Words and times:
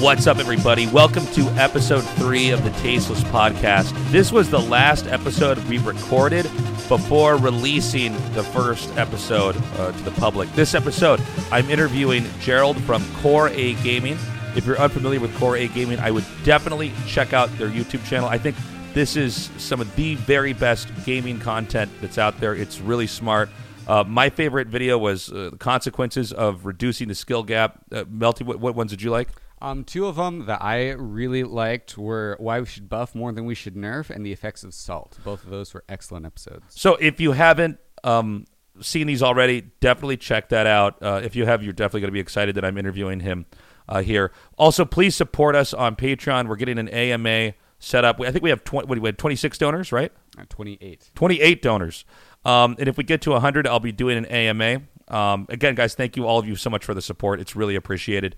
What's 0.00 0.28
up, 0.28 0.38
everybody? 0.38 0.86
Welcome 0.86 1.26
to 1.32 1.42
episode 1.60 2.02
three 2.02 2.50
of 2.50 2.62
the 2.62 2.70
Tasteless 2.82 3.24
Podcast. 3.24 3.92
This 4.12 4.30
was 4.30 4.48
the 4.48 4.60
last 4.60 5.08
episode 5.08 5.58
we 5.64 5.78
recorded 5.78 6.44
before 6.88 7.36
releasing 7.36 8.12
the 8.32 8.44
first 8.44 8.96
episode 8.96 9.56
uh, 9.76 9.90
to 9.90 10.02
the 10.04 10.12
public. 10.12 10.48
This 10.52 10.76
episode, 10.76 11.20
I'm 11.50 11.68
interviewing 11.68 12.24
Gerald 12.38 12.80
from 12.82 13.04
Core 13.16 13.48
A 13.48 13.74
Gaming. 13.82 14.16
If 14.54 14.64
you're 14.66 14.78
unfamiliar 14.78 15.18
with 15.18 15.36
Core 15.36 15.56
A 15.56 15.66
Gaming, 15.66 15.98
I 15.98 16.12
would 16.12 16.24
definitely 16.44 16.92
check 17.08 17.32
out 17.32 17.50
their 17.58 17.68
YouTube 17.68 18.06
channel. 18.06 18.28
I 18.28 18.38
think 18.38 18.54
this 18.94 19.16
is 19.16 19.50
some 19.58 19.80
of 19.80 19.92
the 19.96 20.14
very 20.14 20.52
best 20.52 20.88
gaming 21.04 21.40
content 21.40 21.90
that's 22.00 22.18
out 22.18 22.38
there. 22.38 22.54
It's 22.54 22.80
really 22.80 23.08
smart. 23.08 23.48
Uh, 23.88 24.04
my 24.06 24.30
favorite 24.30 24.68
video 24.68 24.96
was 24.96 25.32
uh, 25.32 25.50
the 25.50 25.56
consequences 25.58 26.32
of 26.32 26.66
reducing 26.66 27.08
the 27.08 27.16
skill 27.16 27.42
gap. 27.42 27.80
Uh, 27.90 28.04
Melty, 28.04 28.46
what, 28.46 28.60
what 28.60 28.76
ones 28.76 28.92
did 28.92 29.02
you 29.02 29.10
like? 29.10 29.30
Um, 29.60 29.84
two 29.84 30.06
of 30.06 30.16
them 30.16 30.46
that 30.46 30.62
I 30.62 30.90
really 30.90 31.44
liked 31.44 31.98
were 31.98 32.36
why 32.38 32.60
we 32.60 32.66
should 32.66 32.88
buff 32.88 33.14
more 33.14 33.32
than 33.32 33.44
we 33.44 33.54
should 33.54 33.74
nerf, 33.74 34.10
and 34.10 34.24
the 34.24 34.32
effects 34.32 34.64
of 34.64 34.72
salt. 34.74 35.18
Both 35.24 35.44
of 35.44 35.50
those 35.50 35.74
were 35.74 35.84
excellent 35.88 36.26
episodes. 36.26 36.64
So 36.68 36.94
if 36.96 37.20
you 37.20 37.32
haven't 37.32 37.78
um, 38.04 38.46
seen 38.80 39.06
these 39.06 39.22
already, 39.22 39.62
definitely 39.80 40.16
check 40.16 40.50
that 40.50 40.66
out. 40.66 41.02
Uh, 41.02 41.20
if 41.22 41.34
you 41.34 41.46
have, 41.46 41.62
you're 41.62 41.72
definitely 41.72 42.02
going 42.02 42.08
to 42.08 42.12
be 42.12 42.20
excited 42.20 42.54
that 42.54 42.64
I'm 42.64 42.78
interviewing 42.78 43.20
him 43.20 43.46
uh, 43.88 44.02
here. 44.02 44.32
Also, 44.56 44.84
please 44.84 45.16
support 45.16 45.56
us 45.56 45.74
on 45.74 45.96
Patreon. 45.96 46.48
We're 46.48 46.56
getting 46.56 46.78
an 46.78 46.88
AMA 46.88 47.54
set 47.78 48.04
up. 48.04 48.20
I 48.20 48.30
think 48.30 48.42
we 48.42 48.50
have 48.50 48.64
20, 48.64 48.88
what, 48.88 48.98
we 48.98 49.08
had 49.08 49.18
26 49.18 49.58
donors, 49.58 49.92
right? 49.92 50.12
Uh, 50.38 50.44
Twenty-eight. 50.48 51.10
28 51.14 51.62
donors. 51.62 52.04
Um, 52.44 52.76
and 52.78 52.88
if 52.88 52.96
we 52.96 53.04
get 53.04 53.20
to 53.22 53.30
100, 53.30 53.66
I'll 53.66 53.80
be 53.80 53.92
doing 53.92 54.18
an 54.18 54.26
AMA. 54.26 54.82
Um, 55.08 55.46
again, 55.48 55.74
guys, 55.74 55.94
thank 55.94 56.16
you 56.16 56.26
all 56.26 56.38
of 56.38 56.46
you 56.46 56.54
so 56.56 56.70
much 56.70 56.84
for 56.84 56.94
the 56.94 57.02
support. 57.02 57.40
It's 57.40 57.56
really 57.56 57.74
appreciated. 57.76 58.36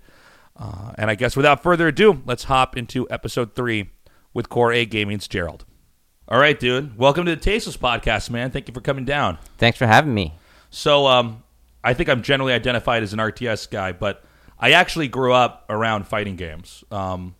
Uh, 0.61 0.91
and 0.95 1.09
I 1.09 1.15
guess 1.15 1.35
without 1.35 1.63
further 1.63 1.87
ado, 1.87 2.21
let's 2.25 2.43
hop 2.43 2.77
into 2.77 3.09
episode 3.09 3.55
three 3.55 3.89
with 4.33 4.47
Core 4.47 4.71
A 4.71 4.85
Gaming's 4.85 5.27
Gerald. 5.27 5.65
All 6.27 6.39
right, 6.39 6.57
dude. 6.59 6.97
Welcome 6.99 7.25
to 7.25 7.33
the 7.35 7.41
Tasteless 7.41 7.77
Podcast, 7.77 8.29
man. 8.29 8.51
Thank 8.51 8.67
you 8.67 8.73
for 8.73 8.79
coming 8.81 9.03
down. 9.03 9.39
Thanks 9.57 9.79
for 9.79 9.87
having 9.87 10.13
me. 10.13 10.35
So, 10.69 11.07
um, 11.07 11.43
I 11.83 11.95
think 11.95 12.09
I'm 12.09 12.21
generally 12.21 12.53
identified 12.53 13.01
as 13.01 13.11
an 13.11 13.17
RTS 13.19 13.71
guy, 13.71 13.91
but 13.91 14.23
I 14.59 14.73
actually 14.73 15.07
grew 15.07 15.33
up 15.33 15.65
around 15.67 16.07
fighting 16.07 16.35
games. 16.35 16.83
Um, 16.91 17.33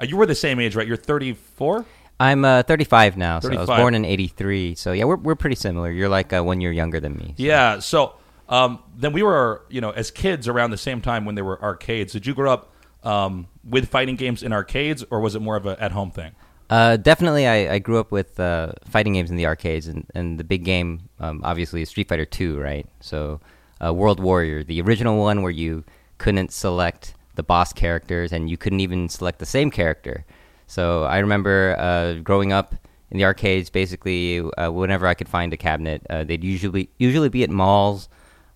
you 0.00 0.16
were 0.16 0.26
the 0.26 0.36
same 0.36 0.60
age, 0.60 0.76
right? 0.76 0.86
You're 0.86 0.96
34. 0.96 1.84
I'm 2.20 2.44
uh, 2.44 2.62
35 2.62 3.16
now, 3.16 3.40
so 3.40 3.50
I 3.50 3.56
was 3.56 3.66
born 3.66 3.94
in 3.94 4.04
'83. 4.04 4.74
So 4.76 4.92
yeah, 4.92 5.04
we're 5.04 5.16
we're 5.16 5.34
pretty 5.34 5.56
similar. 5.56 5.90
You're 5.90 6.08
like 6.10 6.32
uh, 6.32 6.42
one 6.44 6.60
year 6.60 6.70
younger 6.70 7.00
than 7.00 7.16
me. 7.16 7.34
so- 7.36 7.42
Yeah. 7.42 7.78
So 7.80 8.14
um, 8.50 8.82
then 8.94 9.12
we 9.12 9.22
were, 9.22 9.64
you 9.70 9.80
know, 9.80 9.90
as 9.90 10.10
kids 10.10 10.46
around 10.46 10.70
the 10.70 10.76
same 10.76 11.00
time 11.00 11.24
when 11.24 11.34
there 11.36 11.44
were 11.44 11.60
arcades. 11.62 12.12
Did 12.12 12.26
you 12.26 12.34
grow 12.34 12.52
up 12.52 12.74
um, 13.02 13.46
with 13.64 13.88
fighting 13.88 14.16
games 14.16 14.42
in 14.42 14.52
arcades, 14.52 15.02
or 15.10 15.20
was 15.20 15.34
it 15.34 15.40
more 15.40 15.56
of 15.56 15.64
a 15.64 15.82
at 15.82 15.92
home 15.92 16.10
thing? 16.10 16.32
Uh, 16.68 16.96
definitely, 16.96 17.46
I, 17.46 17.74
I 17.74 17.78
grew 17.78 17.98
up 17.98 18.12
with 18.12 18.38
uh, 18.38 18.72
fighting 18.88 19.14
games 19.14 19.30
in 19.30 19.36
the 19.36 19.46
arcades, 19.46 19.88
and, 19.88 20.06
and 20.14 20.38
the 20.38 20.44
big 20.44 20.64
game, 20.64 21.08
um, 21.18 21.40
obviously, 21.42 21.82
is 21.82 21.88
Street 21.88 22.08
Fighter 22.08 22.26
Two, 22.26 22.60
right? 22.60 22.86
So, 23.00 23.40
uh, 23.82 23.94
World 23.94 24.20
Warrior, 24.20 24.62
the 24.62 24.80
original 24.82 25.18
one 25.18 25.42
where 25.42 25.50
you 25.50 25.84
couldn't 26.18 26.52
select 26.52 27.14
the 27.34 27.42
boss 27.42 27.72
characters, 27.72 28.32
and 28.32 28.50
you 28.50 28.56
couldn't 28.56 28.80
even 28.80 29.08
select 29.08 29.38
the 29.38 29.46
same 29.46 29.70
character. 29.70 30.24
So 30.66 31.02
I 31.02 31.18
remember 31.18 31.74
uh, 31.78 32.22
growing 32.22 32.52
up 32.52 32.76
in 33.10 33.18
the 33.18 33.24
arcades. 33.24 33.70
Basically, 33.70 34.40
uh, 34.40 34.70
whenever 34.70 35.06
I 35.06 35.14
could 35.14 35.28
find 35.28 35.52
a 35.52 35.56
cabinet, 35.56 36.06
uh, 36.08 36.22
they'd 36.22 36.44
usually 36.44 36.90
usually 36.98 37.28
be 37.28 37.42
at 37.42 37.50
malls, 37.50 38.08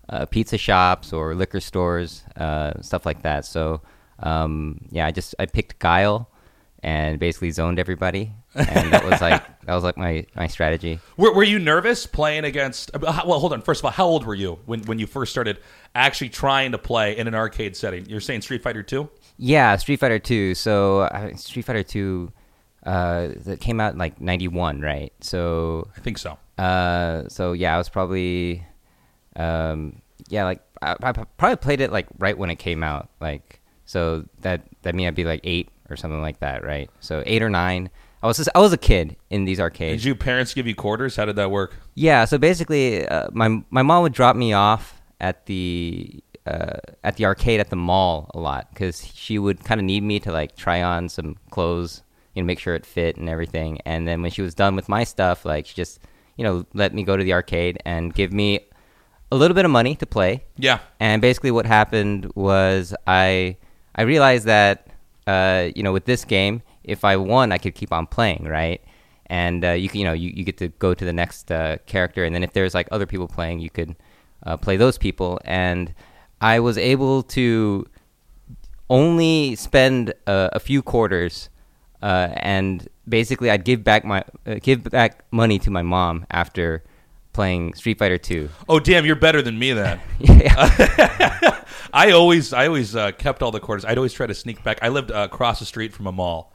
uh, 0.09 0.26
pizza 0.26 0.59
shops, 0.59 1.12
or 1.12 1.34
liquor 1.34 1.60
stores, 1.60 2.25
uh, 2.37 2.81
stuff 2.82 3.06
like 3.06 3.22
that. 3.22 3.44
So 3.44 3.81
um, 4.20 4.81
yeah, 4.91 5.06
I 5.06 5.10
just 5.10 5.34
I 5.38 5.47
picked 5.47 5.78
Guile 5.78 6.31
and 6.82 7.19
basically 7.19 7.50
zoned 7.50 7.78
everybody, 7.78 8.31
and 8.54 8.93
that 8.93 9.04
was 9.04 9.20
like 9.20 9.43
that 9.64 9.75
was 9.75 9.82
like 9.84 9.97
my 9.97 10.26
my 10.37 10.47
strategy. 10.47 11.00
Were, 11.16 11.32
were 11.32 11.43
you 11.43 11.59
nervous 11.59 12.06
playing 12.06 12.44
against? 12.44 12.91
uh, 12.94 13.22
Well, 13.26 13.38
hold 13.41 13.53
on. 13.54 13.62
First 13.62 13.81
of 13.81 13.87
all, 13.87 13.91
how 13.91 14.06
old 14.06 14.25
were 14.26 14.34
you 14.34 14.59
when, 14.66 14.82
when 14.82 14.98
you 14.98 15.06
first 15.06 15.32
started 15.32 15.59
actually 15.94 16.28
trying 16.28 16.72
to 16.72 16.78
play 16.78 17.16
in 17.16 17.26
an 17.26 17.34
arcade 17.34 17.75
setting? 17.76 18.06
You're 18.06 18.20
saying 18.20 18.43
Street 18.43 18.62
Fighter 18.62 18.82
Two? 18.82 19.09
Yeah, 19.38 19.75
Street 19.76 19.98
Fighter 19.98 20.19
Two. 20.19 20.54
So 20.54 21.00
uh, 21.00 21.34
Street 21.37 21.62
Fighter 21.64 21.82
Two, 21.82 22.31
uh, 22.84 23.28
that 23.47 23.60
came 23.60 23.81
out 23.81 23.94
in 23.94 23.98
like 23.98 24.20
'91, 24.20 24.81
right? 24.82 25.12
So 25.20 25.88
I 25.97 26.00
think 26.00 26.19
so. 26.19 26.38
Uh, 26.59 27.28
so 27.28 27.53
yeah, 27.53 27.75
I 27.75 27.78
was 27.78 27.88
probably, 27.88 28.64
um, 29.37 30.00
yeah, 30.28 30.45
like 30.45 30.61
I, 30.83 30.97
I 31.03 31.12
probably 31.12 31.56
played 31.56 31.81
it 31.81 31.93
like 31.93 32.06
right 32.19 32.37
when 32.37 32.50
it 32.50 32.56
came 32.56 32.83
out, 32.83 33.09
like 33.21 33.61
so 33.84 34.25
that 34.41 34.62
that 34.83 34.95
mean 34.95 35.06
I'd 35.06 35.15
be 35.15 35.25
like 35.25 35.41
eight 35.45 35.69
or 35.91 35.97
something 35.97 36.21
like 36.21 36.41
that, 36.41 36.65
right? 36.65 36.91
So 37.00 37.22
eight 37.27 37.43
or 37.43 37.50
nine. 37.50 37.91
I 38.23 38.27
was 38.27 38.39
just, 38.39 38.49
I 38.55 38.61
was 38.61 38.73
a 38.73 38.78
kid 38.78 39.17
in 39.28 39.44
these 39.44 39.61
arcades. 39.61 40.03
Did 40.03 40.09
you 40.09 40.15
parents 40.15 40.55
give 40.55 40.67
you 40.67 40.75
quarters? 40.75 41.15
How 41.17 41.27
did 41.27 41.37
that 41.37 41.50
work? 41.50 41.75
Yeah, 41.94 42.25
so 42.25 42.39
basically, 42.39 43.06
uh, 43.06 43.28
my 43.33 43.62
my 43.71 43.83
mom 43.83 44.03
would 44.03 44.15
drop 44.15 44.34
me 44.34 44.55
off 44.55 45.03
at 45.21 45.44
the 45.44 46.23
uh, 46.47 46.78
at 47.03 47.17
the 47.17 47.27
arcade 47.27 47.61
at 47.61 47.71
the 47.71 47.77
mall 47.77 48.31
a 48.34 48.39
lot 48.41 48.69
because 48.71 49.06
she 49.15 49.39
would 49.39 49.65
kind 49.65 49.81
of 49.81 49.84
need 49.84 50.03
me 50.03 50.21
to 50.21 50.33
like 50.33 50.56
try 50.56 50.83
on 50.83 51.09
some 51.09 51.37
clothes, 51.50 52.03
you 52.34 52.43
know, 52.43 52.47
make 52.47 52.59
sure 52.59 52.75
it 52.75 52.87
fit 52.87 53.17
and 53.17 53.28
everything. 53.28 53.78
And 53.84 54.09
then 54.09 54.23
when 54.23 54.31
she 54.31 54.43
was 54.43 54.55
done 54.55 54.75
with 54.75 54.89
my 54.89 55.05
stuff, 55.05 55.44
like 55.44 55.67
she 55.67 55.75
just 55.75 56.00
you 56.37 56.44
know 56.44 56.65
let 56.73 56.94
me 56.94 57.03
go 57.03 57.17
to 57.17 57.25
the 57.25 57.33
arcade 57.34 57.78
and 57.84 58.15
give 58.15 58.33
me 58.33 58.61
a 59.34 59.37
little 59.37 59.55
bit 59.55 59.65
of 59.65 59.71
money 59.71 59.97
to 59.97 60.06
play. 60.06 60.45
Yeah. 60.56 60.78
And 61.00 61.21
basically, 61.21 61.50
what 61.50 61.67
happened 61.67 62.31
was 62.34 62.95
I 63.06 63.56
I 63.95 64.03
realized 64.03 64.47
that 64.47 64.87
uh, 65.27 65.71
you 65.75 65.83
know 65.83 65.93
with 65.93 66.05
this 66.05 66.25
game, 66.25 66.62
if 66.84 67.05
I 67.05 67.17
won, 67.17 67.53
I 67.53 67.59
could 67.59 67.75
keep 67.75 67.93
on 67.93 68.06
playing, 68.06 68.44
right? 68.44 68.81
And 69.27 69.65
uh, 69.65 69.71
you 69.73 69.89
can 69.89 70.00
you 70.00 70.06
know 70.06 70.12
you, 70.12 70.31
you 70.31 70.44
get 70.44 70.59
to 70.59 70.69
go 70.78 70.94
to 70.94 71.05
the 71.05 71.12
next 71.12 71.50
uh, 71.50 71.78
character, 71.87 72.25
and 72.25 72.34
then 72.34 72.44
if 72.44 72.53
there's 72.53 72.75
like 72.75 72.89
other 72.91 73.06
people 73.06 73.28
playing, 73.28 73.61
you 73.61 73.71
could 73.71 73.97
uh, 74.47 74.56
play 74.56 74.77
those 74.77 74.99
people. 74.99 75.41
And 75.44 75.94
I 76.41 76.61
was 76.61 76.78
able 76.78 77.23
to 77.39 77.87
only 78.89 79.56
spend 79.56 80.15
uh, 80.27 80.50
a 80.53 80.61
few 80.61 80.83
quarters, 80.83 81.49
uh, 82.03 82.28
and 82.37 82.87
basically 83.09 83.50
I'd 83.50 83.65
give 83.65 83.83
back 83.83 84.05
my 84.05 84.23
uh, 84.47 84.56
give 84.62 84.84
back 84.84 85.25
money 85.33 85.59
to 85.59 85.71
my 85.71 85.83
mom 85.83 86.27
after 86.31 86.84
playing 87.34 87.75
Street 87.75 87.99
Fighter 87.99 88.17
Two. 88.17 88.49
Oh, 88.67 88.81
damn! 88.81 89.05
You're 89.05 89.17
better 89.17 89.43
than 89.43 89.59
me 89.59 89.75
then. 89.75 90.00
yeah. 90.19 91.61
I 91.93 92.12
always, 92.12 92.53
I 92.55 92.67
always 92.67 92.97
uh, 92.97 93.12
kept 93.12 93.43
all 93.43 93.50
the 93.50 93.61
quarters. 93.61 93.84
I'd 93.84 93.99
always 93.99 94.15
try 94.15 94.27
to 94.27 94.34
sneak 94.34 94.65
back. 94.65 94.78
I 94.81 94.89
lived 94.89 95.12
uh, 95.12 95.28
across 95.31 95.59
the 95.59 95.67
street 95.67 95.93
from 95.93 96.06
a 96.06 96.12
mall. 96.12 96.53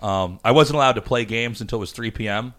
Um, 0.00 0.40
I 0.42 0.52
wasn't 0.52 0.76
allowed 0.76 0.94
to 0.94 1.02
play 1.02 1.24
games 1.26 1.60
until 1.60 1.78
it 1.78 1.80
was 1.80 1.92
3 1.92 2.10
p.m. 2.10 2.54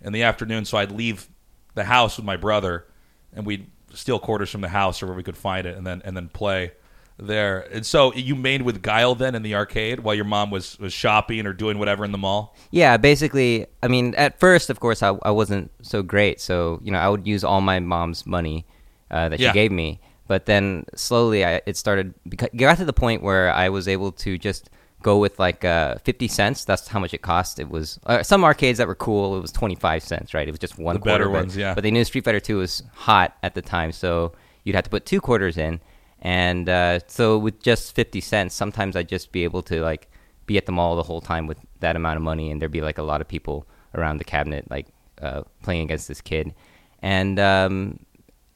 in 0.00 0.12
the 0.14 0.22
afternoon, 0.22 0.64
so 0.64 0.78
I'd 0.78 0.90
leave 0.90 1.28
the 1.74 1.84
house 1.84 2.16
with 2.16 2.24
my 2.24 2.36
brother, 2.36 2.86
and 3.34 3.44
we'd 3.44 3.70
steal 3.92 4.18
quarters 4.18 4.50
from 4.50 4.62
the 4.62 4.68
house 4.68 5.02
or 5.02 5.06
where 5.06 5.14
we 5.14 5.22
could 5.22 5.36
find 5.36 5.66
it, 5.66 5.76
and 5.76 5.86
then 5.86 6.00
and 6.04 6.16
then 6.16 6.28
play 6.28 6.72
there. 7.18 7.60
And 7.72 7.84
so 7.86 8.12
you 8.14 8.34
made 8.34 8.62
with 8.62 8.82
Guile 8.82 9.14
then 9.14 9.34
in 9.34 9.42
the 9.42 9.54
arcade 9.54 10.00
while 10.00 10.14
your 10.14 10.24
mom 10.24 10.50
was 10.50 10.78
was 10.78 10.92
shopping 10.92 11.46
or 11.46 11.52
doing 11.52 11.78
whatever 11.78 12.04
in 12.04 12.12
the 12.12 12.18
mall. 12.18 12.54
Yeah, 12.70 12.96
basically, 12.96 13.66
I 13.82 13.88
mean, 13.88 14.14
at 14.16 14.38
first, 14.38 14.70
of 14.70 14.80
course, 14.80 15.02
I, 15.02 15.16
I 15.22 15.30
wasn't 15.30 15.70
so 15.82 16.02
great. 16.02 16.40
So, 16.40 16.80
you 16.82 16.90
know, 16.92 16.98
I 16.98 17.08
would 17.08 17.26
use 17.26 17.44
all 17.44 17.60
my 17.60 17.80
mom's 17.80 18.26
money 18.26 18.66
uh, 19.10 19.28
that 19.30 19.40
Yeah. 19.40 19.50
she 19.50 19.54
gave 19.54 19.72
me. 19.72 20.00
But 20.28 20.46
then 20.46 20.84
slowly, 20.96 21.44
I, 21.44 21.60
it 21.66 21.76
started, 21.76 22.12
it 22.30 22.56
got 22.56 22.78
to 22.78 22.84
the 22.84 22.92
point 22.92 23.22
where 23.22 23.52
I 23.52 23.68
was 23.68 23.86
able 23.86 24.10
to 24.12 24.36
just 24.36 24.70
go 25.02 25.18
with 25.18 25.38
like 25.38 25.64
uh, 25.64 25.98
50 26.02 26.26
cents. 26.26 26.64
That's 26.64 26.88
how 26.88 26.98
much 26.98 27.14
it 27.14 27.22
cost. 27.22 27.60
It 27.60 27.68
was 27.70 28.00
uh, 28.06 28.24
some 28.24 28.42
arcades 28.42 28.78
that 28.78 28.88
were 28.88 28.96
cool, 28.96 29.36
it 29.36 29.40
was 29.40 29.52
25 29.52 30.02
cents, 30.02 30.34
right? 30.34 30.48
It 30.48 30.50
was 30.50 30.58
just 30.58 30.78
one 30.78 30.94
The 30.94 31.00
better 31.00 31.24
quarter, 31.26 31.30
but- 31.30 31.44
ones, 31.46 31.56
yeah. 31.56 31.74
But 31.74 31.84
they 31.84 31.92
knew 31.92 32.04
Street 32.04 32.24
Fighter 32.24 32.40
2 32.40 32.58
was 32.58 32.82
hot 32.94 33.36
at 33.44 33.54
the 33.54 33.62
time. 33.62 33.92
So 33.92 34.32
you'd 34.64 34.74
have 34.74 34.82
to 34.84 34.90
put 34.90 35.06
two 35.06 35.20
quarters 35.20 35.56
in. 35.56 35.80
And 36.22 36.68
uh, 36.68 37.00
so 37.06 37.38
with 37.38 37.62
just 37.62 37.94
50 37.94 38.20
cents, 38.20 38.54
sometimes 38.54 38.96
I'd 38.96 39.08
just 39.08 39.32
be 39.32 39.44
able 39.44 39.62
to 39.64 39.82
like 39.82 40.08
be 40.46 40.56
at 40.56 40.66
the 40.66 40.72
mall 40.72 40.96
the 40.96 41.02
whole 41.02 41.20
time 41.20 41.46
with 41.46 41.58
that 41.80 41.96
amount 41.96 42.16
of 42.16 42.22
money, 42.22 42.50
and 42.50 42.60
there'd 42.60 42.72
be 42.72 42.80
like 42.80 42.98
a 42.98 43.02
lot 43.02 43.20
of 43.20 43.28
people 43.28 43.66
around 43.94 44.18
the 44.18 44.24
cabinet, 44.24 44.70
like 44.70 44.86
uh, 45.20 45.42
playing 45.62 45.82
against 45.82 46.08
this 46.08 46.20
kid, 46.20 46.54
and 47.02 47.38
um, 47.38 47.98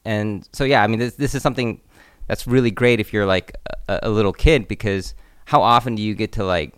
and 0.05 0.47
so 0.53 0.63
yeah, 0.63 0.83
I 0.83 0.87
mean, 0.87 0.99
this 0.99 1.15
this 1.15 1.35
is 1.35 1.43
something 1.43 1.81
that's 2.27 2.47
really 2.47 2.71
great 2.71 2.99
if 2.99 3.13
you're 3.13 3.25
like 3.25 3.55
a, 3.87 3.99
a 4.03 4.09
little 4.09 4.33
kid 4.33 4.67
because 4.67 5.13
how 5.45 5.61
often 5.61 5.95
do 5.95 6.01
you 6.01 6.15
get 6.15 6.31
to 6.33 6.43
like 6.43 6.73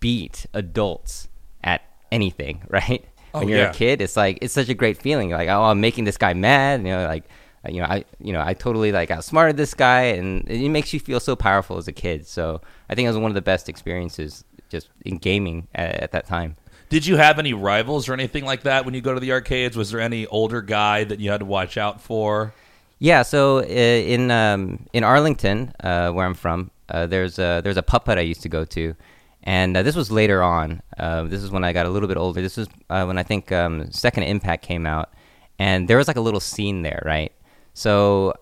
beat 0.00 0.46
adults 0.54 1.28
at 1.62 1.82
anything, 2.10 2.62
right? 2.68 3.04
Oh, 3.32 3.40
when 3.40 3.48
you're 3.48 3.58
yeah. 3.58 3.70
a 3.70 3.74
kid, 3.74 4.00
it's 4.00 4.16
like 4.16 4.38
it's 4.42 4.54
such 4.54 4.68
a 4.68 4.74
great 4.74 4.96
feeling. 4.96 5.30
Like, 5.30 5.48
oh, 5.48 5.64
I'm 5.64 5.80
making 5.80 6.04
this 6.04 6.16
guy 6.16 6.34
mad. 6.34 6.80
You 6.80 6.88
know, 6.88 7.06
like 7.06 7.24
you 7.68 7.80
know, 7.80 7.86
I 7.86 8.04
you 8.20 8.32
know, 8.32 8.42
I 8.44 8.54
totally 8.54 8.92
like 8.92 9.10
outsmarted 9.10 9.56
this 9.56 9.74
guy, 9.74 10.02
and 10.02 10.48
it 10.48 10.68
makes 10.68 10.92
you 10.92 11.00
feel 11.00 11.20
so 11.20 11.36
powerful 11.36 11.76
as 11.76 11.88
a 11.88 11.92
kid. 11.92 12.26
So 12.26 12.60
I 12.88 12.94
think 12.94 13.06
it 13.06 13.10
was 13.10 13.18
one 13.18 13.30
of 13.30 13.34
the 13.34 13.42
best 13.42 13.68
experiences 13.68 14.44
just 14.68 14.88
in 15.04 15.18
gaming 15.18 15.68
at, 15.74 15.94
at 16.02 16.12
that 16.12 16.26
time. 16.26 16.56
Did 16.90 17.06
you 17.06 17.16
have 17.16 17.38
any 17.38 17.52
rivals 17.52 18.08
or 18.08 18.12
anything 18.12 18.44
like 18.44 18.62
that 18.64 18.84
when 18.84 18.94
you 18.94 19.00
go 19.00 19.14
to 19.14 19.20
the 19.20 19.32
arcades? 19.32 19.76
Was 19.76 19.90
there 19.90 20.00
any 20.00 20.26
older 20.26 20.62
guy 20.62 21.04
that 21.04 21.18
you 21.18 21.30
had 21.30 21.40
to 21.40 21.46
watch 21.46 21.76
out 21.76 22.00
for? 22.00 22.54
Yeah, 22.98 23.22
so 23.22 23.58
uh, 23.58 23.62
in 23.62 24.30
um, 24.30 24.86
in 24.92 25.02
Arlington, 25.02 25.72
uh, 25.80 26.10
where 26.10 26.24
I'm 26.24 26.34
from, 26.34 26.70
uh, 26.88 27.06
there's 27.06 27.38
a 27.38 27.60
there's 27.64 27.76
a 27.76 27.82
putt 27.82 28.18
I 28.18 28.22
used 28.22 28.42
to 28.42 28.48
go 28.48 28.64
to, 28.64 28.94
And 29.42 29.76
uh, 29.76 29.82
this 29.82 29.94
was 29.94 30.10
later 30.10 30.42
on. 30.42 30.82
Uh, 30.98 31.24
this 31.24 31.42
is 31.42 31.50
when 31.50 31.64
I 31.64 31.72
got 31.72 31.86
a 31.86 31.90
little 31.90 32.08
bit 32.08 32.16
older. 32.16 32.40
This 32.40 32.56
was 32.56 32.68
uh, 32.90 33.04
when 33.04 33.18
I 33.18 33.22
think 33.22 33.52
um, 33.52 33.90
Second 33.90 34.24
Impact 34.24 34.64
came 34.64 34.86
out, 34.86 35.12
and 35.58 35.88
there 35.88 35.98
was 35.98 36.08
like 36.08 36.16
a 36.16 36.20
little 36.20 36.40
scene 36.40 36.82
there, 36.82 37.02
right? 37.04 37.32
So 37.74 38.34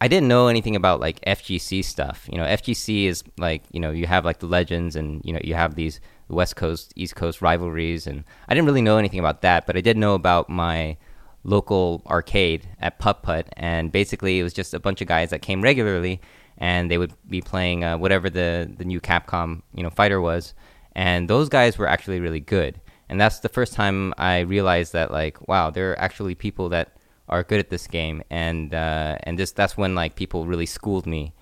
I 0.00 0.08
didn't 0.08 0.28
know 0.28 0.48
anything 0.48 0.76
about 0.76 1.00
like 1.00 1.20
FGC 1.22 1.82
stuff. 1.84 2.28
You 2.30 2.38
know, 2.38 2.44
FGC 2.44 3.06
is 3.06 3.24
like 3.38 3.64
you 3.72 3.80
know 3.80 3.90
you 3.90 4.06
have 4.06 4.24
like 4.24 4.38
the 4.40 4.46
legends, 4.46 4.94
and 4.94 5.22
you 5.24 5.32
know 5.32 5.40
you 5.42 5.54
have 5.54 5.74
these 5.74 6.00
West 6.28 6.56
Coast 6.56 6.92
East 6.96 7.16
Coast 7.16 7.40
rivalries, 7.40 8.06
and 8.06 8.24
I 8.48 8.54
didn't 8.54 8.66
really 8.66 8.82
know 8.82 8.98
anything 8.98 9.18
about 9.18 9.42
that, 9.42 9.66
but 9.66 9.76
I 9.76 9.80
did 9.80 9.96
know 9.96 10.14
about 10.14 10.50
my 10.50 10.98
local 11.44 12.02
arcade 12.06 12.68
at 12.80 12.98
Putt 12.98 13.22
Putt, 13.22 13.48
and 13.56 13.90
basically 13.90 14.38
it 14.38 14.42
was 14.42 14.52
just 14.52 14.74
a 14.74 14.80
bunch 14.80 15.00
of 15.00 15.08
guys 15.08 15.30
that 15.30 15.40
came 15.40 15.62
regularly, 15.62 16.20
and 16.58 16.90
they 16.90 16.98
would 16.98 17.14
be 17.28 17.40
playing 17.40 17.82
uh, 17.82 17.96
whatever 17.96 18.28
the 18.28 18.70
the 18.76 18.84
new 18.84 19.00
Capcom 19.00 19.62
you 19.74 19.82
know 19.82 19.90
fighter 19.90 20.20
was, 20.20 20.52
and 20.94 21.30
those 21.30 21.48
guys 21.48 21.78
were 21.78 21.88
actually 21.88 22.20
really 22.20 22.40
good, 22.40 22.78
and 23.08 23.18
that's 23.18 23.40
the 23.40 23.48
first 23.48 23.72
time 23.72 24.12
I 24.18 24.40
realized 24.40 24.92
that 24.92 25.10
like 25.10 25.48
wow, 25.48 25.70
there 25.70 25.92
are 25.92 25.98
actually 25.98 26.34
people 26.34 26.68
that 26.68 26.95
are 27.28 27.42
good 27.42 27.60
at 27.60 27.70
this 27.70 27.86
game, 27.86 28.22
and 28.30 28.74
uh, 28.74 29.16
and 29.24 29.38
this 29.38 29.52
that's 29.52 29.76
when 29.76 29.94
like 29.94 30.16
people 30.16 30.46
really 30.46 30.66
schooled 30.66 31.06
me. 31.06 31.32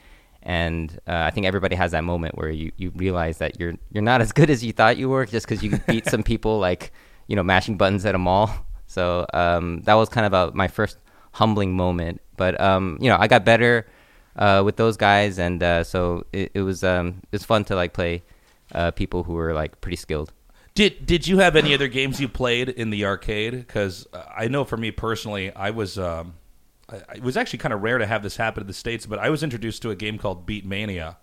And 0.43 0.91
uh, 1.07 1.23
I 1.27 1.31
think 1.31 1.47
everybody 1.47 1.75
has 1.77 1.93
that 1.93 2.05
moment 2.05 2.37
where 2.37 2.51
you, 2.51 2.71
you 2.77 2.93
realize 2.95 3.39
that 3.39 3.59
you're 3.59 3.75
you're 3.91 4.03
not 4.03 4.21
as 4.21 4.33
good 4.33 4.51
as 4.51 4.63
you 4.63 4.73
thought 4.73 4.97
you 4.97 5.09
were 5.09 5.25
just 5.27 5.47
because 5.47 5.63
you 5.63 5.79
beat 5.89 6.07
some 6.07 6.23
people 6.23 6.59
like 6.59 6.93
you 7.29 7.37
know 7.37 7.43
mashing 7.43 7.77
buttons 7.77 8.05
at 8.05 8.15
a 8.15 8.19
mall. 8.19 8.51
So 8.87 9.27
um, 9.33 9.81
that 9.83 9.95
was 9.95 10.09
kind 10.09 10.27
of 10.27 10.33
a, 10.33 10.55
my 10.55 10.69
first 10.69 10.99
humbling 11.33 11.75
moment. 11.75 12.21
But 12.37 12.61
um, 12.61 12.99
you 13.01 13.09
know, 13.09 13.17
I 13.19 13.27
got 13.29 13.45
better 13.45 13.87
uh, 14.37 14.63
with 14.65 14.77
those 14.77 14.97
guys, 14.97 15.39
and 15.39 15.63
uh, 15.63 15.85
so 15.85 16.27
it, 16.33 16.51
it 16.55 16.63
was 16.63 16.85
um, 16.85 17.23
it 17.25 17.33
was 17.33 17.45
fun 17.45 17.65
to 17.67 17.75
like 17.75 17.93
play 17.93 18.23
uh, 18.73 18.91
people 18.91 19.25
who 19.25 19.35
were 19.35 19.53
like 19.53 19.81
pretty 19.81 19.97
skilled. 19.97 20.33
Did 20.75 21.07
Did 21.07 21.29
you 21.29 21.39
have 21.39 21.55
any 21.55 21.73
other 21.73 21.87
games 21.87 22.21
you 22.21 22.29
played 22.29 22.69
in 22.69 22.91
the 22.91 23.05
arcade? 23.05 23.53
Because 23.53 24.07
I 24.13 24.49
know 24.49 24.65
for 24.65 24.77
me 24.77 24.91
personally, 24.91 25.55
I 25.55 25.71
was. 25.71 25.99
Um, 25.99 26.35
I, 26.89 26.97
it 27.17 27.23
was 27.23 27.37
actually 27.37 27.61
kind 27.61 27.73
of 27.73 27.83
rare 27.83 27.99
to 27.99 28.07
have 28.07 28.23
this 28.23 28.37
happen 28.37 28.63
in 28.63 28.67
the 28.67 28.75
states, 28.75 29.07
but 29.07 29.19
I 29.19 29.31
was 29.31 29.43
introduced 29.43 29.83
to 29.83 29.91
a 29.91 29.97
game 29.97 30.19
called 30.19 30.45
Beat 30.47 30.67
Mania, 30.67 31.17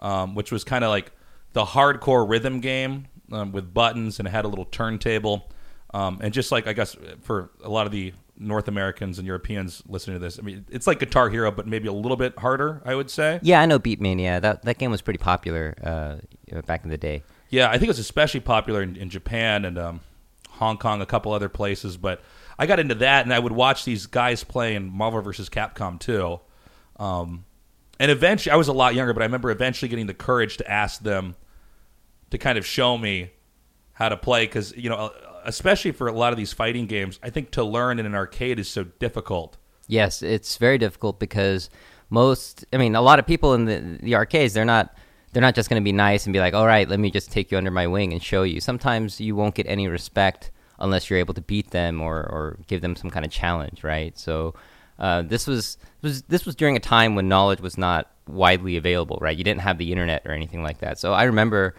um, 0.00 0.34
which 0.34 0.52
was 0.52 0.64
kind 0.64 0.84
of 0.84 0.90
like 0.90 1.12
the 1.52 1.64
hardcore 1.64 2.28
rhythm 2.28 2.60
game 2.60 3.06
um, 3.32 3.52
with 3.52 3.72
buttons 3.72 4.18
and 4.18 4.28
it 4.28 4.32
had 4.32 4.44
a 4.44 4.48
little 4.48 4.66
turntable. 4.66 5.50
Um, 5.94 6.18
and 6.20 6.34
just 6.34 6.52
like 6.52 6.66
I 6.66 6.72
guess 6.72 6.96
for 7.22 7.50
a 7.62 7.68
lot 7.70 7.86
of 7.86 7.92
the 7.92 8.12
North 8.36 8.68
Americans 8.68 9.18
and 9.18 9.26
Europeans 9.26 9.82
listening 9.88 10.16
to 10.16 10.20
this, 10.20 10.38
I 10.38 10.42
mean, 10.42 10.66
it's 10.70 10.86
like 10.86 10.98
Guitar 10.98 11.30
Hero, 11.30 11.50
but 11.50 11.66
maybe 11.66 11.88
a 11.88 11.92
little 11.92 12.16
bit 12.16 12.36
harder. 12.38 12.82
I 12.84 12.94
would 12.94 13.10
say. 13.10 13.38
Yeah, 13.42 13.60
I 13.60 13.66
know 13.66 13.78
Beatmania. 13.78 14.42
That 14.42 14.64
that 14.64 14.78
game 14.78 14.90
was 14.90 15.02
pretty 15.02 15.18
popular 15.18 15.74
uh, 15.82 16.60
back 16.62 16.82
in 16.82 16.90
the 16.90 16.98
day. 16.98 17.22
Yeah, 17.50 17.68
I 17.68 17.72
think 17.72 17.84
it 17.84 17.88
was 17.88 17.98
especially 17.98 18.40
popular 18.40 18.82
in, 18.82 18.96
in 18.96 19.10
Japan 19.10 19.64
and 19.64 19.78
um, 19.78 20.00
Hong 20.50 20.76
Kong, 20.76 21.00
a 21.00 21.06
couple 21.06 21.32
other 21.32 21.48
places. 21.48 21.96
But 21.96 22.22
I 22.58 22.66
got 22.66 22.78
into 22.78 22.94
that, 22.96 23.24
and 23.24 23.32
I 23.32 23.38
would 23.38 23.52
watch 23.52 23.84
these 23.84 24.06
guys 24.06 24.44
playing 24.44 24.92
Marvel 24.92 25.20
vs. 25.22 25.48
Capcom 25.48 25.98
2. 25.98 26.40
Um, 27.02 27.44
and 28.00 28.10
eventually, 28.10 28.52
I 28.52 28.56
was 28.56 28.68
a 28.68 28.72
lot 28.72 28.94
younger, 28.94 29.12
but 29.12 29.22
I 29.22 29.26
remember 29.26 29.50
eventually 29.50 29.88
getting 29.88 30.06
the 30.06 30.14
courage 30.14 30.56
to 30.58 30.70
ask 30.70 31.02
them 31.02 31.36
to 32.30 32.38
kind 32.38 32.58
of 32.58 32.66
show 32.66 32.98
me 32.98 33.30
how 33.92 34.08
to 34.08 34.16
play 34.16 34.44
because 34.46 34.76
you 34.76 34.88
know 34.88 35.10
especially 35.44 35.92
for 35.92 36.08
a 36.08 36.12
lot 36.12 36.32
of 36.32 36.36
these 36.36 36.52
fighting 36.52 36.86
games, 36.86 37.18
I 37.22 37.30
think 37.30 37.50
to 37.52 37.64
learn 37.64 37.98
in 37.98 38.06
an 38.06 38.14
arcade 38.14 38.58
is 38.58 38.68
so 38.68 38.84
difficult. 38.84 39.56
Yes, 39.86 40.22
it's 40.22 40.58
very 40.58 40.78
difficult 40.78 41.18
because 41.18 41.70
most, 42.10 42.64
I 42.72 42.76
mean, 42.76 42.94
a 42.94 43.00
lot 43.00 43.18
of 43.18 43.26
people 43.26 43.54
in 43.54 43.64
the 43.64 43.98
the 44.02 44.14
arcades, 44.14 44.54
they're 44.54 44.64
not 44.64 44.94
they're 45.32 45.42
not 45.42 45.54
just 45.54 45.68
going 45.68 45.80
to 45.80 45.84
be 45.84 45.92
nice 45.92 46.26
and 46.26 46.32
be 46.32 46.40
like, 46.40 46.54
"All 46.54 46.66
right, 46.66 46.88
let 46.88 47.00
me 47.00 47.10
just 47.10 47.30
take 47.30 47.50
you 47.50 47.58
under 47.58 47.70
my 47.70 47.86
wing 47.86 48.12
and 48.12 48.22
show 48.22 48.42
you." 48.42 48.60
Sometimes 48.60 49.20
you 49.20 49.36
won't 49.36 49.54
get 49.54 49.66
any 49.66 49.88
respect 49.88 50.50
unless 50.78 51.10
you're 51.10 51.18
able 51.18 51.34
to 51.34 51.40
beat 51.40 51.70
them 51.70 52.00
or 52.00 52.16
or 52.16 52.58
give 52.66 52.80
them 52.80 52.96
some 52.96 53.10
kind 53.10 53.24
of 53.24 53.32
challenge, 53.32 53.84
right? 53.84 54.16
So 54.18 54.54
uh, 54.98 55.22
this 55.22 55.46
was 55.46 55.78
was 56.02 56.22
this 56.22 56.44
was 56.44 56.54
during 56.54 56.76
a 56.76 56.80
time 56.80 57.14
when 57.14 57.28
knowledge 57.28 57.60
was 57.60 57.78
not 57.78 58.10
widely 58.26 58.76
available, 58.76 59.18
right? 59.20 59.36
You 59.36 59.44
didn't 59.44 59.60
have 59.60 59.78
the 59.78 59.92
internet 59.92 60.22
or 60.26 60.32
anything 60.32 60.62
like 60.62 60.78
that. 60.78 60.98
So 60.98 61.12
I 61.12 61.24
remember 61.24 61.74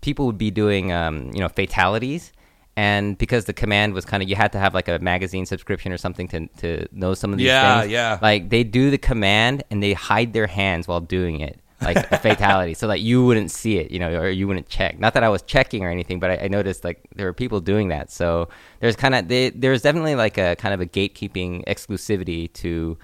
people 0.00 0.26
would 0.26 0.38
be 0.38 0.50
doing 0.50 0.92
um, 0.92 1.30
you 1.32 1.40
know 1.40 1.48
fatalities 1.48 2.32
and 2.76 3.18
because 3.18 3.44
the 3.44 3.52
command 3.52 3.94
was 3.94 4.04
kind 4.04 4.22
of 4.22 4.28
you 4.28 4.36
had 4.36 4.52
to 4.52 4.58
have 4.58 4.74
like 4.74 4.88
a 4.88 4.98
magazine 5.00 5.44
subscription 5.44 5.92
or 5.92 5.98
something 5.98 6.28
to 6.28 6.46
to 6.58 6.86
know 6.92 7.14
some 7.14 7.32
of 7.32 7.38
these 7.38 7.46
yeah, 7.46 7.80
things. 7.80 7.92
Yeah, 7.92 8.18
Like 8.22 8.48
they 8.48 8.64
do 8.64 8.90
the 8.90 8.98
command 8.98 9.64
and 9.70 9.82
they 9.82 9.92
hide 9.92 10.32
their 10.32 10.46
hands 10.46 10.86
while 10.86 11.00
doing 11.00 11.40
it, 11.40 11.60
like 11.80 11.96
a 12.10 12.18
fatality, 12.18 12.74
so 12.74 12.86
that 12.88 13.00
you 13.00 13.24
wouldn't 13.24 13.50
see 13.50 13.78
it, 13.78 13.90
you 13.90 13.98
know, 13.98 14.12
or 14.14 14.28
you 14.28 14.46
wouldn't 14.46 14.68
check. 14.68 14.98
Not 14.98 15.14
that 15.14 15.22
I 15.22 15.28
was 15.28 15.42
checking 15.42 15.84
or 15.84 15.90
anything, 15.90 16.20
but 16.20 16.30
I, 16.30 16.44
I 16.44 16.48
noticed 16.48 16.84
like 16.84 17.08
there 17.14 17.26
were 17.26 17.32
people 17.32 17.60
doing 17.60 17.88
that. 17.88 18.10
So 18.10 18.48
there's 18.80 18.96
kind 18.96 19.14
of 19.14 19.28
there's 19.28 19.82
definitely 19.82 20.14
like 20.14 20.38
a 20.38 20.56
kind 20.56 20.74
of 20.74 20.80
a 20.80 20.86
gatekeeping 20.86 21.64
exclusivity 21.66 22.52
to. 22.54 22.98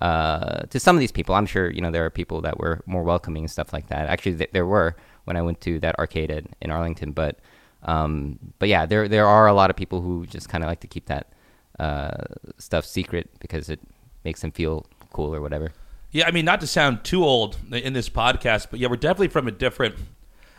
Uh, 0.00 0.62
to 0.62 0.80
some 0.80 0.96
of 0.96 1.00
these 1.00 1.12
people, 1.12 1.32
I'm 1.32 1.46
sure 1.46 1.70
you 1.70 1.80
know 1.80 1.92
there 1.92 2.04
are 2.04 2.10
people 2.10 2.40
that 2.40 2.58
were 2.58 2.82
more 2.86 3.04
welcoming 3.04 3.44
and 3.44 3.50
stuff 3.50 3.72
like 3.72 3.86
that. 3.88 4.08
Actually, 4.08 4.36
th- 4.36 4.50
there 4.50 4.66
were 4.66 4.96
when 5.24 5.36
I 5.36 5.42
went 5.42 5.60
to 5.60 5.78
that 5.80 5.96
arcade 5.98 6.30
in, 6.30 6.48
in 6.60 6.70
Arlington, 6.72 7.12
but 7.12 7.38
um, 7.84 8.38
but 8.58 8.68
yeah, 8.68 8.86
there 8.86 9.06
there 9.06 9.26
are 9.26 9.46
a 9.46 9.52
lot 9.52 9.70
of 9.70 9.76
people 9.76 10.00
who 10.00 10.26
just 10.26 10.48
kind 10.48 10.64
of 10.64 10.68
like 10.68 10.80
to 10.80 10.88
keep 10.88 11.06
that 11.06 11.32
uh, 11.78 12.24
stuff 12.58 12.84
secret 12.84 13.30
because 13.38 13.68
it 13.68 13.80
makes 14.24 14.40
them 14.40 14.50
feel 14.50 14.86
cool 15.12 15.34
or 15.34 15.40
whatever. 15.40 15.72
Yeah, 16.12 16.28
I 16.28 16.30
mean, 16.30 16.44
not 16.44 16.60
to 16.60 16.66
sound 16.66 17.04
too 17.04 17.24
old 17.24 17.56
in 17.72 17.94
this 17.94 18.10
podcast, 18.10 18.68
but 18.70 18.78
yeah, 18.78 18.88
we're 18.88 18.96
definitely 18.96 19.28
from 19.28 19.48
a 19.48 19.50
different 19.50 19.96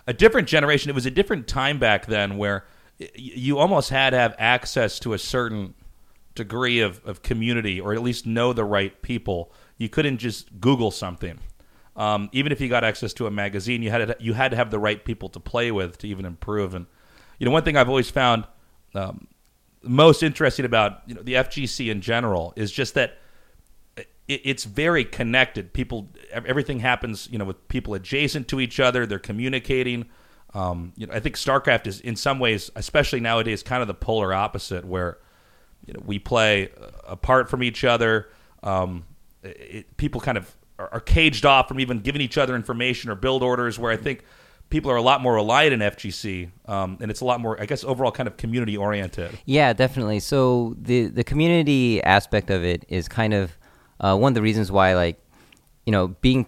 a 0.07 0.13
different 0.13 0.47
generation. 0.47 0.89
It 0.89 0.95
was 0.95 1.05
a 1.05 1.11
different 1.11 1.47
time 1.47 1.79
back 1.79 2.07
then 2.07 2.37
where 2.37 2.65
you 3.15 3.57
almost 3.59 3.89
had 3.89 4.09
to 4.09 4.17
have 4.17 4.35
access 4.37 4.99
to 4.99 5.13
a 5.13 5.19
certain 5.19 5.75
degree 6.35 6.79
of, 6.79 7.01
of 7.05 7.21
community 7.21 7.79
or 7.79 7.93
at 7.93 8.01
least 8.01 8.25
know 8.25 8.51
the 8.51 8.65
right 8.65 9.01
people. 9.01 9.51
You 9.77 9.89
couldn't 9.89 10.17
just 10.17 10.59
Google 10.59 10.91
something. 10.91 11.39
Um, 11.95 12.29
even 12.31 12.51
if 12.51 12.59
you 12.59 12.69
got 12.69 12.83
access 12.83 13.13
to 13.13 13.27
a 13.27 13.31
magazine, 13.31 13.83
you 13.83 13.91
had 13.91 14.07
to, 14.07 14.15
you 14.19 14.33
had 14.33 14.51
to 14.51 14.57
have 14.57 14.71
the 14.71 14.79
right 14.79 15.03
people 15.03 15.29
to 15.29 15.39
play 15.39 15.71
with 15.71 15.99
to 15.99 16.07
even 16.07 16.25
improve. 16.25 16.73
And 16.73 16.87
you 17.37 17.45
know, 17.45 17.51
one 17.51 17.63
thing 17.63 17.77
I've 17.77 17.89
always 17.89 18.09
found 18.09 18.45
um, 18.95 19.27
most 19.83 20.23
interesting 20.23 20.65
about 20.65 21.01
you 21.05 21.13
know 21.13 21.21
the 21.21 21.35
FGC 21.35 21.91
in 21.91 22.01
general 22.01 22.53
is 22.55 22.71
just 22.71 22.95
that 22.95 23.19
it, 24.27 24.41
it's 24.43 24.63
very 24.63 25.03
connected. 25.03 25.73
People, 25.73 26.09
everything 26.33 26.79
happens, 26.79 27.27
you 27.31 27.37
know, 27.37 27.45
with 27.45 27.67
people 27.67 27.93
adjacent 27.93 28.47
to 28.49 28.59
each 28.59 28.79
other. 28.79 29.05
They're 29.05 29.19
communicating. 29.19 30.05
Um, 30.53 30.93
you 30.95 31.07
know, 31.07 31.13
I 31.13 31.19
think 31.19 31.35
StarCraft 31.35 31.87
is 31.87 31.99
in 31.99 32.15
some 32.15 32.39
ways, 32.39 32.71
especially 32.75 33.19
nowadays, 33.19 33.63
kind 33.63 33.81
of 33.81 33.87
the 33.87 33.93
polar 33.93 34.33
opposite, 34.33 34.85
where 34.85 35.17
you 35.85 35.93
know 35.93 36.01
we 36.05 36.19
play 36.19 36.69
apart 37.07 37.49
from 37.49 37.63
each 37.63 37.83
other. 37.83 38.29
Um, 38.61 39.05
it, 39.41 39.97
people 39.97 40.21
kind 40.21 40.37
of 40.37 40.55
are, 40.77 40.93
are 40.93 40.99
caged 40.99 41.45
off 41.45 41.67
from 41.67 41.79
even 41.79 41.99
giving 41.99 42.21
each 42.21 42.37
other 42.37 42.55
information 42.55 43.09
or 43.09 43.15
build 43.15 43.41
orders. 43.41 43.79
Where 43.79 43.91
I 43.91 43.97
think 43.97 44.23
people 44.69 44.91
are 44.91 44.95
a 44.95 45.01
lot 45.01 45.21
more 45.21 45.33
reliant 45.35 45.73
in 45.73 45.79
FGC, 45.79 46.51
um, 46.67 46.97
and 47.01 47.09
it's 47.09 47.21
a 47.21 47.25
lot 47.25 47.41
more, 47.41 47.59
I 47.59 47.65
guess, 47.65 47.83
overall 47.83 48.11
kind 48.11 48.27
of 48.27 48.37
community 48.37 48.77
oriented. 48.77 49.37
Yeah, 49.45 49.73
definitely. 49.73 50.19
So 50.19 50.75
the 50.79 51.07
the 51.07 51.23
community 51.23 52.01
aspect 52.03 52.51
of 52.51 52.63
it 52.63 52.85
is 52.89 53.07
kind 53.07 53.33
of 53.33 53.57
uh, 54.03 54.15
one 54.15 54.31
of 54.31 54.35
the 54.35 54.41
reasons 54.41 54.71
why, 54.71 54.93
like, 54.93 55.17
you 55.85 55.91
know, 55.91 56.09
being 56.21 56.45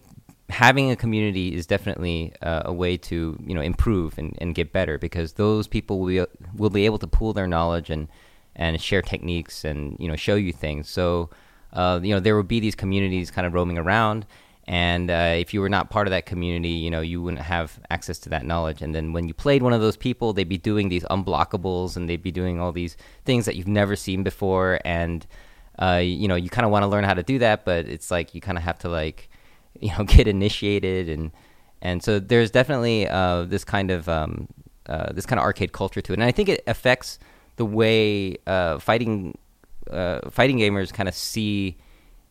having 0.50 0.92
a 0.92 0.96
community 0.96 1.56
is 1.56 1.66
definitely 1.66 2.32
uh, 2.44 2.64
a 2.66 2.74
way 2.74 2.96
to 2.96 3.36
you 3.48 3.56
know 3.56 3.62
improve 3.62 4.18
and, 4.20 4.38
and 4.40 4.54
get 4.54 4.72
better 4.72 5.00
because 5.00 5.34
those 5.34 5.68
people 5.68 6.00
will 6.00 6.08
be, 6.08 6.26
will 6.56 6.70
be 6.70 6.86
able 6.86 7.00
to 7.00 7.08
pool 7.08 7.34
their 7.34 7.48
knowledge 7.48 7.90
and 7.90 8.08
and 8.56 8.80
share 8.80 9.02
techniques 9.02 9.64
and 9.64 9.98
you 10.00 10.08
know 10.08 10.16
show 10.16 10.36
you 10.36 10.54
things. 10.54 10.88
So 10.88 11.32
uh, 11.74 12.00
you 12.04 12.14
know 12.14 12.20
there 12.20 12.36
will 12.36 12.44
be 12.44 12.60
these 12.60 12.76
communities 12.76 13.32
kind 13.32 13.48
of 13.48 13.54
roaming 13.54 13.78
around 13.78 14.26
and 14.68 15.12
uh, 15.12 15.36
if 15.36 15.54
you 15.54 15.62
were 15.62 15.70
not 15.70 15.90
part 15.92 16.08
of 16.08 16.12
that 16.12 16.26
community 16.26 16.70
you 16.70 16.90
know 16.90 17.02
you 17.02 17.22
wouldn't 17.22 17.44
have 17.44 17.80
access 17.92 18.18
to 18.18 18.30
that 18.30 18.46
knowledge 18.46 18.82
and 18.82 18.96
then 18.96 19.14
when 19.14 19.28
you 19.28 19.34
played 19.34 19.62
one 19.62 19.74
of 19.74 19.82
those 19.82 19.98
people 19.98 20.34
they'd 20.34 20.50
be 20.50 20.58
doing 20.58 20.90
these 20.90 21.04
unblockables 21.04 21.96
and 21.96 22.10
they'd 22.10 22.24
be 22.24 22.32
doing 22.32 22.60
all 22.60 22.72
these 22.72 22.98
things 23.26 23.46
that 23.46 23.56
you've 23.56 23.68
never 23.68 23.96
seen 23.96 24.24
before 24.24 24.80
and 24.84 25.28
uh, 25.80 26.02
you 26.04 26.28
know 26.28 26.36
you 26.36 26.50
kind 26.50 26.66
of 26.66 26.72
want 26.72 26.84
to 26.84 26.88
learn 26.88 27.04
how 27.04 27.14
to 27.14 27.24
do 27.24 27.40
that 27.40 27.66
but 27.66 27.88
it's 27.88 28.12
like 28.12 28.34
you 28.34 28.42
kind 28.42 28.58
of 28.58 28.64
have 28.64 28.80
to 28.80 28.90
like 28.90 29.30
you 29.80 29.92
know 29.98 30.04
get 30.04 30.28
initiated 30.28 31.10
and 31.10 31.32
and 31.82 32.02
so 32.02 32.20
there's 32.20 32.50
definitely 32.50 33.08
uh, 33.08 33.44
this 33.44 33.64
kind 33.64 33.92
of 33.92 34.10
um, 34.10 34.48
uh, 34.88 35.12
this 35.14 35.26
kind 35.26 35.40
of 35.40 35.44
arcade 35.44 35.72
culture 35.72 36.02
to 36.02 36.14
it 36.14 36.20
and 36.20 36.24
i 36.24 36.32
think 36.32 36.50
it 36.50 36.64
affects 36.68 37.20
the 37.58 37.66
way 37.66 38.36
uh, 38.48 38.80
fighting 38.80 39.38
uh, 39.90 40.30
fighting 40.30 40.58
gamers 40.58 40.92
kind 40.92 41.08
of 41.08 41.16
see 41.16 41.78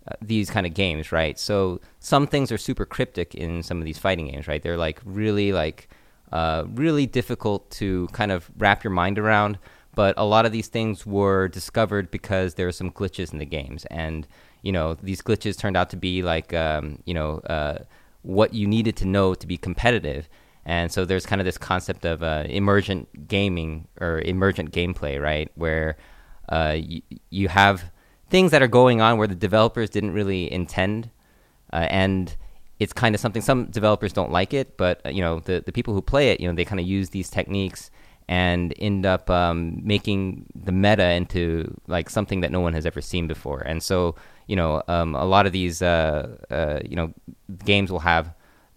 uh, 0.09 0.15
these 0.21 0.51
kind 0.51 0.67
of 0.67 0.75
games, 0.75 1.13
right? 1.13 1.39
So 1.39 1.81
some 2.01 2.27
things 2.27 2.53
are 2.53 2.59
super 2.59 2.85
cryptic 2.85 3.35
in 3.35 3.63
some 3.63 3.79
of 3.79 3.85
these 3.85 3.97
fighting 3.97 4.29
games, 4.29 4.49
right? 4.49 4.63
They're 4.63 4.77
like 4.77 5.01
really 5.05 5.53
like 5.53 5.89
really 6.33 7.07
difficult 7.07 7.71
to 7.71 8.09
kind 8.09 8.33
of 8.33 8.51
wrap 8.59 8.83
your 8.83 8.91
mind 8.91 9.19
around. 9.19 9.59
But 9.95 10.15
a 10.17 10.25
lot 10.25 10.47
of 10.47 10.53
these 10.53 10.69
things 10.69 11.07
were 11.07 11.49
discovered 11.49 12.11
because 12.11 12.55
there 12.55 12.67
were 12.67 12.73
some 12.73 12.91
glitches 12.91 13.33
in 13.33 13.39
the 13.39 13.47
games, 13.47 13.85
and 13.87 14.27
you 14.63 14.73
know 14.73 14.95
these 14.95 15.23
glitches 15.23 15.59
turned 15.59 15.77
out 15.77 15.91
to 15.91 15.97
be 15.97 16.23
like 16.23 16.53
um, 16.55 16.99
you 17.05 17.15
know 17.15 17.39
uh, 17.41 17.79
what 18.23 18.55
you 18.55 18.67
needed 18.67 18.97
to 18.97 19.05
know 19.05 19.35
to 19.35 19.47
be 19.47 19.57
competitive. 19.57 20.29
And 20.67 20.91
so 20.91 21.05
there's 21.05 21.27
kind 21.27 21.43
of 21.43 21.45
this 21.45 21.59
concept 21.59 22.07
of 22.07 22.23
uh, 22.23 22.45
emergent 22.49 23.29
gaming 23.29 23.87
or 24.01 24.21
emergent 24.21 24.73
gameplay, 24.73 25.21
right? 25.21 25.51
Where 25.57 25.99
uh, 26.49 26.77
you, 26.79 27.03
you 27.29 27.49
have 27.49 27.91
things 28.31 28.51
that 28.51 28.63
are 28.63 28.69
going 28.69 29.03
on 29.03 29.19
where 29.19 29.29
the 29.29 29.35
developers 29.35 29.91
didn't 29.91 30.13
really 30.13 30.51
intend, 30.51 31.11
uh, 31.73 31.87
and 31.91 32.35
it's 32.81 32.93
kind 32.93 33.15
of 33.15 33.21
something 33.21 33.43
some 33.43 33.67
developers 33.67 34.13
don't 34.13 34.33
like 34.33 34.55
it, 34.55 34.77
but 34.77 35.01
uh, 35.05 35.11
you 35.11 35.21
know 35.21 35.41
the 35.41 35.63
the 35.65 35.73
people 35.73 35.95
who 35.95 36.03
play 36.03 36.31
it, 36.31 36.41
you 36.41 36.49
know, 36.49 36.55
they 36.55 36.65
kind 36.65 36.81
of 36.81 36.87
use 36.87 37.11
these 37.11 37.31
techniques 37.31 37.91
and 38.29 38.73
end 38.79 39.05
up 39.05 39.29
um, 39.31 39.81
making 39.83 40.47
the 40.55 40.73
meta 40.73 41.11
into 41.11 41.75
like 41.87 42.09
something 42.09 42.41
that 42.41 42.51
no 42.51 42.61
one 42.61 42.73
has 42.73 42.87
ever 42.87 43.01
seen 43.01 43.27
before. 43.27 43.61
And 43.61 43.83
so 43.83 44.15
you 44.47 44.57
know, 44.57 44.83
um, 44.89 45.15
a 45.15 45.25
lot 45.25 45.47
of 45.47 45.53
these 45.53 45.81
uh, 45.81 46.37
uh, 46.51 46.81
you 46.85 46.97
know 46.97 47.13
games 47.65 47.91
will 47.91 48.01
have 48.01 48.35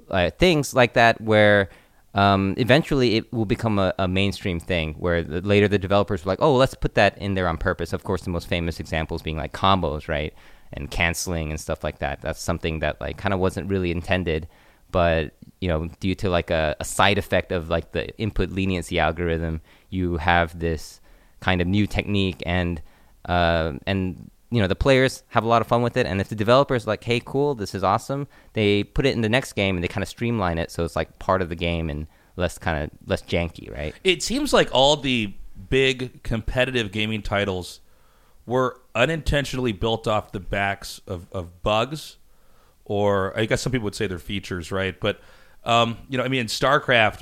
uh, 0.10 0.32
things 0.32 0.74
like 0.74 0.94
that 0.94 1.20
where. 1.22 1.70
Um, 2.14 2.56
eventually, 2.58 3.18
it 3.18 3.32
will 3.32 3.46
become 3.46 3.78
a, 3.78 3.94
a 4.00 4.08
mainstream 4.08 4.60
thing 4.60 4.96
where 4.96 5.22
the, 5.22 5.40
later 5.42 5.68
the 5.68 5.78
developers 5.78 6.26
were 6.26 6.32
like, 6.32 6.42
"Oh, 6.42 6.56
let's 6.56 6.74
put 6.74 6.96
that 6.96 7.16
in 7.20 7.36
there 7.36 7.48
on 7.48 7.58
purpose." 7.58 7.94
Of 7.94 8.04
course, 8.04 8.24
the 8.24 8.32
most 8.32 8.48
famous 8.48 8.80
examples 8.80 9.22
being 9.22 9.38
like 9.38 9.54
combos, 9.54 10.08
right? 10.08 10.34
and 10.74 10.92
canceling 10.92 11.52
and 11.52 11.60
stuff 11.60 11.84
like 11.84 12.00
that. 12.00 12.22
That's 12.22 12.42
something 12.42 12.80
that 12.80 13.00
like 13.00 13.18
kind 13.18 13.34
of 13.34 13.40
wasn't 13.40 13.70
really 13.70 13.92
intended, 13.92 14.48
but 14.92 15.34
you 15.62 15.68
know, 15.68 15.88
due 16.00 16.16
to 16.16 16.30
like 16.30 16.52
a, 16.52 16.76
a 16.80 16.86
side 16.86 17.18
effect 17.18 17.52
of 17.52 17.70
like 17.70 17.92
the 17.92 18.16
input 18.18 18.50
leniency 18.50 19.00
algorithm, 19.00 19.62
you 19.90 20.18
have 20.18 20.58
this 20.60 21.00
kind 21.40 21.62
of 21.62 21.68
new 21.68 21.88
technique 21.88 22.42
and 22.46 22.82
uh, 23.26 23.74
and 23.86 24.30
you 24.50 24.62
know 24.62 24.68
the 24.68 24.76
players 24.76 25.24
have 25.30 25.44
a 25.44 25.48
lot 25.48 25.62
of 25.62 25.68
fun 25.68 25.82
with 25.82 25.98
it 25.98 26.06
and 26.06 26.22
if 26.22 26.30
the 26.30 26.36
developers 26.36 26.88
like 26.88 27.04
hey 27.04 27.22
cool 27.26 27.54
this 27.54 27.76
is 27.76 27.84
awesome 27.84 28.26
they 28.54 28.82
put 28.82 29.06
it 29.06 29.14
in 29.14 29.20
the 29.20 29.28
next 29.28 29.54
game 29.54 29.76
and 29.76 29.84
they 29.84 29.90
kind 29.90 30.02
of 30.02 30.08
streamline 30.08 30.58
it 30.58 30.72
so 30.72 30.86
it's 30.86 30.96
like 30.96 31.20
part 31.20 31.42
of 31.42 31.50
the 31.50 31.56
game 31.56 31.90
and 31.90 32.08
less 32.38 32.58
kind 32.58 32.82
of 32.82 32.90
less 33.06 33.22
janky 33.24 33.70
right 33.76 33.94
It 34.06 34.24
seems 34.24 34.54
like 34.54 34.70
all 34.72 34.96
the 34.96 35.34
big 35.70 36.24
competitive 36.24 36.92
gaming 36.92 37.22
titles 37.22 37.82
were 38.46 38.80
unintentionally 38.96 39.74
built 39.74 40.08
off 40.08 40.32
the 40.32 40.40
backs 40.40 41.02
of, 41.06 41.28
of 41.32 41.62
bugs, 41.62 42.18
or 42.86 43.38
I 43.38 43.46
guess 43.46 43.62
some 43.62 43.72
people 43.72 43.84
would 43.86 43.96
say 43.96 44.08
they're 44.08 44.20
features, 44.20 44.72
right? 44.72 44.98
But 45.00 45.20
um, 45.68 45.98
you 46.10 46.18
know, 46.18 46.24
I 46.24 46.30
mean, 46.30 46.40
in 46.40 46.48
StarCraft, 46.48 47.22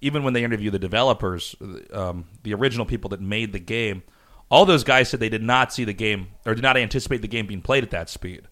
even 0.00 0.24
when 0.24 0.32
they 0.32 0.42
interview 0.42 0.70
the 0.70 0.78
developers, 0.78 1.54
um, 1.92 2.24
the 2.42 2.54
original 2.54 2.86
people 2.86 3.10
that 3.10 3.20
made 3.20 3.52
the 3.52 3.58
game, 3.60 4.02
all 4.50 4.64
those 4.64 4.82
guys 4.82 5.10
said 5.10 5.20
they 5.20 5.28
did 5.28 5.42
not 5.42 5.72
see 5.72 5.84
the 5.84 5.92
game 5.92 6.28
or 6.46 6.54
did 6.54 6.62
not 6.62 6.76
anticipate 6.78 7.20
the 7.20 7.28
game 7.28 7.46
being 7.46 7.60
played 7.60 7.84
at 7.84 7.90
that 7.90 8.08
speed. 8.08 8.48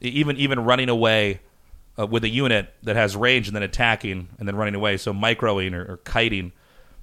Even 0.00 0.36
even 0.36 0.60
running 0.60 0.88
away 0.88 1.40
uh, 1.98 2.06
with 2.06 2.24
a 2.24 2.28
unit 2.28 2.72
that 2.82 2.94
has 2.94 3.16
range 3.16 3.48
and 3.48 3.56
then 3.56 3.62
attacking 3.62 4.28
and 4.38 4.46
then 4.46 4.54
running 4.54 4.74
away, 4.74 4.96
so 4.98 5.12
microing 5.12 5.72
or, 5.72 5.92
or 5.92 5.96
kiting. 5.98 6.52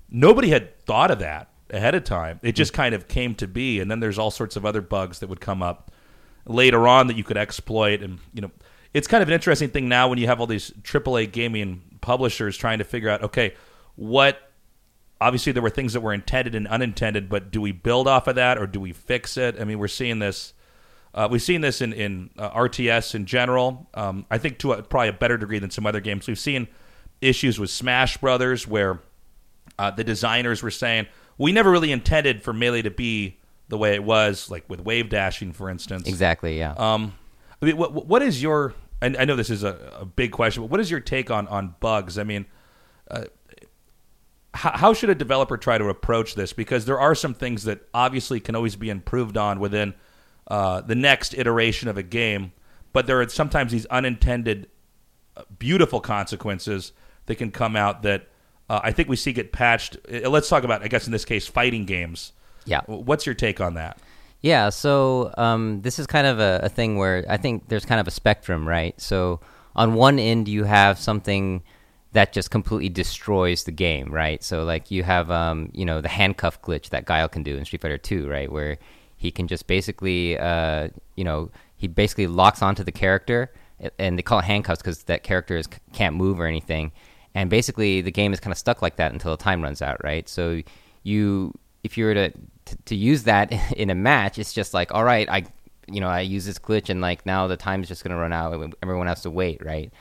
Nobody 0.09 0.49
had 0.49 0.79
thought 0.85 1.09
of 1.09 1.19
that 1.19 1.49
ahead 1.71 1.95
of 1.95 2.03
time. 2.03 2.39
It 2.43 2.53
just 2.53 2.73
kind 2.73 2.93
of 2.93 3.07
came 3.07 3.33
to 3.35 3.47
be, 3.47 3.79
and 3.79 3.89
then 3.89 3.99
there's 3.99 4.19
all 4.19 4.31
sorts 4.31 4.55
of 4.55 4.65
other 4.65 4.81
bugs 4.81 5.19
that 5.19 5.29
would 5.29 5.41
come 5.41 5.63
up 5.63 5.91
later 6.45 6.87
on 6.87 7.07
that 7.07 7.17
you 7.17 7.23
could 7.23 7.37
exploit, 7.37 8.01
and 8.01 8.19
you 8.33 8.41
know, 8.41 8.51
it's 8.95 9.07
kind 9.07 9.21
of 9.21 9.27
an 9.27 9.33
interesting 9.33 9.69
thing 9.69 9.89
now 9.89 10.07
when 10.07 10.17
you 10.17 10.27
have 10.27 10.39
all 10.39 10.47
these 10.47 10.71
AAA 10.83 11.31
gaming 11.31 11.81
publishers 11.99 12.55
trying 12.55 12.79
to 12.79 12.85
figure 12.85 13.09
out, 13.09 13.21
okay, 13.23 13.53
what. 13.95 14.41
Obviously, 15.21 15.53
there 15.53 15.63
were 15.63 15.69
things 15.69 15.93
that 15.93 16.01
were 16.01 16.13
intended 16.13 16.55
and 16.55 16.67
unintended, 16.67 17.29
but 17.29 17.49
do 17.49 17.61
we 17.61 17.71
build 17.71 18.05
off 18.05 18.27
of 18.27 18.35
that 18.35 18.57
or 18.57 18.67
do 18.67 18.81
we 18.81 18.91
fix 18.91 19.37
it? 19.37 19.55
I 19.59 19.63
mean, 19.63 19.79
we're 19.79 19.87
seeing 19.87 20.19
this. 20.19 20.53
Uh, 21.13 21.29
we've 21.31 21.41
seen 21.41 21.61
this 21.61 21.79
in 21.79 21.93
in 21.93 22.29
uh, 22.37 22.49
RTS 22.51 23.15
in 23.15 23.25
general. 23.25 23.87
Um, 23.93 24.25
I 24.29 24.37
think 24.37 24.59
to 24.59 24.73
a, 24.73 24.83
probably 24.83 25.07
a 25.07 25.13
better 25.13 25.37
degree 25.37 25.57
than 25.57 25.71
some 25.71 25.85
other 25.85 26.01
games. 26.01 26.27
We've 26.27 26.37
seen 26.37 26.67
issues 27.21 27.57
with 27.57 27.69
Smash 27.69 28.17
Brothers 28.17 28.67
where 28.67 28.99
uh, 29.79 29.91
the 29.91 30.03
designers 30.03 30.61
were 30.61 30.69
saying 30.69 31.07
we 31.37 31.53
never 31.53 31.71
really 31.71 31.93
intended 31.93 32.43
for 32.43 32.51
melee 32.51 32.81
to 32.81 32.91
be 32.91 33.39
the 33.69 33.77
way 33.77 33.95
it 33.95 34.03
was, 34.03 34.51
like 34.51 34.69
with 34.69 34.81
wave 34.81 35.09
dashing, 35.09 35.53
for 35.53 35.69
instance. 35.69 36.09
exactly 36.09 36.57
yeah 36.57 36.73
Um, 36.77 37.13
I 37.61 37.65
mean, 37.65 37.77
what 37.77 38.05
what 38.05 38.21
is 38.21 38.41
your? 38.41 38.73
I, 39.01 39.13
I 39.19 39.25
know 39.25 39.35
this 39.35 39.49
is 39.49 39.63
a, 39.63 39.97
a 39.99 40.05
big 40.05 40.31
question, 40.31 40.63
but 40.63 40.69
what 40.69 40.79
is 40.79 40.89
your 40.89 40.99
take 40.99 41.31
on 41.31 41.47
on 41.47 41.75
bugs? 41.79 42.17
I 42.17 42.23
mean, 42.23 42.45
uh, 43.09 43.25
how, 44.53 44.71
how 44.71 44.93
should 44.93 45.09
a 45.09 45.15
developer 45.15 45.57
try 45.57 45.77
to 45.77 45.89
approach 45.89 46.35
this? 46.35 46.53
Because 46.53 46.85
there 46.85 46.99
are 46.99 47.13
some 47.15 47.33
things 47.33 47.65
that 47.65 47.87
obviously 47.93 48.39
can 48.39 48.55
always 48.55 48.75
be 48.75 48.89
improved 48.89 49.37
on 49.37 49.59
within 49.59 49.93
uh, 50.47 50.81
the 50.81 50.95
next 50.95 51.33
iteration 51.33 51.89
of 51.89 51.97
a 51.97 52.03
game, 52.03 52.53
but 52.93 53.07
there 53.07 53.19
are 53.19 53.29
sometimes 53.29 53.71
these 53.71 53.85
unintended, 53.87 54.69
uh, 55.35 55.43
beautiful 55.59 55.99
consequences 55.99 56.93
that 57.25 57.35
can 57.35 57.51
come 57.51 57.75
out 57.75 58.03
that 58.03 58.29
uh, 58.69 58.79
I 58.83 58.91
think 58.91 59.09
we 59.09 59.15
see 59.15 59.33
get 59.33 59.51
patched. 59.51 59.97
Uh, 60.11 60.29
Let's 60.29 60.49
talk 60.49 60.63
about, 60.63 60.83
I 60.83 60.87
guess 60.87 61.05
in 61.05 61.11
this 61.11 61.25
case, 61.25 61.47
fighting 61.47 61.85
games. 61.85 62.31
Yeah. 62.65 62.81
What's 62.85 63.25
your 63.25 63.35
take 63.35 63.61
on 63.61 63.75
that? 63.75 63.99
Yeah, 64.45 64.69
so 64.69 65.33
um, 65.39 65.81
this 65.81 65.97
is 65.97 66.05
kind 66.05 66.27
of 66.27 66.39
a, 66.39 66.59
a 66.61 66.69
thing 66.69 66.97
where 66.97 67.25
I 67.27 67.35
think 67.35 67.67
there's 67.67 67.83
kind 67.83 67.99
of 67.99 68.07
a 68.07 68.11
spectrum, 68.11 68.67
right? 68.67 68.93
So 69.01 69.39
on 69.75 69.95
one 69.95 70.19
end, 70.19 70.47
you 70.47 70.65
have 70.65 70.99
something 70.99 71.63
that 72.11 72.31
just 72.31 72.51
completely 72.51 72.89
destroys 72.89 73.63
the 73.63 73.71
game, 73.71 74.13
right? 74.13 74.43
So 74.43 74.63
like 74.63 74.91
you 74.91 75.01
have, 75.01 75.31
um, 75.31 75.71
you 75.73 75.83
know, 75.83 75.99
the 75.99 76.09
handcuff 76.09 76.61
glitch 76.61 76.89
that 76.89 77.05
Guile 77.05 77.27
can 77.27 77.41
do 77.41 77.57
in 77.57 77.65
Street 77.65 77.81
Fighter 77.81 77.97
2, 77.97 78.29
right? 78.29 78.51
Where 78.51 78.77
he 79.17 79.31
can 79.31 79.47
just 79.47 79.65
basically, 79.65 80.37
uh, 80.37 80.89
you 81.15 81.23
know, 81.23 81.49
he 81.75 81.87
basically 81.87 82.27
locks 82.27 82.61
onto 82.61 82.83
the 82.83 82.91
character, 82.91 83.51
and 83.97 84.15
they 84.15 84.21
call 84.21 84.37
it 84.37 84.45
handcuffs 84.45 84.79
because 84.79 85.05
that 85.05 85.23
character 85.23 85.57
is, 85.57 85.67
can't 85.91 86.15
move 86.15 86.39
or 86.39 86.45
anything. 86.45 86.91
And 87.33 87.49
basically, 87.49 88.01
the 88.01 88.11
game 88.11 88.31
is 88.31 88.39
kind 88.39 88.51
of 88.51 88.59
stuck 88.59 88.83
like 88.83 88.97
that 88.97 89.11
until 89.11 89.31
the 89.31 89.43
time 89.43 89.63
runs 89.63 89.81
out, 89.81 90.03
right? 90.03 90.29
So 90.29 90.61
you, 91.01 91.51
if 91.83 91.97
you 91.97 92.05
were 92.05 92.13
to 92.13 92.31
to, 92.85 92.95
use 92.95 93.23
that 93.23 93.51
in 93.77 93.89
a 93.89 93.95
match, 93.95 94.39
it's 94.39 94.53
just 94.53 94.73
like, 94.73 94.93
all 94.93 95.03
right, 95.03 95.29
I, 95.29 95.43
you 95.87 96.01
know, 96.01 96.07
I 96.07 96.21
use 96.21 96.45
this 96.45 96.59
glitch, 96.59 96.89
and 96.89 97.01
like 97.01 97.25
now 97.25 97.47
the 97.47 97.57
time's 97.57 97.87
just 97.87 98.03
gonna 98.03 98.17
run 98.17 98.33
out, 98.33 98.73
everyone 98.81 99.07
has 99.07 99.21
to 99.21 99.31
wait, 99.31 99.63
right? 99.63 99.91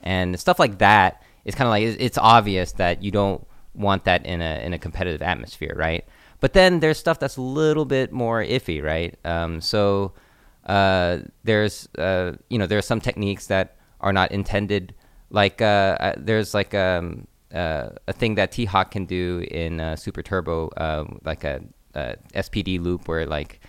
And 0.00 0.38
stuff 0.38 0.58
like 0.58 0.78
that 0.78 1.22
is 1.44 1.54
kind 1.54 1.66
of 1.66 1.70
like 1.70 1.82
it's- 1.82 1.96
it's 2.00 2.18
obvious 2.18 2.72
that 2.72 3.02
you 3.02 3.10
don't 3.10 3.46
want 3.74 4.04
that 4.04 4.24
in 4.24 4.40
a 4.40 4.64
in 4.64 4.72
a 4.72 4.78
competitive 4.78 5.22
atmosphere, 5.22 5.74
right? 5.76 6.04
But 6.40 6.52
then 6.52 6.80
there's 6.80 6.98
stuff 6.98 7.18
that's 7.18 7.36
a 7.36 7.42
little 7.42 7.84
bit 7.84 8.12
more 8.12 8.42
iffy, 8.42 8.82
right? 8.82 9.18
Um, 9.24 9.60
so 9.60 10.12
uh, 10.66 11.18
there's 11.42 11.88
uh, 11.98 12.32
you 12.48 12.58
know 12.58 12.66
there 12.66 12.78
are 12.78 12.82
some 12.82 13.00
techniques 13.00 13.46
that 13.48 13.76
are 14.00 14.12
not 14.12 14.32
intended. 14.32 14.94
Like 15.30 15.60
uh, 15.62 15.96
uh, 16.00 16.14
there's 16.16 16.54
like 16.54 16.74
um, 16.74 17.26
uh, 17.52 17.90
a 18.06 18.12
thing 18.12 18.34
that 18.36 18.52
T 18.52 18.64
Hawk 18.64 18.90
can 18.90 19.06
do 19.06 19.44
in 19.50 19.80
uh, 19.80 19.96
Super 19.96 20.22
Turbo, 20.22 20.70
um, 20.76 21.18
like 21.24 21.44
a, 21.44 21.60
a 21.94 22.16
SPD 22.34 22.82
loop, 22.82 23.08
where 23.08 23.26
like 23.26 23.60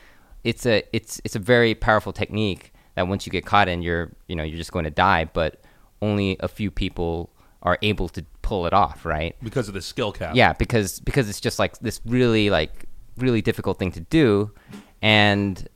it's 0.44 0.66
a 0.66 0.84
it's 0.94 1.22
it's 1.24 1.36
a 1.36 1.40
very 1.40 1.76
powerful 1.76 2.14
technique 2.14 2.74
that 2.96 3.08
once 3.08 3.26
you 3.26 3.32
get 3.32 3.46
caught 3.46 3.68
in, 3.68 3.82
you're 3.82 4.12
you 4.28 4.36
know 4.36 4.44
you're 4.44 4.58
just 4.58 4.72
going 4.72 4.86
to 4.86 4.92
die. 4.92 5.26
But 5.26 5.62
only 6.02 6.38
a 6.40 6.48
few 6.48 6.72
people 6.72 7.30
are 7.64 7.78
able 7.82 8.08
to 8.10 8.24
pull 8.42 8.68
it 8.68 8.74
off, 8.74 9.06
right? 9.06 9.36
Because 9.44 9.68
of 9.68 9.74
the 9.74 9.82
skill 9.82 10.12
cap. 10.12 10.36
Yeah, 10.36 10.54
because 10.54 11.00
because 11.00 11.30
it's 11.30 11.42
just 11.42 11.60
like 11.60 11.78
this 11.80 12.00
really 12.06 12.50
like 12.50 12.86
really 13.18 13.42
difficult 13.42 13.80
thing 13.80 13.92
to 13.94 14.02
do, 14.02 14.52
and 15.02 15.68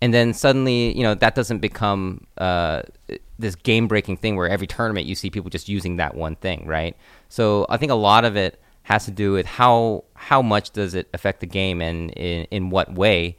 and 0.00 0.14
then 0.14 0.34
suddenly 0.34 0.96
you 0.96 1.02
know 1.02 1.14
that 1.14 1.34
doesn't 1.34 1.58
become 1.58 2.26
uh, 2.36 2.82
this 3.38 3.54
game 3.54 3.88
breaking 3.88 4.16
thing 4.16 4.36
where 4.36 4.48
every 4.48 4.66
tournament 4.66 5.06
you 5.06 5.14
see 5.14 5.30
people 5.30 5.50
just 5.50 5.68
using 5.68 5.96
that 5.96 6.14
one 6.14 6.36
thing, 6.36 6.66
right? 6.66 6.96
So 7.28 7.66
I 7.68 7.76
think 7.76 7.92
a 7.92 7.96
lot 7.96 8.24
of 8.24 8.36
it 8.36 8.60
has 8.88 9.04
to 9.04 9.10
do 9.10 9.32
with 9.32 9.44
how 9.44 10.02
how 10.14 10.40
much 10.40 10.70
does 10.70 10.94
it 10.94 11.10
affect 11.12 11.40
the 11.40 11.46
game 11.46 11.82
and 11.82 12.10
in, 12.12 12.44
in 12.50 12.70
what 12.70 12.94
way, 12.94 13.36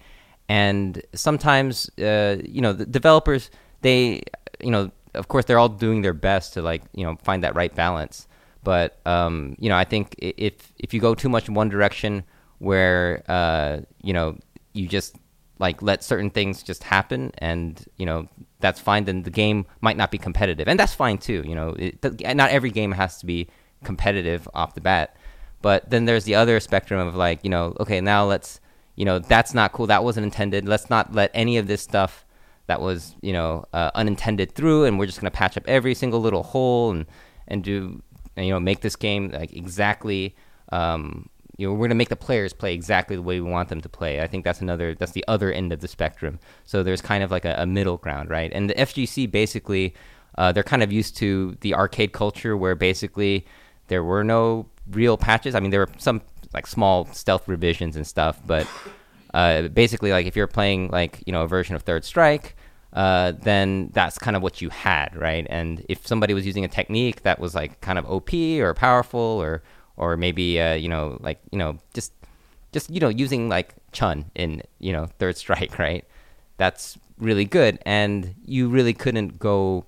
and 0.47 1.01
sometimes 1.15 1.89
uh, 1.97 2.37
you 2.45 2.61
know 2.61 2.71
the 2.71 2.85
developers 2.85 3.49
they 3.81 4.21
you 4.59 4.69
know 4.69 4.91
of 5.15 5.27
course 5.27 5.45
they're 5.45 5.57
all 5.57 5.67
doing 5.67 6.03
their 6.03 6.13
best 6.13 6.53
to 6.53 6.61
like 6.61 6.83
you 6.93 7.03
know 7.03 7.15
find 7.23 7.43
that 7.43 7.55
right 7.55 7.73
balance. 7.73 8.27
But 8.63 8.99
um, 9.07 9.55
you 9.57 9.69
know 9.69 9.77
i 9.77 9.85
think 9.85 10.15
if 10.19 10.71
if 10.77 10.93
you 10.93 10.99
go 10.99 11.15
too 11.15 11.29
much 11.29 11.47
in 11.47 11.55
one 11.55 11.69
direction 11.69 12.23
where 12.59 13.23
uh, 13.27 13.79
you 14.03 14.13
know 14.13 14.37
you 14.73 14.87
just 14.87 15.15
like 15.57 15.81
let 15.81 16.03
certain 16.03 16.29
things 16.29 16.61
just 16.61 16.83
happen 16.83 17.31
and 17.39 17.85
you 17.97 18.05
know 18.05 18.27
that's 18.59 18.79
fine 18.79 19.05
then 19.05 19.23
the 19.23 19.31
game 19.31 19.65
might 19.81 19.97
not 19.97 20.11
be 20.11 20.19
competitive. 20.19 20.67
And 20.67 20.79
that's 20.79 20.93
fine 20.93 21.17
too 21.17 21.41
you 21.43 21.55
know 21.55 21.69
it, 21.79 22.03
not 22.35 22.51
every 22.51 22.69
game 22.69 22.91
has 22.91 23.17
to 23.21 23.25
be 23.25 23.47
competitive 23.83 24.47
off 24.53 24.75
the 24.75 24.81
bat 24.81 25.15
but 25.61 25.89
then 25.89 26.05
there's 26.05 26.23
the 26.23 26.35
other 26.35 26.59
spectrum 26.59 27.05
of 27.05 27.15
like 27.15 27.39
you 27.43 27.49
know 27.49 27.75
okay 27.79 28.01
now 28.01 28.25
let's 28.25 28.59
you 28.95 29.05
know 29.05 29.19
that's 29.19 29.53
not 29.53 29.71
cool 29.71 29.87
that 29.87 30.03
wasn't 30.03 30.23
intended 30.23 30.67
let's 30.67 30.89
not 30.89 31.13
let 31.13 31.31
any 31.33 31.57
of 31.57 31.67
this 31.67 31.81
stuff 31.81 32.25
that 32.67 32.81
was 32.81 33.15
you 33.21 33.33
know 33.33 33.65
uh, 33.73 33.91
unintended 33.95 34.53
through 34.53 34.85
and 34.85 34.99
we're 34.99 35.05
just 35.05 35.19
going 35.19 35.31
to 35.31 35.35
patch 35.35 35.57
up 35.57 35.63
every 35.67 35.95
single 35.95 36.21
little 36.21 36.43
hole 36.43 36.91
and 36.91 37.05
and 37.47 37.63
do 37.63 38.01
and, 38.35 38.45
you 38.45 38.53
know 38.53 38.59
make 38.59 38.81
this 38.81 38.95
game 38.95 39.29
like 39.29 39.51
exactly 39.53 40.35
um, 40.71 41.27
you 41.57 41.67
know 41.67 41.73
we're 41.73 41.79
going 41.79 41.89
to 41.89 41.95
make 41.95 42.09
the 42.09 42.15
players 42.15 42.53
play 42.53 42.73
exactly 42.73 43.15
the 43.15 43.21
way 43.23 43.41
we 43.41 43.49
want 43.49 43.69
them 43.69 43.81
to 43.81 43.89
play. 43.89 44.21
I 44.21 44.27
think 44.27 44.45
that's 44.45 44.61
another 44.61 44.93
that's 44.93 45.13
the 45.13 45.25
other 45.27 45.51
end 45.51 45.73
of 45.73 45.81
the 45.81 45.87
spectrum. 45.87 46.39
So 46.63 46.83
there's 46.83 47.01
kind 47.01 47.23
of 47.23 47.31
like 47.31 47.43
a, 47.43 47.55
a 47.57 47.65
middle 47.65 47.97
ground 47.97 48.29
right? 48.29 48.51
And 48.53 48.69
the 48.69 48.75
fgc 48.75 49.31
basically 49.31 49.95
uh, 50.37 50.51
they're 50.51 50.63
kind 50.63 50.83
of 50.83 50.91
used 50.91 51.17
to 51.17 51.57
the 51.61 51.73
arcade 51.73 52.13
culture 52.13 52.55
where 52.55 52.75
basically 52.75 53.45
there 53.87 54.03
were 54.03 54.23
no 54.23 54.67
real 54.91 55.17
patches. 55.17 55.55
I 55.55 55.59
mean, 55.59 55.71
there 55.71 55.81
were 55.81 55.89
some 55.97 56.21
like 56.53 56.67
small 56.67 57.05
stealth 57.13 57.47
revisions 57.47 57.95
and 57.95 58.05
stuff, 58.05 58.41
but 58.45 58.67
uh, 59.33 59.67
basically, 59.69 60.11
like 60.11 60.25
if 60.25 60.35
you're 60.35 60.47
playing 60.47 60.89
like 60.89 61.23
you 61.25 61.33
know 61.33 61.43
a 61.43 61.47
version 61.47 61.75
of 61.75 61.83
Third 61.83 62.03
Strike, 62.03 62.55
uh, 62.93 63.33
then 63.43 63.89
that's 63.93 64.17
kind 64.17 64.35
of 64.35 64.41
what 64.41 64.61
you 64.61 64.69
had, 64.69 65.15
right? 65.15 65.45
And 65.49 65.85
if 65.89 66.07
somebody 66.07 66.33
was 66.33 66.45
using 66.45 66.65
a 66.65 66.67
technique 66.67 67.23
that 67.23 67.39
was 67.39 67.53
like 67.53 67.79
kind 67.81 67.99
of 67.99 68.05
OP 68.09 68.33
or 68.33 68.73
powerful, 68.73 69.19
or 69.19 69.61
or 69.97 70.17
maybe 70.17 70.59
uh, 70.59 70.73
you 70.73 70.89
know 70.89 71.17
like 71.21 71.39
you 71.51 71.59
know 71.59 71.77
just 71.93 72.13
just 72.71 72.89
you 72.89 72.99
know 72.99 73.09
using 73.09 73.49
like 73.49 73.75
Chun 73.91 74.31
in 74.35 74.63
you 74.79 74.91
know 74.91 75.05
Third 75.19 75.37
Strike, 75.37 75.77
right? 75.79 76.05
That's 76.57 76.97
really 77.19 77.45
good, 77.45 77.79
and 77.85 78.33
you 78.43 78.69
really 78.69 78.93
couldn't 78.93 79.39
go 79.39 79.85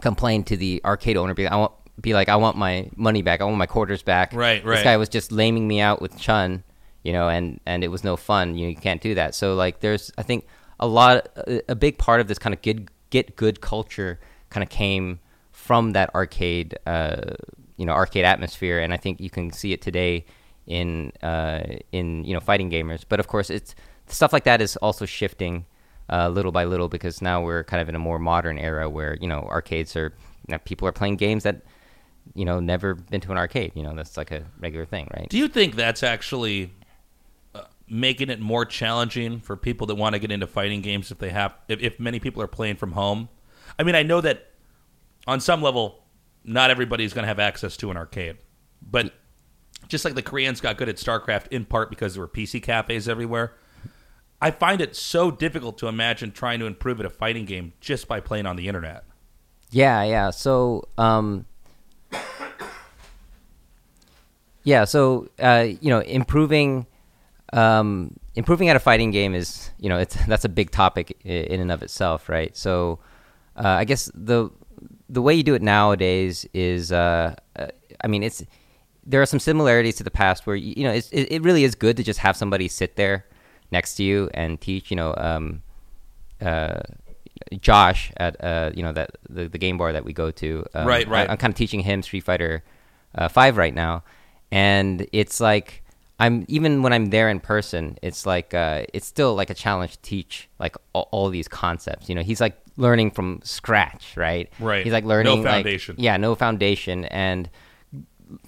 complain 0.00 0.44
to 0.44 0.56
the 0.56 0.80
arcade 0.84 1.16
owner. 1.16 1.34
Be 1.34 1.46
I 1.46 1.56
want 1.56 1.72
be 2.00 2.14
like 2.14 2.28
I 2.28 2.36
want 2.36 2.56
my 2.56 2.90
money 2.96 3.22
back. 3.22 3.40
I 3.40 3.44
want 3.44 3.56
my 3.56 3.66
quarters 3.66 4.02
back. 4.02 4.32
Right, 4.32 4.64
right. 4.64 4.76
This 4.76 4.84
guy 4.84 4.96
was 4.96 5.08
just 5.08 5.32
laming 5.32 5.66
me 5.66 5.80
out 5.80 6.00
with 6.00 6.18
Chun, 6.18 6.62
you 7.02 7.12
know, 7.12 7.28
and 7.28 7.60
and 7.66 7.84
it 7.84 7.88
was 7.88 8.04
no 8.04 8.16
fun. 8.16 8.56
You 8.56 8.66
know, 8.66 8.70
you 8.70 8.76
can't 8.76 9.00
do 9.00 9.14
that. 9.14 9.34
So 9.34 9.54
like, 9.54 9.80
there's 9.80 10.10
I 10.18 10.22
think 10.22 10.46
a 10.78 10.86
lot, 10.86 11.28
a, 11.36 11.72
a 11.72 11.74
big 11.74 11.98
part 11.98 12.20
of 12.20 12.28
this 12.28 12.38
kind 12.38 12.54
of 12.54 12.62
get 12.62 12.88
get 13.10 13.36
good 13.36 13.60
culture 13.60 14.18
kind 14.48 14.62
of 14.62 14.70
came 14.70 15.20
from 15.52 15.92
that 15.92 16.12
arcade, 16.14 16.78
uh, 16.86 17.34
you 17.76 17.86
know, 17.86 17.92
arcade 17.92 18.24
atmosphere, 18.24 18.78
and 18.80 18.92
I 18.92 18.96
think 18.96 19.20
you 19.20 19.30
can 19.30 19.52
see 19.52 19.72
it 19.72 19.82
today 19.82 20.24
in 20.66 21.12
uh, 21.22 21.62
in 21.92 22.24
you 22.24 22.34
know 22.34 22.40
fighting 22.40 22.70
gamers. 22.70 23.04
But 23.08 23.20
of 23.20 23.28
course, 23.28 23.50
it's 23.50 23.74
stuff 24.06 24.32
like 24.32 24.44
that 24.44 24.60
is 24.60 24.76
also 24.78 25.06
shifting 25.06 25.66
uh, 26.08 26.28
little 26.28 26.52
by 26.52 26.64
little 26.64 26.88
because 26.88 27.22
now 27.22 27.42
we're 27.42 27.64
kind 27.64 27.80
of 27.80 27.88
in 27.88 27.94
a 27.94 27.98
more 27.98 28.18
modern 28.18 28.58
era 28.58 28.88
where 28.88 29.16
you 29.20 29.28
know 29.28 29.46
arcades 29.50 29.94
are 29.96 30.12
you 30.48 30.52
know, 30.52 30.58
people 30.64 30.88
are 30.88 30.92
playing 30.92 31.16
games 31.16 31.44
that 31.44 31.62
you 32.34 32.44
know 32.44 32.60
never 32.60 32.94
been 32.94 33.20
to 33.22 33.32
an 33.32 33.38
arcade. 33.38 33.72
You 33.74 33.82
know, 33.82 33.94
that's 33.94 34.16
like 34.16 34.30
a 34.30 34.44
regular 34.58 34.84
thing, 34.84 35.08
right? 35.14 35.28
Do 35.28 35.38
you 35.38 35.48
think 35.48 35.76
that's 35.76 36.02
actually 36.02 36.72
uh, 37.54 37.62
making 37.88 38.30
it 38.30 38.40
more 38.40 38.64
challenging 38.64 39.40
for 39.40 39.56
people 39.56 39.86
that 39.88 39.96
want 39.96 40.14
to 40.14 40.18
get 40.18 40.30
into 40.30 40.46
fighting 40.46 40.80
games 40.80 41.10
if 41.10 41.18
they 41.18 41.30
have 41.30 41.54
if, 41.68 41.80
if 41.80 42.00
many 42.00 42.20
people 42.20 42.42
are 42.42 42.48
playing 42.48 42.76
from 42.76 42.92
home? 42.92 43.28
I 43.78 43.82
mean, 43.82 43.94
I 43.94 44.02
know 44.02 44.20
that 44.20 44.50
on 45.26 45.40
some 45.40 45.62
level, 45.62 46.04
not 46.44 46.70
everybody's 46.70 47.12
going 47.12 47.22
to 47.24 47.28
have 47.28 47.38
access 47.38 47.76
to 47.78 47.90
an 47.90 47.96
arcade, 47.96 48.38
but 48.82 49.12
just 49.88 50.04
like 50.04 50.14
the 50.14 50.22
Koreans 50.22 50.60
got 50.60 50.76
good 50.76 50.88
at 50.88 50.96
StarCraft 50.96 51.48
in 51.48 51.64
part 51.64 51.90
because 51.90 52.14
there 52.14 52.22
were 52.22 52.28
PC 52.28 52.62
cafes 52.62 53.08
everywhere. 53.08 53.54
I 54.40 54.50
find 54.50 54.80
it 54.80 54.96
so 54.96 55.30
difficult 55.30 55.76
to 55.78 55.88
imagine 55.88 56.32
trying 56.32 56.60
to 56.60 56.66
improve 56.66 56.98
at 57.00 57.06
a 57.06 57.10
fighting 57.10 57.44
game 57.44 57.74
just 57.80 58.08
by 58.08 58.20
playing 58.20 58.46
on 58.46 58.56
the 58.56 58.68
internet. 58.68 59.04
Yeah, 59.70 60.02
yeah. 60.02 60.30
So, 60.30 60.88
um, 60.96 61.44
yeah, 64.62 64.84
so 64.84 65.28
uh, 65.38 65.66
you 65.80 65.90
know, 65.90 66.00
improving, 66.00 66.86
um, 67.52 68.16
improving 68.34 68.68
at 68.68 68.76
a 68.76 68.80
fighting 68.80 69.10
game 69.10 69.34
is, 69.34 69.70
you 69.78 69.88
know, 69.88 69.98
it's 69.98 70.16
that's 70.26 70.44
a 70.44 70.48
big 70.48 70.70
topic 70.70 71.16
in 71.24 71.60
and 71.60 71.72
of 71.72 71.82
itself, 71.82 72.28
right? 72.28 72.56
So, 72.56 72.98
uh, 73.56 73.68
I 73.68 73.84
guess 73.84 74.10
the 74.14 74.50
the 75.08 75.22
way 75.22 75.34
you 75.34 75.42
do 75.42 75.54
it 75.54 75.62
nowadays 75.62 76.46
is, 76.54 76.92
uh, 76.92 77.34
uh, 77.56 77.66
I 78.02 78.06
mean, 78.06 78.22
it's 78.22 78.44
there 79.04 79.20
are 79.20 79.26
some 79.26 79.40
similarities 79.40 79.96
to 79.96 80.04
the 80.04 80.10
past 80.10 80.46
where 80.46 80.56
you 80.56 80.84
know 80.84 80.92
it's, 80.92 81.08
it, 81.10 81.32
it 81.32 81.42
really 81.42 81.64
is 81.64 81.74
good 81.74 81.96
to 81.96 82.02
just 82.02 82.20
have 82.20 82.36
somebody 82.36 82.68
sit 82.68 82.96
there 82.96 83.26
next 83.72 83.94
to 83.96 84.04
you 84.04 84.30
and 84.34 84.60
teach. 84.60 84.90
You 84.90 84.96
know, 84.96 85.14
um, 85.16 85.62
uh, 86.40 86.80
Josh 87.60 88.12
at 88.18 88.42
uh, 88.42 88.70
you 88.74 88.82
know 88.82 88.92
that 88.92 89.10
the, 89.28 89.48
the 89.48 89.58
game 89.58 89.78
bar 89.78 89.92
that 89.92 90.04
we 90.04 90.12
go 90.12 90.30
to. 90.30 90.64
Um, 90.74 90.86
Right, 90.86 91.08
right. 91.08 91.28
I, 91.28 91.32
am 91.32 91.38
kind 91.38 91.52
of 91.52 91.56
teaching 91.56 91.80
him 91.80 92.02
Street 92.02 92.20
Fighter 92.20 92.62
uh, 93.14 93.28
Five 93.28 93.56
right 93.56 93.74
now, 93.74 94.04
and 94.50 95.06
it's 95.12 95.40
like 95.40 95.82
I'm 96.18 96.44
even 96.48 96.82
when 96.82 96.92
I'm 96.92 97.06
there 97.06 97.28
in 97.30 97.40
person, 97.40 97.98
it's 98.02 98.26
like 98.26 98.52
uh, 98.54 98.84
it's 98.92 99.06
still 99.06 99.34
like 99.34 99.48
a 99.50 99.54
challenge 99.54 99.92
to 99.92 100.02
teach 100.02 100.48
like 100.58 100.76
all, 100.92 101.08
all 101.12 101.28
these 101.30 101.48
concepts. 101.48 102.08
You 102.08 102.14
know, 102.14 102.22
he's 102.22 102.40
like 102.40 102.58
learning 102.76 103.12
from 103.12 103.40
scratch, 103.42 104.16
right? 104.16 104.50
Right. 104.58 104.84
He's 104.84 104.92
like 104.92 105.04
learning 105.04 105.36
No 105.36 105.42
like- 105.42 105.64
foundation. 105.64 105.94
yeah, 105.98 106.16
no 106.18 106.34
foundation, 106.34 107.04
and 107.06 107.48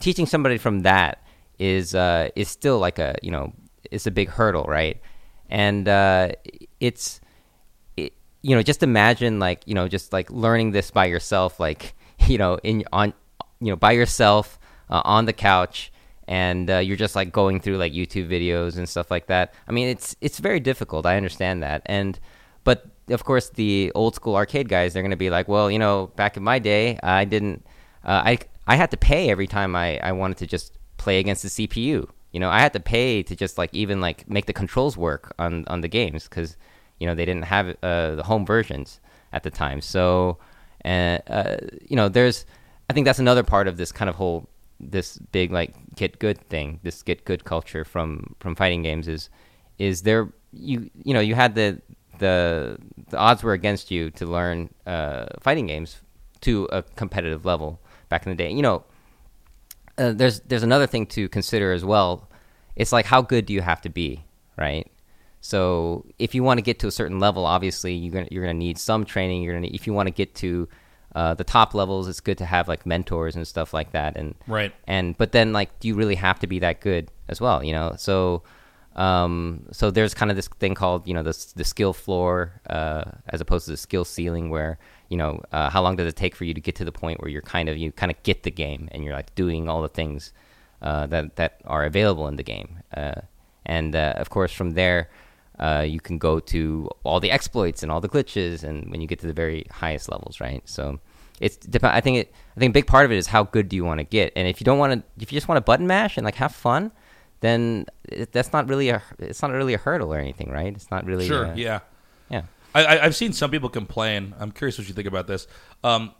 teaching 0.00 0.26
somebody 0.26 0.58
from 0.58 0.80
that 0.80 1.24
is 1.58 1.94
uh, 1.94 2.28
is 2.36 2.48
still 2.48 2.78
like 2.78 2.98
a 2.98 3.16
you 3.22 3.30
know 3.30 3.52
it's 3.90 4.06
a 4.06 4.10
big 4.10 4.28
hurdle, 4.28 4.64
right? 4.64 5.00
And 5.48 5.86
uh, 5.88 6.32
it's 6.80 7.20
it, 7.96 8.12
you 8.42 8.54
know 8.56 8.62
just 8.62 8.82
imagine 8.82 9.38
like 9.38 9.62
you 9.66 9.74
know 9.74 9.88
just 9.88 10.12
like 10.12 10.30
learning 10.30 10.72
this 10.72 10.90
by 10.90 11.06
yourself, 11.06 11.58
like 11.60 11.94
you 12.26 12.38
know 12.38 12.58
in 12.62 12.84
on 12.92 13.14
you 13.60 13.68
know 13.70 13.76
by 13.76 13.92
yourself 13.92 14.58
uh, 14.90 15.00
on 15.04 15.24
the 15.24 15.32
couch. 15.32 15.91
And 16.28 16.70
uh, 16.70 16.78
you're 16.78 16.96
just 16.96 17.16
like 17.16 17.32
going 17.32 17.60
through 17.60 17.78
like 17.78 17.92
YouTube 17.92 18.28
videos 18.28 18.78
and 18.78 18.88
stuff 18.88 19.10
like 19.10 19.26
that. 19.26 19.54
I 19.66 19.72
mean, 19.72 19.88
it's 19.88 20.16
it's 20.20 20.38
very 20.38 20.60
difficult. 20.60 21.04
I 21.04 21.16
understand 21.16 21.62
that, 21.62 21.82
and 21.86 22.18
but 22.64 22.86
of 23.10 23.24
course 23.24 23.50
the 23.50 23.90
old 23.94 24.14
school 24.14 24.36
arcade 24.36 24.68
guys 24.68 24.92
they're 24.92 25.02
going 25.02 25.10
to 25.10 25.16
be 25.16 25.30
like, 25.30 25.48
well, 25.48 25.70
you 25.70 25.78
know, 25.78 26.12
back 26.16 26.36
in 26.36 26.42
my 26.42 26.58
day, 26.58 26.98
I 27.02 27.24
didn't 27.24 27.66
uh, 28.04 28.22
I 28.24 28.38
I 28.66 28.76
had 28.76 28.90
to 28.92 28.96
pay 28.96 29.30
every 29.30 29.46
time 29.46 29.74
I, 29.74 29.98
I 29.98 30.12
wanted 30.12 30.38
to 30.38 30.46
just 30.46 30.78
play 30.96 31.18
against 31.18 31.42
the 31.42 31.48
CPU. 31.48 32.08
You 32.30 32.40
know, 32.40 32.48
I 32.48 32.60
had 32.60 32.72
to 32.72 32.80
pay 32.80 33.22
to 33.24 33.36
just 33.36 33.58
like 33.58 33.70
even 33.74 34.00
like 34.00 34.28
make 34.28 34.46
the 34.46 34.52
controls 34.52 34.96
work 34.96 35.34
on 35.38 35.64
on 35.66 35.80
the 35.80 35.88
games 35.88 36.28
because 36.28 36.56
you 36.98 37.06
know 37.06 37.14
they 37.14 37.24
didn't 37.24 37.44
have 37.44 37.76
uh, 37.82 38.14
the 38.14 38.22
home 38.22 38.46
versions 38.46 39.00
at 39.32 39.42
the 39.42 39.50
time. 39.50 39.80
So, 39.80 40.38
uh, 40.84 41.18
uh, 41.26 41.56
you 41.88 41.96
know, 41.96 42.08
there's 42.08 42.46
I 42.88 42.92
think 42.92 43.04
that's 43.04 43.18
another 43.18 43.42
part 43.42 43.68
of 43.68 43.76
this 43.76 43.92
kind 43.92 44.08
of 44.08 44.16
whole 44.16 44.48
this 44.82 45.18
big 45.18 45.52
like 45.52 45.74
get 45.94 46.18
good 46.18 46.38
thing, 46.48 46.80
this 46.82 47.02
get 47.02 47.24
good 47.24 47.44
culture 47.44 47.84
from 47.84 48.34
from 48.40 48.54
fighting 48.54 48.82
games 48.82 49.08
is 49.08 49.30
is 49.78 50.02
there 50.02 50.28
you 50.52 50.90
you 51.04 51.14
know 51.14 51.20
you 51.20 51.34
had 51.34 51.54
the 51.54 51.80
the 52.18 52.78
the 53.10 53.16
odds 53.16 53.42
were 53.42 53.52
against 53.52 53.90
you 53.90 54.10
to 54.10 54.26
learn 54.26 54.72
uh, 54.86 55.26
fighting 55.40 55.66
games 55.66 56.00
to 56.42 56.68
a 56.72 56.82
competitive 56.82 57.44
level 57.44 57.80
back 58.08 58.26
in 58.26 58.30
the 58.30 58.36
day. 58.36 58.50
You 58.50 58.62
know, 58.62 58.84
uh, 59.98 60.12
there's 60.12 60.40
there's 60.40 60.62
another 60.62 60.86
thing 60.86 61.06
to 61.06 61.28
consider 61.28 61.72
as 61.72 61.84
well. 61.84 62.28
It's 62.76 62.92
like 62.92 63.06
how 63.06 63.22
good 63.22 63.46
do 63.46 63.52
you 63.52 63.60
have 63.60 63.80
to 63.82 63.88
be, 63.88 64.24
right? 64.56 64.90
So 65.40 66.06
if 66.18 66.34
you 66.34 66.42
want 66.44 66.58
to 66.58 66.62
get 66.62 66.78
to 66.80 66.86
a 66.86 66.90
certain 66.92 67.18
level, 67.18 67.44
obviously 67.44 67.94
you're 67.94 68.12
gonna 68.12 68.28
you're 68.30 68.44
gonna 68.44 68.54
need 68.54 68.78
some 68.78 69.04
training. 69.04 69.42
You're 69.42 69.54
gonna 69.54 69.68
if 69.72 69.86
you 69.86 69.92
want 69.92 70.06
to 70.06 70.12
get 70.12 70.34
to 70.36 70.68
uh, 71.14 71.34
the 71.34 71.44
top 71.44 71.74
levels, 71.74 72.08
it's 72.08 72.20
good 72.20 72.38
to 72.38 72.44
have 72.46 72.68
like 72.68 72.86
mentors 72.86 73.36
and 73.36 73.46
stuff 73.46 73.74
like 73.74 73.92
that. 73.92 74.16
And 74.16 74.34
Right. 74.46 74.72
and 74.86 75.16
but 75.18 75.32
then 75.32 75.52
like 75.52 75.78
do 75.80 75.88
you 75.88 75.94
really 75.94 76.14
have 76.16 76.38
to 76.40 76.46
be 76.46 76.58
that 76.60 76.80
good 76.80 77.10
as 77.28 77.40
well 77.40 77.64
you 77.64 77.72
know 77.72 77.94
so 77.96 78.42
um 78.96 79.64
so 79.72 79.90
there's 79.90 80.12
kind 80.12 80.30
of 80.30 80.36
this 80.36 80.48
thing 80.48 80.74
called 80.74 81.06
you 81.08 81.14
know 81.14 81.22
the 81.22 81.34
the 81.56 81.64
skill 81.64 81.92
floor 81.94 82.60
uh 82.68 83.04
as 83.28 83.40
opposed 83.40 83.64
to 83.64 83.70
the 83.70 83.76
skill 83.76 84.04
ceiling 84.04 84.50
where 84.50 84.78
you 85.08 85.16
know 85.16 85.40
uh, 85.52 85.70
how 85.70 85.82
long 85.82 85.96
does 85.96 86.06
it 86.06 86.16
take 86.16 86.34
for 86.34 86.44
you 86.44 86.52
to 86.52 86.60
get 86.60 86.74
to 86.74 86.84
the 86.84 86.92
point 86.92 87.20
where 87.20 87.30
you're 87.30 87.40
kind 87.42 87.68
of 87.68 87.78
you 87.78 87.90
kind 87.92 88.10
of 88.12 88.22
get 88.22 88.42
the 88.42 88.50
game 88.50 88.88
and 88.92 89.02
you're 89.04 89.14
like 89.14 89.34
doing 89.34 89.68
all 89.68 89.80
the 89.82 89.88
things 89.88 90.32
uh, 90.82 91.06
that 91.06 91.36
that 91.36 91.60
are 91.64 91.84
available 91.84 92.28
in 92.28 92.36
the 92.36 92.42
game 92.42 92.80
uh, 92.96 93.20
and 93.64 93.96
uh, 93.96 94.12
of 94.16 94.28
course 94.30 94.52
from 94.52 94.72
there 94.72 95.08
uh, 95.66 95.84
you 95.94 96.00
can 96.00 96.18
go 96.18 96.40
to 96.40 96.88
all 97.04 97.20
the 97.20 97.30
exploits 97.30 97.82
and 97.82 97.92
all 97.92 98.00
the 98.00 98.08
glitches 98.14 98.64
and 98.64 98.90
when 98.90 99.00
you 99.00 99.06
get 99.06 99.18
to 99.20 99.26
the 99.26 99.32
very 99.42 99.64
highest 99.70 100.10
levels 100.10 100.40
right 100.40 100.62
so 100.64 100.98
it's 101.40 101.58
I 101.82 102.00
think 102.00 102.16
it 102.18 102.34
I 102.56 102.60
think 102.60 102.70
a 102.70 102.76
big 102.80 102.86
part 102.86 103.04
of 103.04 103.12
it 103.12 103.18
is 103.22 103.26
how 103.28 103.42
good 103.44 103.68
do 103.68 103.76
you 103.76 103.84
want 103.84 103.98
to 103.98 104.04
get 104.04 104.32
and 104.36 104.48
if 104.48 104.60
you 104.60 104.64
don't 104.64 104.78
want 104.78 104.92
to 104.92 105.22
if 105.22 105.32
you 105.32 105.36
just 105.36 105.48
want 105.48 105.58
to 105.58 105.62
button 105.70 105.86
mash 105.86 106.16
and 106.16 106.24
like 106.24 106.36
have 106.36 106.54
fun 106.54 106.90
then 107.40 107.86
it, 108.04 108.32
that's 108.32 108.52
not 108.52 108.68
really 108.68 108.88
a 108.90 109.02
it's 109.18 109.42
not 109.42 109.50
really 109.50 109.74
a 109.74 109.78
hurdle 109.78 110.12
or 110.12 110.18
anything 110.18 110.50
right 110.50 110.74
it's 110.74 110.90
not 110.90 111.04
really 111.06 111.26
Sure. 111.26 111.46
uh, 111.46 111.54
yeah. 111.54 111.80
yeah 112.30 112.42
I, 112.74 112.84
I, 112.84 113.04
I've 113.04 113.16
seen 113.16 113.32
some 113.32 113.50
people 113.50 113.68
complain. 113.68 114.34
I'm 114.38 114.50
curious 114.50 114.78
what 114.78 114.88
you 114.88 114.94
think 114.94 115.06
about 115.08 115.26
this. 115.26 115.46
Um, 115.84 116.14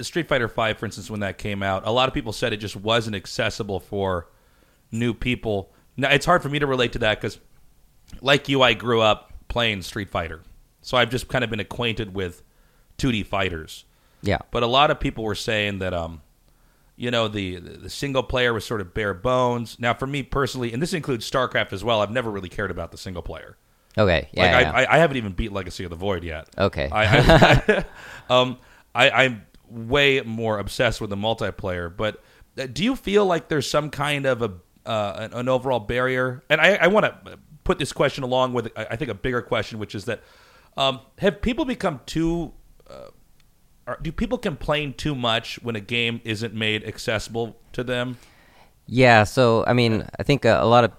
Street 0.00 0.28
Fighter 0.28 0.48
Five, 0.48 0.78
for 0.78 0.86
instance, 0.86 1.10
when 1.10 1.20
that 1.20 1.36
came 1.36 1.62
out, 1.62 1.86
a 1.86 1.90
lot 1.90 2.08
of 2.08 2.14
people 2.14 2.32
said 2.32 2.52
it 2.52 2.58
just 2.58 2.76
wasn't 2.76 3.16
accessible 3.16 3.80
for 3.80 4.28
new 4.90 5.12
people. 5.12 5.72
Now, 5.96 6.08
it's 6.10 6.24
hard 6.24 6.42
for 6.42 6.48
me 6.48 6.58
to 6.58 6.66
relate 6.66 6.92
to 6.92 6.98
that 7.00 7.20
because, 7.20 7.38
like 8.20 8.48
you, 8.48 8.62
I 8.62 8.74
grew 8.74 9.00
up 9.00 9.32
playing 9.48 9.82
Street 9.82 10.10
Fighter, 10.10 10.42
so 10.82 10.96
I've 10.96 11.10
just 11.10 11.28
kind 11.28 11.44
of 11.44 11.50
been 11.50 11.60
acquainted 11.60 12.14
with 12.14 12.42
2D 12.98 13.26
fighters. 13.26 13.84
yeah 14.22 14.38
But 14.50 14.62
a 14.62 14.66
lot 14.66 14.90
of 14.90 15.00
people 15.00 15.24
were 15.24 15.34
saying 15.34 15.78
that, 15.80 15.94
um, 15.94 16.22
you 16.96 17.10
know, 17.10 17.28
the 17.28 17.56
the 17.56 17.90
single 17.90 18.22
player 18.22 18.52
was 18.52 18.64
sort 18.64 18.80
of 18.80 18.92
bare 18.92 19.14
bones. 19.14 19.78
Now, 19.78 19.94
for 19.94 20.06
me 20.06 20.22
personally, 20.22 20.72
and 20.72 20.82
this 20.82 20.92
includes 20.92 21.30
StarCraft 21.30 21.72
as 21.72 21.82
well, 21.82 22.00
I've 22.00 22.10
never 22.10 22.30
really 22.30 22.50
cared 22.50 22.70
about 22.70 22.92
the 22.92 22.98
single 22.98 23.22
player. 23.22 23.56
okay 23.96 24.28
yeah, 24.32 24.42
Like 24.42 24.64
yeah. 24.64 24.72
I, 24.72 24.82
I, 24.82 24.94
I 24.94 24.98
haven't 24.98 25.16
even 25.16 25.32
beat 25.32 25.52
Legacy 25.52 25.84
of 25.84 25.90
the 25.90 25.96
Void 25.96 26.24
yet. 26.24 26.48
Okay. 26.58 26.88
I, 26.92 27.04
I, 27.08 27.84
um, 28.34 28.58
I, 28.94 29.10
I'm 29.10 29.46
way 29.70 30.20
more 30.20 30.58
obsessed 30.58 31.00
with 31.00 31.10
the 31.10 31.16
multiplayer. 31.16 31.94
But 31.94 32.22
uh, 32.58 32.66
do 32.66 32.84
you 32.84 32.96
feel 32.96 33.24
like 33.24 33.48
there's 33.48 33.68
some 33.68 33.90
kind 33.90 34.26
of 34.26 34.42
a 34.42 34.52
uh, 34.84 35.16
an, 35.18 35.32
an 35.32 35.48
overall 35.48 35.80
barrier? 35.80 36.42
And 36.50 36.60
I, 36.60 36.74
I 36.76 36.86
want 36.88 37.06
to 37.06 37.38
put 37.64 37.78
this 37.78 37.92
question 37.92 38.24
along 38.24 38.52
with 38.52 38.70
I 38.76 38.96
think 38.96 39.10
a 39.10 39.14
bigger 39.14 39.42
question, 39.42 39.78
which 39.78 39.94
is 39.94 40.04
that 40.06 40.22
um, 40.76 41.00
have 41.18 41.42
people 41.42 41.64
become 41.64 42.00
too 42.06 42.52
uh, 42.88 43.08
are, 43.86 43.98
do 44.00 44.12
people 44.12 44.38
complain 44.38 44.94
too 44.94 45.14
much 45.14 45.60
when 45.62 45.76
a 45.76 45.80
game 45.80 46.20
isn't 46.24 46.54
made 46.54 46.84
accessible 46.84 47.56
to 47.72 47.82
them? 47.82 48.18
Yeah, 48.86 49.24
so 49.24 49.64
I 49.66 49.72
mean, 49.72 50.06
I 50.18 50.22
think 50.22 50.44
uh, 50.44 50.58
a 50.60 50.66
lot 50.66 50.84
of 50.84 50.92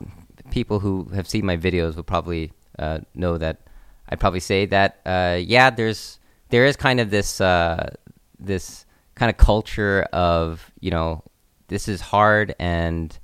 people 0.49 0.79
who 0.79 1.05
have 1.13 1.27
seen 1.27 1.45
my 1.45 1.57
videos 1.57 1.95
will 1.95 2.03
probably 2.03 2.51
uh, 2.79 2.99
know 3.15 3.37
that 3.37 3.61
I'd 4.09 4.19
probably 4.19 4.39
say 4.39 4.65
that 4.67 4.99
uh, 5.05 5.39
yeah, 5.41 5.69
there's 5.69 6.19
there 6.49 6.65
is 6.65 6.75
kind 6.75 6.99
of 6.99 7.09
this 7.09 7.39
uh, 7.39 7.95
this 8.39 8.85
kind 9.15 9.29
of 9.29 9.37
culture 9.37 10.03
of 10.13 10.71
you 10.79 10.91
know 10.91 11.23
this 11.67 11.87
is 11.87 12.01
hard 12.01 12.55
and 12.59 13.17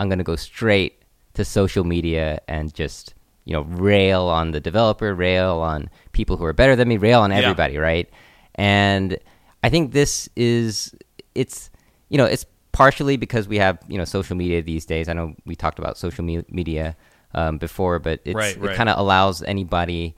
I'm 0.00 0.08
gonna 0.08 0.24
go 0.24 0.36
straight 0.36 1.03
to 1.34 1.44
social 1.44 1.84
media 1.84 2.40
and 2.48 2.72
just 2.74 3.14
you 3.44 3.52
know 3.52 3.62
rail 3.62 4.22
on 4.22 4.52
the 4.52 4.60
developer, 4.60 5.14
rail 5.14 5.56
on 5.58 5.90
people 6.12 6.36
who 6.36 6.44
are 6.44 6.52
better 6.52 6.74
than 6.76 6.88
me, 6.88 6.96
rail 6.96 7.20
on 7.20 7.30
Yeah. 7.30 7.38
everybody, 7.38 7.76
right? 7.78 8.08
And 8.54 9.18
I 9.62 9.68
think 9.68 9.92
this 9.92 10.28
is 10.36 10.94
it's 11.34 11.70
you 12.08 12.18
know 12.18 12.24
it's 12.24 12.46
partially 12.72 13.16
because 13.16 13.46
we 13.48 13.58
have 13.58 13.78
you 13.88 13.98
know 13.98 14.04
social 14.04 14.36
media 14.36 14.62
these 14.62 14.86
days. 14.86 15.08
I 15.08 15.12
know 15.12 15.34
we 15.44 15.54
talked 15.56 15.78
about 15.78 15.96
social 15.98 16.24
me- 16.24 16.44
media 16.48 16.96
um, 17.34 17.58
before, 17.58 17.98
but 17.98 18.20
it's, 18.24 18.34
Right, 18.34 18.56
it 18.56 18.76
kind 18.76 18.88
of 18.88 18.98
allows 18.98 19.42
anybody 19.42 20.14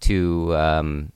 to 0.00 0.54
um, 0.56 1.12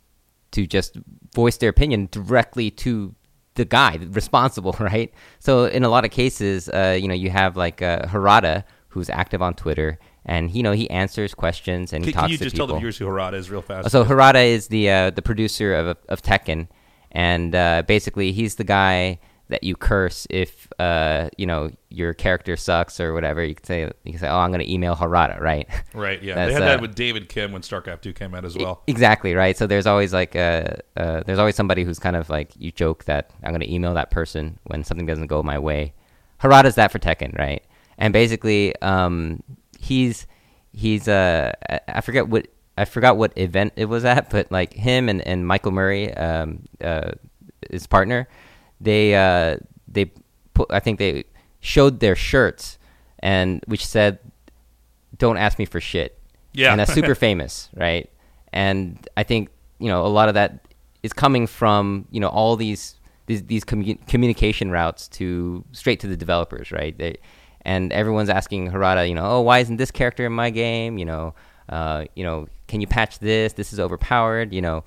to 0.52 0.66
just 0.66 0.96
voice 1.34 1.56
their 1.58 1.70
opinion 1.70 2.08
directly 2.10 2.70
to 2.70 3.14
the 3.54 3.64
guy 3.64 3.98
responsible, 4.10 4.76
right? 4.80 5.12
So 5.40 5.64
in 5.64 5.84
a 5.84 5.88
lot 5.88 6.04
of 6.04 6.10
cases, 6.10 6.68
uh, 6.68 6.96
you 7.00 7.08
know, 7.08 7.14
you 7.14 7.30
have 7.30 7.56
like 7.56 7.82
uh, 7.82 8.02
Harada 8.06 8.64
who's 8.88 9.10
active 9.10 9.42
on 9.42 9.54
Twitter, 9.54 9.98
and 10.24 10.50
you 10.50 10.62
know 10.62 10.72
he 10.72 10.88
answers 10.90 11.34
questions 11.34 11.92
and 11.92 12.04
he 12.04 12.12
Can, 12.12 12.20
talks 12.20 12.26
can 12.26 12.32
you 12.32 12.38
to 12.38 12.44
just 12.44 12.54
people. 12.54 12.66
tell 12.68 12.74
the 12.76 12.80
viewers 12.80 12.98
who 12.98 13.06
Harada 13.06 13.34
is 13.34 13.50
real 13.50 13.62
fast? 13.62 13.90
So 13.90 14.04
Harada 14.04 14.46
is 14.46 14.68
the 14.68 14.90
uh, 14.90 15.10
the 15.10 15.22
producer 15.22 15.74
of 15.74 15.96
of 16.08 16.22
Tekken, 16.22 16.68
and 17.12 17.54
uh, 17.54 17.82
basically 17.86 18.32
he's 18.32 18.56
the 18.56 18.64
guy 18.64 19.18
that 19.48 19.64
you 19.64 19.74
curse 19.74 20.26
if 20.30 20.68
uh, 20.78 21.28
you 21.36 21.46
know 21.46 21.70
your 21.88 22.14
character 22.14 22.56
sucks 22.56 23.00
or 23.00 23.14
whatever. 23.14 23.42
You 23.42 23.54
can 23.54 23.64
say 23.64 23.80
you 24.04 24.12
can 24.12 24.18
say, 24.18 24.28
"Oh, 24.28 24.36
I'm 24.38 24.50
going 24.50 24.64
to 24.64 24.70
email 24.70 24.94
Harada," 24.94 25.40
right? 25.40 25.68
right, 25.94 26.22
yeah. 26.22 26.46
They 26.46 26.52
had 26.52 26.62
that 26.62 26.78
uh, 26.78 26.82
with 26.82 26.94
David 26.94 27.28
Kim 27.28 27.52
when 27.52 27.62
StarCraft 27.62 28.02
2 28.02 28.12
came 28.12 28.34
out 28.34 28.44
as 28.44 28.56
well. 28.56 28.82
Exactly 28.86 29.34
right. 29.34 29.56
So 29.56 29.66
there's 29.66 29.86
always 29.86 30.12
like 30.12 30.36
uh, 30.36 30.68
uh, 30.96 31.22
there's 31.26 31.38
always 31.38 31.56
somebody 31.56 31.84
who's 31.84 31.98
kind 31.98 32.16
of 32.16 32.28
like 32.28 32.52
you 32.56 32.70
joke 32.70 33.04
that 33.04 33.30
I'm 33.42 33.50
going 33.50 33.60
to 33.60 33.72
email 33.72 33.94
that 33.94 34.10
person 34.10 34.58
when 34.64 34.84
something 34.84 35.06
doesn't 35.06 35.26
go 35.28 35.42
my 35.42 35.58
way. 35.58 35.94
Harada's 36.42 36.76
that 36.76 36.92
for 36.92 36.98
Tekken, 36.98 37.36
right? 37.38 37.64
And 37.98 38.12
basically, 38.12 38.74
um, 38.80 39.42
he's 39.78 40.26
he's 40.72 41.08
uh 41.08 41.52
I- 41.88 42.00
forget 42.00 42.28
what 42.28 42.46
I 42.76 42.84
forgot 42.84 43.16
what 43.16 43.36
event 43.36 43.72
it 43.76 43.86
was 43.86 44.04
at, 44.04 44.30
but 44.34 44.50
like 44.52 44.72
him 44.72 45.08
and, 45.08 45.20
and 45.26 45.46
Michael 45.46 45.72
Murray, 45.72 46.14
um, 46.14 46.64
uh, 46.80 47.12
his 47.70 47.86
partner, 47.86 48.28
they 48.80 49.14
uh 49.14 49.56
they 49.88 50.12
put 50.54 50.70
I 50.70 50.80
think 50.80 50.98
they 50.98 51.24
showed 51.60 52.00
their 52.00 52.14
shirts 52.14 52.78
and 53.18 53.62
which 53.66 53.84
said, 53.84 54.18
"Don't 55.16 55.36
ask 55.36 55.58
me 55.58 55.64
for 55.64 55.80
shit." 55.80 56.14
Yeah. 56.54 56.70
and 56.70 56.80
that's 56.80 56.92
super 56.94 57.14
famous, 57.28 57.68
right? 57.74 58.08
And 58.52 59.06
I 59.16 59.22
think 59.24 59.50
you 59.80 59.88
know 59.88 60.06
a 60.06 60.08
lot 60.08 60.28
of 60.28 60.34
that 60.34 60.66
is 61.02 61.12
coming 61.12 61.46
from 61.46 62.06
you 62.10 62.20
know 62.20 62.28
all 62.28 62.54
these 62.56 62.94
these, 63.26 63.42
these 63.44 63.64
commu- 63.64 64.04
communication 64.06 64.70
routes 64.70 65.06
to 65.08 65.64
straight 65.72 66.00
to 66.00 66.06
the 66.06 66.16
developers, 66.16 66.72
right? 66.72 66.96
They, 66.96 67.16
and 67.68 67.92
everyone's 67.92 68.30
asking 68.30 68.70
Harada, 68.70 69.06
you 69.06 69.14
know, 69.14 69.26
oh, 69.26 69.40
why 69.42 69.58
isn't 69.58 69.76
this 69.76 69.90
character 69.90 70.24
in 70.24 70.32
my 70.32 70.48
game? 70.48 70.96
You 70.96 71.04
know, 71.04 71.34
uh, 71.68 72.06
you 72.16 72.24
know, 72.24 72.48
can 72.66 72.80
you 72.80 72.86
patch 72.86 73.18
this? 73.18 73.52
This 73.52 73.74
is 73.74 73.78
overpowered. 73.78 74.54
You 74.54 74.62
know, 74.62 74.84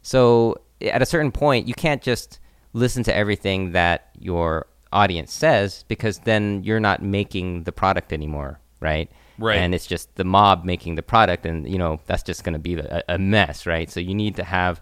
so 0.00 0.56
at 0.80 1.02
a 1.02 1.06
certain 1.06 1.30
point, 1.30 1.68
you 1.68 1.74
can't 1.74 2.00
just 2.00 2.40
listen 2.72 3.02
to 3.04 3.14
everything 3.14 3.72
that 3.72 4.08
your 4.18 4.66
audience 4.92 5.30
says 5.30 5.84
because 5.88 6.20
then 6.20 6.64
you're 6.64 6.80
not 6.80 7.02
making 7.02 7.64
the 7.64 7.72
product 7.72 8.14
anymore, 8.14 8.58
right? 8.80 9.10
Right. 9.38 9.58
And 9.58 9.74
it's 9.74 9.86
just 9.86 10.14
the 10.14 10.24
mob 10.24 10.64
making 10.64 10.94
the 10.94 11.02
product, 11.02 11.44
and 11.44 11.70
you 11.70 11.76
know 11.76 12.00
that's 12.06 12.22
just 12.22 12.44
going 12.44 12.54
to 12.54 12.58
be 12.58 12.76
a, 12.76 13.02
a 13.10 13.18
mess, 13.18 13.66
right? 13.66 13.90
So 13.90 14.00
you 14.00 14.14
need 14.14 14.36
to 14.36 14.44
have 14.44 14.80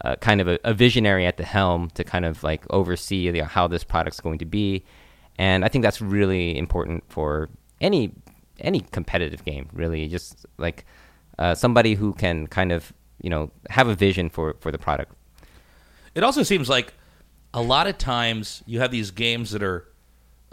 uh, 0.00 0.16
kind 0.16 0.40
of 0.40 0.48
a, 0.48 0.58
a 0.64 0.72
visionary 0.72 1.26
at 1.26 1.36
the 1.36 1.44
helm 1.44 1.90
to 1.90 2.02
kind 2.04 2.24
of 2.24 2.42
like 2.42 2.64
oversee 2.70 3.30
the, 3.30 3.44
how 3.44 3.66
this 3.66 3.84
product's 3.84 4.20
going 4.20 4.38
to 4.38 4.46
be, 4.46 4.84
and 5.38 5.64
I 5.64 5.68
think 5.68 5.82
that's 5.82 6.00
really 6.00 6.56
important 6.58 7.04
for 7.08 7.48
any 7.80 8.12
any 8.60 8.80
competitive 8.80 9.44
game, 9.44 9.68
really. 9.72 10.08
Just 10.08 10.46
like 10.58 10.84
uh, 11.38 11.54
somebody 11.54 11.94
who 11.94 12.12
can 12.12 12.46
kind 12.46 12.72
of 12.72 12.92
you 13.22 13.30
know 13.30 13.50
have 13.70 13.88
a 13.88 13.94
vision 13.94 14.28
for 14.28 14.56
for 14.60 14.70
the 14.70 14.78
product. 14.78 15.12
It 16.14 16.24
also 16.24 16.42
seems 16.42 16.68
like 16.68 16.94
a 17.54 17.62
lot 17.62 17.86
of 17.86 17.96
times 17.98 18.62
you 18.66 18.80
have 18.80 18.90
these 18.90 19.10
games 19.10 19.52
that 19.52 19.62
are 19.62 19.88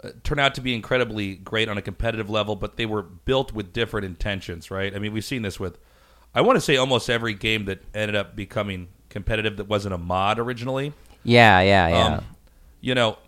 uh, 0.04 0.10
turn 0.22 0.38
out 0.38 0.54
to 0.54 0.60
be 0.60 0.74
incredibly 0.74 1.36
great 1.36 1.68
on 1.68 1.78
a 1.78 1.82
competitive 1.82 2.30
level, 2.30 2.54
but 2.54 2.76
they 2.76 2.86
were 2.86 3.02
built 3.02 3.52
with 3.52 3.72
different 3.72 4.04
intentions, 4.04 4.70
right? 4.70 4.94
I 4.94 4.98
mean, 4.98 5.12
we've 5.12 5.24
seen 5.24 5.42
this 5.42 5.58
with, 5.58 5.78
I 6.34 6.42
want 6.42 6.56
to 6.56 6.60
say 6.60 6.76
almost 6.76 7.08
every 7.08 7.34
game 7.34 7.64
that 7.64 7.82
ended 7.94 8.14
up 8.14 8.36
becoming 8.36 8.88
competitive 9.08 9.56
that 9.56 9.68
wasn't 9.68 9.94
a 9.94 9.98
mod 9.98 10.38
originally. 10.38 10.92
Yeah, 11.24 11.60
yeah, 11.60 11.88
yeah. 11.88 12.06
Um, 12.16 12.24
you 12.80 12.94
know, 12.94 13.18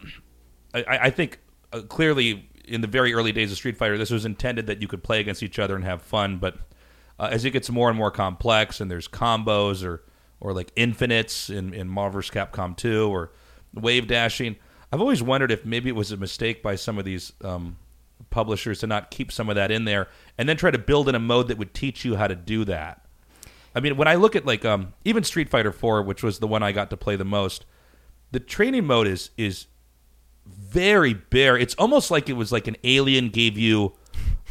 I, 0.74 0.82
I 0.82 0.98
I 1.04 1.10
think 1.10 1.40
uh, 1.72 1.82
clearly 1.82 2.48
in 2.64 2.80
the 2.80 2.86
very 2.86 3.14
early 3.14 3.32
days 3.32 3.50
of 3.50 3.58
Street 3.58 3.76
Fighter, 3.76 3.98
this 3.98 4.10
was 4.10 4.24
intended 4.24 4.66
that 4.66 4.80
you 4.82 4.88
could 4.88 5.02
play 5.02 5.20
against 5.20 5.42
each 5.42 5.58
other 5.58 5.74
and 5.74 5.84
have 5.84 6.02
fun. 6.02 6.38
But 6.38 6.56
uh, 7.18 7.28
as 7.30 7.44
it 7.44 7.50
gets 7.50 7.70
more 7.70 7.88
and 7.88 7.96
more 7.98 8.10
complex, 8.10 8.80
and 8.80 8.90
there's 8.90 9.08
combos 9.08 9.84
or 9.84 10.04
or 10.40 10.52
like 10.52 10.70
infinites 10.76 11.50
in 11.50 11.74
in 11.74 11.88
Marvel 11.88 12.20
vs. 12.20 12.30
Capcom 12.30 12.76
2 12.76 13.08
or 13.10 13.32
wave 13.74 14.06
dashing, 14.06 14.56
I've 14.92 15.00
always 15.00 15.22
wondered 15.22 15.50
if 15.50 15.64
maybe 15.64 15.88
it 15.88 15.96
was 15.96 16.12
a 16.12 16.16
mistake 16.16 16.62
by 16.62 16.76
some 16.76 16.98
of 16.98 17.04
these 17.04 17.32
um, 17.42 17.76
publishers 18.30 18.80
to 18.80 18.86
not 18.86 19.10
keep 19.10 19.32
some 19.32 19.48
of 19.48 19.56
that 19.56 19.70
in 19.70 19.84
there, 19.84 20.08
and 20.36 20.48
then 20.48 20.56
try 20.56 20.70
to 20.70 20.78
build 20.78 21.08
in 21.08 21.14
a 21.14 21.20
mode 21.20 21.48
that 21.48 21.58
would 21.58 21.74
teach 21.74 22.04
you 22.04 22.16
how 22.16 22.28
to 22.28 22.36
do 22.36 22.64
that. 22.64 23.04
I 23.74 23.80
mean, 23.80 23.96
when 23.96 24.08
I 24.08 24.14
look 24.14 24.34
at 24.34 24.46
like 24.46 24.64
um, 24.64 24.94
even 25.04 25.24
Street 25.24 25.48
Fighter 25.48 25.72
4, 25.72 26.02
which 26.02 26.22
was 26.22 26.38
the 26.38 26.46
one 26.46 26.62
I 26.62 26.72
got 26.72 26.90
to 26.90 26.96
play 26.96 27.16
the 27.16 27.24
most, 27.24 27.64
the 28.30 28.40
training 28.40 28.86
mode 28.86 29.06
is 29.06 29.30
is 29.36 29.66
very 30.48 31.14
bare. 31.14 31.56
It's 31.56 31.74
almost 31.76 32.10
like 32.10 32.28
it 32.28 32.34
was 32.34 32.52
like 32.52 32.66
an 32.66 32.76
alien 32.84 33.28
gave 33.30 33.56
you 33.58 33.94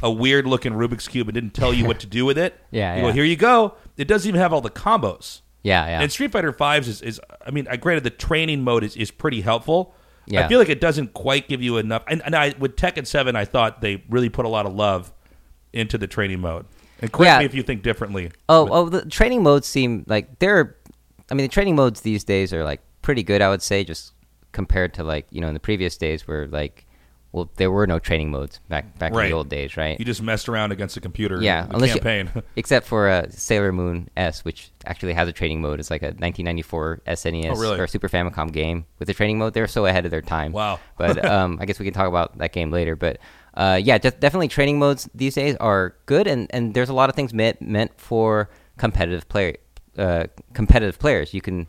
a 0.04 0.12
weird 0.12 0.46
looking 0.46 0.74
Rubik's 0.74 1.08
cube 1.08 1.28
and 1.28 1.34
didn't 1.34 1.54
tell 1.54 1.74
you 1.74 1.86
what 1.86 2.00
to 2.02 2.08
do 2.08 2.26
with 2.26 2.38
it. 2.38 2.60
Yeah, 2.72 2.96
yeah. 2.96 3.12
here 3.12 3.24
you 3.24 3.36
go. 3.36 3.76
It 3.98 4.08
doesn't 4.08 4.28
even 4.28 4.40
have 4.40 4.54
all 4.54 4.62
the 4.62 4.70
combos. 4.70 5.42
yeah, 5.64 5.86
yeah. 5.88 6.02
And 6.02 6.12
Street 6.12 6.32
Fighter 6.32 6.52
Fives 6.54 6.88
is, 6.88 7.02
is 7.02 7.20
I 7.46 7.52
mean, 7.52 7.68
I 7.70 7.78
granted 7.78 8.04
the 8.04 8.10
training 8.12 8.64
mode 8.64 8.84
is, 8.84 8.96
is 8.96 9.10
pretty 9.12 9.42
helpful. 9.42 9.94
Yeah. 10.28 10.46
I 10.46 10.48
feel 10.50 10.60
like 10.60 10.70
it 10.70 10.82
doesn't 10.82 11.14
quite 11.14 11.48
give 11.48 11.62
you 11.64 11.78
enough. 11.78 12.04
And, 12.08 12.22
and 12.26 12.36
I 12.36 12.54
with 12.60 12.76
Tekken 12.76 13.08
Seven, 13.08 13.36
I 13.36 13.46
thought 13.46 13.82
they 13.82 14.04
really 14.10 14.30
put 14.30 14.46
a 14.46 14.50
lot 14.50 14.66
of 14.66 14.74
love 14.74 15.12
into 15.74 15.98
the 15.98 16.06
training 16.08 16.42
mode. 16.42 16.66
And 17.02 17.12
correct 17.12 17.28
Yeah. 17.28 17.40
me 17.40 17.46
if 17.46 17.54
you 17.56 17.64
think 17.64 17.82
differently. 17.84 18.32
Oh, 18.50 18.66
But- 18.66 18.74
oh, 18.74 18.90
the 18.90 19.06
training 19.10 19.42
modes 19.44 19.68
seem 19.68 20.04
like 20.08 20.40
they're. 20.40 20.76
I 21.32 21.34
mean, 21.34 21.46
the 21.46 21.52
training 21.52 21.76
modes 21.76 22.02
these 22.02 22.24
days 22.24 22.54
are 22.54 22.64
like 22.64 22.82
pretty 23.02 23.24
good. 23.24 23.42
I 23.42 23.50
would 23.50 23.62
say, 23.62 23.84
just 23.84 24.14
compared 24.58 24.92
to 24.96 25.04
like 25.04 25.28
you 25.30 25.40
know 25.40 25.48
in 25.48 25.54
the 25.54 25.60
previous 25.60 25.98
days 25.98 26.28
where 26.28 26.48
like, 26.48 26.88
well, 27.32 27.48
there 27.58 27.70
were 27.70 27.86
no 27.86 28.00
training 28.00 28.32
modes 28.32 28.60
back 28.70 28.98
back 28.98 29.12
in 29.14 29.18
the 29.20 29.32
old 29.32 29.50
days, 29.50 29.78
right? 29.78 30.00
you 30.00 30.04
just 30.14 30.24
messed 30.24 30.50
around 30.50 30.72
against 30.72 30.98
a 30.98 31.00
computer. 31.00 31.40
yeah, 31.40 31.68
unless 31.70 31.94
campaign. 31.94 32.32
you, 32.34 32.42
except 32.56 32.88
for 32.88 33.08
uh, 33.08 33.28
Sailor 33.30 33.72
Moon 33.72 34.10
S, 34.18 34.44
which 34.44 34.72
actually 34.86 35.14
has 35.14 35.28
a 35.28 35.32
training 35.32 35.62
mode. 35.62 35.80
It's 35.80 35.92
like 35.92 36.02
a 36.02 36.08
1994 36.08 37.02
SNES 37.06 37.52
Oh, 37.56 37.60
really? 37.62 37.80
or 37.80 37.86
Super 37.86 38.10
Famicom 38.10 38.52
game 38.52 38.88
with 38.98 39.08
a 39.10 39.14
training 39.14 39.38
mode. 39.38 39.54
They're 39.54 39.68
so 39.68 39.86
ahead 39.86 40.06
of 40.06 40.12
their 40.12 40.24
time. 40.24 40.54
Wow. 40.54 40.80
but 40.98 41.24
um, 41.24 41.60
I 41.62 41.66
guess 41.66 41.78
we 41.78 41.86
can 41.86 41.94
talk 41.94 42.08
about 42.08 42.36
that 42.40 42.52
game 42.52 42.72
later. 42.72 42.96
But 42.96 43.20
uh, 43.54 43.80
yeah, 43.84 44.00
de- 44.00 44.10
definitely 44.10 44.48
training 44.48 44.80
modes 44.80 45.08
these 45.14 45.36
days 45.36 45.56
are 45.58 45.96
good, 46.08 46.26
and, 46.26 46.48
and 46.50 46.74
there's 46.74 46.90
a 46.90 46.94
lot 46.94 47.10
of 47.10 47.16
things 47.16 47.32
meant 47.32 47.62
meant 47.62 47.92
for 48.00 48.50
competitive 48.78 49.30
player 49.30 49.56
uh, 50.00 50.26
competitive 50.56 50.98
players. 50.98 51.32
You 51.36 51.42
can, 51.42 51.68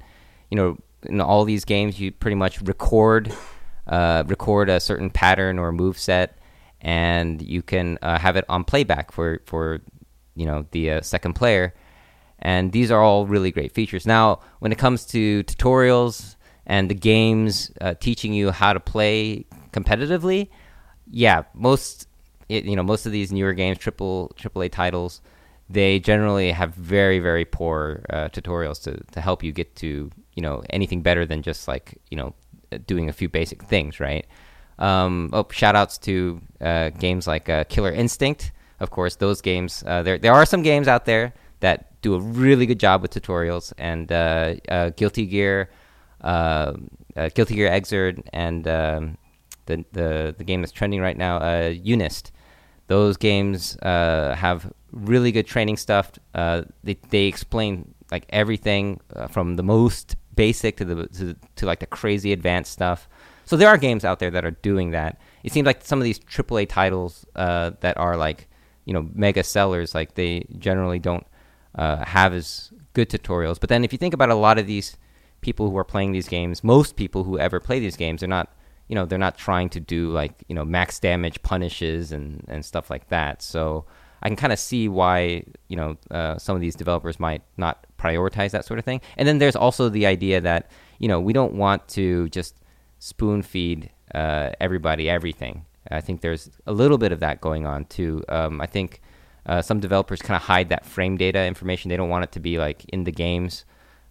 you 0.51 0.57
know, 0.57 0.79
in 1.05 1.21
all 1.21 1.45
these 1.45 1.65
games, 1.65 2.01
you 2.01 2.13
pretty 2.13 2.35
much 2.35 2.61
record 2.63 3.33
uh, 3.87 4.25
record 4.27 4.69
a 4.69 4.81
certain 4.81 5.11
pattern 5.11 5.59
or 5.59 5.73
move 5.73 5.99
set, 5.99 6.39
and 6.81 7.41
you 7.41 7.63
can 7.63 7.99
uh, 8.03 8.19
have 8.19 8.37
it 8.37 8.45
on 8.49 8.65
playback 8.65 9.13
for 9.13 9.41
for 9.47 9.81
you 10.35 10.47
know 10.47 10.67
the 10.73 10.91
uh, 10.93 11.01
second 11.03 11.35
player. 11.35 11.75
And 12.41 12.71
these 12.71 12.93
are 12.93 13.03
all 13.03 13.27
really 13.27 13.51
great 13.51 13.73
features. 13.73 14.07
Now, 14.07 14.41
when 14.61 14.71
it 14.71 14.79
comes 14.79 15.05
to 15.07 15.43
tutorials 15.43 16.37
and 16.67 16.89
the 16.89 16.95
games 16.95 17.73
uh, 17.81 17.95
teaching 17.95 18.33
you 18.33 18.53
how 18.53 18.73
to 18.73 18.79
play 18.79 19.45
competitively, 19.73 20.49
yeah, 21.11 21.43
most 21.55 22.07
you 22.49 22.77
know 22.77 22.83
most 22.83 23.07
of 23.07 23.13
these 23.13 23.33
newer 23.33 23.55
games, 23.55 23.79
triple 23.79 24.33
AAA 24.37 24.71
titles, 24.71 25.21
they 25.71 25.99
generally 25.99 26.53
have 26.53 26.75
very 26.75 27.19
very 27.19 27.45
poor 27.45 28.05
uh, 28.11 28.29
tutorials 28.29 28.83
to 28.83 29.03
to 29.13 29.21
help 29.21 29.43
you 29.43 29.53
get 29.53 29.75
to 29.77 30.11
you 30.39 30.43
know 30.47 30.63
anything 30.79 31.03
better 31.03 31.25
than 31.27 31.43
just 31.43 31.69
like 31.73 31.87
you 32.11 32.17
know 32.19 32.31
doing 32.87 33.09
a 33.09 33.13
few 33.21 33.29
basic 33.29 33.61
things, 33.73 34.01
right? 34.01 34.27
Um, 34.79 35.31
oh, 35.33 35.47
shout 35.51 35.75
outs 35.81 35.99
to 36.07 36.41
uh, 36.61 36.91
games 36.91 37.27
like 37.27 37.49
uh, 37.51 37.65
Killer 37.73 37.93
Instinct. 37.93 38.53
Of 38.81 38.91
course, 38.91 39.17
those 39.17 39.41
games. 39.43 39.83
Uh, 39.87 40.03
there 40.07 40.19
there 40.19 40.35
are 40.35 40.47
some 40.47 40.63
games 40.63 40.87
out 40.89 41.05
there 41.05 41.33
that 41.61 41.79
do 42.03 42.15
a 42.15 42.21
really 42.21 42.67
good 42.67 42.81
job 42.81 43.03
with 43.03 43.13
tutorials, 43.13 43.73
and 43.79 44.13
uh, 44.13 44.55
uh, 44.69 44.91
Guilty 45.01 45.27
Gear. 45.27 45.71
uh, 46.23 46.73
uh, 47.17 47.29
Guilty 47.35 47.55
Gear 47.55 47.71
Xrd 47.71 48.23
and 48.33 48.67
um, 48.69 49.19
the 49.67 49.85
the 49.93 50.35
the 50.39 50.45
game 50.45 50.63
that's 50.63 50.73
trending 50.73 51.01
right 51.01 51.17
now, 51.17 51.39
uh, 51.39 51.71
Unist. 51.73 52.31
Those 52.87 53.17
games 53.19 53.77
uh, 53.83 54.35
have 54.37 54.73
really 54.93 55.33
good 55.33 55.47
training 55.47 55.77
stuff. 55.77 56.13
Uh, 56.35 56.63
they 56.85 56.97
they 57.11 57.27
explain 57.27 57.95
like 58.11 58.27
everything 58.31 59.01
uh, 59.15 59.27
from 59.29 59.57
the 59.57 59.63
most 59.63 60.17
basic 60.39 60.77
to 60.77 60.85
the 60.85 61.09
to, 61.09 61.35
to 61.57 61.67
like 61.67 61.81
the 61.81 61.87
crazy 61.87 62.33
advanced 62.33 62.71
stuff. 62.71 63.09
So 63.45 63.57
there 63.57 63.69
are 63.69 63.77
games 63.77 64.05
out 64.05 64.21
there 64.21 64.31
that 64.31 64.45
are 64.45 64.53
doing 64.53 64.93
that. 64.93 65.21
It 65.43 65.53
seems 65.53 65.67
like 65.67 65.85
some 65.85 65.99
of 65.99 66.05
these 66.05 66.21
AAA 66.21 66.69
titles 66.69 67.27
uh, 67.35 67.73
that 67.81 67.97
are 67.99 68.17
like 68.17 68.49
you 68.85 68.95
know 68.95 69.11
mega 69.15 69.43
sellers, 69.43 69.97
like 69.97 70.15
they 70.15 70.47
generally 70.59 71.01
don't 71.01 71.27
uh, 71.75 72.05
have 72.05 72.33
as 72.33 72.73
good 72.93 73.11
tutorials. 73.11 73.59
But 73.59 73.69
then 73.69 73.83
if 73.83 73.93
you 73.93 73.99
think 73.99 74.15
about 74.15 74.31
a 74.31 74.37
lot 74.37 74.59
of 74.59 74.69
these 74.69 74.97
people 75.41 75.71
who 75.71 75.77
are 75.77 75.85
playing 75.85 76.13
these 76.13 76.29
games, 76.29 76.63
most 76.63 76.95
people 76.95 77.25
who 77.25 77.37
ever 77.37 77.59
play 77.59 77.81
these 77.81 77.97
games, 77.97 78.21
they're 78.21 78.29
not 78.29 78.55
you 78.87 78.95
know 78.95 79.05
they're 79.07 79.19
not 79.19 79.37
trying 79.37 79.69
to 79.71 79.81
do 79.81 80.11
like 80.11 80.45
you 80.47 80.55
know 80.55 80.65
max 80.65 81.01
damage 81.01 81.43
punishes 81.43 82.13
and 82.13 82.45
and 82.47 82.65
stuff 82.65 82.91
like 82.91 83.09
that. 83.09 83.43
So 83.43 83.87
I 84.23 84.29
can 84.29 84.37
kind 84.37 84.53
of 84.53 84.61
see 84.61 84.89
why 84.89 85.43
you 85.67 85.77
know 85.77 85.97
uh, 86.13 86.39
some 86.39 86.55
of 86.55 86.61
these 86.61 86.77
developers 86.77 87.19
might 87.19 87.43
not 87.57 87.88
prioritize 87.99 88.53
that 88.53 88.65
sort 88.65 88.79
of 88.79 88.85
thing. 88.85 89.01
And 89.17 89.27
then 89.27 89.39
there's 89.39 89.57
also 89.57 89.89
the 89.89 90.07
idea 90.07 90.41
that 90.41 90.71
you 90.99 91.09
know 91.09 91.21
we 91.21 91.33
don't 91.33 91.55
want 91.55 91.87
to 91.89 92.29
just 92.31 92.55
spoon 92.99 93.43
feed 93.43 93.91
uh, 94.15 94.51
everybody 94.61 95.09
everything. 95.11 95.65
I 95.91 96.01
think 96.01 96.21
there's 96.21 96.51
a 96.67 96.73
little 96.73 96.99
bit 96.99 97.13
of 97.13 97.21
that 97.21 97.41
going 97.41 97.67
on 97.67 97.87
too. 97.87 98.23
Um, 98.29 98.61
I 98.61 98.67
think 98.67 99.01
uh, 99.47 99.63
some 99.63 99.81
developers 99.81 100.21
kind 100.21 100.37
of 100.37 100.43
hide 100.43 100.69
that 100.69 100.85
frame 100.85 101.17
data 101.17 101.45
information. 101.45 101.89
They 101.89 101.97
don't 101.97 102.11
want 102.11 102.25
it 102.25 102.33
to 102.33 102.41
be 102.41 102.59
like 102.59 102.85
in 102.87 103.05
the 103.05 103.13
games, 103.13 103.65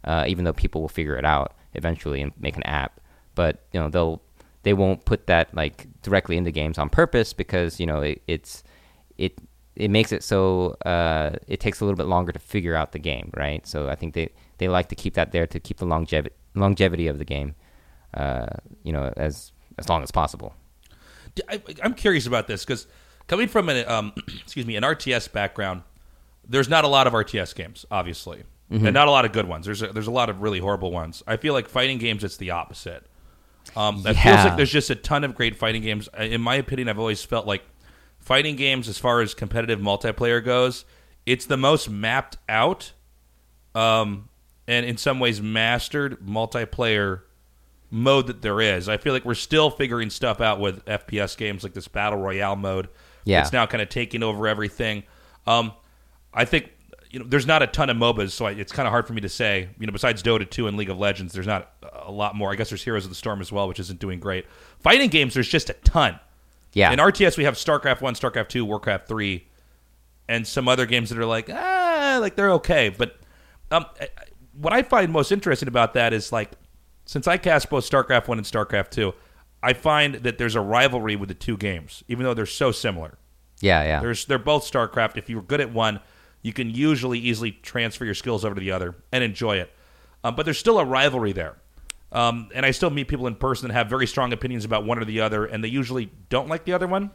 uh, 0.03 0.25
even 0.27 0.43
though 0.45 0.53
people 0.53 0.81
will 0.81 0.89
figure 0.89 1.15
it 1.15 1.25
out 1.25 1.53
eventually 1.73 2.21
and 2.21 2.31
make 2.39 2.57
an 2.57 2.63
app. 2.63 2.99
But 3.35 3.63
you 3.71 3.79
know 3.79 3.89
they'll 3.89 4.21
they 4.63 4.73
won't 4.73 5.05
put 5.05 5.27
that 5.27 5.53
like 5.53 5.87
directly 6.01 6.37
into 6.37 6.51
games 6.51 6.77
on 6.77 6.89
purpose 6.89 7.33
because 7.33 7.79
you 7.79 7.85
know 7.85 8.01
it, 8.01 8.21
it's 8.27 8.63
it 9.17 9.37
it 9.77 9.91
makes 9.91 10.11
it 10.11 10.23
so 10.23 10.75
uh, 10.85 11.31
it 11.47 11.59
takes 11.59 11.79
a 11.79 11.85
little 11.85 11.97
bit 11.97 12.07
longer 12.07 12.31
to 12.31 12.39
figure 12.39 12.75
out 12.75 12.91
the 12.91 12.99
game, 12.99 13.31
right? 13.35 13.65
So 13.67 13.89
I 13.89 13.95
think 13.95 14.15
they, 14.15 14.29
they 14.57 14.67
like 14.67 14.89
to 14.89 14.95
keep 14.95 15.13
that 15.13 15.31
there 15.31 15.45
to 15.47 15.59
keep 15.59 15.77
the 15.77 15.85
longevity 15.85 16.33
longevity 16.55 17.07
of 17.07 17.19
the 17.19 17.25
game, 17.25 17.53
uh, 18.15 18.47
you 18.83 18.91
know, 18.91 19.13
as 19.15 19.51
as 19.77 19.87
long 19.87 20.01
as 20.01 20.11
possible. 20.11 20.55
I, 21.47 21.61
am 21.83 21.93
curious 21.93 22.25
about 22.25 22.47
this 22.47 22.65
because 22.65 22.87
coming 23.27 23.47
from 23.47 23.69
an 23.69 23.87
um, 23.87 24.13
excuse 24.41 24.65
me 24.65 24.75
an 24.75 24.83
RTS 24.83 25.31
background, 25.31 25.83
there's 26.47 26.69
not 26.69 26.83
a 26.83 26.87
lot 26.87 27.05
of 27.05 27.13
RTS 27.13 27.53
games, 27.53 27.85
obviously, 27.91 28.43
mm-hmm. 28.71 28.85
and 28.87 28.93
not 28.93 29.07
a 29.07 29.11
lot 29.11 29.25
of 29.25 29.31
good 29.31 29.47
ones. 29.47 29.65
There's 29.65 29.83
a, 29.83 29.87
there's 29.87 30.07
a 30.07 30.11
lot 30.11 30.29
of 30.29 30.41
really 30.41 30.59
horrible 30.59 30.91
ones. 30.91 31.21
I 31.27 31.37
feel 31.37 31.53
like 31.53 31.69
fighting 31.69 31.99
games, 31.99 32.23
it's 32.23 32.37
the 32.37 32.51
opposite. 32.51 33.05
Um, 33.75 33.97
it 34.07 34.15
yeah. 34.15 34.23
feels 34.23 34.45
like 34.45 34.57
there's 34.57 34.71
just 34.71 34.89
a 34.89 34.95
ton 34.95 35.23
of 35.23 35.35
great 35.35 35.55
fighting 35.55 35.83
games. 35.83 36.09
In 36.17 36.41
my 36.41 36.55
opinion, 36.55 36.89
I've 36.89 36.99
always 36.99 37.23
felt 37.23 37.45
like 37.45 37.63
fighting 38.27 38.57
games, 38.57 38.89
as 38.89 38.97
far 38.97 39.21
as 39.21 39.33
competitive 39.33 39.79
multiplayer 39.79 40.43
goes, 40.43 40.83
it's 41.25 41.45
the 41.45 41.55
most 41.55 41.89
mapped 41.89 42.37
out, 42.49 42.91
um, 43.73 44.27
and 44.67 44.85
in 44.85 44.97
some 44.97 45.19
ways 45.19 45.41
mastered 45.41 46.19
multiplayer 46.19 47.21
mode 47.89 48.27
that 48.27 48.41
there 48.41 48.59
is. 48.59 48.89
I 48.89 48.97
feel 48.97 49.13
like 49.13 49.23
we're 49.23 49.33
still 49.33 49.69
figuring 49.69 50.09
stuff 50.09 50.41
out 50.41 50.59
with 50.59 50.83
FPS 50.83 51.37
games 51.37 51.63
like 51.63 51.73
this 51.73 51.87
battle 51.87 52.19
royale 52.19 52.57
mode. 52.57 52.89
Yeah, 53.23 53.41
it's 53.41 53.53
now 53.53 53.65
kind 53.65 53.81
of 53.81 53.87
taking 53.87 54.23
over 54.23 54.45
everything. 54.45 55.03
Um, 55.45 55.71
I 56.33 56.43
think 56.43 56.69
you 57.09 57.19
know 57.19 57.25
there's 57.25 57.47
not 57.47 57.63
a 57.63 57.67
ton 57.67 57.89
of 57.89 57.95
MOBAs, 57.95 58.31
so 58.31 58.45
I, 58.45 58.51
it's 58.51 58.73
kind 58.73 58.87
of 58.87 58.91
hard 58.91 59.07
for 59.07 59.13
me 59.13 59.21
to 59.21 59.29
say. 59.29 59.69
You 59.79 59.87
know, 59.87 59.93
besides 59.93 60.21
Dota 60.21 60.49
2 60.49 60.67
and 60.67 60.75
League 60.75 60.89
of 60.89 60.97
Legends, 60.97 61.31
there's 61.31 61.47
not 61.47 61.71
a 61.93 62.11
lot 62.11 62.35
more. 62.35 62.51
I 62.51 62.55
guess 62.55 62.69
there's 62.69 62.83
Heroes 62.83 63.05
of 63.05 63.09
the 63.09 63.15
Storm 63.15 63.39
as 63.39 63.53
well, 63.53 63.69
which 63.69 63.79
isn't 63.79 64.01
doing 64.01 64.19
great. 64.19 64.45
Fighting 64.79 65.09
games, 65.09 65.33
there's 65.33 65.47
just 65.47 65.69
a 65.69 65.73
ton. 65.73 66.19
Yeah. 66.77 66.93
In 66.93 66.99
RTS, 66.99 67.37
we 67.37 67.43
have 67.45 67.55
StarCraft 67.55 68.01
1, 68.01 68.13
StarCraft 68.13 68.49
2, 68.49 68.63
Warcraft 68.63 69.07
3, 69.07 69.47
and 70.29 70.45
some 70.45 70.67
other 70.67 70.85
games 70.85 71.09
that 71.09 71.17
are 71.17 71.25
like, 71.25 71.49
ah, 71.51 72.19
like 72.21 72.35
they're 72.35 72.51
okay. 72.51 72.89
But 72.89 73.17
um, 73.71 73.87
what 74.53 74.73
I 74.73 74.83
find 74.83 75.11
most 75.11 75.31
interesting 75.31 75.67
about 75.67 75.95
that 75.95 76.13
is 76.13 76.31
like, 76.31 76.51
since 77.05 77.27
I 77.27 77.37
cast 77.37 77.71
both 77.71 77.89
StarCraft 77.89 78.27
1 78.27 78.37
and 78.37 78.45
StarCraft 78.45 78.91
2, 78.91 79.11
I 79.63 79.73
find 79.73 80.15
that 80.15 80.37
there's 80.37 80.53
a 80.53 80.61
rivalry 80.61 81.15
with 81.15 81.29
the 81.29 81.35
two 81.35 81.57
games, 81.57 82.03
even 82.07 82.23
though 82.23 82.35
they're 82.35 82.45
so 82.45 82.71
similar. 82.71 83.17
Yeah, 83.59 83.81
yeah. 83.83 83.99
There's 83.99 84.25
they're 84.25 84.37
both 84.37 84.71
StarCraft. 84.71 85.17
If 85.17 85.31
you're 85.31 85.41
good 85.41 85.61
at 85.61 85.73
one, 85.73 85.99
you 86.43 86.53
can 86.53 86.69
usually 86.69 87.17
easily 87.17 87.53
transfer 87.53 88.05
your 88.05 88.13
skills 88.13 88.45
over 88.45 88.53
to 88.53 88.61
the 88.61 88.69
other 88.69 88.93
and 89.11 89.23
enjoy 89.23 89.57
it. 89.57 89.73
Um, 90.23 90.35
but 90.35 90.45
there's 90.45 90.59
still 90.59 90.77
a 90.77 90.85
rivalry 90.85 91.31
there. 91.31 91.55
Um, 92.11 92.49
and 92.55 92.65
I 92.65 92.71
still 92.71 92.89
meet 92.89 93.07
people 93.07 93.27
in 93.27 93.35
person 93.35 93.67
that 93.67 93.73
have 93.73 93.89
very 93.89 94.07
strong 94.07 94.31
opinions 94.31 94.65
about 94.65 94.85
one 94.85 94.97
or 94.97 95.05
the 95.05 95.21
other, 95.21 95.45
and 95.45 95.63
they 95.63 95.67
usually 95.67 96.11
don't 96.29 96.47
like 96.47 96.65
the 96.65 96.73
other 96.73 96.87
one. 96.87 97.11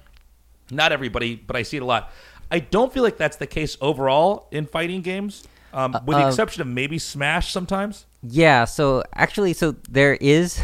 Not 0.70 0.92
everybody, 0.92 1.34
but 1.34 1.56
I 1.56 1.62
see 1.62 1.78
it 1.78 1.82
a 1.82 1.86
lot. 1.86 2.12
I 2.50 2.58
don't 2.58 2.92
feel 2.92 3.02
like 3.02 3.16
that's 3.16 3.36
the 3.36 3.46
case 3.46 3.78
overall 3.80 4.48
in 4.50 4.66
fighting 4.66 5.00
games, 5.00 5.44
um, 5.72 5.96
with 6.04 6.18
the 6.18 6.24
uh, 6.24 6.28
exception 6.28 6.60
of 6.60 6.68
maybe 6.68 6.98
Smash 6.98 7.50
sometimes. 7.50 8.04
Yeah. 8.22 8.66
So 8.66 9.02
actually, 9.14 9.54
so 9.54 9.74
there 9.88 10.14
is, 10.14 10.60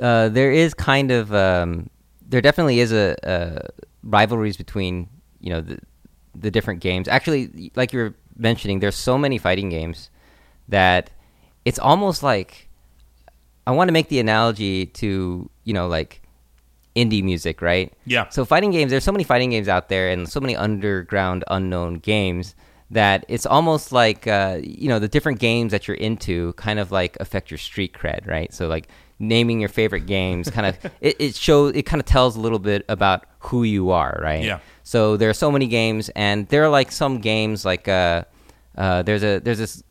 uh, 0.00 0.28
there 0.28 0.50
is 0.50 0.74
kind 0.74 1.12
of, 1.12 1.32
um, 1.32 1.88
there 2.28 2.40
definitely 2.40 2.80
is 2.80 2.92
a, 2.92 3.16
a, 3.22 3.68
rivalries 4.02 4.56
between 4.56 5.08
you 5.40 5.50
know 5.50 5.60
the 5.60 5.78
the 6.34 6.50
different 6.50 6.80
games. 6.80 7.08
Actually, 7.08 7.70
like 7.76 7.92
you 7.92 8.00
were 8.00 8.14
mentioning, 8.36 8.80
there's 8.80 8.96
so 8.96 9.16
many 9.16 9.38
fighting 9.38 9.68
games 9.68 10.10
that 10.68 11.10
it's 11.64 11.78
almost 11.78 12.22
like 12.22 12.65
I 13.66 13.72
want 13.72 13.88
to 13.88 13.92
make 13.92 14.08
the 14.08 14.20
analogy 14.20 14.86
to 14.86 15.50
you 15.64 15.72
know 15.72 15.88
like 15.88 16.22
indie 16.94 17.22
music, 17.22 17.60
right? 17.60 17.92
Yeah. 18.06 18.28
So 18.30 18.44
fighting 18.44 18.70
games, 18.70 18.90
there's 18.90 19.04
so 19.04 19.12
many 19.12 19.24
fighting 19.24 19.50
games 19.50 19.68
out 19.68 19.88
there, 19.88 20.08
and 20.08 20.28
so 20.28 20.40
many 20.40 20.56
underground, 20.56 21.44
unknown 21.48 21.96
games 21.96 22.54
that 22.90 23.24
it's 23.28 23.44
almost 23.46 23.92
like 23.92 24.26
uh, 24.26 24.58
you 24.62 24.88
know 24.88 24.98
the 24.98 25.08
different 25.08 25.38
games 25.38 25.72
that 25.72 25.86
you're 25.86 25.96
into 25.96 26.52
kind 26.54 26.78
of 26.78 26.90
like 26.90 27.16
affect 27.20 27.50
your 27.50 27.58
street 27.58 27.92
cred, 27.92 28.26
right? 28.26 28.52
So 28.52 28.68
like 28.68 28.88
naming 29.18 29.60
your 29.60 29.68
favorite 29.70 30.04
games 30.04 30.50
kind 30.50 30.66
of 30.66 30.92
it, 31.00 31.16
it 31.18 31.34
shows 31.34 31.74
it 31.74 31.82
kind 31.82 32.00
of 32.00 32.06
tells 32.06 32.36
a 32.36 32.40
little 32.40 32.58
bit 32.58 32.84
about 32.88 33.24
who 33.40 33.62
you 33.62 33.90
are, 33.90 34.18
right? 34.22 34.44
Yeah. 34.44 34.60
So 34.82 35.16
there 35.16 35.28
are 35.28 35.34
so 35.34 35.50
many 35.50 35.66
games, 35.66 36.08
and 36.10 36.48
there 36.48 36.64
are 36.64 36.68
like 36.70 36.92
some 36.92 37.18
games 37.18 37.64
like 37.64 37.88
uh, 37.88 38.24
uh, 38.78 39.02
there's 39.02 39.24
a 39.24 39.40
there's 39.40 39.58
this 39.58 39.82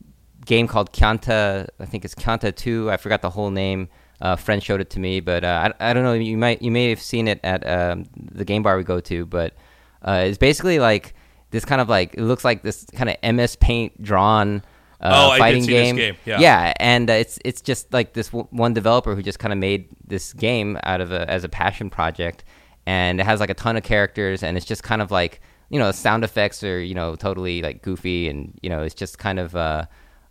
game 0.45 0.67
called 0.67 0.93
Kanta. 0.93 1.67
I 1.79 1.85
think 1.85 2.05
it's 2.05 2.15
Kanta 2.15 2.55
Two. 2.55 2.89
I 2.91 2.97
forgot 2.97 3.21
the 3.21 3.29
whole 3.29 3.51
name. 3.51 3.89
Uh, 4.21 4.35
friend 4.35 4.63
showed 4.63 4.79
it 4.79 4.89
to 4.91 4.99
me, 4.99 5.19
but 5.19 5.43
uh, 5.43 5.71
I, 5.79 5.89
I 5.89 5.93
don't 5.93 6.03
know. 6.03 6.13
You 6.13 6.37
might 6.37 6.61
you 6.61 6.71
may 6.71 6.89
have 6.89 7.01
seen 7.01 7.27
it 7.27 7.39
at 7.43 7.67
um, 7.67 8.05
the 8.15 8.45
game 8.45 8.63
bar 8.63 8.77
we 8.77 8.83
go 8.83 8.99
to, 9.01 9.25
but 9.25 9.53
uh, 10.01 10.23
it's 10.25 10.37
basically 10.37 10.79
like 10.79 11.13
this 11.51 11.65
kind 11.65 11.81
of 11.81 11.89
like 11.89 12.13
it 12.13 12.21
looks 12.21 12.45
like 12.45 12.61
this 12.63 12.85
kind 12.93 13.09
of 13.09 13.35
MS 13.35 13.55
Paint 13.57 14.01
drawn. 14.01 14.63
Uh, 15.01 15.31
oh, 15.33 15.37
fighting 15.37 15.65
game. 15.65 15.97
game. 15.97 16.15
Yeah, 16.25 16.39
yeah, 16.39 16.73
and 16.79 17.09
uh, 17.09 17.13
it's 17.13 17.37
it's 17.43 17.61
just 17.61 17.91
like 17.91 18.13
this 18.13 18.27
w- 18.27 18.47
one 18.51 18.73
developer 18.73 19.13
who 19.13 19.21
just 19.21 19.39
kind 19.39 19.51
of 19.51 19.59
made 19.59 19.89
this 20.07 20.31
game 20.31 20.79
out 20.83 21.01
of 21.01 21.11
a, 21.11 21.29
as 21.29 21.43
a 21.43 21.49
passion 21.49 21.89
project, 21.89 22.45
and 22.85 23.19
it 23.19 23.25
has 23.25 23.41
like 23.41 23.49
a 23.49 23.53
ton 23.53 23.75
of 23.75 23.83
characters, 23.83 24.41
and 24.41 24.55
it's 24.55 24.65
just 24.65 24.83
kind 24.83 25.01
of 25.01 25.11
like 25.11 25.41
you 25.69 25.77
know 25.77 25.91
sound 25.91 26.23
effects 26.23 26.63
are 26.63 26.81
you 26.81 26.95
know 26.95 27.15
totally 27.17 27.61
like 27.61 27.81
goofy, 27.81 28.29
and 28.29 28.57
you 28.61 28.69
know 28.69 28.81
it's 28.83 28.95
just 28.95 29.19
kind 29.19 29.37
of 29.37 29.53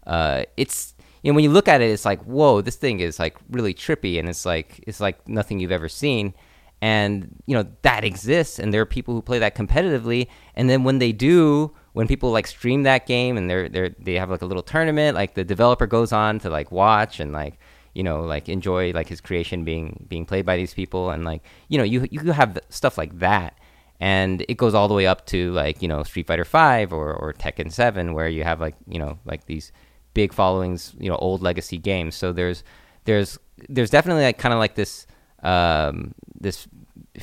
uh, 0.06 0.44
it's 0.56 0.94
you 1.22 1.30
know 1.30 1.36
when 1.36 1.44
you 1.44 1.50
look 1.50 1.68
at 1.68 1.80
it, 1.80 1.90
it's 1.90 2.04
like 2.04 2.22
whoa, 2.24 2.60
this 2.60 2.76
thing 2.76 3.00
is 3.00 3.18
like 3.18 3.36
really 3.50 3.74
trippy, 3.74 4.18
and 4.18 4.28
it's 4.28 4.44
like 4.46 4.82
it's 4.86 5.00
like 5.00 5.26
nothing 5.28 5.58
you've 5.60 5.72
ever 5.72 5.88
seen. 5.88 6.34
And 6.82 7.42
you 7.46 7.54
know 7.56 7.66
that 7.82 8.04
exists, 8.04 8.58
and 8.58 8.72
there 8.72 8.82
are 8.82 8.86
people 8.86 9.14
who 9.14 9.22
play 9.22 9.38
that 9.38 9.56
competitively. 9.56 10.28
And 10.54 10.68
then 10.68 10.84
when 10.84 10.98
they 10.98 11.12
do, 11.12 11.74
when 11.94 12.06
people 12.06 12.30
like 12.30 12.46
stream 12.46 12.82
that 12.82 13.06
game, 13.06 13.36
and 13.38 13.48
they're 13.48 13.68
they 13.68 13.94
they 13.98 14.14
have 14.14 14.30
like 14.30 14.42
a 14.42 14.46
little 14.46 14.62
tournament, 14.62 15.14
like 15.14 15.34
the 15.34 15.44
developer 15.44 15.86
goes 15.86 16.12
on 16.12 16.38
to 16.40 16.50
like 16.50 16.70
watch 16.70 17.20
and 17.20 17.32
like 17.32 17.58
you 17.94 18.02
know 18.02 18.20
like 18.22 18.48
enjoy 18.48 18.92
like 18.92 19.08
his 19.08 19.20
creation 19.20 19.64
being 19.64 20.04
being 20.08 20.26
played 20.26 20.44
by 20.44 20.56
these 20.56 20.74
people, 20.74 21.10
and 21.10 21.24
like 21.24 21.42
you 21.68 21.78
know 21.78 21.84
you 21.84 22.06
you 22.10 22.32
have 22.32 22.58
stuff 22.68 22.98
like 22.98 23.18
that 23.20 23.58
and 24.00 24.44
it 24.48 24.56
goes 24.56 24.74
all 24.74 24.88
the 24.88 24.94
way 24.94 25.06
up 25.06 25.24
to 25.26 25.52
like 25.52 25.80
you 25.80 25.88
know 25.88 26.02
Street 26.02 26.26
Fighter 26.26 26.44
Five 26.44 26.92
or 26.92 27.14
or 27.14 27.32
Tekken 27.32 27.72
Seven, 27.72 28.14
where 28.14 28.28
you 28.28 28.44
have 28.44 28.60
like 28.60 28.74
you 28.86 28.98
know 28.98 29.18
like 29.24 29.46
these 29.46 29.72
big 30.14 30.32
followings, 30.32 30.94
you 30.98 31.10
know, 31.10 31.16
old 31.16 31.42
legacy 31.42 31.78
games. 31.78 32.14
So 32.14 32.32
there's 32.32 32.64
there's 33.04 33.38
there's 33.68 33.90
definitely 33.90 34.24
like 34.24 34.38
kind 34.38 34.52
of 34.52 34.58
like 34.58 34.74
this 34.74 35.06
um, 35.42 36.14
this 36.40 36.66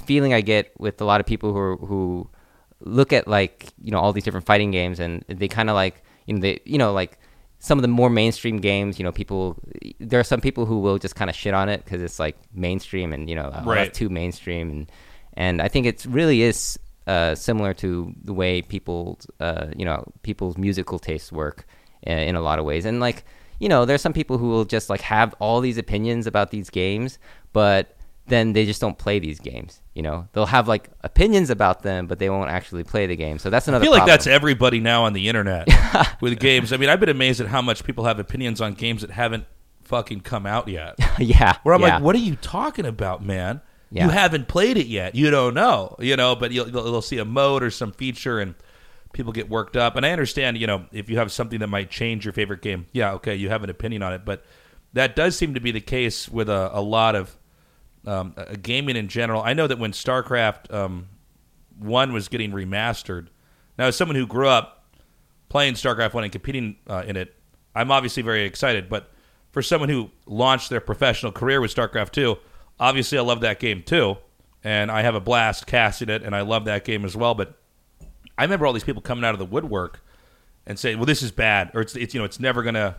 feeling 0.06 0.34
I 0.34 0.42
get 0.42 0.72
with 0.80 1.02
a 1.02 1.06
lot 1.06 1.20
of 1.20 1.26
people 1.26 1.52
who 1.52 1.60
are, 1.60 1.76
who 1.78 2.30
look 2.80 3.14
at 3.14 3.28
like 3.28 3.74
you 3.82 3.92
know 3.92 4.00
all 4.00 4.14
these 4.14 4.24
different 4.24 4.46
fighting 4.46 4.72
games 4.72 5.00
and 5.00 5.24
they 5.28 5.48
kind 5.48 5.70
of 5.70 5.76
like 5.76 6.04
you 6.26 6.36
know 6.36 6.40
they 6.40 6.60
you 6.66 6.78
know 6.78 6.94
like 6.94 7.20
some 7.60 7.78
of 7.78 7.84
the 7.84 7.88
more 7.88 8.10
mainstream 8.10 8.58
games 8.58 8.98
you 8.98 9.04
know 9.04 9.12
people 9.12 9.58
there 10.00 10.20
are 10.20 10.24
some 10.24 10.42
people 10.42 10.66
who 10.66 10.80
will 10.80 10.98
just 10.98 11.16
kind 11.16 11.30
of 11.30 11.36
shit 11.36 11.54
on 11.54 11.70
it 11.70 11.84
because 11.84 12.02
it's 12.02 12.20
like 12.20 12.38
mainstream 12.54 13.14
and 13.14 13.30
you 13.30 13.36
know 13.36 13.52
oh, 13.54 13.64
right. 13.66 13.94
too 13.94 14.10
mainstream 14.10 14.70
and 14.70 14.92
and 15.34 15.62
I 15.62 15.68
think 15.68 15.86
it 15.86 16.06
really 16.06 16.42
is 16.42 16.78
uh, 17.08 17.36
similar 17.36 17.74
to 17.76 18.14
the 18.24 18.34
way 18.34 18.62
people 18.62 19.20
uh, 19.40 19.68
you 19.76 19.86
know 19.86 20.04
people's 20.24 20.58
musical 20.58 21.00
tastes 21.00 21.32
work 21.32 21.66
Uh, 22.08 22.12
in 22.12 22.36
a 22.36 22.42
lot 22.42 22.60
of 22.60 22.66
ways. 22.66 22.86
And 22.86 23.00
like 23.00 23.24
you 23.60 23.70
know, 23.70 23.86
there's 23.86 24.02
some 24.02 24.14
people 24.14 24.40
who 24.40 24.50
will 24.50 24.66
just 24.66 24.90
like 24.90 25.02
have 25.02 25.36
all 25.38 25.62
these 25.62 25.78
opinions 25.78 26.26
about 26.26 26.50
these 26.50 26.72
games, 26.72 27.20
but 27.54 27.96
then 28.26 28.54
they 28.54 28.66
just 28.66 28.82
don't 28.82 28.98
play 28.98 29.20
these 29.20 29.40
games. 29.40 29.82
You 29.94 30.02
know, 30.02 30.28
they'll 30.34 30.48
have 30.48 30.68
like 30.68 30.90
opinions 31.02 31.52
about 31.52 31.84
them, 31.84 32.08
but 32.08 32.18
they 32.18 32.30
won't 32.30 32.50
actually 32.50 32.84
play 32.84 33.06
the 33.06 33.16
game. 33.16 33.38
So 33.38 33.52
that's 33.52 33.68
another. 33.68 33.84
I 33.84 33.86
feel 33.86 33.92
like 33.92 34.00
problem. 34.00 34.14
that's 34.14 34.26
everybody 34.28 34.80
now 34.80 35.04
on 35.04 35.14
the 35.14 35.30
internet 35.30 35.68
with 36.22 36.40
games. 36.40 36.74
I 36.74 36.78
mean, 36.78 36.90
I've 36.90 37.00
been 37.00 37.10
amazed 37.10 37.40
at 37.40 37.48
how 37.48 37.62
much 37.62 37.84
people 37.84 38.06
have 38.06 38.18
opinions 38.18 38.62
on 38.62 38.74
games 38.74 39.02
that 39.02 39.12
haven't 39.12 39.46
fucking 39.84 40.22
come 40.22 40.48
out 40.48 40.68
yet. 40.68 40.96
yeah. 41.20 41.58
Where 41.62 41.76
I'm 41.76 41.82
yeah. 41.82 41.96
like, 41.96 42.04
what 42.04 42.16
are 42.16 42.20
you 42.20 42.38
talking 42.38 42.88
about, 42.88 43.24
man? 43.24 43.62
Yeah. 43.92 44.06
You 44.06 44.10
haven't 44.10 44.48
played 44.48 44.78
it 44.78 44.88
yet. 44.88 45.14
You 45.14 45.30
don't 45.30 45.54
know, 45.54 45.98
you 46.00 46.16
know. 46.16 46.36
But 46.36 46.52
you'll, 46.52 46.68
you'll 46.68 46.86
you'll 46.86 47.02
see 47.02 47.20
a 47.20 47.26
mode 47.26 47.62
or 47.62 47.70
some 47.70 47.92
feature, 47.92 48.40
and 48.40 48.56
people 49.14 49.34
get 49.34 49.50
worked 49.50 49.76
up. 49.76 49.96
And 49.96 50.06
I 50.06 50.12
understand, 50.12 50.58
you 50.58 50.68
know, 50.68 50.86
if 50.92 51.10
you 51.10 51.18
have 51.18 51.32
something 51.32 51.60
that 51.60 51.68
might 51.68 51.90
change 51.90 52.26
your 52.26 52.34
favorite 52.34 52.62
game, 52.62 52.86
yeah, 52.92 53.14
okay, 53.14 53.36
you 53.36 53.50
have 53.50 53.64
an 53.64 53.70
opinion 53.70 54.04
on 54.04 54.14
it. 54.14 54.26
But 54.26 54.46
that 54.94 55.16
does 55.16 55.38
seem 55.38 55.54
to 55.54 55.60
be 55.60 55.72
the 55.72 55.82
case 55.82 56.30
with 56.30 56.50
a, 56.50 56.70
a 56.74 56.82
lot 56.82 57.16
of 57.16 57.38
um, 58.06 58.34
uh, 58.38 58.56
gaming 58.62 58.96
in 58.96 59.08
general. 59.08 59.42
I 59.42 59.54
know 59.54 59.68
that 59.68 59.80
when 59.80 59.92
StarCraft 59.92 60.74
um, 60.74 61.08
One 61.80 62.14
was 62.14 62.28
getting 62.28 62.52
remastered, 62.52 63.28
now 63.78 63.88
as 63.88 63.96
someone 63.96 64.16
who 64.16 64.28
grew 64.28 64.48
up 64.48 64.86
playing 65.50 65.76
StarCraft 65.76 66.14
One 66.14 66.24
and 66.24 66.32
competing 66.32 66.78
uh, 66.90 67.04
in 67.06 67.16
it, 67.16 67.36
I'm 67.76 67.92
obviously 67.92 68.24
very 68.24 68.44
excited. 68.44 68.90
But 68.90 69.10
for 69.52 69.62
someone 69.62 69.90
who 69.90 70.12
launched 70.26 70.70
their 70.70 70.82
professional 70.82 71.32
career 71.32 71.62
with 71.62 71.74
StarCraft 71.74 72.12
Two, 72.12 72.38
obviously 72.80 73.18
I 73.18 73.22
love 73.22 73.42
that 73.42 73.60
game 73.60 73.84
too, 73.84 74.18
and 74.64 74.92
I 74.92 75.02
have 75.04 75.16
a 75.16 75.22
blast 75.22 75.68
casting 75.68 76.10
it, 76.10 76.24
and 76.24 76.36
I 76.36 76.42
love 76.42 76.66
that 76.66 76.84
game 76.86 77.06
as 77.06 77.16
well. 77.16 77.36
But 77.36 77.61
I 78.42 78.44
remember 78.44 78.66
all 78.66 78.74
these 78.74 78.84
people 78.84 79.02
coming 79.02 79.24
out 79.24 79.34
of 79.34 79.40
the 79.40 79.46
woodwork 79.46 80.04
and 80.66 80.78
saying, 80.80 80.98
"Well, 80.98 81.06
this 81.06 81.22
is 81.22 81.32
bad," 81.32 81.72
or 81.74 81.82
"It's, 81.82 81.96
it's 81.96 82.14
you 82.14 82.20
know, 82.20 82.26
it's 82.26 82.40
never 82.40 82.64
gonna." 82.64 82.98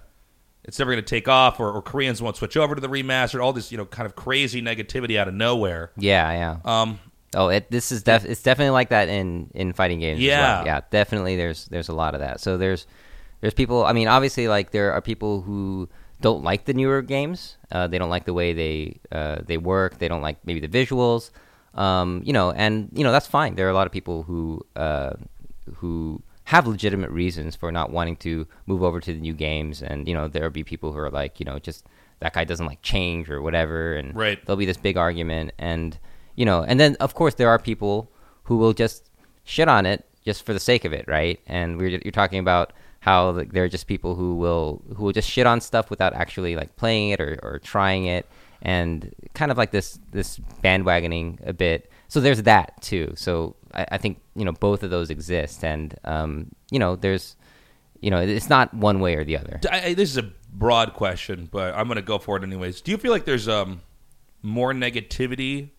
It's 0.65 0.79
never 0.79 0.93
going 0.93 1.03
to 1.03 1.09
take 1.11 1.27
off, 1.27 1.59
or, 1.59 1.73
or 1.73 1.83
Koreans 1.83 2.23
won't 2.23 2.37
switch 2.37 2.57
over 2.57 2.77
to 2.77 2.81
the 2.81 2.87
remastered. 2.87 3.43
All 3.43 3.53
this, 3.53 3.73
you 3.73 3.79
know, 3.79 3.85
kind 3.85 4.07
of 4.07 4.15
crazy 4.15 4.63
negativity 4.63 5.19
out 5.19 5.27
of 5.27 5.35
nowhere. 5.35 5.91
Yeah, 5.97 6.31
yeah. 6.31 6.57
Um, 6.65 7.01
Oh, 7.35 7.49
it, 7.49 7.69
this 7.69 7.91
is 7.91 8.05
def- 8.05 8.25
it's 8.25 8.45
definitely 8.45 8.71
like 8.71 8.91
that 8.91 9.09
in 9.09 9.51
in 9.55 9.73
fighting 9.73 9.99
games. 9.99 10.19
as 10.19 10.23
Yeah. 10.25 10.41
well. 10.59 10.67
yeah, 10.67 10.81
definitely. 10.91 11.35
There's 11.35 11.65
there's 11.65 11.89
a 11.89 11.93
lot 11.95 12.15
of 12.15 12.21
that. 12.21 12.39
So 12.41 12.59
there's 12.59 12.87
there's 13.41 13.55
people. 13.55 13.85
I 13.85 13.93
mean, 13.93 14.07
obviously, 14.07 14.47
like 14.47 14.71
there 14.71 14.93
are 14.93 15.01
people 15.01 15.43
who 15.43 15.89
don't 16.21 16.45
like 16.45 16.67
the 16.67 16.75
newer 16.75 17.03
games. 17.03 17.57
Uh, 17.73 17.89
they 17.89 17.99
don't 17.99 18.11
like 18.11 18.25
the 18.27 18.35
way 18.35 18.53
they 18.53 19.01
uh, 19.11 19.39
they 19.45 19.57
work. 19.57 19.99
They 19.99 20.07
don't 20.07 20.23
like 20.23 20.47
maybe 20.47 20.61
the 20.65 20.69
visuals. 20.69 21.31
Um, 21.75 22.23
you 22.25 22.33
know, 22.33 22.53
and 22.53 22.89
you 22.95 23.03
know 23.03 23.11
that's 23.11 23.27
fine. 23.27 23.57
There 23.57 23.67
are 23.67 23.71
a 23.71 23.75
lot 23.75 23.89
of 23.89 23.93
people 23.93 24.23
who 24.23 24.65
uh, 24.77 25.15
who 25.79 26.23
have 26.45 26.67
legitimate 26.67 27.11
reasons 27.11 27.55
for 27.55 27.71
not 27.71 27.91
wanting 27.91 28.17
to 28.17 28.47
move 28.67 28.83
over 28.83 29.01
to 29.01 29.13
the 29.13 29.21
new 29.21 29.33
games, 29.35 29.83
and 29.83 30.09
you 30.09 30.15
know 30.15 30.29
there'll 30.29 30.51
be 30.51 30.65
people 30.65 30.93
who 30.93 30.99
are 30.99 31.11
like, 31.11 31.39
you 31.41 31.45
know, 31.47 31.59
just 31.59 31.87
that 32.21 32.33
guy 32.35 32.45
doesn't 32.45 32.67
like 32.67 32.83
change 32.83 33.31
or 33.31 33.41
whatever, 33.43 33.95
and 33.95 34.15
Right. 34.15 34.45
there'll 34.45 34.57
be 34.57 34.67
this 34.67 34.77
big 34.77 34.97
argument, 34.97 35.53
and 35.59 35.99
you 36.37 36.45
know, 36.45 36.63
and 36.63 36.79
then 36.81 36.97
of 37.01 37.15
course 37.15 37.35
there 37.35 37.49
are 37.49 37.59
people 37.59 38.11
who 38.45 38.57
will 38.57 38.73
just 38.73 39.09
shit 39.45 39.69
on 39.69 39.87
it 39.87 40.05
just 40.25 40.45
for 40.45 40.53
the 40.53 40.61
sake 40.61 40.85
of 40.85 40.93
it, 40.93 41.05
right? 41.09 41.41
And 41.47 41.79
we're 41.79 41.89
you're 41.91 42.11
talking 42.13 42.39
about 42.39 42.73
how 43.01 43.31
like, 43.31 43.53
there 43.53 43.65
are 43.65 43.69
just 43.69 43.87
people 43.87 44.15
who 44.15 44.35
will 44.37 44.83
who 44.97 45.05
will 45.05 45.13
just 45.13 45.29
shit 45.29 45.47
on 45.47 45.61
stuff 45.61 45.91
without 45.91 46.13
actually 46.15 46.55
like 46.57 46.75
playing 46.77 47.11
it 47.11 47.21
or, 47.21 47.39
or 47.43 47.59
trying 47.61 48.07
it, 48.07 48.27
and 48.63 49.13
kind 49.35 49.51
of 49.53 49.59
like 49.59 49.71
this 49.71 49.99
this 50.13 50.39
bandwagoning 50.63 51.39
a 51.47 51.53
bit. 51.53 51.91
So 52.13 52.21
there's 52.21 52.43
that 52.43 52.83
too. 52.83 53.15
So 53.17 53.57
I, 53.73 53.87
I 53.93 53.97
think 53.97 54.21
you 54.37 54.45
know 54.45 54.53
both 54.53 54.83
of 54.83 54.91
those 54.91 55.09
exist, 55.09 55.65
and 55.65 55.99
um, 56.05 56.51
you 56.71 56.79
know 56.79 56.95
there's 56.95 57.37
you 58.03 58.11
know 58.11 58.21
it's 58.21 58.51
not 58.51 58.75
one 58.75 59.01
way 59.01 59.15
or 59.15 59.25
the 59.25 59.39
other. 59.39 59.59
I, 59.71 59.95
this 59.95 60.11
is 60.11 60.19
a 60.19 60.31
broad 60.53 60.93
question, 60.93 61.49
but 61.51 61.75
I'm 61.75 61.87
going 61.87 61.97
to 61.97 62.03
go 62.03 62.19
for 62.19 62.37
it 62.37 62.43
anyways. 62.43 62.83
Do 62.83 62.91
you 62.91 62.99
feel 62.99 63.13
like 63.13 63.25
there's 63.25 63.49
um 63.49 63.81
more 64.43 64.75
negativity 64.75 65.71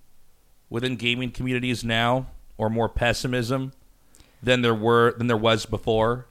within 0.72 0.96
gaming 0.96 1.30
communities 1.30 1.84
now, 1.84 2.26
or 2.58 2.68
more 2.68 2.90
pessimism 2.90 3.72
than 4.42 4.64
there 4.64 4.74
were 4.74 5.14
than 5.16 5.28
there 5.28 5.38
was 5.38 5.68
before? 5.68 6.26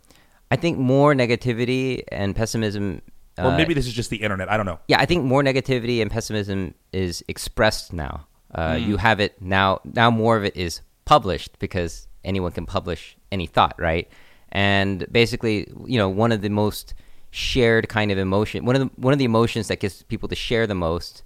I 0.50 0.56
think 0.56 0.78
more 0.78 1.14
negativity 1.14 2.02
and 2.10 2.34
pessimism. 2.34 3.02
Or 3.38 3.44
uh, 3.44 3.56
maybe 3.56 3.72
this 3.72 3.86
is 3.86 3.94
just 3.94 4.10
the 4.10 4.16
internet. 4.16 4.50
I 4.50 4.56
don't 4.56 4.66
know. 4.66 4.80
yeah, 4.88 4.98
I 4.98 5.06
think 5.06 5.24
more 5.24 5.44
negativity 5.44 6.02
and 6.02 6.10
pessimism 6.10 6.74
is 6.92 7.22
expressed 7.28 7.92
now. 7.92 8.26
Uh, 8.54 8.76
Hmm. 8.76 8.90
You 8.90 8.96
have 8.98 9.20
it 9.20 9.40
now. 9.40 9.80
Now 9.84 10.10
more 10.10 10.36
of 10.36 10.44
it 10.44 10.56
is 10.56 10.80
published 11.04 11.58
because 11.58 12.06
anyone 12.24 12.52
can 12.52 12.66
publish 12.66 13.16
any 13.30 13.46
thought, 13.46 13.74
right? 13.78 14.08
And 14.50 15.06
basically, 15.10 15.66
you 15.86 15.98
know, 15.98 16.08
one 16.08 16.32
of 16.32 16.42
the 16.42 16.50
most 16.50 16.94
shared 17.30 17.88
kind 17.88 18.12
of 18.12 18.18
emotion, 18.18 18.64
one 18.66 18.76
of 18.76 18.82
the 18.82 18.90
one 19.00 19.12
of 19.12 19.18
the 19.18 19.24
emotions 19.24 19.68
that 19.68 19.80
gets 19.80 20.02
people 20.02 20.28
to 20.28 20.34
share 20.34 20.66
the 20.66 20.74
most 20.74 21.22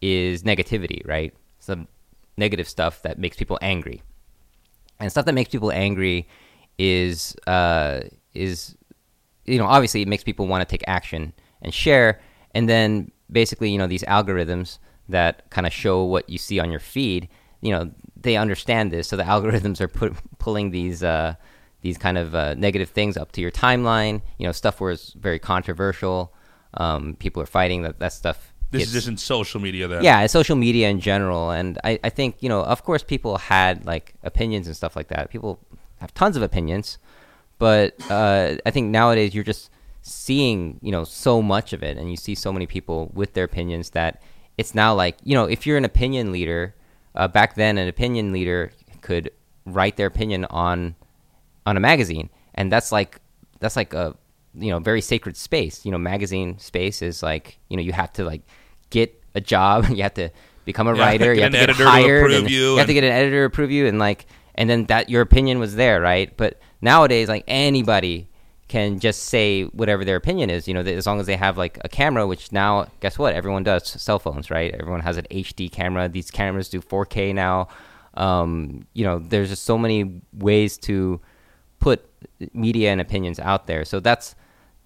is 0.00 0.42
negativity, 0.42 1.06
right? 1.06 1.32
Some 1.60 1.86
negative 2.36 2.68
stuff 2.68 3.02
that 3.02 3.18
makes 3.18 3.36
people 3.36 3.58
angry, 3.62 4.02
and 4.98 5.10
stuff 5.10 5.24
that 5.26 5.34
makes 5.34 5.50
people 5.50 5.70
angry 5.70 6.26
is 6.78 7.36
uh, 7.46 8.00
is 8.34 8.74
you 9.46 9.58
know 9.58 9.66
obviously 9.66 10.02
it 10.02 10.08
makes 10.08 10.24
people 10.24 10.48
want 10.48 10.60
to 10.60 10.70
take 10.70 10.82
action 10.88 11.32
and 11.62 11.72
share 11.72 12.20
and 12.54 12.68
then 12.68 13.10
basically 13.30 13.70
you 13.70 13.78
know 13.78 13.86
these 13.86 14.02
algorithms 14.04 14.78
that 15.08 15.48
kind 15.50 15.66
of 15.66 15.72
show 15.72 16.04
what 16.04 16.28
you 16.28 16.38
see 16.38 16.58
on 16.58 16.70
your 16.70 16.80
feed 16.80 17.28
you 17.60 17.70
know 17.70 17.90
they 18.16 18.36
understand 18.36 18.90
this 18.90 19.08
so 19.08 19.16
the 19.16 19.22
algorithms 19.34 19.80
are 19.80 19.88
put, 19.88 20.14
pulling 20.38 20.70
these 20.70 21.02
uh, 21.02 21.34
these 21.82 21.98
kind 21.98 22.16
of 22.16 22.34
uh, 22.34 22.54
negative 22.54 22.88
things 22.90 23.16
up 23.16 23.32
to 23.32 23.40
your 23.40 23.50
timeline 23.50 24.22
you 24.38 24.46
know 24.46 24.52
stuff 24.52 24.80
where 24.80 24.92
it's 24.92 25.12
very 25.12 25.38
controversial 25.38 26.32
um, 26.74 27.14
people 27.16 27.42
are 27.42 27.46
fighting 27.46 27.82
that 27.82 27.98
that 27.98 28.12
stuff 28.12 28.52
This 28.70 28.80
gets- 28.80 28.88
is 28.88 28.94
just 28.94 29.08
in 29.08 29.16
social 29.16 29.60
media. 29.60 29.86
Then, 29.86 30.02
yeah, 30.02 30.26
social 30.26 30.56
media 30.56 30.88
in 30.88 30.98
general. 30.98 31.50
And 31.50 31.78
I, 31.84 32.00
I 32.02 32.10
think, 32.10 32.42
you 32.42 32.48
know, 32.48 32.62
of 32.64 32.82
course 32.82 33.04
people 33.04 33.38
had 33.38 33.86
like 33.86 34.14
opinions 34.24 34.66
and 34.66 34.74
stuff 34.76 34.96
like 34.96 35.08
that. 35.08 35.30
People 35.30 35.60
have 36.00 36.12
tons 36.14 36.36
of 36.36 36.42
opinions, 36.42 36.98
but 37.58 37.94
uh, 38.10 38.56
I 38.66 38.70
think 38.72 38.90
nowadays 38.90 39.34
you're 39.34 39.44
just 39.44 39.70
seeing, 40.02 40.80
you 40.82 40.90
know, 40.90 41.04
so 41.04 41.40
much 41.40 41.72
of 41.72 41.82
it 41.84 41.96
and 41.96 42.10
you 42.10 42.16
see 42.16 42.34
so 42.34 42.52
many 42.52 42.66
people 42.66 43.10
with 43.14 43.34
their 43.34 43.44
opinions 43.44 43.90
that 43.90 44.20
it's 44.56 44.74
now 44.74 44.94
like, 44.94 45.16
you 45.24 45.34
know, 45.34 45.44
if 45.44 45.66
you're 45.66 45.76
an 45.76 45.84
opinion 45.84 46.32
leader, 46.32 46.74
uh, 47.14 47.28
back 47.28 47.54
then 47.54 47.78
an 47.78 47.88
opinion 47.88 48.32
leader 48.32 48.72
could 49.00 49.30
write 49.66 49.96
their 49.96 50.06
opinion 50.06 50.44
on 50.46 50.94
on 51.66 51.76
a 51.76 51.80
magazine. 51.80 52.30
And 52.54 52.70
that's 52.70 52.92
like 52.92 53.20
that's 53.60 53.76
like 53.76 53.94
a 53.94 54.16
you 54.54 54.70
know 54.70 54.78
very 54.78 55.00
sacred 55.00 55.36
space. 55.36 55.84
You 55.84 55.92
know 55.92 55.98
magazine 55.98 56.58
space 56.58 57.02
is 57.02 57.22
like 57.22 57.58
you 57.68 57.76
know 57.76 57.82
you 57.82 57.92
have 57.92 58.12
to 58.14 58.24
like 58.24 58.42
get 58.90 59.20
a 59.34 59.40
job. 59.40 59.86
You 59.90 60.02
have 60.02 60.14
to 60.14 60.30
become 60.64 60.86
a 60.86 60.94
Yeah, 60.94 61.00
writer. 61.06 61.34
You 61.34 61.42
have 61.42 61.52
to 61.52 61.58
get 61.58 61.70
editor 61.70 61.84
to 61.84 61.90
hired 61.90 62.24
approve 62.24 62.38
and 62.42 62.50
you 62.50 62.72
you 62.72 62.76
have 62.76 62.86
to 62.86 62.94
get 62.94 63.04
an 63.04 63.12
editor 63.12 63.42
to 63.42 63.46
approve 63.46 63.70
you 63.70 63.86
and 63.86 63.98
like 63.98 64.26
and 64.54 64.70
then 64.70 64.84
that 64.86 65.10
your 65.10 65.22
opinion 65.22 65.58
was 65.58 65.74
there 65.74 66.00
right? 66.00 66.34
But 66.36 66.60
nowadays 66.80 67.28
like 67.28 67.44
anybody 67.48 68.28
can 68.74 68.98
just 68.98 69.22
say 69.26 69.62
whatever 69.80 70.04
their 70.04 70.16
opinion 70.16 70.50
is 70.50 70.66
you 70.66 70.74
know 70.74 70.80
as 70.80 71.06
long 71.06 71.20
as 71.20 71.26
they 71.26 71.36
have 71.36 71.56
like 71.56 71.78
a 71.84 71.88
camera 71.88 72.26
which 72.26 72.50
now 72.50 72.70
guess 72.98 73.16
what? 73.16 73.32
Everyone 73.32 73.62
does 73.62 73.86
cell 73.86 74.18
phones 74.18 74.50
right? 74.50 74.74
Everyone 74.74 75.00
has 75.08 75.16
an 75.16 75.26
hd 75.30 75.70
camera. 75.70 76.08
These 76.08 76.32
cameras 76.32 76.68
do 76.68 76.80
4k 76.80 77.32
now. 77.32 77.68
Um, 78.14 78.86
you 78.92 79.04
know 79.04 79.20
there's 79.20 79.50
just 79.50 79.62
so 79.62 79.78
many 79.78 80.20
ways 80.32 80.76
to 80.88 81.20
put 81.78 82.04
media 82.52 82.90
and 82.90 83.00
opinions 83.00 83.38
out 83.38 83.68
there. 83.68 83.84
So 83.84 84.00
that's 84.00 84.34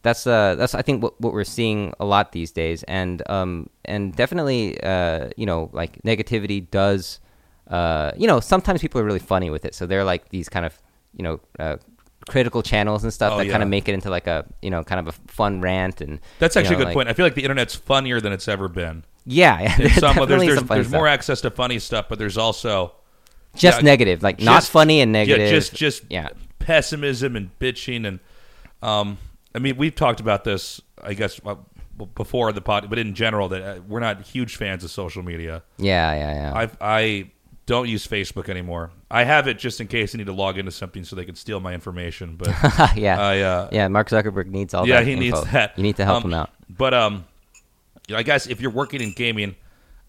that's 0.02 0.26
uh 0.26 0.54
that's 0.56 0.74
I 0.74 0.82
think 0.82 1.02
what, 1.02 1.18
what 1.18 1.32
we're 1.32 1.52
seeing 1.58 1.94
a 1.98 2.04
lot 2.04 2.32
these 2.32 2.52
days. 2.52 2.82
And 2.82 3.22
um 3.30 3.70
and 3.86 4.14
definitely 4.14 4.78
uh 4.82 5.30
you 5.38 5.46
know 5.46 5.70
like 5.72 6.02
negativity 6.02 6.60
does 6.70 7.20
uh 7.68 8.12
you 8.18 8.26
know 8.26 8.38
sometimes 8.40 8.82
people 8.82 9.00
are 9.00 9.04
really 9.10 9.26
funny 9.34 9.48
with 9.48 9.64
it. 9.64 9.74
So 9.74 9.86
they're 9.86 10.04
like 10.04 10.28
these 10.28 10.50
kind 10.50 10.66
of 10.66 10.74
you 11.16 11.22
know 11.22 11.40
uh 11.58 11.78
critical 12.28 12.62
channels 12.62 13.02
and 13.04 13.12
stuff 13.12 13.32
Oh, 13.32 13.38
that 13.38 13.46
yeah. 13.46 13.52
kind 13.52 13.62
of 13.62 13.68
make 13.68 13.88
it 13.88 13.94
into 13.94 14.10
like 14.10 14.26
a 14.26 14.44
you 14.62 14.70
know 14.70 14.84
kind 14.84 15.00
of 15.00 15.08
a 15.08 15.12
fun 15.30 15.60
rant 15.60 16.00
and 16.00 16.20
that's 16.38 16.54
you 16.54 16.60
actually 16.60 16.76
know, 16.76 16.82
a 16.82 16.84
good 16.84 16.88
like- 16.88 16.94
point. 16.94 17.08
I 17.08 17.12
feel 17.14 17.26
like 17.26 17.34
the 17.34 17.42
internet's 17.42 17.74
funnier 17.74 18.20
than 18.20 18.32
it's 18.32 18.48
ever 18.48 18.68
been. 18.68 19.04
yeah, 19.26 19.60
yeah 19.62 19.76
there's 19.76 19.94
some, 19.94 20.16
there's 20.16 20.28
there's, 20.42 20.58
some 20.58 20.66
there's 20.66 20.90
more 20.90 21.08
access 21.08 21.40
to 21.42 21.50
funny 21.50 21.78
stuff, 21.78 22.06
but 22.08 22.18
there's 22.18 22.38
also 22.38 22.94
just 23.56 23.78
yeah, 23.78 23.84
negative 23.84 24.22
like 24.22 24.40
not 24.40 24.62
funny 24.64 25.00
and 25.00 25.10
negative. 25.12 25.46
yeah, 25.46 25.50
just 25.50 25.74
just 25.74 26.04
yeah 26.10 26.28
pessimism 26.58 27.34
and 27.34 27.50
bitching 27.58 28.06
and 28.06 28.20
um 28.82 29.18
I 29.54 29.58
mean 29.58 29.76
we've 29.76 29.94
talked 29.94 30.20
about 30.20 30.44
this 30.44 30.80
I 31.02 31.14
guess 31.14 31.40
uh, 31.44 31.56
before 32.14 32.52
the 32.52 32.60
pod 32.60 32.88
but 32.90 32.98
in 32.98 33.14
general 33.14 33.48
that 33.48 33.62
uh, 33.62 33.80
we're 33.88 34.00
not 34.00 34.22
huge 34.22 34.56
fans 34.56 34.84
of 34.84 34.90
social 34.90 35.22
media. 35.22 35.62
yeah 35.78 36.12
yeah 36.14 36.34
yeah 36.34 36.52
I 36.54 36.70
I 36.98 37.30
don't 37.68 37.86
use 37.88 38.06
Facebook 38.06 38.48
anymore. 38.48 38.90
I 39.10 39.24
have 39.24 39.46
it 39.46 39.58
just 39.58 39.80
in 39.80 39.86
case 39.88 40.14
I 40.14 40.18
need 40.18 40.26
to 40.26 40.32
log 40.32 40.56
into 40.58 40.72
something 40.72 41.04
so 41.04 41.14
they 41.14 41.24
can 41.26 41.34
steal 41.36 41.60
my 41.60 41.74
information, 41.74 42.36
but 42.36 42.48
yeah 42.96 43.20
I 43.20 43.40
uh 43.42 43.68
yeah 43.70 43.86
Mark 43.88 44.08
Zuckerberg 44.08 44.46
needs 44.46 44.72
all 44.74 44.88
yeah, 44.88 44.96
that 45.00 45.06
he 45.06 45.12
info. 45.12 45.22
needs 45.40 45.52
that. 45.52 45.76
you 45.76 45.82
need 45.82 45.96
to 45.96 46.04
help 46.06 46.24
Um, 46.24 46.30
him 46.32 46.34
out 46.40 46.50
But 46.68 46.94
um, 46.94 47.24
you 48.08 48.14
know, 48.14 48.18
I 48.18 48.22
guess 48.22 48.46
if 48.46 48.60
you're 48.62 48.70
working 48.72 49.00
in 49.02 49.12
gaming, 49.12 49.54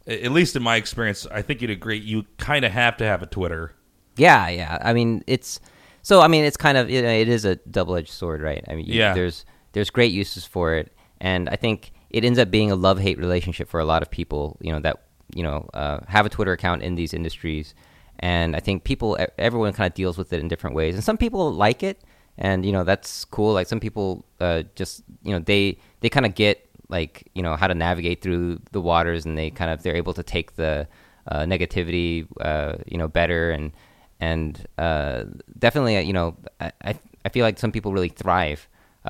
at 0.07 0.31
least 0.31 0.55
in 0.55 0.63
my 0.63 0.77
experience, 0.77 1.27
I 1.31 1.41
think 1.41 1.61
you'd 1.61 1.69
agree 1.69 1.97
you 1.99 2.25
kind 2.37 2.63
of 2.65 2.71
have 2.71 2.95
to 2.97 3.03
have 3.05 3.21
a 3.21 3.25
Twitter. 3.27 3.75
Yeah, 4.15 4.47
yeah. 4.49 4.77
I 4.81 4.93
mean, 4.93 5.21
it's 5.27 5.59
so. 6.01 6.21
I 6.21 6.27
mean, 6.29 6.45
it's 6.45 6.57
kind 6.57 6.77
of 6.77 6.89
you 6.89 7.01
know, 7.01 7.09
it 7.09 7.27
is 7.29 7.43
a 7.45 7.57
double 7.57 7.95
edged 7.97 8.09
sword, 8.11 8.41
right? 8.41 8.63
I 8.69 8.75
mean, 8.75 8.85
you- 8.85 8.93
Yeah. 8.95 9.13
There's 9.13 9.45
there's 9.73 9.89
great 9.89 10.11
uses 10.13 10.45
for 10.45 10.73
it, 10.75 10.91
and 11.21 11.47
I 11.49 11.57
think 11.57 11.91
it 12.09 12.23
ends 12.25 12.39
up 12.39 12.49
being 12.49 12.71
a 12.71 12.75
love 12.75 12.99
hate 12.99 13.17
relationship 13.19 13.67
for 13.69 13.79
a 13.81 13.85
lot 13.85 14.01
of 14.01 14.09
people. 14.09 14.57
You 14.61 14.71
know 14.73 14.79
that 14.79 15.03
you 15.35 15.43
know 15.43 15.69
uh, 15.73 15.99
have 16.07 16.25
a 16.25 16.29
Twitter 16.29 16.51
account 16.51 16.81
in 16.83 16.95
these 16.95 17.13
industries, 17.13 17.73
and 18.19 18.55
I 18.55 18.59
think 18.59 18.83
people 18.83 19.17
everyone 19.37 19.73
kind 19.73 19.87
of 19.87 19.93
deals 19.93 20.17
with 20.17 20.33
it 20.33 20.39
in 20.39 20.47
different 20.47 20.75
ways, 20.75 20.95
and 20.95 21.03
some 21.03 21.17
people 21.17 21.51
like 21.51 21.83
it, 21.83 22.01
and 22.37 22.65
you 22.65 22.71
know 22.71 22.83
that's 22.83 23.25
cool. 23.25 23.53
Like 23.53 23.67
some 23.67 23.79
people 23.79 24.25
uh, 24.39 24.63
just 24.75 25.03
you 25.23 25.31
know 25.31 25.39
they 25.39 25.77
they 26.01 26.09
kind 26.09 26.25
of 26.25 26.35
get 26.35 26.67
like 26.89 27.29
you 27.35 27.43
know 27.43 27.55
how 27.55 27.67
to 27.67 27.75
navigate 27.75 28.21
through 28.21 28.59
the 28.71 28.81
waters, 28.81 29.25
and 29.25 29.37
they 29.37 29.49
kind 29.49 29.71
of 29.71 29.83
they're 29.83 29.95
able 29.95 30.13
to 30.13 30.23
take 30.23 30.55
the 30.55 30.87
uh, 31.27 31.43
negativity 31.43 32.27
uh, 32.41 32.75
you 32.87 32.97
know 32.97 33.07
better 33.07 33.51
and 33.51 33.71
and 34.19 34.65
uh, 34.77 35.23
definitely 35.57 35.97
uh, 35.97 36.01
you 36.01 36.13
know 36.13 36.35
I, 36.59 36.95
I 37.25 37.29
feel 37.29 37.45
like 37.45 37.59
some 37.59 37.71
people 37.71 37.93
really 37.93 38.09
thrive 38.09 38.67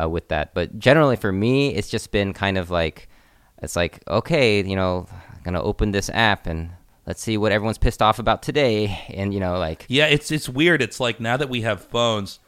with 0.08 0.30
that. 0.30 0.54
But 0.54 0.80
generally, 0.80 1.18
for 1.18 1.30
me, 1.30 1.76
it's 1.76 1.90
just 1.90 2.12
been 2.12 2.32
kind 2.32 2.58
of 2.58 2.70
like 2.72 3.10
it's 3.62 3.76
like 3.76 4.04
okay, 4.08 4.64
you 4.64 4.76
know, 4.76 5.08
gonna 5.44 5.62
open 5.62 5.92
this 5.92 6.10
app 6.14 6.48
and 6.48 6.72
let's 7.06 7.22
see 7.22 7.38
what 7.38 7.52
everyone's 7.52 7.78
pissed 7.78 8.02
off 8.02 8.20
about 8.20 8.44
today, 8.44 9.00
and 9.10 9.34
you 9.34 9.40
know, 9.40 9.58
like 9.58 9.86
Yeah, 9.88 10.06
it's 10.06 10.32
it's 10.32 10.48
weird. 10.50 10.82
It's 10.82 11.00
like 11.00 11.20
now 11.20 11.38
that 11.38 11.50
we 11.50 11.62
have 11.62 11.82
phones, 11.84 12.40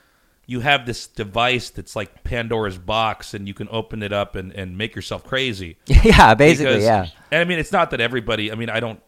you 0.45 0.59
have 0.59 0.85
this 0.85 1.07
device 1.07 1.69
that's 1.69 1.95
like 1.95 2.23
Pandora's 2.23 2.77
box, 2.77 3.33
and 3.33 3.47
you 3.47 3.53
can 3.53 3.67
open 3.71 4.03
it 4.03 4.11
up 4.13 4.35
and, 4.35 4.51
and 4.53 4.77
make 4.77 4.95
yourself 4.95 5.23
crazy. 5.23 5.77
yeah, 5.87 6.33
basically, 6.35 6.73
Because- 6.75 6.83
yeah, 6.83 7.07
And 7.31 7.41
I 7.41 7.45
mean, 7.45 7.59
it's 7.59 7.71
not 7.71 7.91
that 7.91 8.01
everybody. 8.01 8.51
I 8.51 8.55
mean, 8.55 8.69
I 8.69 8.79
don't. 8.79 9.01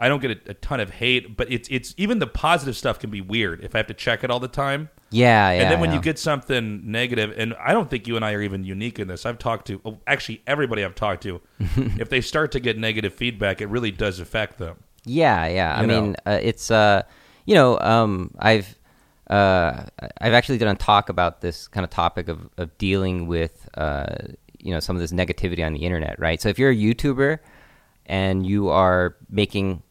I 0.00 0.08
don't 0.08 0.20
get 0.20 0.30
a, 0.30 0.50
a 0.50 0.54
ton 0.54 0.80
of 0.80 0.90
hate, 0.90 1.36
but 1.36 1.50
it's 1.52 1.68
it's 1.70 1.94
even 1.96 2.18
the 2.18 2.26
positive 2.26 2.76
stuff 2.76 2.98
can 2.98 3.10
be 3.10 3.20
weird 3.20 3.62
if 3.62 3.74
I 3.74 3.78
have 3.78 3.86
to 3.88 3.94
check 3.94 4.24
it 4.24 4.30
all 4.30 4.40
the 4.40 4.48
time. 4.48 4.88
yeah, 5.10 5.52
yeah. 5.52 5.62
and 5.62 5.70
then 5.70 5.80
when 5.80 5.92
you 5.92 6.00
get 6.00 6.18
something 6.18 6.90
negative, 6.90 7.34
and 7.36 7.54
I 7.54 7.72
don't 7.72 7.88
think 7.90 8.06
you 8.08 8.16
and 8.16 8.24
I 8.24 8.32
are 8.32 8.42
even 8.42 8.64
unique 8.64 8.98
in 8.98 9.08
this. 9.08 9.26
I've 9.26 9.38
talked 9.38 9.66
to 9.68 9.80
oh, 9.84 9.98
actually 10.06 10.42
everybody 10.46 10.84
I've 10.84 10.94
talked 10.94 11.22
to. 11.24 11.40
if 11.58 12.08
they 12.08 12.20
start 12.20 12.52
to 12.52 12.60
get 12.60 12.78
negative 12.78 13.14
feedback, 13.14 13.60
it 13.60 13.66
really 13.66 13.90
does 13.90 14.20
affect 14.20 14.58
them. 14.58 14.82
Yeah, 15.04 15.46
yeah. 15.46 15.76
I 15.76 15.82
You 15.82 15.86
mean, 15.86 16.16
uh, 16.26 16.38
it's 16.42 16.70
uh, 16.70 17.02
you 17.44 17.54
know, 17.54 17.78
um, 17.80 18.32
I've 18.38 18.76
uh, 19.28 19.84
I've 20.20 20.32
actually 20.32 20.58
done 20.58 20.74
a 20.74 20.78
talk 20.78 21.08
about 21.08 21.40
this 21.40 21.68
kind 21.68 21.84
of 21.84 21.90
topic 21.90 22.28
of 22.28 22.48
of 22.56 22.76
dealing 22.78 23.26
with 23.26 23.68
uh, 23.74 24.16
you 24.62 24.72
know, 24.72 24.80
some 24.80 24.96
of 24.96 25.00
this 25.00 25.12
negativity 25.12 25.64
on 25.64 25.72
the 25.72 25.80
internet, 25.80 26.18
right? 26.18 26.40
So 26.40 26.48
if 26.48 26.58
you're 26.58 26.70
a 26.70 26.76
YouTuber 26.76 27.38
and 28.06 28.46
you 28.46 28.68
are 28.68 29.16
making 29.28 29.82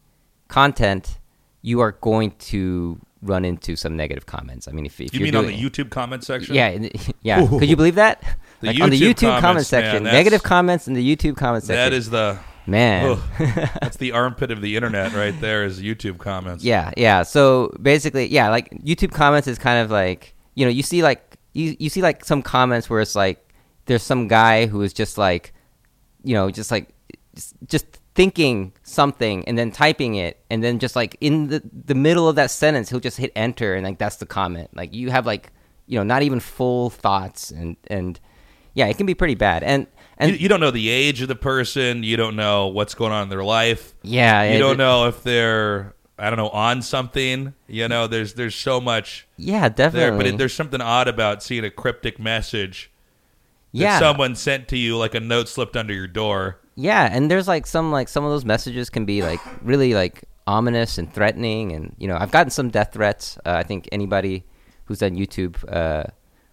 content, 0.50 1.18
you 1.62 1.80
are 1.80 1.92
going 1.92 2.32
to 2.50 2.98
run 3.22 3.44
into 3.44 3.76
some 3.76 3.96
negative 3.96 4.26
comments. 4.26 4.66
I 4.66 4.72
mean, 4.72 4.86
if, 4.86 5.00
if 5.00 5.14
You 5.14 5.20
mean 5.20 5.36
on 5.36 5.46
the 5.46 5.56
YouTube 5.56 5.90
comment 5.90 6.24
section? 6.24 6.54
yeah, 6.54 6.78
yeah. 7.22 7.46
Could 7.46 7.68
you 7.68 7.76
believe 7.76 7.96
that? 7.96 8.22
The 8.60 8.68
like 8.68 8.80
on 8.80 8.90
the 8.90 9.00
YouTube 9.00 9.14
YouTube 9.14 9.20
comment 9.28 9.42
comments, 9.42 9.72
man, 9.72 9.82
section, 9.84 10.02
negative 10.04 10.42
comments 10.42 10.88
in 10.88 10.94
the 10.94 11.16
YouTube 11.16 11.36
comment 11.36 11.64
section. 11.64 11.76
that 11.76 11.92
is 11.92 12.10
the 12.10 12.38
man. 12.66 13.10
ugh, 13.10 13.20
that's 13.80 13.96
the 13.96 14.12
armpit 14.12 14.50
of 14.50 14.60
the 14.60 14.76
internet 14.76 15.12
right 15.14 15.38
there. 15.40 15.64
Is 15.64 15.80
YouTube 15.80 16.18
comments? 16.18 16.62
Yeah, 16.64 16.92
yeah. 16.96 17.22
So 17.22 17.74
basically, 17.80 18.26
yeah, 18.26 18.48
like 18.50 18.70
YouTube 18.70 19.12
comments 19.12 19.48
is 19.48 19.58
kind 19.58 19.82
of 19.82 19.90
like 19.90 20.34
you 20.54 20.64
know 20.66 20.70
you 20.70 20.82
see 20.82 21.02
like 21.02 21.36
you 21.54 21.74
you 21.78 21.88
see 21.88 22.02
like 22.02 22.24
some 22.24 22.42
comments 22.42 22.88
where 22.90 23.00
it's 23.00 23.14
like 23.14 23.54
there's 23.86 24.02
some 24.02 24.28
guy 24.28 24.66
who 24.66 24.82
is 24.82 24.92
just 24.92 25.16
like 25.18 25.52
you 26.22 26.34
know 26.34 26.50
just 26.50 26.70
like 26.70 26.88
just- 27.34 27.54
just 27.66 27.86
thinking 28.14 28.72
something 28.82 29.46
and 29.46 29.56
then 29.56 29.70
typing 29.70 30.16
it 30.16 30.38
and 30.50 30.62
then 30.64 30.78
just 30.78 30.96
like 30.96 31.16
in 31.20 31.46
the 31.48 31.62
the 31.86 31.94
middle 31.94 32.28
of 32.28 32.34
that 32.36 32.50
sentence 32.50 32.90
he'll 32.90 33.00
just 33.00 33.16
hit 33.16 33.30
enter 33.36 33.74
and 33.74 33.84
like 33.86 33.98
that's 33.98 34.16
the 34.16 34.26
comment 34.26 34.68
like 34.74 34.92
you 34.92 35.10
have 35.10 35.26
like 35.26 35.52
you 35.86 35.96
know 35.98 36.02
not 36.02 36.22
even 36.22 36.40
full 36.40 36.90
thoughts 36.90 37.50
and 37.52 37.76
and 37.86 38.18
yeah 38.74 38.86
it 38.86 38.96
can 38.96 39.06
be 39.06 39.14
pretty 39.14 39.36
bad 39.36 39.62
and 39.62 39.86
and 40.18 40.32
you, 40.32 40.38
you 40.38 40.48
don't 40.48 40.60
know 40.60 40.70
the 40.70 40.90
age 40.90 41.22
of 41.22 41.28
the 41.28 41.34
person. 41.34 42.02
You 42.02 42.18
don't 42.18 42.36
know 42.36 42.66
what's 42.66 42.94
going 42.94 43.10
on 43.10 43.22
in 43.22 43.28
their 43.30 43.42
life. 43.42 43.94
yeah 44.02 44.42
You 44.42 44.56
it- 44.56 44.58
don't 44.58 44.76
know 44.76 45.06
if 45.06 45.22
they're 45.22 45.94
I 46.18 46.28
don't 46.28 46.36
know 46.36 46.50
on 46.50 46.82
something. 46.82 47.54
You 47.66 47.88
know, 47.88 48.06
there's 48.06 48.34
there's 48.34 48.54
so 48.54 48.80
much 48.82 49.26
yeah 49.38 49.70
definitely 49.70 50.00
there, 50.00 50.16
but 50.18 50.26
it, 50.26 50.36
there's 50.36 50.52
something 50.52 50.82
odd 50.82 51.08
about 51.08 51.42
seeing 51.42 51.64
a 51.64 51.70
cryptic 51.70 52.18
message 52.18 52.90
that 53.72 53.78
yeah 53.78 53.98
someone 53.98 54.34
sent 54.34 54.68
to 54.68 54.76
you, 54.76 54.98
like 54.98 55.14
a 55.14 55.20
note 55.20 55.48
slipped 55.48 55.74
under 55.76 55.94
your 55.94 56.06
door. 56.08 56.58
Yeah, 56.80 57.08
and 57.12 57.30
there's 57.30 57.46
like 57.48 57.66
some 57.66 57.92
like 57.92 58.08
some 58.08 58.24
of 58.24 58.30
those 58.30 58.44
messages 58.44 58.88
can 58.90 59.04
be 59.04 59.22
like 59.22 59.40
really 59.62 59.92
like 59.94 60.24
ominous 60.46 60.96
and 60.98 61.12
threatening, 61.12 61.72
and 61.72 61.94
you 61.98 62.08
know 62.08 62.16
I've 62.18 62.30
gotten 62.30 62.50
some 62.50 62.70
death 62.70 62.92
threats. 62.94 63.36
Uh, 63.44 63.52
I 63.52 63.62
think 63.62 63.88
anybody 63.92 64.44
who's 64.86 64.98
done 65.00 65.14
YouTube 65.16 65.56
uh, 65.70 66.04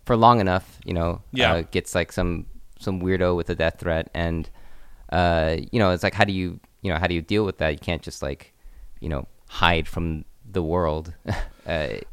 for 0.06 0.16
long 0.18 0.40
enough, 0.40 0.80
you 0.86 0.94
know, 0.94 1.22
Yeah. 1.32 1.54
uh, 1.54 1.62
gets 1.72 1.96
like 1.96 2.12
some 2.12 2.46
some 2.80 3.02
weirdo 3.02 3.36
with 3.36 3.50
a 3.50 3.56
death 3.56 3.80
threat, 3.80 4.10
and 4.14 4.50
uh, 5.12 5.58
you 5.72 5.80
know 5.80 5.92
it's 5.92 6.04
like 6.04 6.14
how 6.14 6.26
do 6.26 6.34
you 6.34 6.60
you 6.82 6.92
know 6.92 7.00
how 7.00 7.08
do 7.08 7.16
you 7.16 7.22
deal 7.22 7.46
with 7.46 7.58
that? 7.60 7.70
You 7.72 7.80
can't 7.80 8.02
just 8.02 8.22
like 8.22 8.54
you 9.00 9.10
know 9.10 9.28
hide 9.48 9.88
from 9.88 10.26
the 10.52 10.62
world. 10.64 11.14
uh, 11.28 11.34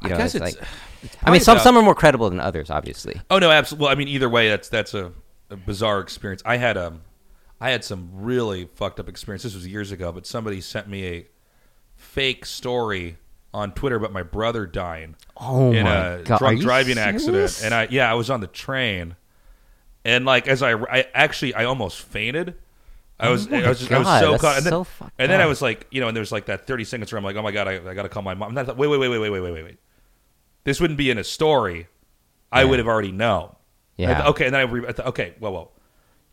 you 0.03 0.09
know, 0.09 0.15
I 0.15 0.19
guess 0.19 0.35
it's, 0.35 0.45
it's. 0.45 0.57
like 0.61 0.69
it's 1.03 1.17
I 1.25 1.31
mean 1.31 1.41
some 1.41 1.57
about- 1.57 1.65
some 1.65 1.77
are 1.77 1.83
more 1.83 1.95
credible 1.95 2.31
than 2.31 2.41
others, 2.41 2.71
obviously. 2.71 3.21
Oh 3.31 3.39
no, 3.39 3.51
absolutely. 3.51 3.85
Well, 3.85 3.93
I 3.93 3.97
mean, 3.97 4.09
either 4.09 4.29
way, 4.29 4.49
that's 4.49 4.69
that's 4.69 4.95
a, 4.95 5.13
a 5.51 5.57
bizarre 5.57 6.01
experience. 6.01 6.43
I 6.47 6.57
had 6.57 6.77
um, 6.77 7.03
I 7.65 7.71
had 7.71 7.83
some 7.83 8.11
really 8.13 8.67
fucked 8.75 9.01
up 9.01 9.09
experience. 9.09 9.43
This 9.43 9.55
was 9.55 9.67
years 9.67 9.91
ago, 9.91 10.13
but 10.13 10.27
somebody 10.27 10.61
sent 10.61 10.87
me 10.87 11.07
a 11.07 11.27
fake 11.97 12.45
story 12.45 13.17
on 13.55 13.73
Twitter 13.73 13.97
about 13.97 14.13
my 14.13 14.23
brother 14.23 14.67
dying 14.67 15.17
Oh 15.35 15.73
in 15.73 15.85
my 15.85 15.95
a 15.95 16.23
god, 16.25 16.39
drunk 16.39 16.61
driving 16.61 16.97
serious? 16.97 17.25
accident, 17.25 17.61
and 17.65 17.73
I 17.73 17.89
yeah, 17.91 18.11
I 18.11 18.15
was 18.17 18.29
on 18.29 18.43
the 18.43 18.49
train, 18.49 19.17
and 20.05 20.27
like 20.27 20.47
as 20.47 20.63
I, 20.63 20.75
I 20.75 21.07
actually 21.15 21.55
I 21.55 21.65
almost 21.65 22.03
fainted. 22.03 22.55
I 23.19 23.31
was, 23.31 23.49
Oh 23.51 23.55
I 23.57 23.67
was, 23.67 23.79
just, 23.79 23.91
I 23.91 23.99
was 23.99 24.21
so 24.21 24.37
caught, 24.37 24.59
and 24.59 24.67
then, 24.67 24.71
so 24.71 24.87
and 25.19 25.33
then 25.33 25.41
I 25.41 25.47
was 25.47 25.63
like, 25.63 25.87
you 25.91 26.03
know, 26.03 26.09
and 26.09 26.15
there 26.15 26.21
was 26.21 26.33
like 26.33 26.45
that 26.47 26.67
thirty 26.67 26.85
seconds 26.85 27.11
where 27.13 27.19
I'm 27.19 27.25
like, 27.25 27.37
oh 27.37 27.43
my 27.43 27.53
god, 27.53 27.67
I, 27.67 27.77
I 27.77 27.95
got 27.95 28.03
to 28.03 28.11
call 28.11 28.23
my 28.23 28.35
mom. 28.35 28.51
And 28.51 28.59
I 28.59 28.65
thought, 28.65 28.77
wait, 28.77 28.89
wait, 28.89 28.99
wait, 28.99 29.09
wait, 29.09 29.21
wait, 29.21 29.31
wait, 29.31 29.41
wait, 29.41 29.53
wait, 29.53 29.65
wait. 29.65 29.79
This 30.65 30.83
wouldn't 30.83 30.99
be 30.99 31.09
in 31.09 31.17
a 31.17 31.25
story. 31.25 31.87
I 32.53 32.67
would 32.67 32.79
have 32.79 32.89
already 32.89 33.13
known. 33.13 33.57
Yeah. 33.97 34.19
thought, 34.19 34.29
okay, 34.31 34.45
and 34.47 34.55
then 34.55 34.61
I, 34.61 34.71
re- 34.71 34.87
I 34.87 34.93
thought, 34.93 35.07
okay, 35.07 35.35
well, 35.41 35.53
well, 35.53 35.73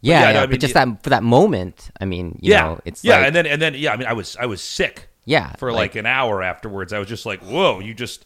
Yeah, 0.02 0.20
yeah, 0.22 0.28
yeah, 0.28 0.34
no, 0.34 0.44
I 0.44 0.46
but 0.48 0.60
just 0.60 0.76
y- 0.76 0.86
that 0.86 1.04
for 1.04 1.10
that 1.12 1.24
moment, 1.24 1.92
I 2.00 2.06
mean, 2.06 2.40
you 2.42 2.52
yeah, 2.52 2.62
know, 2.62 2.80
it's 2.86 3.04
yeah, 3.04 3.18
like, 3.18 3.28
and 3.28 3.36
then 3.36 3.46
and 3.46 3.62
then 3.62 3.74
yeah, 3.76 3.94
I 3.94 3.98
mean, 3.98 4.08
I 4.08 4.14
was 4.14 4.36
I 4.38 4.46
was 4.48 4.62
sick 4.62 5.10
yeah, 5.26 5.54
for 5.58 5.72
like, 5.72 5.96
an 5.96 6.06
hour 6.08 6.42
afterwards. 6.42 6.92
I 6.94 7.00
was 7.00 7.08
just 7.08 7.26
like, 7.28 7.42
whoa, 7.42 7.80
you 7.80 7.94
just, 7.94 8.26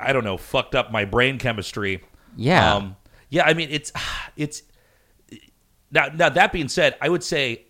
I 0.00 0.12
don't 0.14 0.24
know, 0.24 0.38
fucked 0.38 0.74
up 0.74 0.90
my 0.90 1.04
brain 1.04 1.38
chemistry. 1.38 2.02
Yeah. 2.36 2.74
um, 2.76 2.96
yeah. 3.28 3.44
I 3.44 3.52
mean, 3.54 3.68
it's 3.70 3.92
it's 4.36 4.62
now 5.90 6.06
now 6.14 6.28
that 6.28 6.52
being 6.52 6.68
said, 6.68 6.96
I 7.00 7.08
would 7.08 7.22
say 7.24 7.64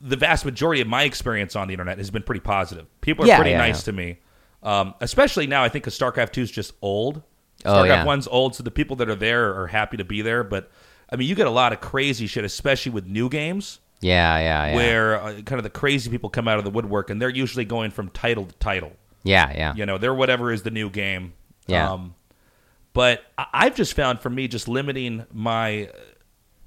the 0.00 0.16
vast 0.16 0.44
majority 0.44 0.80
of 0.80 0.88
my 0.88 1.04
experience 1.04 1.54
on 1.54 1.68
the 1.68 1.74
internet 1.74 1.98
has 1.98 2.10
been 2.10 2.22
pretty 2.22 2.40
positive. 2.40 2.86
People 3.00 3.24
are 3.24 3.28
Yeah, 3.28 3.36
pretty 3.36 3.50
yeah, 3.52 3.58
nice 3.58 3.80
yeah. 3.82 3.84
to 3.84 3.92
me, 3.92 4.18
um, 4.62 4.94
especially 5.00 5.46
now. 5.46 5.62
I 5.62 5.68
think 5.68 5.84
because 5.84 5.98
StarCraft 5.98 6.32
Two 6.32 6.42
is 6.42 6.50
just 6.50 6.72
old. 6.82 7.22
Oh, 7.64 7.74
StarCraft 7.74 7.86
yeah. 7.86 8.04
One's 8.04 8.26
old, 8.26 8.54
so 8.56 8.62
the 8.62 8.70
people 8.70 8.96
that 8.96 9.08
are 9.08 9.14
there 9.14 9.54
are 9.60 9.66
happy 9.68 9.96
to 9.98 10.04
be 10.04 10.22
there. 10.22 10.42
But 10.42 10.70
I 11.12 11.16
mean, 11.16 11.28
you 11.28 11.34
get 11.34 11.46
a 11.46 11.50
lot 11.50 11.72
of 11.72 11.80
crazy 11.80 12.26
shit, 12.26 12.44
especially 12.44 12.92
with 12.92 13.06
new 13.06 13.28
games 13.28 13.80
yeah, 14.00 14.38
yeah, 14.38 14.66
yeah, 14.68 14.74
where 14.74 15.22
uh, 15.22 15.32
kind 15.42 15.58
of 15.58 15.62
the 15.62 15.70
crazy 15.70 16.10
people 16.10 16.28
come 16.30 16.48
out 16.48 16.58
of 16.58 16.64
the 16.64 16.70
woodwork, 16.70 17.10
and 17.10 17.20
they're 17.22 17.28
usually 17.28 17.64
going 17.64 17.90
from 17.92 18.08
title 18.08 18.46
to 18.46 18.54
title. 18.54 18.92
yeah, 19.22 19.52
yeah, 19.54 19.74
You 19.76 19.86
know, 19.86 19.98
they're 19.98 20.14
whatever 20.14 20.50
is 20.50 20.62
the 20.62 20.70
new 20.72 20.90
game. 20.90 21.34
Yeah. 21.68 21.92
Um, 21.92 22.14
but 22.94 23.22
I- 23.38 23.46
I've 23.52 23.76
just 23.76 23.94
found 23.94 24.20
for 24.20 24.28
me, 24.30 24.48
just 24.48 24.66
limiting 24.66 25.24
my 25.32 25.90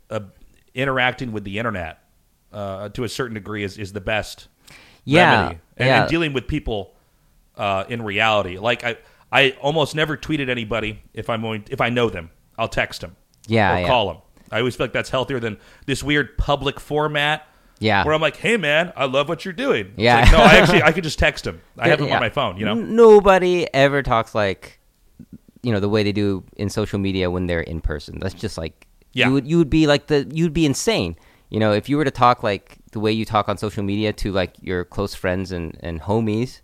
uh, 0.10 0.22
interacting 0.74 1.32
with 1.34 1.44
the 1.44 1.58
internet 1.60 2.04
uh, 2.54 2.90
to 2.90 3.04
a 3.04 3.10
certain 3.10 3.34
degree 3.34 3.64
is, 3.64 3.78
is 3.78 3.92
the 3.94 4.02
best 4.02 4.48
Yeah, 5.04 5.40
remedy. 5.42 5.60
And, 5.78 5.88
yeah. 5.88 6.02
and 6.02 6.10
dealing 6.10 6.32
with 6.34 6.48
people 6.48 6.96
uh, 7.58 7.84
in 7.90 8.02
reality. 8.02 8.58
Like 8.58 8.84
I, 8.84 8.98
I 9.32 9.52
almost 9.62 9.96
never 9.96 10.16
tweeted 10.16 10.50
anybody 10.50 11.02
if 11.14 11.30
I'm 11.30 11.42
going 11.42 11.66
if 11.70 11.82
I 11.82 11.90
know 11.90 12.10
them. 12.10 12.30
I'll 12.58 12.70
text 12.70 13.02
them. 13.02 13.16
Yeah, 13.48 13.76
or 13.76 13.82
yeah. 13.82 13.88
call 13.88 14.08
them. 14.08 14.18
I 14.52 14.60
always 14.60 14.76
feel 14.76 14.86
like 14.86 14.94
that's 14.94 15.10
healthier 15.10 15.40
than 15.40 15.58
this 15.86 16.04
weird 16.04 16.38
public 16.38 16.80
format. 16.80 17.48
Yeah. 17.80 18.06
where 18.06 18.14
I'm 18.14 18.22
like, 18.22 18.38
"Hey, 18.38 18.56
man, 18.56 18.94
I 18.96 19.04
love 19.04 19.28
what 19.28 19.44
you're 19.44 19.54
doing." 19.54 19.92
Yeah. 19.98 20.22
like, 20.22 20.32
no, 20.32 20.38
I 20.38 20.56
actually 20.62 20.82
I 20.84 20.94
could 20.94 21.04
just 21.04 21.20
text 21.20 21.46
him. 21.46 21.60
I 21.78 21.90
have 21.90 22.00
him 22.00 22.08
Yeah. 22.08 22.16
on 22.16 22.22
my 22.22 22.30
phone. 22.30 22.56
You 22.58 22.64
know, 22.66 22.74
Nobody 22.74 23.68
ever 23.74 24.02
talks 24.02 24.34
like, 24.34 24.80
you 25.62 25.74
know, 25.74 25.82
the 25.82 25.90
way 25.90 26.02
they 26.04 26.14
do 26.14 26.46
in 26.56 26.70
social 26.70 27.00
media 27.00 27.30
when 27.30 27.48
they're 27.48 27.60
in 27.60 27.82
person. 27.82 28.20
That's 28.20 28.34
just 28.34 28.58
like, 28.58 28.88
Yeah. 29.12 29.28
you 29.28 29.34
would 29.34 29.48
you 29.48 29.58
would 29.58 29.70
be 29.70 29.88
like 29.88 30.08
the 30.08 30.26
you'd 30.34 30.54
be 30.54 30.66
insane. 30.66 31.18
You 31.50 31.60
know, 31.60 31.74
if 31.74 31.90
you 31.90 31.98
were 31.98 32.06
to 32.06 32.12
talk 32.12 32.44
like 32.44 32.78
the 32.94 33.00
way 33.02 33.12
you 33.12 33.26
talk 33.26 33.50
on 33.50 33.58
social 33.58 33.84
media 33.84 34.14
to 34.14 34.32
like 34.32 34.54
your 34.62 34.86
close 34.86 35.14
friends 35.14 35.52
and 35.52 35.78
and 35.82 36.00
homies, 36.02 36.62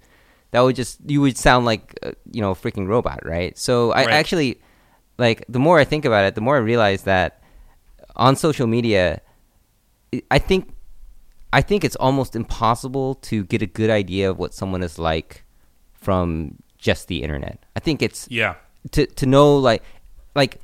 that 0.51 0.61
would 0.61 0.77
just 0.77 0.99
you 1.05 1.19
would 1.19 1.37
sound 1.37 1.65
like 1.65 1.99
uh, 2.03 2.11
you 2.31 2.39
know 2.41 2.51
a 2.51 2.55
freaking 2.55 2.87
robot, 2.87 3.25
right? 3.25 3.57
So 3.57 3.91
I 3.91 4.05
Right. 4.05 4.13
actually 4.13 4.61
like 5.17 5.43
the 5.49 5.59
more 5.59 5.77
I 5.77 5.83
think 5.83 6.05
about 6.05 6.23
it, 6.23 6.35
the 6.35 6.41
more 6.41 6.55
I 6.55 6.59
realize 6.59 7.03
that 7.03 7.40
on 8.15 8.35
social 8.35 8.67
media, 8.67 9.21
I- 10.29 10.39
think 10.39 10.73
I 11.53 11.61
think 11.61 11.83
it's 11.83 11.97
almost 11.97 12.35
impossible 12.35 13.15
to 13.15 13.43
get 13.43 13.61
a 13.61 13.65
good 13.65 13.89
idea 13.89 14.29
of 14.29 14.39
what 14.39 14.53
someone 14.53 14.83
is 14.83 14.97
like 14.97 15.43
from 15.93 16.55
just 16.77 17.07
the 17.07 17.23
internet. 17.23 17.63
I 17.75 17.79
think 17.79 18.01
it's 18.01 18.27
yeah, 18.29 18.55
to 18.91 19.05
to 19.05 19.25
know 19.25 19.57
like 19.57 19.83
like 20.35 20.59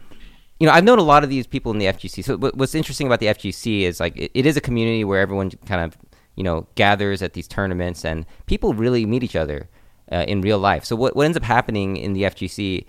you 0.60 0.66
know, 0.66 0.74
I've 0.74 0.84
known 0.84 0.98
a 0.98 1.04
lot 1.04 1.24
of 1.24 1.30
these 1.30 1.46
people 1.46 1.72
in 1.72 1.78
the 1.78 1.86
FGC. 1.86 2.24
So 2.24 2.38
what's 2.38 2.74
interesting 2.74 3.06
about 3.06 3.20
the 3.20 3.28
FGC 3.28 3.82
is 3.82 4.00
like 4.00 4.18
it, 4.18 4.32
it 4.34 4.46
is 4.46 4.58
a 4.58 4.62
community 4.62 5.04
where 5.04 5.20
everyone 5.22 5.52
kind 5.66 5.82
of 5.84 5.98
you 6.36 6.44
know 6.44 6.68
gathers 6.76 7.22
at 7.22 7.34
these 7.34 7.48
tournaments 7.48 8.06
and 8.06 8.26
people 8.46 8.74
really 8.74 9.06
meet 9.06 9.24
each 9.24 9.36
other 9.36 9.70
uh, 10.12 10.26
in 10.28 10.42
real 10.42 10.58
life. 10.60 10.86
So 10.86 10.96
what 10.96 11.16
what 11.16 11.26
ends 11.26 11.38
up 11.38 11.44
happening 11.44 11.98
in 11.98 12.14
the 12.14 12.24
FGC 12.24 12.86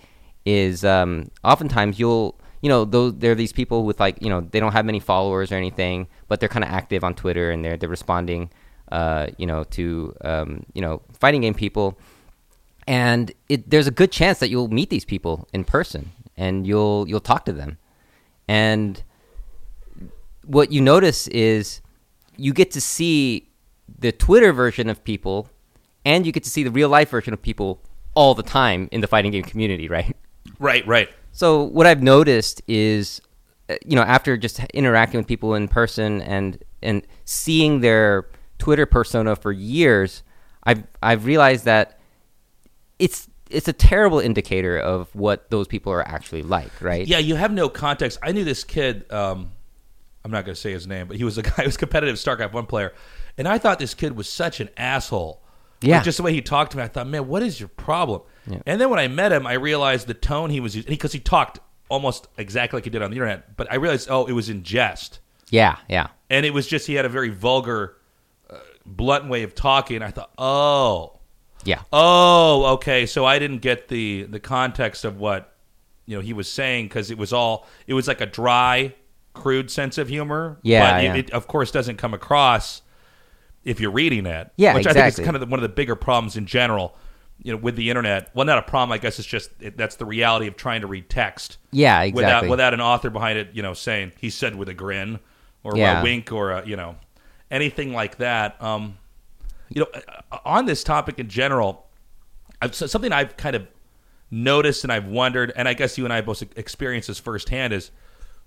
is 0.47 0.85
um, 0.85 1.31
oftentimes 1.45 1.99
you'll 1.99 2.41
you 2.61 2.69
know 2.69 2.85
those 2.85 3.15
there 3.19 3.33
are 3.33 3.37
these 3.37 3.53
people 3.53 3.85
with 3.85 4.01
like 4.01 4.21
you 4.21 4.29
know 4.29 4.41
they 4.41 4.61
don't 4.61 4.73
have 4.73 4.85
many 4.85 5.01
followers 5.01 5.53
or 5.53 5.57
anything, 5.57 6.09
but 6.29 6.41
they're 6.41 6.49
kind 6.49 6.65
of 6.65 6.71
active 6.71 7.05
on 7.05 7.15
Twitter 7.15 7.51
and 7.51 7.65
they're 7.65 7.77
they're 7.77 7.89
responding 7.89 8.51
uh, 8.93 9.29
you 9.37 9.47
know 9.47 9.65
to 9.65 10.15
um, 10.23 10.65
you 10.75 10.83
know 10.83 11.03
fighting 11.13 11.43
game 11.43 11.55
people. 11.55 11.99
And 12.87 13.33
it, 13.51 13.69
there's 13.69 13.87
a 13.87 13.91
good 13.91 14.11
chance 14.11 14.39
that 14.39 14.49
you'll 14.49 14.69
meet 14.69 14.89
these 14.89 15.05
people 15.05 15.47
in 15.53 15.65
person 15.65 16.11
and 16.39 16.67
you'll 16.67 17.07
you'll 17.09 17.21
talk 17.21 17.45
to 17.45 17.53
them. 17.53 17.79
And 18.49 19.03
what 20.47 20.73
you 20.73 20.81
notice 20.81 21.29
is 21.29 21.83
you 22.37 22.55
get 22.55 22.71
to 22.71 22.81
see 22.81 23.51
the 23.99 24.13
Twitter 24.13 24.53
version 24.53 24.89
of 24.89 25.05
people 25.05 25.51
and 26.05 26.25
you 26.25 26.33
get 26.33 26.45
to 26.45 26.51
see 26.51 26.63
the 26.63 26.71
real 26.71 26.89
life 26.89 27.11
version 27.11 27.35
of 27.35 27.43
people 27.43 27.83
all 28.15 28.35
the 28.35 28.43
time 28.43 28.89
in 28.91 29.03
the 29.03 29.07
fighting 29.07 29.33
game 29.33 29.43
community, 29.43 29.89
right? 29.89 30.17
Right, 30.59 30.87
right. 30.87 31.11
So 31.39 31.63
what 31.63 31.87
I've 31.87 32.03
noticed 32.03 32.63
is, 32.67 33.21
uh, 33.71 33.77
you 33.87 33.95
know, 33.95 34.03
after 34.03 34.37
just 34.37 34.59
interacting 34.75 35.19
with 35.21 35.29
people 35.29 35.55
in 35.55 35.69
person 35.69 36.21
and 36.23 36.61
and 36.83 37.07
seeing 37.27 37.79
their 37.79 38.27
Twitter 38.59 38.87
persona 38.87 39.37
for 39.37 39.53
years, 39.53 40.25
I've 40.65 40.83
I've 41.01 41.27
realized 41.27 41.65
that 41.67 42.01
it's 42.99 43.29
it's 43.51 43.69
a 43.69 43.73
terrible 43.73 44.19
indicator 44.19 44.79
of 44.79 45.15
what 45.15 45.49
those 45.49 45.69
people 45.69 45.93
are 45.93 46.03
actually 46.09 46.43
like, 46.43 46.73
right? 46.83 47.07
Yeah, 47.07 47.19
you 47.19 47.37
have 47.37 47.53
no 47.53 47.69
context. 47.69 48.19
I 48.21 48.33
knew 48.33 48.43
this 48.43 48.65
kid. 48.65 49.07
Um, 49.13 49.53
I'm 50.25 50.33
not 50.33 50.45
going 50.45 50.57
to 50.57 50.61
say 50.61 50.73
his 50.73 50.89
name, 50.89 51.07
but 51.07 51.19
he 51.19 51.23
was 51.23 51.39
a 51.39 51.43
guy 51.51 51.53
who 51.59 51.67
was 51.67 51.77
competitive 51.77 52.17
StarCraft 52.17 52.53
one 52.53 52.67
player, 52.67 52.95
and 53.37 53.47
I 53.47 53.59
thought 53.59 53.79
this 53.79 53.95
kid 53.95 54.17
was 54.17 54.29
such 54.29 54.59
an 54.59 54.71
asshole. 54.77 55.41
Yeah. 55.83 55.99
Like, 55.99 56.05
just 56.05 56.17
the 56.17 56.25
way 56.25 56.33
he 56.33 56.43
talked 56.43 56.73
to 56.73 56.79
me, 56.79 56.83
I 56.83 56.89
thought, 56.89 57.07
man, 57.07 57.29
what 57.29 57.45
is 57.45 57.61
your 57.61 57.69
problem? 57.69 58.23
Yeah. 58.49 58.61
And 58.67 58.81
then 58.81 58.91
when 58.91 58.99
I 58.99 59.09
met 59.09 59.33
him, 59.33 59.47
I 59.47 59.55
realized 59.55 60.07
the 60.07 60.15
tone 60.15 60.51
he 60.51 60.61
was 60.61 60.75
using 60.75 60.89
because 60.91 61.13
he 61.13 61.21
talked 61.21 61.59
almost 61.89 62.29
exactly 62.37 62.79
like 62.79 62.85
he 62.85 62.91
did 62.91 63.03
on 63.03 63.11
the 63.11 63.17
internet. 63.17 63.57
But 63.57 63.71
I 63.71 63.77
realized, 63.77 64.09
oh, 64.11 64.27
it 64.27 64.33
was 64.33 64.49
in 64.49 64.63
jest, 64.63 65.21
Yeah, 65.51 65.77
yeah. 65.89 66.09
and 66.31 66.45
it 66.45 66.53
was 66.55 66.67
just 66.67 66.87
he 66.87 66.95
had 66.95 67.05
a 67.05 67.09
very 67.09 67.31
vulgar, 67.31 67.97
uh, 68.51 68.57
blunt 68.85 69.29
way 69.29 69.43
of 69.43 69.55
talking. 69.55 70.03
I 70.03 70.11
thought, 70.11 70.31
oh, 70.39 71.19
Yeah. 71.65 71.83
Oh, 71.93 72.75
okay. 72.75 73.07
So 73.07 73.25
I 73.25 73.39
didn't 73.39 73.59
get 73.59 73.89
the 73.89 74.25
the 74.25 74.41
context 74.41 75.05
of 75.05 75.19
what 75.19 75.55
you 76.07 76.17
know 76.17 76.23
he 76.23 76.33
was 76.33 76.51
saying 76.51 76.87
because 76.87 77.11
it 77.11 77.19
was 77.19 77.33
all 77.33 77.67
it 77.87 77.95
was 77.95 78.09
like 78.09 78.21
a 78.21 78.27
dry, 78.27 78.95
crude 79.35 79.71
sense 79.71 79.99
of 79.99 80.09
humor. 80.09 80.59
Yeah, 80.63 80.93
but 80.93 81.03
yeah. 81.03 81.15
It, 81.15 81.19
it 81.29 81.31
of 81.33 81.47
course 81.47 81.71
doesn't 81.71 81.97
come 81.97 82.15
across 82.15 82.83
if 83.65 83.81
you're 83.81 83.91
reading 83.91 84.25
it. 84.25 84.51
Yeah, 84.57 84.75
which 84.75 84.87
I 84.87 84.93
think 84.93 85.07
is 85.07 85.17
kind 85.17 85.37
of 85.37 85.41
the, 85.41 85.47
one 85.47 85.59
of 85.59 85.63
the 85.63 85.69
bigger 85.69 85.97
problems 85.97 86.37
in 86.37 86.47
general. 86.47 86.97
You 87.43 87.53
know, 87.53 87.59
with 87.59 87.77
the 87.77 87.89
internet. 87.89 88.31
Well, 88.35 88.45
not 88.47 88.59
a 88.59 88.63
problem. 88.63 88.93
I 88.93 88.99
guess 88.99 89.19
it's 89.19 89.29
just 89.29 89.51
it, 89.61 89.77
that's 89.77 89.95
the 89.97 90.05
reality 90.05 90.47
of 90.49 90.57
trying 90.57 90.81
to 90.81 90.87
read 90.89 91.09
text 91.09 91.59
Yeah, 91.71 92.01
without 92.07 92.19
exactly. 92.19 92.49
without 92.51 92.75
an 92.75 92.81
author 92.81 93.11
behind 93.11 93.39
it. 93.39 93.51
You 93.53 93.63
know, 93.63 93.75
saying 93.75 94.13
he 94.19 94.29
said 94.31 94.57
with 94.57 94.69
a 94.69 94.75
grin 94.75 95.21
or 95.63 95.77
Yeah. 95.77 96.01
a 96.01 96.03
wink 96.03 96.33
or 96.33 96.51
a 96.51 96.67
you 96.67 96.77
know 96.77 96.97
anything 97.51 97.93
like 97.93 98.17
that. 98.19 98.61
Um, 98.63 98.99
you 99.69 99.81
know, 99.83 99.87
uh, 100.33 100.39
on 100.45 100.67
this 100.67 100.83
topic 100.83 101.19
in 101.19 101.29
general, 101.29 101.87
I've, 102.61 102.75
something 102.75 103.13
I've 103.13 103.37
kind 103.37 103.55
of 103.55 103.67
noticed 104.31 104.83
and 104.85 104.93
I've 104.93 105.07
wondered, 105.07 105.53
and 105.57 105.69
I 105.69 105.75
guess 105.75 105.97
you 105.97 106.05
and 106.05 106.13
I 106.13 106.21
both 106.23 106.43
experienced 106.57 107.09
this 107.09 107.19
firsthand, 107.19 107.73
is 107.73 107.91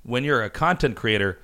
when 0.04 0.24
you're 0.24 0.44
a 0.44 0.50
content 0.50 0.96
creator, 0.96 1.40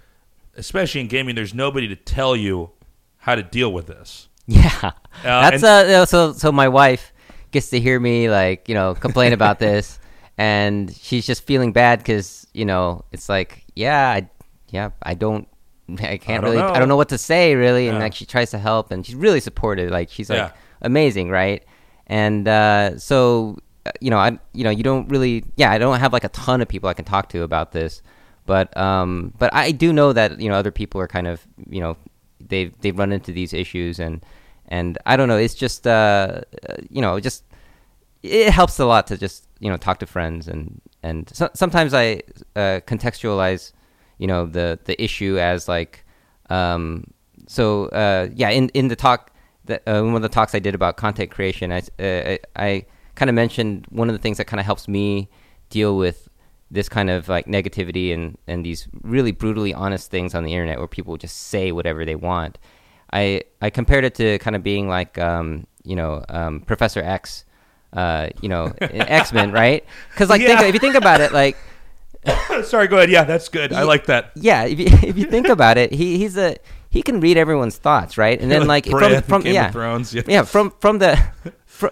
especially 0.56 1.02
in 1.02 1.08
gaming, 1.08 1.36
there's 1.36 1.54
nobody 1.54 1.88
to 1.88 1.96
tell 1.96 2.36
you 2.36 2.72
how 3.20 3.36
to 3.36 3.44
deal 3.44 3.72
with 3.72 3.88
this. 3.88 4.28
Yeah, 4.50 4.92
that's 5.24 5.64
and- 5.64 5.92
uh. 5.92 6.06
So 6.06 6.34
so 6.34 6.52
my 6.52 6.68
wife 6.70 7.12
gets 7.58 7.70
to 7.72 7.80
hear 7.80 8.00
me 8.00 8.30
like 8.30 8.70
you 8.70 8.76
know 8.80 8.94
complain 8.96 9.34
about 9.34 9.58
this, 9.60 10.00
and 10.38 10.94
she's 10.96 11.26
just 11.26 11.42
feeling 11.50 11.72
bad 11.74 12.00
because 12.00 12.46
you 12.54 12.66
know 12.66 13.04
it's 13.12 13.28
like 13.30 13.64
yeah 13.76 14.04
I 14.18 14.30
yeah 14.70 14.90
I 15.04 15.14
don't 15.16 15.48
I 16.00 16.18
can't 16.18 16.44
don't 16.44 16.52
really 16.52 16.62
know. 16.64 16.74
I 16.76 16.80
don't 16.80 16.90
know 16.92 16.98
what 17.02 17.10
to 17.10 17.18
say 17.18 17.56
really, 17.56 17.88
and 17.90 18.00
like 18.00 18.14
she 18.14 18.26
tries 18.26 18.52
to 18.52 18.60
help 18.60 18.92
and 18.92 19.06
she's 19.06 19.16
really 19.16 19.40
supportive. 19.40 19.90
Like 19.90 20.10
she's 20.10 20.30
like 20.30 20.38
Yeah. 20.40 20.52
amazing, 20.82 21.30
right? 21.30 21.64
And 22.08 22.48
uh, 22.48 22.98
so 23.00 23.58
uh, 23.86 23.92
you 24.02 24.10
know 24.12 24.18
I 24.20 24.38
you 24.54 24.64
know 24.66 24.70
you 24.80 24.84
don't 24.84 25.08
really 25.10 25.44
yeah 25.56 25.72
I 25.72 25.78
don't 25.78 26.00
have 26.00 26.14
like 26.14 26.24
a 26.26 26.30
ton 26.30 26.62
of 26.62 26.68
people 26.68 26.90
I 26.90 26.94
can 26.94 27.06
talk 27.06 27.30
to 27.30 27.44
about 27.44 27.72
this, 27.72 28.02
but 28.46 28.76
um 28.78 29.34
but 29.40 29.50
I 29.54 29.72
do 29.72 29.92
know 29.94 30.14
that 30.14 30.40
you 30.40 30.50
know 30.50 30.56
other 30.56 30.72
people 30.72 31.00
are 31.02 31.08
kind 31.08 31.28
of 31.28 31.46
you 31.70 31.82
know 31.82 31.96
they've 32.52 32.72
they've 32.82 32.98
run 32.98 33.12
into 33.12 33.32
these 33.32 33.54
issues 33.54 34.00
and 34.00 34.24
and 34.68 34.98
I 35.06 35.16
don't 35.18 35.30
know 35.32 35.38
it's 35.38 35.56
just 35.56 35.88
uh 35.88 36.42
uh, 36.70 36.76
you 36.90 37.02
know 37.02 37.20
just 37.20 37.44
it 38.24 38.50
helps 38.52 38.80
a 38.80 38.86
lot 38.86 39.08
to 39.08 39.18
just 39.18 39.48
you 39.60 39.70
know 39.70 39.78
talk 39.78 40.00
to 40.00 40.06
friends 40.06 40.48
and 40.48 40.82
and 41.04 41.30
so, 41.34 41.50
sometimes 41.54 41.94
I 41.94 42.22
uh, 42.56 42.82
contextualize 42.86 43.72
you 44.18 44.28
know 44.28 44.46
the 44.46 44.80
the 44.86 45.02
issue 45.02 45.38
as 45.38 45.68
like 45.68 46.06
um 46.50 47.06
so 47.48 47.86
uh 47.88 48.30
yeah 48.34 48.50
in 48.50 48.70
in 48.70 48.88
the 48.88 48.96
talk 48.96 49.32
that 49.66 49.84
uh, 49.88 50.02
one 50.02 50.16
of 50.16 50.22
the 50.22 50.30
talks 50.30 50.56
I 50.56 50.60
did 50.60 50.76
about 50.76 50.98
content 50.98 51.32
creation 51.32 51.72
I 51.72 51.80
uh, 51.80 51.84
I, 52.00 52.40
I 52.56 52.86
kind 53.16 53.30
of 53.30 53.36
mentioned 53.36 53.86
one 53.90 54.10
of 54.10 54.14
the 54.14 54.20
things 54.20 54.38
that 54.38 54.46
kind 54.46 54.60
of 54.60 54.66
helps 54.66 54.88
me 54.88 55.30
deal 55.70 55.98
with 55.98 56.30
this 56.70 56.90
kind 56.90 57.10
of 57.10 57.30
like 57.30 57.46
negativity 57.46 58.14
and 58.14 58.38
and 58.48 58.66
these 58.66 58.88
really 59.02 59.32
brutally 59.32 59.74
honest 59.74 60.12
things 60.12 60.36
on 60.36 60.44
the 60.44 60.54
internet 60.54 60.78
where 60.78 60.88
people 60.88 61.18
just 61.18 61.38
say 61.48 61.72
whatever 61.72 62.06
they 62.06 62.16
want. 62.16 62.58
I 63.14 63.44
I 63.62 63.70
compared 63.70 64.04
it 64.04 64.16
to 64.16 64.38
kind 64.40 64.56
of 64.56 64.64
being 64.64 64.88
like 64.88 65.18
um 65.18 65.66
you 65.84 65.96
know 65.96 66.24
um 66.30 66.62
Professor 66.62 67.02
X 67.02 67.46
uh 67.94 68.30
you 68.42 68.50
know 68.50 68.74
X 68.82 69.32
Men 69.32 69.52
right 69.52 69.86
because 70.12 70.30
like 70.30 70.42
think, 70.42 70.60
if 70.62 70.74
you 70.74 70.80
think 70.80 70.96
about 70.96 71.22
it 71.22 71.32
like 71.32 71.58
Sorry, 72.64 72.88
go 72.88 72.98
ahead. 72.98 73.10
Yeah, 73.10 73.24
that's 73.24 73.48
good. 73.48 73.72
I 73.72 73.84
like 73.84 74.06
that. 74.08 74.32
yeah 74.36 74.64
if 74.66 74.80
you, 74.80 74.88
if 75.04 75.18
you 75.18 75.26
think 75.26 75.48
about 75.48 75.78
it 75.78 75.94
he 75.94 76.18
he's 76.18 76.38
a 76.38 76.58
he 76.90 77.02
can 77.02 77.20
read 77.20 77.38
everyone's 77.38 77.78
thoughts 77.78 78.18
right 78.18 78.40
and 78.40 78.52
then 78.52 78.68
like 78.68 78.86
from, 78.86 79.00
Bran 79.00 79.22
from 79.22 79.42
Game 79.42 79.52
of 79.52 79.56
yeah 79.56 79.72
Thrones, 79.72 80.14
yeah. 80.14 80.22
yeah 80.28 80.44
from 80.44 80.72
from 80.80 81.00
the 81.00 81.22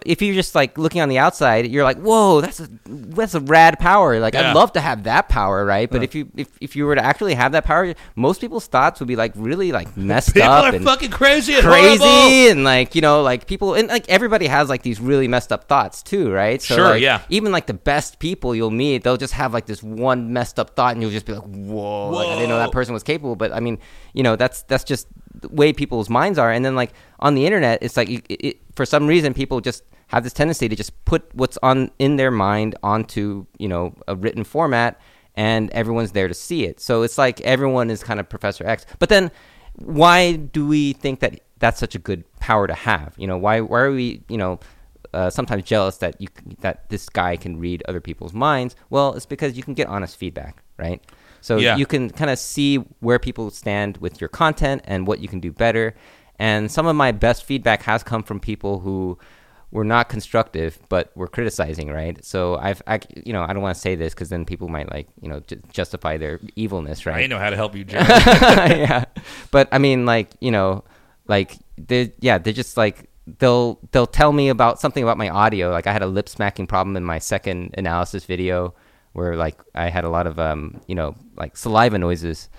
if 0.06 0.22
you're 0.22 0.36
just 0.36 0.56
like 0.56 0.78
looking 0.78 1.02
on 1.02 1.10
the 1.10 1.18
outside 1.18 1.68
you're 1.68 1.84
like 1.84 1.98
whoa 1.98 2.42
that's 2.42 2.60
a 2.60 2.68
that's 2.86 3.34
a 3.34 3.40
rad 3.40 3.80
power. 3.80 4.20
Like 4.20 4.34
Yeah. 4.34 4.50
I'd 4.50 4.56
love 4.56 4.74
to 4.74 4.82
have 4.82 5.04
that 5.04 5.30
power 5.30 5.66
right? 5.66 5.90
But 5.90 6.04
if 6.04 6.16
you 6.16 6.30
if, 6.36 6.50
if 6.62 6.76
you 6.76 6.86
were 6.86 6.96
to 6.96 7.04
actually 7.04 7.34
have 7.36 7.52
that 7.54 7.66
power 7.66 7.94
most 8.16 8.42
people's 8.42 8.68
thoughts 8.68 9.00
would 9.00 9.08
be 9.08 9.16
like 9.16 9.32
really 9.36 9.72
like 9.72 9.96
messed 10.12 10.34
People 10.34 10.50
up 10.50 10.66
are 10.66 10.76
and 10.76 10.86
fucking 10.86 11.12
crazy 11.12 11.54
and 11.56 11.64
crazy 11.64 11.98
horrible. 11.98 12.52
and 12.52 12.64
like 12.64 12.96
you 12.96 13.02
know 13.02 13.22
like 13.22 13.48
people 13.48 13.74
and 13.76 13.88
like 13.88 14.08
everybody 14.10 14.48
has 14.48 14.70
like 14.70 14.82
these 14.82 15.00
really 15.00 15.28
messed 15.28 15.52
up 15.52 15.68
thoughts 15.68 16.02
too 16.04 16.32
right? 16.32 16.62
So 16.62 16.76
Sure, 16.76 16.90
like, 16.92 17.02
yeah. 17.02 17.22
even 17.30 17.52
like 17.52 17.68
the 17.68 17.74
best 17.74 18.20
people 18.20 18.56
you'll 18.56 18.72
meet 18.72 19.04
they'll 19.04 19.18
just 19.18 19.34
have 19.34 19.54
like 19.54 19.66
this 19.66 19.82
one 19.84 20.34
messed 20.34 20.60
up 20.60 20.76
thought 20.76 20.94
and 20.94 21.02
you'll 21.02 21.12
just 21.12 21.26
be 21.26 21.34
like 21.34 21.44
whoa, 21.44 22.10
like, 22.10 22.28
i 22.28 22.34
didn't 22.36 22.50
know 22.50 22.58
that 22.58 22.72
person 22.72 22.94
was 22.94 23.04
capable. 23.04 23.36
But 23.36 23.52
i 23.52 23.60
mean 23.60 23.80
you 24.14 24.24
know 24.24 24.36
that's 24.36 24.64
that's 24.64 24.84
just 24.84 25.08
the 25.42 25.50
way 25.50 25.74
people's 25.74 26.10
minds 26.10 26.40
are. 26.40 26.52
And 26.52 26.64
then 26.64 26.76
like 26.76 26.92
on 27.20 27.36
the 27.36 27.46
internet 27.46 27.80
it's 27.82 27.98
like 27.98 28.10
it, 28.30 28.58
for 28.76 28.86
some 28.86 29.08
reason 29.08 29.34
people 29.34 29.62
just 29.62 29.84
have 30.08 30.24
this 30.24 30.34
tendency 30.34 30.70
to 30.70 30.76
just 30.76 30.94
put 31.06 31.24
what's 31.34 31.58
on 31.64 31.90
in 32.00 32.16
their 32.18 32.32
mind 32.32 32.76
onto 32.84 33.46
you 33.58 33.68
know 33.68 33.94
a 34.08 34.16
written 34.16 34.44
format 34.44 35.00
and 35.36 35.70
everyone's 35.72 36.12
there 36.12 36.28
to 36.28 36.34
see 36.34 36.66
it 36.66 36.80
so 36.80 37.02
it's 37.02 37.18
like 37.18 37.42
everyone 37.42 37.90
is 37.90 38.04
kind 38.04 38.20
of 38.20 38.30
professor 38.30 38.66
x 38.68 38.86
but 39.00 39.10
then 39.10 39.32
why 39.78 40.34
do 40.34 40.66
we 40.68 40.94
think 40.94 41.20
that 41.20 41.40
that's 41.60 41.80
such 41.80 41.96
a 41.96 42.00
good 42.00 42.24
power 42.40 42.68
to 42.68 42.74
have? 42.74 43.14
You 43.18 43.28
know, 43.28 43.38
why 43.38 43.62
why 43.62 43.80
are 43.80 43.92
we 43.92 44.24
you 44.30 44.38
know 44.38 44.60
uh, 45.14 45.30
sometimes 45.30 45.64
jealous 45.64 45.98
that 45.98 46.20
you 46.22 46.28
that 46.62 46.90
this 46.90 47.10
guy 47.10 47.36
can 47.38 47.60
read 47.60 47.84
other 47.88 48.00
people's 48.00 48.34
minds? 48.34 48.76
Well, 48.90 49.14
it's 49.14 49.26
because 49.26 49.58
you 49.58 49.64
can 49.64 49.74
get 49.74 49.88
honest 49.88 50.18
feedback, 50.18 50.64
right? 50.78 51.02
So 51.42 51.58
Yeah. 51.58 51.76
you 51.76 51.86
can 51.86 52.10
kind 52.10 52.32
of 52.32 52.40
see 52.40 52.78
where 53.00 53.20
people 53.20 53.50
stand 53.52 53.98
with 53.98 54.20
your 54.20 54.30
content 54.30 54.82
and 54.86 55.06
what 55.08 55.20
you 55.20 55.28
can 55.28 55.40
do 55.40 55.52
better. 55.52 55.94
And 56.40 56.72
some 56.72 56.86
of 56.86 56.96
my 56.96 57.12
best 57.12 57.44
feedback 57.46 57.84
has 57.84 58.04
come 58.04 58.24
from 58.24 58.40
people 58.40 58.80
who 58.80 59.18
were 59.72 59.84
not 59.84 60.08
constructive 60.08 60.80
but 60.90 61.16
were 61.18 61.28
criticizing, 61.28 61.90
right? 61.90 62.24
So 62.24 62.56
I've, 62.58 62.82
I, 62.88 63.00
you 63.26 63.34
know, 63.34 63.44
I 63.44 63.54
don't 63.54 63.62
want 63.62 63.76
to 63.76 63.82
say 63.82 63.96
this 63.96 64.14
because 64.14 64.30
then 64.30 64.46
people 64.46 64.70
might 64.70 64.90
like, 64.92 65.08
you 65.22 65.28
know, 65.28 65.42
ju- 65.42 65.62
justify 65.72 66.18
their 66.18 66.40
evilness, 66.56 67.06
right? 67.06 67.24
I 67.24 67.28
know 67.28 67.40
how 67.40 67.50
to 67.50 67.56
help 67.56 67.76
you, 67.76 67.84
John. 67.84 68.06
yeah, 68.08 69.06
but 69.52 69.68
I 69.72 69.78
mean, 69.78 70.06
like 70.06 70.32
you 70.40 70.52
know, 70.52 70.84
like 71.28 71.58
they 71.78 72.14
yeah, 72.20 72.38
they're 72.38 72.54
just 72.54 72.78
like 72.78 73.10
they'll 73.40 73.80
they'll 73.92 74.08
tell 74.08 74.32
me 74.32 74.50
about 74.50 74.80
something 74.80 75.04
about 75.04 75.18
my 75.18 75.30
audio. 75.30 75.72
Like 75.72 75.88
I 75.88 75.94
had 75.94 76.02
a 76.02 76.08
lip 76.08 76.30
smacking 76.30 76.68
problem 76.68 76.96
in 76.96 77.04
my 77.04 77.20
second 77.20 77.76
analysis 77.78 78.26
video 78.26 78.74
where 79.14 79.36
like 79.36 79.60
I 79.74 79.90
had 79.90 80.04
a 80.04 80.10
lot 80.10 80.28
of 80.28 80.40
um 80.40 80.80
you 80.88 80.96
know 80.96 81.16
like 81.36 81.58
saliva 81.58 81.98
noises, 81.98 82.50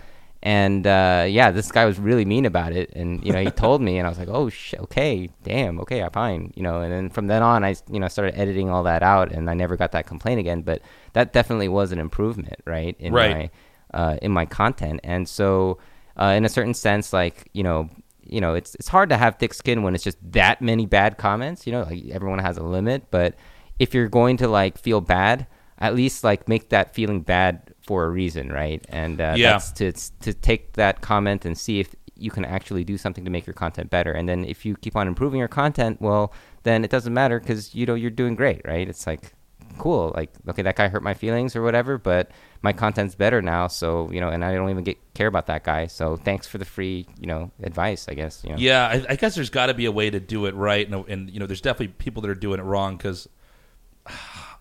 and 0.47 0.87
uh, 0.87 1.27
yeah, 1.29 1.51
this 1.51 1.73
guy 1.73 1.85
was 1.87 1.99
really 1.99 2.25
mean 2.25 2.47
about 2.47 2.73
it, 2.73 2.93
and 2.95 3.25
you 3.27 3.33
know 3.33 3.41
he 3.43 3.51
told 3.65 3.83
me, 3.83 3.99
and 3.99 4.07
I 4.07 4.11
was 4.11 4.19
like, 4.19 4.29
oh 4.31 4.49
sh- 4.49 4.75
okay, 4.79 5.29
damn, 5.43 5.81
okay, 5.81 6.01
I'm 6.03 6.13
fine, 6.13 6.53
you 6.55 6.63
know. 6.63 6.83
And 6.83 6.93
then 6.93 7.11
from 7.11 7.27
then 7.27 7.43
on, 7.43 7.65
I 7.65 7.75
you 7.91 7.99
know 7.99 8.07
started 8.07 8.39
editing 8.39 8.71
all 8.71 8.85
that 8.85 9.03
out, 9.03 9.33
and 9.33 9.51
I 9.51 9.55
never 9.55 9.77
got 9.77 9.91
that 9.93 10.07
complaint 10.07 10.39
again. 10.39 10.63
But 10.63 10.83
that 11.15 11.33
definitely 11.33 11.67
was 11.69 11.91
an 11.91 11.99
improvement, 11.99 12.61
right? 12.65 12.95
In 13.01 13.13
Right. 13.13 13.51
my 13.93 13.99
uh, 13.99 14.17
in 14.23 14.31
my 14.31 14.47
content, 14.47 15.01
and 15.03 15.29
so 15.29 15.79
uh, 16.17 16.33
in 16.37 16.45
a 16.45 16.49
certain 16.49 16.75
sense, 16.75 17.13
like 17.13 17.51
you 17.53 17.65
know. 17.65 17.91
You 18.29 18.41
know, 18.41 18.55
it's 18.55 18.75
it's 18.75 18.89
hard 18.89 19.09
to 19.11 19.17
have 19.17 19.37
thick 19.39 19.55
skin 19.55 19.85
when 19.85 19.95
it's 19.95 20.03
just 20.03 20.19
that 20.33 20.61
many 20.61 20.85
bad 20.85 21.17
comments. 21.17 21.65
You 21.65 21.73
know, 21.73 21.83
like 21.85 22.07
everyone 22.11 22.41
has 22.41 22.57
a 22.59 22.63
limit. 22.65 23.05
But 23.13 23.37
if 23.79 23.95
you're 23.95 24.09
going 24.09 24.37
to 24.39 24.49
like 24.49 24.79
feel 24.79 25.01
bad, 25.01 25.47
at 25.79 25.95
least 25.95 26.25
like 26.25 26.49
make 26.49 26.71
that 26.71 26.93
feeling 26.93 27.21
bad 27.21 27.73
for 27.87 28.05
a 28.05 28.11
reason, 28.11 28.51
right? 28.53 28.85
And 28.89 29.21
uh, 29.21 29.35
Yeah. 29.37 29.53
that's 29.53 29.73
to 29.73 29.93
to 30.21 30.35
take 30.35 30.73
that 30.75 31.01
comment 31.01 31.45
and 31.45 31.57
see 31.57 31.81
if 31.81 31.95
you 32.19 32.31
can 32.31 32.45
actually 32.45 32.83
do 32.85 32.97
something 32.97 33.25
to 33.25 33.31
make 33.31 33.47
your 33.47 33.55
content 33.55 33.91
better. 33.91 34.11
And 34.13 34.29
then 34.29 34.45
if 34.45 34.65
you 34.65 34.75
keep 34.77 34.97
on 34.97 35.07
improving 35.07 35.39
your 35.39 35.49
content, 35.49 36.01
well, 36.01 36.33
then 36.63 36.83
it 36.85 36.91
doesn't 36.91 37.13
matter 37.13 37.39
because 37.39 37.75
you 37.75 37.87
know 37.87 37.95
you're 37.95 38.11
doing 38.11 38.35
great, 38.35 38.63
right? 38.65 38.89
It's 38.89 39.07
like 39.07 39.33
cool, 39.79 40.13
like 40.17 40.31
okay, 40.49 40.63
that 40.63 40.77
guy 40.77 40.89
hurt 40.89 41.03
my 41.03 41.15
feelings 41.15 41.55
or 41.55 41.63
whatever, 41.63 41.99
but 41.99 42.31
my 42.63 42.73
content's 42.73 43.15
better 43.15 43.43
now, 43.43 43.69
so 43.69 44.11
you 44.11 44.21
know, 44.21 44.31
and 44.31 44.45
I 44.45 44.55
don't 44.55 44.71
even 44.71 44.83
get 44.85 44.97
care 45.15 45.27
about 45.27 45.47
that 45.47 45.63
guy. 45.65 45.87
So 45.87 46.17
thanks 46.17 46.47
for 46.47 46.59
the 46.59 46.65
free, 46.65 47.07
you 47.21 47.27
know, 47.27 47.51
advice. 47.63 48.09
I 48.09 48.15
guess 48.15 48.43
you 48.43 48.51
know. 48.51 48.57
Yeah, 48.59 48.87
I, 48.87 49.13
I 49.13 49.17
guess 49.17 49.35
there's 49.35 49.51
got 49.51 49.67
to 49.67 49.75
be 49.75 49.85
a 49.85 49.93
way 49.93 50.09
to 50.11 50.19
do 50.19 50.47
it 50.47 50.55
right, 50.55 50.91
and, 50.91 51.07
and 51.09 51.31
you 51.31 51.39
know, 51.39 51.47
there's 51.47 51.61
definitely 51.61 51.89
people 51.99 52.23
that 52.23 52.31
are 52.31 52.35
doing 52.35 52.59
it 52.59 52.65
wrong 52.65 52.97
because 52.97 53.29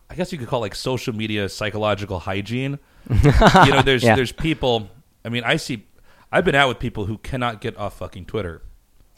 I 0.10 0.16
guess 0.16 0.32
you 0.32 0.38
could 0.38 0.48
call 0.48 0.60
it 0.60 0.68
like 0.68 0.76
social 0.76 1.14
media 1.16 1.50
psychological 1.50 2.20
hygiene. 2.20 2.80
you 3.10 3.72
know, 3.72 3.82
there's 3.82 4.04
Yeah. 4.04 4.16
there's 4.16 4.32
people. 4.32 4.90
I 5.24 5.30
mean, 5.30 5.44
I 5.44 5.56
see. 5.58 5.86
I've 6.32 6.46
been 6.46 6.56
out 6.56 6.68
with 6.68 6.80
people 6.80 7.06
who 7.06 7.18
cannot 7.20 7.62
get 7.62 7.78
off 7.78 7.98
fucking 7.98 8.26
Twitter. 8.26 8.62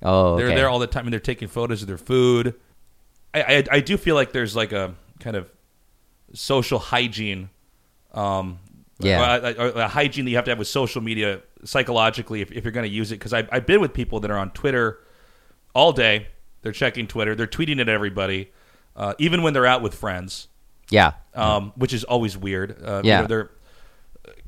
Oh, 0.04 0.34
okay. 0.36 0.46
They're 0.46 0.56
there 0.56 0.70
all 0.70 0.80
the 0.80 0.88
time, 0.88 1.06
and 1.06 1.14
they're 1.14 1.20
taking 1.20 1.48
photos 1.48 1.82
of 1.82 1.88
their 1.88 1.98
food. 1.98 2.54
I, 3.34 3.42
I 3.42 3.64
I 3.74 3.80
do 3.80 3.98
feel 3.98 4.16
like 4.16 4.32
there's 4.32 4.56
like 4.56 4.72
a 4.72 4.94
kind 5.20 5.36
of 5.36 5.50
social 6.34 6.80
hygiene. 6.80 7.50
Um, 8.14 8.60
Yeah. 9.00 9.36
a, 9.38 9.54
a 9.84 9.88
hygiene 9.88 10.26
that 10.26 10.32
you 10.32 10.38
have 10.38 10.46
to 10.46 10.52
have 10.52 10.58
with 10.60 10.68
social 10.68 11.02
media 11.02 11.42
psychologically 11.64 12.42
if, 12.42 12.52
if 12.52 12.64
you're 12.64 12.72
going 12.72 12.88
to 12.88 12.92
use 12.94 13.12
it. 13.12 13.16
Because 13.16 13.34
I've, 13.34 13.48
I've 13.52 13.66
been 13.66 13.80
with 13.82 13.94
people 13.94 14.20
that 14.22 14.32
are 14.32 14.38
on 14.38 14.52
Twitter 14.52 15.00
all 15.76 15.92
day. 15.92 16.28
They're 16.62 16.72
checking 16.72 17.08
Twitter. 17.08 17.36
They're 17.36 17.46
tweeting 17.48 17.80
at 17.80 17.90
everybody, 17.90 18.52
uh, 18.96 19.14
even 19.20 19.42
when 19.44 19.54
they're 19.54 19.66
out 19.68 19.82
with 19.82 19.94
friends, 19.96 20.48
yeah, 20.90 21.14
um, 21.34 21.74
which 21.76 21.94
is 21.94 22.04
always 22.04 22.38
weird. 22.38 22.82
Uh, 22.84 23.02
you 23.04 23.10
Yeah. 23.10 23.22
know, 23.22 23.28
they're 23.28 23.50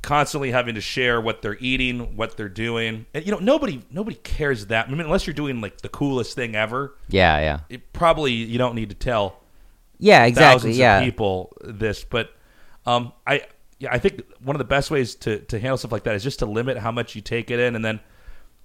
constantly 0.02 0.52
having 0.52 0.76
to 0.76 0.82
share 0.82 1.20
what 1.20 1.42
they're 1.42 1.58
eating, 1.60 2.16
what 2.16 2.38
they're 2.38 2.50
doing, 2.50 3.06
and 3.14 3.26
you 3.26 3.32
know 3.32 3.40
nobody 3.40 3.82
nobody 3.92 4.16
cares 4.18 4.68
that. 4.68 4.88
I 4.88 4.92
mean, 4.92 5.02
unless 5.02 5.28
you're 5.28 5.34
doing 5.34 5.62
like 5.62 5.82
the 5.82 5.90
coolest 5.90 6.36
thing 6.36 6.56
ever, 6.56 6.96
yeah, 7.10 7.40
yeah, 7.40 7.60
it 7.70 7.92
probably 7.94 8.32
you 8.32 8.58
don't 8.58 8.76
need 8.76 8.90
to 8.90 8.96
tell 8.96 9.40
yeah. 9.98 10.26
Exactly. 10.26 10.54
thousands 10.54 10.78
Yeah. 10.78 11.00
of 11.00 11.04
people 11.04 11.54
this. 11.62 12.04
But 12.04 12.32
um, 12.86 13.12
I 13.28 13.44
yeah, 13.80 13.90
I 13.92 14.00
think 14.00 14.24
one 14.42 14.56
of 14.56 14.60
the 14.60 14.66
best 14.66 14.90
ways 14.92 15.16
to 15.16 15.40
to 15.40 15.60
handle 15.60 15.78
stuff 15.78 15.92
like 15.92 16.04
that 16.04 16.16
is 16.16 16.24
just 16.24 16.40
to 16.40 16.46
limit 16.46 16.78
how 16.78 16.92
much 16.92 17.16
you 17.16 17.22
take 17.22 17.52
it 17.52 17.60
in, 17.60 17.76
and 17.76 17.84
then 17.84 18.00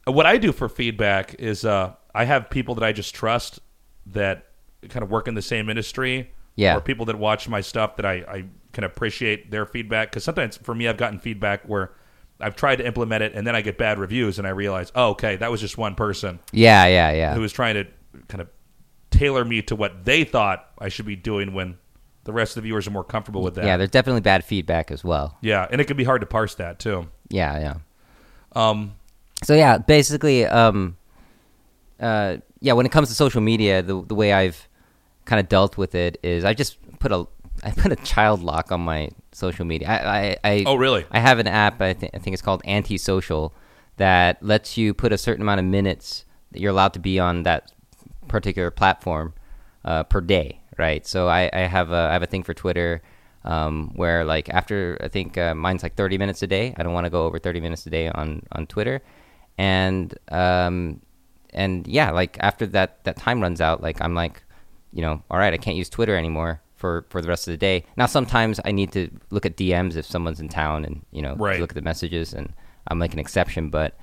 uh, 0.07 0.12
what 0.12 0.27
I 0.27 0.37
do 0.37 0.53
for 0.53 0.68
feedback 0.68 1.35
is 1.39 1.64
uh, 1.64 1.95
I 2.14 2.25
have 2.25 2.51
people 2.51 2.75
that 2.77 2.85
I 2.85 2.93
just 2.93 3.14
trust 3.14 3.59
that 4.07 4.47
kind 4.89 5.03
of 5.03 5.11
work 5.11 5.27
in 5.29 5.35
the 5.35 5.43
same 5.43 5.68
industry. 5.70 6.31
Yeah. 6.57 6.76
Or 6.76 6.80
people 6.80 7.07
that 7.07 7.18
watch 7.18 7.48
my 7.48 7.61
stuff 7.61 7.96
that 7.96 8.07
I, 8.07 8.12
I 8.28 8.44
can 8.72 8.84
appreciate 8.84 9.50
their 9.50 9.66
feedback. 9.66 10.11
Because 10.11 10.24
sometimes 10.24 10.57
for 10.57 10.74
me, 10.74 10.86
I've 10.88 10.96
gotten 10.96 11.18
feedback 11.18 11.64
where 11.68 11.92
I've 12.40 12.57
tried 12.57 12.76
to 12.76 12.86
implement 12.86 13.22
it 13.22 13.32
and 13.34 13.46
then 13.46 13.57
I 13.57 13.61
get 13.61 13.78
bad 13.78 13.98
reviews 13.98 14.38
and 14.38 14.46
I 14.46 14.50
realize, 14.50 14.92
oh, 14.94 15.11
okay, 15.11 15.36
that 15.36 15.50
was 15.50 15.61
just 15.61 15.78
one 15.78 15.94
person 15.94 16.38
Yeah, 16.52 16.86
yeah, 16.86 17.12
yeah. 17.12 17.34
who 17.34 17.40
was 17.40 17.52
trying 17.52 17.74
to 17.74 17.86
kind 18.28 18.40
of 18.40 18.48
tailor 19.11 19.44
me 19.44 19.62
to 19.62 19.76
what 19.76 20.05
they 20.05 20.24
thought 20.24 20.68
I 20.78 20.88
should 20.88 21.07
be 21.07 21.16
doing 21.16 21.55
when 21.55 21.76
the 22.24 22.32
rest 22.32 22.57
of 22.57 22.62
the 22.62 22.68
viewers 22.68 22.86
are 22.86 22.90
more 22.90 23.05
comfortable 23.05 23.42
with 23.42 23.55
that. 23.57 23.64
Yeah, 23.64 23.76
there's 23.76 23.90
definitely 23.90 24.22
bad 24.22 24.44
feedback 24.44 24.90
as 24.90 25.05
well. 25.05 25.36
Yeah, 25.42 25.66
and 25.70 25.80
it 25.80 25.84
can 25.84 25.96
be 25.96 26.05
hard 26.05 26.20
to 26.22 26.26
parse 26.26 26.55
that 26.57 26.78
too. 26.78 27.09
Yeah, 27.28 27.59
yeah. 27.59 27.74
Um, 28.70 28.94
So 29.42 29.55
yeah, 29.55 29.78
basically, 29.78 30.46
um, 30.46 30.96
uh, 32.00 32.38
yeah. 32.61 32.72
When 32.72 32.86
it 32.86 32.92
comes 32.92 33.09
to 33.09 33.14
social 33.14 33.40
media, 33.40 33.82
the 33.82 34.02
the 34.02 34.14
way 34.14 34.32
I've 34.32 34.68
kind 35.25 35.41
of 35.41 35.49
dealt 35.49 35.77
with 35.77 35.95
it 35.95 36.18
is 36.22 36.45
I 36.45 36.55
just 36.55 36.79
put 36.99 37.12
a 37.12 37.27
I 37.62 37.70
put 37.70 37.93
a 37.93 37.97
child 37.97 38.43
lock 38.43 38.72
on 38.72 38.81
my 38.81 39.11
social 39.33 39.64
media. 39.64 39.89
I 39.89 40.18
I, 40.18 40.37
I 40.45 40.64
oh, 40.66 40.75
really? 40.75 41.07
I 41.11 41.20
have 41.20 41.39
an 41.39 41.47
app. 41.47 41.81
I 41.81 41.93
think 41.93 42.12
I 42.14 42.18
think 42.18 42.35
it's 42.35 42.43
called 42.43 42.62
Antisocial 42.64 43.55
that 43.97 44.43
lets 44.43 44.77
you 44.77 44.93
put 44.93 45.12
a 45.12 45.18
certain 45.18 45.43
amount 45.43 45.61
of 45.61 45.66
minutes 45.66 46.25
that 46.53 46.61
you're 46.61 46.70
allowed 46.72 46.95
to 46.95 46.99
be 46.99 47.18
on 47.18 47.45
that 47.45 47.72
particular 48.29 48.70
platform 48.70 49.35
uh, 49.85 50.03
per 50.05 50.20
day, 50.20 50.61
right? 50.79 51.07
So 51.07 51.29
I, 51.29 51.51
I 51.53 51.61
have 51.61 51.91
a 51.93 52.09
I 52.11 52.12
have 52.12 52.22
a 52.22 52.27
thing 52.27 52.43
for 52.43 52.55
Twitter 52.55 53.03
um, 53.45 53.93
where 53.95 54.25
like 54.25 54.49
after 54.49 54.99
I 55.01 55.09
think 55.09 55.37
uh, 55.39 55.55
mine's 55.55 55.83
like 55.83 55.95
30 55.95 56.18
minutes 56.18 56.43
a 56.43 56.47
day. 56.47 56.75
I 56.77 56.83
don't 56.83 56.93
want 56.93 57.05
to 57.05 57.11
go 57.11 57.25
over 57.25 57.39
30 57.39 57.61
minutes 57.61 57.87
a 57.87 57.91
day 57.91 58.09
on 58.09 58.43
on 58.53 58.66
Twitter, 58.66 59.03
and 59.59 60.12
um, 60.31 61.01
and 61.53 61.87
yeah, 61.87 62.11
like 62.11 62.37
after 62.41 62.66
that 62.68 63.05
that 63.05 63.16
time 63.16 63.41
runs 63.41 63.61
out, 63.61 63.83
like 63.83 64.01
I'm 64.01 64.14
like, 64.14 64.43
you 64.95 65.03
know, 65.03 65.22
all 65.30 65.38
right, 65.38 65.53
I 65.53 65.59
can't 65.59 65.76
use 65.76 65.90
Twitter 65.90 66.16
anymore 66.16 66.62
for 66.76 67.05
for 67.11 67.20
the 67.20 67.28
rest 67.28 67.47
of 67.49 67.53
the 67.53 67.59
day. 67.59 67.84
Now 67.97 68.07
sometimes 68.07 68.61
I 68.64 68.72
need 68.72 68.92
to 68.92 69.11
look 69.30 69.45
at 69.45 69.57
DMs 69.57 69.97
if 69.97 70.07
someone's 70.07 70.40
in 70.40 70.49
town 70.49 70.84
and 70.84 71.05
you 71.12 71.20
know 71.20 71.34
Right. 71.36 71.61
look 71.61 71.70
at 71.72 71.74
the 71.76 71.82
messages 71.82 72.32
and 72.32 72.53
I'm 72.88 72.99
like 72.99 73.12
an 73.12 73.18
exception, 73.18 73.70
but 73.70 73.97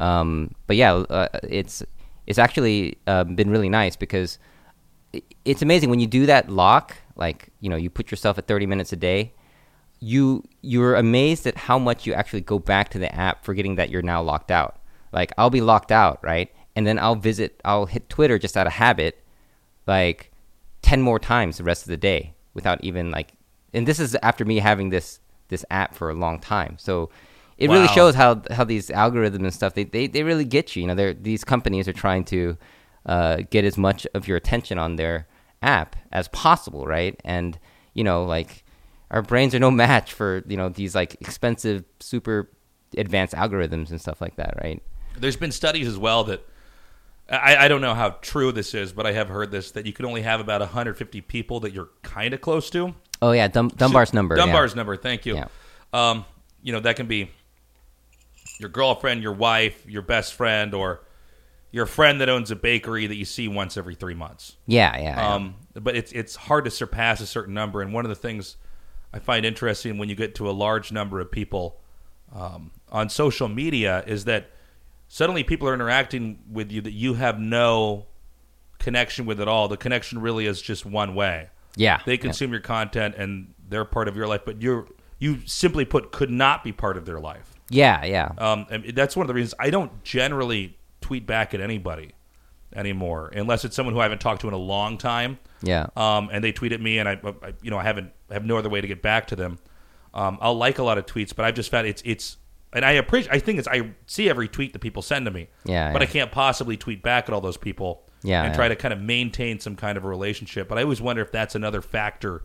um, 0.00 0.54
but 0.66 0.76
yeah, 0.76 0.92
uh, 0.94 1.28
it's 1.42 1.82
it's 2.26 2.38
actually 2.38 2.98
uh, 3.06 3.24
been 3.24 3.50
really 3.50 3.68
nice 3.68 3.94
because 3.96 4.38
it's 5.44 5.62
amazing 5.62 5.88
when 5.90 6.00
you 6.00 6.06
do 6.06 6.26
that 6.26 6.50
lock, 6.50 6.94
like 7.16 7.48
you 7.60 7.68
know, 7.70 7.76
you 7.76 7.90
put 7.90 8.10
yourself 8.10 8.38
at 8.38 8.46
30 8.46 8.66
minutes 8.66 8.92
a 8.92 8.96
day. 8.96 9.32
You 10.00 10.44
you're 10.62 10.94
amazed 10.94 11.46
at 11.46 11.56
how 11.56 11.78
much 11.78 12.06
you 12.06 12.12
actually 12.14 12.42
go 12.42 12.58
back 12.58 12.90
to 12.90 12.98
the 12.98 13.12
app, 13.14 13.44
forgetting 13.44 13.74
that 13.76 13.90
you're 13.90 14.02
now 14.02 14.22
locked 14.22 14.50
out. 14.52 14.78
Like 15.12 15.32
I'll 15.36 15.50
be 15.50 15.60
locked 15.60 15.90
out, 15.90 16.22
right? 16.22 16.52
And 16.76 16.86
then 16.86 16.98
I'll 17.00 17.16
visit, 17.16 17.60
I'll 17.64 17.86
hit 17.86 18.08
Twitter 18.08 18.38
just 18.38 18.56
out 18.56 18.68
of 18.68 18.74
habit, 18.74 19.20
like 19.88 20.30
10 20.88 21.02
more 21.02 21.18
times 21.18 21.58
the 21.58 21.64
rest 21.64 21.82
of 21.82 21.88
the 21.88 21.98
day 21.98 22.32
without 22.54 22.82
even 22.82 23.10
like 23.10 23.34
and 23.74 23.86
this 23.86 24.00
is 24.00 24.16
after 24.22 24.46
me 24.46 24.58
having 24.58 24.88
this 24.88 25.20
this 25.48 25.62
app 25.70 25.94
for 25.94 26.08
a 26.08 26.14
long 26.14 26.38
time. 26.38 26.76
So 26.78 27.10
it 27.58 27.68
really 27.68 27.88
shows 27.88 28.14
how 28.14 28.42
how 28.50 28.64
these 28.64 28.88
algorithms 28.88 29.44
and 29.44 29.52
stuff 29.52 29.74
they, 29.74 29.84
they, 29.84 30.06
they 30.06 30.22
really 30.22 30.46
get 30.46 30.74
you. 30.74 30.82
You 30.82 30.88
know 30.88 30.94
they're 30.94 31.12
these 31.12 31.44
companies 31.44 31.88
are 31.88 31.92
trying 31.92 32.24
to 32.26 32.56
uh, 33.04 33.38
get 33.50 33.66
as 33.66 33.76
much 33.76 34.06
of 34.14 34.26
your 34.26 34.38
attention 34.38 34.78
on 34.78 34.96
their 34.96 35.26
app 35.60 35.94
as 36.10 36.28
possible 36.28 36.86
right? 36.86 37.20
And 37.22 37.58
you 37.92 38.02
know 38.02 38.24
like 38.24 38.64
our 39.10 39.20
brains 39.20 39.54
are 39.54 39.58
no 39.58 39.70
match 39.84 40.14
for 40.14 40.42
you 40.48 40.56
know 40.56 40.70
these 40.70 40.94
like 40.94 41.18
expensive 41.20 41.84
super 42.00 42.50
advanced 42.96 43.34
algorithms 43.34 43.90
and 43.90 44.00
stuff 44.00 44.22
like 44.22 44.36
that 44.36 44.54
right? 44.62 44.82
There's 45.18 45.36
been 45.36 45.52
studies 45.52 45.86
as 45.86 45.98
well 45.98 46.24
that 46.24 46.48
I, 47.30 47.56
I 47.64 47.68
don't 47.68 47.80
know 47.80 47.94
how 47.94 48.10
true 48.22 48.52
this 48.52 48.74
is, 48.74 48.92
but 48.92 49.06
I 49.06 49.12
have 49.12 49.28
heard 49.28 49.50
this 49.50 49.72
that 49.72 49.84
you 49.86 49.92
can 49.92 50.06
only 50.06 50.22
have 50.22 50.40
about 50.40 50.60
150 50.60 51.20
people 51.22 51.60
that 51.60 51.72
you're 51.72 51.90
kind 52.02 52.32
of 52.32 52.40
close 52.40 52.70
to. 52.70 52.94
oh 53.20 53.32
yeah 53.32 53.48
Dum- 53.48 53.68
dunbar's 53.68 54.14
number 54.14 54.36
yeah. 54.36 54.44
Dunbar's 54.44 54.74
number. 54.74 54.96
Thank 54.96 55.26
you. 55.26 55.34
Yeah. 55.36 55.48
Um, 55.92 56.24
you 56.62 56.72
know 56.72 56.80
that 56.80 56.96
can 56.96 57.06
be 57.06 57.30
your 58.58 58.70
girlfriend, 58.70 59.22
your 59.22 59.32
wife, 59.34 59.84
your 59.86 60.02
best 60.02 60.34
friend, 60.34 60.74
or 60.74 61.02
your 61.70 61.86
friend 61.86 62.20
that 62.20 62.28
owns 62.28 62.50
a 62.50 62.56
bakery 62.56 63.06
that 63.06 63.16
you 63.16 63.24
see 63.24 63.46
once 63.46 63.76
every 63.76 63.94
three 63.94 64.14
months. 64.14 64.56
yeah 64.66 64.96
yeah, 64.96 65.02
yeah. 65.02 65.34
Um, 65.34 65.54
but 65.74 65.96
it's 65.96 66.12
it's 66.12 66.34
hard 66.34 66.64
to 66.64 66.70
surpass 66.70 67.20
a 67.20 67.26
certain 67.26 67.54
number. 67.54 67.82
And 67.82 67.92
one 67.92 68.04
of 68.04 68.08
the 68.08 68.16
things 68.16 68.56
I 69.12 69.18
find 69.18 69.44
interesting 69.44 69.98
when 69.98 70.08
you 70.08 70.14
get 70.14 70.34
to 70.36 70.48
a 70.48 70.52
large 70.52 70.92
number 70.92 71.20
of 71.20 71.30
people 71.30 71.80
um, 72.34 72.70
on 72.90 73.08
social 73.08 73.48
media 73.48 74.02
is 74.06 74.24
that 74.24 74.50
suddenly 75.08 75.42
people 75.42 75.68
are 75.68 75.74
interacting 75.74 76.38
with 76.50 76.70
you 76.70 76.80
that 76.82 76.92
you 76.92 77.14
have 77.14 77.38
no 77.40 78.06
connection 78.78 79.26
with 79.26 79.40
at 79.40 79.48
all. 79.48 79.68
The 79.68 79.76
connection 79.76 80.20
really 80.20 80.46
is 80.46 80.62
just 80.62 80.86
one 80.86 81.14
way. 81.14 81.50
yeah 81.76 82.00
They 82.06 82.12
yeah. 82.12 82.18
consume 82.18 82.52
your 82.52 82.60
content 82.60 83.14
and 83.16 83.54
they're 83.68 83.84
part 83.84 84.08
of 84.08 84.16
your 84.16 84.26
life, 84.26 84.42
but 84.44 84.62
you're 84.62 84.86
you 85.18 85.38
simply 85.46 85.84
put 85.84 86.12
could 86.12 86.30
not 86.30 86.62
be 86.62 86.70
part 86.72 86.96
of 86.96 87.04
their 87.04 87.18
life. 87.18 87.52
yeah 87.70 88.04
yeah 88.04 88.30
Um, 88.38 88.66
and 88.70 88.84
that's 88.94 89.16
one 89.16 89.24
of 89.24 89.28
the 89.28 89.34
reasons 89.34 89.54
I 89.58 89.70
don't 89.70 90.04
generally 90.04 90.78
tweet 91.00 91.26
back 91.26 91.54
at 91.54 91.60
anybody 91.60 92.12
anymore, 92.76 93.32
unless 93.34 93.64
it's 93.64 93.74
someone 93.74 93.94
who 93.94 94.00
I 94.00 94.04
haven't 94.04 94.20
talked 94.20 94.42
to 94.42 94.48
in 94.48 94.54
a 94.54 94.58
long 94.58 94.96
time. 94.98 95.38
yeah 95.62 95.86
Um, 95.96 96.28
and 96.32 96.44
they 96.44 96.52
tweet 96.52 96.72
at 96.72 96.80
me, 96.80 96.98
and 96.98 97.08
I, 97.08 97.18
I, 97.42 97.54
you 97.62 97.70
know, 97.70 97.78
I 97.78 97.82
haven't 97.82 98.12
I 98.30 98.34
have 98.34 98.44
no 98.44 98.56
other 98.58 98.68
way 98.68 98.80
to 98.80 98.86
get 98.86 99.02
back 99.02 99.26
to 99.28 99.36
them. 99.36 99.58
Um, 100.14 100.38
I'll 100.40 100.54
like 100.54 100.78
a 100.78 100.82
lot 100.82 100.98
of 100.98 101.06
tweets, 101.06 101.34
but 101.34 101.44
I've 101.44 101.54
just 101.54 101.70
found 101.70 101.86
it's 101.86 102.02
it's, 102.04 102.36
and 102.72 102.84
I 102.84 102.92
appreciate. 102.92 103.34
I 103.34 103.38
think 103.38 103.58
it's 103.58 103.68
I 103.68 103.92
see 104.06 104.28
every 104.28 104.48
tweet 104.48 104.72
that 104.72 104.80
people 104.80 105.02
send 105.02 105.26
to 105.26 105.30
me. 105.30 105.48
Yeah, 105.64 105.92
but 105.92 106.02
yeah. 106.02 106.08
I 106.08 106.10
can't 106.10 106.32
possibly 106.32 106.76
tweet 106.76 107.02
back 107.02 107.28
at 107.28 107.34
all 107.34 107.40
those 107.40 107.56
people. 107.56 108.02
Yeah, 108.22 108.42
and 108.42 108.52
yeah. 108.52 108.56
try 108.56 108.68
to 108.68 108.76
kind 108.76 108.92
of 108.92 109.00
maintain 109.00 109.60
some 109.60 109.76
kind 109.76 109.96
of 109.96 110.04
a 110.04 110.08
relationship. 110.08 110.68
But 110.68 110.78
I 110.78 110.82
always 110.82 111.00
wonder 111.00 111.22
if 111.22 111.32
that's 111.32 111.54
another 111.54 111.80
factor 111.80 112.44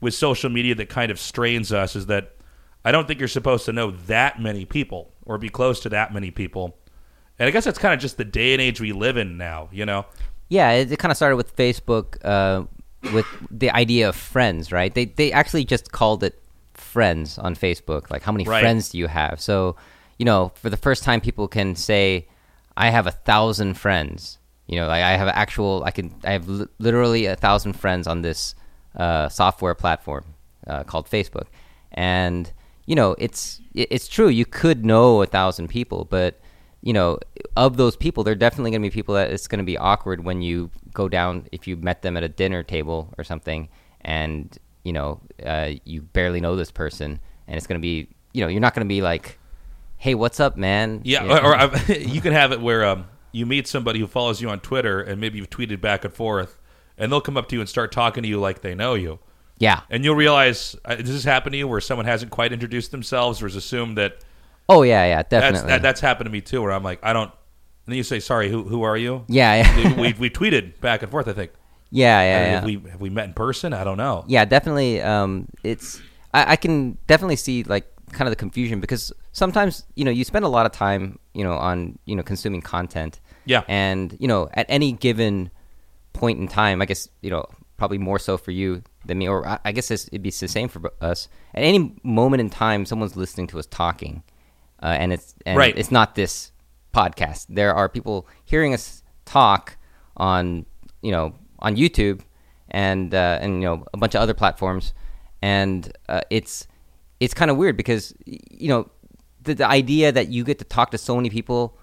with 0.00 0.14
social 0.14 0.50
media 0.50 0.74
that 0.76 0.88
kind 0.88 1.10
of 1.10 1.18
strains 1.18 1.72
us. 1.72 1.96
Is 1.96 2.06
that 2.06 2.36
I 2.84 2.92
don't 2.92 3.06
think 3.06 3.18
you're 3.18 3.28
supposed 3.28 3.64
to 3.66 3.72
know 3.72 3.90
that 4.06 4.40
many 4.40 4.64
people 4.64 5.12
or 5.24 5.38
be 5.38 5.48
close 5.48 5.80
to 5.80 5.88
that 5.90 6.12
many 6.12 6.30
people. 6.30 6.76
And 7.38 7.48
I 7.48 7.50
guess 7.50 7.64
that's 7.64 7.78
kind 7.78 7.94
of 7.94 8.00
just 8.00 8.16
the 8.16 8.24
day 8.24 8.52
and 8.52 8.62
age 8.62 8.80
we 8.80 8.92
live 8.92 9.16
in 9.16 9.36
now, 9.36 9.68
you 9.72 9.84
know? 9.84 10.06
Yeah, 10.48 10.70
it, 10.72 10.92
it 10.92 10.98
kind 10.98 11.10
of 11.10 11.16
started 11.16 11.36
with 11.36 11.56
Facebook, 11.56 12.18
uh, 12.24 12.64
with 13.12 13.26
the 13.50 13.70
idea 13.70 14.08
of 14.08 14.16
friends, 14.16 14.70
right? 14.70 14.94
They 14.94 15.06
they 15.06 15.32
actually 15.32 15.64
just 15.64 15.90
called 15.90 16.22
it 16.22 16.40
friends 16.74 17.38
on 17.38 17.54
Facebook. 17.54 18.10
Like, 18.10 18.22
how 18.22 18.32
many 18.32 18.44
Right. 18.44 18.60
friends 18.60 18.90
do 18.90 18.98
you 18.98 19.06
have? 19.08 19.40
So, 19.40 19.76
you 20.18 20.24
know, 20.24 20.52
for 20.54 20.70
the 20.70 20.76
first 20.76 21.02
time, 21.04 21.20
people 21.20 21.48
can 21.48 21.74
say, 21.76 22.28
"I 22.76 22.90
have 22.90 23.06
a 23.06 23.10
thousand 23.12 23.74
friends." 23.74 24.38
You 24.66 24.76
know, 24.80 24.86
like 24.88 25.02
I 25.02 25.16
have 25.16 25.28
actual, 25.28 25.82
I 25.84 25.90
can, 25.90 26.14
I 26.24 26.32
have 26.32 26.48
li- 26.48 26.66
literally 26.78 27.26
a 27.26 27.36
thousand 27.36 27.74
friends 27.74 28.06
on 28.06 28.22
this 28.22 28.54
uh, 28.96 29.28
software 29.28 29.74
platform 29.74 30.24
uh, 30.66 30.84
called 30.84 31.06
Facebook, 31.08 31.46
and 31.92 32.50
you 32.86 32.94
know, 32.94 33.14
it's 33.18 33.60
it's 33.74 34.08
true. 34.08 34.28
You 34.28 34.46
could 34.46 34.84
know 34.84 35.20
a 35.22 35.26
thousand 35.26 35.68
people, 35.68 36.06
but 36.06 36.40
you 36.82 36.92
know, 36.92 37.18
of 37.56 37.76
those 37.76 37.96
people, 37.96 38.24
there 38.24 38.32
are 38.32 38.36
definitely 38.36 38.70
going 38.70 38.82
to 38.82 38.86
be 38.88 38.92
people 38.92 39.14
that 39.14 39.30
it's 39.30 39.46
going 39.48 39.58
to 39.58 39.64
be 39.64 39.78
awkward 39.78 40.22
when 40.24 40.42
you 40.42 40.70
go 40.92 41.08
down 41.08 41.46
if 41.50 41.66
you 41.66 41.76
met 41.76 42.02
them 42.02 42.16
at 42.16 42.22
a 42.22 42.28
dinner 42.28 42.62
table 42.62 43.12
or 43.18 43.24
something, 43.24 43.68
and 44.02 44.58
you 44.84 44.92
know, 44.92 45.20
uh, 45.44 45.70
you 45.84 46.02
barely 46.02 46.40
know 46.40 46.54
this 46.54 46.70
person, 46.70 47.18
and 47.48 47.56
it's 47.56 47.66
going 47.66 47.80
to 47.80 47.82
be, 47.82 48.08
you 48.32 48.42
know, 48.42 48.48
you're 48.48 48.60
not 48.60 48.74
going 48.74 48.86
to 48.86 48.88
be 48.88 49.02
like, 49.02 49.38
"Hey, 49.96 50.14
what's 50.14 50.38
up, 50.38 50.56
man?" 50.56 51.00
Yeah, 51.04 51.22
You 51.22 51.28
know? 51.30 51.38
or, 51.40 51.60
or 51.60 51.92
you 51.92 52.20
can 52.20 52.32
have 52.32 52.52
it 52.52 52.60
where 52.60 52.84
um, 52.84 53.06
you 53.32 53.46
meet 53.46 53.66
somebody 53.66 53.98
who 53.98 54.06
follows 54.06 54.40
you 54.40 54.48
on 54.48 54.60
Twitter 54.60 55.00
and 55.00 55.20
maybe 55.20 55.38
you've 55.38 55.50
tweeted 55.50 55.80
back 55.80 56.04
and 56.04 56.14
forth, 56.14 56.60
and 56.96 57.10
they'll 57.10 57.20
come 57.20 57.36
up 57.36 57.48
to 57.48 57.56
you 57.56 57.60
and 57.60 57.68
start 57.68 57.90
talking 57.90 58.22
to 58.22 58.28
you 58.28 58.38
like 58.38 58.60
they 58.60 58.74
know 58.74 58.94
you. 58.94 59.18
yeah. 59.58 59.80
And 59.90 60.04
you'll 60.04 60.14
realize, 60.14 60.76
uh, 60.84 60.96
does 60.96 61.08
this 61.08 61.24
happen 61.24 61.52
to 61.52 61.58
you 61.58 61.66
where 61.66 61.80
someone 61.80 62.06
hasn't 62.06 62.30
quite 62.30 62.52
introduced 62.52 62.90
themselves 62.92 63.42
or 63.42 63.46
has 63.46 63.56
assumed 63.56 63.98
that 63.98 64.18
Oh 64.68 64.82
yeah, 64.82 65.04
yeah, 65.04 65.16
that's, 65.16 65.28
definitely. 65.30 65.68
that, 65.68 65.82
that's 65.82 66.00
happened 66.00 66.26
to 66.26 66.30
me 66.30 66.40
too, 66.40 66.62
where 66.62 66.72
I'm 66.72 66.82
like, 66.82 66.98
I 67.02 67.12
don't. 67.12 67.30
And 67.30 67.92
then 67.92 67.96
you 67.96 68.02
say, 68.02 68.18
sorry, 68.20 68.48
who, 68.50 68.62
who 68.62 68.82
are 68.82 68.96
you? 68.96 69.24
yeah, 69.28 69.76
yeah, 69.76 70.00
we, 70.00 70.12
we 70.18 70.30
tweeted 70.30 70.80
back 70.80 71.02
and 71.02 71.10
forth, 71.10 71.28
I 71.28 71.32
think. 71.34 71.52
Yeah, 71.94 72.20
yeah, 72.20 72.24
yeah. 72.44 72.54
Have, 72.56 72.64
we, 72.64 72.74
have 72.90 73.00
we 73.00 73.10
met 73.10 73.26
in 73.30 73.34
person? 73.34 73.72
I 73.72 73.84
don't 73.84 73.96
know. 73.98 74.24
yeah 74.26 74.44
definitely 74.44 75.00
um 75.00 75.46
it's 75.62 76.00
I, 76.32 76.52
I 76.52 76.56
can 76.56 76.98
definitely 77.06 77.36
see 77.36 77.62
like 77.74 77.86
kind 78.12 78.26
of 78.28 78.32
the 78.32 78.36
confusion 78.46 78.80
because 78.80 79.12
sometimes 79.32 79.84
you 79.94 80.04
know 80.04 80.10
you 80.10 80.24
spend 80.24 80.44
a 80.44 80.48
lot 80.48 80.66
of 80.66 80.72
time 80.72 81.18
you 81.32 81.44
know 81.46 81.54
on 81.54 81.98
you 82.04 82.14
know 82.16 82.22
consuming 82.22 82.62
content 82.62 83.20
Yeah. 83.46 83.62
and 83.68 84.16
you 84.20 84.28
know 84.28 84.48
at 84.54 84.66
any 84.68 84.92
given 84.92 85.50
point 86.12 86.38
in 86.38 86.46
time 86.46 86.80
i 86.82 86.86
guess 86.86 87.08
you 87.22 87.30
know 87.30 87.44
probably 87.76 87.98
more 87.98 88.20
so 88.20 88.36
for 88.36 88.52
you 88.52 88.82
than 89.06 89.18
me 89.18 89.26
or 89.28 89.46
i, 89.46 89.58
I 89.64 89.72
guess 89.72 89.90
it'd 89.90 90.22
be 90.22 90.30
the 90.30 90.46
same 90.48 90.68
for 90.68 90.92
us 91.00 91.28
at 91.54 91.62
any 91.64 91.96
moment 92.04 92.40
in 92.40 92.50
time 92.50 92.86
someone's 92.86 93.16
listening 93.16 93.48
to 93.48 93.58
us 93.58 93.66
talking 93.66 94.22
uh, 94.82 94.86
and 95.02 95.12
it's 95.12 95.34
and 95.46 95.56
Right. 95.58 95.76
it's 95.76 95.90
not 95.90 96.14
this 96.14 96.52
podcast 96.92 97.46
there 97.48 97.74
are 97.74 97.88
people 97.88 98.28
hearing 98.44 98.72
us 98.74 99.02
talk 99.24 99.76
on 100.16 100.66
you 101.02 101.10
know 101.10 101.34
on 101.64 101.76
youtube 101.76 102.20
and 102.70 103.14
uh, 103.14 103.38
and 103.40 103.62
you 103.62 103.68
know 103.68 103.84
a 103.92 103.96
bunch 103.96 104.14
of 104.14 104.20
other 104.20 104.34
platforms 104.34 104.94
and 105.42 105.92
uh, 106.08 106.20
it's 106.30 106.66
it's 107.20 107.34
kind 107.34 107.50
of 107.50 107.56
weird 107.56 107.76
because 107.76 108.14
you 108.26 108.68
know 108.68 108.88
the, 109.42 109.54
the 109.54 109.66
idea 109.66 110.12
that 110.12 110.28
you 110.28 110.44
get 110.44 110.58
to 110.58 110.64
talk 110.64 110.90
to 110.90 110.98
so 110.98 111.16
many 111.16 111.30
people 111.30 111.76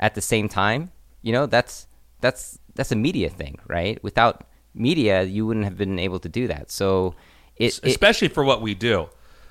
at 0.00 0.14
the 0.14 0.20
same 0.20 0.48
time 0.48 0.90
you 1.22 1.32
know 1.32 1.46
that's 1.46 1.86
that's 2.20 2.58
that's 2.74 2.90
a 2.90 2.96
media 2.96 3.28
thing 3.28 3.58
right 3.68 4.02
without 4.02 4.46
media 4.74 5.22
you 5.22 5.46
wouldn't 5.46 5.64
have 5.64 5.76
been 5.76 5.98
able 5.98 6.18
to 6.18 6.28
do 6.28 6.48
that 6.48 6.70
so 6.70 7.14
it, 7.56 7.78
it 7.78 7.90
especially 7.90 8.28
for 8.28 8.44
what 8.44 8.62
we 8.62 8.74
do. 8.74 9.08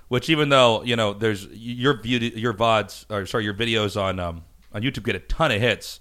Which 0.09 0.29
even 0.29 0.49
though 0.49 0.83
you 0.83 0.95
know, 0.95 1.13
there's 1.13 1.47
your 1.47 1.99
view, 1.99 2.19
your 2.19 2.53
vods, 2.53 3.05
or 3.09 3.25
sorry, 3.25 3.45
your 3.45 3.53
videos 3.53 3.99
on 3.99 4.19
um, 4.19 4.43
on 4.73 4.81
YouTube 4.81 5.03
get 5.03 5.15
a 5.15 5.19
ton 5.19 5.51
of 5.51 5.61
hits. 5.61 5.99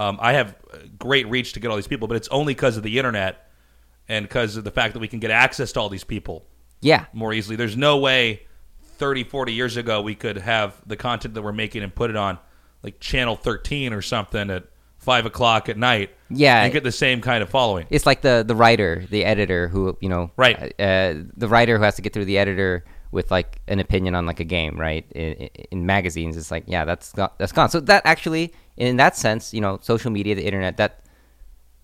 Um, 0.00 0.18
I 0.20 0.32
have 0.32 0.56
great 0.98 1.28
reach 1.28 1.52
to 1.52 1.60
get 1.60 1.68
all 1.68 1.76
these 1.76 1.86
people, 1.86 2.08
but 2.08 2.16
it's 2.16 2.28
only 2.28 2.54
because 2.54 2.78
of 2.78 2.82
the 2.82 2.96
internet 2.98 3.50
and 4.08 4.24
because 4.26 4.56
of 4.56 4.64
the 4.64 4.70
fact 4.70 4.94
that 4.94 5.00
we 5.00 5.08
can 5.08 5.20
get 5.20 5.30
access 5.30 5.72
to 5.72 5.80
all 5.80 5.90
these 5.90 6.04
people 6.04 6.46
yeah 6.80 7.04
more 7.12 7.34
easily. 7.34 7.54
There's 7.56 7.76
no 7.76 7.98
way 7.98 8.46
30, 8.96 9.24
40 9.24 9.52
years 9.52 9.76
ago 9.76 10.00
we 10.00 10.14
could 10.14 10.38
have 10.38 10.74
the 10.86 10.96
content 10.96 11.34
that 11.34 11.42
we're 11.42 11.52
making 11.52 11.82
and 11.82 11.94
put 11.94 12.08
it 12.08 12.16
on 12.16 12.38
like 12.82 12.98
channel 12.98 13.36
13 13.36 13.92
or 13.92 14.00
something 14.00 14.48
at 14.48 14.64
five 14.96 15.26
o'clock 15.26 15.68
at 15.68 15.76
night. 15.76 16.10
Yeah. 16.30 16.62
and 16.62 16.72
get 16.72 16.82
the 16.82 16.92
same 16.92 17.20
kind 17.20 17.42
of 17.42 17.50
following. 17.50 17.86
it's 17.90 18.06
like 18.06 18.22
the 18.22 18.42
the 18.46 18.56
writer, 18.56 19.04
the 19.10 19.26
editor 19.26 19.68
who 19.68 19.98
you 20.00 20.08
know, 20.08 20.30
Right. 20.36 20.72
Uh, 20.80 21.14
the 21.36 21.48
writer 21.48 21.76
who 21.76 21.84
has 21.84 21.96
to 21.96 22.02
get 22.02 22.14
through 22.14 22.24
the 22.24 22.38
editor 22.38 22.84
with 23.12 23.30
like 23.30 23.60
an 23.68 23.80
opinion 23.80 24.14
on 24.14 24.26
like 24.26 24.40
a 24.40 24.44
game, 24.44 24.78
right? 24.78 25.04
In, 25.14 25.32
in- 25.34 25.50
in 25.72 25.86
magazines, 25.86 26.36
it's 26.36 26.50
like 26.50 26.64
yeah, 26.66 26.84
that's 26.84 27.12
got, 27.12 27.38
that's 27.38 27.52
gone. 27.52 27.70
So 27.70 27.80
that 27.80 28.02
actually, 28.04 28.52
in 28.76 28.96
that 28.98 29.16
sense, 29.16 29.52
you 29.54 29.60
know, 29.60 29.78
social 29.82 30.10
media, 30.10 30.34
the 30.34 30.44
internet, 30.44 30.76
that 30.76 31.00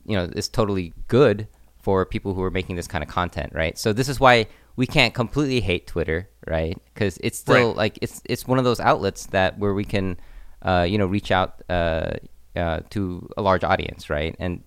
you 0.05 0.17
know, 0.17 0.25
is 0.37 0.49
totally 0.49 0.93
good 1.09 1.49
for 1.81 2.05
people 2.05 2.33
who 2.35 2.43
are 2.43 2.51
making 2.51 2.77
this 2.77 2.87
kind 2.87 3.03
of 3.03 3.11
content, 3.11 3.53
right? 3.55 3.77
So 3.77 3.93
this 3.93 4.09
is 4.09 4.21
why 4.21 4.47
we 4.77 4.87
can't 4.87 5.15
completely 5.15 5.61
hate 5.61 5.87
Twitter, 5.87 6.29
right? 6.47 6.77
Because 6.95 7.19
it's 7.23 7.39
still 7.39 7.69
Right. 7.69 7.77
like 7.77 7.99
it's 8.03 8.23
it's 8.25 8.47
one 8.47 8.59
of 8.59 8.65
those 8.65 8.79
outlets 8.81 9.27
that 9.27 9.59
where 9.59 9.75
we 9.75 9.85
can, 9.85 10.17
uh, 10.63 10.87
you 10.89 10.97
know, 10.99 11.07
reach 11.07 11.31
out 11.33 11.63
uh, 11.69 12.13
uh, 12.55 12.81
to 12.91 13.29
a 13.37 13.43
large 13.43 13.65
audience, 13.65 14.09
right? 14.11 14.37
And 14.39 14.63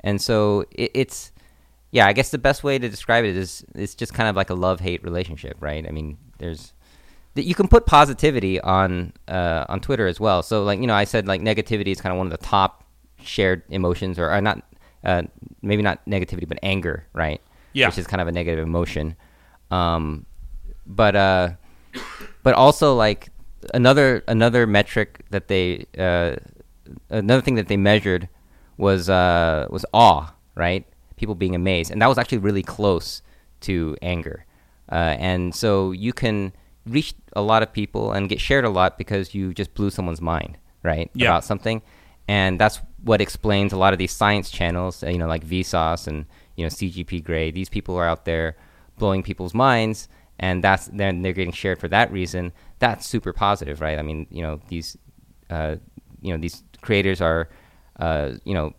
and 0.00 0.20
so 0.20 0.64
it, 0.72 0.90
it's 0.94 1.31
yeah, 1.92 2.06
I 2.06 2.14
guess 2.14 2.30
the 2.30 2.38
best 2.38 2.64
way 2.64 2.78
to 2.78 2.88
describe 2.88 3.24
it 3.24 3.36
is 3.36 3.64
it's 3.74 3.94
just 3.94 4.14
kind 4.14 4.28
of 4.28 4.34
like 4.34 4.50
a 4.50 4.54
love 4.54 4.80
hate 4.80 5.04
relationship, 5.04 5.58
right? 5.60 5.86
I 5.86 5.90
mean, 5.90 6.16
there's 6.38 6.72
that 7.34 7.44
you 7.44 7.54
can 7.54 7.68
put 7.68 7.86
positivity 7.86 8.60
on 8.60 9.12
uh, 9.28 9.66
on 9.68 9.80
Twitter 9.80 10.06
as 10.06 10.18
well. 10.18 10.42
So 10.42 10.64
like 10.64 10.80
you 10.80 10.86
know, 10.86 10.94
I 10.94 11.04
said 11.04 11.28
like 11.28 11.42
negativity 11.42 11.88
is 11.88 12.00
kind 12.00 12.12
of 12.12 12.18
one 12.18 12.26
of 12.26 12.30
the 12.30 12.44
top 12.44 12.84
shared 13.22 13.62
emotions, 13.68 14.18
or, 14.18 14.32
or 14.32 14.40
not 14.40 14.62
uh, 15.04 15.24
maybe 15.60 15.82
not 15.82 16.04
negativity, 16.06 16.48
but 16.48 16.58
anger, 16.62 17.06
right? 17.12 17.40
Yeah. 17.74 17.86
which 17.88 17.98
is 17.98 18.06
kind 18.06 18.20
of 18.20 18.28
a 18.28 18.32
negative 18.32 18.66
emotion. 18.66 19.16
Um, 19.70 20.26
but 20.86 21.14
uh, 21.14 21.50
but 22.42 22.54
also 22.54 22.94
like 22.94 23.28
another 23.74 24.24
another 24.28 24.66
metric 24.66 25.24
that 25.30 25.48
they 25.48 25.84
uh, 25.98 26.36
another 27.10 27.42
thing 27.42 27.56
that 27.56 27.68
they 27.68 27.76
measured 27.76 28.30
was 28.78 29.10
uh, 29.10 29.66
was 29.68 29.84
awe, 29.92 30.32
right? 30.54 30.86
People 31.22 31.36
being 31.36 31.54
amazed, 31.54 31.92
and 31.92 32.02
that 32.02 32.08
was 32.08 32.18
actually 32.18 32.38
really 32.38 32.64
close 32.64 33.22
to 33.60 33.96
anger. 34.02 34.44
Uh, 34.90 35.14
and 35.20 35.54
so 35.54 35.92
you 35.92 36.12
can 36.12 36.52
reach 36.84 37.14
a 37.34 37.40
lot 37.40 37.62
of 37.62 37.72
people 37.72 38.10
and 38.10 38.28
get 38.28 38.40
shared 38.40 38.64
a 38.64 38.68
lot 38.68 38.98
because 38.98 39.32
you 39.32 39.54
just 39.54 39.72
blew 39.74 39.88
someone's 39.88 40.20
mind, 40.20 40.58
right? 40.82 41.12
Yeah. 41.14 41.28
About 41.28 41.44
something, 41.44 41.80
and 42.26 42.58
that's 42.58 42.80
what 43.04 43.20
explains 43.20 43.72
a 43.72 43.76
lot 43.76 43.92
of 43.92 44.00
these 44.00 44.10
science 44.10 44.50
channels, 44.50 45.04
uh, 45.04 45.10
you 45.10 45.18
know, 45.18 45.28
like 45.28 45.46
Vsauce 45.46 46.08
and 46.08 46.26
you 46.56 46.64
know 46.64 46.68
CGP 46.70 47.22
Grey. 47.22 47.52
These 47.52 47.68
people 47.68 47.94
are 47.96 48.04
out 48.04 48.24
there 48.24 48.56
blowing 48.98 49.22
people's 49.22 49.54
minds, 49.54 50.08
and 50.40 50.64
that's 50.64 50.88
then 50.88 51.22
they're 51.22 51.32
getting 51.32 51.52
shared 51.52 51.78
for 51.78 51.86
that 51.86 52.10
reason. 52.10 52.52
That's 52.80 53.06
super 53.06 53.32
positive, 53.32 53.80
right? 53.80 53.96
I 53.96 54.02
mean, 54.02 54.26
you 54.28 54.42
know, 54.42 54.60
these 54.66 54.98
uh, 55.50 55.76
you 56.20 56.32
know 56.32 56.40
these 56.40 56.64
creators 56.80 57.20
are 57.20 57.48
uh, 58.00 58.32
you 58.44 58.54
know 58.54 58.74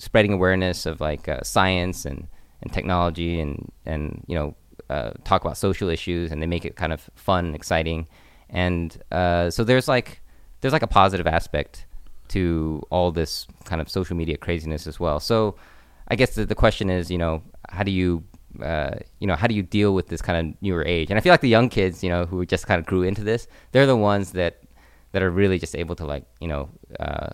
spreading 0.00 0.32
awareness 0.32 0.86
of 0.86 1.00
like 1.00 1.28
uh, 1.28 1.42
science 1.42 2.06
and, 2.06 2.26
and 2.62 2.72
technology 2.72 3.38
and 3.38 3.70
and 3.84 4.24
you 4.26 4.34
know 4.34 4.54
uh, 4.88 5.10
talk 5.24 5.42
about 5.44 5.56
social 5.56 5.88
issues 5.88 6.32
and 6.32 6.42
they 6.42 6.46
make 6.46 6.64
it 6.64 6.74
kind 6.74 6.92
of 6.92 7.08
fun 7.14 7.44
and 7.46 7.54
exciting. 7.54 8.08
And 8.48 9.00
uh, 9.12 9.50
so 9.50 9.62
there's 9.62 9.86
like 9.86 10.22
there's 10.60 10.72
like 10.72 10.82
a 10.82 10.88
positive 10.88 11.26
aspect 11.26 11.86
to 12.28 12.82
all 12.90 13.12
this 13.12 13.46
kind 13.64 13.80
of 13.80 13.90
social 13.90 14.16
media 14.16 14.36
craziness 14.36 14.86
as 14.86 14.98
well. 14.98 15.20
So 15.20 15.56
I 16.08 16.16
guess 16.16 16.34
the, 16.34 16.46
the 16.46 16.54
question 16.54 16.90
is 16.90 17.10
you 17.10 17.18
know 17.18 17.42
how 17.68 17.82
do 17.82 17.90
you 17.90 18.24
uh, 18.62 18.96
you 19.20 19.26
know 19.26 19.36
how 19.36 19.46
do 19.46 19.54
you 19.54 19.62
deal 19.62 19.94
with 19.94 20.08
this 20.08 20.22
kind 20.22 20.48
of 20.48 20.62
newer 20.62 20.84
age? 20.84 21.10
And 21.10 21.18
I 21.18 21.20
feel 21.20 21.32
like 21.32 21.42
the 21.42 21.48
young 21.48 21.68
kids 21.68 22.02
you 22.02 22.08
know 22.08 22.24
who 22.24 22.46
just 22.46 22.66
kind 22.66 22.80
of 22.80 22.86
grew 22.86 23.02
into 23.02 23.22
this 23.22 23.46
they're 23.72 23.86
the 23.86 23.96
ones 23.96 24.32
that 24.32 24.62
that 25.12 25.22
are 25.22 25.30
really 25.30 25.58
just 25.58 25.76
able 25.76 25.94
to 25.96 26.06
like 26.06 26.24
you 26.40 26.48
know 26.48 26.70
uh, 26.98 27.30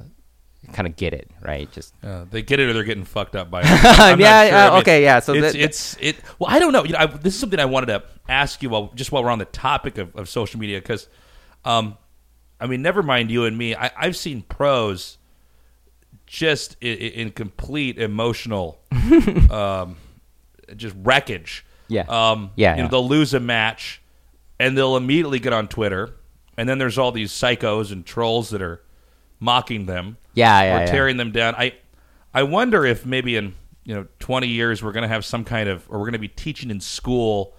kind 0.73 0.87
of 0.87 0.97
get 0.97 1.13
it 1.15 1.31
right 1.43 1.71
just 1.73 1.95
Uh, 2.05 2.25
they 2.31 2.43
get 2.43 2.61
it 2.61 2.69
or 2.69 2.73
they're 2.73 2.85
getting 2.85 3.05
fucked 3.05 3.35
up 3.37 3.51
by 3.51 3.61
it. 3.65 3.67
Yeah, 3.67 3.95
sure. 3.95 4.05
uh, 4.59 4.67
I 4.67 4.71
mean, 4.71 4.81
okay, 4.81 5.03
yeah, 5.03 5.21
so 5.21 5.33
it's, 5.35 5.53
that- 5.53 5.61
it's 5.61 5.97
it. 6.01 6.17
Well, 6.39 6.51
I 6.51 6.59
don't 6.59 6.73
know. 6.73 6.85
You 6.85 6.93
know, 6.93 6.99
I, 6.99 7.07
this 7.07 7.35
is 7.35 7.41
something 7.41 7.59
I 7.61 7.65
wanted 7.65 7.87
to 7.87 8.03
ask 8.29 8.63
you 8.63 8.71
while 8.71 8.91
just 8.95 9.13
while 9.13 9.23
we're 9.25 9.31
on 9.31 9.39
the 9.39 9.45
topic 9.47 9.99
of, 9.99 10.15
of 10.17 10.29
social 10.29 10.59
media 10.61 10.79
because, 10.81 11.09
um, 11.65 11.97
I 12.61 12.67
mean, 12.67 12.83
never 12.83 13.03
mind 13.03 13.31
you 13.31 13.45
and 13.45 13.57
me. 13.57 13.75
I, 13.75 13.91
I've 13.97 14.17
seen 14.17 14.43
pros 14.43 15.19
just 16.27 16.77
in, 16.81 16.97
in 16.97 17.31
complete 17.31 17.99
emotional, 17.99 18.81
um, 19.51 19.97
just 20.77 20.97
wreckage. 21.03 21.65
Yeah. 21.89 22.03
Um, 22.09 22.51
Yeah, 22.57 22.73
You 22.73 22.77
know, 22.79 22.83
yeah. 22.85 22.89
they'll 22.89 23.09
lose 23.09 23.35
a 23.35 23.41
match, 23.41 24.03
and 24.59 24.77
they'll 24.77 24.97
immediately 24.97 25.39
get 25.39 25.53
on 25.53 25.69
Twitter, 25.69 26.11
and 26.57 26.69
then 26.69 26.79
there's 26.79 26.99
all 26.99 27.13
these 27.13 27.31
psychos 27.33 27.93
and 27.93 28.05
trolls 28.05 28.51
that 28.51 28.61
are 28.63 28.83
mocking 29.39 29.87
them 29.87 30.17
Yeah, 30.37 30.63
yeah, 30.63 30.77
or 30.77 30.81
yeah. 30.81 30.87
tearing 30.87 31.17
them 31.17 31.33
down. 31.33 31.55
I 31.57 31.75
I 32.33 32.45
wonder 32.45 32.85
if 32.85 33.05
maybe 33.05 33.37
in 33.37 33.55
you 33.85 33.95
know 33.95 34.07
20 34.21 34.47
years 34.47 34.83
we're 34.83 34.93
going 34.93 35.03
to 35.03 35.09
have 35.09 35.25
some 35.25 35.45
kind 35.45 35.69
of 35.69 35.85
or 35.89 35.99
we're 35.99 36.05
going 36.05 36.13
to 36.13 36.19
be 36.19 36.29
teaching 36.29 36.71
in 36.71 36.81
school 36.81 37.57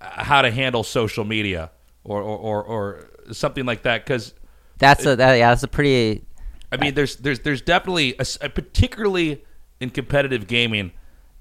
uh, 0.00 0.24
how 0.24 0.42
to 0.42 0.50
handle 0.50 0.82
social 0.82 1.24
media 1.24 1.70
or 2.02 2.22
or 2.22 2.38
or, 2.38 2.64
or 2.64 3.10
something 3.32 3.66
like 3.66 3.82
that 3.82 4.04
because 4.04 4.34
That's 4.78 5.06
a 5.06 5.16
that, 5.16 5.34
yeah. 5.34 5.50
That's 5.50 5.62
a 5.62 5.68
pretty. 5.68 6.24
I 6.72 6.78
mean, 6.78 6.94
there's 6.94 7.16
there's 7.16 7.40
there's 7.40 7.60
definitely 7.60 8.14
a, 8.18 8.26
a 8.40 8.48
particularly 8.48 9.44
in 9.78 9.90
competitive 9.90 10.46
gaming 10.46 10.92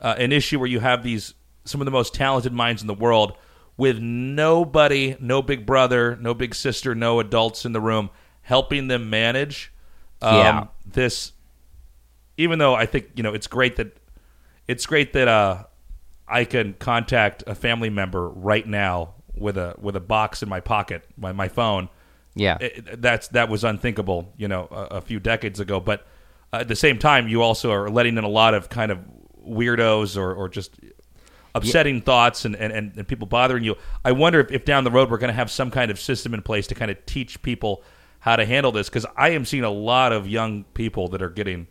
uh, 0.01 0.15
an 0.17 0.33
issue 0.33 0.59
where 0.59 0.67
you 0.67 0.81
have 0.81 1.03
these 1.03 1.33
some 1.63 1.79
of 1.79 1.85
the 1.85 1.91
most 1.91 2.13
talented 2.13 2.51
minds 2.51 2.81
in 2.81 2.87
the 2.87 2.93
world 2.93 3.37
with 3.77 3.99
nobody, 3.99 5.15
no 5.21 5.41
big 5.41 5.65
brother, 5.65 6.17
no 6.17 6.33
big 6.33 6.53
sister, 6.53 6.93
no 6.93 7.21
adults 7.21 7.65
in 7.65 7.71
the 7.71 7.79
room 7.79 8.09
helping 8.41 8.87
them 8.87 9.09
manage 9.09 9.71
um, 10.21 10.35
Yeah. 10.35 10.63
this. 10.85 11.33
Even 12.37 12.59
though 12.59 12.73
I 12.73 12.85
think 12.85 13.09
you 13.15 13.23
know 13.23 13.33
it's 13.33 13.47
great 13.47 13.75
that 13.75 13.97
it's 14.67 14.85
great 14.85 15.13
that 15.13 15.27
uh, 15.27 15.63
I 16.27 16.45
can 16.45 16.73
contact 16.73 17.43
a 17.47 17.55
family 17.55 17.89
member 17.89 18.29
right 18.29 18.65
now 18.67 19.15
with 19.35 19.57
a 19.57 19.75
with 19.79 19.95
a 19.95 19.99
box 19.99 20.41
in 20.43 20.49
my 20.49 20.59
pocket, 20.59 21.03
my 21.17 21.31
my 21.33 21.47
phone 21.47 21.89
Yeah. 22.35 22.57
it- 22.61 23.01
that's 23.01 23.27
that 23.29 23.49
was 23.49 23.63
unthinkable, 23.63 24.33
you 24.37 24.47
know, 24.47 24.67
a, 24.71 24.97
a 24.97 25.01
few 25.01 25.19
decades 25.19 25.59
ago. 25.59 25.79
But 25.79 26.05
uh, 26.53 26.57
at 26.57 26.67
the 26.67 26.75
same 26.75 26.97
time, 26.99 27.27
you 27.27 27.41
also 27.41 27.71
are 27.71 27.89
letting 27.89 28.17
in 28.17 28.23
a 28.23 28.29
lot 28.29 28.53
of 28.53 28.69
kind 28.69 28.91
of 28.91 28.99
weirdos 29.47 30.17
or, 30.17 30.33
or 30.33 30.47
just 30.49 30.79
upsetting 31.53 32.01
thoughts 32.01 32.45
and, 32.45 32.55
and, 32.55 32.71
and, 32.71 32.93
and 32.95 33.07
people 33.07 33.27
bothering 33.27 33.63
you. 33.63 33.75
I 34.05 34.11
wonder 34.13 34.39
if, 34.39 34.51
if 34.51 34.63
down 34.65 34.83
the 34.83 34.91
road 34.91 35.09
we're 35.11 35.17
going 35.17 35.29
to 35.29 35.33
have 35.35 35.51
some 35.51 35.69
kind 35.71 35.91
of 35.91 35.99
system 35.99 36.33
in 36.33 36.41
place 36.41 36.67
to 36.67 36.75
kind 36.75 36.89
of 36.91 37.05
teach 37.05 37.41
people 37.41 37.83
how 38.21 38.35
to 38.35 38.45
handle 38.45 38.71
this 38.71 38.87
because 38.87 39.05
I 39.17 39.29
am 39.29 39.45
seeing 39.45 39.63
a 39.63 39.69
lot 39.69 40.13
of 40.13 40.27
young 40.27 40.63
people 40.73 41.09
that 41.09 41.21
are 41.21 41.29
getting 41.29 41.67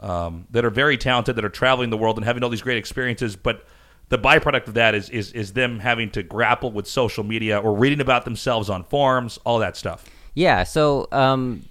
um, 0.00 0.46
that 0.50 0.64
are 0.64 0.70
very 0.70 0.96
talented 0.96 1.36
that 1.36 1.44
are 1.44 1.50
traveling 1.50 1.90
the 1.90 1.96
world 1.96 2.16
and 2.16 2.24
having 2.24 2.42
all 2.42 2.50
these 2.50 2.62
great 2.62 2.78
experiences, 2.78 3.34
but 3.36 3.66
the 4.08 4.18
byproduct 4.18 4.68
of 4.68 4.74
that 4.74 4.94
is 4.94 5.10
is 5.10 5.32
is 5.32 5.52
them 5.52 5.80
having 5.80 6.10
to 6.10 6.22
grapple 6.22 6.72
with 6.72 6.86
social 6.86 7.24
media 7.24 7.58
or 7.58 7.74
reading 7.74 8.00
about 8.00 8.24
themselves 8.24 8.70
on 8.70 8.84
forums, 8.84 9.38
all 9.44 9.58
that 9.58 9.76
stuff. 9.76 10.04
Yeah, 10.34 10.62
so 10.62 11.08
um, 11.12 11.64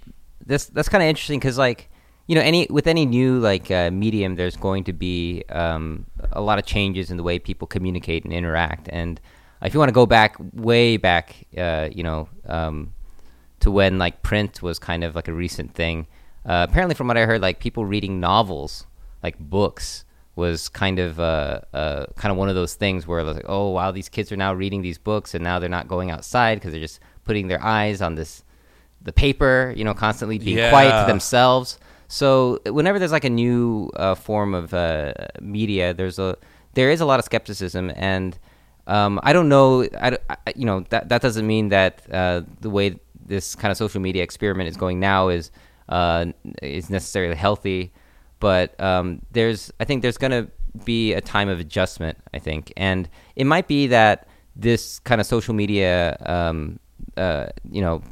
this 0.44 0.66
that's 0.66 0.88
kind 0.88 1.02
of 1.02 1.08
interesting 1.08 1.40
because 1.40 1.58
like 1.58 1.90
you 2.26 2.34
know 2.34 2.42
any 2.42 2.66
with 2.70 2.86
any 2.86 3.06
new 3.06 3.38
like 3.40 3.70
uh, 3.70 3.90
medium, 3.90 4.36
there's 4.36 4.56
going 4.56 4.84
to 4.84 4.92
be 4.92 5.42
um, 5.48 6.06
a 6.32 6.40
lot 6.40 6.58
of 6.58 6.66
changes 6.66 7.10
in 7.10 7.16
the 7.16 7.22
way 7.22 7.38
people 7.38 7.66
communicate 7.66 8.24
and 8.24 8.32
interact. 8.32 8.88
And 8.92 9.20
if 9.62 9.74
you 9.74 9.80
want 9.80 9.88
to 9.88 9.94
go 9.94 10.06
back 10.06 10.36
way 10.52 10.96
back, 10.98 11.34
uh, 11.56 11.88
you 11.90 12.02
know, 12.02 12.28
um, 12.46 12.92
to 13.60 13.70
when 13.70 13.98
like 13.98 14.22
print 14.22 14.62
was 14.62 14.78
kind 14.78 15.02
of 15.04 15.14
like 15.14 15.28
a 15.28 15.32
recent 15.32 15.74
thing. 15.74 16.06
Uh, 16.46 16.66
apparently, 16.68 16.94
from 16.94 17.08
what 17.08 17.16
I 17.18 17.26
heard, 17.26 17.40
like 17.42 17.58
people 17.60 17.84
reading 17.84 18.20
novels, 18.20 18.86
like 19.22 19.38
books, 19.38 20.04
was 20.36 20.68
kind 20.68 20.98
of 20.98 21.18
uh, 21.18 21.60
uh, 21.74 22.06
kind 22.16 22.30
of 22.30 22.38
one 22.38 22.48
of 22.48 22.54
those 22.54 22.74
things 22.74 23.06
where 23.06 23.22
like, 23.24 23.44
oh 23.48 23.70
wow, 23.70 23.90
these 23.90 24.08
kids 24.08 24.30
are 24.30 24.36
now 24.36 24.54
reading 24.54 24.82
these 24.82 24.96
books, 24.98 25.34
and 25.34 25.42
now 25.42 25.58
they're 25.58 25.68
not 25.68 25.88
going 25.88 26.10
outside 26.10 26.54
because 26.56 26.72
they're 26.72 26.80
just 26.80 27.00
putting 27.24 27.48
their 27.48 27.62
eyes 27.62 28.00
on 28.00 28.14
this 28.14 28.44
the 29.02 29.12
paper, 29.12 29.72
you 29.76 29.84
know, 29.84 29.94
constantly 29.94 30.38
being 30.38 30.56
quiet 30.70 30.90
to 31.02 31.06
themselves. 31.06 31.78
So 32.08 32.58
whenever 32.66 32.98
there's 32.98 33.12
like 33.12 33.24
a 33.24 33.30
new 33.30 33.90
uh, 33.96 34.14
form 34.14 34.54
of 34.54 34.72
uh, 34.72 35.12
media, 35.40 35.92
there's 35.92 36.18
a 36.18 36.36
there 36.74 36.90
is 36.90 37.00
a 37.00 37.04
lot 37.06 37.18
of 37.18 37.24
skepticism, 37.24 37.90
and 37.96 38.38
um, 38.86 39.20
I 39.22 39.32
don't 39.34 39.48
know, 39.50 39.82
I, 40.00 40.16
I- 40.30 40.36
you 40.56 40.64
know, 40.64 40.84
that 40.88 41.08
that 41.10 41.20
doesn't 41.20 41.46
mean 41.46 41.68
that 41.70 42.02
uh, 42.10 42.42
the 42.60 42.70
way 42.70 42.98
this 43.28 43.54
kind 43.54 43.70
of 43.70 43.76
social 43.76 44.00
media 44.00 44.22
experiment 44.22 44.68
is 44.68 44.76
going 44.76 44.98
now 45.00 45.28
is 45.28 45.50
uh, 45.88 46.26
is 46.62 46.90
necessarily 46.90 47.34
healthy, 47.34 47.92
but 48.40 48.78
um, 48.80 49.22
there's 49.30 49.72
I 49.80 49.84
think 49.84 50.02
there's 50.02 50.18
gonna 50.18 50.48
be 50.84 51.12
a 51.12 51.20
time 51.20 51.48
of 51.48 51.60
adjustment. 51.60 52.18
I 52.34 52.38
think, 52.38 52.72
and 52.76 53.08
it 53.36 53.44
might 53.44 53.68
be 53.68 53.86
that 53.88 54.26
this 54.56 54.98
kind 55.00 55.20
of 55.20 55.26
social 55.26 55.54
media, 55.54 56.16
um, 56.26 56.78
uh, 57.16 57.46
you 57.70 57.80
know, 57.80 58.02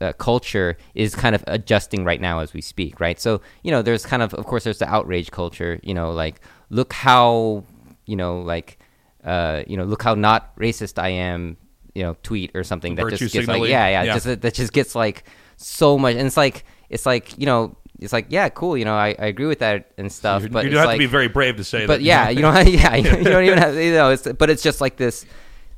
uh, 0.00 0.12
culture 0.12 0.76
is 0.94 1.14
kind 1.14 1.34
of 1.34 1.42
adjusting 1.46 2.04
right 2.04 2.20
now 2.20 2.38
as 2.40 2.54
we 2.54 2.60
speak, 2.60 3.00
right? 3.00 3.18
So 3.18 3.40
you 3.62 3.70
know, 3.70 3.82
there's 3.82 4.06
kind 4.06 4.22
of, 4.22 4.32
of 4.34 4.46
course, 4.46 4.64
there's 4.64 4.78
the 4.78 4.88
outrage 4.88 5.30
culture. 5.30 5.80
You 5.82 5.94
know, 5.94 6.12
like 6.12 6.40
look 6.70 6.92
how, 6.92 7.64
you 8.06 8.16
know, 8.16 8.40
like, 8.40 8.78
uh, 9.24 9.62
you 9.66 9.76
know, 9.76 9.84
look 9.84 10.02
how 10.02 10.14
not 10.14 10.56
racist 10.56 11.00
I 11.00 11.08
am. 11.08 11.56
You 11.96 12.02
know, 12.02 12.16
tweet 12.22 12.50
or 12.54 12.62
something 12.62 12.94
that 12.96 13.02
Virtue 13.02 13.16
just 13.16 13.32
gets 13.32 13.48
like, 13.48 13.62
yeah, 13.62 13.88
yeah, 13.88 14.02
Yeah. 14.02 14.14
just 14.18 14.26
that 14.42 14.54
just 14.54 14.72
gets 14.72 14.94
like 14.94 15.24
so 15.56 15.96
much, 15.98 16.14
and 16.16 16.26
it's 16.26 16.36
like, 16.36 16.64
it's 16.90 17.06
like, 17.06 17.38
you 17.38 17.46
know, 17.46 17.76
it's 18.00 18.12
like, 18.12 18.26
yeah, 18.28 18.48
cool, 18.50 18.76
you 18.76 18.84
know, 18.84 18.94
I, 18.94 19.14
I 19.18 19.26
agree 19.26 19.46
with 19.46 19.60
that 19.60 19.92
and 19.96 20.12
stuff, 20.12 20.42
you 20.42 20.48
but 20.50 20.64
you 20.64 20.70
don't 20.70 20.80
have 20.80 20.86
like, 20.88 20.96
to 20.96 20.98
be 20.98 21.06
very 21.06 21.28
brave 21.28 21.56
to 21.56 21.64
say 21.64 21.80
that. 21.80 21.86
but 21.86 21.98
that. 22.00 22.04
yeah, 22.04 22.28
you 22.28 22.42
don't. 22.42 22.54
Yeah, 22.68 22.94
you 22.96 23.24
don't 23.24 23.44
even 23.44 23.58
have. 23.58 23.74
You 23.74 23.92
know, 23.92 24.10
it's, 24.10 24.28
but 24.30 24.50
it's 24.50 24.62
just 24.62 24.80
like 24.80 24.96
this, 24.96 25.24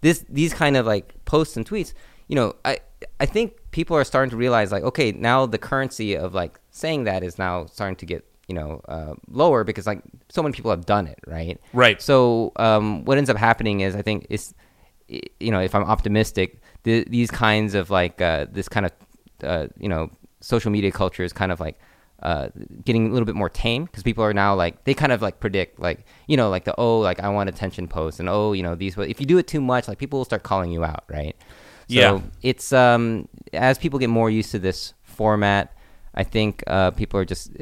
this, 0.00 0.24
these 0.28 0.52
kind 0.52 0.76
of 0.76 0.86
like 0.86 1.24
posts 1.24 1.56
and 1.56 1.68
tweets. 1.68 1.92
You 2.26 2.34
know, 2.36 2.56
I, 2.64 2.80
I 3.20 3.26
think 3.26 3.52
people 3.70 3.96
are 3.96 4.04
starting 4.04 4.30
to 4.30 4.36
realize 4.36 4.72
like, 4.72 4.82
okay, 4.82 5.12
now 5.12 5.46
the 5.46 5.58
currency 5.58 6.16
of 6.16 6.34
like 6.34 6.58
saying 6.70 7.04
that 7.04 7.22
is 7.22 7.38
now 7.38 7.66
starting 7.66 7.96
to 7.96 8.06
get 8.06 8.24
you 8.48 8.54
know 8.54 8.80
uh, 8.88 9.14
lower 9.28 9.62
because 9.62 9.86
like 9.86 10.02
so 10.28 10.42
many 10.42 10.52
people 10.52 10.70
have 10.70 10.86
done 10.86 11.06
it, 11.06 11.20
right? 11.26 11.60
Right. 11.72 12.02
So 12.02 12.52
um, 12.56 13.04
what 13.04 13.18
ends 13.18 13.30
up 13.30 13.36
happening 13.36 13.80
is 13.80 13.94
I 13.94 14.02
think 14.02 14.26
is, 14.30 14.54
you 15.08 15.50
know, 15.50 15.60
if 15.60 15.74
I'm 15.74 15.84
optimistic, 15.84 16.60
the, 16.82 17.04
these 17.08 17.30
kinds 17.30 17.74
of 17.74 17.90
like 17.90 18.20
uh, 18.20 18.46
this 18.50 18.68
kind 18.68 18.86
of 18.86 18.92
uh, 19.42 19.66
you 19.78 19.88
know 19.88 20.10
social 20.40 20.70
media 20.70 20.90
culture 20.92 21.24
is 21.24 21.32
kind 21.32 21.50
of 21.52 21.60
like 21.60 21.78
uh, 22.22 22.48
getting 22.84 23.08
a 23.08 23.12
little 23.12 23.26
bit 23.26 23.34
more 23.34 23.48
tame 23.48 23.84
because 23.84 24.02
people 24.02 24.24
are 24.24 24.34
now 24.34 24.54
like 24.54 24.84
they 24.84 24.94
kind 24.94 25.12
of 25.12 25.22
like 25.22 25.38
predict 25.40 25.78
like 25.80 26.04
you 26.26 26.36
know 26.36 26.50
like 26.50 26.64
the 26.64 26.74
oh 26.78 26.98
like 27.00 27.20
I 27.20 27.28
want 27.28 27.48
attention 27.48 27.86
posts 27.88 28.18
and 28.20 28.28
oh 28.28 28.52
you 28.52 28.62
know 28.62 28.74
these 28.74 28.96
if 28.98 29.20
you 29.20 29.26
do 29.26 29.38
it 29.38 29.46
too 29.46 29.60
much 29.60 29.86
like 29.88 29.98
people 29.98 30.18
will 30.18 30.24
start 30.24 30.42
calling 30.42 30.72
you 30.72 30.84
out 30.84 31.04
right 31.08 31.36
so 31.88 31.94
Yeah. 31.94 32.20
it's 32.42 32.72
um 32.72 33.28
as 33.52 33.78
people 33.78 33.98
get 34.00 34.10
more 34.10 34.28
used 34.30 34.50
to 34.50 34.58
this 34.58 34.94
format 35.02 35.76
I 36.14 36.24
think 36.24 36.64
uh, 36.66 36.90
people 36.90 37.20
are 37.20 37.24
just 37.24 37.52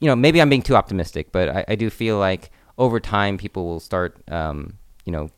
you 0.00 0.08
know 0.08 0.16
maybe 0.16 0.40
I'm 0.42 0.48
being 0.50 0.62
too 0.62 0.74
optimistic 0.76 1.30
but 1.30 1.48
I, 1.48 1.64
I 1.68 1.74
do 1.76 1.90
feel 1.90 2.18
like 2.18 2.50
over 2.76 2.98
time 2.98 3.38
people 3.38 3.66
will 3.66 3.80
start 3.80 4.20
um, 4.30 4.78
you 5.04 5.12
know 5.12 5.30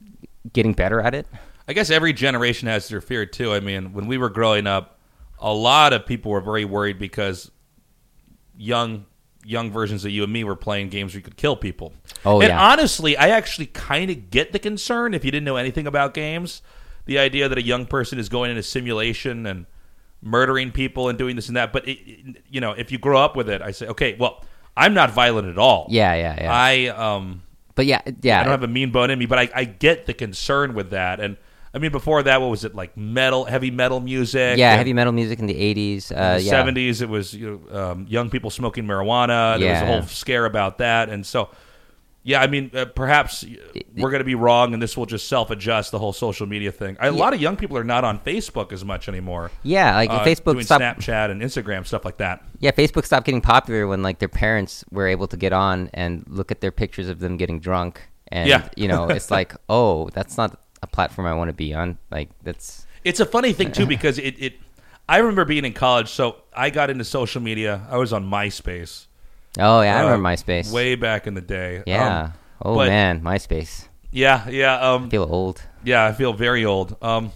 getting 0.53 0.73
better 0.73 1.01
at 1.01 1.15
it 1.15 1.27
I 1.69 1.73
guess 1.73 1.91
every 1.91 2.13
generation 2.13 2.69
has 2.69 2.89
their 2.89 3.01
fear 3.01 3.27
too. 3.27 3.53
I 3.53 3.61
mean, 3.61 3.93
when 3.93 4.07
we 4.07 4.19
were 4.19 4.31
growing 4.31 4.67
up, 4.67 4.99
a 5.39 5.53
lot 5.53 5.93
of 5.93 6.07
people 6.07 6.31
were 6.31 6.41
very 6.41 6.65
worried 6.65 6.99
because 6.99 7.51
young 8.57 9.07
young 9.45 9.71
versions 9.71 10.05
of 10.05 10.11
you 10.11 10.25
and 10.25 10.33
me 10.33 10.43
were 10.43 10.57
playing 10.57 10.89
games 10.89 11.13
where 11.13 11.19
you 11.19 11.23
could 11.23 11.37
kill 11.37 11.55
people. 11.55 11.93
Oh, 12.25 12.41
and 12.41 12.49
yeah. 12.49 12.61
honestly, 12.61 13.17
I 13.17 13.29
actually 13.29 13.67
kind 13.67 14.11
of 14.11 14.31
get 14.31 14.53
the 14.53 14.59
concern 14.59 15.15
if 15.15 15.25
you 15.25 15.31
didn't 15.31 15.45
know 15.45 15.57
anything 15.57 15.87
about 15.87 16.15
games. 16.15 16.63
The 17.05 17.19
idea 17.19 17.49
that 17.49 17.57
a 17.57 17.63
young 17.63 17.87
person 17.87 18.19
is 18.19 18.29
going 18.29 18.51
in 18.51 18.57
a 18.57 18.63
simulation 18.63 19.47
and 19.47 19.67
murdering 20.21 20.73
people 20.73 21.09
and 21.09 21.17
doing 21.17 21.37
this 21.37 21.47
and 21.47 21.57
that. 21.57 21.73
But 21.73 21.87
it, 21.87 22.43
you 22.49 22.61
know, 22.61 22.73
if 22.73 22.91
you 22.91 22.99
grow 22.99 23.21
up 23.21 23.37
with 23.37 23.49
it, 23.49 23.63
I 23.63 23.71
say, 23.71 23.87
okay, 23.89 24.17
well, 24.19 24.45
I'm 24.77 24.95
not 24.95 25.11
violent 25.11 25.49
at 25.49 25.59
all. 25.59 25.87
yeah 25.91 26.15
yeah 26.15 26.43
yeah 26.43 26.53
I 26.53 26.87
um 26.89 27.43
but 27.77 27.87
yeah 27.87 28.03
yeah 28.23 28.41
I 28.41 28.43
don't 28.43 28.51
have 28.51 28.65
a 28.65 28.69
mean 28.69 28.91
bone 28.91 29.11
in 29.11 29.19
me, 29.19 29.27
but 29.27 29.39
I, 29.39 29.49
I 29.55 29.65
get 29.65 30.07
the 30.07 30.15
concern 30.15 30.75
with 30.75 30.91
that. 30.91 31.21
And 31.21 31.37
I 31.73 31.79
mean, 31.79 31.93
before 31.93 32.23
that, 32.23 32.41
what 32.41 32.51
was 32.51 32.65
it 32.65 32.75
like? 32.75 32.97
Metal, 32.97 33.45
heavy 33.45 33.71
metal 33.71 34.01
music. 34.01 34.59
yeah 34.59 34.75
heavy 34.75 34.93
metal 34.93 35.13
music 35.13 35.39
in 35.39 35.47
the 35.47 35.55
80s 35.55 36.11
in 36.11 36.17
uh, 36.17 36.35
the 36.35 36.43
yeah. 36.43 36.51
seventies, 36.51 37.03
it 37.03 37.09
was 37.09 37.33
you 37.33 37.63
know, 37.71 37.79
um, 37.79 38.07
young 38.09 38.31
people 38.31 38.51
smoking 38.51 38.85
marijuana. 38.85 39.61
There 39.61 39.73
was 39.73 39.83
a 39.83 39.87
whole 39.87 40.03
scare 40.03 40.47
about 40.47 40.79
that, 40.79 41.09
and 41.09 41.25
so 41.25 41.51
yeah, 42.27 42.43
I 42.43 42.49
mean, 42.49 42.73
uh, 42.75 42.87
perhaps 42.87 43.45
we're 43.97 44.11
going 44.11 44.19
to 44.19 44.25
be 44.25 44.35
wrong, 44.35 44.73
and 44.75 44.83
this 44.83 44.97
will 44.97 45.07
just 45.07 45.29
self-adjust 45.29 45.93
the 45.93 46.01
whole 46.01 46.13
social 46.13 46.45
media 46.45 46.73
thing. 46.73 46.97
A 46.99 47.13
lot 47.13 47.33
of 47.33 47.41
young 47.41 47.57
people 47.57 47.79
are 47.79 47.85
not 47.85 48.03
on 48.03 48.19
Facebook 48.19 48.73
as 48.73 48.85
much 48.85 49.09
anymore. 49.09 49.53
Yeah, 49.63 49.95
like 49.95 50.11
uh, 50.11 50.25
Facebook 50.25 50.55
doing 50.55 50.65
stopped. 50.65 50.83
Snapchat 50.83 51.31
and 51.31 51.41
Instagram 51.41 51.87
stuff 51.87 52.05
like 52.05 52.17
that. 52.17 52.45
Yeah, 52.59 52.73
Facebook 52.73 53.05
stopped 53.05 53.27
getting 53.27 53.41
popular 53.43 53.87
when 53.87 54.03
like 54.03 54.19
their 54.19 54.29
parents 54.29 54.85
were 54.91 55.07
able 55.07 55.29
to 55.29 55.37
get 55.37 55.53
on 55.53 55.89
and 55.95 56.25
look 56.27 56.51
at 56.51 56.61
their 56.61 56.73
pictures 56.73 57.09
of 57.09 57.21
them 57.21 57.37
getting 57.37 57.61
drunk, 57.61 58.01
and 58.27 58.49
Yeah. 58.49 58.69
you 58.77 58.89
know, 58.89 59.09
it's 59.09 59.31
like, 59.39 59.55
oh, 59.69 60.11
that's 60.11 60.37
not 60.37 60.61
a 60.83 60.89
platform 60.89 61.29
I 61.29 61.35
want 61.35 61.51
to 61.51 61.55
be 61.55 61.75
on. 61.75 61.97
Like 62.11 62.31
that's 62.43 62.89
It's 63.05 63.21
a 63.21 63.27
funny 63.27 63.53
thing 63.53 63.71
too 63.71 63.87
because 63.97 64.19
it, 64.19 64.35
it. 64.43 64.55
I 65.09 65.19
remember 65.19 65.45
being 65.45 65.65
in 65.65 65.75
college, 65.75 66.09
so 66.09 66.39
I 66.53 66.71
got 66.71 66.91
into 66.91 67.05
social 67.05 67.41
media. 67.41 67.87
I 67.89 67.99
was 67.99 68.13
on 68.13 68.29
MySpace. 68.29 69.07
Oh 69.59 69.81
yeah, 69.83 69.97
I 69.97 70.01
uh, 70.01 70.05
remember 70.05 70.29
MySpace. 70.29 70.73
way 70.73 70.95
back 70.95 71.27
in 71.27 71.35
the 71.35 71.41
day. 71.41 71.83
yeah. 71.87 72.25
Um, 72.25 72.33
oh 72.63 72.75
but- 72.77 72.89
man, 72.89 73.21
MySpace. 73.23 73.89
yeah, 74.13 74.49
yeah, 74.49 74.79
um, 74.93 75.07
I 75.07 75.09
feel 75.09 75.27
old. 75.29 75.63
yeah. 75.85 76.05
I 76.07 76.13
feel 76.13 76.33
very 76.33 76.65
old. 76.65 76.97
Um, 77.03 77.33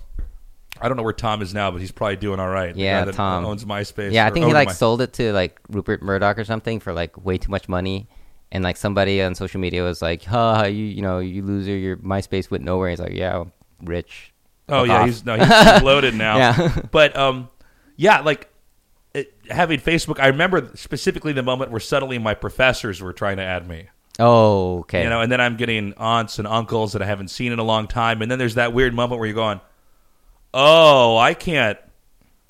I 0.81 0.89
don't 0.89 0.97
know 0.97 1.03
where 1.03 1.13
Tom 1.13 1.43
is 1.43 1.53
now, 1.53 1.71
but 1.71 1.81
he's 1.81 1.93
probably 1.93 2.17
doing 2.17 2.41
all 2.41 2.49
right. 2.49 2.75
Yeah, 2.75 3.05
Tom. 3.07 3.45
owns 3.45 3.65
MySpace. 3.67 4.13
Yeah, 4.13 4.27
I 4.27 4.31
think 4.31 4.47
he 4.47 4.53
like 4.55 4.69
My- 4.69 4.73
sold 4.75 5.03
it 5.03 5.13
to 5.15 5.33
like 5.33 5.61
Rupert 5.69 6.03
Murdoch 6.03 6.39
or 6.39 6.45
something 6.45 6.81
for 6.81 6.93
like 6.93 7.23
way 7.23 7.37
too 7.39 7.51
much 7.51 7.69
money. 7.69 8.09
And 8.53 8.65
like 8.65 8.77
somebody 8.77 9.23
on 9.23 9.37
social 9.37 9.61
media 9.61 9.85
was 9.85 10.03
like, 10.03 10.25
"Huh, 10.25 10.65
you 10.67 10.85
you 10.85 11.03
know, 11.03 11.21
you 11.21 11.45
loser, 11.45 11.77
your 11.77 11.97
MySpace 11.99 12.51
went 12.51 12.65
nowhere." 12.65 12.91
He's 12.91 12.99
like, 12.99 13.13
"Yeah, 13.13 13.43
I'm 13.43 13.53
rich." 13.85 14.33
Oh 14.69 14.81
Fuck 14.81 14.89
yeah, 14.89 14.99
off." 15.01 15.07
he's 15.07 15.25
no, 15.25 15.37
he's, 15.37 15.47
he's 15.73 15.83
loaded 15.83 16.15
now. 16.17 16.37
Yeah. 16.37 16.83
but 16.91 17.17
um, 17.17 17.49
yeah, 17.97 18.21
like 18.23 18.50
having 19.51 19.81
Facebook. 19.81 20.21
I 20.21 20.29
remember 20.29 20.71
specifically 20.75 21.33
the 21.33 21.43
moment 21.43 21.71
where 21.71 21.81
suddenly 21.81 22.19
my 22.19 22.35
professors 22.35 23.01
were 23.01 23.13
trying 23.13 23.37
to 23.39 23.43
add 23.43 23.69
me. 23.69 23.89
Oh, 24.19 24.81
okay. 24.81 25.03
You 25.05 25.09
know, 25.09 25.21
and 25.21 25.31
then 25.33 25.41
I'm 25.41 25.57
getting 25.57 25.95
aunts 25.95 26.39
and 26.39 26.47
uncles 26.47 26.93
that 26.93 27.03
I 27.03 27.07
haven't 27.07 27.29
seen 27.29 27.53
in 27.53 27.59
a 27.59 27.65
long 27.65 27.87
time, 27.87 28.23
and 28.23 28.31
then 28.31 28.39
there's 28.39 28.57
that 28.57 28.73
weird 28.73 28.95
moment 28.95 29.19
where 29.19 29.27
you're 29.27 29.35
going, 29.35 29.61
"Oh, 30.53 31.17
I 31.17 31.35
can't, 31.35 31.79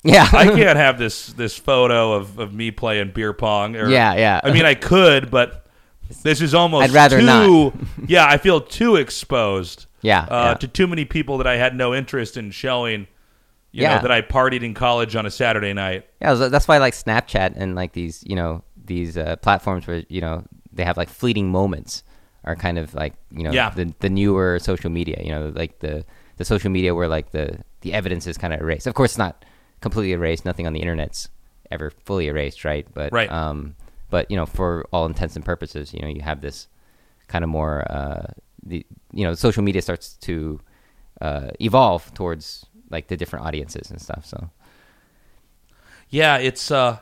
Yeah. 0.03 0.27
I 0.33 0.47
can't 0.47 0.77
have 0.77 0.97
this 0.97 1.27
this 1.33 1.55
photo 1.55 2.13
of, 2.13 2.39
of 2.39 2.51
me 2.53 2.71
playing 2.71 3.11
beer 3.11 3.33
pong. 3.33 3.75
Or, 3.75 3.87
Yeah, 3.87 4.15
yeah. 4.15 4.41
I 4.43 4.51
mean, 4.51 4.65
I 4.65 4.73
could, 4.73 5.29
but 5.29 5.67
this 6.23 6.41
is 6.41 6.55
almost. 6.55 6.85
I'd 6.85 6.91
rather 6.91 7.19
too, 7.19 7.25
not. 7.25 7.73
yeah, 8.07 8.25
I 8.25 8.37
feel 8.37 8.61
too 8.61 8.95
exposed. 8.95 9.85
Yeah, 10.01 10.21
uh, 10.21 10.45
yeah. 10.47 10.53
to 10.55 10.67
too 10.67 10.87
many 10.87 11.05
people 11.05 11.37
that 11.37 11.45
I 11.45 11.57
had 11.57 11.75
no 11.75 11.93
interest 11.93 12.35
in 12.35 12.49
showing. 12.49 13.07
You 13.73 13.83
Yeah. 13.83 13.95
know 13.95 14.01
that 14.01 14.11
I 14.11 14.21
partied 14.21 14.63
in 14.63 14.73
college 14.73 15.15
on 15.15 15.25
a 15.25 15.31
Saturday 15.31 15.73
night. 15.73 16.05
Yeah, 16.21 16.33
that's 16.33 16.67
why 16.67 16.75
I 16.75 16.79
like 16.79 16.93
Snapchat 16.93 17.53
and 17.55 17.73
like 17.75 17.93
these, 17.93 18.23
you 18.27 18.35
know, 18.35 18.63
these 18.83 19.17
uh, 19.17 19.35
platforms 19.37 19.87
where 19.87 20.03
you 20.09 20.21
know 20.21 20.43
they 20.73 20.83
have 20.83 20.97
like 20.97 21.09
fleeting 21.09 21.49
moments 21.49 22.03
are 22.43 22.55
kind 22.55 22.77
of 22.79 22.93
like 22.93 23.13
you 23.31 23.43
know 23.43 23.51
Yeah. 23.51 23.69
the 23.69 23.93
the 23.99 24.09
newer 24.09 24.59
social 24.59 24.89
media. 24.89 25.21
You 25.23 25.31
know, 25.31 25.53
like 25.55 25.79
the 25.79 26.03
the 26.37 26.45
social 26.45 26.69
media 26.71 26.93
where 26.95 27.07
like 27.07 27.31
the 27.31 27.59
the 27.81 27.93
evidence 27.93 28.27
is 28.27 28.37
kind 28.37 28.53
of 28.53 28.59
erased. 28.59 28.87
Of 28.87 28.93
course, 28.93 29.11
it's 29.11 29.17
not 29.17 29.45
completely 29.79 30.11
erased. 30.13 30.43
Nothing 30.45 30.67
on 30.67 30.73
the 30.73 30.79
internet's 30.81 31.29
ever 31.71 31.89
fully 32.03 32.27
erased, 32.27 32.65
right? 32.65 32.85
But 32.93 33.13
Right. 33.13 33.31
Um, 33.31 33.75
but 34.09 34.29
you 34.29 34.35
know, 34.35 34.45
for 34.45 34.85
all 34.91 35.05
intents 35.05 35.37
and 35.37 35.45
purposes, 35.45 35.93
you 35.93 36.01
know, 36.01 36.09
you 36.09 36.21
have 36.21 36.41
this 36.41 36.67
kind 37.29 37.43
of 37.45 37.49
more 37.49 37.89
uh, 37.89 38.25
the 38.63 38.85
you 39.13 39.23
know 39.23 39.33
social 39.33 39.63
media 39.63 39.81
starts 39.81 40.15
to 40.27 40.59
uh, 41.21 41.51
evolve 41.61 42.13
towards 42.13 42.65
like 42.91 43.07
the 43.07 43.17
different 43.17 43.45
audiences 43.45 43.89
and 43.89 44.01
stuff. 44.01 44.25
So 44.25 44.49
Yeah, 46.09 46.37
it's 46.37 46.71
uh, 46.71 46.99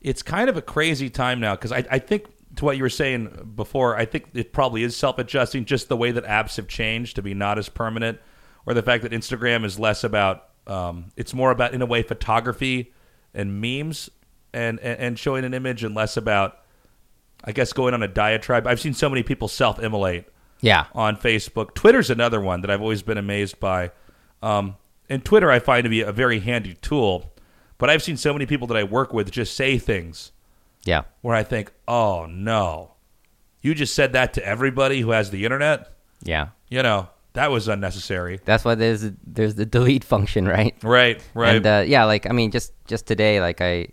it's 0.00 0.22
kind 0.22 0.48
of 0.48 0.56
a 0.56 0.62
crazy 0.62 1.10
time 1.10 1.40
now 1.40 1.54
because 1.54 1.72
I, 1.72 1.84
I 1.90 1.98
think 1.98 2.26
to 2.56 2.64
what 2.64 2.76
you 2.76 2.82
were 2.82 2.90
saying 2.90 3.52
before, 3.56 3.96
I 3.96 4.04
think 4.04 4.28
it 4.34 4.52
probably 4.52 4.82
is 4.82 4.96
self 4.96 5.18
adjusting. 5.18 5.64
Just 5.64 5.88
the 5.88 5.96
way 5.96 6.10
that 6.10 6.24
apps 6.24 6.56
have 6.56 6.68
changed 6.68 7.16
to 7.16 7.22
be 7.22 7.34
not 7.34 7.58
as 7.58 7.68
permanent, 7.68 8.18
or 8.66 8.74
the 8.74 8.82
fact 8.82 9.02
that 9.02 9.12
Instagram 9.12 9.64
is 9.64 9.78
less 9.78 10.04
about, 10.04 10.48
um, 10.66 11.06
it's 11.16 11.32
more 11.32 11.50
about 11.50 11.72
in 11.72 11.82
a 11.82 11.86
way 11.86 12.02
photography 12.02 12.92
and 13.34 13.60
memes 13.60 14.10
and, 14.52 14.78
and 14.80 14.98
and 15.00 15.18
showing 15.18 15.44
an 15.44 15.54
image, 15.54 15.82
and 15.82 15.94
less 15.94 16.16
about, 16.16 16.58
I 17.44 17.52
guess, 17.52 17.72
going 17.72 17.94
on 17.94 18.02
a 18.02 18.08
diatribe. 18.08 18.66
I've 18.66 18.80
seen 18.80 18.94
so 18.94 19.08
many 19.08 19.22
people 19.22 19.48
self 19.48 19.78
immolate 19.78 20.26
yeah, 20.60 20.86
on 20.94 21.16
Facebook. 21.16 21.74
Twitter's 21.74 22.10
another 22.10 22.40
one 22.40 22.60
that 22.62 22.70
I've 22.70 22.82
always 22.82 23.02
been 23.02 23.18
amazed 23.18 23.60
by. 23.60 23.90
Um, 24.42 24.76
and 25.12 25.24
Twitter 25.24 25.50
I 25.50 25.58
find 25.58 25.84
to 25.84 25.90
be 25.90 26.00
a 26.00 26.10
very 26.10 26.40
handy 26.40 26.74
tool, 26.74 27.34
but 27.76 27.90
I've 27.90 28.02
seen 28.02 28.16
so 28.16 28.32
many 28.32 28.46
people 28.46 28.66
that 28.68 28.76
I 28.76 28.84
work 28.84 29.12
with 29.12 29.30
just 29.30 29.54
say 29.54 29.76
things 29.76 30.32
yeah. 30.84 31.02
where 31.20 31.36
I 31.36 31.42
think, 31.42 31.70
"Oh 31.86 32.26
no, 32.26 32.94
you 33.60 33.74
just 33.74 33.94
said 33.94 34.14
that 34.14 34.32
to 34.34 34.46
everybody 34.46 35.00
who 35.00 35.10
has 35.10 35.30
the 35.30 35.44
internet." 35.44 35.92
Yeah. 36.22 36.48
You 36.68 36.82
know, 36.82 37.10
that 37.34 37.50
was 37.50 37.68
unnecessary. 37.68 38.40
That's 38.44 38.64
why 38.64 38.74
there's 38.74 39.10
there's 39.26 39.54
the 39.54 39.66
delete 39.66 40.04
function, 40.04 40.48
right? 40.48 40.74
Right, 40.82 41.22
right. 41.34 41.56
And 41.56 41.66
uh, 41.66 41.84
yeah, 41.86 42.04
like 42.04 42.26
I 42.26 42.32
mean, 42.32 42.50
just 42.50 42.72
just 42.86 43.06
today, 43.06 43.40
like 43.40 43.60
I, 43.60 43.88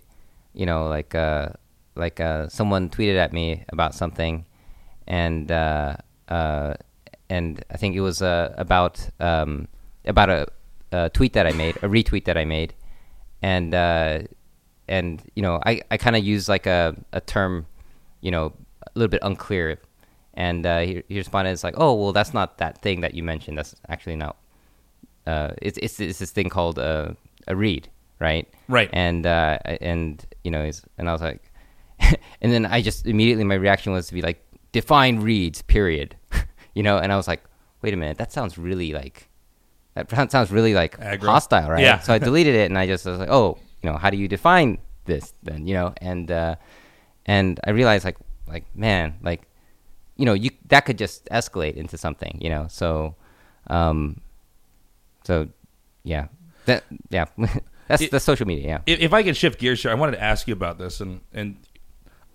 you 0.53 0.65
know, 0.65 0.87
like 0.87 1.15
uh, 1.15 1.49
like 1.95 2.21
uh, 2.21 2.47
someone 2.47 2.89
tweeted 2.89 3.17
at 3.17 3.33
me 3.33 3.65
about 3.69 3.93
something, 3.93 4.45
and 5.05 5.51
uh, 5.51 5.97
uh, 6.29 6.75
and 7.29 7.63
I 7.69 7.75
think 7.75 7.97
it 7.97 8.01
was 8.01 8.21
uh, 8.21 8.53
about 8.57 9.09
um, 9.19 9.67
about 10.05 10.29
a, 10.29 10.47
a 10.91 11.09
tweet 11.09 11.33
that 11.33 11.45
I 11.45 11.51
made, 11.51 11.77
a 11.77 11.87
retweet 11.87 12.25
that 12.25 12.37
I 12.37 12.45
made, 12.45 12.73
and 13.41 13.73
uh, 13.73 14.19
and 14.87 15.21
you 15.35 15.41
know, 15.41 15.61
I, 15.65 15.81
I 15.91 15.97
kind 15.97 16.15
of 16.15 16.23
use 16.23 16.49
like 16.49 16.65
a, 16.65 16.95
a 17.13 17.21
term, 17.21 17.67
you 18.21 18.31
know, 18.31 18.53
a 18.83 18.91
little 18.95 19.09
bit 19.09 19.21
unclear, 19.23 19.79
and 20.33 20.65
uh, 20.65 20.79
he, 20.79 21.03
he 21.07 21.17
responded, 21.17 21.51
"It's 21.51 21.63
like, 21.63 21.75
oh, 21.77 21.93
well, 21.93 22.13
that's 22.13 22.33
not 22.33 22.57
that 22.57 22.81
thing 22.81 23.01
that 23.01 23.13
you 23.13 23.23
mentioned. 23.23 23.57
That's 23.57 23.75
actually 23.87 24.15
not 24.15 24.35
uh, 25.29 25.53
it's, 25.61 25.77
it's 25.77 25.99
it's 25.99 26.19
this 26.19 26.31
thing 26.31 26.49
called 26.49 26.79
uh, 26.79 27.11
a 27.47 27.55
read, 27.55 27.87
right? 28.19 28.47
Right. 28.67 28.89
And 28.91 29.25
uh, 29.25 29.59
and 29.65 30.25
you 30.43 30.49
know, 30.49 30.69
and 30.97 31.09
I 31.09 31.11
was 31.11 31.21
like, 31.21 31.51
and 31.99 32.51
then 32.51 32.65
I 32.65 32.81
just 32.81 33.05
immediately 33.05 33.43
my 33.43 33.55
reaction 33.55 33.93
was 33.93 34.07
to 34.07 34.13
be 34.13 34.21
like, 34.21 34.43
define 34.71 35.19
reads, 35.19 35.61
period. 35.61 36.15
you 36.73 36.81
know, 36.81 36.97
and 36.97 37.11
I 37.11 37.15
was 37.15 37.27
like, 37.27 37.43
wait 37.81 37.93
a 37.93 37.97
minute, 37.97 38.17
that 38.17 38.31
sounds 38.31 38.57
really 38.57 38.91
like 38.91 39.28
that 39.95 40.09
sounds 40.31 40.51
really 40.51 40.73
like 40.73 40.97
Aggro. 40.99 41.25
hostile, 41.25 41.69
right? 41.69 41.81
Yeah. 41.81 41.99
So 41.99 42.13
I 42.13 42.19
deleted 42.19 42.55
it, 42.55 42.69
and 42.69 42.77
I 42.77 42.87
just 42.87 43.05
was 43.05 43.19
like, 43.19 43.29
oh, 43.29 43.57
you 43.81 43.89
know, 43.89 43.97
how 43.97 44.09
do 44.09 44.17
you 44.17 44.27
define 44.27 44.77
this 45.05 45.33
then? 45.43 45.65
You 45.67 45.73
know, 45.73 45.93
and 46.01 46.29
uh, 46.31 46.55
and 47.25 47.59
I 47.65 47.71
realized 47.71 48.05
like 48.05 48.17
like 48.47 48.65
man, 48.75 49.15
like 49.21 49.43
you 50.15 50.25
know, 50.25 50.33
you 50.33 50.51
that 50.67 50.81
could 50.85 50.97
just 50.97 51.25
escalate 51.25 51.75
into 51.75 51.97
something, 51.97 52.37
you 52.41 52.49
know. 52.49 52.67
So, 52.69 53.15
um, 53.67 54.21
so 55.23 55.47
yeah, 56.03 56.27
that 56.65 56.83
yeah, 57.09 57.25
that's 57.87 58.01
It- 58.03 58.11
the 58.11 58.19
social 58.19 58.45
media. 58.47 58.67
Yeah, 58.85 58.93
if, 58.93 58.99
if 58.99 59.13
I 59.13 59.23
can 59.23 59.33
shift 59.33 59.59
gears 59.59 59.81
here, 59.81 59.91
I 59.91 59.95
wanted 59.95 60.13
to 60.13 60.21
ask 60.23 60.47
you 60.47 60.53
about 60.53 60.77
this, 60.77 60.99
and 61.01 61.21
and 61.33 61.57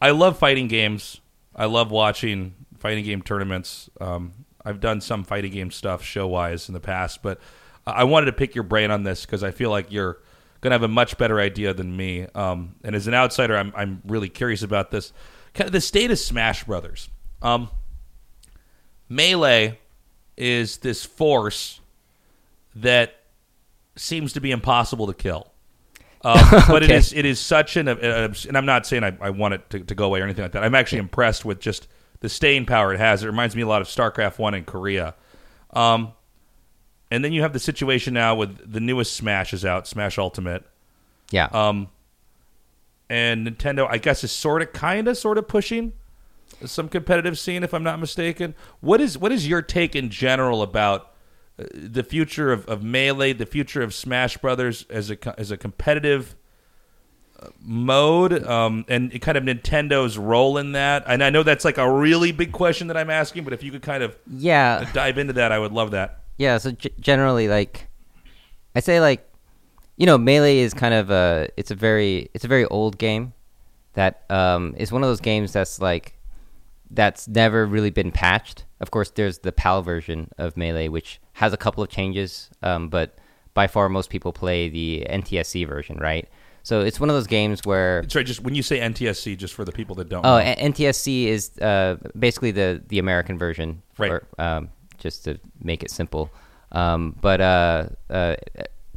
I 0.01 0.11
love 0.11 0.39
fighting 0.39 0.69
games. 0.69 1.21
I 1.57 1.67
love 1.67 1.91
watching 1.91 2.55
fighting 2.79 3.05
game 3.05 3.23
tournaments. 3.23 3.89
Um, 4.01 4.33
I've 4.65 4.81
done 4.81 5.01
some 5.01 5.25
fighting 5.25 5.53
game 5.53 5.71
stuff 5.71 6.03
show 6.03 6.27
wise 6.27 6.69
in 6.69 6.75
the 6.75 6.81
past, 6.81 7.23
but 7.23 7.41
I 7.87 8.05
wanted 8.05 8.27
to 8.27 8.33
pick 8.33 8.55
your 8.55 8.65
brain 8.65 8.91
on 8.91 9.03
this 9.03 9.25
because 9.27 9.43
I 9.45 9.51
feel 9.51 9.71
like 9.71 9.93
you're 9.93 10.15
going 10.61 10.71
to 10.71 10.75
have 10.75 10.83
a 10.83 10.89
much 10.89 11.19
better 11.19 11.39
idea 11.39 11.75
than 11.75 11.95
me. 11.97 12.27
Um, 12.35 12.77
and 12.83 12.97
as 12.97 13.07
an 13.07 13.15
outsider, 13.15 13.57
I'm 13.57 13.73
I'm 13.77 14.01
really 14.07 14.29
curious 14.31 14.62
about 14.62 14.91
this. 14.91 15.12
Kind 15.53 15.67
of 15.69 15.73
the 15.73 15.81
state 15.81 16.11
of 16.11 16.19
Smash 16.19 16.65
Brothers. 16.65 17.09
Um, 17.43 17.69
Melee 19.09 19.79
is 20.37 20.79
this 20.79 21.05
force 21.05 21.81
that 22.75 23.15
seems 23.97 24.33
to 24.33 24.41
be 24.41 24.51
impossible 24.51 25.07
to 25.07 25.15
kill. 25.15 25.51
Uh, 26.23 26.67
but 26.69 26.83
it 26.83 26.87
Okay. 26.87 26.97
is 26.97 27.12
it 27.12 27.25
is 27.27 27.39
such 27.39 27.77
an, 27.77 27.87
uh, 27.87 28.33
and 28.49 28.57
I'm 28.57 28.67
not 28.67 28.87
saying 28.87 29.05
I, 29.05 29.17
I 29.21 29.31
want 29.31 29.55
it 29.55 29.71
to, 29.71 29.81
to 29.81 29.95
go 29.95 30.07
away 30.07 30.21
or 30.21 30.25
anything 30.25 30.43
like 30.43 30.53
that. 30.53 30.65
I'm 30.65 30.75
actually 30.75 30.99
impressed 30.99 31.45
with 31.45 31.61
just 31.61 31.87
the 32.25 32.31
staying 32.31 32.64
power 32.64 32.95
it 32.95 32.99
has. 32.99 33.22
It 33.22 33.27
reminds 33.27 33.55
me 33.55 33.61
a 33.61 33.66
lot 33.66 33.83
of 33.83 33.87
StarCraft 33.87 34.39
One 34.39 34.55
in 34.55 34.64
Korea. 34.64 35.14
Um, 35.75 36.12
and 37.11 37.22
then 37.22 37.35
you 37.35 37.43
have 37.43 37.53
the 37.53 37.59
situation 37.59 38.14
now 38.14 38.35
with 38.35 38.72
the 38.72 38.81
newest 38.81 39.14
Smash 39.14 39.53
is 39.53 39.62
out, 39.62 39.87
Smash 39.87 40.16
Ultimate, 40.16 40.64
yeah, 41.31 41.49
um, 41.53 41.89
and 43.11 43.47
Nintendo. 43.47 43.87
I 43.91 43.99
guess 43.99 44.25
is 44.25 44.33
sort 44.33 44.62
of, 44.62 44.72
kind 44.72 45.07
of, 45.07 45.18
sort 45.18 45.37
of 45.37 45.47
pushing 45.47 45.93
some 46.64 46.89
competitive 46.89 47.39
scene, 47.39 47.62
if 47.62 47.75
I'm 47.75 47.83
not 47.83 48.01
mistaken. 48.01 48.55
What 48.81 49.03
is 49.03 49.18
what 49.18 49.31
is 49.31 49.47
your 49.47 49.61
take 49.61 49.95
in 49.95 50.09
general 50.09 50.62
about 50.62 51.12
uh, 51.59 51.64
the 51.75 52.03
future 52.03 52.53
of, 52.53 52.66
of 52.68 52.83
melee, 52.83 53.35
the 53.35 53.45
future 53.45 53.83
of 53.83 53.93
Smash 53.93 54.39
Brothers 54.39 54.87
as 54.89 55.11
a 55.11 55.39
as 55.39 55.51
a 55.51 55.59
competitive 55.59 56.37
mode, 57.62 58.45
um, 58.47 58.84
and 58.88 59.20
kind 59.20 59.36
of 59.36 59.45
Nintendo's 59.45 60.18
role 60.18 60.59
in 60.59 60.72
that? 60.72 61.05
And 61.07 61.22
I 61.22 61.30
know 61.30 61.42
that's 61.42 61.64
like 61.64 61.78
a 61.78 61.90
really 61.90 62.32
big 62.32 62.53
question 62.53 62.88
that 62.88 62.97
I'm 62.97 63.11
asking, 63.11 63.45
but 63.45 63.53
if 63.53 63.62
you 63.62 63.70
could 63.70 63.82
kind 63.82 64.03
of 64.03 64.16
yeah, 64.30 64.90
dive 64.92 65.18
into 65.18 65.32
that, 65.34 65.53
I 65.53 65.59
would 65.59 65.72
love 65.72 65.90
that. 65.92 66.20
yeah. 66.38 66.59
So 66.59 66.72
g- 66.72 66.90
generally, 67.01 67.49
like, 67.49 67.88
I 68.74 68.80
say, 68.80 69.01
like, 69.01 69.28
you 69.97 70.07
know, 70.07 70.18
melee 70.18 70.59
is 70.59 70.74
kind 70.74 70.95
of 70.95 71.11
a 71.11 71.49
it's 71.57 71.70
a 71.70 71.74
very 71.76 72.28
it's 72.34 72.45
a 72.45 72.49
very 72.49 72.64
old 72.66 72.99
game 72.99 73.32
that 73.92 74.24
um 74.28 74.74
is 74.76 74.90
one 74.90 75.05
of 75.05 75.09
those 75.09 75.20
games 75.20 75.53
that's 75.53 75.80
like 75.80 76.18
that's 76.90 77.28
never 77.28 77.64
really 77.66 77.90
been 77.90 78.11
patched. 78.11 78.64
Of 78.80 78.90
course, 78.90 79.11
there's 79.11 79.38
the 79.38 79.53
PAL 79.53 79.82
version 79.82 80.30
of 80.36 80.57
Melee, 80.57 80.88
which 80.88 81.20
has 81.34 81.53
a 81.53 81.57
couple 81.57 81.82
of 81.82 81.88
changes, 81.90 82.51
um, 82.62 82.88
but 82.88 83.16
by 83.55 83.66
far 83.66 83.88
most 83.88 84.11
people 84.11 84.32
play 84.32 84.68
the 84.68 85.07
NTSC 85.09 85.66
version, 85.66 85.97
right? 85.99 86.28
So 86.65 86.81
it's 86.81 86.99
one 86.99 87.11
of 87.11 87.15
those 87.15 87.27
games 87.29 87.61
where 87.65 88.05
Sorry, 88.09 88.25
just 88.25 88.41
when 88.41 88.55
you 88.55 88.62
say 88.62 88.81
NTSC, 88.81 89.37
just 89.37 89.55
for 89.55 89.65
the 89.65 89.71
people 89.73 89.95
that 89.97 90.09
don't. 90.09 90.25
oh, 90.27 90.39
know. 90.39 90.45
NTSC 90.45 91.27
is 91.27 91.57
uh, 91.61 91.97
basically 92.19 92.51
the 92.51 92.83
the 92.89 92.99
American 92.99 93.39
version, 93.39 93.83
Right. 93.99 94.11
or, 94.12 94.27
um, 94.39 94.71
just 94.99 95.25
to 95.25 95.39
make 95.62 95.83
it 95.83 95.91
simple. 95.91 96.31
Um, 96.73 97.17
but 97.21 97.41
uh, 97.41 97.89
uh, 98.11 98.37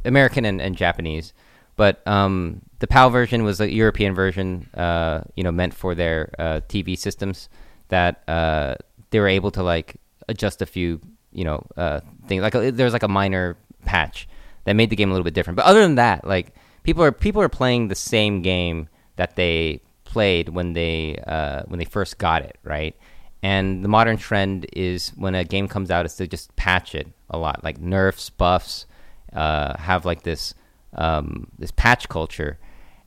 American 0.04 0.44
and, 0.44 0.60
and 0.60 0.76
Japanese. 0.76 1.32
But 1.76 2.02
um, 2.08 2.62
the 2.80 2.86
PAL 2.88 3.10
version 3.10 3.44
was 3.44 3.60
a 3.60 3.70
European 3.70 4.14
version, 4.14 4.68
uh, 4.74 5.20
you 5.36 5.44
know, 5.44 5.52
meant 5.52 5.74
for 5.74 5.94
their 5.94 6.30
uh, 6.38 6.60
TV 6.68 6.98
systems 6.98 7.48
that 7.88 8.22
uh, 8.28 8.74
they 9.10 9.20
were 9.20 9.28
able 9.28 9.50
to 9.52 9.62
like 9.62 9.96
adjust 10.28 10.60
a 10.62 10.66
few, 10.66 11.00
you 11.32 11.44
know, 11.44 11.64
uh, 11.76 12.00
things. 12.26 12.42
Like 12.42 12.54
there 12.54 12.84
was 12.84 12.92
like 12.94 13.04
a 13.04 13.08
minor 13.08 13.56
patch 13.84 14.26
that 14.64 14.74
made 14.74 14.90
the 14.90 14.96
game 14.96 15.10
a 15.10 15.12
little 15.12 15.22
bit 15.24 15.34
different. 15.34 15.56
But 15.56 15.66
other 15.66 15.82
than 15.82 15.94
that, 15.96 16.26
like 16.26 16.52
people 16.88 17.04
are 17.04 17.12
people 17.12 17.42
are 17.42 17.50
playing 17.50 17.88
the 17.88 17.94
same 17.94 18.40
game 18.40 18.88
that 19.16 19.36
they 19.36 19.78
played 20.04 20.48
when 20.48 20.72
they 20.72 21.22
uh, 21.26 21.62
when 21.66 21.78
they 21.78 21.84
first 21.84 22.16
got 22.16 22.40
it, 22.40 22.56
right? 22.64 22.96
And 23.42 23.84
the 23.84 23.88
modern 23.88 24.16
trend 24.16 24.64
is 24.72 25.10
when 25.10 25.34
a 25.34 25.44
game 25.44 25.68
comes 25.68 25.90
out, 25.90 26.06
is 26.06 26.14
to 26.16 26.26
just 26.26 26.56
patch 26.56 26.94
it 26.94 27.06
a 27.28 27.36
lot, 27.36 27.62
like 27.62 27.78
nerfs, 27.78 28.30
buffs, 28.30 28.86
uh, 29.34 29.76
have 29.76 30.06
like 30.06 30.22
this 30.22 30.54
um, 30.94 31.48
this 31.58 31.70
patch 31.70 32.08
culture, 32.08 32.58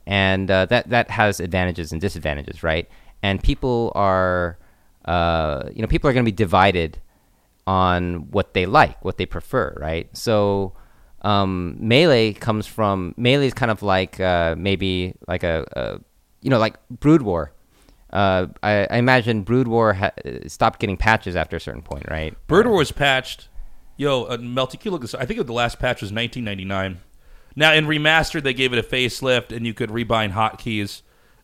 and 0.06 0.48
uh, 0.48 0.66
that 0.66 0.88
that 0.90 1.10
has 1.10 1.40
advantages 1.40 1.90
and 1.90 2.00
disadvantages, 2.00 2.62
right? 2.62 2.88
And 3.20 3.42
people 3.42 3.90
are, 3.96 4.58
uh, 5.06 5.70
you 5.74 5.82
know, 5.82 5.88
people 5.88 6.08
are 6.08 6.12
going 6.12 6.24
to 6.24 6.30
be 6.30 6.36
divided 6.36 6.98
on 7.66 8.30
what 8.30 8.54
they 8.54 8.64
like, 8.64 9.04
what 9.04 9.16
they 9.16 9.26
prefer, 9.26 9.74
right? 9.80 10.08
So, 10.16 10.72
um, 11.22 11.76
melee 11.78 12.32
comes 12.32 12.66
from 12.66 13.14
melee 13.16 13.46
is 13.46 13.54
kind 13.54 13.70
of 13.70 13.82
like 13.82 14.20
uh, 14.20 14.54
maybe 14.58 15.14
like 15.28 15.42
a, 15.42 15.64
a 15.74 16.00
you 16.40 16.50
know 16.50 16.58
like 16.58 16.76
Brood 16.90 17.22
War. 17.22 17.52
Uh, 18.12 18.48
I, 18.62 18.86
I 18.90 18.98
imagine 18.98 19.42
Brood 19.42 19.68
War 19.68 19.94
ha- 19.94 20.12
stopped 20.46 20.80
getting 20.80 20.98
patches 20.98 21.34
after 21.34 21.56
a 21.56 21.60
certain 21.60 21.80
point, 21.80 22.04
right? 22.10 22.36
Brood 22.46 22.66
War 22.66 22.76
was 22.76 22.92
patched. 22.92 23.48
Yo, 23.96 24.24
uh, 24.24 24.36
Melty, 24.36 24.72
can 24.72 24.80
you 24.84 24.90
look 24.90 25.00
this? 25.00 25.14
I 25.14 25.24
think 25.24 25.44
the 25.46 25.52
last 25.52 25.78
patch 25.78 26.02
was 26.02 26.12
1999. 26.12 27.00
Now 27.54 27.72
in 27.72 27.86
remastered, 27.86 28.42
they 28.42 28.54
gave 28.54 28.72
it 28.72 28.78
a 28.78 28.82
facelift, 28.82 29.54
and 29.54 29.66
you 29.66 29.74
could 29.74 29.90
rebind 29.90 30.32
hotkeys, 30.32 31.02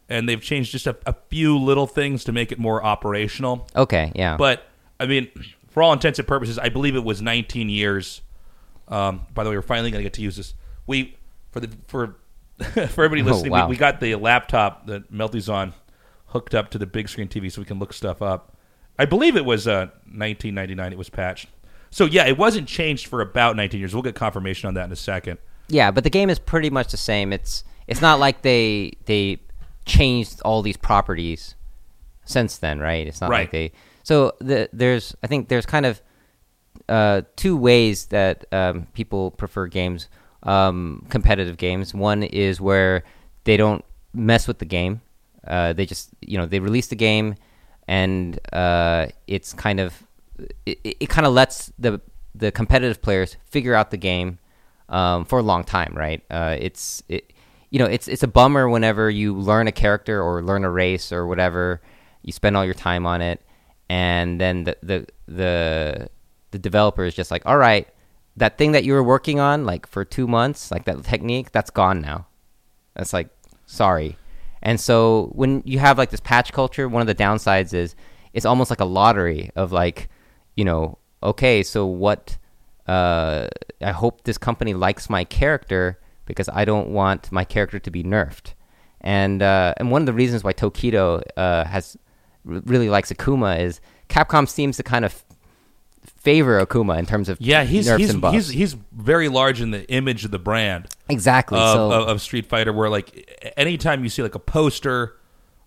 and 0.09 0.29
they've 0.29 0.41
changed 0.41 0.72
just 0.72 0.87
a, 0.87 0.97
a 1.07 1.14
few 1.29 1.59
little 1.59 1.87
things 1.87 2.24
to 2.24 2.33
make 2.33 2.53
it 2.53 2.59
more 2.59 2.83
operational. 2.85 3.66
Okay, 3.76 4.12
yeah. 4.14 4.37
But 4.37 4.64
I 4.99 5.07
mean, 5.07 5.29
for 5.68 5.83
all 5.83 5.93
intents 5.93 6.18
and 6.18 6.26
purposes, 6.26 6.59
I 6.59 6.68
believe 6.68 6.97
it 6.97 7.05
was 7.05 7.22
19 7.22 7.68
years. 7.68 8.22
Um, 8.89 9.26
by 9.34 9.45
the 9.45 9.51
way, 9.51 9.57
we're 9.57 9.62
finally 9.62 9.91
going 9.91 10.01
to 10.01 10.05
get 10.05 10.14
to 10.14 10.22
use 10.22 10.36
this. 10.36 10.55
We 10.86 11.16
for 11.51 11.61
the 11.61 11.70
for 11.86 12.16
for 12.89 13.05
everybody 13.05 13.22
Oh, 13.22 13.24
listening, 13.26 13.53
wow. 13.53 13.66
we, 13.66 13.74
we 13.74 13.76
got 13.76 14.01
the 14.01 14.14
laptop 14.16 14.86
that 14.86 15.12
Melty's 15.12 15.49
on 15.49 15.74
hooked 16.26 16.55
up 16.55 16.70
to 16.70 16.78
the 16.78 16.86
big 16.86 17.09
screen 17.09 17.28
TV 17.28 17.51
so 17.53 17.61
we 17.61 17.64
can 17.66 17.78
look 17.78 17.93
stuff 17.93 18.20
up. 18.22 18.57
I 18.99 19.05
believe 19.05 19.36
it 19.36 19.45
was 19.45 19.66
uh, 19.68 19.86
1999. 20.07 20.93
It 20.93 20.99
was 20.99 21.09
patched. 21.09 21.49
So 21.91 22.05
yeah, 22.05 22.26
it 22.26 22.36
wasn't 22.36 22.66
changed 22.68 23.07
for 23.07 23.20
about 23.20 23.57
19 23.57 23.78
years. 23.80 23.95
We'll 23.95 24.03
get 24.03 24.14
confirmation 24.14 24.66
on 24.68 24.74
that 24.74 24.84
in 24.86 24.93
a 24.93 24.97
second. 24.97 25.39
Yeah, 25.68 25.91
but 25.91 26.05
the 26.05 26.11
game 26.11 26.28
is 26.30 26.39
pretty 26.39 26.68
much 26.70 26.91
the 26.91 26.97
same. 26.97 27.32
It's 27.32 27.64
it's 27.86 28.01
not 28.01 28.18
like 28.18 28.43
they 28.43 28.93
they 29.07 29.39
changed 29.86 30.41
all 30.45 30.62
these 30.62 30.76
properties 30.76 31.55
since 32.24 32.59
then, 32.59 32.78
right? 32.80 33.07
It's 33.07 33.20
not 33.20 33.30
Right. 33.30 33.41
like 33.41 33.51
they. 33.53 33.72
So 34.03 34.32
the, 34.41 34.68
there's 34.72 35.14
I 35.22 35.26
think 35.26 35.49
there's 35.49 35.66
kind 35.66 35.86
of 35.86 36.01
uh, 36.89 37.22
two 37.36 37.57
ways 37.57 38.07
that 38.07 38.45
um, 38.53 38.86
people 38.95 39.30
prefer 39.30 39.66
games, 39.66 40.09
um, 40.43 41.05
competitive 41.09 41.57
games. 41.57 41.95
One 41.95 42.22
is 42.22 42.61
where 42.61 43.05
they 43.45 43.57
don't 43.57 43.84
mess 44.14 44.49
with 44.49 44.59
the 44.59 44.64
game. 44.64 45.01
Uh, 45.47 45.72
they 45.72 45.86
just 45.86 46.11
you 46.20 46.36
know 46.39 46.47
they 46.47 46.61
release 46.61 46.89
the 46.89 46.97
game, 46.97 47.34
and 47.86 48.39
uh, 48.53 49.07
it's 49.26 49.53
kind 49.53 49.80
of 49.80 50.03
it, 50.66 50.78
it 51.01 51.09
kind 51.09 51.26
of 51.26 51.32
lets 51.32 51.72
the 51.78 52.01
the 52.34 52.53
competitive 52.53 53.03
players 53.03 53.36
figure 53.47 53.74
out 53.74 53.91
the 53.91 53.97
game 53.97 54.39
um, 54.89 55.24
for 55.24 55.39
a 55.39 55.43
long 55.43 55.64
time, 55.64 55.93
right? 55.97 56.22
Uh, 56.30 56.57
it's 56.59 57.03
it, 57.09 57.32
you 57.70 57.78
know 57.78 57.86
it's 57.86 58.09
it's 58.09 58.22
a 58.22 58.28
bummer 58.28 58.68
whenever 58.68 59.11
you 59.11 59.34
learn 59.34 59.68
a 59.68 59.72
character 59.72 60.22
or 60.22 60.43
learn 60.43 60.64
a 60.64 60.70
race 60.70 61.12
or 61.12 61.26
whatever, 61.26 61.80
you 62.22 62.32
spend 62.32 62.57
all 62.57 62.64
your 62.64 62.74
time 62.74 63.07
on 63.07 63.20
it, 63.20 63.43
and 63.89 64.41
then 64.41 64.64
the 64.64 64.76
the 64.82 65.07
the 65.26 66.09
the 66.51 66.59
developer 66.59 67.05
is 67.05 67.14
just 67.14 67.30
like, 67.30 67.44
all 67.46 67.59
right, 67.59 67.88
that 68.36 68.57
thing 68.59 68.72
that 68.72 68.84
you 68.84 68.92
were 68.92 69.03
working 69.03 69.40
on 69.40 69.64
like 69.64 69.86
for 69.86 70.05
two 70.05 70.26
months, 70.26 70.70
like 70.70 70.84
that 70.84 71.03
technique, 71.05 71.53
that's 71.53 71.70
gone 71.70 72.01
now. 72.01 72.26
That's 72.94 73.12
like 73.12 73.28
sorry. 73.66 74.16
And 74.62 74.80
so 74.80 75.30
when 75.34 75.62
you 75.64 75.78
have 75.78 75.99
like 75.99 76.11
this 76.11 76.20
patch 76.20 76.53
culture, 76.53 76.88
one 76.88 77.01
of 77.01 77.07
the 77.07 77.14
downsides 77.14 77.72
is 77.74 77.94
it's 78.32 78.46
almost 78.46 78.70
like 78.70 78.80
a 78.80 78.84
lottery 78.84 79.51
of 79.57 79.72
like, 79.72 80.09
you 80.57 80.64
know, 80.64 80.99
okay, 81.22 81.62
so 81.62 81.86
what 81.86 82.38
uh 82.86 83.49
I 83.80 83.92
hope 83.92 84.24
this 84.24 84.38
company 84.38 84.74
likes 84.74 85.11
my 85.11 85.24
character 85.24 86.01
because 86.24 86.49
I 86.49 86.64
don't 86.64 86.88
want 86.88 87.30
my 87.30 87.44
character 87.44 87.78
to 87.78 87.90
be 87.90 88.03
nerfed. 88.03 88.55
And 89.01 89.42
uh 89.42 89.74
and 89.76 89.90
one 89.90 90.03
of 90.03 90.07
the 90.07 90.12
reasons 90.12 90.42
why 90.44 90.53
Tokido 90.53 91.22
uh 91.36 91.64
has 91.64 91.96
really 92.44 92.88
likes 92.88 93.12
Akuma 93.12 93.61
is 93.61 93.80
Capcom 94.09 94.49
seems 94.49 94.76
to 94.78 94.82
kind 94.82 95.05
of 95.05 95.22
favor 96.29 96.64
Akuma 96.64 96.99
in 96.99 97.07
terms 97.07 97.29
of 97.29 97.41
Yeah, 97.41 97.64
he's 97.64 97.89
he's 97.97 98.12
he's 98.12 98.49
he's 98.49 98.76
very 98.93 99.29
large 99.29 99.61
in 99.61 99.70
the 99.70 99.89
image 99.91 100.24
of 100.24 100.31
the 100.31 100.39
brand. 100.39 100.89
exactly. 101.09 101.59
of, 101.59 101.72
so 101.74 101.91
of, 101.93 102.09
of 102.09 102.20
Street 102.20 102.47
Fighter, 102.47 102.72
where 102.72 102.91
like 102.91 103.53
anytime 103.57 104.03
you 104.05 104.11
see 104.11 104.22
like 104.22 104.35
a 104.35 104.39
poster, 104.39 105.16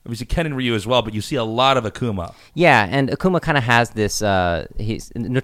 obviously 0.06 0.28
Ken 0.28 0.46
and 0.46 0.56
Ryu 0.56 0.76
as 0.76 0.86
well, 0.86 1.02
but 1.02 1.14
you 1.14 1.22
see 1.22 1.36
a 1.36 1.44
lot 1.44 1.78
of 1.78 1.84
Akuma. 1.86 2.34
Yeah, 2.54 2.88
and 2.90 3.10
Akuma 3.10 3.42
kind 3.42 3.58
of 3.58 3.64
has 3.64 3.90
this. 3.92 4.22
Uh, 4.22 4.68
he's 4.78 5.12
no, 5.16 5.42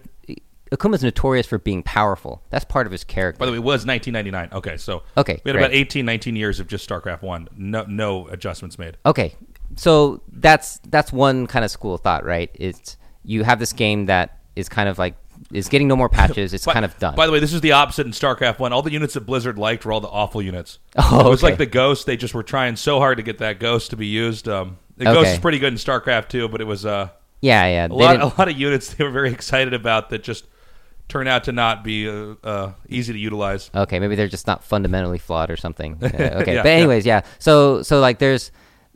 Akuma's 0.72 1.02
notorious 1.04 1.48
for 1.48 1.58
being 1.58 1.82
powerful. 1.82 2.44
That's 2.50 2.66
part 2.66 2.86
of 2.88 2.92
his 2.92 3.04
character. 3.04 3.40
By 3.40 3.46
the 3.46 3.54
way, 3.54 3.58
it 3.58 3.64
was 3.64 3.86
1999. 3.86 4.50
Okay, 4.60 4.78
so 4.78 5.04
Okay, 5.16 5.42
we 5.44 5.50
had 5.50 5.56
great. 5.56 5.66
about 5.66 5.74
18, 5.74 6.06
19 6.06 6.36
years 6.36 6.60
of 6.60 6.68
just 6.68 6.88
StarCraft 6.88 7.22
One. 7.22 7.48
No, 7.56 7.86
no 7.88 8.28
adjustments 8.28 8.78
made. 8.78 8.98
okay, 9.06 9.34
so 9.76 10.22
that's 10.32 10.80
that's 10.90 11.12
one 11.12 11.48
kind 11.48 11.64
of 11.66 11.72
school 11.72 11.96
of 11.96 12.02
thought, 12.02 12.24
right? 12.26 12.52
It's 12.54 12.98
you 13.24 13.44
have 13.44 13.60
this 13.60 13.74
game 13.74 14.06
that 14.08 14.37
is 14.58 14.68
kind 14.70 14.90
of 14.90 14.98
like 14.98 15.16
is 15.52 15.70
getting 15.70 15.88
no 15.88 15.96
more 15.96 16.10
patches. 16.10 16.54
It's 16.54 16.66
By- 16.66 16.74
kind 16.74 16.84
of 16.86 16.98
done. 17.00 17.16
By 17.16 17.26
the 17.28 17.32
way, 17.32 17.40
this 17.40 17.54
is 17.54 17.62
the 17.62 17.74
opposite 17.74 18.06
in 18.08 18.12
StarCraft 18.12 18.60
One. 18.60 18.74
All 18.74 18.82
the 18.82 18.92
units 18.92 19.14
that 19.14 19.22
Blizzard 19.22 19.58
liked 19.60 19.86
were 19.86 19.92
all 19.94 20.02
the 20.02 20.08
awful 20.10 20.42
units. 20.42 20.80
Oh, 20.98 21.28
it 21.28 21.30
was 21.30 21.44
like 21.44 21.58
the 21.58 21.66
Ghost. 21.66 22.06
They 22.06 22.18
just 22.18 22.34
were 22.34 22.44
trying 22.44 22.76
so 22.76 23.00
hard 23.00 23.18
to 23.18 23.24
get 23.24 23.38
that 23.38 23.60
Ghost 23.60 23.92
to 23.92 23.98
be 23.98 24.08
used. 24.08 24.48
Um, 24.50 24.78
the 24.98 25.06
Okay. 25.08 25.14
Ghost 25.14 25.30
is 25.34 25.40
pretty 25.40 25.60
good 25.60 25.72
in 25.74 25.78
StarCraft 25.80 26.30
Two, 26.30 26.48
but 26.50 26.60
it 26.60 26.66
was 26.66 26.86
uh, 26.86 27.10
yeah, 27.42 27.66
yeah. 27.68 27.88
a 27.88 27.94
lot, 27.94 28.20
a 28.20 28.26
lot 28.26 28.50
of 28.50 28.58
units 28.58 28.94
they 28.96 29.04
were 29.04 29.12
very 29.12 29.32
excited 29.32 29.74
about 29.76 30.10
that 30.10 30.24
just 30.24 30.46
turn 31.08 31.28
out 31.28 31.44
to 31.46 31.52
not 31.54 31.84
be 31.84 32.10
uh, 32.10 32.34
uh, 32.44 32.74
easy 32.90 33.14
to 33.14 33.20
utilize. 33.20 33.70
Okay, 33.74 34.00
maybe 34.00 34.16
they're 34.16 34.28
just 34.28 34.48
not 34.48 34.64
fundamentally 34.64 35.20
flawed 35.20 35.50
or 35.52 35.56
something. 35.56 35.98
Okay, 36.04 36.18
Yeah, 36.56 36.64
but 36.64 36.70
yeah. 36.70 36.74
anyways, 36.76 37.06
yeah. 37.06 37.22
So 37.40 37.84
so 37.84 38.00
like 38.00 38.18
there's 38.20 38.52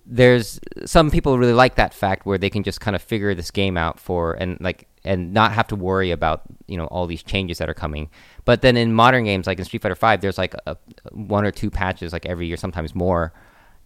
there's 0.06 0.60
some 0.86 1.12
people 1.12 1.38
really 1.38 1.54
like 1.54 1.76
that 1.76 1.94
fact 1.94 2.26
where 2.26 2.38
they 2.38 2.50
can 2.50 2.64
just 2.64 2.82
kind 2.82 2.96
of 2.96 3.02
figure 3.02 3.34
this 3.36 3.52
game 3.52 3.78
out 3.78 4.00
for 4.00 4.34
and 4.34 4.58
like 4.60 4.88
and 5.04 5.34
not 5.34 5.52
have 5.52 5.68
to 5.68 5.76
worry 5.76 6.12
about 6.12 6.42
you 6.68 6.78
know 6.78 6.86
all 6.88 7.08
these 7.08 7.24
changes 7.24 7.58
that 7.60 7.70
are 7.70 7.74
coming. 7.74 8.10
But 8.46 8.62
then 8.62 8.78
in 8.78 8.94
modern 8.94 9.26
games 9.26 9.48
like 9.48 9.60
in 9.60 9.66
Street 9.66 9.82
Fighter 9.82 9.96
Five, 9.96 10.22
there's 10.22 10.38
like 10.38 10.56
a, 10.66 10.78
one 11.12 11.46
or 11.46 11.52
two 11.52 11.70
patches 11.70 12.14
like 12.14 12.26
every 12.26 12.48
year, 12.48 12.58
sometimes 12.58 12.96
more. 12.96 13.34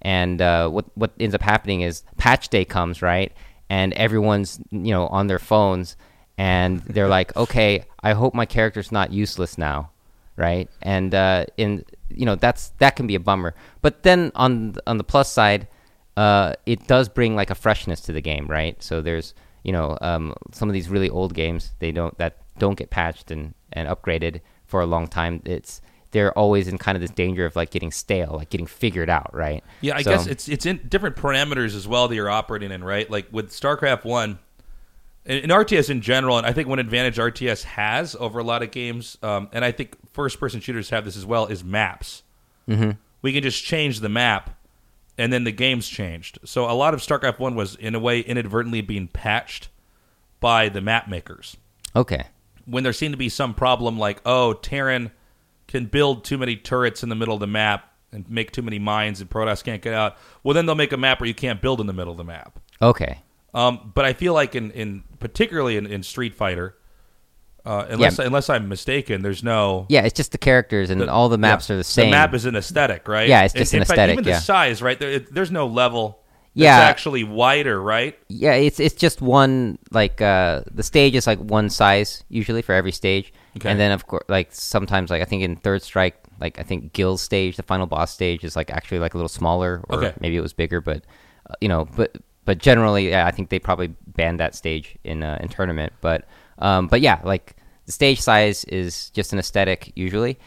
And 0.02 0.42
uh, 0.42 0.70
what 0.70 0.86
what 0.96 1.12
ends 1.20 1.36
up 1.36 1.42
happening 1.42 1.82
is 1.82 2.04
patch 2.18 2.50
day 2.50 2.66
comes 2.66 3.02
right, 3.02 3.34
and 3.70 3.94
everyone's 3.94 4.60
you 4.72 4.92
know 4.92 5.08
on 5.08 5.28
their 5.28 5.40
phones, 5.40 5.98
and 6.38 6.80
they're 6.82 7.10
like, 7.10 7.36
okay, 7.38 7.86
I 8.02 8.14
hope 8.14 8.34
my 8.34 8.46
character's 8.46 8.92
not 8.92 9.12
useless 9.12 9.58
now 9.58 9.92
right? 10.38 10.70
And 10.82 11.16
uh, 11.16 11.46
in 11.58 11.86
you 12.10 12.26
know 12.26 12.36
that's 12.36 12.70
that 12.80 12.96
can 12.96 13.08
be 13.08 13.16
a 13.16 13.20
bummer. 13.20 13.56
But 13.82 14.04
then 14.04 14.32
on 14.36 14.76
on 14.86 14.98
the 14.98 15.04
plus 15.04 15.32
side, 15.32 15.68
uh, 16.18 16.54
it 16.66 16.88
does 16.88 17.10
bring 17.10 17.36
like 17.36 17.50
a 17.50 17.56
freshness 17.56 18.02
to 18.02 18.12
the 18.14 18.22
game, 18.22 18.48
right? 18.48 18.82
So 18.82 19.02
there's 19.02 19.34
you 19.64 19.72
know 19.72 19.98
um, 20.02 20.34
some 20.52 20.70
of 20.70 20.74
these 20.74 20.90
really 20.90 21.10
old 21.10 21.34
games 21.34 21.74
they 21.80 21.92
don't 21.92 22.18
that 22.18 22.38
don't 22.58 22.76
get 22.78 22.90
patched 22.90 23.32
and 23.32 23.54
and 23.74 23.88
upgraded 23.90 24.42
for 24.66 24.82
a 24.82 24.86
long 24.86 25.08
time. 25.08 25.42
It's 25.46 25.82
they're 26.12 26.32
always 26.38 26.70
in 26.70 26.78
kind 26.78 26.96
of 26.96 27.02
this 27.02 27.12
danger 27.12 27.46
of 27.46 27.56
like 27.58 27.72
getting 27.72 27.92
stale, 27.92 28.36
like 28.38 28.50
getting 28.50 28.68
figured 28.68 29.10
out, 29.10 29.32
right? 29.36 29.64
Yeah, 29.82 29.98
I 29.98 30.02
So- 30.02 30.12
guess 30.12 30.28
it's 30.28 30.48
it's 30.48 30.66
in 30.66 30.80
different 30.88 31.16
parameters 31.18 31.76
as 31.76 31.88
well 31.88 32.08
that 32.08 32.16
you're 32.16 32.30
operating 32.30 32.72
in, 32.72 32.84
right? 32.84 33.10
Like 33.10 33.28
with 33.32 33.50
StarCraft 33.52 34.06
One, 34.06 34.40
and 35.26 35.44
and 35.44 35.52
RTS 35.52 35.90
in 35.90 36.00
general, 36.02 36.38
and 36.38 36.48
I 36.48 36.54
think 36.54 36.70
one 36.70 36.80
advantage 36.80 37.18
RTS 37.18 37.64
has 37.64 38.16
over 38.16 38.40
a 38.40 38.44
lot 38.44 38.64
of 38.64 38.72
games, 38.72 39.18
um, 39.22 39.50
and 39.52 39.66
I 39.66 39.72
think 39.74 39.98
first-person 40.14 40.62
shooters 40.62 40.92
have 40.92 41.04
this 41.04 41.18
as 41.18 41.26
well, 41.26 41.48
is 41.48 41.64
maps. 41.64 42.24
Mm-hmm. 42.70 42.92
We 43.22 43.34
can 43.34 43.44
just 43.44 43.64
change 43.66 44.00
the 44.00 44.08
map, 44.10 44.55
and 45.18 45.32
then 45.32 45.44
the 45.44 45.52
game's 45.52 45.88
changed. 45.88 46.40
So 46.44 46.70
a 46.70 46.74
lot 46.74 46.94
of 46.94 47.00
StarCraft 47.00 47.40
One 47.40 47.56
was, 47.56 47.76
in 47.76 47.96
a 47.96 48.00
way, 48.00 48.20
inadvertently 48.20 48.82
being 48.82 49.08
patched 49.08 49.70
by 50.40 50.70
the 50.70 50.82
map 50.82 51.08
makers 51.08 51.58
okay. 51.96 52.28
when 52.66 52.84
there 52.84 52.94
seemed 52.94 53.14
to 53.14 53.18
be 53.18 53.30
some 53.30 53.54
problem 53.54 53.98
like, 53.98 54.22
oh, 54.26 54.54
Terran 54.54 55.12
can 55.68 55.86
build 55.86 56.24
too 56.24 56.38
many 56.38 56.56
turrets 56.56 57.04
in 57.04 57.10
the 57.10 57.16
middle 57.16 57.34
of 57.34 57.40
the 57.40 57.48
map 57.48 57.92
and 58.12 58.30
make 58.30 58.52
too 58.52 58.62
many 58.62 58.80
mines 58.80 59.22
and 59.22 59.30
Protoss 59.30 59.64
can't 59.64 59.82
get 59.82 59.94
out, 59.94 60.18
well, 60.44 60.54
then 60.54 60.66
they'll 60.66 60.76
make 60.76 60.94
a 60.94 60.98
map 60.98 61.20
where 61.20 61.28
you 61.28 61.34
can't 61.34 61.62
build 61.62 61.82
in 61.82 61.88
the 61.88 61.94
middle 61.94 62.12
of 62.12 62.18
the 62.18 62.24
map. 62.24 62.60
Okay. 62.82 63.22
Um, 63.54 63.92
but 63.94 64.06
I 64.06 64.14
feel 64.14 64.34
like 64.34 64.54
in, 64.54 64.72
in 64.72 65.04
particularly 65.20 65.78
in, 65.78 65.88
in 65.88 66.04
Street 66.04 66.36
Fighter, 66.36 66.76
uh, 67.66 67.86
unless 67.90 68.20
unless 68.20 68.50
I'm 68.50 68.68
mistaken, 68.68 69.22
there's 69.24 69.44
no 69.44 69.86
Yeah, 69.90 70.02
it's 70.02 70.16
just 70.16 70.32
the 70.32 70.38
characters 70.38 70.90
and 70.90 71.10
all 71.10 71.30
the 71.30 71.38
maps 71.38 71.70
yeah, 71.70 71.76
are 71.76 71.78
the 71.78 71.84
same. 71.84 72.08
The 72.08 72.12
map 72.12 72.34
is 72.34 72.46
an 72.46 72.56
aesthetic, 72.56 73.08
right? 73.08 73.28
Yeah, 73.28 73.44
it's 73.44 73.54
just 73.54 73.74
in, 73.74 73.78
an 73.78 73.82
in 73.84 73.88
fact, 73.88 74.12
Even 74.12 74.24
yeah. 74.24 74.36
the 74.36 74.42
size, 74.42 74.82
right? 74.82 75.00
There, 75.00 75.10
it, 75.10 75.34
there's 75.34 75.52
no 75.52 75.68
level. 75.68 76.20
Yeah. 76.58 76.78
actually 76.80 77.24
wider, 77.26 77.82
right? 77.82 78.18
Yeah, 78.30 78.54
it's 78.54 78.80
it's 78.80 78.96
just 78.96 79.22
one 79.22 79.78
like 79.92 80.22
uh 80.22 80.62
the 80.72 80.84
stage 80.84 81.16
is 81.16 81.28
like 81.28 81.40
one 81.40 81.70
size 81.70 82.24
usually 82.30 82.62
for 82.62 82.74
every 82.74 82.94
stage. 82.94 83.34
Okay. 83.58 83.70
And 83.70 83.80
then 83.80 83.92
of 83.92 84.08
course 84.08 84.24
like 84.30 84.54
sometimes 84.54 85.10
like 85.10 85.22
I 85.22 85.26
think 85.26 85.44
in 85.44 85.58
Third 85.58 85.82
Strike 85.82 86.16
like 86.40 86.60
I 86.60 86.64
think 86.64 86.94
Gill's 86.94 87.22
stage, 87.22 87.58
the 87.58 87.64
final 87.64 87.88
boss 87.88 88.12
stage 88.12 88.44
is 88.44 88.56
like 88.56 88.70
actually 88.70 89.00
like 89.00 89.16
a 89.16 89.18
little 89.18 89.28
smaller 89.30 89.84
or 89.90 89.98
Okay. 89.98 90.14
maybe 90.20 90.38
it 90.38 90.42
was 90.42 90.54
bigger 90.54 90.82
but 90.82 91.04
uh, 91.50 91.56
you 91.60 91.68
know, 91.68 91.86
but 91.96 92.18
but 92.46 92.60
generally 92.60 93.10
yeah, 93.10 93.26
I 93.26 93.32
think 93.32 93.50
they 93.50 93.60
probably 93.60 93.88
banned 94.08 94.40
that 94.40 94.56
stage 94.56 94.98
in 95.04 95.24
uh, 95.24 95.38
in 95.42 95.50
tournament, 95.50 95.92
but 96.00 96.26
um 96.60 96.88
but 96.88 97.02
yeah, 97.02 97.20
like 97.24 97.56
the 97.86 97.92
stage 97.92 98.20
size 98.22 98.64
is 98.66 99.10
just 99.12 99.34
an 99.34 99.40
aesthetic 99.40 99.92
usually. 99.96 100.38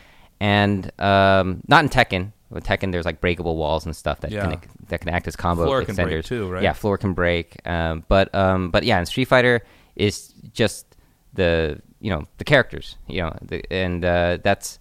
And 0.41 0.91
um 1.01 1.63
not 1.69 1.85
in 1.85 1.91
Tekken. 1.91 2.33
With 2.51 2.65
Tekken, 2.65 2.93
there's 2.93 3.05
like 3.05 3.21
breakable 3.21 3.57
walls 3.57 3.85
and 3.85 3.95
stuff 3.95 4.21
that 4.21 4.31
Yeah. 4.31 4.57
can 4.57 4.61
that 4.89 5.01
can 5.01 5.11
act 5.11 5.29
as 5.29 5.37
combo 5.37 5.65
Floor 5.65 5.85
can 5.85 5.95
break 5.95 6.09
extenders 6.09 6.25
too, 6.25 6.49
right? 6.49 6.63
Yeah, 6.63 6.73
floor 6.73 6.97
can 6.97 7.13
break. 7.13 7.57
Um, 7.67 8.05
but 8.09 8.35
um, 8.35 8.71
but 8.71 8.85
yeah, 8.85 8.99
in 8.99 9.05
Street 9.07 9.27
Fighter 9.27 9.61
is 9.97 10.33
just 10.55 10.87
the 11.35 11.81
you 12.01 12.11
know 12.11 12.25
the 12.39 12.45
characters, 12.45 12.97
you 13.07 13.21
know, 13.23 13.37
the, 13.43 13.63
and 13.71 14.03
uh, 14.05 14.39
that's 14.43 14.79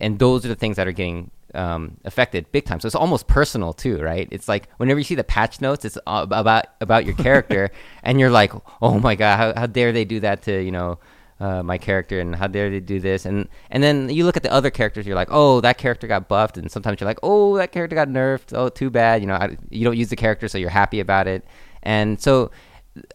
and 0.00 0.18
those 0.20 0.44
are 0.44 0.48
the 0.48 0.54
things 0.54 0.76
that 0.76 0.86
are 0.86 0.92
getting 0.92 1.30
um, 1.54 1.96
affected 2.04 2.50
big 2.52 2.64
time. 2.64 2.80
So 2.80 2.86
it's 2.86 2.94
almost 2.94 3.26
personal 3.26 3.72
too, 3.72 3.98
right? 3.98 4.28
It's 4.30 4.48
like 4.48 4.68
whenever 4.76 4.98
you 4.98 5.04
see 5.04 5.14
the 5.14 5.24
patch 5.24 5.60
notes, 5.60 5.84
it's 5.84 5.98
about 6.06 6.66
about 6.80 7.04
your 7.04 7.14
character, 7.14 7.70
and 8.02 8.18
you're 8.18 8.30
like, 8.30 8.52
oh 8.80 8.98
my 8.98 9.14
god, 9.14 9.36
how, 9.36 9.60
how 9.60 9.66
dare 9.66 9.92
they 9.92 10.04
do 10.04 10.20
that 10.20 10.42
to 10.42 10.62
you 10.62 10.70
know 10.70 10.98
uh, 11.40 11.62
my 11.62 11.78
character, 11.78 12.20
and 12.20 12.34
how 12.34 12.46
dare 12.46 12.70
they 12.70 12.80
do 12.80 13.00
this, 13.00 13.26
and 13.26 13.48
and 13.70 13.82
then 13.82 14.08
you 14.08 14.24
look 14.24 14.36
at 14.36 14.42
the 14.42 14.52
other 14.52 14.70
characters, 14.70 15.06
you're 15.06 15.16
like, 15.16 15.28
oh, 15.30 15.60
that 15.60 15.78
character 15.78 16.06
got 16.06 16.28
buffed, 16.28 16.56
and 16.56 16.70
sometimes 16.70 17.00
you're 17.00 17.08
like, 17.08 17.20
oh, 17.22 17.56
that 17.56 17.72
character 17.72 17.96
got 17.96 18.08
nerfed, 18.08 18.56
oh, 18.56 18.68
too 18.68 18.90
bad, 18.90 19.20
you 19.20 19.26
know, 19.26 19.34
I, 19.34 19.56
you 19.70 19.84
don't 19.84 19.96
use 19.96 20.08
the 20.08 20.16
character, 20.16 20.48
so 20.48 20.58
you're 20.58 20.70
happy 20.70 21.00
about 21.00 21.26
it, 21.26 21.44
and 21.82 22.20
so 22.20 22.50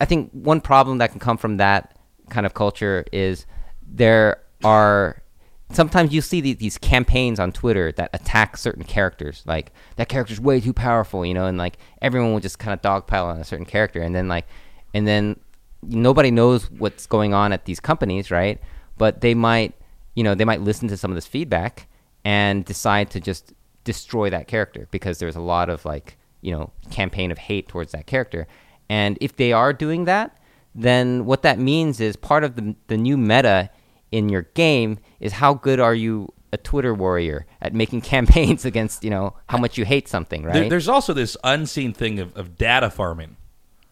I 0.02 0.06
think 0.06 0.32
one 0.32 0.62
problem 0.62 0.98
that 1.00 1.12
can 1.12 1.20
come 1.20 1.38
from 1.38 1.58
that 1.58 1.98
kind 2.30 2.46
of 2.46 2.54
culture 2.54 3.06
is 3.12 3.46
there 3.88 4.42
are 4.64 5.22
sometimes 5.72 6.14
you 6.14 6.22
see 6.22 6.42
these 6.54 6.78
campaigns 6.78 7.40
on 7.40 7.52
Twitter 7.52 7.92
that 7.94 8.10
attack 8.14 8.58
certain 8.58 8.84
characters. 8.84 9.44
Like 9.46 9.72
that 9.98 10.10
character's 10.10 10.40
way 10.40 10.60
too 10.60 10.74
powerful, 10.74 11.26
you 11.26 11.34
know, 11.34 11.46
and 11.46 11.58
like 11.58 11.78
everyone 12.02 12.34
will 12.34 12.40
just 12.40 12.60
kind 12.60 12.74
of 12.74 12.82
dogpile 12.82 13.26
on 13.26 13.40
a 13.40 13.44
certain 13.44 13.66
character, 13.66 14.02
and 14.02 14.16
then 14.16 14.28
like, 14.28 14.48
and 14.94 15.08
then 15.08 15.40
nobody 15.84 16.32
knows 16.32 16.70
what's 16.72 17.06
going 17.06 17.34
on 17.34 17.52
at 17.54 17.66
these 17.66 17.80
companies, 17.80 18.32
right? 18.32 18.60
But 18.98 19.22
they 19.22 19.34
might, 19.34 19.74
you 20.16 20.24
know, 20.24 20.36
they 20.36 20.46
might 20.46 20.62
listen 20.62 20.88
to 20.88 20.98
some 20.98 21.12
of 21.12 21.16
this 21.16 21.28
feedback 21.28 21.88
and 22.24 22.66
decide 22.66 23.10
to 23.12 23.20
just 23.20 23.54
destroy 23.84 24.30
that 24.30 24.48
character 24.48 24.88
because 24.92 25.20
there's 25.20 25.36
a 25.36 25.42
lot 25.42 25.70
of 25.70 25.86
like, 25.86 26.18
you 26.42 26.52
know, 26.52 26.72
campaign 26.92 27.32
of 27.32 27.38
hate 27.38 27.68
towards 27.68 27.92
that 27.92 28.06
character. 28.06 28.48
And 28.90 29.18
if 29.22 29.36
they 29.36 29.54
are 29.54 29.74
doing 29.74 30.06
that, 30.06 30.38
then 30.74 31.26
what 31.26 31.42
that 31.44 31.60
means 31.60 32.00
is 32.00 32.16
part 32.16 32.44
of 32.44 32.56
the, 32.56 32.76
the 32.88 32.98
new 32.98 33.18
meta 33.18 33.70
in 34.12 34.30
your 34.30 34.44
game 34.54 35.00
is 35.20 35.34
how 35.34 35.54
good 35.54 35.80
are 35.80 35.96
you 35.96 36.34
a 36.54 36.58
Twitter 36.58 36.94
warrior 36.94 37.46
at 37.62 37.74
making 37.74 38.02
campaigns 38.16 38.66
against 38.66 39.04
you 39.04 39.10
know 39.10 39.36
how 39.48 39.58
much 39.58 39.78
you 39.78 39.86
hate 39.86 40.08
something, 40.08 40.44
right? 40.44 40.54
There, 40.54 40.70
there's 40.70 40.88
also 40.88 41.14
this 41.14 41.38
unseen 41.44 41.94
thing 41.94 42.20
of, 42.20 42.36
of 42.38 42.58
data 42.58 42.90
farming. 42.90 43.38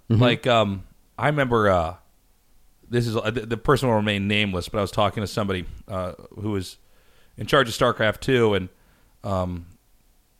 Mm-hmm. 0.10 0.22
Like, 0.22 0.48
um, 0.48 0.84
I 1.18 1.28
remember 1.28 1.70
uh, 1.70 1.96
this 2.90 3.08
is 3.08 3.16
uh, 3.16 3.32
the, 3.32 3.42
the 3.46 3.58
person 3.58 3.90
will 3.90 3.96
remain 3.96 4.28
nameless, 4.28 4.70
but 4.70 4.78
I 4.78 4.82
was 4.82 4.92
talking 4.92 5.22
to 5.22 5.28
somebody 5.28 5.66
uh, 5.88 6.14
who 6.40 6.52
was 6.52 6.78
in 7.38 7.48
charge 7.48 7.68
of 7.68 7.76
StarCraft 7.76 8.20
two, 8.20 8.54
and 8.54 8.70
um, 9.24 9.66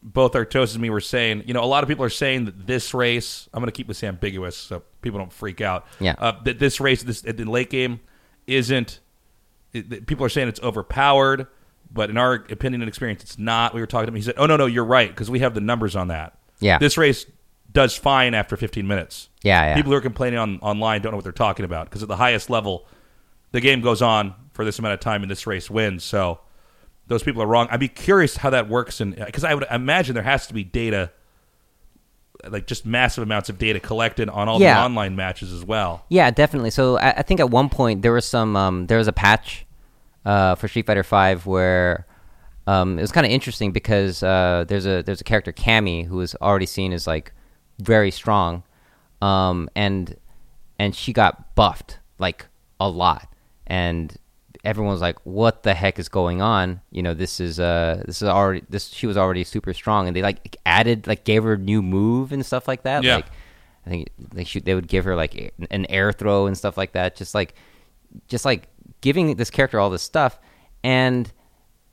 both 0.02 0.34
Artosis 0.34 0.74
and 0.74 0.82
me 0.82 0.90
were 0.90 1.02
saying, 1.02 1.44
you 1.48 1.54
know, 1.54 1.64
a 1.64 1.66
lot 1.66 1.84
of 1.84 1.90
people 1.90 2.06
are 2.06 2.10
saying 2.10 2.46
that 2.46 2.68
this 2.68 2.94
race. 2.94 3.50
I'm 3.54 3.62
going 3.62 3.72
to 3.72 3.76
keep 3.76 3.88
this 3.88 4.04
ambiguous 4.04 4.56
so 4.56 4.84
people 5.02 5.20
don't 5.20 5.34
freak 5.34 5.62
out. 5.62 5.86
Yeah. 6.00 6.16
Uh, 6.18 6.44
that 6.44 6.60
this 6.60 6.80
race, 6.80 7.04
this 7.04 7.22
the 7.22 7.34
late 7.44 7.70
game, 7.70 8.00
isn't. 8.48 9.00
It, 9.76 10.08
people 10.08 10.26
are 10.26 10.30
saying 10.30 10.48
it's 10.48 10.62
overpowered, 10.62 11.48
but 11.92 12.10
in 12.10 12.18
our 12.18 12.34
opinion 12.34 12.82
and 12.82 12.88
experience, 12.90 13.24
it's 13.24 13.38
not. 13.38 13.74
We 13.74 13.82
were 13.82 13.88
talking 13.88 14.06
to 14.08 14.12
him. 14.12 14.16
He 14.16 14.22
said, 14.22 14.36
"Oh 14.38 14.46
no, 14.46 14.58
no, 14.58 14.66
you're 14.66 14.86
right 14.86 15.10
because 15.10 15.30
we 15.30 15.40
have 15.40 15.54
the 15.54 15.62
numbers 15.62 15.96
on 15.96 16.08
that. 16.08 16.38
Yeah. 16.60 16.78
this 16.78 16.98
race 16.98 17.26
does 17.74 17.96
fine 17.98 18.34
after 18.34 18.56
15 18.56 18.88
minutes. 18.88 19.28
Yeah, 19.44 19.62
yeah. 19.66 19.76
People 19.76 19.92
who 19.92 19.98
are 19.98 20.02
complaining 20.02 20.40
on 20.40 20.60
online 20.62 21.02
don't 21.02 21.12
know 21.12 21.18
what 21.18 21.24
they're 21.24 21.34
talking 21.34 21.66
about 21.66 21.88
because 21.90 22.02
at 22.02 22.08
the 22.08 22.16
highest 22.16 22.50
level, 22.50 22.88
the 23.52 23.60
game 23.60 23.82
goes 23.82 24.02
on 24.02 24.34
for 24.54 24.64
this 24.64 24.80
amount 24.80 24.94
of 24.94 25.02
time 25.02 25.22
and 25.22 25.30
this 25.30 25.46
race 25.46 25.70
wins. 25.70 26.06
So 26.06 26.40
those 27.08 27.22
people 27.24 27.42
are 27.44 27.46
wrong. 27.48 27.68
I'd 27.70 27.82
be 27.82 27.90
curious 27.90 28.38
how 28.38 28.50
that 28.52 28.70
works, 28.70 29.02
and 29.02 29.14
because 29.14 29.44
I 29.44 29.54
would 29.54 29.66
imagine 29.70 30.14
there 30.14 30.24
has 30.24 30.48
to 30.48 30.54
be 30.54 30.64
data, 30.64 31.12
like 32.48 32.68
just 32.68 32.86
massive 32.86 33.22
amounts 33.24 33.50
of 33.50 33.58
data 33.58 33.80
collected 33.80 34.30
on 34.30 34.48
all 34.48 34.60
Yeah. 34.62 34.76
the 34.76 34.86
online 34.86 35.16
matches 35.16 35.52
as 35.52 35.64
well. 35.66 36.06
Yeah, 36.10 36.32
definitely. 36.32 36.70
So 36.72 36.98
I, 36.98 37.12
I 37.18 37.22
think 37.24 37.40
at 37.40 37.50
one 37.50 37.70
point 37.70 38.02
there 38.02 38.14
was 38.14 38.26
some 38.26 38.56
um, 38.56 38.88
there 38.88 38.98
was 38.98 39.08
a 39.10 39.14
patch 39.14 39.65
uh, 40.26 40.56
for 40.56 40.68
Street 40.68 40.88
Fighter 40.88 41.04
Five 41.04 41.46
where 41.46 42.06
um, 42.68 42.98
it 42.98 43.02
was 43.02 43.12
kind 43.12 43.26
of 43.26 43.32
interesting 43.32 43.72
because 43.72 44.24
uh, 44.24 44.66
there's 44.68 44.86
a 44.86 45.04
there's 45.04 45.22
a 45.22 45.26
character 45.26 45.52
Cammy 45.52 46.06
who 46.06 46.20
is 46.22 46.36
already 46.42 46.66
seen 46.66 46.94
as 46.94 47.06
like 47.06 47.32
very 47.80 48.12
strong, 48.12 48.64
um, 49.22 49.70
and 49.76 50.18
and 50.80 50.96
she 50.96 51.14
got 51.14 51.56
buffed 51.56 52.00
like 52.18 52.48
a 52.80 52.90
lot, 52.90 53.32
and 53.68 54.18
everyone 54.64 54.92
was 54.92 55.02
like, 55.02 55.18
"What 55.26 55.64
the 55.64 55.76
heck 55.76 56.00
is 56.00 56.10
going 56.10 56.42
on?" 56.42 56.82
You 56.92 57.04
know, 57.04 57.14
this 57.14 57.40
is 57.40 57.60
uh 57.60 58.04
this 58.06 58.22
is 58.22 58.28
already 58.28 58.64
this 58.70 58.88
she 58.90 59.06
was 59.06 59.18
already 59.18 59.44
super 59.44 59.74
strong, 59.74 60.08
and 60.08 60.16
they 60.16 60.24
like 60.24 60.58
added 60.66 61.06
like 61.06 61.24
gave 61.24 61.44
her 61.44 61.54
a 61.54 61.58
new 61.58 61.82
move 61.84 62.32
and 62.32 62.44
stuff 62.44 62.68
like 62.68 62.84
that. 62.84 63.04
Yeah. 63.04 63.18
Like 63.18 63.28
I 63.86 63.90
think 63.90 64.10
they 64.18 64.44
shoot 64.44 64.66
they 64.66 64.74
would 64.74 64.88
give 64.88 65.06
her 65.06 65.16
like 65.16 65.54
an 65.70 65.86
air 65.86 66.12
throw 66.12 66.48
and 66.48 66.58
stuff 66.58 66.78
like 66.78 66.94
that. 66.94 67.16
Just 67.16 67.36
like 67.36 67.54
just 68.28 68.44
like 68.44 68.68
giving 69.06 69.36
this 69.36 69.52
character 69.52 69.80
all 69.80 69.92
this 69.92 70.02
stuff, 70.02 70.40
and 70.84 71.32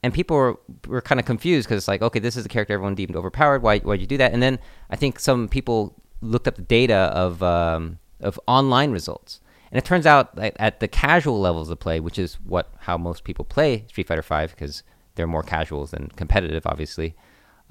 and 0.02 0.14
people 0.14 0.34
were 0.34 0.58
were 0.88 1.02
kind 1.02 1.20
of 1.20 1.26
confused 1.26 1.68
because 1.68 1.76
it's 1.76 1.86
like, 1.86 2.00
okay, 2.00 2.18
this 2.18 2.36
is 2.36 2.42
the 2.42 2.48
character 2.48 2.72
everyone 2.72 2.94
deemed 2.94 3.14
overpowered. 3.14 3.62
Why 3.62 3.78
why'd 3.80 4.00
you 4.00 4.06
do 4.06 4.16
that? 4.16 4.32
And 4.32 4.42
then 4.42 4.58
I 4.88 4.96
think 4.96 5.20
some 5.20 5.46
people 5.46 5.94
looked 6.22 6.48
up 6.48 6.56
the 6.56 6.62
data 6.62 7.12
of 7.14 7.42
um, 7.42 7.98
of 8.20 8.40
online 8.48 8.92
results, 8.92 9.40
and 9.70 9.78
it 9.78 9.84
turns 9.84 10.06
out 10.06 10.34
that 10.36 10.56
at 10.58 10.80
the 10.80 10.88
casual 10.88 11.38
levels 11.38 11.68
of 11.68 11.78
play, 11.78 12.00
which 12.00 12.18
is 12.18 12.36
what 12.44 12.72
how 12.80 12.96
most 12.96 13.24
people 13.24 13.44
play 13.44 13.84
Street 13.88 14.08
Fighter 14.08 14.22
Five 14.22 14.52
because 14.52 14.82
they're 15.14 15.26
more 15.26 15.42
casuals 15.42 15.90
than 15.90 16.08
competitive, 16.16 16.66
obviously. 16.66 17.14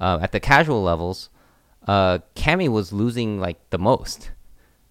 Uh, 0.00 0.20
at 0.22 0.30
the 0.30 0.40
casual 0.40 0.82
levels, 0.84 1.30
uh, 1.88 2.20
Cammy 2.36 2.68
was 2.68 2.92
losing 2.92 3.40
like 3.40 3.58
the 3.70 3.78
most. 3.78 4.30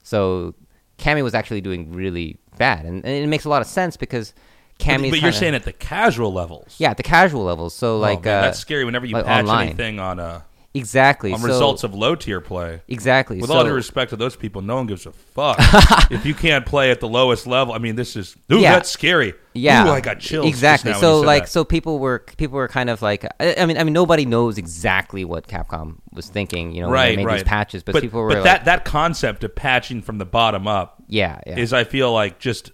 So 0.03 0.55
Cammy 0.97 1.23
was 1.23 1.33
actually 1.33 1.61
doing 1.61 1.93
really 1.93 2.37
bad, 2.67 2.85
and, 2.85 3.03
and 3.05 3.23
it 3.25 3.27
makes 3.27 3.45
a 3.45 3.49
lot 3.49 3.61
of 3.61 3.67
sense 3.67 3.97
because 3.97 4.33
Cammy. 4.79 5.09
but 5.09 5.19
you're 5.21 5.31
saying 5.31 5.55
at 5.55 5.63
the 5.63 5.73
casual 5.73 6.31
levels. 6.33 6.75
yeah, 6.79 6.91
at 6.91 6.97
the 6.97 7.03
casual 7.17 7.43
levels. 7.43 7.73
So 7.75 7.95
Oh, 7.95 7.99
like 7.99 8.23
man, 8.25 8.37
uh, 8.37 8.41
that's 8.41 8.59
scary 8.59 8.83
whenever 8.85 9.05
you 9.05 9.13
like 9.13 9.25
patch 9.25 9.41
online. 9.43 9.67
anything 9.67 9.99
on 9.99 10.19
uh, 10.19 10.41
exactly 10.73 11.33
on 11.33 11.39
so- 11.39 11.47
results 11.47 11.83
of 11.83 11.93
low 11.93 12.15
tier 12.15 12.41
play. 12.41 12.81
exactly. 12.87 13.39
With 13.39 13.49
so, 13.49 13.57
all 13.57 13.63
due 13.63 13.73
respect 13.73 14.11
to 14.11 14.15
those 14.15 14.35
people, 14.35 14.61
no 14.61 14.75
one 14.75 14.87
gives 14.87 15.05
a 15.05 15.11
fuck 15.11 15.57
if 16.11 16.25
you 16.25 16.33
can't 16.33 16.65
play 16.65 16.91
at 16.91 16.99
the 16.99 17.07
lowest 17.07 17.47
level. 17.47 17.73
I 17.73 17.77
mean, 17.77 17.95
this 17.95 18.15
is 18.15 18.35
ooh, 18.51 18.59
Yeah. 18.59 18.73
that's 18.73 18.89
scary. 18.89 19.33
yeah, 19.53 19.87
ooh, 19.87 19.91
I 19.91 20.01
got 20.01 20.19
chills. 20.19 20.47
Exactly. 20.47 20.91
when 20.91 20.99
So 21.01 21.19
like, 21.19 21.43
that. 21.43 21.49
so 21.49 21.63
people 21.65 21.99
were 21.99 22.19
people 22.37 22.55
were 22.55 22.67
kind 22.67 22.89
of 22.89 23.01
like, 23.01 23.25
I, 23.39 23.55
I 23.57 23.65
mean, 23.65 23.77
I 23.77 23.83
mean, 23.83 23.93
nobody 23.93 24.25
knows 24.25 24.57
exactly 24.57 25.25
what 25.25 25.47
Capcom 25.47 25.97
was 26.13 26.29
thinking, 26.29 26.73
you 26.73 26.81
know, 26.81 26.87
when 26.87 26.93
right, 26.93 27.09
they 27.09 27.15
made 27.17 27.25
right. 27.25 27.35
these 27.39 27.43
patches, 27.43 27.83
but, 27.83 28.01
people 28.01 28.21
were 28.21 28.29
but 28.29 28.37
like, 28.37 28.43
that 28.45 28.65
that 28.65 28.85
concept 28.85 29.43
of 29.43 29.53
patching 29.55 30.01
from 30.01 30.17
the 30.17 30.25
bottom 30.25 30.67
up 30.67 31.03
yeah, 31.07 31.41
yeah, 31.45 31.57
is, 31.57 31.73
I 31.73 31.83
feel 31.83 32.13
like, 32.13 32.39
just 32.39 32.71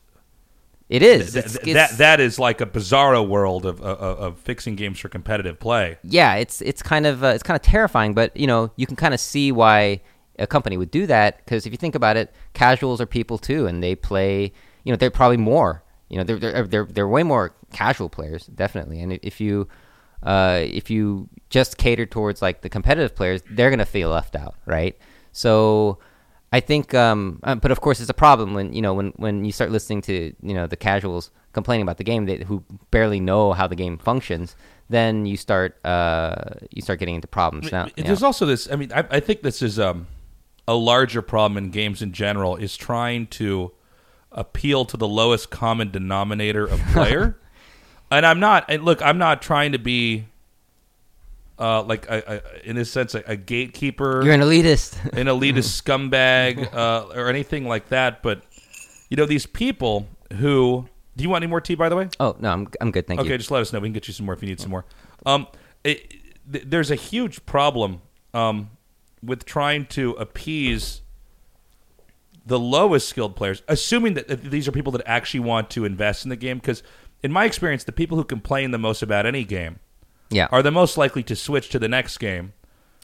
it 0.90 1.02
is. 1.02 1.34
th- 1.34 1.46
It's- 1.46 1.54
th- 1.58 1.68
it's- 1.68 1.90
that 1.92 1.98
that 1.98 2.20
is 2.20 2.40
like 2.40 2.62
a 2.62 2.66
bizarro 2.66 3.28
world 3.28 3.66
of, 3.66 3.82
of 3.82 4.20
of 4.20 4.40
fixing 4.40 4.76
games 4.76 5.00
for 5.00 5.10
competitive 5.10 5.60
play. 5.60 5.98
yeah, 6.04 6.36
it's 6.36 6.62
it's 6.62 6.82
kind 6.82 7.06
of 7.06 7.24
uh, 7.24 7.28
it's 7.28 7.44
kind 7.44 7.56
of 7.56 7.62
terrifying, 7.62 8.14
but 8.14 8.36
you 8.38 8.48
know 8.48 8.72
you 8.76 8.86
can 8.88 8.96
kind 8.96 9.14
of 9.14 9.20
see 9.20 9.52
why 9.52 10.02
a 10.40 10.46
company 10.48 10.78
would 10.78 10.92
do 10.92 11.08
that 11.08 11.38
because 11.44 11.66
if 11.66 11.72
you 11.74 11.78
think 11.78 11.96
about 11.96 12.16
it, 12.16 12.34
casuals 12.54 13.02
are 13.02 13.06
people 13.08 13.38
too, 13.38 13.66
and 13.68 13.84
they 13.84 13.96
play. 13.96 14.52
You 14.84 14.94
know, 14.94 14.98
they're 14.98 15.12
probably 15.12 15.38
more. 15.38 15.84
You 16.10 16.18
know, 16.18 16.24
they're 16.24 16.40
they're 16.40 16.64
they're, 16.68 16.86
they're 16.86 17.08
way 17.08 17.24
more 17.24 17.54
casual 17.74 18.08
players, 18.08 18.46
definitely. 18.48 19.02
And 19.02 19.20
if 19.24 19.42
you 19.42 19.68
uh, 20.24 20.62
if 20.64 20.90
you 20.90 21.28
just 21.50 21.78
cater 21.78 22.06
towards 22.06 22.42
like 22.42 22.62
the 22.62 22.70
competitive 22.70 23.14
players, 23.16 23.42
they're 23.52 23.70
gonna 23.70 23.86
feel 23.86 24.10
left 24.10 24.36
out, 24.36 24.56
right? 24.66 24.98
So. 25.34 26.00
I 26.52 26.60
think, 26.62 26.94
um, 26.94 27.40
uh, 27.44 27.56
but 27.56 27.72
of 27.72 27.82
course, 27.82 28.00
it's 28.00 28.10
a 28.10 28.14
problem 28.14 28.54
when 28.54 28.72
you 28.74 28.82
know 28.82 28.94
when, 28.94 29.14
when 29.18 29.44
you 29.44 29.52
start 29.52 29.72
listening 29.72 30.02
to 30.04 30.34
you 30.42 30.54
know 30.54 30.66
the 30.68 30.78
casuals 30.78 31.32
complaining 31.52 31.82
about 31.82 31.98
the 31.98 32.04
game 32.04 32.26
that, 32.26 32.44
who 32.44 32.64
barely 32.92 33.20
know 33.20 33.54
how 33.54 33.68
the 33.68 33.76
game 33.76 33.98
functions. 33.98 34.56
Then 34.90 35.26
you 35.26 35.36
start 35.36 35.84
uh, 35.86 36.36
you 36.72 36.82
start 36.82 37.00
getting 37.00 37.16
into 37.16 37.28
problems. 37.28 37.72
Now, 37.72 37.88
There's 37.98 38.22
know. 38.22 38.28
also 38.28 38.46
this. 38.46 38.72
I 38.72 38.78
mean, 38.78 38.92
I, 38.94 39.06
I 39.10 39.20
think 39.20 39.42
this 39.42 39.62
is 39.62 39.78
um, 39.78 40.08
a 40.68 40.76
larger 40.76 41.22
problem 41.22 41.58
in 41.58 41.72
games 41.72 42.02
in 42.02 42.14
general. 42.14 42.56
Is 42.56 42.78
trying 42.78 43.28
to 43.28 43.74
appeal 44.32 44.86
to 44.86 44.96
the 44.96 45.08
lowest 45.08 45.50
common 45.50 45.92
denominator 45.92 46.66
of 46.66 46.80
player. 46.94 47.38
and 48.12 48.26
I'm 48.26 48.40
not. 48.40 48.66
And 48.70 48.86
look, 48.86 49.02
I'm 49.02 49.18
not 49.18 49.42
trying 49.42 49.74
to 49.74 49.80
be 49.80 50.28
uh, 51.60 51.84
like 51.84 52.08
a, 52.10 52.42
a, 52.44 52.70
in 52.70 52.76
this 52.76 52.92
sense 52.92 53.16
a, 53.16 53.24
a 53.26 53.36
gatekeeper. 53.36 54.24
You're 54.24 54.34
an 54.34 54.42
elitist. 54.42 55.04
an 55.14 55.28
elitist 55.28 55.82
scumbag 55.82 56.74
uh, 56.74 57.08
or 57.16 57.30
anything 57.30 57.68
like 57.68 57.90
that. 57.90 58.22
But 58.22 58.44
you 59.10 59.18
know, 59.18 59.26
these 59.26 59.46
people 59.46 60.08
who 60.34 60.88
do 61.16 61.24
you 61.24 61.30
want 61.30 61.44
any 61.44 61.50
more 61.50 61.62
tea? 61.62 61.76
By 61.76 61.90
the 61.90 61.96
way, 61.96 62.10
oh 62.20 62.36
no, 62.40 62.52
I'm 62.52 62.68
I'm 62.80 62.92
good. 62.92 63.08
Thank 63.08 63.20
okay, 63.20 63.30
you. 63.30 63.34
Okay, 63.34 63.38
just 63.40 63.52
let 63.52 63.62
us 63.62 63.74
know. 63.74 63.80
We 63.80 63.88
can 63.88 63.94
get 63.94 64.08
you 64.08 64.14
some 64.14 64.26
more 64.26 64.36
if 64.36 64.42
you 64.42 64.50
need 64.50 64.60
some 64.60 64.72
more. 64.72 64.86
Um, 65.26 65.48
it, 65.84 66.12
th- 66.52 66.66
there's 66.68 66.92
a 66.92 66.96
huge 66.96 67.46
problem 67.46 68.02
um, 68.34 68.70
with 69.24 69.46
trying 69.46 69.86
to 69.88 70.12
appease 70.12 71.02
the 72.46 72.60
lowest 72.60 73.10
skilled 73.10 73.36
players, 73.36 73.62
assuming 73.68 74.14
that 74.14 74.44
these 74.44 74.68
are 74.68 74.72
people 74.72 74.92
that 74.94 75.02
actually 75.06 75.42
want 75.42 75.70
to 75.72 75.86
invest 75.86 76.24
in 76.24 76.30
the 76.30 76.36
game. 76.36 76.60
Because 76.60 76.84
in 77.24 77.32
my 77.32 77.46
experience, 77.46 77.84
the 77.84 77.92
people 77.92 78.18
who 78.18 78.24
complain 78.24 78.72
the 78.72 78.78
most 78.78 79.02
about 79.02 79.26
any 79.26 79.44
game 79.44 79.80
Yeah, 80.30 80.48
are 80.52 80.62
the 80.64 80.72
most 80.72 80.98
likely 80.98 81.24
to 81.24 81.36
switch 81.36 81.70
to 81.70 81.80
the 81.80 81.88
next 81.88 82.18
game 82.18 82.54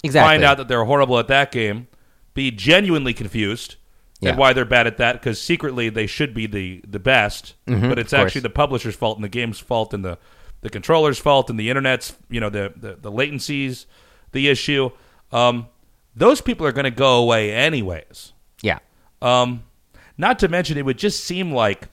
exactly. 0.03 0.27
find 0.33 0.43
out 0.43 0.57
that 0.57 0.67
they're 0.67 0.83
horrible 0.85 1.17
at 1.19 1.27
that 1.27 1.51
game, 1.51 1.87
be 2.33 2.51
genuinely 2.51 3.13
confused 3.13 3.75
Yeah. 4.19 4.31
at 4.31 4.37
why 4.37 4.53
they're 4.53 4.65
bad 4.65 4.87
at 4.87 4.97
that 4.97 5.13
because 5.13 5.41
secretly 5.41 5.89
they 5.89 6.07
should 6.07 6.33
be 6.33 6.47
the 6.47 6.81
the 6.87 6.99
best, 6.99 7.55
but 7.65 7.73
it's 7.73 7.81
Mm-hmm, 7.83 7.89
of 7.91 7.97
course. 7.97 8.13
actually 8.13 8.41
the 8.41 8.49
publisher's 8.49 8.95
fault 8.95 9.17
and 9.17 9.23
the 9.23 9.29
game's 9.29 9.59
fault 9.59 9.93
and 9.93 10.03
the 10.03 10.17
the 10.61 10.69
controller's 10.69 11.19
fault 11.19 11.49
and 11.49 11.59
the 11.59 11.69
internet's 11.69 12.13
you 12.29 12.39
know 12.39 12.49
the 12.49 12.73
the, 12.75 12.95
the 12.95 13.11
latencies 13.11 13.85
the 14.31 14.49
issue. 14.49 14.89
Um, 15.31 15.67
those 16.15 16.41
people 16.41 16.65
are 16.67 16.71
going 16.71 16.85
to 16.85 16.91
go 16.91 17.17
away 17.23 17.51
anyways. 17.53 18.33
Yeah. 18.61 18.79
Um, 19.21 19.63
not 20.17 20.39
to 20.39 20.47
mention, 20.47 20.77
it 20.77 20.85
would 20.85 20.97
just 20.97 21.23
seem 21.23 21.51
like 21.51 21.87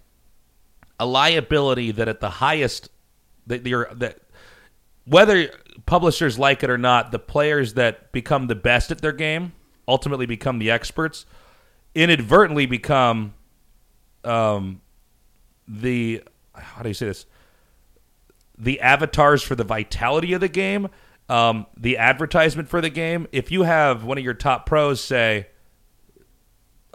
a 0.99 1.07
liability 1.07 1.91
that 1.93 2.09
at 2.09 2.21
the 2.21 2.29
highest 2.31 2.91
that 3.47 3.67
you're 3.67 3.89
that 3.95 4.19
whether 5.11 5.51
publishers 5.87 6.39
like 6.39 6.63
it 6.63 6.71
or 6.71 6.79
not, 6.79 7.11
the 7.11 7.19
players 7.19 7.75
that 7.75 8.13
become 8.13 8.47
the 8.47 8.55
best 8.55 8.93
at 8.93 9.01
their 9.01 9.13
game 9.13 9.53
ultimately 9.89 10.25
become 10.25 10.61
the 10.61 10.71
experts, 10.71 11.27
inadvertently 11.97 12.65
become 12.65 13.35
um, 14.23 14.81
the 15.67 16.23
how 16.55 16.83
do 16.83 16.89
you 16.89 16.95
say 16.95 17.07
this? 17.07 17.27
The 18.57 18.81
avatars 18.81 19.43
for 19.43 19.57
the 19.57 19.65
vitality 19.65 20.33
of 20.33 20.41
the 20.41 20.49
game, 20.49 20.89
um, 21.29 21.67
the 21.77 21.99
advertisement 21.99 22.69
for 22.69 22.81
the 22.81 22.91
game. 22.91 23.27
If 23.33 23.51
you 23.51 23.65
have 23.65 24.05
one 24.05 24.17
of 24.17 24.23
your 24.23 24.35
top 24.35 24.65
pros 24.67 25.03
say, 25.03 25.49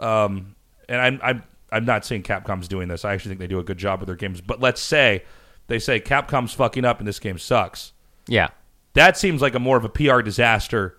um, 0.00 0.56
and 0.88 1.00
I'm 1.00 1.20
I'm 1.22 1.42
I'm 1.70 1.84
not 1.84 2.06
saying 2.06 2.22
Capcom's 2.22 2.68
doing 2.68 2.88
this. 2.88 3.04
I 3.04 3.12
actually 3.12 3.30
think 3.30 3.40
they 3.40 3.46
do 3.46 3.58
a 3.58 3.64
good 3.64 3.78
job 3.78 4.00
with 4.00 4.06
their 4.06 4.16
games. 4.16 4.40
But 4.40 4.60
let's 4.60 4.80
say 4.80 5.24
they 5.66 5.78
say 5.78 6.00
Capcom's 6.00 6.54
fucking 6.54 6.86
up 6.86 6.98
and 6.98 7.06
this 7.06 7.18
game 7.18 7.36
sucks. 7.36 7.92
Yeah. 8.28 8.48
That 8.94 9.16
seems 9.16 9.42
like 9.42 9.54
a 9.54 9.58
more 9.58 9.76
of 9.76 9.84
a 9.84 9.88
PR 9.88 10.20
disaster 10.20 10.98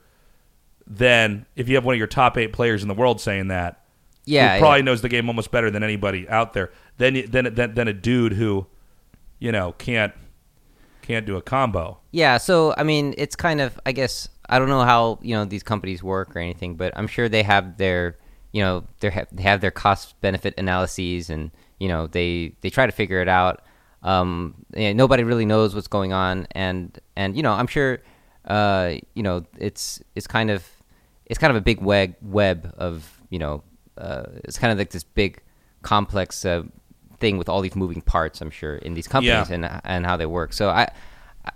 than 0.85 1.45
if 1.55 1.67
you 1.67 1.75
have 1.75 1.85
one 1.85 1.95
of 1.95 1.97
your 1.97 2.07
top 2.07 2.37
eight 2.37 2.53
players 2.53 2.81
in 2.81 2.87
the 2.87 2.93
world 2.93 3.19
saying 3.19 3.49
that. 3.49 3.83
Yeah. 4.25 4.55
who 4.55 4.59
probably 4.59 4.79
yeah. 4.79 4.83
knows 4.83 5.01
the 5.01 5.09
game 5.09 5.29
almost 5.29 5.51
better 5.51 5.71
than 5.71 5.83
anybody 5.83 6.27
out 6.27 6.53
there. 6.53 6.71
Then 6.97 7.23
then 7.29 7.53
then, 7.53 7.73
then 7.73 7.87
a 7.87 7.93
dude 7.93 8.33
who, 8.33 8.67
you 9.39 9.51
know, 9.51 9.73
can't 9.73 10.13
can't 11.01 11.25
do 11.25 11.37
a 11.37 11.41
combo. 11.41 11.99
Yeah, 12.11 12.37
so 12.37 12.73
I 12.77 12.83
mean, 12.83 13.13
it's 13.17 13.35
kind 13.35 13.61
of 13.61 13.79
I 13.85 13.93
guess 13.93 14.27
I 14.49 14.59
don't 14.59 14.67
know 14.67 14.81
how 14.81 15.19
you 15.21 15.33
know 15.33 15.45
these 15.45 15.63
companies 15.63 16.03
work 16.03 16.35
or 16.35 16.39
anything, 16.39 16.75
but 16.75 16.91
I'm 16.97 17.07
sure 17.07 17.29
they 17.29 17.43
have 17.43 17.77
their 17.77 18.17
you 18.51 18.61
know 18.61 18.83
they 18.99 19.09
have, 19.09 19.27
they 19.31 19.43
have 19.43 19.61
their 19.61 19.71
cost 19.71 20.19
benefit 20.19 20.53
analyses, 20.57 21.29
and 21.29 21.51
you 21.79 21.87
know 21.87 22.07
they 22.07 22.55
they 22.61 22.69
try 22.69 22.85
to 22.85 22.91
figure 22.91 23.21
it 23.21 23.29
out. 23.29 23.61
Um, 24.07 24.55
and 24.73 24.97
nobody 24.97 25.23
really 25.23 25.45
knows 25.45 25.75
what's 25.75 25.87
going 25.89 26.13
on, 26.13 26.47
and 26.51 26.97
and 27.15 27.35
you 27.35 27.43
know 27.43 27.51
I'm 27.51 27.67
sure 27.67 27.99
uh, 28.45 28.93
you 29.15 29.23
know 29.23 29.43
it's 29.57 30.01
it's 30.15 30.27
kind 30.27 30.49
of 30.49 30.63
it's 31.25 31.39
kind 31.39 31.51
of 31.51 31.57
a 31.57 31.61
big 31.61 31.81
web 31.81 32.15
web 32.21 32.73
of 32.77 33.19
you 33.29 33.39
know 33.39 33.63
uh, 33.97 34.23
it's 34.45 34.57
kind 34.57 34.71
of 34.71 34.77
like 34.77 34.91
this 34.91 35.03
big 35.03 35.41
complex 35.81 36.45
uh, 36.45 36.63
thing 37.19 37.37
with 37.37 37.49
all 37.49 37.61
these 37.61 37.75
moving 37.75 38.01
parts. 38.01 38.39
I'm 38.41 38.49
sure 38.51 38.75
in 38.77 38.93
these 38.93 39.07
companies 39.07 39.49
Yeah. 39.49 39.55
and 39.55 39.81
and 39.83 40.05
how 40.05 40.15
they 40.17 40.25
work. 40.25 40.53
So 40.53 40.69
I, 40.69 40.87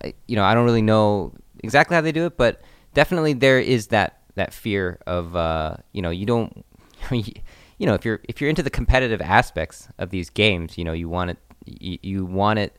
I, 0.03 0.13
you 0.27 0.35
know, 0.35 0.43
I 0.43 0.53
don't 0.53 0.65
really 0.65 0.81
know 0.81 1.33
exactly 1.63 1.95
how 1.95 2.01
they 2.01 2.11
do 2.11 2.25
it, 2.25 2.35
but 2.37 2.61
definitely 2.93 3.33
there 3.33 3.59
is 3.59 3.87
that 3.87 4.19
that 4.35 4.53
fear 4.53 4.99
of 5.07 5.35
uh, 5.35 5.77
you 5.93 6.01
know 6.01 6.09
you 6.09 6.25
don't 6.25 6.65
you 7.11 7.85
know 7.87 7.93
if 7.93 8.03
you're 8.03 8.19
if 8.27 8.41
you're 8.41 8.49
into 8.49 8.63
the 8.63 8.69
competitive 8.69 9.21
aspects 9.21 9.87
of 9.97 10.09
these 10.09 10.29
games, 10.29 10.77
you 10.77 10.83
know 10.83 10.93
you 10.93 11.07
want 11.07 11.29
it 11.31 11.37
you, 11.65 11.97
you 12.01 12.25
want 12.25 12.59
it 12.59 12.75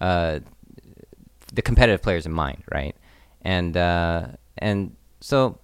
uh, 0.00 0.40
the 1.54 1.62
competitive 1.62 2.02
players 2.02 2.26
in 2.26 2.32
mind, 2.32 2.62
right? 2.72 2.94
And 3.42 3.76
uh, 3.76 4.28
and 4.58 4.94
so 5.20 5.58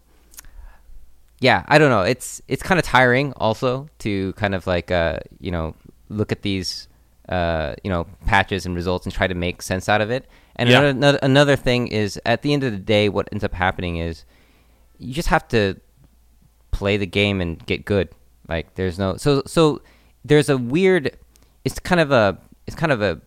yeah, 1.40 1.64
I 1.68 1.78
don't 1.78 1.90
know. 1.90 2.02
It's 2.02 2.40
it's 2.48 2.62
kind 2.62 2.78
of 2.78 2.84
tiring 2.84 3.32
also 3.34 3.88
to 4.00 4.32
kind 4.34 4.54
of 4.54 4.66
like 4.66 4.90
uh, 4.90 5.18
you 5.40 5.50
know 5.50 5.74
look 6.08 6.30
at 6.32 6.42
these 6.42 6.88
uh, 7.28 7.74
you 7.82 7.90
know 7.90 8.06
patches 8.26 8.66
and 8.66 8.74
results 8.74 9.06
and 9.06 9.14
try 9.14 9.26
to 9.26 9.34
make 9.34 9.62
sense 9.62 9.88
out 9.88 10.00
of 10.00 10.10
it. 10.10 10.26
And 10.56 10.68
Yeah. 10.68 10.78
another, 10.80 10.90
another 10.98 11.18
another 11.22 11.56
thing 11.56 11.88
is 11.88 12.20
at 12.24 12.42
the 12.42 12.52
end 12.52 12.62
of 12.64 12.72
the 12.72 12.78
day, 12.78 13.08
what 13.08 13.28
ends 13.32 13.42
up 13.44 13.54
happening 13.54 13.96
is 13.96 14.24
you 14.98 15.12
just 15.12 15.28
have 15.28 15.48
to 15.48 15.80
play 16.70 16.96
the 16.96 17.06
game 17.06 17.40
and 17.40 17.64
get 17.66 17.84
good. 17.84 18.08
Like 18.48 18.74
there's 18.74 18.98
no 18.98 19.16
so 19.16 19.42
so 19.46 19.82
there's 20.24 20.48
a 20.48 20.56
weird. 20.56 21.16
It's 21.64 21.78
kind 21.78 22.00
of 22.00 22.10
a 22.12 22.38
it's 22.66 22.76
kind 22.76 22.92
of 22.92 23.02
a, 23.02 23.20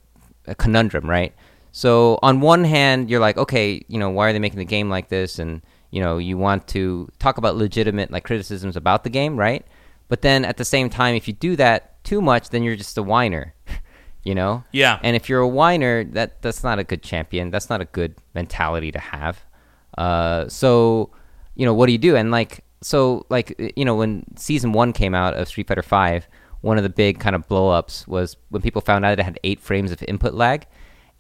a 0.48 0.56
conundrum, 0.56 1.10
right? 1.10 1.34
So 1.72 2.20
on 2.24 2.40
one 2.40 2.64
hand, 2.64 3.10
you're 3.10 3.20
like, 3.20 3.38
okay, 3.38 3.84
you 3.88 3.98
know, 3.98 4.10
why 4.10 4.30
are 4.30 4.34
they 4.34 4.40
making 4.40 4.60
the 4.60 4.66
game 4.66 4.90
like 4.90 5.10
this? 5.10 5.40
And 5.40 5.62
you 5.92 6.02
know, 6.02 6.18
you 6.18 6.38
want 6.38 6.68
to 6.68 7.10
talk 7.20 7.38
about 7.38 7.56
legitimate 7.56 8.12
like 8.12 8.26
criticisms 8.26 8.76
about 8.76 9.06
the 9.06 9.10
game, 9.10 9.38
right? 9.38 9.66
But 10.08 10.22
then 10.22 10.46
at 10.46 10.58
the 10.58 10.66
same 10.66 10.90
time, 10.90 11.16
if 11.16 11.28
you 11.28 11.34
do 11.34 11.56
that 11.56 12.04
too 12.04 12.22
much, 12.22 12.50
then 12.50 12.64
you're 12.64 12.76
just 12.76 12.98
a 12.98 13.04
whiner, 13.04 13.54
you 14.24 14.36
know? 14.36 14.64
Yeah. 14.72 15.00
And 15.04 15.16
if 15.16 15.30
you're 15.30 15.40
a 15.40 15.48
whiner, 15.48 16.04
that 16.04 16.42
that's 16.42 16.64
not 16.64 16.80
a 16.80 16.84
good 16.84 17.02
champion. 17.02 17.50
That's 17.50 17.70
not 17.70 17.82
a 17.82 17.86
good 17.86 18.16
mentality 18.34 18.92
to 18.92 19.00
have. 19.00 19.44
Uh, 19.98 20.50
so, 20.50 21.12
you 21.56 21.66
know, 21.66 21.74
what 21.74 21.86
do 21.86 21.94
you 21.94 21.98
do? 21.98 22.16
And 22.16 22.30
like, 22.30 22.64
so 22.82 23.26
like, 23.30 23.74
you 23.76 23.86
know, 23.86 23.96
when 23.96 24.26
season 24.36 24.74
one 24.74 24.94
came 24.94 25.16
out 25.16 25.34
of 25.34 25.48
Street 25.48 25.68
Fighter 25.68 25.82
Five, 25.82 26.28
one 26.66 26.78
of 26.78 26.84
the 26.84 26.90
big 26.90 27.20
kind 27.20 27.36
of 27.36 27.48
blowups 27.48 28.08
was 28.08 28.38
when 28.50 28.60
people 28.60 28.82
found 28.82 29.06
out 29.06 29.20
it 29.20 29.24
had 29.24 29.40
eight 29.44 29.60
frames 29.60 29.92
of 29.92 30.02
input 30.08 30.34
lag. 30.34 30.66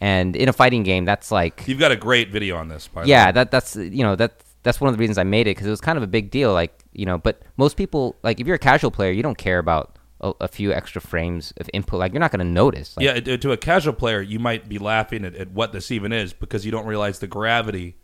And 0.01 0.35
in 0.35 0.49
a 0.49 0.53
fighting 0.53 0.81
game, 0.81 1.05
that's 1.05 1.31
like 1.31 1.67
You've 1.67 1.79
got 1.79 1.91
a 1.91 1.95
great 1.95 2.29
video 2.31 2.57
on 2.57 2.67
this. 2.67 2.87
By 2.87 3.03
the 3.03 3.09
yeah 3.09 3.27
way. 3.27 3.31
that 3.33 3.51
that's 3.51 3.75
you 3.75 4.03
know 4.03 4.15
that 4.15 4.41
that's 4.63 4.81
one 4.81 4.89
of 4.89 4.97
the 4.97 4.99
reasons 4.99 5.19
i 5.19 5.23
made 5.23 5.45
it 5.47 5.51
because 5.51 5.67
it 5.67 5.69
was 5.69 5.79
kind 5.79 5.95
of 5.95 6.03
a 6.03 6.07
big 6.07 6.31
deal 6.31 6.51
like 6.51 6.83
you 6.91 7.05
know 7.05 7.19
but 7.19 7.43
most 7.55 7.77
people 7.77 8.15
like 8.23 8.39
if 8.39 8.47
you're 8.47 8.55
a 8.55 8.59
casual 8.71 8.89
player 8.89 9.11
you 9.11 9.21
don't 9.21 9.37
care 9.37 9.59
about 9.59 9.99
a, 10.21 10.33
a 10.41 10.47
few 10.47 10.73
extra 10.73 10.99
frames 10.99 11.53
of 11.57 11.69
input 11.71 11.99
like 11.99 12.11
you're 12.11 12.19
not 12.19 12.31
going 12.31 12.45
to 12.45 12.51
notice 12.51 12.97
like, 12.97 13.05
yeah. 13.05 13.37
To 13.37 13.51
a 13.51 13.57
casual 13.57 13.93
player, 13.93 14.21
you 14.21 14.39
might 14.39 14.67
be 14.67 14.79
laughing 14.79 15.23
at, 15.23 15.35
at 15.35 15.51
what 15.51 15.71
this 15.71 15.91
even 15.91 16.11
is 16.11 16.33
because 16.33 16.65
you 16.65 16.71
don't 16.71 16.87
realize 16.87 17.19
the 17.19 17.27
gravity 17.27 17.95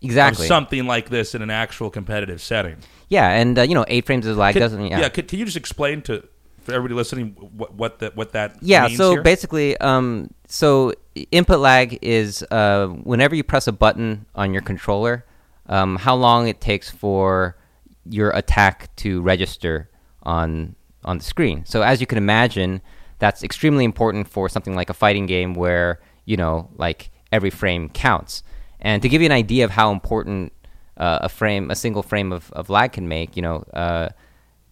exactly 0.00 0.46
of 0.46 0.48
something 0.48 0.86
like 0.86 1.10
this 1.10 1.34
in 1.34 1.42
an 1.42 1.50
actual 1.50 1.90
competitive 1.90 2.40
setting. 2.40 2.76
yeah 3.08 3.28
and 3.28 3.58
uh, 3.58 3.62
you 3.62 3.74
know 3.74 3.84
eight 3.88 4.06
frames 4.06 4.26
of 4.26 4.36
lag 4.38 4.54
Can- 4.54 4.62
doesn't 4.62 4.86
yeah 4.86 5.08
Can, 5.10 5.26
can 5.26 5.38
you 5.38 5.44
just 5.44 5.58
explain 5.58 6.00
to 6.02 6.26
for 6.68 6.74
everybody 6.74 6.94
listening 6.94 7.34
what 7.56 7.74
what 7.74 7.98
that 8.00 8.14
what 8.14 8.32
that 8.32 8.56
Yeah, 8.60 8.88
so 8.88 9.12
here? 9.12 9.22
basically, 9.22 9.76
um, 9.78 10.30
so 10.46 10.92
input 11.30 11.60
lag 11.60 11.98
is 12.02 12.44
uh, 12.50 12.88
whenever 12.88 13.34
you 13.34 13.42
press 13.42 13.66
a 13.66 13.72
button 13.72 14.26
on 14.34 14.52
your 14.52 14.60
controller, 14.60 15.24
um, 15.66 15.96
how 15.96 16.14
long 16.14 16.46
it 16.46 16.60
takes 16.60 16.90
for 16.90 17.56
your 18.04 18.30
attack 18.30 18.94
to 18.96 19.22
register 19.22 19.88
on 20.22 20.76
on 21.04 21.18
the 21.18 21.24
screen. 21.24 21.64
So 21.64 21.80
as 21.82 22.00
you 22.02 22.06
can 22.06 22.18
imagine, 22.18 22.82
that's 23.18 23.42
extremely 23.42 23.84
important 23.84 24.28
for 24.28 24.50
something 24.50 24.74
like 24.74 24.90
a 24.90 24.94
fighting 24.94 25.24
game 25.24 25.54
where 25.54 26.00
you 26.26 26.36
know, 26.36 26.68
like 26.76 27.10
every 27.32 27.48
frame 27.48 27.88
counts. 27.88 28.42
And 28.80 29.00
to 29.00 29.08
give 29.08 29.22
you 29.22 29.26
an 29.26 29.32
idea 29.32 29.64
of 29.64 29.70
how 29.70 29.90
important 29.90 30.52
uh, 30.98 31.20
a 31.22 31.28
frame, 31.30 31.70
a 31.70 31.74
single 31.74 32.02
frame 32.02 32.30
of, 32.30 32.52
of 32.52 32.68
lag 32.68 32.92
can 32.92 33.08
make, 33.08 33.34
you 33.34 33.40
know. 33.40 33.64
Uh, 33.72 34.10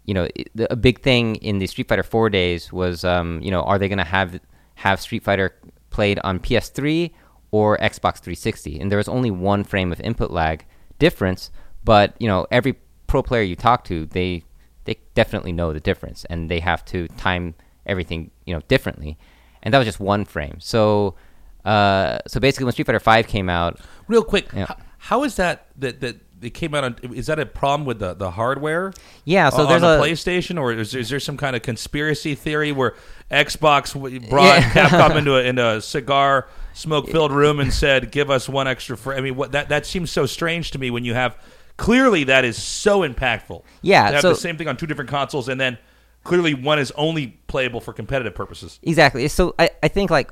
you 0.07 0.15
know, 0.15 0.29
the, 0.55 0.73
a 0.73 0.77
big 0.77 1.03
thing 1.03 1.37
in 1.37 1.59
the 1.59 1.67
Street 1.67 1.89
Fighter 1.89 2.03
4 2.03 2.31
days 2.31 2.73
was, 2.73 3.05
um, 3.05 3.41
you 3.43 3.51
know, 3.51 3.63
are 3.63 3.79
they 3.79 3.89
going 3.89 3.99
to 3.99 4.05
have 4.05 4.41
have 4.77 5.01
Street 5.01 5.23
Fighter 5.25 5.55
played 5.91 6.19
on 6.25 6.39
PS3 6.41 7.11
or 7.51 7.77
Xbox 7.79 8.15
360? 8.19 8.79
And 8.81 8.91
there 8.91 8.99
was 8.99 9.09
only 9.09 9.31
one 9.31 9.65
frame 9.65 9.91
of 9.93 10.01
input 10.01 10.31
lag 10.31 10.65
difference, 10.99 11.51
but 11.85 12.15
you 12.19 12.29
know, 12.29 12.47
every 12.51 12.75
pro 13.07 13.23
player 13.23 13.43
you 13.43 13.57
talk 13.57 13.85
to, 13.85 14.07
they 14.07 14.43
they 14.85 14.97
definitely 15.15 15.53
know 15.53 15.73
the 15.73 15.81
difference, 15.81 16.25
and 16.31 16.49
they 16.49 16.61
have 16.61 16.85
to 16.87 17.09
time 17.19 17.55
everything, 17.87 18.31
you 18.47 18.55
know, 18.55 18.61
differently. 18.69 19.19
And 19.63 19.75
that 19.75 19.79
was 19.79 19.87
just 19.87 19.99
one 19.99 20.25
frame. 20.25 20.59
So, 20.61 21.17
uh, 21.65 22.19
so 22.29 22.39
basically, 22.39 22.65
when 22.67 22.73
Street 22.73 22.87
Fighter 22.87 23.01
5 23.01 23.27
came 23.27 23.49
out, 23.49 23.81
Real 24.07 24.23
quick, 24.23 24.47
Yeah. 24.53 24.67
h- 24.71 24.77
how 24.99 25.25
is 25.25 25.35
that 25.37 25.67
that 25.77 26.01
that 26.01 26.17
it 26.47 26.51
came 26.55 26.75
out 26.75 26.85
on? 26.85 26.97
Is 27.15 27.27
that 27.27 27.39
a 27.39 27.47
problem 27.47 27.85
with 27.87 27.99
the 27.99 28.15
the 28.15 28.31
hardware? 28.31 28.93
yeah, 29.25 29.51
so 29.51 29.63
on 29.63 29.69
there's 29.69 29.83
the 29.83 29.99
a 29.99 30.01
PlayStation, 30.01 30.59
or 30.61 30.73
is, 30.73 30.95
is 30.95 31.09
there 31.11 31.21
some 31.21 31.37
kind 31.37 31.57
of 31.57 31.63
conspiracy 31.63 32.35
theory 32.35 32.73
where 32.73 32.95
Xbox 33.31 33.93
brought 34.31 34.61
Yeah. 34.61 34.71
Capcom 34.89 35.17
into 35.19 35.37
a, 35.37 35.43
into 35.43 35.69
a 35.77 35.81
cigar 35.81 36.49
smoke 36.73 37.09
filled 37.09 37.33
room 37.33 37.61
and 37.61 37.73
said, 37.73 38.11
"Give 38.13 38.31
us 38.31 38.49
one 38.49 38.69
extra." 38.69 38.97
Fr-. 38.97 39.15
I 39.15 39.21
mean, 39.21 39.37
what 39.37 39.53
that 39.53 39.69
that 39.71 39.85
seems 39.87 40.11
so 40.11 40.27
strange 40.27 40.71
to 40.71 40.79
me 40.79 40.91
when 40.91 41.05
you 41.05 41.15
have 41.15 41.37
clearly 41.77 42.25
that 42.25 42.45
is 42.45 42.63
so 42.63 43.01
impactful. 43.01 43.63
Yeah, 43.83 44.07
to 44.09 44.13
have 44.15 44.23
so- 44.23 44.29
the 44.31 44.37
same 44.37 44.57
thing 44.57 44.69
on 44.69 44.77
two 44.77 44.87
different 44.87 45.11
consoles, 45.11 45.49
and 45.49 45.61
then 45.61 45.79
clearly 46.25 46.55
one 46.55 46.79
is 46.79 46.93
only 46.93 47.39
playable 47.49 47.81
for 47.81 47.93
competitive 47.93 48.35
purposes. 48.35 48.79
Exactly. 48.83 49.29
So 49.29 49.55
I, 49.59 49.71
I 49.83 49.89
think 49.89 50.11
like 50.11 50.31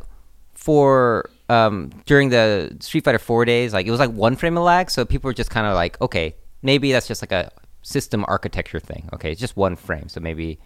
for 0.54 1.30
um, 1.48 1.90
during 2.06 2.30
the 2.30 2.76
Street 2.80 3.04
Fighter 3.04 3.18
Four 3.18 3.44
days, 3.44 3.72
like 3.72 3.86
it 3.86 3.90
was 3.90 4.00
like 4.00 4.10
one 4.10 4.36
frame 4.36 4.56
of 4.56 4.64
lag, 4.64 4.90
so 4.90 5.04
people 5.04 5.28
were 5.28 5.34
just 5.34 5.50
kind 5.50 5.66
of 5.66 5.74
like, 5.74 6.00
okay, 6.00 6.36
maybe 6.62 6.92
that's 6.92 7.06
just 7.06 7.22
like 7.22 7.32
a 7.32 7.50
system 7.82 8.24
architecture 8.28 8.80
thing. 8.80 9.08
Okay, 9.12 9.32
it's 9.32 9.40
just 9.40 9.56
one 9.56 9.76
frame, 9.76 10.08
so 10.08 10.20
maybe 10.20 10.58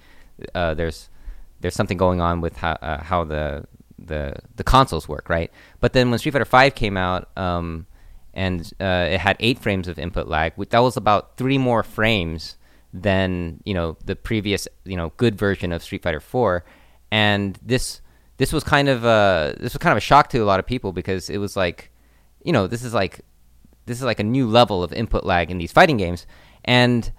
uh, 0.54 0.74
there's 0.74 1.08
there's 1.60 1.74
something 1.74 1.96
going 1.96 2.20
on 2.20 2.40
with 2.40 2.56
how 2.56 2.72
uh, 2.72 3.02
how 3.02 3.24
the 3.24 3.64
the 3.98 4.34
the 4.56 4.64
consoles 4.64 5.08
work, 5.08 5.28
right? 5.28 5.50
But 5.80 5.92
then 5.92 6.10
when 6.10 6.18
Street 6.18 6.32
Fighter 6.32 6.44
Five 6.44 6.74
came 6.74 6.96
out, 6.96 7.28
um, 7.36 7.86
and 8.34 8.72
uh, 8.80 9.08
it 9.10 9.20
had 9.20 9.36
eight 9.40 9.58
frames 9.58 9.88
of 9.88 9.98
input 9.98 10.28
lag, 10.28 10.54
that 10.56 10.78
was 10.78 10.96
about 10.96 11.36
three 11.36 11.58
more 11.58 11.82
frames 11.82 12.56
than 12.94 13.60
you 13.64 13.74
know 13.74 13.96
the 14.04 14.16
previous 14.16 14.68
you 14.84 14.96
know 14.96 15.12
good 15.16 15.36
version 15.36 15.72
of 15.72 15.82
Street 15.82 16.02
Fighter 16.02 16.20
Four, 16.20 16.64
and 17.10 17.58
this 17.62 18.00
this 18.38 18.52
was 18.52 18.64
kind 18.64 18.88
of 18.88 19.04
uh, 19.04 19.52
this 19.60 19.74
was 19.74 19.78
kind 19.78 19.92
of 19.92 19.98
a 19.98 20.00
shock 20.00 20.30
to 20.30 20.38
a 20.38 20.46
lot 20.46 20.58
of 20.58 20.66
people 20.66 20.92
because 20.92 21.28
it 21.28 21.38
was 21.38 21.56
like, 21.56 21.92
you 22.42 22.52
know, 22.52 22.66
this 22.66 22.82
is 22.82 22.94
like 22.94 23.20
this 23.86 23.98
is 23.98 24.04
like 24.04 24.20
a 24.20 24.24
new 24.24 24.48
level 24.48 24.82
of 24.82 24.92
input 24.92 25.24
lag 25.24 25.50
in 25.50 25.58
these 25.58 25.72
fighting 25.72 25.96
games, 25.96 26.26
and 26.64 27.12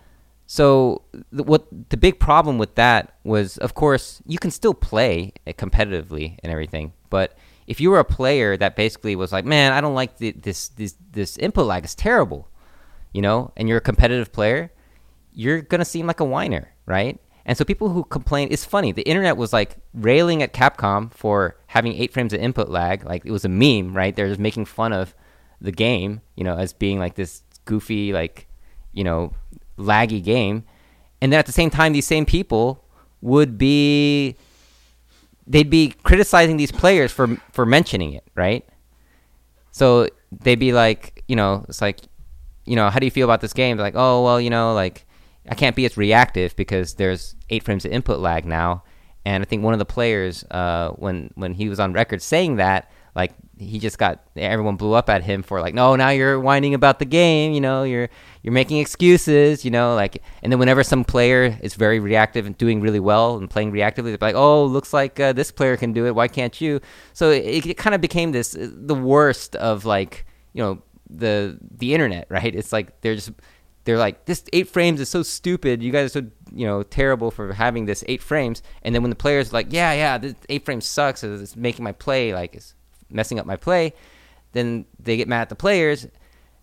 so 0.48 1.04
the, 1.32 1.44
what 1.44 1.68
the 1.90 1.98
big 1.98 2.20
problem 2.20 2.58
with 2.58 2.74
that 2.76 3.14
was, 3.24 3.58
of 3.60 3.76
course, 3.76 4.22
you 4.26 4.40
can 4.40 4.50
still 4.50 4.74
play 4.74 5.34
competitively 5.46 6.38
and 6.42 6.52
everything, 6.52 6.94
but 7.12 7.38
if 7.68 7.80
you 7.80 7.92
were 7.92 8.00
a 8.00 8.04
player 8.04 8.58
that 8.58 8.76
basically 8.76 9.16
was 9.16 9.32
like, 9.32 9.46
man, 9.46 9.74
I 9.74 9.80
don't 9.80 9.94
like 9.94 10.18
the, 10.18 10.32
this 10.32 10.70
this 10.70 10.96
this 11.12 11.38
input 11.38 11.68
lag 11.68 11.86
is 11.86 11.94
terrible, 11.94 12.50
you 13.14 13.22
know, 13.22 13.52
and 13.56 13.70
you're 13.70 13.78
a 13.78 13.82
competitive 13.82 14.32
player, 14.32 14.72
you're 15.34 15.62
gonna 15.62 15.86
seem 15.86 16.08
like 16.08 16.20
a 16.20 16.26
whiner, 16.26 16.74
right? 16.88 17.20
And 17.50 17.58
so 17.58 17.66
people 17.66 17.90
who 17.90 18.04
complain, 18.04 18.50
it's 18.52 18.64
funny. 18.64 18.92
The 18.92 19.02
internet 19.02 19.36
was 19.36 19.52
like 19.52 19.78
railing 19.96 20.44
at 20.44 20.54
Capcom 20.54 21.12
for 21.12 21.58
having 21.66 21.96
eight 21.96 22.14
frames 22.14 22.32
of 22.32 22.40
input 22.40 22.70
lag. 22.70 23.04
Like 23.04 23.26
it 23.26 23.32
was 23.32 23.44
a 23.44 23.50
meme, 23.50 23.98
right? 23.98 24.16
They're 24.16 24.28
just 24.28 24.40
making 24.40 24.66
fun 24.66 24.94
of 24.94 25.16
the 25.60 25.72
game, 25.72 26.22
you 26.36 26.44
know, 26.44 26.56
as 26.56 26.74
being 26.74 27.00
like 27.00 27.16
this 27.16 27.42
goofy, 27.66 28.14
like, 28.14 28.48
you 28.94 29.04
know, 29.04 29.34
laggy 29.80 30.24
game. 30.24 30.64
And 31.24 31.34
then 31.34 31.40
at 31.40 31.48
the 31.48 31.52
same 31.52 31.72
time, 31.72 31.92
these 31.92 32.06
same 32.06 32.24
people 32.24 32.86
would 33.22 33.58
be, 33.58 34.36
they'd 35.48 35.72
be 35.72 35.96
criticizing 36.04 36.58
these 36.58 36.72
players 36.72 37.12
for 37.12 37.36
for 37.52 37.66
mentioning 37.66 38.14
it, 38.14 38.28
right? 38.36 38.64
So 39.72 40.08
they'd 40.32 40.60
be 40.60 40.72
like, 40.72 41.24
you 41.28 41.36
know, 41.36 41.66
it's 41.68 41.82
like, 41.82 42.02
you 42.66 42.76
know, 42.76 42.92
how 42.92 43.00
do 43.00 43.08
you 43.08 43.12
feel 43.12 43.26
about 43.26 43.42
this 43.42 43.54
game? 43.54 43.76
They're 43.76 43.88
like, 43.88 43.98
oh 43.98 44.24
well, 44.24 44.40
you 44.40 44.52
know, 44.52 44.76
like 44.76 45.08
I 45.50 45.56
can't 45.56 45.76
be 45.76 45.86
as 45.86 45.98
reactive 45.98 46.56
because 46.56 46.94
there's 46.96 47.36
eight 47.50 47.64
frames 47.64 47.84
of 47.86 47.92
input 47.92 48.20
lag 48.20 48.46
now. 48.46 48.84
And 49.26 49.44
I 49.44 49.46
think 49.46 49.64
one 49.64 49.74
of 49.74 49.80
the 49.80 49.86
players, 49.86 50.46
uh, 50.52 50.92
when 50.92 51.32
when 51.36 51.54
he 51.54 51.68
was 51.68 51.80
on 51.80 51.92
record 51.92 52.22
saying 52.22 52.56
that, 52.58 52.90
like 53.16 53.34
he 53.58 53.80
just 53.80 53.98
got 53.98 54.24
everyone 54.38 54.78
blew 54.78 54.94
up 54.94 55.10
at 55.10 55.24
him 55.24 55.44
for 55.44 55.60
like, 55.60 55.74
no, 55.74 55.96
now 55.96 56.10
you're 56.10 56.40
whining 56.40 56.74
about 56.74 57.00
the 57.00 57.06
game, 57.06 57.52
you 57.52 57.60
know, 57.60 57.84
you're 57.84 58.10
you're 58.44 58.54
making 58.54 58.78
excuses, 58.78 59.66
you 59.66 59.72
know, 59.72 59.96
like. 59.96 60.24
And 60.42 60.52
then 60.52 60.60
whenever 60.60 60.84
some 60.84 61.04
player 61.04 61.58
is 61.62 61.76
very 61.76 62.00
reactive 62.00 62.46
and 62.46 62.58
doing 62.58 62.80
really 62.80 63.00
well 63.00 63.38
and 63.38 63.50
playing 63.50 63.74
reactively, 63.74 64.06
they're 64.06 64.18
like, 64.22 64.36
oh, 64.36 64.66
looks 64.66 64.94
like 64.94 65.20
uh, 65.20 65.34
this 65.34 65.52
player 65.52 65.76
can 65.76 65.92
do 65.92 66.06
it. 66.06 66.16
Why 66.16 66.28
can't 66.28 66.60
you? 66.62 66.80
So 67.14 67.32
it, 67.32 67.66
it 67.66 67.78
kind 67.78 67.94
of 67.94 68.02
became 68.02 68.32
this 68.32 68.56
the 68.58 68.96
worst 68.96 69.56
of 69.58 69.84
like 69.84 70.26
you 70.54 70.64
know 70.64 70.82
the 71.10 71.58
the 71.78 71.94
internet, 71.94 72.28
right? 72.30 72.56
It's 72.56 72.72
like 72.72 73.02
they're 73.02 73.16
just 73.16 73.32
they're 73.90 73.98
like 73.98 74.26
this 74.26 74.44
eight 74.54 74.68
frames 74.68 75.02
is 75.02 75.10
so 75.10 75.24
stupid. 75.24 75.82
You 75.82 75.92
guys 75.92 76.16
are 76.16 76.22
so 76.22 76.28
you 76.54 76.68
know 76.68 76.84
terrible 76.84 77.32
for 77.32 77.54
having 77.54 77.86
this 77.86 78.04
eight 78.08 78.22
frames. 78.22 78.62
And 78.84 78.94
then 78.94 79.02
when 79.02 79.10
the 79.10 79.16
players 79.16 79.52
like 79.52 79.68
yeah 79.72 79.94
yeah 79.94 80.18
this 80.20 80.36
eight 80.48 80.64
frames 80.64 80.86
sucks 80.86 81.24
it's 81.24 81.56
making 81.56 81.84
my 81.84 81.92
play 81.92 82.32
like 82.34 82.54
it's 82.54 82.76
messing 83.10 83.40
up 83.40 83.48
my 83.48 83.56
play 83.56 83.94
then 84.52 84.86
they 85.00 85.18
get 85.18 85.28
mad 85.28 85.42
at 85.42 85.50
the 85.50 85.56
players 85.56 86.08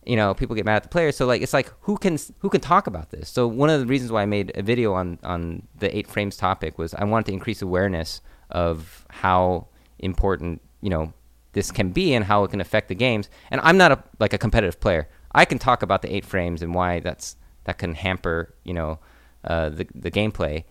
you 0.05 0.15
know 0.15 0.35
people 0.35 0.55
get 0.55 0.65
mad 0.65 0.77
at 0.77 0.83
the 0.85 0.89
players. 0.89 1.17
So 1.17 1.27
like 1.27 1.43
it's 1.43 1.53
like 1.53 1.73
who 1.81 1.99
can 1.99 2.17
who 2.39 2.49
can 2.49 2.61
talk 2.61 2.87
about 2.87 3.11
this? 3.11 3.29
So 3.29 3.49
one 3.49 3.71
of 3.71 3.81
the 3.81 3.87
reasons 3.87 4.13
why 4.13 4.23
i 4.23 4.27
made 4.27 4.53
a 4.55 4.63
video 4.63 4.95
on 4.95 5.19
on 5.25 5.67
the 5.81 5.95
eight 5.95 6.07
frames 6.07 6.37
topic 6.37 6.79
was 6.79 6.95
i 6.95 7.05
wanted 7.05 7.27
to 7.27 7.33
increase 7.33 7.61
awareness 7.61 8.21
of 8.51 9.05
how 9.11 9.67
important 9.99 10.63
you 10.81 10.91
know 10.91 11.13
this 11.53 11.73
can 11.73 11.91
be 11.91 12.15
and 12.15 12.25
how 12.25 12.45
it 12.45 12.51
can 12.53 12.61
affect 12.61 12.87
the 12.89 12.95
games. 12.95 13.29
And 13.51 13.61
i'm 13.63 13.77
not 13.77 13.91
a 13.91 14.03
like 14.21 14.33
a 14.33 14.39
competitive 14.39 14.79
player 14.79 15.09
I 15.37 15.45
can 15.45 15.59
talk 15.59 15.83
about 15.83 16.03
the 16.03 16.13
eight 16.13 16.25
frames 16.25 16.63
and 16.63 16.75
why 16.75 17.01
that's 17.01 17.37
that 17.65 17.79
can 17.79 17.95
hamper 17.95 18.55
you 18.65 18.75
know 18.75 18.99
uh, 19.45 19.69
the 19.69 19.87
the 19.95 20.11
gameplay, 20.11 20.65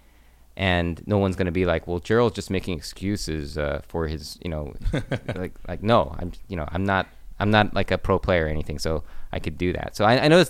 and 0.57 1.01
no 1.07 1.17
one's 1.17 1.35
gonna 1.35 1.51
be 1.51 1.65
like, 1.65 1.87
well, 1.87 1.99
Gerald's 1.99 2.35
just 2.35 2.49
making 2.49 2.77
excuses 2.77 3.57
uh, 3.57 3.81
for 3.87 4.07
his 4.07 4.37
you 4.43 4.49
know 4.49 4.73
like 5.35 5.53
like 5.67 5.83
no, 5.83 6.13
I'm 6.19 6.33
you 6.49 6.57
know 6.57 6.67
I'm 6.69 6.83
not 6.83 7.07
I'm 7.39 7.51
not 7.51 7.73
like 7.73 7.91
a 7.91 7.97
pro 7.97 8.19
player 8.19 8.45
or 8.45 8.49
anything, 8.49 8.79
so 8.79 9.03
I 9.31 9.39
could 9.39 9.57
do 9.57 9.71
that. 9.73 9.95
So 9.95 10.03
I, 10.03 10.25
I 10.25 10.27
know 10.27 10.43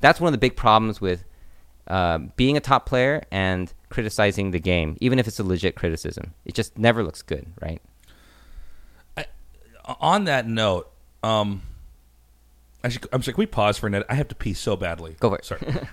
that's 0.00 0.20
one 0.20 0.28
of 0.28 0.32
the 0.32 0.38
big 0.38 0.56
problems 0.56 1.00
with 1.00 1.24
uh, 1.88 2.18
being 2.36 2.56
a 2.56 2.60
top 2.60 2.86
player 2.86 3.22
and 3.30 3.72
criticizing 3.88 4.50
the 4.50 4.60
game, 4.60 4.96
even 5.00 5.18
if 5.18 5.26
it's 5.26 5.40
a 5.40 5.44
legit 5.44 5.74
criticism. 5.74 6.34
It 6.44 6.54
just 6.54 6.78
never 6.78 7.02
looks 7.02 7.22
good, 7.22 7.46
right? 7.60 7.82
I, 9.16 9.26
on 10.00 10.24
that 10.24 10.46
note, 10.46 10.90
um, 11.22 11.62
I 12.82 12.88
should, 12.88 13.06
I'm 13.12 13.22
sorry, 13.22 13.34
can 13.34 13.42
we 13.42 13.46
pause 13.46 13.78
for 13.78 13.86
a 13.86 13.90
minute? 13.90 14.06
I 14.08 14.14
have 14.14 14.28
to 14.28 14.34
pee 14.34 14.54
so 14.54 14.76
badly. 14.76 15.16
Go 15.18 15.30
for 15.30 15.36
it. 15.36 15.44
Sorry. 15.44 15.60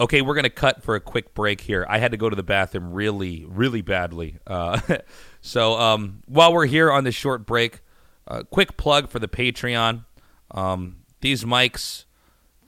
okay, 0.00 0.22
we're 0.22 0.34
going 0.34 0.44
to 0.44 0.50
cut 0.50 0.82
for 0.82 0.94
a 0.94 1.00
quick 1.00 1.34
break 1.34 1.62
here. 1.62 1.86
I 1.88 1.98
had 1.98 2.10
to 2.10 2.16
go 2.16 2.28
to 2.28 2.36
the 2.36 2.42
bathroom 2.42 2.92
really, 2.92 3.44
really 3.48 3.82
badly. 3.82 4.38
Uh, 4.46 4.80
so 5.40 5.78
um, 5.78 6.22
while 6.26 6.52
we're 6.52 6.66
here 6.66 6.92
on 6.92 7.04
this 7.04 7.14
short 7.14 7.46
break, 7.46 7.80
uh, 8.28 8.42
quick 8.42 8.76
plug 8.76 9.08
for 9.08 9.18
the 9.18 9.28
Patreon. 9.28 10.04
Um, 10.50 10.96
these 11.20 11.44
mics, 11.44 12.04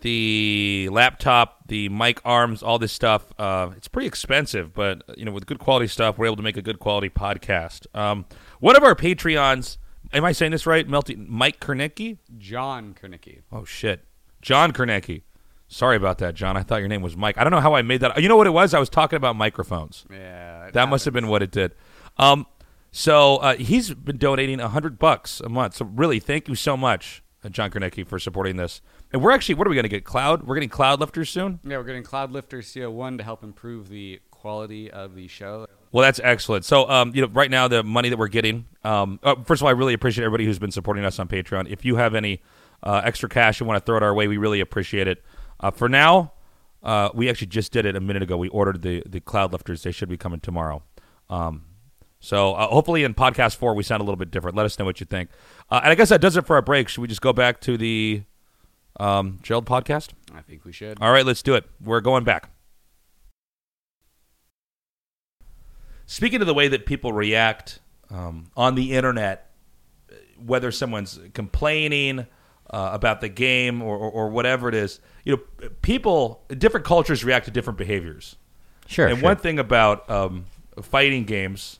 the 0.00 0.88
laptop, 0.90 1.68
the 1.68 1.88
mic 1.88 2.20
arms, 2.24 2.62
all 2.62 2.78
this 2.78 2.92
stuff. 2.92 3.32
Uh, 3.38 3.70
it's 3.76 3.88
pretty 3.88 4.06
expensive, 4.06 4.72
but 4.72 5.02
you 5.16 5.24
know, 5.24 5.32
with 5.32 5.46
good 5.46 5.58
quality 5.58 5.86
stuff, 5.86 6.16
we're 6.18 6.26
able 6.26 6.36
to 6.36 6.42
make 6.42 6.56
a 6.56 6.62
good 6.62 6.78
quality 6.78 7.10
podcast. 7.10 7.86
Um, 7.94 8.26
one 8.60 8.76
of 8.76 8.82
our 8.82 8.94
Patreons 8.94 9.78
Am 10.12 10.24
I 10.24 10.32
saying 10.32 10.52
this 10.52 10.66
right? 10.66 10.86
Melty 10.86 11.16
Mike 11.28 11.60
Kernicki? 11.60 12.18
John 12.38 12.94
Kernicki. 12.94 13.42
Oh 13.52 13.64
shit. 13.64 14.04
John 14.40 14.72
Kernicki. 14.72 15.22
Sorry 15.68 15.96
about 15.96 16.18
that, 16.18 16.34
John. 16.34 16.56
I 16.56 16.62
thought 16.62 16.76
your 16.76 16.88
name 16.88 17.02
was 17.02 17.16
Mike. 17.16 17.36
I 17.38 17.42
don't 17.44 17.50
know 17.50 17.60
how 17.60 17.74
I 17.74 17.82
made 17.82 18.00
that. 18.00 18.20
You 18.22 18.28
know 18.28 18.36
what 18.36 18.46
it 18.46 18.50
was? 18.50 18.72
I 18.72 18.78
was 18.78 18.88
talking 18.88 19.16
about 19.16 19.34
microphones. 19.34 20.04
Yeah. 20.10 20.70
That 20.72 20.88
must 20.88 21.04
have 21.04 21.14
been 21.14 21.26
what 21.26 21.42
it 21.42 21.50
did. 21.50 21.74
Um, 22.18 22.46
so 22.92 23.38
uh, 23.38 23.56
he's 23.56 23.92
been 23.92 24.16
donating 24.16 24.60
a 24.60 24.68
hundred 24.68 24.98
bucks 24.98 25.40
a 25.40 25.48
month. 25.48 25.74
So 25.76 25.84
really, 25.84 26.20
thank 26.20 26.48
you 26.48 26.54
so 26.54 26.76
much, 26.76 27.22
uh, 27.42 27.48
John 27.48 27.70
Kernicki, 27.70 28.06
for 28.06 28.20
supporting 28.20 28.56
this. 28.56 28.80
And 29.12 29.22
we're 29.22 29.32
actually, 29.32 29.56
what 29.56 29.66
are 29.66 29.70
we 29.70 29.76
going 29.76 29.82
to 29.84 29.88
get? 29.88 30.04
Cloud? 30.04 30.46
We're 30.46 30.54
getting 30.54 30.68
Cloud 30.68 31.00
Lifters 31.00 31.30
soon. 31.30 31.58
Yeah, 31.64 31.78
we're 31.78 31.84
getting 31.84 32.04
Cloud 32.04 32.30
Lifter 32.30 32.58
CO1 32.60 33.18
to 33.18 33.24
help 33.24 33.42
improve 33.42 33.88
the 33.88 34.20
quality 34.30 34.90
of 34.90 35.16
the 35.16 35.26
show. 35.26 35.66
Well, 35.92 36.02
that's 36.02 36.20
excellent. 36.22 36.64
So, 36.64 36.88
um, 36.90 37.12
you 37.14 37.22
know, 37.22 37.28
right 37.28 37.50
now 37.50 37.68
the 37.68 37.82
money 37.82 38.08
that 38.08 38.18
we're 38.18 38.28
getting. 38.28 38.66
Um, 38.84 39.18
uh, 39.22 39.36
first 39.44 39.60
of 39.60 39.64
all, 39.64 39.68
I 39.68 39.72
really 39.72 39.94
appreciate 39.94 40.24
everybody 40.24 40.44
who's 40.44 40.58
been 40.58 40.70
supporting 40.70 41.04
us 41.04 41.18
on 41.18 41.28
Patreon. 41.28 41.70
If 41.70 41.84
you 41.84 41.96
have 41.96 42.14
any 42.14 42.42
uh, 42.82 43.02
extra 43.04 43.28
cash 43.28 43.60
and 43.60 43.68
want 43.68 43.80
to 43.80 43.86
throw 43.86 43.96
it 43.96 44.02
our 44.02 44.14
way, 44.14 44.28
we 44.28 44.36
really 44.36 44.60
appreciate 44.60 45.08
it. 45.08 45.24
Uh, 45.60 45.70
for 45.70 45.88
now, 45.88 46.32
uh, 46.82 47.10
we 47.14 47.28
actually 47.28 47.48
just 47.48 47.72
did 47.72 47.86
it 47.86 47.96
a 47.96 48.00
minute 48.00 48.22
ago. 48.22 48.36
We 48.36 48.48
ordered 48.48 48.82
the 48.82 49.02
the 49.06 49.20
cloud 49.20 49.52
lifters. 49.52 49.82
They 49.82 49.92
should 49.92 50.08
be 50.08 50.16
coming 50.16 50.40
tomorrow. 50.40 50.82
Um, 51.28 51.64
so 52.20 52.54
uh, 52.54 52.68
hopefully 52.68 53.04
in 53.04 53.14
podcast 53.14 53.56
four 53.56 53.74
we 53.74 53.82
sound 53.82 54.00
a 54.00 54.04
little 54.04 54.16
bit 54.16 54.30
different. 54.30 54.56
Let 54.56 54.66
us 54.66 54.78
know 54.78 54.84
what 54.84 55.00
you 55.00 55.06
think. 55.06 55.30
Uh, 55.70 55.80
and 55.82 55.90
I 55.90 55.94
guess 55.94 56.10
that 56.10 56.20
does 56.20 56.36
it 56.36 56.46
for 56.46 56.56
our 56.56 56.62
break. 56.62 56.88
Should 56.88 57.00
we 57.00 57.08
just 57.08 57.20
go 57.20 57.32
back 57.32 57.60
to 57.62 57.76
the 57.76 58.22
um, 59.00 59.38
Gerald 59.42 59.66
podcast? 59.66 60.10
I 60.34 60.42
think 60.42 60.64
we 60.64 60.72
should. 60.72 60.98
All 61.00 61.10
right, 61.10 61.26
let's 61.26 61.42
do 61.42 61.54
it. 61.54 61.64
We're 61.82 62.00
going 62.00 62.24
back. 62.24 62.50
Speaking 66.06 66.40
of 66.40 66.46
the 66.46 66.54
way 66.54 66.68
that 66.68 66.86
people 66.86 67.12
react 67.12 67.80
um, 68.10 68.50
on 68.56 68.76
the 68.76 68.92
internet, 68.92 69.50
whether 70.44 70.70
someone's 70.70 71.18
complaining 71.34 72.26
uh, 72.70 72.90
about 72.92 73.20
the 73.20 73.28
game 73.28 73.82
or, 73.82 73.96
or, 73.96 74.10
or, 74.10 74.28
whatever 74.28 74.68
it 74.68 74.74
is, 74.74 75.00
you 75.24 75.36
know, 75.36 75.68
people, 75.82 76.42
different 76.48 76.84
cultures 76.84 77.24
react 77.24 77.44
to 77.44 77.50
different 77.50 77.78
behaviors. 77.78 78.36
Sure. 78.86 79.06
And 79.06 79.18
sure. 79.18 79.24
one 79.24 79.36
thing 79.36 79.58
about 79.58 80.08
um, 80.10 80.46
fighting 80.82 81.24
games, 81.24 81.78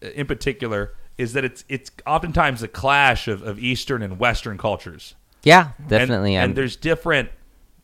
in 0.00 0.26
particular, 0.26 0.94
is 1.16 1.32
that 1.32 1.44
it's 1.44 1.64
it's 1.68 1.90
oftentimes 2.06 2.62
a 2.62 2.68
clash 2.68 3.26
of, 3.28 3.42
of 3.42 3.58
Eastern 3.58 4.02
and 4.02 4.18
Western 4.18 4.56
cultures. 4.56 5.14
Yeah, 5.42 5.70
definitely. 5.88 6.36
And, 6.36 6.44
and 6.44 6.56
there's 6.56 6.76
different 6.76 7.30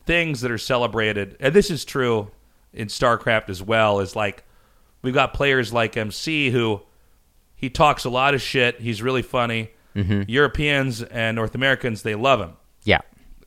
things 0.05 0.41
that 0.41 0.51
are 0.51 0.57
celebrated, 0.57 1.35
and 1.39 1.53
this 1.53 1.69
is 1.69 1.83
true 1.83 2.31
in 2.73 2.87
StarCraft 2.87 3.49
as 3.49 3.61
well. 3.61 3.99
Is 3.99 4.15
like 4.15 4.43
We've 5.05 5.13
got 5.13 5.35
players 5.35 5.71
like 5.71 5.95
MC 5.95 6.49
who 6.49 6.81
he 7.53 7.69
talks 7.69 8.05
a 8.05 8.09
lot 8.09 8.33
of 8.33 8.41
shit. 8.41 8.81
He's 8.81 9.03
really 9.03 9.21
funny. 9.21 9.69
Mm-hmm. 9.95 10.23
Europeans 10.27 11.03
and 11.03 11.35
North 11.35 11.53
Americans 11.53 12.01
they 12.01 12.15
love 12.15 12.41
him. 12.41 12.53
Yeah. 12.83 13.01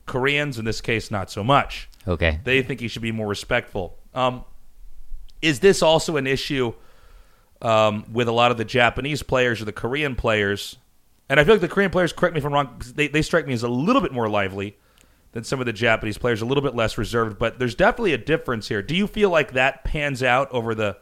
Koreans 0.05 0.57
in 0.57 0.63
this 0.63 0.79
case 0.79 1.11
not 1.11 1.29
so 1.29 1.43
much. 1.43 1.89
Okay. 2.07 2.39
They 2.45 2.61
think 2.61 2.79
he 2.79 2.87
should 2.87 3.01
be 3.01 3.11
more 3.11 3.27
respectful. 3.27 3.97
Um, 4.13 4.45
is 5.41 5.59
this 5.59 5.83
also 5.83 6.15
an 6.15 6.27
issue 6.27 6.73
um, 7.61 8.05
with 8.09 8.29
a 8.29 8.31
lot 8.31 8.51
of 8.51 8.57
the 8.57 8.63
Japanese 8.63 9.21
players 9.21 9.61
or 9.61 9.65
the 9.65 9.73
Korean 9.73 10.15
players? 10.15 10.77
And 11.27 11.41
I 11.41 11.43
feel 11.43 11.55
like 11.55 11.61
the 11.61 11.67
Korean 11.67 11.91
players, 11.91 12.13
correct 12.13 12.35
me 12.35 12.39
if 12.39 12.45
I'm 12.45 12.53
wrong, 12.53 12.81
they, 12.95 13.09
they 13.09 13.21
strike 13.21 13.45
me 13.45 13.53
as 13.53 13.63
a 13.63 13.67
little 13.67 14.01
bit 14.01 14.13
more 14.13 14.29
lively 14.29 14.77
than 15.33 15.43
some 15.43 15.59
of 15.59 15.65
the 15.65 15.73
Japanese 15.73 16.17
players, 16.17 16.41
a 16.41 16.45
little 16.45 16.63
bit 16.63 16.73
less 16.73 16.97
reserved, 16.97 17.37
but 17.37 17.59
there's 17.59 17.75
definitely 17.75 18.13
a 18.13 18.17
difference 18.17 18.69
here. 18.69 18.81
Do 18.81 18.95
you 18.95 19.07
feel 19.07 19.29
like 19.29 19.51
that 19.51 19.83
pans 19.83 20.23
out 20.23 20.49
over 20.51 20.73
the 20.73 20.97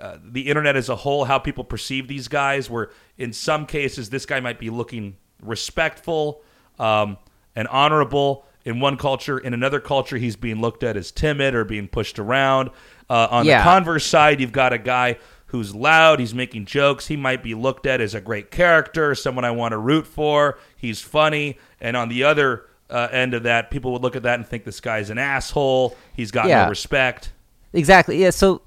uh, 0.00 0.18
the 0.22 0.48
internet 0.48 0.76
as 0.76 0.88
a 0.88 0.96
whole, 0.96 1.24
how 1.24 1.38
people 1.38 1.64
perceive 1.64 2.08
these 2.08 2.28
guys. 2.28 2.68
Where 2.70 2.90
in 3.18 3.32
some 3.32 3.66
cases, 3.66 4.10
this 4.10 4.26
guy 4.26 4.40
might 4.40 4.58
be 4.58 4.70
looking 4.70 5.16
respectful 5.42 6.42
um, 6.78 7.18
and 7.54 7.68
honorable 7.68 8.46
in 8.64 8.80
one 8.80 8.96
culture. 8.96 9.38
In 9.38 9.54
another 9.54 9.80
culture, 9.80 10.16
he's 10.16 10.36
being 10.36 10.60
looked 10.60 10.82
at 10.82 10.96
as 10.96 11.10
timid 11.10 11.54
or 11.54 11.64
being 11.64 11.88
pushed 11.88 12.18
around. 12.18 12.70
Uh, 13.08 13.28
on 13.30 13.44
yeah. 13.44 13.58
the 13.58 13.64
converse 13.64 14.06
side, 14.06 14.40
you've 14.40 14.52
got 14.52 14.72
a 14.72 14.78
guy 14.78 15.18
who's 15.46 15.74
loud. 15.74 16.18
He's 16.18 16.34
making 16.34 16.64
jokes. 16.66 17.06
He 17.06 17.16
might 17.16 17.42
be 17.42 17.54
looked 17.54 17.86
at 17.86 18.00
as 18.00 18.14
a 18.14 18.20
great 18.20 18.50
character, 18.50 19.14
someone 19.14 19.44
I 19.44 19.50
want 19.52 19.72
to 19.72 19.78
root 19.78 20.06
for. 20.06 20.58
He's 20.76 21.00
funny. 21.00 21.58
And 21.80 21.96
on 21.96 22.08
the 22.08 22.24
other 22.24 22.66
uh, 22.90 23.08
end 23.12 23.34
of 23.34 23.44
that, 23.44 23.70
people 23.70 23.92
would 23.92 24.02
look 24.02 24.16
at 24.16 24.24
that 24.24 24.38
and 24.38 24.46
think 24.46 24.64
this 24.64 24.80
guy's 24.80 25.10
an 25.10 25.18
asshole. 25.18 25.96
He's 26.14 26.30
got 26.30 26.48
Yeah. 26.48 26.64
no 26.64 26.70
respect. 26.70 27.32
Exactly. 27.72 28.20
Yeah. 28.20 28.30
So 28.30 28.62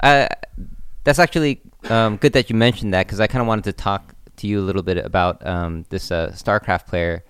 uh, 0.00 0.28
that's 1.08 1.18
actually 1.18 1.62
um, 1.88 2.18
good 2.18 2.34
that 2.34 2.50
you 2.50 2.56
mentioned 2.56 2.92
that 2.92 3.06
because 3.06 3.18
I 3.18 3.26
kind 3.26 3.40
of 3.40 3.48
wanted 3.48 3.64
to 3.64 3.72
talk 3.72 4.14
to 4.36 4.46
you 4.46 4.60
a 4.60 4.64
little 4.68 4.82
bit 4.82 4.98
about 4.98 5.44
um, 5.46 5.86
this 5.88 6.10
uh, 6.10 6.32
StarCraft 6.34 6.86
player 6.86 7.24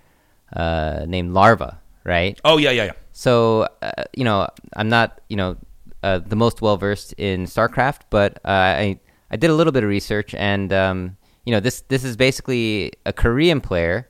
uh, 0.53 1.05
named 1.07 1.31
Larva, 1.31 1.79
right? 2.03 2.37
Oh 2.43 2.57
yeah, 2.57 2.71
yeah, 2.71 2.83
yeah. 2.83 2.91
So 3.13 3.69
uh, 3.81 4.03
you 4.13 4.25
know, 4.25 4.49
I'm 4.75 4.89
not 4.89 5.21
you 5.29 5.37
know 5.37 5.55
uh, 6.03 6.19
the 6.19 6.35
most 6.35 6.61
well 6.61 6.75
versed 6.75 7.13
in 7.13 7.45
StarCraft, 7.45 8.01
but 8.09 8.39
uh, 8.43 8.49
I 8.83 8.99
I 9.31 9.37
did 9.37 9.49
a 9.49 9.53
little 9.53 9.71
bit 9.71 9.85
of 9.85 9.89
research, 9.89 10.35
and 10.35 10.73
um, 10.73 11.15
you 11.45 11.53
know 11.53 11.61
this 11.61 11.79
this 11.87 12.03
is 12.03 12.17
basically 12.17 12.91
a 13.05 13.13
Korean 13.13 13.61
player 13.61 14.09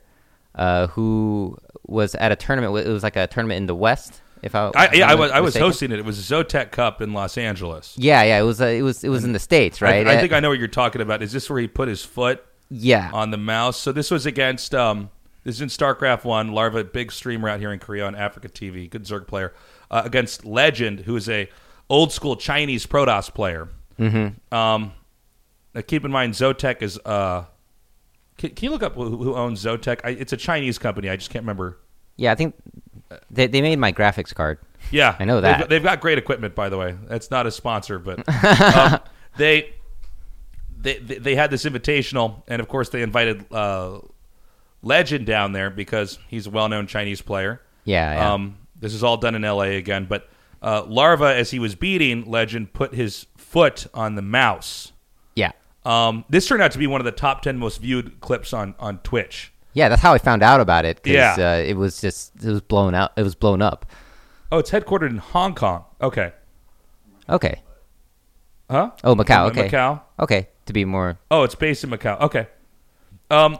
uh, 0.56 0.88
who 0.88 1.56
was 1.86 2.16
at 2.16 2.32
a 2.32 2.36
tournament. 2.36 2.76
It 2.84 2.90
was 2.90 3.04
like 3.04 3.14
a 3.14 3.28
tournament 3.28 3.58
in 3.58 3.66
the 3.66 3.76
West. 3.76 4.20
If 4.42 4.54
I, 4.54 4.70
I, 4.74 4.90
yeah, 4.94 5.10
I 5.10 5.14
was 5.14 5.30
I 5.30 5.40
was 5.40 5.48
mistaken. 5.54 5.66
hosting 5.68 5.92
it. 5.92 5.98
It 5.98 6.04
was 6.04 6.18
Zotac 6.18 6.70
Cup 6.70 7.00
in 7.02 7.12
Los 7.12 7.36
Angeles. 7.36 7.94
Yeah, 7.98 8.22
yeah, 8.22 8.38
it 8.40 8.44
was 8.44 8.60
uh, 8.60 8.66
it 8.66 8.82
was 8.82 9.04
it 9.04 9.08
was 9.08 9.24
in 9.24 9.32
the 9.32 9.38
states, 9.38 9.80
right? 9.82 10.06
I, 10.06 10.16
Uh, 10.16 10.20
think 10.20 10.32
I 10.32 10.40
know 10.40 10.48
what 10.48 10.58
you're 10.58 10.68
talking 10.68 11.00
about. 11.02 11.22
Is 11.22 11.32
this 11.32 11.48
where 11.50 11.60
he 11.60 11.68
put 11.68 11.88
his 11.88 12.04
foot 12.04 12.44
yeah, 12.70 13.10
on 13.12 13.30
the 13.30 13.36
mouse? 13.38 13.76
So 13.78 13.92
this 13.92 14.10
was 14.10 14.26
against 14.26 14.74
um, 14.74 15.10
this 15.44 15.56
is 15.56 15.60
in 15.60 15.68
StarCraft 15.68 16.24
One. 16.24 16.52
Larva, 16.52 16.84
big 16.84 17.12
streamer 17.12 17.48
out 17.48 17.60
here 17.60 17.72
in 17.72 17.78
Korea 17.78 18.06
on 18.06 18.14
AfreecaTV, 18.14 18.88
good 18.90 19.04
Zerg 19.04 19.26
player, 19.26 19.52
uh, 19.90 20.02
against 20.04 20.44
Legend, 20.44 21.00
who 21.00 21.16
is 21.16 21.28
a 21.28 21.48
old 21.88 22.12
school 22.12 22.36
Chinese 22.36 22.86
Protoss 22.86 23.32
player. 23.32 23.68
Mm-hmm. 23.98 24.54
Um, 24.54 24.92
now 25.74 25.80
keep 25.82 26.04
in 26.04 26.10
mind, 26.10 26.34
Zotac 26.34 26.82
is. 26.82 26.98
Uh, 27.04 27.44
can, 28.38 28.50
can 28.50 28.64
you 28.64 28.70
look 28.70 28.82
up 28.82 28.94
who, 28.94 29.16
who 29.18 29.34
owns 29.34 29.62
Zotac? 29.62 30.00
I, 30.04 30.10
it's 30.10 30.32
a 30.32 30.36
Chinese 30.36 30.78
company. 30.78 31.10
I 31.10 31.16
just 31.16 31.30
can't 31.30 31.42
remember. 31.42 31.78
yeah. 32.16 32.32
I 32.32 32.34
think 32.34 32.54
they 33.30 33.46
they 33.46 33.60
made 33.62 33.78
my 33.78 33.92
graphics 33.92 34.34
card. 34.34 34.58
Yeah, 34.90 35.14
I 35.18 35.24
know 35.24 35.40
They've- 35.40 35.58
that. 35.58 35.68
They've, 35.68 35.82
got 35.82 36.00
great 36.00 36.18
equipment, 36.18 36.54
by 36.54 36.68
the 36.68 36.78
way. 36.78 36.96
That's 37.06 37.30
not 37.30 37.46
a 37.46 37.50
sponsor, 37.50 37.98
but 37.98 38.18
um, 38.76 39.00
they, 39.36 39.74
they 40.80 40.98
they 40.98 41.18
they 41.18 41.34
had 41.34 41.50
this 41.50 41.64
invitational, 41.64 42.42
and 42.48 42.60
of 42.60 42.68
course 42.68 42.88
they 42.88 43.02
invited 43.02 43.44
uh, 43.52 44.00
Legend 44.82 45.26
down 45.26 45.52
there 45.52 45.68
because 45.70 46.18
he's 46.28 46.46
a 46.46 46.50
well-known 46.50 46.86
Chinese 46.86 47.20
player. 47.20 47.60
Yeah, 47.84 48.14
yeah. 48.14 48.32
Um, 48.32 48.58
this 48.78 48.94
is 48.94 49.02
all 49.04 49.16
done 49.18 49.34
in 49.34 49.44
L.A. 49.44 49.76
again, 49.76 50.06
but 50.08 50.28
uh, 50.62 50.84
Larva, 50.86 51.34
as 51.36 51.50
he 51.50 51.58
was 51.58 51.74
beating 51.74 52.24
Legend, 52.30 52.72
put 52.72 52.94
his 52.94 53.26
foot 53.36 53.86
on 53.92 54.14
the 54.14 54.22
mouse. 54.22 54.92
Yeah, 55.34 55.52
Um, 55.84 56.24
this 56.30 56.46
turned 56.46 56.62
out 56.62 56.72
to 56.72 56.78
be 56.78 56.86
one 56.86 57.00
of 57.00 57.04
the 57.04 57.12
top 57.12 57.42
ten 57.42 57.58
most 57.58 57.80
viewed 57.82 58.20
clips 58.20 58.52
on 58.54 58.74
on 58.78 58.98
Twitch. 59.00 59.52
Yeah. 59.72 59.88
That's 59.88 60.02
how 60.02 60.12
I 60.14 60.18
found 60.18 60.42
out 60.42 60.60
about 60.60 60.84
it. 60.84 61.00
Yeah. 61.04 61.36
uh, 61.38 61.62
it 61.62 61.76
was 61.76 62.00
just 62.00 62.34
it 62.42 62.50
was 62.50 62.60
blown 62.60 62.94
out. 62.94 63.12
It 63.16 63.22
was 63.22 63.34
blown 63.34 63.62
up. 63.62 63.86
Oh, 64.52 64.58
it's 64.58 64.70
headquartered 64.70 65.10
in 65.10 65.18
Hong 65.18 65.54
Kong. 65.54 65.84
Okay, 66.00 66.32
Okay. 67.28 67.62
huh? 68.68 68.90
Oh, 69.04 69.14
Macau. 69.14 69.48
Okay. 69.50 69.68
Macau. 69.68 70.00
Okay. 70.18 70.48
To 70.66 70.72
be 70.72 70.84
more. 70.84 71.18
Oh, 71.30 71.44
it's 71.44 71.54
based 71.54 71.84
in 71.84 71.90
Macau. 71.90 72.20
Okay. 72.20 72.46
Um. 73.30 73.58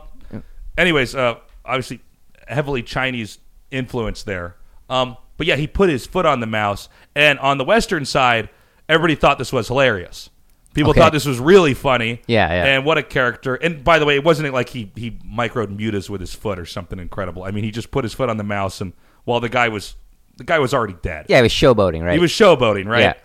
Anyways, 0.77 1.15
uh, 1.15 1.35
obviously 1.65 2.01
heavily 2.47 2.83
Chinese 2.83 3.39
influence 3.71 4.23
there. 4.23 4.55
Um. 4.89 5.17
But 5.37 5.47
yeah, 5.47 5.55
he 5.55 5.65
put 5.65 5.89
his 5.89 6.05
foot 6.05 6.25
on 6.27 6.39
the 6.39 6.45
mouse, 6.45 6.87
and 7.15 7.39
on 7.39 7.57
the 7.57 7.63
Western 7.63 8.05
side, 8.05 8.49
everybody 8.87 9.15
thought 9.15 9.39
this 9.39 9.51
was 9.51 9.67
hilarious. 9.69 10.29
People 10.73 10.91
Okay. 10.91 11.01
thought 11.01 11.11
this 11.11 11.25
was 11.25 11.37
really 11.39 11.73
funny. 11.73 12.21
Yeah, 12.27 12.47
yeah. 12.47 12.65
And 12.65 12.85
what 12.85 12.97
a 12.97 13.03
character! 13.03 13.55
And 13.55 13.83
by 13.83 13.99
the 13.99 14.05
way, 14.05 14.15
it 14.15 14.23
wasn't 14.23 14.53
like 14.53 14.69
he 14.69 14.91
he 14.95 15.11
microed 15.11 15.75
mutas 15.77 16.09
with 16.09 16.21
his 16.21 16.33
foot 16.33 16.57
or 16.57 16.65
something 16.65 16.97
incredible. 16.97 17.43
I 17.43 17.51
mean, 17.51 17.63
he 17.65 17.71
just 17.71 17.91
put 17.91 18.05
his 18.05 18.13
foot 18.13 18.29
on 18.29 18.37
the 18.37 18.43
mouse, 18.45 18.79
and 18.79 18.93
while 19.25 19.39
the 19.41 19.49
guy 19.49 19.67
was 19.67 19.95
the 20.37 20.45
guy 20.45 20.59
was 20.59 20.73
already 20.73 20.95
dead. 21.01 21.25
Yeah, 21.27 21.37
he 21.37 21.41
was 21.43 21.51
showboating, 21.51 22.03
right? 22.03 22.13
He 22.13 22.19
was 22.19 22.31
showboating, 22.31 22.87
right? 22.87 23.17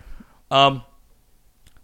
Um, 0.51 0.83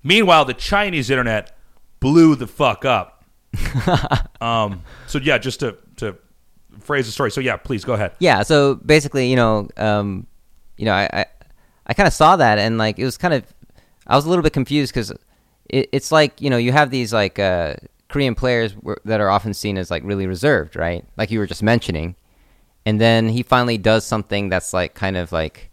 meanwhile, 0.03 0.45
the 0.45 0.53
Chinese 0.53 1.10
internet 1.10 1.56
blew 1.99 2.35
the 2.35 2.48
fuck 2.48 2.84
up. 2.85 3.23
um, 4.41 4.81
so 5.07 5.19
yeah, 5.19 5.38
just 5.38 5.60
to 5.61 5.77
to 5.98 6.18
phrase 6.80 7.06
the 7.06 7.11
story. 7.11 7.31
So 7.31 7.40
yeah, 7.41 7.56
please 7.56 7.85
go 7.85 7.94
ahead. 7.94 8.14
Yeah. 8.19 8.44
So 8.44 8.76
basically, 8.76 9.30
you 9.30 9.35
know, 9.35 9.69
um, 9.77 10.27
you 10.77 10.85
know, 10.85 10.94
I 10.94 11.10
I, 11.14 11.26
I 11.88 11.94
kind 11.94 12.07
of 12.07 12.14
saw 12.14 12.35
that 12.35 12.57
and 12.57 12.77
like 12.77 12.99
it 12.99 13.06
was 13.06 13.18
kind 13.18 13.34
of 13.34 13.44
I 14.07 14.15
was 14.15 14.26
a 14.26 14.30
little 14.30 14.44
bit 14.44 14.53
confused 14.53 14.94
because 14.94 15.14
it, 15.69 15.90
it's 15.91 16.11
like 16.11 16.41
you 16.41 16.49
know 16.49 16.57
you 16.57 16.72
have 16.72 16.90
these 16.91 17.14
like 17.14 17.40
uh, 17.40 17.76
Korean 18.10 18.35
players 18.35 18.76
were, 18.76 19.02
that 19.06 19.19
are 19.22 19.30
often 19.30 19.53
seen 19.53 19.77
as 19.77 19.90
like 19.90 20.03
really 20.03 20.27
reserved, 20.27 20.76
right? 20.76 21.06
Like 21.18 21.31
you 21.31 21.40
were 21.40 21.48
just 21.48 21.64
mentioning, 21.64 22.15
and 22.85 22.99
then 22.99 23.30
he 23.30 23.44
finally 23.44 23.77
does 23.77 24.06
something 24.06 24.49
that's 24.49 24.73
like 24.73 24.94
kind 24.94 25.18
of 25.18 25.31
like 25.31 25.69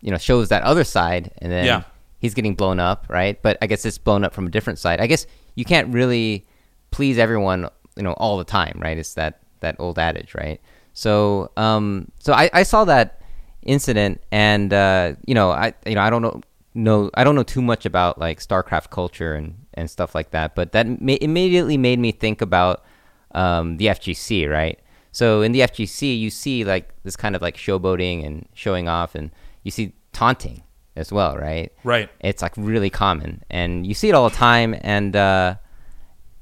you 0.00 0.10
know 0.10 0.18
shows 0.18 0.48
that 0.48 0.62
other 0.62 0.84
side, 0.84 1.32
and 1.38 1.50
then 1.52 1.64
Yeah. 1.66 1.82
he's 2.18 2.34
getting 2.34 2.54
blown 2.54 2.80
up, 2.80 3.06
right? 3.08 3.40
But 3.40 3.58
I 3.62 3.66
guess 3.66 3.84
it's 3.84 3.98
blown 3.98 4.24
up 4.24 4.34
from 4.34 4.46
a 4.46 4.50
different 4.50 4.78
side. 4.78 5.00
I 5.00 5.06
guess 5.06 5.26
you 5.54 5.64
can't 5.64 5.92
really 5.92 6.44
please 6.90 7.18
everyone, 7.18 7.68
you 7.96 8.02
know, 8.02 8.12
all 8.14 8.38
the 8.38 8.44
time, 8.44 8.78
right? 8.82 8.96
It's 8.98 9.14
that 9.14 9.40
that 9.60 9.76
old 9.78 9.98
adage, 9.98 10.34
right? 10.34 10.60
So, 10.92 11.50
um, 11.58 12.10
so 12.18 12.32
I, 12.32 12.48
I 12.52 12.62
saw 12.62 12.84
that 12.86 13.20
incident, 13.62 14.22
and 14.32 14.72
uh, 14.72 15.14
you 15.26 15.34
know, 15.34 15.50
I 15.50 15.74
you 15.84 15.94
know 15.94 16.00
I 16.00 16.10
don't 16.10 16.22
know 16.22 16.40
know 16.76 17.10
I 17.14 17.24
don't 17.24 17.34
know 17.34 17.42
too 17.42 17.62
much 17.62 17.86
about 17.86 18.18
like 18.18 18.40
StarCraft 18.40 18.90
culture 18.90 19.34
and 19.34 19.66
and 19.74 19.90
stuff 19.90 20.14
like 20.14 20.30
that, 20.30 20.54
but 20.54 20.72
that 20.72 21.00
ma- 21.00 21.18
immediately 21.20 21.76
made 21.76 21.98
me 21.98 22.12
think 22.12 22.40
about 22.40 22.84
um, 23.32 23.76
the 23.76 23.86
FGC, 23.86 24.50
right? 24.50 24.78
So 25.12 25.42
in 25.42 25.52
the 25.52 25.60
FGC, 25.60 26.18
you 26.18 26.30
see 26.30 26.64
like 26.64 26.90
this 27.02 27.16
kind 27.16 27.34
of 27.34 27.42
like 27.42 27.56
showboating 27.56 28.24
and 28.26 28.46
showing 28.54 28.88
off, 28.88 29.14
and 29.14 29.30
you 29.62 29.70
see 29.70 29.94
taunting 30.12 30.62
as 30.94 31.12
well, 31.12 31.36
right? 31.36 31.72
Right. 31.84 32.10
It's 32.20 32.42
like 32.42 32.52
really 32.56 32.90
common, 32.90 33.42
and 33.50 33.86
you 33.86 33.94
see 33.94 34.08
it 34.08 34.14
all 34.14 34.28
the 34.28 34.36
time. 34.36 34.76
And 34.80 35.16
uh, 35.16 35.56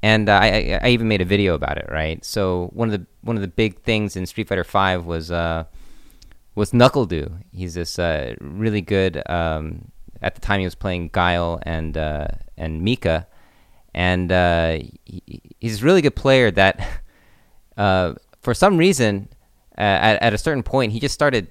and 0.01 0.29
uh, 0.29 0.39
I, 0.41 0.79
I 0.81 0.89
even 0.89 1.07
made 1.07 1.21
a 1.21 1.25
video 1.25 1.55
about 1.55 1.77
it, 1.77 1.87
right? 1.89 2.23
So 2.23 2.69
one 2.73 2.91
of 2.91 2.99
the 2.99 3.07
one 3.21 3.35
of 3.35 3.41
the 3.41 3.47
big 3.47 3.81
things 3.81 4.15
in 4.15 4.25
Street 4.25 4.47
Fighter 4.47 4.63
Five 4.63 5.05
was 5.05 5.31
uh, 5.31 5.65
was 6.53 6.71
NuckleDu. 6.71 7.43
He's 7.51 7.73
this 7.73 7.97
uh, 7.97 8.35
really 8.39 8.81
good. 8.81 9.21
Um, 9.29 9.91
at 10.21 10.35
the 10.35 10.41
time, 10.41 10.59
he 10.59 10.65
was 10.65 10.75
playing 10.75 11.09
Guile 11.11 11.59
and 11.63 11.97
uh, 11.97 12.27
and 12.57 12.81
Mika, 12.81 13.27
and 13.93 14.31
uh, 14.31 14.79
he, 15.05 15.41
he's 15.59 15.81
a 15.81 15.85
really 15.85 16.01
good 16.01 16.15
player. 16.15 16.51
That 16.51 17.01
uh, 17.77 18.15
for 18.41 18.53
some 18.53 18.77
reason, 18.77 19.29
uh, 19.77 19.81
at 19.81 20.21
at 20.21 20.33
a 20.33 20.37
certain 20.37 20.63
point, 20.63 20.91
he 20.91 20.99
just 20.99 21.13
started 21.13 21.47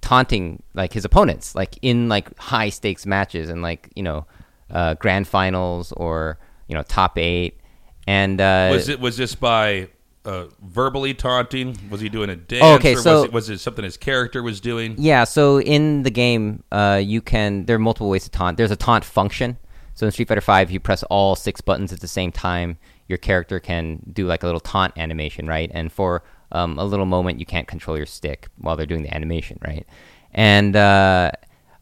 taunting 0.00 0.62
like 0.74 0.92
his 0.92 1.04
opponents, 1.04 1.54
like 1.54 1.78
in 1.82 2.08
like 2.08 2.36
high 2.38 2.68
stakes 2.68 3.06
matches 3.06 3.48
and 3.50 3.62
like 3.62 3.90
you 3.94 4.02
know 4.02 4.26
uh, 4.70 4.94
grand 4.94 5.26
finals 5.28 5.92
or 5.92 6.38
you 6.68 6.74
know 6.74 6.82
top 6.82 7.18
eight. 7.18 7.60
And 8.06 8.38
Was 8.38 8.88
it 8.88 9.00
was 9.00 9.16
this 9.16 9.34
by 9.34 9.88
uh, 10.24 10.46
verbally 10.62 11.14
taunting? 11.14 11.76
Was 11.90 12.00
he 12.00 12.08
doing 12.08 12.30
a 12.30 12.36
dance? 12.36 12.62
Oh, 12.64 12.74
okay, 12.74 12.94
or 12.94 12.98
so- 12.98 13.14
was 13.14 13.24
it, 13.24 13.32
was 13.32 13.50
it 13.50 13.58
something 13.58 13.84
his 13.84 13.96
character 13.96 14.42
was 14.42 14.60
doing? 14.60 14.94
Yeah, 14.98 15.24
so 15.24 15.60
in 15.60 16.02
the 16.02 16.10
game, 16.10 16.62
uh, 16.72 17.00
you 17.02 17.20
can. 17.20 17.66
There 17.66 17.76
are 17.76 17.80
multiple 17.80 18.08
ways 18.08 18.24
to 18.24 18.30
taunt. 18.30 18.56
There's 18.56 18.70
a 18.70 18.76
taunt 18.76 19.04
function. 19.04 19.58
So 19.94 20.06
in 20.06 20.12
Street 20.12 20.28
Fighter 20.28 20.40
Five, 20.40 20.70
you 20.70 20.80
press 20.80 21.02
all 21.04 21.34
six 21.34 21.60
buttons 21.60 21.92
at 21.92 22.00
the 22.00 22.08
same 22.08 22.30
time. 22.30 22.78
Your 23.08 23.18
character 23.18 23.58
can 23.58 24.02
do 24.12 24.26
like 24.26 24.42
a 24.42 24.46
little 24.46 24.60
taunt 24.60 24.96
animation, 24.96 25.46
right? 25.46 25.70
And 25.74 25.90
for 25.90 26.22
um, 26.52 26.78
a 26.78 26.84
little 26.84 27.06
moment, 27.06 27.40
you 27.40 27.46
can't 27.46 27.66
control 27.66 27.96
your 27.96 28.06
stick 28.06 28.48
while 28.58 28.76
they're 28.76 28.86
doing 28.86 29.02
the 29.02 29.14
animation, 29.14 29.58
right? 29.66 29.86
And 30.32 30.76
uh, 30.76 31.32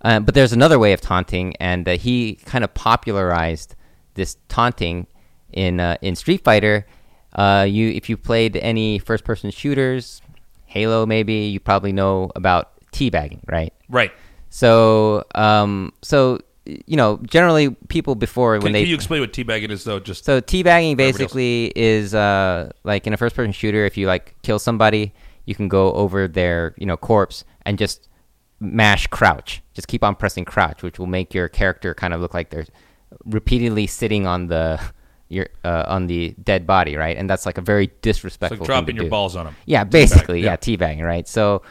uh, 0.03 0.21
but 0.21 0.35
there's 0.35 0.53
another 0.53 0.79
way 0.79 0.93
of 0.93 1.01
taunting, 1.01 1.57
and 1.57 1.89
uh, 1.89 1.97
he 1.97 2.37
kind 2.45 2.65
of 2.65 2.73
popularized 2.75 3.75
this 4.15 4.37
taunting 4.49 5.07
in 5.53 5.81
uh, 5.81 5.97
in 6.01 6.15
Street 6.15 6.45
Fighter. 6.45 6.87
Uh, 7.37 7.67
you 7.69 7.91
if 7.91 8.09
you 8.09 8.17
played 8.17 8.57
any 8.57 8.99
first 8.99 9.23
person 9.23 9.51
shooters, 9.51 10.23
Halo 10.65 11.07
maybe, 11.07 11.35
you 11.35 11.61
probably 11.61 11.93
know 11.93 12.33
about 12.35 12.73
teabagging, 12.93 13.41
right? 13.47 13.73
Right. 13.89 14.11
So 14.49 15.25
um, 15.35 15.93
so 16.03 16.41
you 16.65 16.97
know 16.97 17.21
generally 17.29 17.71
people 17.89 18.15
before 18.15 18.57
Can, 18.57 18.65
when 18.65 18.73
they 18.73 18.81
can 18.81 18.89
you 18.89 18.95
explain 18.95 19.21
what 19.21 19.35
teabagging 19.35 19.71
is 19.71 19.85
though? 19.85 20.01
Just 20.01 20.25
so 20.25 20.41
teabagging 20.41 20.97
basically 20.97 21.73
is 21.77 22.15
uh, 22.15 22.73
like 22.85 23.07
in 23.07 23.13
a 23.13 23.19
first-person 23.19 23.53
shooter. 23.53 23.85
If 23.85 23.99
you 23.99 24.07
like 24.07 24.35
kill 24.43 24.59
somebody, 24.59 25.13
you 25.45 25.55
can 25.55 25.69
go 25.69 25.93
over 25.93 26.27
their 26.27 26.75
you 26.79 26.87
know 26.87 26.97
corpse 26.97 27.45
and 27.67 27.79
just 27.79 28.09
mash 28.61 29.07
crouch. 29.09 29.63
Just 29.75 29.89
keep 29.89 30.03
on 30.03 30.15
pressing 30.15 30.47
crouch, 30.47 30.83
which 30.83 30.99
will 30.99 31.07
make 31.07 31.35
your 31.35 31.49
character 31.49 31.95
kind 31.95 32.15
of 32.15 32.23
look 32.23 32.33
like 32.33 32.49
they're 32.49 32.67
repeatedly 33.27 33.87
sitting 33.87 34.27
on 34.27 34.47
the 34.47 34.81
your 35.29 35.49
uh, 35.65 35.85
on 35.87 36.07
the 36.07 36.35
dead 36.43 36.67
body, 36.67 36.97
right? 36.97 37.17
And 37.17 37.29
that's 37.29 37.47
like 37.47 37.59
a 37.59 37.61
very 37.61 37.85
it's 37.85 37.95
disrespectful. 38.03 38.59
like 38.59 38.67
thing 38.67 38.67
dropping 38.67 38.97
your 38.97 39.05
do. 39.05 39.11
balls 39.11 39.37
on 39.37 39.49
him. 39.49 39.57
Yeah, 39.67 39.85
basically, 39.85 40.41
yeah. 40.41 40.53
yeah, 40.53 40.57
teabagging, 40.57 41.03
right? 41.03 41.27
So, 41.27 41.63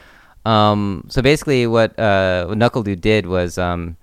um, 0.45 1.05
so 1.09 1.21
basically, 1.21 1.67
what 1.67 1.97
uh, 1.97 2.45
what 2.47 2.57
NuckleDu 2.57 2.99
did 2.99 3.25
was 3.25 3.57
um, 3.57 3.97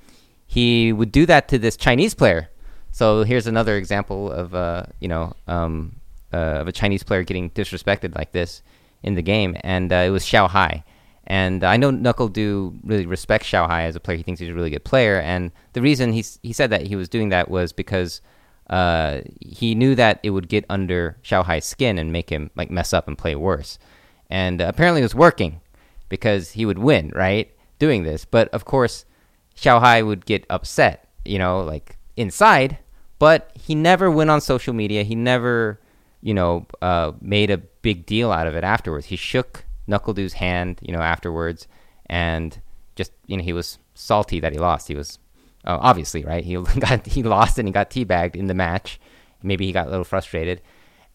he 0.47 0.93
would 0.93 1.13
do 1.13 1.27
that 1.27 1.49
to 1.49 1.59
this 1.59 1.77
Chinese 1.77 2.15
player. 2.15 2.49
So 2.91 3.25
here's 3.25 3.47
another 3.47 3.77
example 3.77 4.31
of 4.31 4.55
uh, 4.55 4.85
you 5.01 5.09
know 5.09 5.35
um, 5.47 5.97
uh, 6.33 6.61
of 6.61 6.69
a 6.69 6.73
Chinese 6.73 7.03
player 7.03 7.23
getting 7.23 7.51
disrespected 7.51 8.17
like 8.17 8.33
this 8.33 8.63
in 9.03 9.15
the 9.15 9.23
game, 9.23 9.57
and 9.63 9.93
uh, 9.93 9.97
it 9.97 10.11
was 10.11 10.25
Xiao 10.25 10.49
Hai. 10.49 10.85
And 11.25 11.63
I 11.63 11.77
know 11.77 11.93
NuckleDu 11.93 12.81
really 12.83 13.07
respects 13.07 13.49
Xiao 13.49 13.67
Hai 13.67 13.85
as 13.85 13.97
a 13.97 14.01
player. 14.01 14.17
He 14.17 14.23
thinks 14.23 14.41
he's 14.41 14.51
a 14.51 14.55
really 14.55 14.71
good 14.71 14.85
player, 14.85 15.21
and 15.21 15.53
the 15.73 15.83
reason 15.83 16.13
he 16.13 16.25
he 16.43 16.53
said 16.53 16.71
that 16.71 16.83
he 16.83 16.97
was 16.97 17.09
doing 17.09 17.29
that 17.29 17.51
was 17.51 17.73
because 17.73 18.21
uh, 18.73 19.21
he 19.39 19.75
knew 19.75 19.95
that 19.95 20.19
it 20.23 20.31
would 20.31 20.49
get 20.49 20.65
under 20.71 21.19
Xiao 21.23 21.45
Hai's 21.45 21.67
skin 21.67 21.99
and 21.99 22.11
make 22.11 22.31
him 22.31 22.51
like 22.57 22.71
mess 22.71 22.95
up 22.95 23.07
and 23.07 23.19
play 23.19 23.35
worse. 23.35 23.79
And 24.31 24.63
uh, 24.63 24.65
apparently 24.65 25.03
it 25.03 25.05
was 25.05 25.15
working 25.15 25.61
because 26.09 26.53
he 26.53 26.65
would 26.65 26.79
win, 26.79 27.13
right? 27.15 27.55
Doing 27.79 28.03
this, 28.03 28.25
but 28.25 28.49
of 28.49 28.65
course, 28.65 29.05
Xiao 29.57 29.81
Hai 29.81 30.01
would 30.01 30.25
get 30.25 30.47
upset, 30.49 31.07
you 31.23 31.39
know, 31.39 31.61
like 31.61 31.99
inside. 32.17 32.79
But 33.19 33.53
he 33.55 33.75
never 33.75 34.11
went 34.11 34.31
on 34.31 34.41
social 34.41 34.73
media. 34.73 35.03
He 35.03 35.15
never, 35.15 35.79
you 36.23 36.33
know, 36.33 36.67
uh, 36.81 37.13
made 37.21 37.51
a 37.51 37.59
big 37.59 38.07
deal 38.07 38.33
out 38.33 38.47
of 38.47 38.57
it 38.57 38.65
afterwards. 38.65 39.07
He 39.07 39.17
shook 39.17 39.67
NuckleDu's 39.87 40.33
hand, 40.33 40.79
you 40.81 40.93
know, 40.93 41.03
afterwards, 41.03 41.69
and 42.07 42.59
just 42.97 43.13
you 43.27 43.37
know 43.37 43.45
he 43.45 43.53
was 43.53 43.79
salty 43.95 44.41
that 44.41 44.53
he 44.53 44.59
lost. 44.59 44.89
He 44.89 44.95
was 44.95 45.19
uh, 45.65 45.79
obviously 45.81 46.25
right. 46.25 46.45
He 46.45 46.55
got 46.79 47.07
he 47.07 47.23
lost 47.23 47.59
and 47.59 47.69
he 47.69 47.73
got 47.73 47.91
teabagged 47.91 48.37
in 48.37 48.47
the 48.47 48.55
match. 48.55 49.01
Maybe 49.43 49.67
he 49.67 49.73
got 49.73 49.87
a 49.87 49.91
little 49.91 50.05
frustrated, 50.05 50.63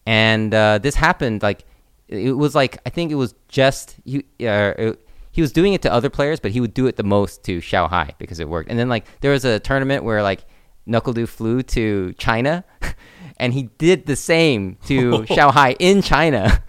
and 0.06 0.52
uh, 0.52 0.78
this 0.78 0.94
happened 0.94 1.42
like 1.42 1.64
it 2.08 2.36
was 2.36 2.54
like 2.54 2.78
I 2.86 2.90
think 2.90 3.10
it 3.10 3.16
was 3.16 3.34
just 3.48 3.96
he 4.04 4.18
uh, 4.40 4.74
it, 4.76 5.08
he 5.30 5.40
was 5.40 5.52
doing 5.52 5.72
it 5.72 5.82
to 5.82 5.92
other 5.92 6.10
players, 6.10 6.40
but 6.40 6.50
he 6.50 6.60
would 6.60 6.74
do 6.74 6.86
it 6.86 6.96
the 6.96 7.04
most 7.04 7.44
to 7.44 7.58
Xiao 7.58 7.88
Hai 7.88 8.14
because 8.18 8.40
it 8.40 8.48
worked. 8.48 8.70
And 8.70 8.78
then 8.78 8.88
like 8.88 9.04
there 9.20 9.30
was 9.30 9.44
a 9.44 9.60
tournament 9.60 10.02
where 10.02 10.20
like 10.22 10.44
NuckleDu 10.88 11.28
flew 11.28 11.62
to 11.62 12.12
China, 12.14 12.64
and 13.36 13.52
he 13.52 13.64
did 13.78 14.06
the 14.06 14.16
same 14.16 14.78
to 14.86 15.10
Xiao 15.28 15.52
Hai 15.52 15.76
in 15.78 16.02
China, 16.02 16.62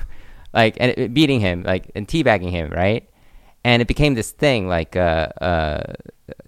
like 0.53 0.77
and 0.79 0.93
it, 0.95 1.13
beating 1.13 1.39
him 1.39 1.63
like 1.63 1.89
and 1.95 2.07
teabagging 2.07 2.51
him 2.51 2.69
right, 2.69 3.08
and 3.63 3.81
it 3.81 3.87
became 3.87 4.13
this 4.13 4.31
thing 4.31 4.67
like 4.67 4.95
uh 4.95 5.27
uh 5.41 5.93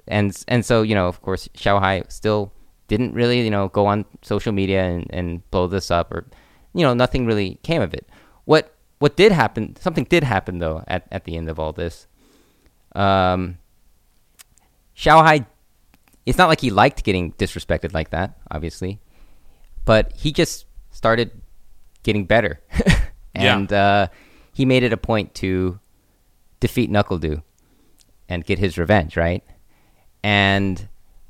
and 0.07 0.43
and 0.47 0.65
so 0.65 0.81
you 0.81 0.95
know 0.95 1.07
of 1.07 1.21
course 1.21 1.47
Xiao 1.55 1.79
Hai 1.79 2.03
still 2.07 2.51
didn't 2.87 3.13
really 3.13 3.41
you 3.41 3.49
know 3.49 3.67
go 3.69 3.85
on 3.85 4.05
social 4.21 4.51
media 4.51 4.83
and, 4.83 5.07
and 5.11 5.49
blow 5.51 5.67
this 5.67 5.91
up 5.91 6.11
or 6.11 6.25
you 6.73 6.83
know 6.85 6.93
nothing 6.93 7.25
really 7.25 7.59
came 7.63 7.81
of 7.81 7.93
it. 7.93 8.07
What 8.45 8.73
what 8.99 9.15
did 9.15 9.31
happen? 9.31 9.75
Something 9.77 10.05
did 10.05 10.23
happen 10.23 10.59
though 10.59 10.83
at 10.87 11.07
at 11.11 11.25
the 11.25 11.35
end 11.35 11.49
of 11.49 11.59
all 11.59 11.73
this. 11.73 12.07
Um, 12.93 13.57
Xiao 14.95 15.23
Hai, 15.25 15.45
it's 16.25 16.37
not 16.37 16.49
like 16.49 16.61
he 16.61 16.69
liked 16.69 17.03
getting 17.03 17.33
disrespected 17.33 17.93
like 17.93 18.11
that, 18.11 18.37
obviously, 18.51 18.99
but 19.85 20.11
he 20.15 20.31
just 20.31 20.65
started 20.91 21.31
getting 22.03 22.25
better, 22.25 22.59
and 23.35 23.71
uh, 23.71 24.07
he 24.53 24.65
made 24.65 24.83
it 24.83 24.93
a 24.93 24.97
point 24.97 25.33
to 25.35 25.79
defeat 26.61 26.89
NuckleDu 26.89 27.43
and 28.29 28.45
get 28.45 28.57
his 28.57 28.77
revenge, 28.77 29.17
right? 29.17 29.43
And 30.23 30.87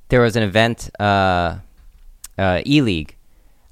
there 0.09 0.21
was 0.21 0.35
an 0.35 0.43
event, 0.43 0.91
uh, 0.99 1.57
uh, 2.37 2.61
E 2.65 2.81
League. 2.81 3.17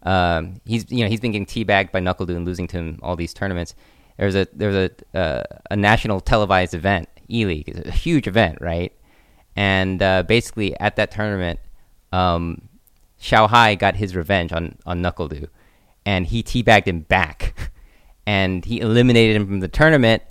Um, 0.01 0.61
he's 0.65 0.89
you 0.89 1.03
know 1.03 1.09
he's 1.09 1.19
been 1.19 1.33
getting 1.33 1.45
teabagged 1.45 1.91
by 1.91 1.99
NuckleDu 1.99 2.35
and 2.35 2.45
losing 2.45 2.67
to 2.69 2.77
him 2.77 2.99
all 3.03 3.15
these 3.15 3.33
tournaments. 3.33 3.75
There's 4.17 4.35
a 4.35 4.47
there's 4.53 4.91
a 5.13 5.17
uh, 5.17 5.43
a 5.69 5.75
national 5.75 6.21
televised 6.21 6.73
event, 6.73 7.07
E 7.29 7.45
League, 7.45 7.69
a 7.85 7.91
huge 7.91 8.27
event, 8.27 8.59
right? 8.61 8.93
And 9.55 10.01
uh, 10.01 10.23
basically 10.23 10.79
at 10.79 10.95
that 10.95 11.11
tournament, 11.11 11.59
um, 12.11 12.69
Hai 13.21 13.75
got 13.75 13.95
his 13.97 14.15
revenge 14.15 14.53
on 14.53 14.77
on 14.85 15.01
NuckleDu, 15.01 15.49
and 16.05 16.25
he 16.25 16.41
teabagged 16.41 16.87
him 16.87 17.01
back, 17.01 17.71
and 18.25 18.63
he 18.63 18.79
eliminated 18.79 19.35
him 19.35 19.45
from 19.45 19.59
the 19.59 19.67
tournament. 19.67 20.23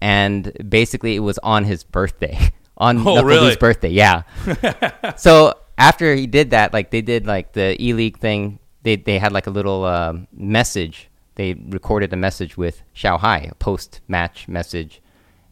And 0.00 0.52
basically, 0.68 1.16
it 1.16 1.20
was 1.20 1.38
on 1.38 1.64
his 1.64 1.84
birthday, 1.84 2.38
on 2.76 2.98
Oh, 2.98 3.14
Knuckle 3.14 3.24
really? 3.24 3.56
Birthday. 3.56 3.90
Yeah. 3.90 4.22
so 5.16 5.54
after 5.78 6.14
he 6.14 6.26
did 6.26 6.50
that, 6.50 6.72
like 6.72 6.90
they 6.90 7.00
did 7.02 7.26
like 7.26 7.52
the 7.52 7.80
E 7.82 7.92
League 7.94 8.18
thing, 8.18 8.58
they 8.82 8.96
they 8.96 9.18
had 9.18 9.32
like 9.32 9.46
a 9.46 9.50
little 9.50 9.84
um, 9.84 10.26
message. 10.32 11.08
They 11.36 11.54
recorded 11.54 12.12
a 12.12 12.16
message 12.16 12.56
with 12.56 12.82
Xiao 12.94 13.18
Hai, 13.18 13.48
a 13.50 13.54
post 13.56 14.00
match 14.08 14.46
message, 14.46 15.00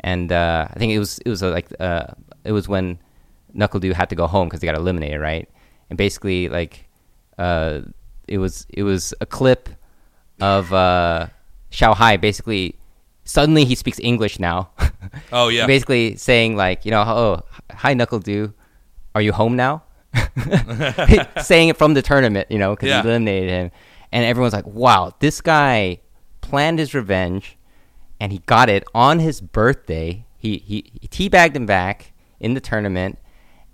and 0.00 0.30
uh, 0.30 0.68
I 0.70 0.78
think 0.78 0.92
it 0.92 0.98
was 0.98 1.18
it 1.20 1.28
was 1.30 1.42
uh, 1.42 1.50
like 1.50 1.72
uh, 1.80 2.06
it 2.44 2.52
was 2.52 2.68
when 2.68 2.98
NuckleDu 3.56 3.92
had 3.94 4.08
to 4.10 4.14
go 4.14 4.26
home 4.26 4.48
because 4.48 4.60
they 4.60 4.66
got 4.66 4.76
eliminated, 4.76 5.20
right? 5.20 5.48
And 5.90 5.96
basically, 5.96 6.48
like 6.48 6.88
uh, 7.38 7.80
it 8.28 8.38
was 8.38 8.66
it 8.68 8.82
was 8.82 9.14
a 9.20 9.26
clip 9.26 9.70
of 10.40 10.72
uh, 10.72 11.28
Xiao 11.70 11.94
Hai 11.94 12.16
basically 12.16 12.76
suddenly 13.32 13.64
he 13.64 13.74
speaks 13.74 13.98
English 14.00 14.38
now. 14.38 14.70
Oh 15.32 15.48
yeah. 15.48 15.66
basically 15.66 16.16
saying 16.16 16.56
like, 16.56 16.84
you 16.84 16.90
know, 16.90 17.02
oh, 17.02 17.40
hi 17.70 17.94
NuckleDu, 17.94 18.52
are 19.14 19.22
you 19.22 19.32
home 19.32 19.56
now? 19.56 19.82
saying 21.42 21.68
it 21.70 21.76
from 21.76 21.94
the 21.94 22.02
tournament, 22.02 22.50
you 22.50 22.58
know, 22.58 22.74
because 22.74 22.88
Yeah. 22.88 23.02
he 23.02 23.08
eliminated 23.08 23.50
him, 23.50 23.70
and 24.12 24.24
everyone's 24.24 24.52
like, 24.54 24.66
wow, 24.66 25.12
this 25.20 25.40
guy 25.40 26.00
planned 26.40 26.78
his 26.78 26.94
revenge, 26.94 27.56
and 28.20 28.32
he 28.32 28.38
got 28.46 28.68
it 28.68 28.84
on 28.94 29.18
his 29.20 29.40
birthday. 29.40 30.24
He 30.36 30.58
he, 30.58 30.92
he 31.00 31.08
teabagged 31.08 31.56
him 31.56 31.66
back 31.66 32.12
in 32.40 32.54
the 32.54 32.60
tournament, 32.60 33.18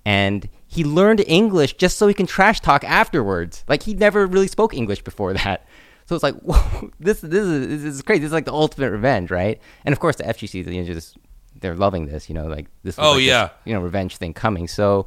and 0.04 0.48
he 0.66 0.84
learned 0.84 1.22
English 1.26 1.74
just 1.74 1.98
so 1.98 2.06
he 2.08 2.14
can 2.14 2.26
trash 2.26 2.60
talk 2.60 2.84
afterwards. 2.84 3.64
Like 3.68 3.82
he 3.84 3.94
never 3.94 4.26
really 4.26 4.48
spoke 4.48 4.74
English 4.74 5.02
before 5.02 5.32
that. 5.34 5.66
So 6.08 6.14
it's 6.14 6.22
like, 6.22 6.34
whoa, 6.42 6.90
this 6.98 7.20
this 7.20 7.44
is 7.44 7.82
this 7.82 7.94
is 7.94 8.02
crazy. 8.02 8.20
This 8.20 8.28
is 8.28 8.32
like 8.32 8.46
the 8.46 8.52
ultimate 8.52 8.90
revenge, 8.90 9.30
right? 9.30 9.60
And 9.84 9.92
of 9.92 10.00
course, 10.00 10.16
the 10.16 10.24
FGC, 10.24 10.64
you 10.66 10.80
know, 10.80 10.86
just 10.86 11.18
they're 11.60 11.74
loving 11.74 12.06
this. 12.06 12.28
You 12.28 12.34
know, 12.34 12.46
like 12.46 12.66
this. 12.82 12.98
Oh, 12.98 13.10
like 13.10 13.18
this, 13.18 13.26
yeah. 13.26 13.50
you 13.64 13.74
know, 13.74 13.80
revenge 13.80 14.16
thing 14.16 14.32
coming. 14.32 14.68
So, 14.68 15.06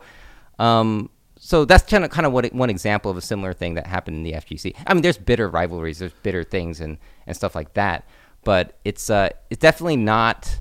um, 0.59 1.09
so 1.39 1.65
that's 1.65 1.83
kind 1.89 2.05
of 2.05 2.11
kind 2.11 2.27
of 2.27 2.33
what 2.33 2.45
it- 2.45 2.53
one 2.53 2.69
example 2.69 3.09
of 3.09 3.17
a 3.17 3.21
similar 3.21 3.51
thing 3.53 3.73
that 3.73 3.87
happened 3.87 4.17
in 4.17 4.23
the 4.23 4.33
FGC. 4.33 4.75
I 4.85 4.93
mean, 4.93 5.01
there's 5.01 5.17
bitter 5.17 5.49
rivalries, 5.49 5.99
there's 5.99 6.13
bitter 6.21 6.43
things, 6.43 6.79
and 6.79 6.97
and 7.25 7.35
stuff 7.35 7.55
like 7.55 7.73
that. 7.73 8.07
But 8.43 8.77
it's 8.85 9.09
uh, 9.09 9.29
it's 9.49 9.59
definitely 9.59 9.97
not. 9.97 10.59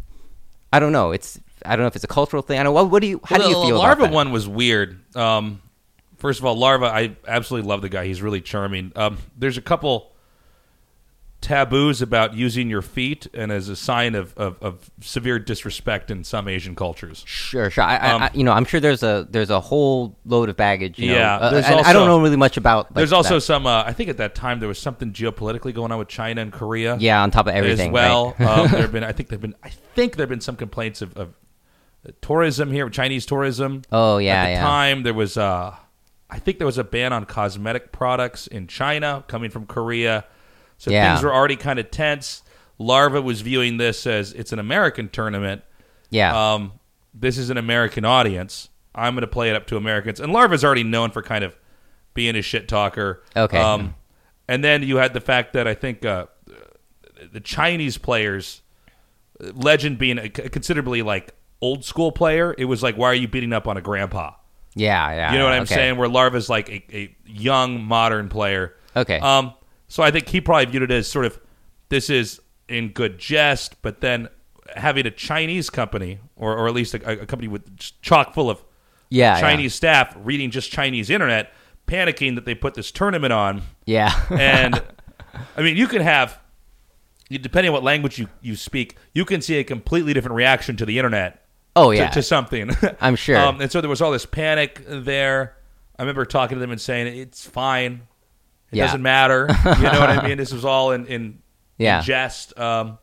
I 0.73 0.81
don't 0.81 0.93
know. 0.93 1.11
It's 1.11 1.39
I 1.67 1.77
don't 1.77 1.83
know 1.83 1.89
if 1.89 1.97
it's 1.97 2.05
a 2.05 2.09
cultural 2.09 2.43
thing. 2.43 2.59
I 2.59 2.63
don't 2.63 2.73
know. 2.73 2.83
What, 2.83 2.91
what 2.91 3.03
do 3.03 3.09
you? 3.09 3.21
How 3.25 3.37
do 3.37 3.43
you 3.45 3.51
Well, 3.51 3.67
feel 3.67 3.77
the 3.77 3.83
about 3.85 3.99
Larva 4.01 4.15
one 4.15 4.33
was 4.33 4.49
weird. 4.49 5.15
Um, 5.15 5.61
first 6.17 6.39
of 6.41 6.47
all, 6.47 6.57
Larva, 6.57 6.87
I 6.87 7.17
absolutely 7.29 7.69
love 7.69 7.83
the 7.83 7.91
guy. 7.91 8.07
He's 8.07 8.23
really 8.23 8.41
charming. 8.41 8.93
Um, 8.97 9.19
there's 9.37 9.59
a 9.59 9.63
couple 9.63 10.10
taboos 11.41 12.03
about 12.03 12.35
using 12.35 12.69
your 12.69 12.83
feet, 12.83 13.27
and 13.33 13.51
as 13.51 13.69
a 13.69 13.77
sign 13.77 14.15
of, 14.15 14.37
of, 14.37 14.63
of 14.63 14.91
severe 15.01 15.39
disrespect 15.39 16.11
in 16.11 16.23
some 16.25 16.49
Asian 16.49 16.75
cultures. 16.75 17.23
Sure, 17.27 17.71
sure. 17.71 17.85
I, 17.85 17.97
Um, 17.97 18.23
I, 18.23 18.31
you 18.35 18.45
know, 18.45 18.53
I'm 18.53 18.65
sure 18.65 18.81
there's 18.81 19.03
a 19.03 19.27
there's 19.31 19.51
a 19.51 19.61
whole 19.61 20.19
load 20.25 20.49
of 20.49 20.57
baggage. 20.57 20.99
You 20.99 21.09
know, 21.09 21.19
Yeah, 21.19 21.37
uh, 21.37 21.63
and 21.65 21.87
I 21.87 21.93
don't 21.93 22.07
know 22.07 22.21
really 22.21 22.37
much 22.37 22.57
about. 22.57 22.87
Like, 22.87 22.97
There's 22.97 23.13
also 23.13 23.37
that. 23.37 23.41
some. 23.43 23.67
Uh, 23.67 23.85
I 23.85 23.93
think 23.93 24.11
at 24.11 24.19
that 24.19 24.35
time 24.35 24.61
there 24.61 24.69
was 24.69 24.79
something 24.79 25.13
geopolitically 25.13 25.75
going 25.75 25.93
on 25.93 25.99
with 25.99 26.09
China 26.09 26.43
and 26.43 26.53
Korea. 26.53 26.97
yeah, 26.99 27.23
on 27.23 27.31
top 27.31 27.47
of 27.47 27.55
everything. 27.55 27.89
as 27.91 27.93
well. 27.93 28.37
right? 28.39 28.49
um, 28.59 28.71
there 28.71 28.83
have 28.83 28.93
been. 28.93 29.05
I 29.05 29.13
think 29.13 29.29
there've 29.29 29.41
been. 29.41 29.55
I 29.63 29.71
think 29.71 30.17
there've 30.17 30.29
been 30.29 30.41
some 30.41 30.57
complaints 30.57 31.03
of, 31.03 31.17
of 31.17 31.35
tourism 32.21 32.71
here, 32.71 32.89
Chinese 32.91 33.27
tourism. 33.27 33.83
Oh, 33.91 34.19
yeah, 34.19 34.35
At 34.35 34.45
the 34.45 34.51
yeah. 34.53 34.63
time, 34.63 35.03
there 35.03 35.15
was. 35.15 35.37
Uh, 35.37 35.75
I 36.29 36.39
think 36.39 36.59
there 36.59 36.67
was 36.67 36.79
a 36.79 36.85
ban 36.85 37.13
on 37.13 37.25
cosmetic 37.25 37.93
products 37.93 38.47
in 38.47 38.67
China 38.69 39.25
coming 39.27 39.51
from 39.51 39.67
Korea. 39.67 40.27
So 40.81 40.91
Yeah. 40.91 41.13
things 41.13 41.23
were 41.23 41.33
already 41.33 41.57
kind 41.57 41.79
of 41.79 41.91
tense. 41.91 42.43
Larva 42.79 43.21
was 43.21 43.43
viewing 43.43 43.77
this 43.77 44.07
as 44.07 44.33
it's 44.33 44.51
an 44.53 44.59
American 44.59 45.11
tournament. 45.11 45.63
yeah, 46.09 46.55
Um, 46.55 46.73
this 47.15 47.37
is 47.39 47.51
an 47.51 47.59
American 47.59 48.05
audience. 48.07 48.71
I'm 48.95 49.15
going 49.15 49.21
to 49.21 49.27
play 49.29 49.51
it 49.51 49.55
up 49.57 49.67
to 49.69 49.77
Americans. 49.77 50.19
And 50.19 50.33
Larva's 50.33 50.65
already 50.65 50.83
known 50.83 51.11
for 51.11 51.23
kind 51.23 51.45
of 51.45 51.55
being 52.15 52.35
a 52.35 52.43
shit 52.43 52.67
talker. 52.67 53.23
Okay. 53.37 53.59
Um, 53.59 53.95
and 54.49 54.65
then 54.65 54.83
you 54.83 54.97
had 54.97 55.13
the 55.13 55.21
fact 55.21 55.53
that 55.53 55.69
I 55.69 55.75
think 55.75 56.05
uh, 56.05 56.27
the 57.31 57.41
Chinese 57.41 57.99
players, 57.99 58.63
Legend 59.39 59.99
being 59.99 60.19
a 60.19 60.29
considerably 60.31 61.03
like 61.03 61.35
old 61.61 61.85
school 61.85 62.11
player, 62.11 62.55
it 62.57 62.65
was 62.65 62.83
like, 62.83 62.97
why 62.97 63.07
are 63.09 63.15
you 63.15 63.29
beating 63.29 63.53
up 63.53 63.69
on 63.69 63.77
a 63.77 63.83
grandpa? 63.83 64.33
yeah, 64.75 65.11
yeah. 65.13 65.33
You 65.33 65.39
know 65.39 65.45
what 65.45 65.53
I'm 65.55 65.63
okay. 65.65 65.75
saying? 65.75 65.97
Where 65.99 66.09
Larva's 66.09 66.49
like 66.49 66.69
a, 66.71 66.97
a 66.97 67.17
young 67.27 67.85
modern 67.85 68.29
player. 68.31 68.75
Okay. 68.97 69.19
Um, 69.21 69.53
so 69.91 70.03
I 70.05 70.11
think 70.11 70.29
he 70.29 70.41
probably 70.41 70.67
viewed 70.67 70.85
it 70.85 70.91
as 70.93 71.09
sort 71.09 71.27
of 71.27 71.39
this 71.89 72.09
is 72.09 72.41
in 72.69 72.91
good 72.91 73.19
jest, 73.19 73.83
but 73.83 74.01
then 74.01 74.29
having 74.77 75.05
a 75.05 75.11
Chinese 75.11 75.69
company 75.69 76.21
or, 76.37 76.57
or 76.57 76.69
at 76.69 76.75
least 76.75 76.95
a, 76.95 77.23
a 77.23 77.27
company 77.27 77.49
with 77.49 77.77
chock 78.01 78.33
full 78.33 78.49
of 78.49 78.63
Yeah, 79.09 79.35
yeah. 79.35 79.41
Chinese 79.41 79.75
staff 79.75 80.17
reading 80.23 80.51
just 80.53 80.71
Chinese 80.71 81.11
internet, 81.11 81.53
panicking 81.89 82.37
that 82.37 82.45
they 82.45 82.55
put 82.55 82.75
this 82.75 82.93
tournament 82.93 83.33
on, 83.33 83.63
Yeah, 83.85 84.13
and 84.31 84.81
I 85.57 85.63
mean 85.63 85.77
you 85.77 85.89
can 85.89 86.03
have 86.03 86.39
depending 87.29 87.71
on 87.71 87.75
what 87.75 87.83
language 87.83 88.19
you, 88.19 88.29
you 88.41 88.57
speak, 88.57 88.97
you 89.15 89.25
can 89.25 89.41
see 89.41 89.57
a 89.59 89.65
completely 89.65 90.13
different 90.13 90.35
reaction 90.37 90.77
to 90.77 90.87
the 90.87 90.99
internet 90.99 91.45
oh 91.77 91.91
to- 91.91 91.97
yeah. 91.97 92.11
to, 92.11 92.23
something. 92.23 92.71
I'm 93.01 93.17
sure. 93.17 93.37
Um, 93.45 93.61
and 93.61 93.71
so 93.71 93.81
there 93.81 93.91
was 93.91 94.01
all 94.01 94.11
this 94.13 94.27
panic 94.27 94.83
there. 94.87 95.57
I 95.99 96.03
remember 96.03 96.25
talking 96.25 96.57
to 96.57 96.61
them 96.61 96.71
and 96.71 96.81
saying 96.81 97.07
it's 97.19 97.45
fine. 97.47 98.03
It 98.73 98.77
Yeah. 98.79 98.87
doesn't 98.87 99.03
matter. 99.03 99.47
You 99.65 99.83
know 99.83 100.01
what 100.01 100.11
I 100.11 100.27
mean? 100.29 100.39
This 100.39 100.53
was 100.53 100.65
all 100.65 100.93
in 100.93 101.07
in, 101.07 101.39
Yeah. 101.79 101.99
in 101.99 102.05
jest. 102.05 102.59
Um, 102.59 102.99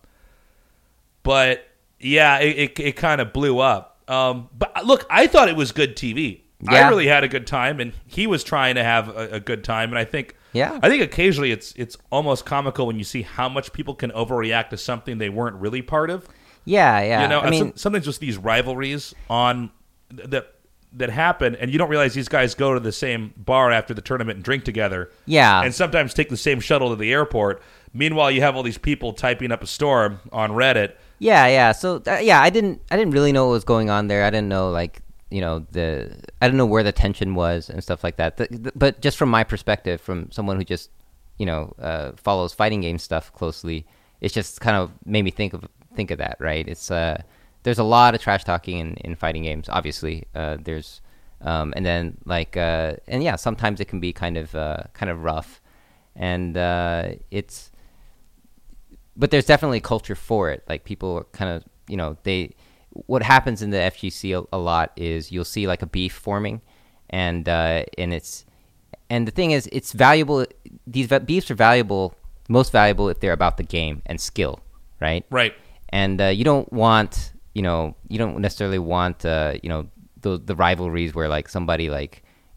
but 1.24 1.66
yeah, 2.00 2.40
it 2.40 2.58
it, 2.58 2.80
it 2.80 2.92
kind 2.96 3.22
of 3.22 3.34
blew 3.34 3.60
up. 3.60 4.02
Um, 4.10 4.50
but 4.58 4.86
look, 4.86 5.06
I 5.10 5.28
thought 5.28 5.50
it 5.50 5.56
was 5.56 5.72
good 5.72 5.96
TV. 5.96 6.42
I 6.68 6.88
really 6.90 7.06
had 7.08 7.24
a 7.24 7.28
good 7.28 7.46
time, 7.46 7.80
and 7.80 7.94
he 8.08 8.26
was 8.26 8.44
trying 8.44 8.76
to 8.76 8.84
have 8.84 9.10
a, 9.10 9.34
a 9.34 9.40
good 9.40 9.64
time. 9.64 9.90
And 9.90 10.00
I 10.00 10.06
think, 10.06 10.36
Yeah. 10.54 10.80
I 10.82 10.90
think 10.90 11.04
occasionally 11.04 11.52
it's 11.52 11.72
it's 11.76 11.98
almost 12.12 12.46
comical 12.46 12.88
when 12.88 12.98
you 12.98 13.04
see 13.04 13.22
how 13.22 13.48
much 13.48 13.72
people 13.74 13.94
can 13.94 14.10
overreact 14.12 14.70
to 14.70 14.78
something 14.78 15.20
they 15.20 15.30
weren't 15.30 15.58
really 15.58 15.84
part 15.84 16.10
of. 16.10 16.28
Yeah, 16.66 17.00
yeah. 17.02 17.22
You 17.22 17.28
know, 17.28 17.40
I 17.42 17.50
mean, 17.52 17.60
some, 17.60 17.74
sometimes 17.76 18.06
just 18.06 18.20
these 18.20 18.38
rivalries 18.38 19.14
on 19.30 19.70
that 20.10 20.56
that 20.98 21.10
happen, 21.10 21.56
and 21.56 21.72
you 21.72 21.78
don't 21.78 21.90
realize 21.90 22.14
these 22.14 22.28
guys 22.30 22.56
go 22.56 22.74
to 22.74 22.80
the 22.80 22.92
same 22.92 23.34
bar 23.38 23.72
after 23.72 23.94
the 23.94 24.02
tournament 24.02 24.36
and 24.38 24.44
drink 24.44 24.64
together. 24.66 25.10
Yeah. 25.26 25.62
and 25.64 25.74
sometimes 25.74 26.14
take 26.14 26.30
the 26.30 26.38
same 26.38 26.60
shuttle 26.60 26.90
to 26.90 26.96
the 26.96 27.12
airport. 27.12 27.62
Meanwhile, 27.94 28.32
you 28.32 28.42
have 28.42 28.56
all 28.56 28.64
these 28.64 28.78
people 28.78 29.14
typing 29.14 29.52
up 29.52 29.64
a 29.64 29.68
storm 29.68 30.20
on 30.32 30.52
Reddit. 30.52 30.94
Yeah, 31.20 31.48
yeah. 31.48 31.72
So 31.72 32.02
uh, 32.06 32.20
yeah, 32.22 32.42
I 32.42 32.50
didn't 32.50 32.82
I 32.92 32.98
didn't 32.98 33.12
really 33.14 33.32
know 33.32 33.46
what 33.48 33.54
was 33.54 33.64
going 33.64 33.90
on 33.90 34.08
there. 34.08 34.24
I 34.24 34.30
didn't 34.30 34.50
know 34.50 34.70
like 34.70 35.02
you 35.32 35.42
know 35.42 35.66
the 35.72 36.16
I 36.42 36.48
didn't 36.48 36.58
know 36.58 36.66
where 36.66 36.84
the 36.84 36.92
tension 36.92 37.34
was 37.34 37.70
and 37.70 37.82
stuff 37.84 38.04
like 38.04 38.18
that. 38.18 38.38
The, 38.38 38.48
the- 38.52 38.72
but 38.76 39.02
just 39.02 39.18
from 39.18 39.30
my 39.30 39.44
perspective, 39.44 40.00
from 40.02 40.30
someone 40.32 40.58
who 40.58 40.64
just 40.64 40.92
you 41.38 41.46
know 41.46 41.74
uh, 41.82 42.12
follows 42.18 42.54
fighting 42.54 42.82
game 42.82 42.98
stuff 43.00 43.34
closely, 43.34 43.86
it 44.22 44.32
just 44.32 44.62
kind 44.62 44.78
of 44.78 44.92
made 45.06 45.24
me 45.24 45.32
think 45.32 45.54
of 45.54 45.66
think 45.96 46.12
of 46.12 46.20
that. 46.20 46.38
Right? 46.40 46.68
It's 46.68 46.92
uh 46.92 47.22
there's 47.68 47.80
a 47.80 47.84
lot 47.84 48.16
of 48.16 48.22
trash 48.22 48.46
talking 48.46 48.78
in, 48.78 48.94
in 49.04 49.14
fighting 49.14 49.44
games. 49.44 49.68
Obviously, 49.68 50.24
uh, 50.34 50.56
there's 50.58 51.02
um, 51.42 51.74
and 51.76 51.86
then 51.86 52.18
like 52.24 52.56
uh, 52.56 52.94
and 53.10 53.22
yeah, 53.22 53.36
sometimes 53.36 53.82
it 53.82 53.90
can 53.90 54.00
be 54.00 54.14
kind 54.14 54.38
of 54.38 54.56
uh, 54.56 54.84
kind 54.94 55.10
of 55.10 55.26
rough, 55.26 55.62
and 56.16 56.56
uh, 56.56 57.10
it's 57.30 57.70
but 59.18 59.32
there's 59.32 59.46
definitely 59.46 59.82
culture 59.82 60.16
for 60.16 60.50
it. 60.50 60.64
Like 60.70 60.86
people 60.86 61.14
are 61.18 61.24
kind 61.26 61.52
of, 61.52 61.66
you 61.90 61.98
know, 61.98 62.16
they. 62.24 62.56
What 62.92 63.22
happens 63.22 63.62
in 63.62 63.72
the 63.72 63.78
FGC 63.78 64.42
a, 64.42 64.48
a 64.56 64.58
lot 64.58 64.94
is 64.96 65.30
you'll 65.30 65.44
see 65.44 65.68
like 65.68 65.82
a 65.82 65.88
beef 65.88 66.14
forming, 66.14 66.62
and 67.10 67.50
uh, 67.50 67.84
and 67.98 68.14
it's 68.14 68.46
and 69.10 69.28
the 69.28 69.32
thing 69.32 69.52
is 69.52 69.68
it's 69.74 69.92
valuable. 69.92 70.46
These 70.88 71.10
beefs 71.26 71.52
are 71.52 71.56
valuable, 71.56 72.16
most 72.48 72.72
valuable 72.72 73.10
if 73.10 73.20
they're 73.20 73.34
about 73.34 73.58
the 73.58 73.64
game 73.64 74.04
and 74.06 74.22
skill, 74.22 74.62
right? 75.02 75.26
Right. 75.30 75.54
and 75.90 76.22
uh, 76.22 76.28
you 76.28 76.46
don't 76.46 76.72
want 76.72 77.34
you 77.58 77.64
know 77.68 77.80
you 78.12 78.18
don't 78.22 78.38
necessarily 78.48 78.80
want 78.96 79.18
uh, 79.26 79.54
you 79.64 79.70
know 79.72 79.82
the 80.24 80.32
the 80.50 80.56
rivalries 80.66 81.12
where 81.16 81.30
like 81.38 81.48
somebody 81.58 81.88
like 82.00 82.14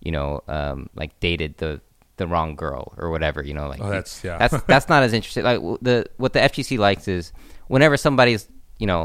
you 0.07 0.13
know 0.17 0.29
um, 0.57 0.79
like 1.01 1.13
dated 1.21 1.53
the 1.63 1.81
the 2.19 2.27
wrong 2.33 2.51
girl 2.65 2.85
or 3.01 3.07
whatever 3.15 3.41
you 3.49 3.55
know 3.59 3.67
like 3.73 3.81
Oh, 3.83 3.89
that's- 3.97 4.21
yeah. 4.27 4.37
that's 4.41 4.57
that's 4.73 4.89
not 4.93 5.03
as 5.07 5.13
interesting. 5.19 5.45
Like 5.51 5.61
the 5.89 5.97
what 6.23 6.33
the 6.37 6.41
FGC 6.51 6.71
likes 6.89 7.07
is 7.17 7.33
whenever 7.75 7.97
somebody's 7.97 8.43
you 8.83 8.87
know 8.87 9.03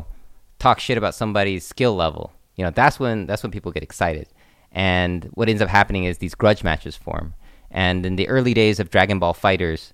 talk 0.60 0.78
shit 0.86 0.98
about 0.98 1.14
somebody's 1.16 1.64
skill 1.74 1.96
level 2.06 2.26
you 2.58 2.64
know 2.66 2.72
that's 2.82 2.98
when 3.04 3.26
that's 3.28 3.42
when 3.44 3.52
people 3.52 3.72
get 3.78 3.84
excited. 3.84 4.28
And 4.72 5.18
what 5.38 5.48
ends 5.48 5.62
up 5.62 5.70
happening 5.80 6.04
is 6.10 6.18
these 6.18 6.36
grudge 6.42 6.62
matches 6.70 6.96
form. 7.06 7.28
And 7.72 8.06
in 8.06 8.16
the 8.20 8.28
early 8.36 8.54
days 8.54 8.78
of 8.82 8.90
Dragon 8.96 9.18
Ball 9.20 9.34
FighterZ 9.34 9.94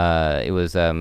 uh, 0.00 0.40
it 0.48 0.52
was 0.60 0.76
um, 0.86 0.98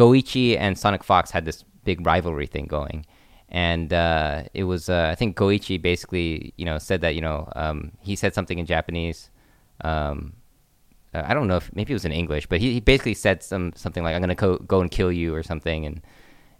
Goichi 0.00 0.58
and 0.58 0.78
Sonic 0.78 1.02
Fox 1.04 1.30
had 1.30 1.44
this 1.44 1.64
big 1.84 2.04
rivalry 2.06 2.46
thing 2.46 2.66
going, 2.66 3.06
and 3.50 3.92
uh, 3.92 4.44
it 4.54 4.64
was 4.64 4.88
uh, 4.88 5.08
I 5.10 5.14
think 5.14 5.36
Goichi 5.36 5.80
basically 5.80 6.54
you 6.56 6.64
know 6.64 6.78
said 6.78 7.00
that 7.00 7.14
you 7.14 7.20
know 7.20 7.52
um, 7.56 7.92
he 8.00 8.16
said 8.16 8.34
something 8.34 8.58
in 8.58 8.66
Japanese. 8.66 9.30
Um, 9.82 10.34
uh, 11.12 11.22
I 11.24 11.34
don't 11.34 11.48
know 11.48 11.56
if 11.56 11.74
maybe 11.74 11.92
it 11.92 11.96
was 11.96 12.04
in 12.04 12.12
English, 12.12 12.46
but 12.46 12.60
he, 12.60 12.74
he 12.74 12.80
basically 12.80 13.14
said 13.14 13.42
some 13.42 13.72
something 13.74 14.04
like 14.04 14.14
"I'm 14.14 14.20
gonna 14.20 14.34
go, 14.34 14.58
go 14.58 14.80
and 14.80 14.90
kill 14.90 15.10
you" 15.10 15.34
or 15.34 15.42
something, 15.42 15.84
and 15.84 16.00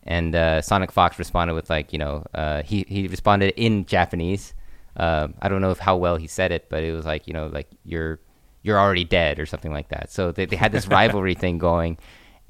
and 0.02 0.34
uh, 0.34 0.60
Sonic 0.62 0.90
Fox 0.90 1.18
responded 1.18 1.54
with 1.54 1.70
like 1.70 1.92
you 1.92 1.98
know 1.98 2.26
uh, 2.34 2.62
he 2.62 2.84
he 2.88 3.06
responded 3.06 3.54
in 3.56 3.86
Japanese. 3.86 4.54
I 4.96 5.48
don't 5.48 5.62
know 5.62 5.70
if 5.70 5.78
how 5.78 5.96
well 5.96 6.16
he 6.16 6.26
said 6.26 6.52
it, 6.52 6.68
but 6.68 6.82
it 6.82 6.92
was 6.92 7.06
like 7.06 7.26
you 7.26 7.32
know 7.32 7.46
like 7.46 7.68
you're 7.84 8.18
you're 8.62 8.78
already 8.78 9.04
dead 9.04 9.38
or 9.38 9.46
something 9.46 9.72
like 9.72 9.88
that. 9.88 10.10
So 10.10 10.32
they, 10.32 10.44
they 10.44 10.56
had 10.56 10.72
this 10.72 10.86
rivalry 10.86 11.34
thing 11.42 11.58
going, 11.58 11.98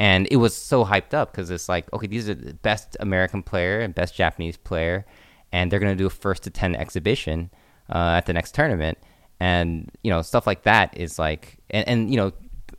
and 0.00 0.26
it 0.30 0.36
was 0.36 0.56
so 0.56 0.86
hyped 0.86 1.12
up 1.12 1.30
because 1.30 1.50
it's 1.50 1.68
like 1.68 1.92
okay 1.92 2.06
these 2.06 2.26
are 2.26 2.34
the 2.34 2.54
best 2.54 2.96
American 3.00 3.42
player 3.42 3.80
and 3.80 3.94
best 3.94 4.14
Japanese 4.14 4.56
player, 4.56 5.04
and 5.52 5.70
they're 5.70 5.78
gonna 5.78 5.94
do 5.94 6.06
a 6.06 6.10
first 6.10 6.42
to 6.44 6.50
ten 6.50 6.74
exhibition 6.74 7.50
uh, 7.90 8.14
at 8.16 8.24
the 8.24 8.32
next 8.32 8.54
tournament, 8.54 8.96
and 9.40 9.90
you 10.02 10.10
know 10.10 10.22
stuff 10.22 10.46
like 10.46 10.62
that 10.62 10.96
is 10.96 11.18
like 11.18 11.58
and, 11.68 11.86
and 11.86 12.10
you 12.10 12.16
know 12.16 12.32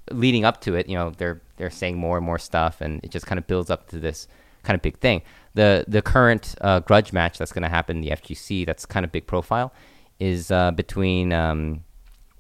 leading 0.10 0.46
up 0.46 0.62
to 0.62 0.74
it, 0.74 0.90
you 0.90 0.96
know 0.96 1.12
they're 1.12 1.44
they're 1.58 1.70
saying 1.70 1.96
more 1.96 2.18
and 2.18 2.26
more 2.26 2.40
stuff, 2.40 2.82
and 2.82 3.00
it 3.04 3.12
just 3.12 3.28
kind 3.28 3.38
of 3.38 3.46
builds 3.46 3.70
up 3.70 3.88
to 3.90 4.00
this 4.00 4.28
kind 4.64 4.74
of 4.74 4.82
big 4.82 4.98
thing. 4.98 5.22
The 5.54 5.86
the 5.88 6.02
current 6.02 6.56
uh, 6.60 6.80
grudge 6.80 7.14
match 7.14 7.38
that's 7.38 7.52
going 7.52 7.62
to 7.62 7.70
happen 7.70 7.98
in 7.98 8.02
the 8.02 8.10
FGC 8.10 8.66
that's 8.66 8.88
kind 8.88 9.04
of 9.04 9.12
big 9.12 9.28
profile 9.28 9.72
is 10.20 10.50
uh, 10.50 10.72
between 10.72 11.34
um, 11.34 11.84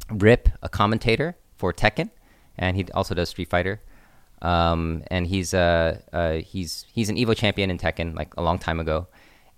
Rip, 0.09 0.49
a 0.63 0.69
commentator 0.69 1.37
for 1.55 1.71
Tekken, 1.71 2.09
and 2.57 2.75
he 2.75 2.85
also 2.95 3.13
does 3.13 3.29
Street 3.29 3.49
Fighter. 3.49 3.79
Um, 4.41 5.03
and 5.11 5.27
he's 5.27 5.53
uh, 5.53 5.99
uh, 6.11 6.33
he's 6.35 6.85
he's 6.91 7.09
an 7.09 7.15
Evo 7.15 7.35
champion 7.35 7.69
in 7.69 7.77
Tekken 7.77 8.15
like 8.15 8.35
a 8.37 8.41
long 8.41 8.57
time 8.57 8.79
ago, 8.79 9.07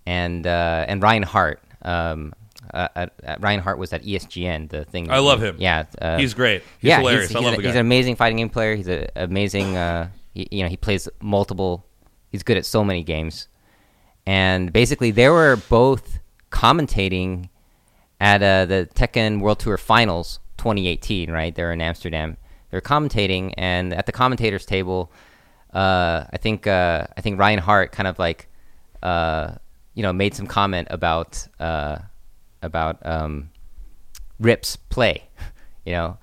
and 0.05 0.45
uh, 0.45 0.85
and 0.87 1.01
Ryan 1.01 1.23
Hart. 1.23 1.61
Um, 1.83 2.33
uh, 2.73 3.07
Ryan 3.39 3.59
Hart 3.59 3.77
was 3.77 3.93
at 3.93 4.03
ESGN. 4.03 4.69
The 4.69 4.85
thing. 4.85 5.09
I 5.11 5.19
love 5.19 5.41
him. 5.41 5.57
Yeah, 5.59 5.85
uh, 6.01 6.17
He's 6.17 6.33
great. 6.33 6.63
He's 6.79 6.89
yeah, 6.89 6.99
hilarious. 6.99 7.29
He's, 7.29 7.35
I 7.35 7.39
love 7.39 7.53
a- 7.53 7.57
the 7.57 7.63
guy. 7.63 7.69
He's 7.69 7.75
an 7.75 7.81
amazing 7.81 8.15
fighting 8.15 8.37
game 8.37 8.49
player. 8.49 8.75
He's 8.75 8.87
an 8.87 9.07
amazing. 9.15 9.77
Uh, 9.77 10.09
he, 10.33 10.47
you 10.51 10.63
know, 10.63 10.69
he 10.69 10.77
plays 10.77 11.07
multiple. 11.21 11.85
He's 12.29 12.43
good 12.43 12.57
at 12.57 12.65
so 12.65 12.83
many 12.83 13.03
games, 13.03 13.47
and 14.25 14.73
basically 14.73 15.11
they 15.11 15.29
were 15.29 15.57
both 15.69 16.19
commentating 16.51 17.49
at 18.19 18.41
uh, 18.41 18.65
the 18.65 18.89
Tekken 18.95 19.39
World 19.39 19.59
Tour 19.59 19.77
Finals 19.77 20.39
2018. 20.57 21.29
Right, 21.31 21.53
they're 21.53 21.71
in 21.71 21.81
Amsterdam. 21.81 22.37
They're 22.73 22.81
commentating, 22.81 23.53
and 23.55 23.93
at 23.93 24.07
the 24.07 24.11
commentators 24.11 24.65
table, 24.65 25.11
uh, 25.75 26.23
I 26.33 26.37
think 26.37 26.65
uh, 26.65 27.05
I 27.15 27.21
think 27.21 27.39
Ryan 27.39 27.59
Hart 27.59 27.91
kind 27.91 28.07
of 28.07 28.17
like, 28.17 28.47
uh, 29.03 29.53
you 29.93 30.01
know, 30.01 30.11
made 30.11 30.33
some 30.33 30.47
comment 30.47 30.87
about 30.89 31.47
uh, 31.59 31.99
about 32.63 32.97
um, 33.05 33.51
Rip's 34.39 34.75
play, 34.75 35.29
you 35.85 35.93
know, 35.93 36.17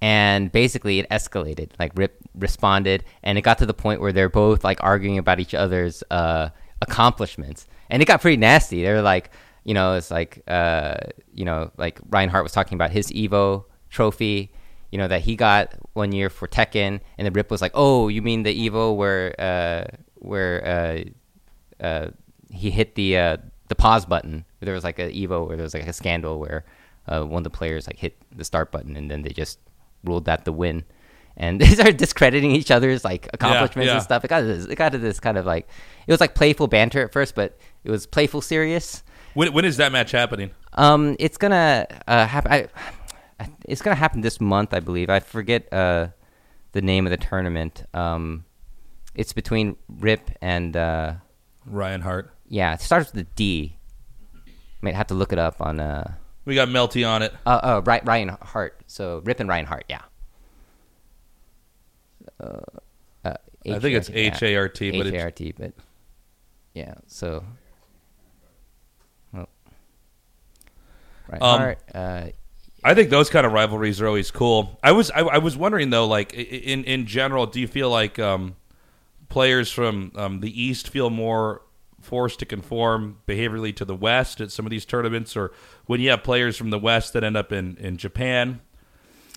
and 0.00 0.52
basically 0.52 1.00
it 1.00 1.10
escalated. 1.10 1.70
Like 1.76 1.90
Rip 1.96 2.16
responded, 2.36 3.02
and 3.24 3.36
it 3.36 3.42
got 3.42 3.58
to 3.58 3.66
the 3.66 3.74
point 3.74 4.00
where 4.00 4.12
they're 4.12 4.28
both 4.28 4.62
like 4.62 4.78
arguing 4.84 5.18
about 5.18 5.40
each 5.40 5.54
other's 5.54 6.04
uh, 6.12 6.50
accomplishments, 6.82 7.66
and 7.90 8.00
it 8.00 8.04
got 8.04 8.20
pretty 8.20 8.36
nasty. 8.36 8.84
They 8.84 8.92
were 8.92 9.02
like, 9.02 9.32
you 9.64 9.74
know, 9.74 9.94
it's 9.94 10.12
like, 10.12 10.40
uh, 10.46 10.98
you 11.34 11.44
know, 11.44 11.72
like 11.76 11.98
Ryan 12.10 12.28
Hart 12.28 12.44
was 12.44 12.52
talking 12.52 12.76
about 12.76 12.92
his 12.92 13.10
Evo 13.10 13.64
trophy, 13.90 14.52
you 14.96 15.02
know, 15.02 15.08
that 15.08 15.20
he 15.20 15.36
got 15.36 15.74
one 15.92 16.10
year 16.10 16.30
for 16.30 16.48
Tekken, 16.48 17.00
and 17.18 17.26
the 17.26 17.30
Rip 17.30 17.50
was 17.50 17.60
like, 17.60 17.72
oh, 17.74 18.08
you 18.08 18.22
mean 18.22 18.44
the 18.44 18.68
Evo 18.70 18.96
where 18.96 19.38
uh, 19.38 19.84
where 20.14 20.66
uh, 20.66 21.84
uh, 21.84 22.10
he 22.50 22.70
hit 22.70 22.94
the 22.94 23.18
uh, 23.18 23.36
the 23.68 23.74
pause 23.74 24.06
button. 24.06 24.46
There 24.60 24.72
was 24.72 24.84
like 24.84 24.98
a 24.98 25.10
Evo 25.10 25.46
where 25.46 25.58
there 25.58 25.64
was 25.64 25.74
like 25.74 25.86
a 25.86 25.92
scandal 25.92 26.40
where 26.40 26.64
uh, 27.08 27.24
one 27.24 27.40
of 27.40 27.44
the 27.44 27.50
players 27.50 27.86
like 27.86 27.98
hit 27.98 28.16
the 28.34 28.42
start 28.42 28.72
button 28.72 28.96
and 28.96 29.10
then 29.10 29.20
they 29.20 29.34
just 29.34 29.58
ruled 30.02 30.24
that 30.24 30.46
the 30.46 30.52
win. 30.52 30.82
And 31.36 31.60
they 31.60 31.66
started 31.66 31.98
discrediting 31.98 32.52
each 32.52 32.70
other's 32.70 33.04
like 33.04 33.28
accomplishments 33.34 33.88
yeah. 33.88 33.96
and 33.96 34.02
stuff. 34.02 34.24
It 34.24 34.28
got 34.28 34.40
to 34.40 34.46
this, 34.46 34.64
it 34.64 34.76
got 34.76 34.92
to 34.92 34.98
this 34.98 35.20
kind 35.20 35.36
of 35.36 35.44
like 35.44 35.68
it 36.06 36.10
was 36.10 36.22
like 36.22 36.34
playful 36.34 36.68
banter 36.68 37.04
at 37.04 37.12
first, 37.12 37.34
but 37.34 37.58
it 37.84 37.90
was 37.90 38.06
playful 38.06 38.40
serious. 38.40 39.02
When, 39.34 39.52
when 39.52 39.66
is 39.66 39.76
that 39.76 39.92
match 39.92 40.12
happening? 40.12 40.52
Um, 40.72 41.16
it's 41.18 41.36
gonna 41.36 41.86
uh, 42.06 42.26
happen. 42.26 42.50
I, 42.50 42.68
I- 43.66 43.72
it's 43.72 43.82
gonna 43.82 43.96
happen 43.96 44.20
this 44.20 44.40
month, 44.40 44.72
I 44.74 44.80
believe. 44.80 45.10
I 45.10 45.20
forget 45.20 45.72
uh, 45.72 46.08
the 46.72 46.82
name 46.82 47.06
of 47.06 47.10
the 47.10 47.16
tournament. 47.16 47.84
Um, 47.94 48.44
it's 49.14 49.32
between 49.32 49.76
Rip 49.88 50.30
and 50.40 50.76
uh, 50.76 51.14
Ryan 51.64 52.00
Hart. 52.02 52.32
yeah, 52.48 52.74
it 52.74 52.80
starts 52.80 53.12
with 53.12 53.26
a 53.26 53.28
D. 53.34 53.76
Might 54.82 54.94
have 54.94 55.06
to 55.08 55.14
look 55.14 55.32
it 55.32 55.38
up 55.38 55.60
on 55.60 55.80
uh, 55.80 56.14
We 56.44 56.54
got 56.54 56.68
Melty 56.68 57.08
on 57.08 57.22
it. 57.22 57.34
uh, 57.44 57.60
uh 57.62 57.82
Ry- 57.84 58.02
Ryan 58.04 58.36
Hart. 58.40 58.80
So 58.86 59.20
Rip 59.24 59.40
and 59.40 59.48
Ryan 59.48 59.66
Hart, 59.66 59.84
yeah. 59.88 60.02
Uh, 62.38 62.60
uh, 63.24 63.34
I 63.64 63.78
think 63.78 63.96
it's 63.96 64.08
yeah. 64.10 64.36
H-A-R-T, 64.36 64.90
but 64.98 65.06
H-A-R-T, 65.08 65.54
but 65.58 65.72
yeah. 66.74 66.94
So, 67.06 67.42
well, 69.32 69.48
Ryan 71.28 71.42
Um, 71.42 71.58
Hart. 71.58 71.78
Uh, 71.94 72.26
I 72.86 72.94
think 72.94 73.10
those 73.10 73.28
kind 73.28 73.44
of 73.44 73.52
rivalries 73.52 74.00
are 74.00 74.06
always 74.06 74.30
cool. 74.30 74.78
I 74.80 74.92
was 74.92 75.10
I, 75.10 75.22
I 75.22 75.38
was 75.38 75.56
wondering 75.56 75.90
though, 75.90 76.06
like 76.06 76.32
in 76.32 76.84
in 76.84 77.06
general, 77.06 77.46
do 77.46 77.60
you 77.60 77.66
feel 77.66 77.90
like 77.90 78.20
um, 78.20 78.54
players 79.28 79.72
from 79.72 80.12
um, 80.14 80.38
the 80.38 80.62
East 80.62 80.88
feel 80.88 81.10
more 81.10 81.62
forced 82.00 82.38
to 82.38 82.46
conform 82.46 83.18
behaviorally 83.26 83.74
to 83.74 83.84
the 83.84 83.96
West 83.96 84.40
at 84.40 84.52
some 84.52 84.64
of 84.64 84.70
these 84.70 84.84
tournaments, 84.84 85.36
or 85.36 85.50
when 85.86 86.00
you 86.00 86.10
have 86.10 86.22
players 86.22 86.56
from 86.56 86.70
the 86.70 86.78
West 86.78 87.12
that 87.14 87.24
end 87.24 87.36
up 87.36 87.50
in, 87.50 87.76
in 87.78 87.96
Japan, 87.96 88.60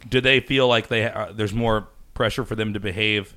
do 0.07 0.21
they 0.21 0.39
feel 0.39 0.67
like 0.67 0.87
they 0.87 1.05
uh, 1.05 1.31
there's 1.33 1.53
more 1.53 1.87
pressure 2.13 2.45
for 2.45 2.53
them 2.53 2.73
to 2.73 2.79
behave 2.79 3.35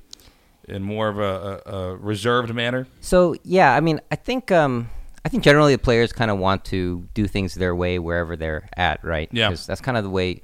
in 0.67 0.83
more 0.83 1.07
of 1.07 1.17
a, 1.17 1.63
a, 1.65 1.71
a 1.71 1.95
reserved 1.95 2.53
manner? 2.53 2.85
So 3.01 3.35
yeah, 3.43 3.73
I 3.73 3.79
mean, 3.79 3.99
I 4.11 4.15
think 4.15 4.51
um, 4.51 4.91
I 5.25 5.29
think 5.29 5.43
generally 5.43 5.73
the 5.73 5.81
players 5.81 6.11
kind 6.11 6.29
of 6.29 6.37
want 6.37 6.65
to 6.65 7.07
do 7.13 7.27
things 7.27 7.53
their 7.55 7.75
way 7.75 7.97
wherever 7.99 8.35
they're 8.35 8.67
at, 8.75 9.03
right? 9.03 9.29
Yeah. 9.31 9.49
Because 9.49 9.65
that's 9.65 9.79
kind 9.81 9.97
of 9.97 10.03
the 10.03 10.09
way, 10.09 10.41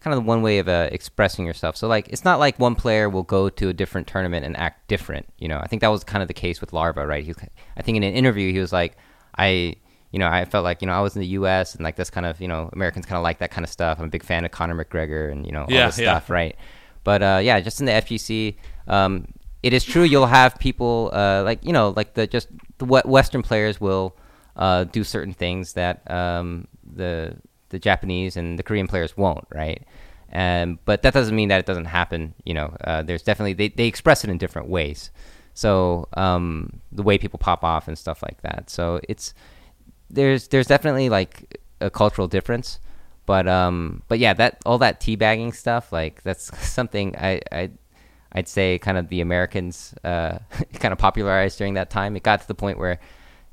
kind 0.00 0.14
of 0.14 0.22
the 0.22 0.26
one 0.28 0.40
way 0.42 0.58
of 0.58 0.68
uh, 0.68 0.88
expressing 0.92 1.44
yourself. 1.46 1.76
So 1.76 1.88
like, 1.88 2.08
it's 2.08 2.24
not 2.24 2.38
like 2.38 2.58
one 2.58 2.74
player 2.76 3.08
will 3.08 3.24
go 3.24 3.48
to 3.48 3.68
a 3.68 3.72
different 3.72 4.06
tournament 4.06 4.46
and 4.46 4.56
act 4.56 4.86
different. 4.86 5.26
You 5.38 5.48
know, 5.48 5.58
I 5.58 5.66
think 5.66 5.80
that 5.82 5.88
was 5.88 6.04
kind 6.04 6.22
of 6.22 6.28
the 6.28 6.34
case 6.34 6.60
with 6.60 6.72
Larva, 6.72 7.06
right? 7.06 7.24
He, 7.24 7.34
I 7.76 7.82
think 7.82 7.96
in 7.96 8.04
an 8.04 8.14
interview 8.14 8.52
he 8.52 8.58
was 8.60 8.72
like, 8.72 8.96
I. 9.36 9.74
You 10.12 10.18
know, 10.18 10.26
I 10.26 10.44
felt 10.44 10.64
like 10.64 10.82
you 10.82 10.86
know 10.88 10.92
I 10.92 11.00
was 11.02 11.14
in 11.14 11.20
the 11.20 11.28
U.S. 11.38 11.76
and 11.76 11.84
like 11.84 11.94
this 11.94 12.10
kind 12.10 12.26
of 12.26 12.40
you 12.40 12.48
know 12.48 12.68
Americans 12.72 13.06
kind 13.06 13.16
of 13.16 13.22
like 13.22 13.38
that 13.38 13.52
kind 13.52 13.64
of 13.64 13.70
stuff. 13.70 14.00
I'm 14.00 14.06
a 14.06 14.08
big 14.08 14.24
fan 14.24 14.44
of 14.44 14.50
Conor 14.50 14.74
McGregor 14.84 15.30
and 15.30 15.46
you 15.46 15.52
know 15.52 15.60
all 15.60 15.66
Yeah, 15.70 15.86
this 15.86 16.00
yeah. 16.00 16.14
stuff, 16.18 16.28
right? 16.30 16.56
But 17.04 17.22
uh, 17.22 17.40
yeah, 17.40 17.60
just 17.60 17.78
in 17.78 17.86
the 17.86 17.92
FGC, 17.92 18.56
um, 18.88 19.28
it 19.62 19.72
is 19.72 19.84
true 19.84 20.02
you'll 20.02 20.26
have 20.26 20.58
people 20.58 21.10
uh, 21.12 21.44
like 21.44 21.64
you 21.64 21.72
know 21.72 21.90
like 21.96 22.14
the 22.14 22.26
just 22.26 22.48
the 22.78 22.86
Western 22.86 23.42
players 23.44 23.80
will 23.80 24.16
uh, 24.60 24.84
do 24.84 25.02
certain 25.02 25.32
things 25.32 25.72
that 25.72 26.08
um, 26.10 26.68
the 26.94 27.34
the 27.70 27.78
Japanese 27.78 28.36
and 28.36 28.58
the 28.58 28.62
Korean 28.62 28.86
players 28.86 29.16
won't, 29.16 29.46
right? 29.52 29.82
Um, 30.32 30.78
but 30.84 31.02
that 31.02 31.14
doesn't 31.14 31.34
mean 31.34 31.48
that 31.48 31.60
it 31.60 31.66
doesn't 31.66 31.86
happen. 31.86 32.34
You 32.44 32.54
know, 32.54 32.76
uh, 32.84 33.02
there's 33.02 33.22
definitely 33.22 33.54
they, 33.54 33.68
they 33.68 33.86
express 33.86 34.22
it 34.22 34.30
in 34.30 34.38
different 34.38 34.68
ways. 34.68 35.10
So 35.54 36.08
um, 36.14 36.80
the 36.92 37.02
way 37.02 37.18
people 37.18 37.38
pop 37.38 37.64
off 37.64 37.88
and 37.88 37.98
stuff 37.98 38.22
like 38.22 38.40
that. 38.42 38.70
So 38.70 39.00
it's 39.08 39.34
there's 40.10 40.48
there's 40.48 40.66
definitely 40.66 41.08
like 41.08 41.58
a 41.80 41.90
cultural 41.90 42.28
difference, 42.28 42.78
but 43.26 43.48
um 43.48 44.02
but 44.08 44.18
yeah 44.18 44.34
that 44.34 44.58
all 44.66 44.78
that 44.78 45.00
teabagging 45.00 45.54
stuff 45.54 45.92
like 45.92 46.22
that's 46.22 46.56
something 46.68 47.16
I 47.16 47.40
I 47.50 47.70
I'd 48.32 48.48
say 48.48 48.78
kind 48.78 48.98
of 48.98 49.08
the 49.08 49.20
Americans 49.20 49.94
uh 50.04 50.38
kind 50.74 50.92
of 50.92 50.98
popularized 50.98 51.56
during 51.56 51.74
that 51.74 51.88
time. 51.88 52.16
It 52.16 52.22
got 52.22 52.42
to 52.42 52.48
the 52.48 52.54
point 52.54 52.78
where 52.78 53.00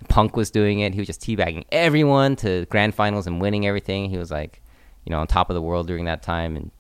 Punk 0.09 0.35
was 0.35 0.51
doing 0.51 0.79
it. 0.79 0.93
He 0.93 0.99
was 0.99 1.07
just 1.07 1.21
teabagging 1.21 1.65
everyone 1.71 2.35
to 2.37 2.65
grand 2.67 2.93
finals 2.95 3.27
and 3.27 3.41
winning 3.41 3.65
everything. 3.65 4.09
He 4.09 4.17
was 4.17 4.31
like, 4.31 4.61
you 5.05 5.11
know, 5.11 5.19
on 5.19 5.27
top 5.27 5.49
of 5.49 5.53
the 5.55 5.61
world 5.61 5.87
during 5.87 6.05
that 6.05 6.21
time 6.21 6.55
and 6.55 6.71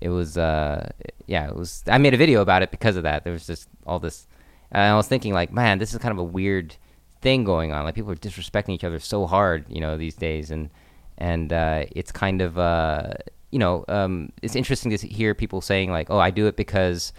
it 0.00 0.08
was 0.08 0.38
uh 0.38 0.90
yeah, 1.26 1.48
it 1.48 1.56
was 1.56 1.84
I 1.88 1.98
made 1.98 2.14
a 2.14 2.16
video 2.16 2.40
about 2.40 2.62
it 2.62 2.70
because 2.70 2.96
of 2.96 3.02
that. 3.02 3.24
There 3.24 3.32
was 3.32 3.46
just 3.46 3.68
all 3.86 3.98
this 3.98 4.26
and 4.72 4.82
I 4.82 4.96
was 4.96 5.08
thinking 5.08 5.32
like, 5.32 5.52
man, 5.52 5.78
this 5.78 5.92
is 5.92 5.98
kind 5.98 6.12
of 6.12 6.18
a 6.18 6.24
weird 6.24 6.76
thing 7.20 7.44
going 7.44 7.72
on. 7.72 7.84
Like 7.84 7.94
people 7.94 8.12
are 8.12 8.16
disrespecting 8.16 8.70
each 8.70 8.84
other 8.84 8.98
so 8.98 9.26
hard, 9.26 9.66
you 9.68 9.80
know, 9.80 9.96
these 9.96 10.14
days, 10.14 10.50
and 10.50 10.70
and 11.18 11.52
uh, 11.52 11.84
it's 11.90 12.12
kind 12.12 12.40
of 12.40 12.58
uh, 12.58 13.14
you 13.50 13.58
know, 13.58 13.84
um, 13.88 14.32
it's 14.42 14.56
interesting 14.56 14.96
to 14.96 15.06
hear 15.06 15.34
people 15.34 15.60
saying 15.60 15.90
like, 15.90 16.08
oh, 16.10 16.18
I 16.18 16.30
do 16.30 16.46
it 16.46 16.56
because 16.56 17.12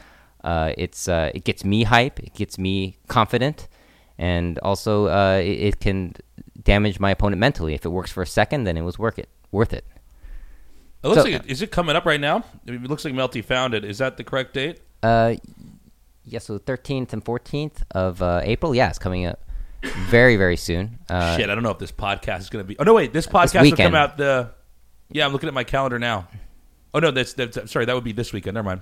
uh, 0.44 0.74
it's 0.78 1.08
uh, 1.08 1.32
it 1.34 1.44
gets 1.44 1.64
me 1.64 1.84
hype, 1.84 2.20
it 2.20 2.34
gets 2.34 2.58
me 2.58 2.98
confident, 3.08 3.68
and 4.22 4.58
also 4.60 5.08
uh, 5.08 5.38
it, 5.44 5.60
it 5.68 5.80
can 5.80 6.14
damage 6.64 7.00
my 7.00 7.10
opponent 7.12 7.40
mentally. 7.40 7.74
If 7.74 7.86
it 7.86 7.90
works 7.90 8.12
for 8.12 8.22
a 8.24 8.28
second, 8.28 8.64
then 8.66 8.78
it 8.78 8.82
was 8.84 8.98
worth 9.00 9.18
it. 9.20 9.28
Worth 9.52 9.74
it. 9.74 9.84
It 11.04 11.08
looks 11.08 11.24
So- 11.24 11.30
like 11.30 11.44
it, 11.44 11.50
is 11.52 11.62
it 11.62 11.72
coming 11.72 11.96
up 11.96 12.06
right 12.06 12.20
now? 12.22 12.44
It 12.66 12.84
looks 12.84 13.04
like 13.04 13.14
Melty 13.14 13.44
found 13.44 13.74
it. 13.74 13.84
Is 13.84 13.98
that 13.98 14.18
the 14.18 14.24
correct 14.24 14.54
date? 14.54 14.80
Uh, 15.02 15.36
yeah, 16.24 16.38
so 16.40 16.60
13th 16.60 17.14
and 17.14 17.26
14th 17.26 17.82
of 17.92 18.22
uh, 18.22 18.42
April. 18.44 18.76
Yeah, 18.76 18.90
it's 18.90 19.00
coming 19.00 19.26
up 19.26 19.40
very 20.10 20.38
very 20.38 20.58
soon. 20.58 21.00
Uh, 21.10 21.36
Shit, 21.36 21.50
I 21.50 21.56
don't 21.56 21.64
know 21.64 21.72
if 21.72 21.80
this 21.80 21.92
podcast 21.92 22.40
is 22.42 22.50
going 22.52 22.64
to 22.64 22.68
be. 22.68 22.78
Oh 22.78 22.84
no, 22.84 22.94
wait, 22.94 23.12
this 23.14 23.26
podcast 23.26 23.56
will 23.56 23.62
weekend. 23.64 23.94
come 23.94 23.96
out 23.96 24.18
the. 24.18 24.52
Yeah, 25.10 25.26
I'm 25.26 25.34
looking 25.34 25.48
at 25.48 25.54
my 25.56 25.64
calendar 25.64 25.98
now. 25.98 26.28
Oh 26.94 27.00
no, 27.00 27.10
that's 27.10 27.34
that's 27.34 27.72
sorry. 27.72 27.86
That 27.86 27.96
would 27.96 28.04
be 28.04 28.12
this 28.14 28.32
weekend. 28.32 28.54
Never 28.54 28.66
mind. 28.68 28.82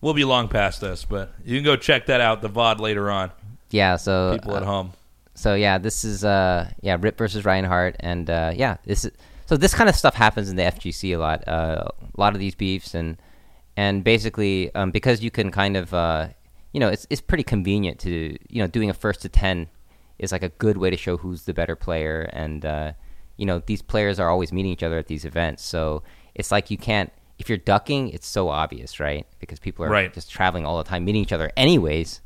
We'll 0.00 0.12
be 0.14 0.24
long 0.24 0.48
past 0.48 0.80
this, 0.80 1.04
but 1.04 1.32
you 1.44 1.56
can 1.56 1.64
go 1.64 1.76
check 1.76 2.06
that 2.06 2.20
out. 2.20 2.42
The 2.42 2.50
VOD 2.50 2.80
later 2.80 3.10
on. 3.10 3.30
Yeah, 3.70 3.96
so 3.96 4.32
People 4.34 4.54
uh, 4.54 4.58
at 4.58 4.62
home. 4.62 4.92
so 5.34 5.54
yeah, 5.54 5.78
this 5.78 6.04
is 6.04 6.24
uh 6.24 6.70
yeah 6.82 6.96
Rip 7.00 7.18
versus 7.18 7.44
Ryan 7.44 7.64
Hart, 7.64 7.96
and 8.00 8.28
uh, 8.30 8.52
yeah, 8.54 8.76
this 8.84 9.04
is 9.04 9.12
so 9.46 9.56
this 9.56 9.74
kind 9.74 9.88
of 9.88 9.94
stuff 9.96 10.14
happens 10.14 10.48
in 10.50 10.56
the 10.56 10.62
FGC 10.62 11.14
a 11.14 11.18
lot. 11.18 11.46
Uh, 11.46 11.84
a 12.16 12.20
lot 12.20 12.34
of 12.34 12.40
these 12.40 12.54
beefs 12.54 12.94
and 12.94 13.16
and 13.76 14.02
basically 14.04 14.74
um, 14.74 14.90
because 14.90 15.22
you 15.22 15.30
can 15.30 15.50
kind 15.50 15.76
of 15.76 15.92
uh, 15.94 16.28
you 16.72 16.80
know 16.80 16.88
it's 16.88 17.06
it's 17.10 17.20
pretty 17.20 17.44
convenient 17.44 17.98
to 18.00 18.36
you 18.48 18.60
know 18.62 18.66
doing 18.66 18.90
a 18.90 18.94
first 18.94 19.22
to 19.22 19.28
ten 19.28 19.68
is 20.18 20.32
like 20.32 20.42
a 20.42 20.48
good 20.48 20.78
way 20.78 20.88
to 20.88 20.96
show 20.96 21.16
who's 21.18 21.42
the 21.44 21.52
better 21.54 21.76
player, 21.76 22.22
and 22.32 22.64
uh, 22.64 22.92
you 23.36 23.44
know 23.46 23.60
these 23.66 23.82
players 23.82 24.18
are 24.18 24.30
always 24.30 24.52
meeting 24.52 24.72
each 24.72 24.82
other 24.82 24.96
at 24.98 25.06
these 25.08 25.24
events, 25.24 25.62
so 25.62 26.02
it's 26.34 26.50
like 26.50 26.70
you 26.70 26.78
can't. 26.78 27.12
If 27.38 27.50
you're 27.50 27.58
ducking, 27.58 28.08
it's 28.08 28.26
so 28.26 28.48
obvious, 28.48 28.98
right? 28.98 29.26
Because 29.40 29.58
people 29.58 29.84
are 29.84 29.90
Right. 29.90 30.10
just 30.10 30.30
traveling 30.30 30.64
all 30.64 30.78
the 30.78 30.84
time, 30.88 31.04
meeting 31.04 31.20
each 31.20 31.34
other 31.34 31.52
anyways. 31.54 32.22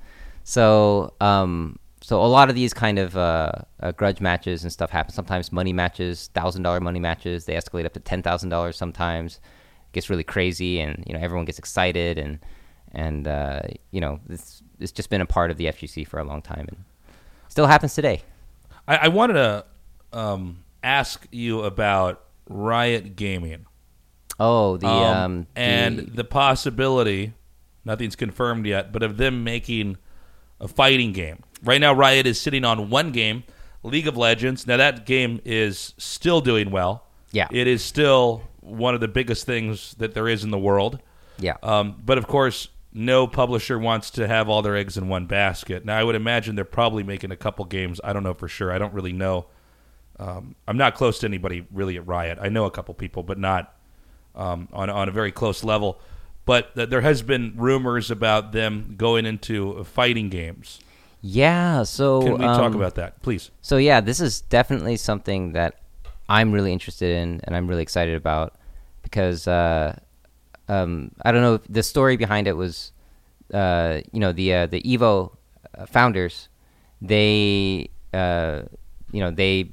So, 0.51 1.15
um, 1.21 1.79
so 2.01 2.21
a 2.21 2.27
lot 2.27 2.49
of 2.49 2.57
these 2.57 2.75
kind 2.75 2.99
of 2.99 3.17
uh, 3.17 3.53
uh, 3.79 3.93
grudge 3.93 4.21
matches 4.21 4.65
and 4.65 4.73
stuff 4.73 4.91
happen. 4.91 5.13
Sometimes 5.15 5.53
money 5.53 5.73
matches, 5.73 6.29
thousand 6.35 6.65
dollar 6.65 6.81
money 6.81 6.99
matches, 6.99 7.45
they 7.45 7.55
escalate 7.55 7.85
up 7.87 7.93
to 7.93 8.01
ten 8.01 8.21
thousand 8.21 8.49
dollars. 8.49 8.77
Sometimes 8.77 9.37
it 9.37 9.93
gets 9.93 10.11
really 10.11 10.25
crazy, 10.25 10.81
and 10.81 11.05
you 11.07 11.15
know 11.15 11.21
everyone 11.21 11.45
gets 11.45 11.61
excited, 11.61 12.19
and 12.19 12.41
and 12.91 13.29
uh, 13.29 13.61
you 13.93 14.01
know 14.01 14.19
it's 14.29 14.61
it's 14.81 14.91
just 14.91 15.09
been 15.09 15.21
a 15.21 15.27
part 15.27 15.53
of 15.53 15.57
the 15.57 15.67
FGC 15.67 16.05
for 16.05 16.19
a 16.19 16.25
long 16.25 16.43
time, 16.43 16.67
and 16.67 16.79
still 17.49 17.69
happens 17.69 17.95
today. 17.95 18.23
I, 18.89 18.97
I 18.97 19.09
wanted 19.09 19.35
to 19.35 19.65
um, 20.13 20.65
ask 20.83 21.29
you 21.31 21.63
about 21.63 22.25
Riot 22.49 23.15
Gaming. 23.15 23.67
Oh, 24.41 24.79
the 24.79 24.89
Um, 24.89 25.17
um, 25.17 25.47
and 25.55 25.99
the- 26.01 26.11
the 26.11 26.25
possibility, 26.25 27.35
nothing's 27.85 28.17
confirmed 28.17 28.67
yet, 28.67 28.91
but 28.91 29.05
of 29.05 29.17
them 29.17 29.45
making 29.45 29.97
a 30.61 30.69
fighting 30.69 31.13
game. 31.13 31.43
Right 31.63 31.81
now, 31.81 31.93
Riot 31.93 32.27
is 32.27 32.41
sitting 32.41 32.65
on 32.65 32.91
one 32.91 33.13
game, 33.13 33.45
League 33.83 34.07
of 34.07 34.17
Legends. 34.17 34.67
Now, 34.67 34.77
that 34.77 35.07
game 35.07 35.41
is 35.45 35.95
still 35.99 36.41
doing 36.41 36.71
well. 36.71 37.07
Yeah. 37.33 37.49
It 37.51 37.67
is 37.67 37.83
still 37.85 38.43
one 38.61 38.95
of 38.95 39.01
the 39.01 39.09
biggest 39.09 39.47
things 39.47 39.95
that 39.99 40.15
there 40.15 40.29
is 40.29 40.45
in 40.45 40.51
the 40.51 40.59
world. 40.59 41.01
yeah, 41.39 41.57
Um, 41.63 42.01
but 42.05 42.19
of 42.19 42.27
course, 42.27 42.69
no 42.93 43.27
publisher 43.27 43.79
wants 43.79 44.11
to 44.13 44.27
have 44.27 44.49
all 44.49 44.63
their 44.63 44.77
eggs 44.77 44.97
in 44.97 45.09
one 45.09 45.27
basket. 45.27 45.85
Now, 45.85 45.97
I 45.99 46.05
would 46.05 46.17
imagine 46.17 46.57
they're 46.57 46.65
probably 46.65 47.03
making 47.03 47.31
a 47.31 47.37
couple 47.37 47.65
games. 47.65 48.01
I 48.03 48.13
don't 48.13 48.23
know 48.23 48.35
for 48.35 48.49
sure. 48.49 48.73
I 48.73 48.79
don't 48.79 48.93
really 48.93 49.13
know. 49.13 49.47
Um, 50.19 50.55
I'm 50.69 50.77
not 50.77 50.95
close 50.95 51.19
to 51.21 51.27
anybody 51.27 51.67
really 51.73 51.97
at 51.97 52.07
Riot. 52.07 52.39
I 52.41 52.49
know 52.49 52.67
a 52.67 52.71
couple 52.71 52.93
people, 52.95 53.23
but 53.23 53.39
not 53.39 53.75
um, 54.35 54.69
on 54.73 54.91
on 54.91 55.09
a 55.09 55.13
very 55.13 55.33
close 55.33 55.65
level. 55.65 56.01
But 56.51 56.75
th- 56.75 56.89
there 56.89 57.03
has 57.03 57.23
been 57.23 57.53
rumors 57.55 58.11
about 58.11 58.51
them 58.51 58.95
going 58.97 59.25
into 59.25 59.85
fighting 59.85 60.31
games. 60.31 60.81
yeah. 61.21 61.85
So 61.85 62.23
Can 62.23 62.33
we 62.33 62.45
talk 62.45 62.73
um, 62.73 62.75
about 62.75 62.97
that, 62.97 63.23
please? 63.23 63.53
So 63.63 63.77
yeah, 63.77 64.01
this 64.01 64.19
is 64.19 64.41
definitely 64.41 64.97
something 64.97 65.53
that 65.53 65.79
I'm 66.29 66.51
really 66.51 66.73
interested 66.73 67.15
in 67.17 67.41
and 67.45 67.55
I'm 67.55 67.69
really 67.69 67.83
excited 67.83 68.17
about 68.17 68.57
because 69.03 69.47
uh, 69.47 69.97
um, 70.69 71.13
I 71.23 71.31
don't 71.31 71.43
know 71.43 71.55
if 71.55 71.63
the 71.69 71.85
story 71.85 72.17
behind 72.17 72.49
it 72.49 72.57
was 72.57 72.91
uh, 73.55 74.01
you 74.11 74.19
know 74.19 74.33
the 74.33 74.53
uh, 74.53 74.67
the 74.67 74.83
Evo 74.83 75.37
uh, 75.79 75.87
founders 75.87 76.49
they 77.01 77.91
uh, 78.13 78.63
you 79.13 79.21
know 79.21 79.31
they 79.31 79.71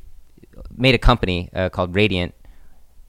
made 0.78 0.94
a 0.94 0.99
company 0.99 1.49
uh, 1.56 1.70
called 1.70 1.95
Radiant 1.95 2.36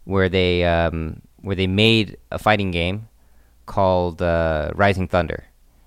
where 0.05 0.31
they 0.31 0.65
um, 0.65 1.21
where 1.43 1.55
they 1.55 1.67
made 1.67 2.17
a 2.31 2.39
fighting 2.39 2.71
game 2.71 3.09
called 3.69 4.21
uh, 4.21 4.73
Rising 4.75 5.07
Thunder, 5.07 5.45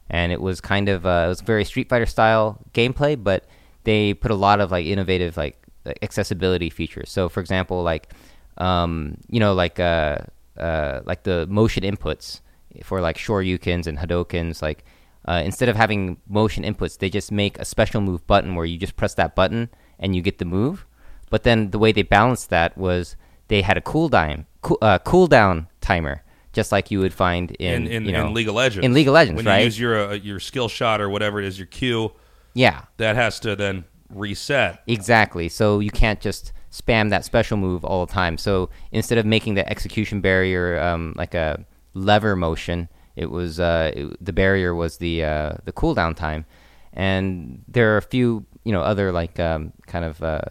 and 0.10 0.32
it 0.32 0.40
was 0.40 0.62
kind 0.62 0.88
of 0.88 1.06
uh, 1.06 1.24
it 1.26 1.28
was 1.28 1.42
very 1.42 1.66
Street 1.66 1.90
Fighter 1.90 2.06
style 2.06 2.60
gameplay, 2.74 3.22
but 3.22 3.46
they 3.84 4.14
put 4.14 4.32
a 4.32 4.36
lot 4.36 4.62
of 4.62 4.72
like 4.72 4.86
innovative 4.86 5.36
like 5.36 5.58
accessibility 6.02 6.70
features. 6.70 7.10
So, 7.10 7.28
for 7.28 7.42
example, 7.42 7.84
like 7.84 8.14
um, 8.58 9.18
you 9.30 9.42
know 9.42 9.54
like 9.54 9.80
uh, 9.80 10.20
uh, 10.58 11.02
like 11.04 11.24
the 11.24 11.48
motion 11.48 11.84
inputs 11.84 12.40
for 12.84 13.02
like 13.02 13.18
Shoryukens 13.18 13.88
and 13.88 13.98
Hadokens, 13.98 14.62
like 14.62 14.86
uh, 15.28 15.42
instead 15.44 15.68
of 15.68 15.76
having 15.76 16.18
motion 16.30 16.64
inputs, 16.64 16.98
they 16.98 17.10
just 17.10 17.32
make 17.32 17.60
a 17.60 17.66
special 17.66 18.00
move 18.02 18.26
button 18.28 18.56
where 18.56 18.66
you 18.66 18.78
just 18.78 18.96
press 18.96 19.14
that 19.16 19.36
button 19.36 19.70
and 20.00 20.16
you 20.16 20.22
get 20.22 20.38
the 20.38 20.46
move. 20.46 20.86
But 21.30 21.44
then 21.44 21.72
the 21.72 21.80
way 21.80 21.92
they 21.92 22.04
balanced 22.04 22.50
that 22.50 22.78
was 22.78 23.16
they 23.48 23.62
had 23.62 23.78
a 23.78 23.82
cooldown 23.82 24.46
cool, 24.62 24.78
uh, 24.82 25.00
cooldown 25.00 25.68
timer, 25.80 26.24
just 26.54 26.72
like 26.72 26.92
you 26.92 27.00
would 27.00 27.14
find 27.14 27.52
in 27.52 27.88
In 27.88 27.92
in, 27.92 28.06
you 28.06 28.12
know, 28.12 28.28
in 28.28 28.34
League 28.34 28.48
of 28.48 28.56
Legends. 28.56 28.86
In 28.86 28.94
League 28.94 29.08
of 29.08 29.14
Legends, 29.14 29.38
when 29.38 29.46
right? 29.46 29.60
you 29.60 29.66
use 29.66 29.80
your 29.80 30.10
uh, 30.10 30.14
your 30.14 30.40
skill 30.40 30.68
shot 30.68 31.02
or 31.02 31.10
whatever 31.10 31.40
it 31.40 31.46
is, 31.46 31.58
your 31.58 31.68
Q, 31.68 32.12
yeah, 32.54 32.84
that 32.98 33.16
has 33.16 33.40
to 33.42 33.56
then 33.56 33.86
reset. 34.10 34.84
Exactly. 34.88 35.50
So 35.50 35.80
you 35.80 35.92
can't 35.92 36.20
just 36.20 36.52
spam 36.72 37.10
that 37.10 37.26
special 37.26 37.58
move 37.58 37.84
all 37.84 38.06
the 38.06 38.14
time. 38.14 38.38
So 38.38 38.70
instead 38.92 39.18
of 39.18 39.26
making 39.26 39.56
the 39.56 39.70
execution 39.70 40.22
barrier 40.22 40.80
um, 40.80 41.14
like 41.18 41.34
a 41.34 41.66
lever 41.94 42.36
motion, 42.36 42.90
it 43.16 43.30
was 43.30 43.60
uh, 43.60 43.92
it, 43.94 44.26
the 44.26 44.34
barrier 44.34 44.74
was 44.74 44.98
the 44.98 45.24
uh, 45.24 45.54
the 45.66 45.72
cooldown 45.72 46.16
time. 46.16 46.46
And 46.94 47.64
there 47.68 47.94
are 47.94 47.98
a 47.98 48.02
few 48.02 48.46
you 48.64 48.72
know 48.72 48.82
other 48.82 49.12
like 49.12 49.40
um, 49.40 49.74
kind 49.88 50.06
of 50.06 50.22
uh, 50.22 50.42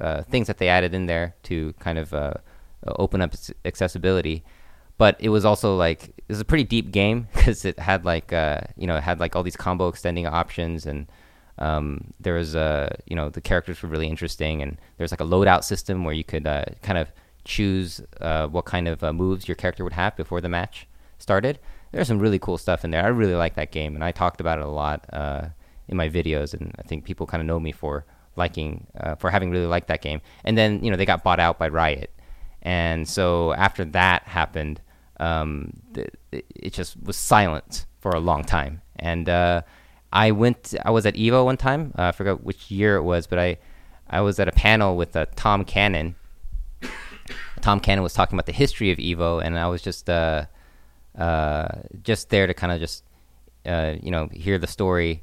uh, 0.00 0.22
things 0.22 0.46
that 0.46 0.58
they 0.58 0.68
added 0.68 0.94
in 0.94 1.06
there 1.06 1.34
to 1.44 1.72
kind 1.74 1.98
of 1.98 2.12
uh, 2.12 2.34
open 2.86 3.20
up 3.20 3.34
accessibility. 3.64 4.44
But 4.98 5.16
it 5.20 5.28
was 5.28 5.44
also 5.44 5.76
like 5.76 6.08
it 6.08 6.28
was 6.28 6.40
a 6.40 6.44
pretty 6.44 6.64
deep 6.64 6.90
game 6.90 7.28
because 7.34 7.64
it 7.64 7.78
had 7.78 8.04
like 8.04 8.32
uh, 8.32 8.60
you 8.76 8.86
know 8.86 8.96
it 8.96 9.02
had 9.02 9.20
like 9.20 9.34
all 9.34 9.42
these 9.42 9.56
combo 9.56 9.88
extending 9.88 10.26
options 10.26 10.86
and 10.86 11.06
um, 11.58 12.12
there 12.20 12.34
was 12.34 12.54
a 12.54 12.96
you 13.06 13.16
know 13.16 13.28
the 13.30 13.40
characters 13.40 13.82
were 13.82 13.88
really 13.88 14.08
interesting 14.08 14.62
and 14.62 14.78
there's 14.96 15.10
like 15.10 15.20
a 15.20 15.24
loadout 15.24 15.64
system 15.64 16.04
where 16.04 16.14
you 16.14 16.24
could 16.24 16.46
uh, 16.46 16.64
kind 16.82 16.98
of 16.98 17.10
choose 17.44 18.00
uh, 18.20 18.46
what 18.48 18.64
kind 18.64 18.86
of 18.86 19.02
uh, 19.02 19.12
moves 19.12 19.48
your 19.48 19.54
character 19.54 19.82
would 19.82 19.94
have 19.94 20.14
before 20.16 20.40
the 20.40 20.48
match 20.48 20.86
started. 21.18 21.58
There's 21.90 22.08
some 22.08 22.18
really 22.18 22.38
cool 22.38 22.58
stuff 22.58 22.84
in 22.84 22.90
there. 22.90 23.02
I 23.02 23.08
really 23.08 23.34
like 23.34 23.54
that 23.54 23.72
game 23.72 23.94
and 23.94 24.04
I 24.04 24.12
talked 24.12 24.40
about 24.40 24.58
it 24.58 24.66
a 24.66 24.68
lot 24.68 25.06
uh, 25.12 25.48
in 25.88 25.96
my 25.96 26.08
videos 26.08 26.52
and 26.52 26.74
I 26.78 26.82
think 26.82 27.04
people 27.04 27.26
kind 27.26 27.40
of 27.40 27.46
know 27.46 27.58
me 27.58 27.72
for 27.72 28.04
liking 28.36 28.86
uh, 28.98 29.16
for 29.16 29.30
having 29.30 29.50
really 29.50 29.66
liked 29.66 29.88
that 29.88 30.02
game. 30.02 30.20
And 30.44 30.56
then 30.56 30.82
you 30.84 30.90
know 30.90 30.96
they 30.96 31.06
got 31.06 31.24
bought 31.24 31.40
out 31.40 31.58
by 31.58 31.68
Riot, 31.68 32.14
and 32.62 33.08
so 33.08 33.52
after 33.54 33.84
that 33.84 34.22
happened, 34.22 34.80
um, 35.20 35.72
it 36.30 36.72
just 36.72 37.00
was 37.02 37.16
silent 37.16 37.86
for 38.00 38.12
a 38.12 38.20
long 38.20 38.44
time. 38.44 38.82
And 38.96 39.28
uh, 39.28 39.62
I 40.12 40.30
went, 40.30 40.74
I 40.84 40.90
was 40.90 41.06
at 41.06 41.14
Evo 41.14 41.44
one 41.44 41.56
time. 41.56 41.92
Uh, 41.98 42.02
I 42.04 42.12
forgot 42.12 42.44
which 42.44 42.70
year 42.70 42.96
it 42.96 43.02
was, 43.02 43.26
but 43.26 43.38
I 43.38 43.58
I 44.10 44.20
was 44.20 44.40
at 44.40 44.48
a 44.48 44.52
panel 44.52 44.96
with 44.96 45.14
uh, 45.14 45.26
Tom 45.36 45.64
Cannon. 45.64 46.16
Tom 47.60 47.80
Cannon 47.80 48.02
was 48.02 48.14
talking 48.14 48.36
about 48.36 48.46
the 48.46 48.52
history 48.52 48.90
of 48.90 48.98
Evo, 48.98 49.42
and 49.44 49.58
I 49.58 49.68
was 49.68 49.82
just 49.82 50.08
uh, 50.08 50.46
uh, 51.16 51.68
just 52.02 52.30
there 52.30 52.46
to 52.46 52.54
kind 52.54 52.72
of 52.72 52.80
just 52.80 53.04
uh, 53.66 53.94
you 54.02 54.10
know 54.10 54.28
hear 54.32 54.58
the 54.58 54.66
story. 54.66 55.22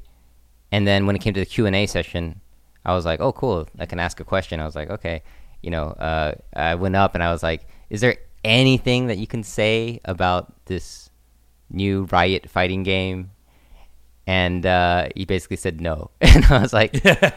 And 0.70 0.86
then 0.86 1.06
when 1.06 1.16
it 1.16 1.20
came 1.20 1.34
to 1.34 1.40
the 1.40 1.46
Q 1.46 1.66
and 1.66 1.74
A 1.74 1.86
session, 1.86 2.40
I 2.84 2.94
was 2.94 3.04
like, 3.04 3.20
oh, 3.20 3.32
cool. 3.32 3.68
I 3.78 3.86
can 3.86 3.98
ask 3.98 4.20
a 4.20 4.24
question. 4.24 4.60
I 4.60 4.66
was 4.66 4.76
like, 4.76 4.90
okay. 4.90 5.22
You 5.62 5.70
know, 5.70 5.86
uh, 5.86 6.34
I 6.54 6.74
went 6.74 6.96
up 6.96 7.14
and 7.14 7.22
I 7.22 7.32
was 7.32 7.42
like, 7.42 7.66
is 7.88 8.00
there 8.00 8.16
anything 8.46 9.08
that 9.08 9.18
you 9.18 9.26
can 9.26 9.42
say 9.42 10.00
about 10.04 10.54
this 10.66 11.10
new 11.68 12.04
Riot 12.04 12.48
fighting 12.48 12.82
game? 12.82 13.32
And 14.26 14.64
uh, 14.64 15.08
he 15.14 15.24
basically 15.24 15.56
said 15.56 15.80
no. 15.80 16.10
And 16.20 16.44
I 16.46 16.60
was 16.60 16.72
like, 16.72 17.04
I 17.06 17.32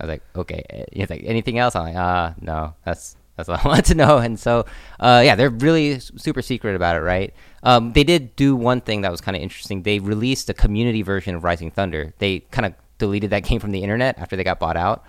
was 0.00 0.08
like, 0.08 0.22
okay. 0.34 0.86
He's 0.92 1.10
like, 1.10 1.22
anything 1.24 1.58
else? 1.58 1.76
I'm 1.76 1.84
like, 1.84 1.96
ah, 1.96 2.30
uh, 2.30 2.34
no. 2.40 2.74
That's 2.84 3.16
that's 3.36 3.48
all 3.48 3.58
I 3.64 3.66
want 3.66 3.86
to 3.86 3.94
know. 3.94 4.18
And 4.18 4.38
so, 4.38 4.66
uh, 5.00 5.22
yeah, 5.24 5.34
they're 5.34 5.50
really 5.50 5.98
super 5.98 6.42
secret 6.42 6.76
about 6.76 6.96
it, 6.96 7.00
right? 7.00 7.34
Um, 7.62 7.92
they 7.92 8.04
did 8.04 8.36
do 8.36 8.56
one 8.56 8.80
thing 8.80 9.02
that 9.02 9.10
was 9.10 9.20
kind 9.20 9.36
of 9.36 9.42
interesting. 9.42 9.82
They 9.82 9.98
released 9.98 10.50
a 10.50 10.54
community 10.54 11.02
version 11.02 11.34
of 11.34 11.44
Rising 11.44 11.70
Thunder. 11.70 12.14
They 12.18 12.40
kind 12.50 12.66
of 12.66 12.74
deleted 12.98 13.30
that 13.30 13.44
game 13.44 13.60
from 13.60 13.72
the 13.72 13.82
internet 13.82 14.18
after 14.18 14.36
they 14.36 14.44
got 14.44 14.58
bought 14.58 14.76
out. 14.76 15.04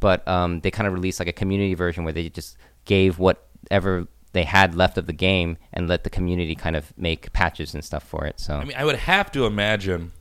But 0.00 0.26
um, 0.28 0.60
they 0.60 0.70
kind 0.70 0.86
of 0.86 0.92
released 0.92 1.20
like 1.20 1.28
a 1.28 1.32
community 1.32 1.74
version 1.74 2.04
where 2.04 2.12
they 2.12 2.28
just 2.28 2.56
gave 2.84 3.18
whatever 3.18 4.06
they 4.32 4.44
had 4.44 4.74
left 4.74 4.98
of 4.98 5.06
the 5.06 5.12
game 5.12 5.56
and 5.72 5.88
let 5.88 6.04
the 6.04 6.10
community 6.10 6.54
kind 6.54 6.76
of 6.76 6.92
make 6.98 7.32
patches 7.32 7.74
and 7.74 7.84
stuff 7.84 8.02
for 8.02 8.26
it. 8.26 8.38
So 8.38 8.56
I 8.56 8.64
mean, 8.64 8.76
I 8.76 8.84
would 8.84 8.96
have 8.96 9.32
to 9.32 9.46
imagine 9.46 10.12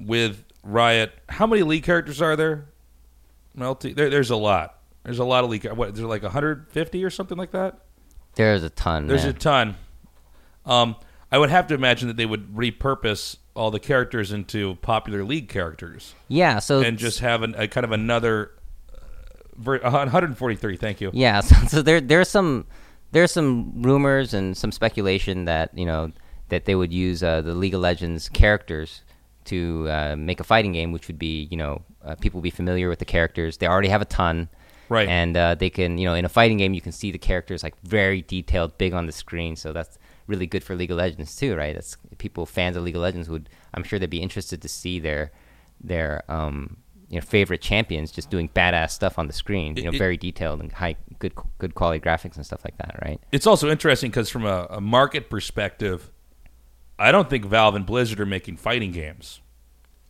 with 0.00 0.44
Riot, 0.62 1.12
how 1.28 1.46
many 1.46 1.62
league 1.62 1.84
characters 1.84 2.20
are 2.20 2.36
there? 2.36 2.66
Melty, 3.56 3.94
there, 3.94 4.10
there's 4.10 4.30
a 4.30 4.36
lot. 4.36 4.78
There's 5.04 5.18
a 5.18 5.24
lot 5.24 5.44
of 5.44 5.50
league. 5.50 5.64
What? 5.66 5.94
There's 5.94 6.06
like 6.06 6.22
150 6.22 7.04
or 7.04 7.10
something 7.10 7.38
like 7.38 7.52
that. 7.52 7.78
There's 8.34 8.62
a 8.62 8.70
ton. 8.70 9.06
There's 9.06 9.22
man. 9.22 9.30
a 9.30 9.38
ton. 9.38 9.76
Um, 10.66 10.96
I 11.30 11.38
would 11.38 11.50
have 11.50 11.68
to 11.68 11.74
imagine 11.74 12.08
that 12.08 12.16
they 12.16 12.26
would 12.26 12.54
repurpose 12.54 13.36
all 13.54 13.70
the 13.70 13.80
characters 13.80 14.32
into 14.32 14.76
popular 14.76 15.24
league 15.24 15.48
characters. 15.48 16.14
Yeah, 16.28 16.58
so 16.58 16.80
and 16.80 16.98
just 16.98 17.20
have 17.20 17.42
an, 17.42 17.54
a 17.56 17.68
kind 17.68 17.84
of 17.84 17.92
another 17.92 18.52
143. 19.62 20.76
Thank 20.76 21.00
you. 21.00 21.10
Yeah, 21.12 21.40
so, 21.48 21.56
so 21.66 21.82
there 21.82 22.00
there's 22.00 22.28
some 22.28 22.66
there's 23.12 23.32
some 23.32 23.82
rumors 23.82 24.34
and 24.34 24.56
some 24.56 24.72
speculation 24.72 25.44
that 25.46 25.76
you 25.76 25.86
know 25.86 26.12
that 26.48 26.64
they 26.64 26.74
would 26.74 26.92
use 26.92 27.22
uh, 27.22 27.42
the 27.42 27.54
League 27.54 27.74
of 27.74 27.80
Legends 27.80 28.28
characters 28.28 29.02
to 29.44 29.88
uh, 29.88 30.16
make 30.16 30.40
a 30.40 30.44
fighting 30.44 30.72
game, 30.72 30.92
which 30.92 31.08
would 31.08 31.18
be 31.18 31.48
you 31.50 31.56
know 31.56 31.82
uh, 32.04 32.14
people 32.16 32.40
be 32.40 32.50
familiar 32.50 32.88
with 32.88 32.98
the 32.98 33.04
characters. 33.04 33.58
They 33.58 33.66
already 33.66 33.88
have 33.88 34.02
a 34.02 34.06
ton. 34.06 34.48
Right. 34.88 35.08
And 35.08 35.36
uh, 35.36 35.56
they 35.56 35.68
can, 35.68 35.98
you 35.98 36.06
know, 36.06 36.14
in 36.14 36.24
a 36.24 36.28
fighting 36.28 36.58
game, 36.58 36.72
you 36.72 36.80
can 36.80 36.92
see 36.92 37.10
the 37.10 37.18
characters 37.18 37.64
like 37.64 37.74
very 37.82 38.22
detailed, 38.22 38.78
big 38.78 38.94
on 38.94 39.06
the 39.06 39.12
screen. 39.12 39.56
So 39.56 39.72
that's 39.72 39.98
really 40.28 40.46
good 40.46 40.62
for 40.62 40.74
League 40.76 40.90
of 40.90 40.96
Legends 40.96 41.34
too, 41.34 41.56
right? 41.56 41.74
That's 41.74 41.96
people 42.18 42.46
fans 42.46 42.76
of 42.76 42.84
League 42.84 42.96
of 42.96 43.02
Legends 43.02 43.28
would 43.28 43.48
I'm 43.74 43.82
sure 43.82 43.98
they'd 43.98 44.10
be 44.10 44.22
interested 44.22 44.62
to 44.62 44.68
see 44.68 44.98
their 44.98 45.32
their 45.80 46.22
um, 46.28 46.78
you 47.08 47.16
know 47.16 47.20
favorite 47.24 47.60
champions 47.60 48.10
just 48.10 48.30
doing 48.30 48.48
badass 48.48 48.90
stuff 48.90 49.18
on 49.18 49.26
the 49.26 49.32
screen, 49.32 49.76
you 49.76 49.84
know, 49.84 49.90
It- 49.90 49.98
very 49.98 50.16
detailed 50.16 50.60
and 50.60 50.72
high 50.72 50.96
good 51.18 51.34
good 51.58 51.74
quality 51.74 52.00
graphics 52.00 52.36
and 52.36 52.44
stuff 52.44 52.64
like 52.64 52.76
that, 52.78 52.98
right? 53.04 53.20
It's 53.32 53.46
also 53.46 53.70
interesting 53.70 54.10
because 54.10 54.28
from 54.28 54.44
a, 54.44 54.66
a 54.70 54.80
market 54.80 55.30
perspective, 55.30 56.10
I 56.98 57.12
don't 57.12 57.30
think 57.30 57.44
Valve 57.44 57.74
and 57.74 57.86
Blizzard 57.86 58.20
are 58.20 58.26
making 58.26 58.56
fighting 58.56 58.90
games, 58.92 59.40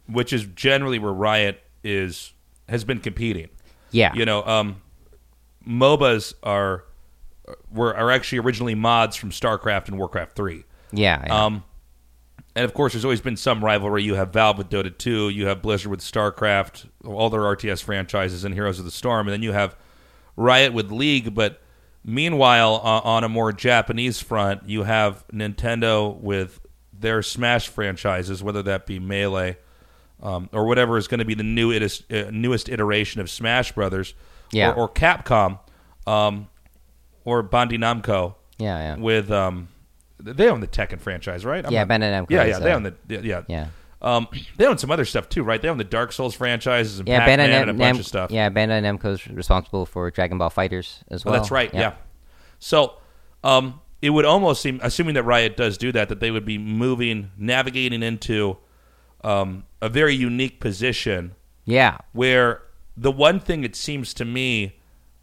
which 0.06 0.32
is 0.32 0.44
generally 0.46 0.98
where 0.98 1.12
Riot 1.12 1.60
is 1.84 2.32
has 2.68 2.84
been 2.84 3.00
competing. 3.00 3.48
Yeah. 3.90 4.12
You 4.14 4.24
know, 4.24 4.42
um, 4.44 4.82
MOBAs 5.66 6.34
are 6.42 6.84
were 7.70 7.94
are 7.94 8.10
actually 8.10 8.38
originally 8.38 8.74
mods 8.74 9.16
from 9.16 9.30
StarCraft 9.30 9.88
and 9.88 9.98
Warcraft 9.98 10.34
three. 10.34 10.64
Yeah. 10.92 11.22
yeah. 11.26 11.44
Um, 11.44 11.64
and 12.56 12.64
of 12.64 12.74
course, 12.74 12.92
there's 12.94 13.04
always 13.04 13.20
been 13.20 13.36
some 13.36 13.64
rivalry. 13.64 14.02
You 14.02 14.14
have 14.14 14.32
Valve 14.32 14.58
with 14.58 14.70
Dota 14.70 14.96
2, 14.96 15.28
you 15.28 15.46
have 15.46 15.62
Blizzard 15.62 15.90
with 15.90 16.00
StarCraft, 16.00 16.88
all 17.04 17.30
their 17.30 17.42
RTS 17.42 17.82
franchises, 17.82 18.42
and 18.44 18.54
Heroes 18.54 18.78
of 18.78 18.84
the 18.84 18.90
Storm, 18.90 19.28
and 19.28 19.32
then 19.32 19.42
you 19.42 19.52
have 19.52 19.76
Riot 20.36 20.72
with 20.72 20.90
League. 20.90 21.34
But 21.34 21.60
meanwhile, 22.04 22.76
uh, 22.82 23.00
on 23.04 23.22
a 23.24 23.28
more 23.28 23.52
Japanese 23.52 24.20
front, 24.20 24.68
you 24.68 24.82
have 24.84 25.24
Nintendo 25.32 26.18
with 26.18 26.60
their 26.98 27.22
Smash 27.22 27.68
franchises, 27.68 28.42
whether 28.42 28.62
that 28.62 28.86
be 28.86 28.98
Melee 28.98 29.58
um, 30.22 30.48
or 30.52 30.64
whatever 30.66 30.96
is 30.96 31.08
going 31.08 31.18
to 31.18 31.26
be 31.26 31.34
the 31.34 31.42
new 31.42 31.72
itis, 31.72 32.02
uh, 32.10 32.30
newest 32.32 32.68
iteration 32.70 33.20
of 33.20 33.28
Smash 33.28 33.72
Brothers, 33.72 34.14
Yeah. 34.50 34.70
or, 34.70 34.74
or 34.74 34.88
Capcom, 34.88 35.58
um, 36.06 36.48
or 37.26 37.42
Bandai 37.42 37.76
Namco 37.78 38.34
yeah, 38.58 38.78
yeah. 38.78 38.96
with 38.96 39.30
um, 39.30 39.68
they 40.18 40.48
own 40.48 40.60
the 40.60 40.66
Tekken 40.66 41.00
franchise, 41.00 41.44
right? 41.44 41.64
I'm 41.64 41.72
Yeah, 41.72 41.84
not- 41.84 42.00
Bandai 42.00 42.12
Namco 42.12 42.30
Yeah, 42.30 42.44
yeah, 42.44 42.58
they 42.58 42.72
uh, 42.72 42.76
own 42.76 42.82
the 42.84 42.94
yeah, 43.08 43.20
yeah. 43.22 43.42
yeah. 43.48 43.66
Um, 44.02 44.28
they 44.56 44.66
own 44.66 44.76
some 44.78 44.90
other 44.90 45.04
stuff 45.04 45.28
too, 45.28 45.42
right? 45.42 45.60
They 45.60 45.68
own 45.68 45.78
the 45.78 45.84
Dark 45.84 46.12
Souls 46.12 46.34
franchises 46.34 46.98
and 47.00 47.08
Yeah, 47.08 47.20
Pac-Man 47.20 47.38
Bandai 47.38 47.42
and 47.42 47.62
a 47.62 47.66
Nam- 47.72 47.76
bunch 47.78 47.94
Nam- 47.94 48.00
of 48.00 48.06
stuff. 48.06 48.30
Yeah, 48.30 48.50
Bandai 48.50 48.82
Namco's 48.82 49.26
responsible 49.28 49.86
for 49.86 50.10
Dragon 50.10 50.38
Ball 50.38 50.50
FighterZ 50.50 50.98
as 51.08 51.24
Oh, 51.24 51.30
well. 51.30 51.40
that's 51.40 51.50
right. 51.50 51.72
Yeah. 51.72 51.94
So, 52.58 52.94
um, 53.42 53.80
it 54.02 54.10
would 54.10 54.24
almost 54.26 54.60
seem, 54.60 54.78
assuming 54.82 55.14
that 55.14 55.22
Riot 55.24 55.56
does 55.56 55.78
do 55.78 55.90
that, 55.92 56.08
that 56.10 56.20
they 56.20 56.30
would 56.30 56.44
be 56.44 56.58
moving, 56.58 57.30
navigating 57.38 58.02
into 58.02 58.58
um, 59.24 59.64
a 59.82 59.88
very 59.88 60.14
unique 60.14 60.60
position 60.60 61.34
Yeah. 61.64 61.96
where 62.12 62.62
the 62.96 63.10
one 63.10 63.40
thing 63.40 63.64
it 63.64 63.74
seems 63.74 64.12
to 64.14 64.24
me 64.24 64.75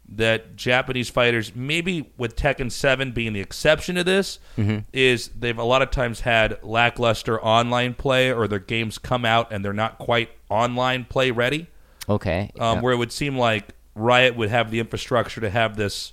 that 0.08 0.54
Japanese 0.56 1.08
fighters, 1.08 1.54
maybe 1.54 2.12
with 2.18 2.36
Tekken 2.36 2.70
7 2.70 3.12
being 3.12 3.32
the 3.32 3.40
exception 3.40 3.94
to 3.96 4.04
this, 4.04 4.38
Mm-hmm. 4.58 4.80
is 4.92 5.28
they've 5.28 5.58
a 5.58 5.64
lot 5.64 5.82
of 5.82 5.90
times 5.90 6.20
had 6.20 6.58
lackluster 6.62 7.40
online 7.42 7.94
play 7.94 8.30
or 8.32 8.46
their 8.46 8.58
games 8.58 8.98
come 8.98 9.24
out 9.24 9.52
and 9.52 9.64
they're 9.64 9.72
not 9.72 9.98
quite 9.98 10.30
online 10.50 11.04
play 11.06 11.30
ready. 11.30 11.68
Okay. 12.08 12.50
Um, 12.58 12.76
yeah. 12.76 12.82
Where 12.82 12.92
it 12.92 12.96
would 12.96 13.12
seem 13.12 13.36
like 13.38 13.68
Riot 13.94 14.36
would 14.36 14.50
have 14.50 14.70
the 14.70 14.78
infrastructure 14.80 15.40
to 15.40 15.48
have 15.50 15.76
this 15.76 16.12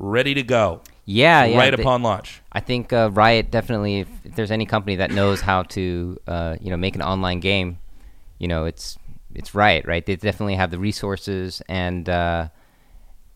ready 0.00 0.34
to 0.34 0.42
go 0.42 0.80
yeah, 1.04 1.44
yeah. 1.44 1.56
right 1.58 1.74
they- 1.76 1.82
upon 1.82 2.02
launch. 2.02 2.40
I 2.52 2.60
think 2.60 2.92
uh, 2.92 3.10
Riot 3.12 3.50
definitely. 3.50 4.00
If, 4.00 4.08
if 4.24 4.34
there's 4.34 4.50
any 4.50 4.66
company 4.66 4.96
that 4.96 5.10
knows 5.12 5.40
how 5.40 5.62
to, 5.64 6.18
uh, 6.26 6.56
you 6.60 6.70
know, 6.70 6.76
make 6.76 6.94
an 6.96 7.02
online 7.02 7.40
game, 7.40 7.78
you 8.38 8.48
know, 8.48 8.64
it's 8.66 8.98
it's 9.34 9.54
Riot, 9.54 9.86
right? 9.86 10.04
They 10.04 10.16
definitely 10.16 10.56
have 10.56 10.70
the 10.70 10.78
resources, 10.78 11.62
and 11.68 12.08
uh, 12.08 12.48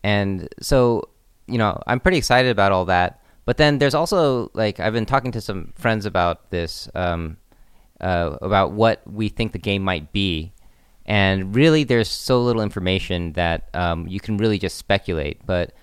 and 0.03 0.47
so 0.61 1.09
you 1.47 1.57
know, 1.57 1.81
I'm 1.87 1.99
pretty 1.99 2.17
excited 2.17 2.51
about 2.51 2.71
all 2.71 2.85
that. 2.85 3.19
But 3.45 3.57
then 3.57 3.77
there's 3.77 3.93
also 3.93 4.49
like 4.53 4.79
I've 4.79 4.93
been 4.93 5.05
talking 5.05 5.31
to 5.33 5.41
some 5.41 5.73
friends 5.75 6.05
about 6.05 6.49
this, 6.51 6.87
um, 6.95 7.37
uh, 7.99 8.37
about 8.41 8.71
what 8.71 9.01
we 9.05 9.27
think 9.27 9.51
the 9.51 9.59
game 9.59 9.83
might 9.83 10.13
be, 10.13 10.53
and 11.05 11.53
really 11.53 11.83
there's 11.83 12.09
so 12.09 12.41
little 12.41 12.61
information 12.61 13.33
that 13.33 13.67
um, 13.73 14.07
you 14.07 14.21
can 14.21 14.37
really 14.37 14.57
just 14.57 14.77
speculate. 14.77 15.45
But 15.45 15.73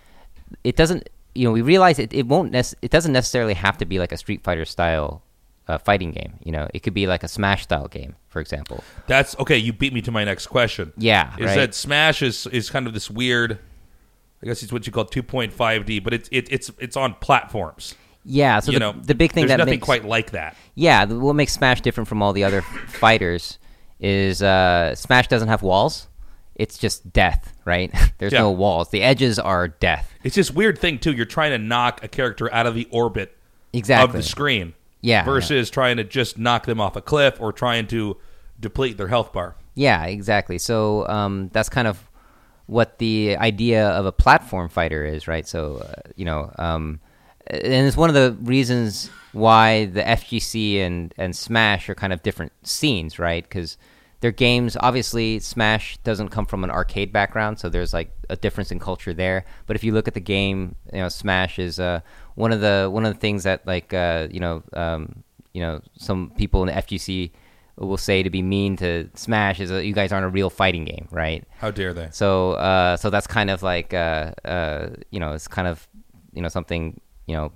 it 0.65 0.77
doesn't 0.77 1.11
you 1.35 1.45
know 1.45 1.53
we 1.53 1.63
realize 1.63 1.99
it, 1.99 2.13
it 2.13 2.27
won't 2.27 2.51
nec- 2.53 2.75
it 2.83 2.91
doesn't 2.91 3.13
necessarily 3.13 3.55
have 3.55 3.79
to 3.79 3.85
be 3.85 3.99
like 3.99 4.13
a 4.13 4.17
street 4.17 4.43
fighter 4.43 4.65
style 4.65 5.23
uh, 5.69 5.79
fighting 5.79 6.11
game 6.11 6.33
you 6.43 6.51
know 6.51 6.67
it 6.75 6.81
could 6.81 6.95
be 6.95 7.07
like 7.07 7.23
a 7.23 7.29
smash 7.29 7.63
style 7.63 7.87
game 7.87 8.17
for 8.29 8.41
example 8.41 8.83
That's 9.07 9.39
okay. 9.39 9.57
You 9.57 9.73
beat 9.73 9.93
me 9.93 10.03
to 10.03 10.11
my 10.11 10.25
next 10.25 10.47
question. 10.49 10.93
yeah 10.97 11.35
is 11.39 11.47
right 11.47 11.57
that 11.57 11.75
Smash 11.75 12.23
is 12.23 12.47
is 12.49 12.71
kind 12.71 12.87
of 12.87 12.95
this 12.95 13.11
weird. 13.11 13.59
I 14.43 14.47
guess 14.47 14.63
it's 14.63 14.73
what 14.73 14.87
you 14.87 14.93
call 14.93 15.05
2.5D, 15.05 16.03
but 16.03 16.15
it's 16.15 16.29
it, 16.33 16.49
it's 16.51 16.71
it's 16.79 16.97
on 16.97 17.15
platforms. 17.15 17.95
yeah 18.25 18.61
so 18.61 18.71
you 18.73 18.79
the, 18.79 18.93
know, 18.93 18.93
the 19.01 19.15
big 19.15 19.33
thing 19.33 19.43
there's 19.43 19.51
that 19.51 19.57
nothing 19.59 19.73
makes 19.75 19.85
quite 19.85 20.05
like 20.05 20.33
that. 20.33 20.55
yeah 20.75 21.05
what 21.07 21.35
makes 21.35 21.53
smash 21.53 21.81
different 21.81 22.07
from 22.09 22.23
all 22.23 22.33
the 22.33 22.45
other 22.45 22.61
fighters 22.89 23.59
is 23.99 24.43
uh, 24.43 24.95
smash 24.95 25.29
doesn't 25.29 25.49
have 25.49 25.63
walls 25.63 26.07
it's 26.57 26.77
just 26.77 27.11
death, 27.11 27.55
right? 27.65 27.91
There's 28.19 28.35
Yeah. 28.35 28.41
no 28.41 28.51
walls. 28.51 28.91
The 28.91 29.01
edges 29.03 29.39
are 29.39 29.69
death. 29.69 30.13
It's 30.23 30.37
this 30.37 30.51
weird 30.51 30.79
thing 30.79 30.99
too. 30.99 31.13
You're 31.13 31.25
trying 31.25 31.53
to 31.53 31.59
knock 31.59 32.05
a 32.05 32.09
character 32.09 32.53
out 32.53 32.67
of 32.67 32.75
the 32.75 32.87
orbit 32.91 33.35
Exactly. 33.73 34.05
of 34.05 34.13
the 34.13 34.23
screen. 34.23 34.75
Yeah, 35.01 35.25
Versus 35.25 35.71
trying 35.71 35.97
to 35.97 36.05
just 36.05 36.37
knock 36.37 36.67
them 36.67 36.79
off 36.79 36.97
a 36.97 37.01
cliff 37.01 37.41
or 37.41 37.55
trying 37.55 37.87
to 37.87 38.19
deplete 38.61 38.99
their 38.99 39.09
health 39.09 39.33
bar. 39.33 39.57
Yeah, 39.75 40.05
exactly. 40.05 40.59
So 40.59 41.09
um, 41.09 41.49
that's 41.55 41.71
kind 41.71 41.89
of 41.89 42.10
what 42.71 42.99
the 42.99 43.37
idea 43.37 43.89
of 43.89 44.07
a 44.07 44.13
platform 44.13 44.69
fighter 44.69 45.05
is, 45.05 45.27
right? 45.27 45.47
So 45.47 45.79
uh, 45.79 46.11
you 46.15 46.25
know, 46.25 46.53
um, 46.57 47.01
and 47.49 47.87
it's 47.87 47.97
one 47.97 48.09
of 48.09 48.15
the 48.15 48.37
reasons 48.43 49.11
why 49.33 49.87
the 49.87 50.03
FGC 50.03 50.79
and 50.79 51.13
and 51.19 51.35
Smash 51.35 51.91
are 51.91 51.97
kind 51.97 52.13
of 52.13 52.23
different 52.23 52.53
scenes, 52.63 53.19
right? 53.19 53.43
Because 53.43 53.77
they're 54.21 54.31
games. 54.31 54.77
Obviously, 54.79 55.41
Smash 55.41 55.97
doesn't 56.05 56.29
come 56.29 56.47
from 56.47 56.63
an 56.63 56.71
arcade 56.71 57.13
background, 57.13 57.59
so 57.59 57.69
there's 57.69 57.93
like 57.93 58.13
a 58.29 58.37
difference 58.37 58.71
in 58.71 58.79
culture 58.79 59.13
there. 59.13 59.45
But 59.67 59.75
if 59.75 59.83
you 59.83 59.93
look 59.93 60.07
at 60.07 60.15
the 60.15 60.21
game, 60.21 60.77
you 60.93 61.01
know, 61.01 61.09
Smash 61.09 61.59
is 61.59 61.81
uh, 61.81 62.01
one 62.37 62.53
of 62.53 62.61
the 62.61 62.89
one 62.91 63.05
of 63.05 63.13
the 63.13 63.19
things 63.19 63.43
that 63.43 63.67
like 63.67 63.93
uh, 63.93 64.29
you 64.31 64.39
know 64.39 64.63
um, 64.75 65.25
you 65.53 65.61
know 65.61 65.81
some 65.99 66.31
people 66.37 66.63
in 66.63 66.69
the 66.69 66.81
FGC 66.81 67.33
will 67.85 67.97
say 67.97 68.23
to 68.23 68.31
be 68.31 68.43
mean 68.43 68.77
to 68.77 69.09
Smash 69.15 69.59
is 69.61 69.71
that 69.71 69.87
you 69.87 69.95
guys 69.95 70.13
aren't 70.13 70.27
a 70.27 70.29
real 70.29 70.51
fighting 70.51 70.85
game, 70.85 71.09
right? 71.11 71.45
How 71.59 71.71
dare 71.71 71.95
they? 71.95 72.09
So 72.13 72.53
uh, 72.53 72.97
so 72.97 73.11
that's 73.11 73.27
kind 73.27 73.51
of 73.51 73.63
like 73.63 73.95
uh, 73.95 74.33
uh, 74.45 74.91
you 75.11 75.19
know 75.19 75.33
it's 75.33 75.49
kind 75.49 75.67
of 75.67 75.89
you 76.33 76.43
know 76.43 76.49
something 76.49 77.01
you 77.27 77.35
know 77.35 77.53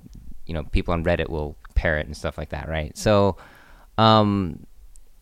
you 0.46 0.54
know 0.54 0.64
people 0.64 0.94
on 0.94 1.04
Reddit 1.04 1.28
will 1.28 1.56
parrot 1.74 2.06
and 2.06 2.16
stuff 2.16 2.38
like 2.38 2.50
that, 2.50 2.68
right? 2.68 2.96
So 2.96 3.36
um, 3.98 4.66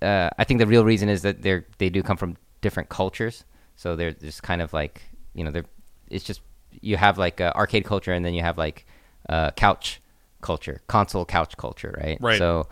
uh, 0.00 0.30
I 0.38 0.44
think 0.44 0.58
the 0.58 0.66
real 0.66 0.84
reason 0.84 1.08
is 1.08 1.22
that 1.22 1.42
they're 1.42 1.66
they 1.78 1.90
do 1.90 2.02
come 2.02 2.16
from 2.16 2.36
different 2.60 2.88
cultures, 2.88 3.44
so 3.76 3.96
they're 3.96 4.12
just 4.12 4.42
kind 4.42 4.62
of 4.62 4.72
like 4.72 5.02
you 5.34 5.44
know 5.44 5.50
they're 5.50 5.66
it's 6.08 6.24
just 6.24 6.40
you 6.80 6.96
have 6.96 7.18
like 7.18 7.40
uh, 7.40 7.52
arcade 7.54 7.84
culture 7.84 8.12
and 8.12 8.24
then 8.24 8.34
you 8.34 8.42
have 8.42 8.56
like 8.56 8.86
uh, 9.28 9.50
couch 9.52 10.00
culture, 10.40 10.80
console 10.86 11.24
couch 11.24 11.56
culture, 11.56 11.94
right? 11.98 12.18
Right. 12.20 12.38
So 12.38 12.68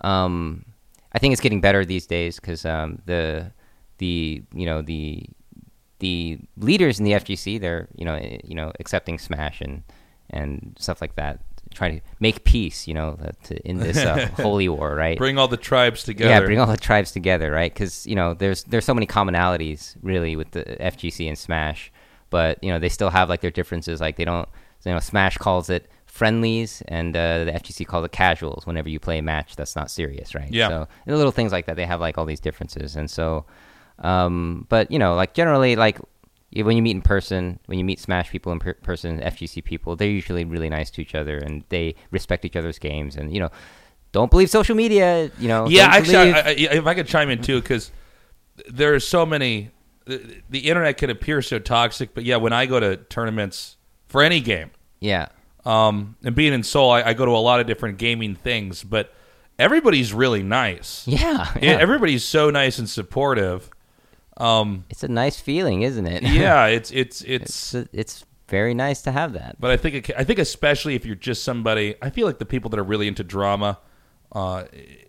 um, 0.00 0.64
I 1.16 1.18
think 1.18 1.32
it's 1.32 1.40
getting 1.40 1.62
better 1.62 1.82
these 1.82 2.06
days 2.06 2.38
because 2.38 2.66
um, 2.66 3.00
the 3.06 3.50
the 3.96 4.42
you 4.52 4.66
know 4.66 4.82
the 4.82 5.24
the 6.00 6.38
leaders 6.58 6.98
in 6.98 7.06
the 7.06 7.12
FGC 7.12 7.58
they're 7.58 7.88
you 7.96 8.04
know 8.04 8.16
eh, 8.16 8.36
you 8.44 8.54
know 8.54 8.70
accepting 8.78 9.18
Smash 9.18 9.62
and 9.62 9.82
and 10.28 10.76
stuff 10.78 11.00
like 11.00 11.16
that, 11.16 11.40
trying 11.72 11.98
to 11.98 12.06
make 12.20 12.44
peace, 12.44 12.86
you 12.86 12.92
know, 12.92 13.18
to 13.44 13.56
in 13.66 13.78
this 13.78 13.96
uh, 13.96 14.28
holy 14.36 14.68
war, 14.68 14.94
right? 14.94 15.16
Bring 15.16 15.38
all 15.38 15.48
the 15.48 15.56
tribes 15.56 16.02
together. 16.02 16.28
Yeah, 16.28 16.40
bring 16.40 16.58
all 16.58 16.66
the 16.66 16.76
tribes 16.76 17.12
together, 17.12 17.50
right? 17.50 17.72
Because 17.72 18.06
you 18.06 18.14
know, 18.14 18.34
there's 18.34 18.64
there's 18.64 18.84
so 18.84 18.92
many 18.92 19.06
commonalities 19.06 19.96
really 20.02 20.36
with 20.36 20.50
the 20.50 20.64
FGC 20.64 21.28
and 21.28 21.38
Smash, 21.38 21.90
but 22.28 22.62
you 22.62 22.70
know 22.70 22.78
they 22.78 22.90
still 22.90 23.08
have 23.08 23.30
like 23.30 23.40
their 23.40 23.50
differences. 23.50 24.02
Like 24.02 24.16
they 24.16 24.26
don't, 24.26 24.50
you 24.84 24.92
know, 24.92 25.00
Smash 25.00 25.38
calls 25.38 25.70
it 25.70 25.88
friendlies, 26.16 26.82
and 26.88 27.16
uh, 27.16 27.44
the 27.44 27.52
FGC 27.52 27.86
call 27.86 28.04
it 28.04 28.12
casuals. 28.12 28.66
Whenever 28.66 28.88
you 28.88 28.98
play 28.98 29.18
a 29.18 29.22
match 29.22 29.54
that's 29.54 29.76
not 29.76 29.90
serious, 29.90 30.34
right? 30.34 30.50
Yeah. 30.50 30.68
So 30.68 30.88
know, 31.06 31.16
little 31.16 31.30
things 31.30 31.52
like 31.52 31.66
that, 31.66 31.76
they 31.76 31.86
have 31.86 32.00
like 32.00 32.18
all 32.18 32.24
these 32.24 32.40
differences, 32.40 32.96
and 32.96 33.10
so, 33.10 33.44
um, 33.98 34.66
but 34.68 34.90
you 34.90 34.98
know, 34.98 35.14
like 35.14 35.34
generally, 35.34 35.76
like 35.76 36.00
when 36.54 36.76
you 36.76 36.82
meet 36.82 36.96
in 36.96 37.02
person, 37.02 37.60
when 37.66 37.78
you 37.78 37.84
meet 37.84 38.00
Smash 38.00 38.30
people 38.30 38.50
in 38.52 38.58
per- 38.58 38.74
person, 38.74 39.20
FGC 39.20 39.62
people, 39.62 39.94
they're 39.94 40.08
usually 40.08 40.44
really 40.44 40.70
nice 40.70 40.90
to 40.92 41.02
each 41.02 41.14
other, 41.14 41.38
and 41.38 41.64
they 41.68 41.94
respect 42.10 42.44
each 42.44 42.56
other's 42.56 42.78
games, 42.78 43.16
and 43.16 43.32
you 43.32 43.40
know. 43.40 43.50
Don't 44.12 44.30
believe 44.30 44.48
social 44.48 44.74
media, 44.74 45.30
you 45.38 45.46
know. 45.46 45.68
Yeah, 45.68 45.88
actually, 45.88 46.16
I, 46.16 46.40
I, 46.40 46.50
if 46.52 46.86
I 46.86 46.94
could 46.94 47.06
chime 47.06 47.28
in 47.28 47.42
too, 47.42 47.60
because 47.60 47.90
there 48.66 48.94
are 48.94 49.00
so 49.00 49.26
many. 49.26 49.70
The, 50.06 50.40
the 50.48 50.60
internet 50.60 50.96
can 50.96 51.10
appear 51.10 51.42
so 51.42 51.58
toxic, 51.58 52.14
but 52.14 52.24
yeah, 52.24 52.36
when 52.36 52.54
I 52.54 52.64
go 52.64 52.80
to 52.80 52.96
tournaments 52.96 53.76
for 54.08 54.22
any 54.22 54.40
game, 54.40 54.70
yeah. 55.00 55.28
Um, 55.66 56.16
and 56.24 56.34
being 56.34 56.52
in 56.52 56.62
Seoul, 56.62 56.90
I, 56.90 57.02
I 57.02 57.14
go 57.14 57.24
to 57.26 57.32
a 57.32 57.42
lot 57.42 57.60
of 57.60 57.66
different 57.66 57.98
gaming 57.98 58.34
things, 58.34 58.82
but 58.84 59.12
everybody's 59.58 60.12
really 60.14 60.42
nice. 60.42 61.04
Yeah, 61.08 61.52
Yeah, 61.60 61.72
everybody's 61.72 62.24
so 62.24 62.50
nice 62.50 62.78
and 62.78 62.88
supportive. 62.88 63.68
Um, 64.36 64.84
it's 64.90 65.02
a 65.02 65.08
nice 65.08 65.40
feeling, 65.40 65.82
isn't 65.82 66.06
it? 66.06 66.22
yeah, 66.22 66.66
it's 66.76 66.90
it's 66.90 67.22
it's. 67.22 67.74
it's 67.74 67.88
it's 67.92 68.24
very 68.48 68.74
nice 68.74 69.02
to 69.02 69.10
have 69.10 69.32
that. 69.32 69.56
But 69.58 69.72
I 69.72 69.76
think 69.76 70.08
it, 70.08 70.10
I 70.16 70.22
think 70.22 70.38
especially 70.38 70.94
if 70.94 71.04
you're 71.04 71.16
just 71.16 71.42
somebody, 71.42 71.96
I 72.00 72.10
feel 72.10 72.28
like 72.28 72.38
the 72.38 72.44
people 72.46 72.70
that 72.70 72.78
are 72.78 72.84
really 72.84 73.08
into 73.08 73.24
drama, 73.24 73.78
uh, 74.30 74.64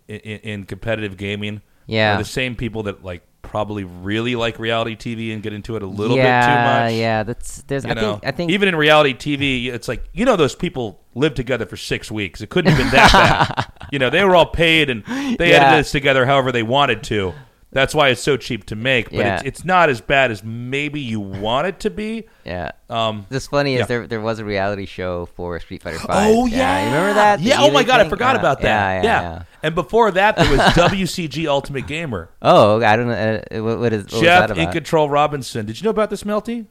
in, 0.08 0.18
in 0.18 0.64
competitive 0.64 1.16
gaming, 1.16 1.62
Yeah. 1.86 2.14
are 2.14 2.18
the 2.18 2.24
same 2.24 2.56
people 2.56 2.82
that 2.84 3.04
like 3.04 3.22
probably 3.48 3.82
really 3.84 4.36
like 4.36 4.58
reality 4.58 4.94
TV 4.94 5.32
and 5.32 5.42
get 5.42 5.52
into 5.52 5.74
it 5.76 5.82
a 5.82 5.86
little 5.86 6.16
yeah, 6.16 6.40
bit 6.40 6.46
too 6.46 6.84
much. 6.84 6.92
Yeah, 7.00 7.22
that's 7.24 7.62
there's. 7.62 7.84
You 7.84 7.90
I 7.90 7.94
know, 7.94 8.12
think 8.12 8.26
I 8.26 8.30
think 8.32 8.50
even 8.52 8.68
in 8.68 8.76
reality 8.76 9.14
TV, 9.14 9.72
it's 9.72 9.88
like 9.88 10.04
you 10.12 10.24
know 10.24 10.36
those 10.36 10.54
people 10.54 11.00
lived 11.14 11.36
together 11.36 11.66
for 11.66 11.76
six 11.76 12.10
weeks. 12.10 12.40
It 12.40 12.50
couldn't 12.50 12.72
have 12.72 12.78
been 12.78 12.90
that 12.92 13.12
bad. 13.12 13.72
You 13.90 13.98
know, 13.98 14.10
they 14.10 14.22
were 14.22 14.36
all 14.36 14.44
paid 14.44 14.90
and 14.90 15.02
they 15.38 15.48
Yeah. 15.48 15.56
edited 15.56 15.78
this 15.80 15.90
together 15.92 16.26
however 16.26 16.52
they 16.52 16.62
wanted 16.62 17.02
to. 17.04 17.32
That's 17.70 17.94
why 17.94 18.08
it's 18.08 18.22
so 18.22 18.38
cheap 18.38 18.64
to 18.66 18.76
make. 18.76 19.10
But 19.10 19.18
Yeah. 19.18 19.34
it's, 19.36 19.44
it's 19.44 19.64
not 19.64 19.90
as 19.90 20.00
bad 20.00 20.30
as 20.30 20.42
maybe 20.42 21.00
you 21.00 21.20
want 21.20 21.66
it 21.66 21.80
to 21.80 21.90
be. 21.90 22.26
yeah. 22.44 22.70
Um, 22.88 23.26
What's 23.28 23.46
funny 23.46 23.74
yeah. 23.74 23.82
is 23.82 23.86
there 23.88 24.06
there 24.06 24.22
was 24.22 24.38
a 24.38 24.44
reality 24.44 24.86
show 24.86 25.26
for 25.26 25.60
Street 25.60 25.82
Fighter 25.82 25.98
Five. 26.06 26.30
Oh 26.34 26.46
you 26.46 26.56
yeah, 26.56 26.86
remember 26.86 27.12
that? 27.14 27.40
The 27.40 27.44
Yeah. 27.44 27.56
Oh 27.60 27.70
my 27.70 27.82
god, 27.84 28.00
I 28.00 28.04
thing? 28.04 28.10
forgot 28.10 28.34
Yeah, 28.36 28.40
about 28.40 28.60
that. 28.62 29.02
Yeah, 29.02 29.02
yeah, 29.02 29.20
yeah. 29.30 29.42
And 29.62 29.74
before 29.74 30.10
that, 30.12 30.36
there 30.36 30.50
was 30.50 30.60
WCG 30.74 31.46
Ultimate 31.46 31.86
Gamer. 31.86 32.30
Oh, 32.40 32.82
I 32.82 32.96
don't 32.96 33.08
know. 33.08 33.42
Uh, 33.52 33.62
what, 33.62 33.78
what 33.80 33.92
is 33.92 34.04
what 34.04 34.12
was 34.12 34.20
that 34.22 34.22
Jeff 34.22 34.44
about? 34.52 34.58
in 34.58 34.72
Control 34.72 35.10
Robinson. 35.10 35.66
Did 35.66 35.78
you 35.78 35.84
know 35.84 35.90
about 35.90 36.08
this, 36.08 36.22
Melty? 36.22 36.64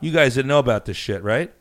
You 0.00 0.10
guys 0.12 0.34
didn't 0.34 0.48
know 0.48 0.58
about 0.58 0.84
this 0.84 0.96
shit, 0.96 1.22
right? 1.22 1.52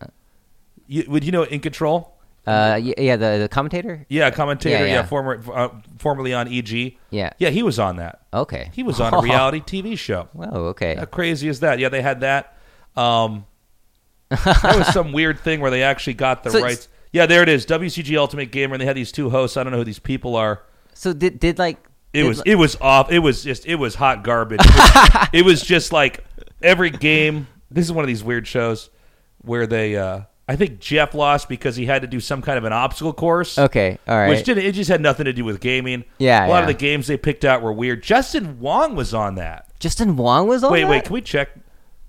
You, 0.87 1.05
would 1.07 1.23
you 1.23 1.31
know 1.31 1.43
In 1.43 1.59
Control? 1.59 2.16
Uh, 2.47 2.79
yeah, 2.81 2.93
yeah, 2.97 3.15
the 3.17 3.37
the 3.39 3.49
commentator. 3.49 4.05
Yeah, 4.09 4.31
commentator. 4.31 4.77
Yeah, 4.77 4.85
Yeah, 4.85 4.93
yeah. 5.01 5.05
former, 5.05 5.41
uh, 5.53 5.69
formerly 5.99 6.33
on 6.33 6.47
EG. 6.47 6.97
Yeah. 7.09 7.31
Yeah, 7.37 7.49
he 7.49 7.61
was 7.63 7.77
on 7.79 7.97
that. 7.97 8.21
Okay. 8.33 8.71
He 8.73 8.83
was 8.83 8.99
on 9.01 9.13
a 9.13 9.19
reality 9.21 9.59
TV 9.59 9.97
show. 9.97 10.29
Whoa. 10.33 10.45
Okay. 10.69 10.95
How 10.95 11.05
crazy 11.05 11.47
is 11.49 11.59
that? 11.59 11.79
Yeah, 11.79 11.89
they 11.89 12.01
had 12.01 12.21
that. 12.21 12.57
Um, 12.95 13.45
that 14.29 14.75
was 14.77 14.87
some 14.93 15.11
weird 15.19 15.39
thing 15.39 15.59
where 15.61 15.71
they 15.71 15.83
actually 15.83 16.13
got 16.15 16.43
the 16.43 16.51
So 16.51 16.57
it's- 16.59 16.71
rights. 16.71 16.87
Yeah, 17.13 17.25
there 17.25 17.41
it 17.41 17.49
is. 17.49 17.65
WCG 17.65 18.17
Ultimate 18.17 18.51
Gamer, 18.51 18.73
and 18.75 18.81
they 18.81 18.85
had 18.85 18.97
these 18.97 19.11
two 19.13 19.29
hosts. 19.29 19.55
I 19.55 19.63
don't 19.63 19.71
know 19.71 19.77
who 19.79 19.85
these 19.85 19.97
people 19.99 20.35
are. 20.35 20.61
So 20.93 21.13
did 21.13 21.39
did 21.39 21.57
like 21.57 21.77
It 22.13 22.23
did, 22.23 22.27
was 22.27 22.41
it 22.45 22.55
was 22.55 22.75
off. 22.81 23.09
It 23.11 23.19
was 23.19 23.43
just 23.43 23.65
it 23.65 23.75
was 23.75 23.95
hot 23.95 24.23
garbage. 24.23 24.59
It 24.61 24.75
was, 24.75 25.27
it 25.33 25.45
was 25.45 25.61
just 25.61 25.93
like 25.93 26.25
every 26.61 26.89
game. 26.89 27.47
This 27.71 27.85
is 27.85 27.91
one 27.93 28.03
of 28.03 28.07
these 28.07 28.23
weird 28.23 28.45
shows 28.45 28.89
where 29.41 29.65
they. 29.67 29.95
uh 29.95 30.21
I 30.49 30.55
think 30.55 30.79
Jeff 30.79 31.13
lost 31.13 31.49
because 31.49 31.75
he 31.75 31.85
had 31.85 32.01
to 32.03 32.07
do 32.07 32.19
some 32.21 32.41
kind 32.41 32.57
of 32.57 32.63
an 32.63 32.71
obstacle 32.71 33.11
course. 33.13 33.57
Okay. 33.57 33.99
All 34.07 34.15
right. 34.17 34.29
Which 34.29 34.45
didn't. 34.45 34.63
It 34.65 34.71
just 34.73 34.89
had 34.89 35.01
nothing 35.01 35.25
to 35.25 35.33
do 35.33 35.43
with 35.43 35.59
gaming. 35.59 36.05
Yeah, 36.19 36.47
A 36.47 36.49
lot 36.49 36.63
of 36.63 36.67
the 36.67 36.73
games 36.73 37.07
they 37.07 37.17
picked 37.17 37.43
out 37.43 37.61
were 37.61 37.73
weird. 37.73 38.01
Justin 38.01 38.59
Wong 38.61 38.95
was 38.95 39.13
on 39.13 39.35
that. 39.35 39.69
Justin 39.79 40.15
Wong 40.15 40.47
was 40.47 40.63
on. 40.63 40.71
wait, 40.71 40.83
that? 40.83 40.89
wait. 40.89 41.03
Can 41.03 41.13
we 41.13 41.21
check? 41.21 41.49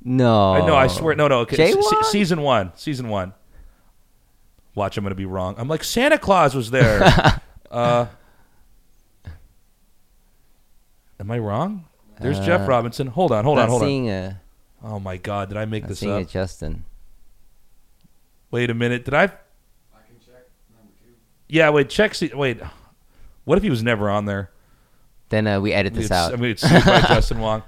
No. 0.05 0.53
I 0.55 0.65
know. 0.65 0.77
I 0.77 0.87
swear. 0.87 1.17
No, 1.17 1.27
no. 1.27 1.41
Okay. 1.41 1.57
Se- 1.57 1.73
se- 1.83 1.97
season 2.11 2.43
one. 2.43 2.71
Season 2.77 3.09
one. 3.09 3.35
Watch. 4.77 4.97
I'm 4.97 5.03
going 5.03 5.11
to 5.11 5.17
be 5.17 5.27
wrong. 5.27 5.57
I'm 5.59 5.67
like 5.67 5.83
Santa 5.83 6.17
Claus 6.19 6.55
was 6.55 6.71
there. 6.71 7.03
uh, 7.73 8.07
am 11.21 11.31
I 11.31 11.39
wrong? 11.39 11.87
There's 12.21 12.39
Jeff 12.41 12.63
Uh, 12.63 12.67
Robinson. 12.67 13.09
Hold 13.09 13.33
on. 13.33 13.45
Hold 13.45 13.59
on. 13.59 13.69
Hold 13.69 13.83
on. 13.83 13.89
seeing 13.89 14.09
A, 14.11 14.41
Oh 14.83 15.01
my 15.01 15.17
God! 15.17 15.49
Did 15.49 15.59
I 15.59 15.65
make 15.65 15.83
not 15.83 15.89
this 15.89 15.99
seeing 15.99 16.13
up? 16.13 16.23
a 16.23 16.25
Justin. 16.25 16.85
Wait 18.51 18.71
a 18.71 18.75
minute. 18.75 19.05
Did 19.05 19.15
I? 19.15 19.25
I 19.25 19.27
can 19.27 19.33
check. 20.25 20.47
Yeah. 21.49 21.71
Wait. 21.71 21.89
Check. 21.89 22.15
Se- 22.15 22.33
wait. 22.35 22.61
What 23.45 23.59
if 23.59 23.65
he 23.65 23.71
was 23.71 23.83
never 23.83 24.09
on 24.11 24.25
there? 24.27 24.51
Then 25.31 25.47
uh, 25.47 25.61
we 25.61 25.75
edit 25.75 25.93
this 25.93 26.07
It's- 26.07 26.27
out. 26.27 26.33
I'm 26.33 26.41
going 26.41 26.55
to 26.55 26.67
sued 26.69 26.85
by 26.87 27.01
Justin 27.09 27.41
Wong. 27.41 27.63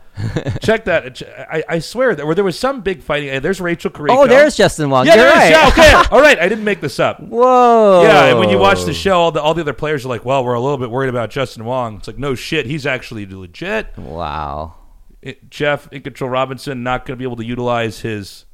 Check 0.63 0.87
that. 0.87 1.21
I, 1.51 1.63
I 1.69 1.79
swear 1.79 2.15
that 2.15 2.25
where 2.25 2.35
there 2.35 2.45
was 2.45 2.59
some 2.59 2.81
big 2.81 3.03
fighting. 3.03 3.41
There's 3.43 3.61
Rachel 3.61 3.91
Carrico. 3.91 4.17
oh, 4.17 4.27
there's 4.27 4.57
Justin 4.57 4.89
Wong. 4.89 5.05
yeah. 5.07 5.15
You're 5.15 5.25
There 5.25 5.33
is. 5.33 5.39
right. 5.39 5.51
Yeah. 5.51 5.69
Okay. 6.03 6.09
All 6.15 6.21
right. 6.23 6.39
I 6.39 6.49
didn't 6.49 6.65
make 6.65 6.81
this 6.81 6.99
up. 6.99 7.21
Whoa. 7.21 8.03
Yeah, 8.03 8.27
and 8.27 8.39
when 8.39 8.49
you 8.49 8.59
watch 8.59 8.85
the 8.85 8.95
show, 8.95 9.19
all 9.21 9.31
the 9.33 9.43
all 9.43 9.53
the 9.55 9.61
other 9.61 9.73
players 9.75 10.05
are 10.07 10.09
like, 10.09 10.25
"Well, 10.25 10.43
we're 10.45 10.55
a 10.55 10.61
little 10.61 10.79
bit 10.79 10.91
worried 10.91 11.09
about 11.11 11.29
Justin 11.31 11.65
Wong." 11.67 11.97
It's 11.97 12.07
like, 12.07 12.19
no 12.19 12.35
shit, 12.35 12.65
he's 12.67 12.87
actually 12.87 13.27
legit. 13.27 13.97
Wow. 13.99 14.75
It, 15.23 15.51
Jeff 15.51 15.91
in 15.93 16.01
control 16.03 16.31
Robinson 16.31 16.83
not 16.83 17.05
going 17.05 17.15
to 17.17 17.19
be 17.19 17.25
able 17.25 17.37
to 17.37 17.45
utilize 17.45 18.01
his 18.01 18.47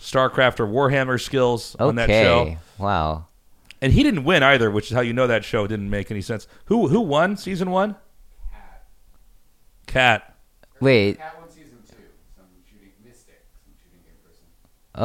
StarCraft 0.00 0.60
or 0.60 0.66
Warhammer 0.66 1.20
skills 1.20 1.74
on 1.78 1.94
that 1.96 2.08
show, 2.08 2.56
Wow. 2.78 3.26
and 3.80 3.92
he 3.92 4.02
didn't 4.02 4.24
win 4.24 4.42
either, 4.42 4.70
which 4.70 4.90
is 4.90 4.94
how 4.94 5.00
you 5.00 5.12
know 5.12 5.26
that 5.26 5.44
show 5.44 5.66
didn't 5.66 5.90
make 5.90 6.10
any 6.10 6.20
sense. 6.22 6.46
Who 6.66 6.88
who 6.88 7.00
won 7.00 7.36
season 7.36 7.70
one? 7.70 7.96
Cat. 9.86 10.34
Wait. 10.80 11.18
Cat 11.18 11.38
one 11.40 11.48
season 11.50 11.78
two. 11.88 11.96
Some 12.36 12.44
shooting 12.68 12.90
mystic, 13.04 13.44
some 13.64 13.72
shooting 13.82 14.00
game 14.04 14.14
person. 14.24 14.44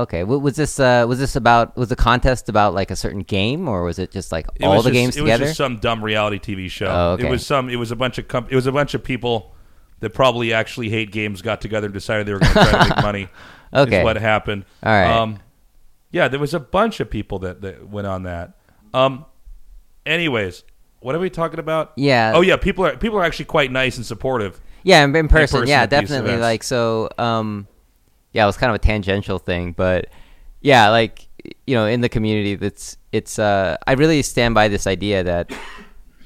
Okay. 0.02 0.24
What 0.24 0.42
was 0.42 0.56
this? 0.56 0.80
Uh, 0.80 1.06
was 1.08 1.20
this 1.20 1.36
about? 1.36 1.78
Was 1.78 1.90
the 1.90 1.96
contest 1.96 2.50
about 2.50 2.74
like 2.74 2.92
a 2.92 2.96
certain 2.96 3.22
game, 3.22 3.68
or 3.68 3.84
was 3.84 4.00
it 4.00 4.12
just 4.12 4.32
like 4.32 4.48
It 4.56 4.66
all 4.66 4.76
was 4.76 4.84
the 4.86 4.90
just- 4.92 4.94
games 5.00 5.16
it 5.18 5.20
together? 5.22 5.44
was 5.44 5.50
just 5.52 5.58
some 5.58 5.78
dumb 5.78 6.04
reality 6.04 6.40
TV 6.40 6.70
show. 6.70 6.88
Oh, 6.88 7.12
okay. 7.14 7.28
It 7.28 7.32
was 7.32 7.46
some. 7.46 7.70
It 7.70 7.78
was 7.78 7.92
a 7.92 7.96
bunch 7.96 8.18
of 8.18 8.28
comp- 8.28 8.52
It 8.52 8.56
was 8.56 8.68
a 8.68 8.72
bunch 8.72 8.94
of 8.94 9.04
people 9.04 9.54
that 10.00 10.10
probably 10.16 10.52
actually 10.52 10.90
hate 10.90 11.12
games 11.12 11.42
got 11.44 11.62
together 11.62 11.86
and 11.86 11.94
decided 11.94 12.26
they 12.26 12.34
were 12.34 12.40
going 12.40 12.54
to 12.54 12.60
try 12.60 12.84
to 12.84 12.90
make 12.96 13.04
money. 13.04 13.28
Okay. 13.74 14.00
is 14.00 14.04
what 14.04 14.18
happened. 14.18 14.66
All 14.84 14.92
right. 14.92 15.10
Um, 15.10 15.40
yeah, 16.12 16.28
there 16.28 16.40
was 16.40 16.54
a 16.54 16.60
bunch 16.60 17.00
of 17.00 17.10
people 17.10 17.40
that, 17.40 17.62
that 17.62 17.88
went 17.88 18.08
on 18.08 18.24
that. 18.24 18.54
Um, 18.94 19.26
anyways, 20.06 20.64
what 21.00 21.16
are 21.16 21.20
we 21.20 21.30
talking 21.30 21.60
about? 21.60 21.94
Yeah. 21.96 22.34
Oh 22.36 22.42
yeah, 22.42 22.58
people 22.58 22.86
are 22.86 22.98
people 22.98 23.18
are 23.18 23.24
actually 23.24 23.46
quite 23.46 23.72
nice 23.72 23.98
and 23.98 24.06
supportive. 24.06 24.60
Yeah, 24.84 25.04
in, 25.04 25.16
in 25.16 25.28
person. 25.28 25.62
person 25.62 25.70
yeah, 25.70 25.86
definitely. 25.86 26.38
Like 26.38 26.64
so. 26.64 27.10
Um, 27.18 27.68
yeah, 28.34 28.44
it 28.44 28.48
was 28.48 28.58
kind 28.58 28.70
of 28.70 28.76
a 28.76 28.80
tangential 28.80 29.40
thing, 29.40 29.74
but 29.74 30.08
yeah, 30.62 30.90
like 30.90 31.28
you 31.66 31.76
know, 31.76 31.86
in 31.86 32.02
the 32.02 32.10
community, 32.10 32.56
that's 32.56 32.98
it's. 33.12 33.40
Uh, 33.40 33.78
I 33.88 33.94
really 33.94 34.22
stand 34.22 34.54
by 34.54 34.68
this 34.68 34.88
idea 34.88 35.24
that 35.24 35.52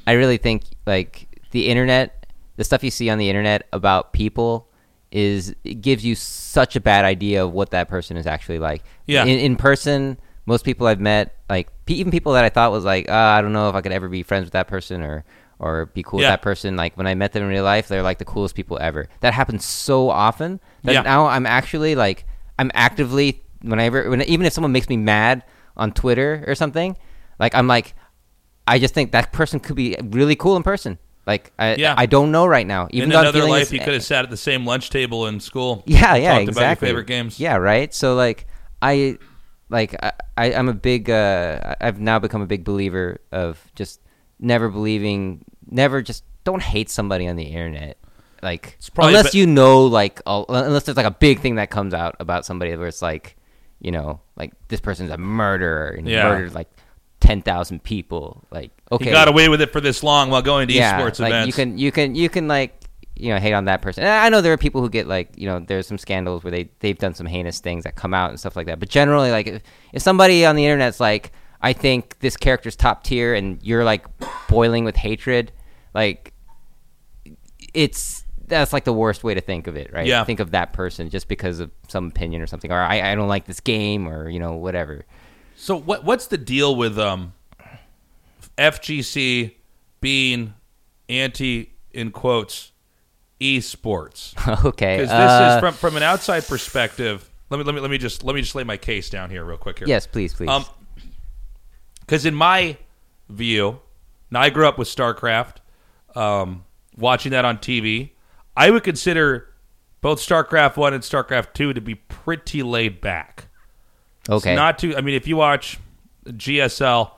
I 0.08 0.14
really 0.14 0.38
think 0.38 0.64
like 0.86 1.28
the 1.52 1.68
internet, 1.68 2.28
the 2.58 2.64
stuff 2.64 2.84
you 2.84 2.92
see 2.92 3.10
on 3.10 3.18
the 3.18 3.30
internet 3.30 3.68
about 3.72 4.14
people 4.14 4.70
is 5.12 5.56
it 5.64 5.76
gives 5.82 6.04
you 6.06 6.16
such 6.16 6.76
a 6.76 6.82
bad 6.82 7.06
idea 7.06 7.44
of 7.46 7.54
what 7.54 7.72
that 7.72 7.88
person 7.88 8.18
is 8.18 8.28
actually 8.28 8.60
like. 8.60 8.84
Yeah. 9.08 9.24
In, 9.24 9.40
in 9.40 9.56
person, 9.56 10.18
most 10.46 10.66
people 10.66 10.88
I've 10.88 11.00
met, 11.00 11.36
like 11.50 11.70
even 11.88 12.12
people 12.12 12.34
that 12.34 12.44
I 12.44 12.50
thought 12.50 12.72
was 12.72 12.84
like, 12.84 13.10
uh, 13.10 13.14
I 13.14 13.42
don't 13.42 13.54
know 13.54 13.70
if 13.70 13.76
I 13.76 13.82
could 13.82 13.92
ever 13.92 14.10
be 14.10 14.24
friends 14.24 14.46
with 14.46 14.54
that 14.54 14.68
person 14.68 15.02
or 15.02 15.24
or 15.58 15.86
be 15.88 16.04
cool 16.04 16.20
Yeah. 16.22 16.28
with 16.28 16.34
that 16.34 16.42
person. 16.42 16.76
Like 16.76 16.98
when 16.98 17.08
I 17.08 17.16
met 17.16 17.32
them 17.32 17.44
in 17.44 17.50
real 17.50 17.64
life, 17.64 17.88
they're 17.88 18.04
like 18.04 18.18
the 18.18 18.26
coolest 18.26 18.56
people 18.56 18.78
ever. 18.82 19.08
That 19.22 19.34
happens 19.34 19.64
so 19.64 20.10
often 20.10 20.60
that 20.84 20.94
Yeah. 20.94 21.02
now 21.02 21.28
I'm 21.28 21.46
actually 21.46 21.96
like 21.96 22.26
I'm 22.60 22.72
actively 22.74 23.42
whenever 23.62 24.10
when 24.10 24.22
even 24.24 24.46
if 24.46 24.54
someone 24.54 24.72
makes 24.74 24.90
me 24.90 24.98
mad 24.98 25.44
on 25.78 25.92
Twitter 25.94 26.44
or 26.48 26.56
something, 26.56 26.98
like 27.40 27.56
I'm 27.56 27.68
like 27.68 27.96
I 28.68 28.80
just 28.80 28.94
think 28.94 29.12
that 29.12 29.32
person 29.32 29.60
could 29.60 29.76
be 29.76 29.96
really 30.04 30.36
cool 30.36 30.58
in 30.58 30.64
person. 30.64 30.98
Like 31.26 31.52
I 31.58 31.76
Yeah. 31.76 31.96
I 31.98 32.06
don't 32.06 32.32
know 32.32 32.46
right 32.46 32.68
now. 32.68 32.88
Even 32.92 33.12
in 33.12 33.18
another 33.18 33.48
life, 33.48 33.72
you 33.72 33.80
could 33.80 33.94
have 33.94 34.04
sat 34.04 34.24
at 34.24 34.30
the 34.30 34.38
same 34.38 34.66
lunch 34.66 34.90
table 34.90 35.28
in 35.28 35.40
school. 35.40 35.84
yeah, 35.88 36.16
yeah, 36.16 36.34
talked 36.34 36.50
exactly. 36.50 36.62
about 36.64 36.70
your 36.70 36.76
favorite 36.76 37.08
games. 37.08 37.40
Yeah, 37.40 37.56
right. 37.56 37.94
So 37.94 38.16
like, 38.16 38.46
I, 38.82 39.18
like, 39.70 39.96
I, 40.04 40.12
I 40.38 40.54
I'm 40.54 40.70
a 40.70 40.74
big. 40.74 41.10
Uh, 41.10 41.76
I've 41.82 42.00
now 42.00 42.20
become 42.20 42.42
a 42.42 42.46
big 42.46 42.64
believer 42.64 43.20
of 43.32 43.60
just 43.76 44.00
never 44.40 44.70
believing, 44.70 45.44
never 45.70 46.02
just 46.02 46.24
don't 46.44 46.62
hate 46.62 46.90
somebody 46.90 47.28
on 47.28 47.36
the 47.36 47.44
internet. 47.46 47.98
Like, 48.44 48.78
unless 48.98 49.32
be- 49.32 49.40
you 49.40 49.48
know, 49.48 49.86
like, 49.88 50.22
all, 50.28 50.46
unless 50.50 50.84
there's 50.84 50.98
like 50.98 51.08
a 51.08 51.12
big 51.12 51.40
thing 51.40 51.56
that 51.56 51.72
comes 51.72 51.96
out 51.96 52.16
about 52.20 52.46
somebody 52.46 52.76
where 52.76 52.88
it's 52.88 53.02
like, 53.02 53.36
you 53.80 53.90
know, 53.92 54.22
like 54.36 54.54
this 54.68 54.80
person's 54.80 55.10
a 55.10 55.18
murderer 55.18 55.88
and 55.98 56.08
he 56.08 56.14
Yeah. 56.14 56.30
murdered 56.30 56.54
like 56.54 56.70
ten 57.20 57.42
thousand 57.42 57.82
people. 57.84 58.44
Like, 58.52 58.72
okay, 58.92 59.06
He 59.06 59.12
got 59.12 59.28
away 59.28 59.50
with 59.50 59.62
it 59.62 59.72
for 59.72 59.82
this 59.82 60.04
long 60.04 60.30
while 60.30 60.42
going 60.42 60.68
to 60.68 60.74
yeah, 60.74 61.00
esports 61.00 61.20
like 61.20 61.32
events. 61.32 61.48
you 61.48 61.54
can 61.54 61.78
you 61.78 61.92
can 61.92 62.16
you 62.16 62.30
can 62.30 62.48
like 62.48 62.82
you 63.16 63.34
know 63.34 63.40
hate 63.40 63.54
on 63.54 63.66
that 63.66 63.82
person. 63.82 64.04
And 64.04 64.12
I 64.12 64.30
know 64.30 64.42
there 64.42 64.54
are 64.54 64.58
people 64.58 64.82
who 64.82 64.90
get 64.90 65.08
like 65.08 65.30
you 65.38 65.48
know 65.48 65.60
there's 65.60 65.88
some 65.88 65.98
scandals 65.98 66.44
where 66.44 66.52
they 66.52 66.70
they've 66.80 66.98
done 66.98 67.14
some 67.14 67.26
heinous 67.26 67.60
things 67.60 67.84
that 67.84 67.96
come 67.96 68.14
out 68.14 68.30
and 68.30 68.40
stuff 68.40 68.56
like 68.56 68.68
that. 68.68 68.80
But 68.80 68.90
generally, 68.90 69.32
like 69.32 69.48
if, 69.48 69.62
if 69.94 70.02
somebody 70.02 70.46
on 70.46 70.56
the 70.56 70.66
internet's 70.66 71.00
like, 71.00 71.32
I 71.62 71.74
think 71.74 72.20
this 72.20 72.38
character's 72.38 72.76
top 72.76 73.04
tier, 73.04 73.34
and 73.34 73.62
you're 73.64 73.84
like 73.84 74.06
boiling 74.48 74.84
with 74.84 74.96
hatred, 74.96 75.52
like 75.94 76.34
it's 77.74 78.26
that's 78.48 78.74
like 78.74 78.84
the 78.84 78.94
worst 78.94 79.24
way 79.24 79.34
to 79.34 79.42
think 79.42 79.68
of 79.68 79.76
it, 79.76 79.92
right? 79.92 80.06
Yeah. 80.06 80.24
Think 80.24 80.40
of 80.40 80.52
that 80.52 80.74
person 80.74 81.10
just 81.10 81.28
because 81.28 81.60
of 81.60 81.72
some 81.88 82.08
opinion 82.08 82.42
or 82.42 82.48
something, 82.48 82.72
or 82.72 82.80
I, 82.80 83.12
I 83.12 83.16
don't 83.16 83.28
like 83.28 83.46
this 83.46 83.60
game, 83.60 84.08
or 84.08 84.30
you 84.30 84.40
know 84.40 84.54
whatever. 84.54 85.06
So 85.56 85.76
what 85.78 86.04
what's 86.04 86.28
the 86.28 86.38
deal 86.38 86.76
with 86.76 87.00
um 87.00 87.34
FGC 88.58 89.54
being 90.02 90.54
anti 91.10 91.72
in 91.92 92.12
quotes 92.12 92.72
esports? 93.40 94.36
okay, 94.66 94.98
Because 94.98 95.10
this 95.10 95.12
uh, 95.12 95.54
is 95.56 95.60
from 95.60 95.74
from 95.74 95.98
an 95.98 96.04
outside 96.04 96.46
perspective. 96.46 97.30
Let 97.50 97.58
me 97.58 97.64
let 97.64 97.76
me 97.76 97.82
let 97.82 97.92
me 97.92 97.98
just 97.98 98.24
let 98.24 98.36
me 98.36 98.42
just 98.42 98.56
lay 98.56 98.64
my 98.64 98.78
case 98.78 99.10
down 99.10 99.30
here 99.30 99.44
real 99.46 99.58
quick 99.58 99.80
here. 99.80 99.88
yes, 99.88 100.08
please, 100.08 100.34
please. 100.34 100.50
Um, 100.50 100.66
because 102.00 102.26
in 102.26 102.36
my 102.36 102.78
view, 103.30 103.80
now 104.30 104.42
I 104.42 104.50
grew 104.50 104.68
up 104.68 104.78
with 104.78 104.88
StarCraft, 104.88 105.58
um, 106.16 106.66
watching 106.98 107.32
that 107.32 107.46
on 107.46 107.58
TV. 107.58 108.12
I 108.56 108.70
would 108.70 108.84
consider 108.84 109.50
both 110.02 110.20
StarCraft 110.20 110.78
One 110.78 110.94
and 110.94 111.04
StarCraft 111.04 111.54
Two 111.54 111.74
to 111.74 111.82
be 111.82 111.96
pretty 111.96 112.64
laid 112.64 113.02
back. 113.02 113.48
okay, 114.30 114.52
It's 114.52 114.58
not 114.58 114.80
too. 114.80 114.96
I 114.96 115.02
mean, 115.02 115.16
if 115.16 115.28
you 115.28 115.36
watch 115.38 115.80
GSL, 116.28 117.12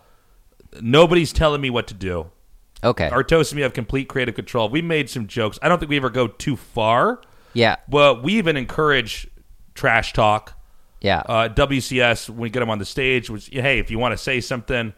nobody's 0.81 1.33
telling 1.33 1.61
me 1.61 1.69
what 1.69 1.87
to 1.87 1.93
do. 1.93 2.29
okay, 2.83 3.09
Artos 3.09 3.49
and 3.51 3.57
me 3.57 3.61
have 3.63 3.73
complete 3.73 4.07
creative 4.07 4.35
control. 4.35 4.69
We 4.69 4.81
made 4.81 5.09
some 5.09 5.27
jokes. 5.27 5.57
I 5.61 5.69
don't 5.69 5.79
think 5.79 5.89
we 5.89 5.97
ever 5.97 6.09
go 6.09 6.27
too 6.27 6.55
far, 6.55 7.21
yeah, 7.53 7.77
but 7.87 8.23
we 8.23 8.33
even 8.33 8.57
encourage 8.57 9.27
trash 9.75 10.13
talk. 10.13 10.53
yeah. 11.01 11.19
Uh, 11.25 11.49
WCS, 11.49 12.29
when 12.29 12.39
we 12.39 12.49
get 12.49 12.59
them 12.61 12.69
on 12.69 12.79
the 12.79 12.85
stage, 12.85 13.29
was 13.29 13.47
hey, 13.47 13.79
if 13.79 13.89
you 13.91 13.99
want 13.99 14.11
to 14.13 14.17
say 14.17 14.41
something, 14.41 14.93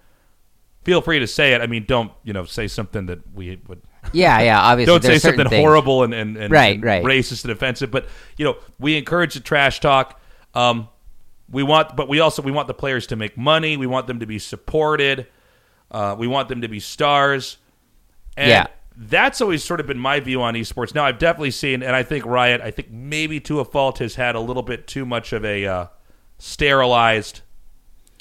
feel 0.83 1.01
free 1.01 1.19
to 1.19 1.27
say 1.27 1.53
it. 1.53 1.61
I 1.61 1.67
mean, 1.67 1.85
don't 1.87 2.11
you 2.23 2.33
know 2.33 2.45
say 2.45 2.67
something 2.67 3.05
that 3.07 3.19
we 3.33 3.59
would. 3.67 3.81
Yeah, 4.13 4.39
yeah. 4.41 4.59
Obviously, 4.71 4.93
Don't 4.93 5.03
say 5.03 5.19
something 5.19 5.49
things. 5.49 5.59
horrible 5.61 6.03
and, 6.03 6.13
and, 6.13 6.37
and, 6.37 6.51
Right, 6.53 6.75
and 6.75 6.83
right. 6.83 7.03
racist 7.03 7.43
and 7.43 7.51
offensive. 7.51 7.91
But 7.91 8.07
you 8.37 8.45
know, 8.45 8.55
we 8.79 8.97
encourage 8.97 9.33
the 9.33 9.41
trash 9.41 9.81
talk. 9.81 10.21
Um, 10.53 10.87
we 11.51 11.63
want, 11.63 11.95
but 11.97 12.07
we 12.07 12.21
also 12.21 12.41
we 12.41 12.51
want 12.53 12.67
the 12.69 12.73
players 12.73 13.07
to 13.07 13.15
make 13.17 13.37
money. 13.37 13.75
We 13.75 13.87
want 13.87 14.07
them 14.07 14.19
to 14.21 14.25
be 14.25 14.39
supported. 14.39 15.27
Uh, 15.91 16.15
we 16.17 16.27
want 16.27 16.49
them 16.49 16.61
to 16.61 16.67
be 16.67 16.79
stars. 16.79 17.57
And 18.37 18.49
Yeah. 18.49 18.67
that's 18.95 19.41
always 19.41 19.63
sort 19.63 19.79
of 19.79 19.87
been 19.87 19.97
my 19.99 20.19
view 20.19 20.41
on 20.41 20.53
esports. 20.53 20.93
Now 20.93 21.05
I've 21.05 21.17
definitely 21.19 21.51
seen, 21.51 21.81
and 21.83 21.95
I 21.95 22.03
think 22.03 22.25
Riot, 22.25 22.61
I 22.61 22.71
think 22.71 22.91
maybe 22.91 23.39
to 23.41 23.59
a 23.59 23.65
fault, 23.65 23.99
has 23.99 24.15
had 24.15 24.35
a 24.35 24.39
little 24.39 24.63
bit 24.63 24.87
too 24.87 25.05
much 25.05 25.33
of 25.33 25.43
a 25.45 25.65
uh, 25.65 25.85
sterilized 26.37 27.41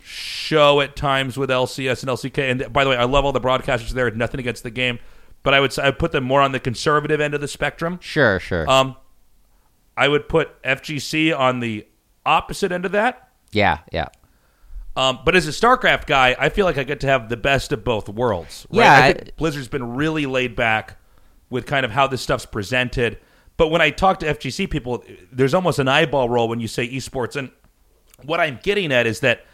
show 0.02 0.80
at 0.80 0.96
times 0.96 1.36
with 1.36 1.50
LCS 1.50 2.02
and 2.02 2.10
LCK. 2.10 2.50
And 2.50 2.72
by 2.72 2.84
the 2.84 2.90
way, 2.90 2.96
I 2.96 3.04
love 3.04 3.24
all 3.24 3.32
the 3.32 3.40
broadcasters 3.40 3.90
there. 3.90 4.10
Nothing 4.10 4.40
against 4.40 4.62
the 4.62 4.70
game, 4.70 4.98
but 5.42 5.52
I 5.54 5.60
would 5.60 5.72
say 5.72 5.82
I 5.82 5.90
put 5.90 6.12
them 6.12 6.24
more 6.24 6.40
on 6.40 6.52
the 6.52 6.60
conservative 6.60 7.20
end 7.20 7.34
of 7.34 7.40
the 7.40 7.48
spectrum. 7.48 7.98
Sure, 8.00 8.40
sure. 8.40 8.68
Um, 8.70 8.96
I 9.96 10.08
would 10.08 10.28
put 10.28 10.60
FGC 10.62 11.36
on 11.36 11.60
the 11.60 11.86
opposite 12.24 12.72
end 12.72 12.84
of 12.86 12.92
that. 12.92 13.28
yeah, 13.52 13.78
yeah. 13.92 14.06
Um, 14.98 15.20
but 15.24 15.36
as 15.36 15.46
a 15.46 15.50
StarCraft 15.52 16.06
guy, 16.06 16.34
I 16.38 16.48
feel 16.48 16.66
like 16.66 16.76
I 16.76 16.82
get 16.82 16.98
to 17.00 17.06
have 17.06 17.28
the 17.28 17.36
best 17.36 17.70
of 17.72 17.84
both 17.84 18.08
worlds. 18.08 18.66
Right? 18.70 18.84
Yeah, 18.84 19.04
I 19.04 19.12
think 19.12 19.36
Blizzard's 19.36 19.68
been 19.68 19.94
really 19.94 20.26
laid 20.26 20.56
back 20.56 20.96
with 21.50 21.66
kind 21.66 21.84
of 21.86 21.92
how 21.92 22.08
this 22.08 22.20
stuff's 22.20 22.46
presented. 22.46 23.18
But 23.56 23.68
when 23.68 23.80
I 23.80 23.90
talk 23.90 24.18
to 24.20 24.26
FGC 24.26 24.68
people, 24.68 25.04
there's 25.32 25.54
almost 25.54 25.78
an 25.78 25.86
eyeball 25.88 26.28
roll 26.28 26.48
when 26.48 26.58
you 26.60 26.66
say 26.68 26.88
esports. 26.88 27.36
And 27.36 27.50
what 28.24 28.40
I'm 28.40 28.58
getting 28.62 28.92
at 28.92 29.06
is 29.06 29.20
that 29.20 29.44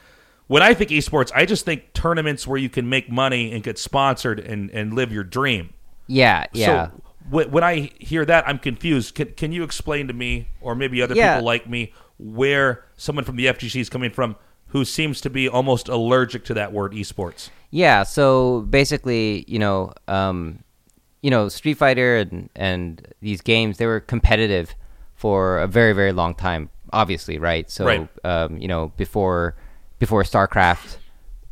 when 0.47 0.63
I 0.63 0.73
think 0.73 0.91
esports, 0.91 1.31
I 1.35 1.45
just 1.45 1.65
think 1.67 1.93
tournaments 1.93 2.47
where 2.47 2.59
you 2.59 2.69
can 2.71 2.89
make 2.89 3.11
money 3.11 3.53
and 3.53 3.63
get 3.63 3.79
sponsored 3.79 4.41
and, 4.41 4.71
and 4.71 4.95
live 4.95 5.13
your 5.13 5.25
dream. 5.25 5.75
Yeah, 6.07 6.47
yeah. 6.53 6.89
So 6.89 7.03
wh- 7.31 7.53
when 7.53 7.65
I 7.65 7.91
hear 7.99 8.25
that, 8.25 8.49
I'm 8.49 8.59
confused. 8.59 9.15
Can, 9.15 9.29
can 9.33 9.53
you 9.53 9.63
explain 9.63 10.09
to 10.09 10.15
me, 10.15 10.49
or 10.63 10.75
maybe 10.75 11.01
other 11.03 11.15
Yeah. 11.15 11.35
people 11.37 11.47
like 11.47 11.69
me, 11.69 11.93
where 12.19 12.85
someone 12.97 13.25
from 13.27 13.37
the 13.37 13.47
FGC 13.47 13.81
is 13.81 13.89
coming 13.91 14.11
from 14.11 14.37
who 14.75 14.85
seems 14.85 15.21
to 15.21 15.31
be 15.31 15.49
almost 15.49 15.89
allergic 15.89 16.45
to 16.45 16.53
that 16.55 16.73
word 16.73 16.93
esports? 16.93 17.49
Yeah, 17.71 18.03
so 18.03 18.63
basically, 18.63 19.45
you 19.47 19.61
know, 19.61 19.93
um, 20.09 20.65
you 21.23 21.31
know, 21.31 21.49
Street 21.49 21.75
Fighter 21.75 22.19
and 22.19 22.51
and 22.55 23.07
these 23.21 23.41
games 23.41 23.79
they 23.79 23.87
were 23.87 24.01
competitive 24.01 24.75
for 25.15 25.59
a 25.61 25.67
very 25.69 25.93
very 25.95 26.13
long 26.13 26.35
time. 26.35 26.69
Obviously, 26.93 27.39
right? 27.39 27.71
So, 27.71 27.85
Right. 27.87 28.09
Um, 28.25 28.59
you 28.59 28.69
know, 28.69 28.93
before 28.97 29.57
before 30.01 30.23
StarCraft, 30.25 30.97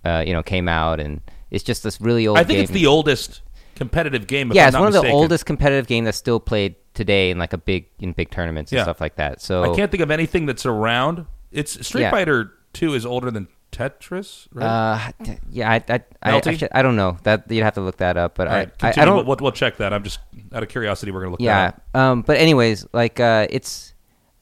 uh, 0.04 0.22
you 0.26 0.32
know, 0.32 0.42
came 0.42 0.68
out, 0.68 0.98
and 1.00 1.20
it's 1.50 1.64
just 1.64 1.82
this 1.84 2.00
really 2.00 2.26
old. 2.26 2.38
I 2.38 2.44
think 2.44 2.58
it's 2.58 2.70
the 2.72 2.86
oldest 2.86 3.40
competitive 3.76 4.26
game. 4.26 4.52
Yeah, 4.52 4.62
I'm 4.64 4.68
it's 4.68 4.76
one 4.78 4.88
of 4.88 4.92
the 4.94 5.10
oldest 5.10 5.46
competitive 5.46 5.86
games 5.86 6.06
that's 6.06 6.18
still 6.18 6.40
played 6.40 6.74
today 6.94 7.30
in 7.30 7.38
like 7.38 7.52
a 7.52 7.58
big 7.58 7.86
in 8.00 8.12
big 8.12 8.30
tournaments 8.30 8.72
and 8.72 8.78
Yeah. 8.78 8.82
stuff 8.82 9.00
like 9.00 9.14
that. 9.16 9.40
So 9.40 9.62
I 9.62 9.74
can't 9.76 9.90
think 9.92 10.02
of 10.02 10.10
anything 10.10 10.46
that's 10.46 10.66
around. 10.66 11.26
It's 11.52 11.86
Street 11.86 12.02
Yeah. 12.02 12.10
Fighter 12.10 12.52
Two 12.72 12.94
is 12.94 13.04
older 13.04 13.30
than 13.30 13.48
Tetris, 13.70 14.48
right? 14.52 14.64
Uh, 14.64 15.12
yeah, 15.50 15.70
I, 15.70 15.82
I, 15.88 16.02
I, 16.22 16.40
should- 16.40 16.68
I 16.72 16.82
don't 16.82 16.96
know 16.96 17.18
that 17.22 17.50
you'd 17.50 17.64
have 17.64 17.74
to 17.74 17.80
look 17.80 17.98
that 17.98 18.16
up, 18.16 18.34
but 18.34 18.48
I, 18.48 18.56
right, 18.56 18.70
I, 18.82 18.88
I 18.88 19.04
don't. 19.04 19.26
We'll, 19.26 19.36
we'll, 19.40 19.52
check 19.52 19.78
that. 19.78 19.92
I'm 19.92 20.04
just 20.04 20.20
out 20.52 20.62
of 20.62 20.68
curiosity. 20.68 21.10
We're 21.12 21.20
gonna 21.20 21.30
look. 21.32 21.40
that 21.40 21.44
yeah, 21.44 21.72
up. 21.94 21.96
um, 21.96 22.22
but 22.22 22.36
anyways, 22.38 22.86
like 22.92 23.20
uh, 23.20 23.46
it's, 23.50 23.94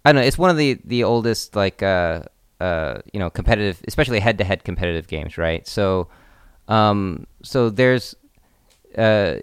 I 0.04 0.12
don't 0.12 0.20
know, 0.20 0.26
it's 0.26 0.38
one 0.38 0.50
of 0.50 0.56
the 0.56 0.80
the 0.84 1.04
oldest 1.04 1.54
like 1.54 1.82
uh, 1.82 2.22
uh, 2.60 3.00
you 3.12 3.18
know, 3.18 3.30
competitive, 3.30 3.80
especially 3.88 4.20
head 4.20 4.38
to 4.38 4.44
head 4.44 4.64
competitive 4.64 5.08
games, 5.08 5.38
right? 5.38 5.66
So, 5.66 6.08
um, 6.68 7.26
so 7.42 7.70
there's, 7.70 8.14
uh, 8.98 9.36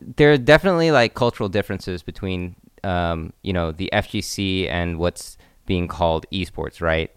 there 0.00 0.32
are 0.32 0.38
definitely 0.38 0.92
like 0.92 1.14
cultural 1.14 1.48
differences 1.48 2.02
between, 2.02 2.54
um, 2.84 3.32
you 3.42 3.52
know, 3.52 3.72
the 3.72 3.90
FGC 3.92 4.70
and 4.70 4.98
what's 4.98 5.36
being 5.66 5.88
called 5.88 6.24
esports, 6.32 6.80
right? 6.80 7.10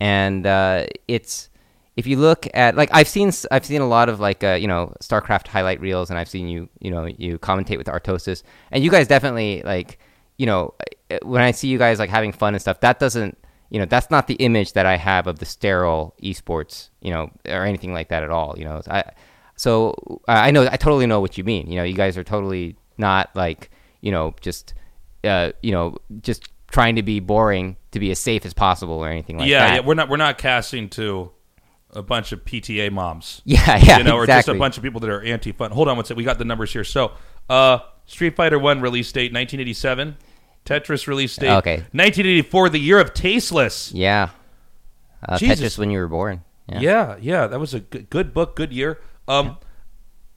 And 0.00 0.46
uh, 0.46 0.86
it's 1.08 1.48
if 1.96 2.06
you 2.06 2.16
look 2.16 2.46
at 2.54 2.76
like 2.76 2.90
I've 2.92 3.08
seen 3.08 3.30
I've 3.50 3.64
seen 3.64 3.80
a 3.80 3.86
lot 3.86 4.08
of 4.08 4.20
like 4.20 4.42
uh, 4.42 4.54
you 4.60 4.66
know 4.66 4.92
StarCraft 5.00 5.46
highlight 5.46 5.80
reels, 5.80 6.10
and 6.10 6.18
I've 6.18 6.28
seen 6.28 6.48
you 6.48 6.68
you 6.80 6.90
know 6.90 7.06
you 7.06 7.38
commentate 7.38 7.78
with 7.78 7.86
Artosis, 7.86 8.42
and 8.70 8.82
you 8.82 8.90
guys 8.90 9.06
definitely 9.06 9.62
like 9.64 9.98
you 10.36 10.46
know 10.46 10.74
uh, 11.10 11.18
when 11.22 11.42
I 11.42 11.52
see 11.52 11.68
you 11.68 11.78
guys 11.78 11.98
like 11.98 12.10
having 12.10 12.32
fun 12.32 12.54
and 12.54 12.60
stuff, 12.60 12.80
that 12.80 12.98
doesn't 12.98 13.38
you 13.70 13.78
know 13.78 13.86
that's 13.86 14.10
not 14.10 14.26
the 14.26 14.34
image 14.34 14.72
that 14.72 14.86
I 14.86 14.96
have 14.96 15.26
of 15.26 15.38
the 15.38 15.46
sterile 15.46 16.14
esports 16.22 16.90
you 17.00 17.12
know 17.12 17.30
or 17.46 17.64
anything 17.64 17.92
like 17.92 18.08
that 18.08 18.22
at 18.22 18.30
all. 18.30 18.54
You 18.58 18.64
know, 18.64 18.82
I 18.88 19.04
so 19.56 19.94
uh, 20.28 20.32
I 20.32 20.50
know 20.50 20.62
I 20.70 20.76
totally 20.76 21.06
know 21.06 21.20
what 21.20 21.38
you 21.38 21.44
mean. 21.44 21.68
You 21.68 21.76
know, 21.76 21.84
you 21.84 21.94
guys 21.94 22.18
are 22.18 22.24
totally 22.24 22.76
not 22.98 23.30
like 23.34 23.70
you 24.00 24.10
know 24.10 24.34
just 24.40 24.74
uh, 25.22 25.52
you 25.62 25.70
know 25.70 25.96
just 26.20 26.48
trying 26.74 26.96
to 26.96 27.04
be 27.04 27.20
boring 27.20 27.76
to 27.92 28.00
be 28.00 28.10
as 28.10 28.18
safe 28.18 28.44
as 28.44 28.52
possible 28.52 28.94
or 28.94 29.08
anything 29.08 29.38
like 29.38 29.48
yeah, 29.48 29.68
that. 29.68 29.74
yeah, 29.76 29.80
we're 29.86 29.94
not 29.94 30.08
we're 30.08 30.16
not 30.16 30.38
casting 30.38 30.88
to 30.88 31.30
a 31.90 32.02
bunch 32.02 32.32
of 32.32 32.44
PTA 32.44 32.90
moms. 32.90 33.42
yeah, 33.44 33.76
yeah, 33.76 33.98
you 33.98 34.04
know, 34.04 34.16
or 34.16 34.26
just 34.26 34.48
a 34.48 34.54
bunch 34.54 34.76
of 34.76 34.82
people 34.82 34.98
that 34.98 35.08
are 35.08 35.22
anti-fun. 35.22 35.70
Hold 35.70 35.86
on 35.86 35.94
one 35.96 36.04
second. 36.04 36.16
We 36.16 36.24
got 36.24 36.38
the 36.38 36.44
numbers 36.44 36.72
here. 36.72 36.82
So, 36.82 37.12
uh, 37.48 37.78
Street 38.06 38.34
Fighter 38.34 38.58
One 38.58 38.80
release 38.80 39.12
date 39.12 39.32
1987. 39.32 40.16
Tetris 40.66 41.06
release 41.06 41.36
date 41.36 41.50
Okay. 41.58 41.76
1984. 41.92 42.70
The 42.70 42.80
year 42.80 42.98
of 42.98 43.14
tasteless. 43.14 43.92
Yeah. 43.92 44.30
Uh, 45.26 45.38
Jesus. 45.38 45.60
Tetris 45.60 45.78
when 45.78 45.92
you 45.92 46.00
were 46.00 46.08
born. 46.08 46.42
Yeah. 46.68 46.80
Yeah, 46.80 47.16
yeah, 47.20 47.46
that 47.46 47.60
was 47.60 47.72
a 47.72 47.80
good, 47.80 48.10
good 48.10 48.34
book, 48.34 48.56
good 48.56 48.72
year. 48.72 48.98
Um, 49.28 49.58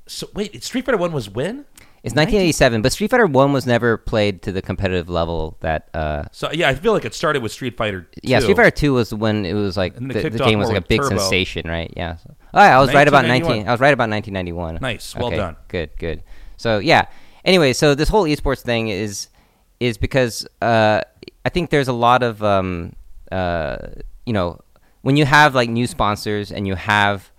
so 0.05 0.29
wait, 0.35 0.63
Street 0.63 0.85
Fighter 0.85 0.97
One 0.97 1.13
was 1.13 1.29
when? 1.29 1.65
It's 2.07 2.15
1987, 2.15 2.81
but 2.81 2.91
Street 2.91 3.11
Fighter 3.11 3.27
1 3.27 3.53
was 3.53 3.65
never 3.65 3.97
played 3.97 4.41
to 4.43 4.51
the 4.51 4.61
competitive 4.61 5.09
level 5.09 5.57
that. 5.59 5.89
Uh, 5.93 6.23
So 6.31 6.51
yeah, 6.51 6.69
I 6.69 6.75
feel 6.75 6.93
like 6.93 7.05
it 7.05 7.13
started 7.13 7.43
with 7.43 7.51
Street 7.51 7.77
Fighter. 7.77 8.01
2. 8.01 8.21
yeah, 8.23 8.39
Street 8.39 8.55
Fighter 8.55 8.71
2 8.71 8.93
was 8.93 9.13
when 9.13 9.45
it 9.45 9.53
was 9.53 9.77
like 9.77 9.95
the, 9.95 10.29
the 10.29 10.39
game 10.39 10.57
was 10.59 10.69
like 10.69 10.77
a 10.77 10.87
big 10.87 11.01
Turbo. 11.01 11.17
sensation, 11.17 11.67
right? 11.67 11.93
Yeah. 11.95 12.15
So, 12.15 12.35
oh, 12.53 12.63
yeah, 12.63 12.77
I 12.77 12.79
was 12.79 12.93
right 12.93 13.07
about 13.07 13.25
1991. 13.25 13.57
19. 13.57 13.67
I 13.67 13.71
was 13.71 13.81
right 13.81 13.93
about 13.93 14.09
1991. 14.09 14.79
Nice. 14.81 15.15
Well 15.15 15.27
Okay, 15.27 15.37
done. 15.37 15.57
Good, 15.67 15.89
good. 15.97 16.23
So 16.55 16.79
yeah. 16.79 17.07
Anyway, 17.45 17.73
so 17.73 17.93
this 17.95 18.09
whole 18.09 18.23
esports 18.23 18.61
thing 18.61 18.87
is 18.87 19.27
is 19.79 19.97
because 19.97 20.47
uh, 20.61 21.01
I 21.45 21.49
think 21.49 21.69
there's 21.69 21.87
a 21.87 21.93
lot 21.93 22.23
of 22.23 22.43
um, 22.43 22.93
uh, 23.31 23.77
you 24.25 24.33
know 24.33 24.59
when 25.01 25.17
you 25.17 25.25
have 25.25 25.55
like 25.55 25.69
new 25.69 25.87
sponsors 25.87 26.51
and 26.51 26.67
you 26.67 26.75
have 26.75 27.31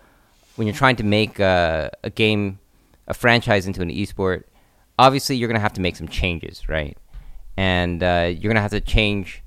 when 0.57 0.66
you're 0.66 0.77
trying 0.77 0.97
to 0.97 1.05
make 1.05 1.39
a, 1.39 1.90
a 2.03 2.11
game 2.11 2.59
a 3.07 3.15
franchise 3.15 3.66
into 3.66 3.82
an 3.82 3.90
esport, 3.90 4.45
obviously 4.98 5.36
you're 5.36 5.48
gonna 5.48 5.60
have 5.60 5.72
to 5.74 5.80
make 5.80 5.96
some 5.96 6.08
changes, 6.08 6.68
right? 6.68 6.96
And 7.56 8.02
uh, 8.02 8.32
you're 8.36 8.52
gonna 8.52 8.62
have 8.62 8.70
to 8.72 8.80
change. 8.80 9.42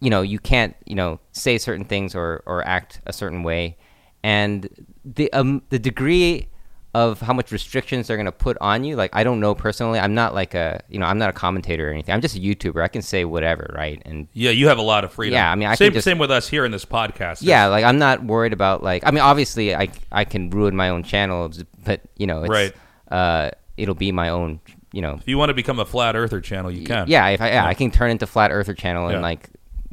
You 0.00 0.10
know, 0.10 0.22
you 0.22 0.38
can't 0.38 0.74
you 0.86 0.94
know 0.94 1.20
say 1.32 1.58
certain 1.58 1.84
things 1.84 2.14
or 2.14 2.42
or 2.46 2.66
act 2.66 3.00
a 3.06 3.12
certain 3.12 3.42
way, 3.42 3.76
and 4.22 4.68
the 5.04 5.32
um 5.32 5.62
the 5.70 5.78
degree 5.78 6.48
of 6.94 7.20
how 7.22 7.32
much 7.32 7.50
restrictions 7.52 8.06
they're 8.06 8.16
gonna 8.18 8.30
put 8.32 8.56
on 8.60 8.84
you. 8.84 8.96
Like 8.96 9.10
I 9.14 9.22
don't 9.24 9.38
know 9.40 9.54
personally. 9.54 9.98
I'm 9.98 10.14
not 10.14 10.34
like 10.34 10.54
a 10.54 10.82
you 10.88 10.98
know 10.98 11.06
I'm 11.06 11.18
not 11.18 11.30
a 11.30 11.32
commentator 11.32 11.88
or 11.88 11.92
anything. 11.92 12.14
I'm 12.14 12.20
just 12.20 12.36
a 12.36 12.40
YouTuber. 12.40 12.82
I 12.82 12.88
can 12.88 13.00
say 13.02 13.24
whatever, 13.24 13.72
right? 13.74 14.02
And 14.04 14.28
Yeah, 14.32 14.50
you 14.50 14.68
have 14.68 14.78
a 14.78 14.82
lot 14.82 15.04
of 15.04 15.12
freedom. 15.12 15.34
Yeah, 15.34 15.50
I 15.50 15.54
mean, 15.54 15.68
I 15.68 15.74
same 15.76 15.92
just- 15.92 16.04
same 16.04 16.18
with 16.18 16.30
us 16.30 16.48
here 16.48 16.64
in 16.64 16.72
this 16.72 16.84
podcast. 16.84 17.38
yeah, 17.40 17.66
like 17.66 17.84
I'm 17.84 17.98
not 17.98 18.24
worried 18.24 18.52
about 18.52 18.82
like 18.82 19.06
I 19.06 19.10
mean 19.10 19.22
obviously 19.22 19.74
I 19.74 19.88
I 20.10 20.24
can 20.24 20.50
ruin 20.50 20.74
my 20.76 20.88
own 20.90 21.02
channel, 21.02 21.50
but 21.84 22.00
you 22.16 22.26
know 22.26 22.42
it's, 22.42 22.50
Right. 22.50 22.74
Uh, 23.10 23.50
it'll 23.76 23.94
be 23.94 24.10
my 24.12 24.28
own 24.30 24.60
you 24.92 25.00
know 25.02 25.14
If 25.14 25.26
you 25.28 25.38
want 25.38 25.48
to 25.50 25.54
become 25.54 25.78
a 25.80 25.84
flat 25.84 26.14
earther 26.16 26.40
channel, 26.40 26.70
you 26.70 26.84
can. 26.86 27.06
yeah 27.08 27.28
if 27.28 27.40
I 27.40 27.48
yeah, 27.50 27.66
I 27.66 27.74
can 27.74 27.90
turn 27.90 28.10
into 28.10 28.26
flat 28.26 28.50
earther 28.50 28.74
channel 28.74 29.06
and 29.06 29.14
Yeah. 29.16 29.20
like 29.20 29.48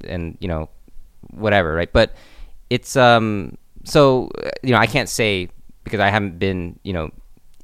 and 0.05 0.38
you 0.39 0.47
know 0.47 0.69
whatever 1.31 1.73
right 1.76 1.91
but 1.91 2.13
it's 2.69 2.95
um 2.95 3.57
so 3.84 4.30
you 4.63 4.71
know 4.71 4.77
I 4.77 4.88
can't 4.88 5.09
say 5.09 5.49
because 5.84 5.99
I 5.99 6.09
haven't 6.09 6.39
been 6.39 6.80
you 6.84 6.93
know 6.93 7.11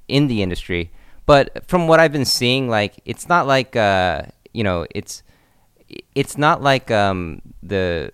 in 0.07 0.27
the 0.27 0.41
industry 0.41 0.91
but 1.25 1.65
from 1.67 1.87
what 1.87 1.99
I've 1.99 2.11
been 2.11 2.25
seeing 2.25 2.69
like 2.69 2.95
it's 3.05 3.27
not 3.27 3.47
like 3.47 3.75
uh 3.75 4.23
you 4.53 4.63
know 4.63 4.85
it's 4.93 5.23
it's 6.15 6.37
not 6.37 6.61
like 6.61 6.91
um 6.91 7.41
the 7.63 8.11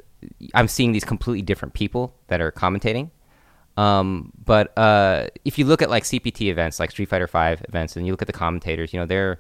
I'm 0.54 0.68
seeing 0.68 0.92
these 0.92 1.04
completely 1.06 1.42
different 1.42 1.74
people 1.74 2.14
that 2.28 2.42
are 2.42 2.52
commentating 2.52 3.10
um, 3.82 4.32
but 4.46 4.78
uh, 4.78 5.28
if 5.44 5.58
you 5.58 5.66
look 5.66 5.82
at 5.82 5.90
like 5.90 6.04
CPT 6.04 6.52
events, 6.52 6.80
like 6.80 6.92
Street 6.92 7.10
Fighter 7.10 7.28
Five 7.28 7.66
events, 7.68 7.96
and 7.96 8.06
you 8.06 8.14
look 8.14 8.22
at 8.22 8.28
the 8.28 8.34
commentators, 8.34 8.94
you 8.94 9.00
know 9.00 9.08
they're, 9.08 9.40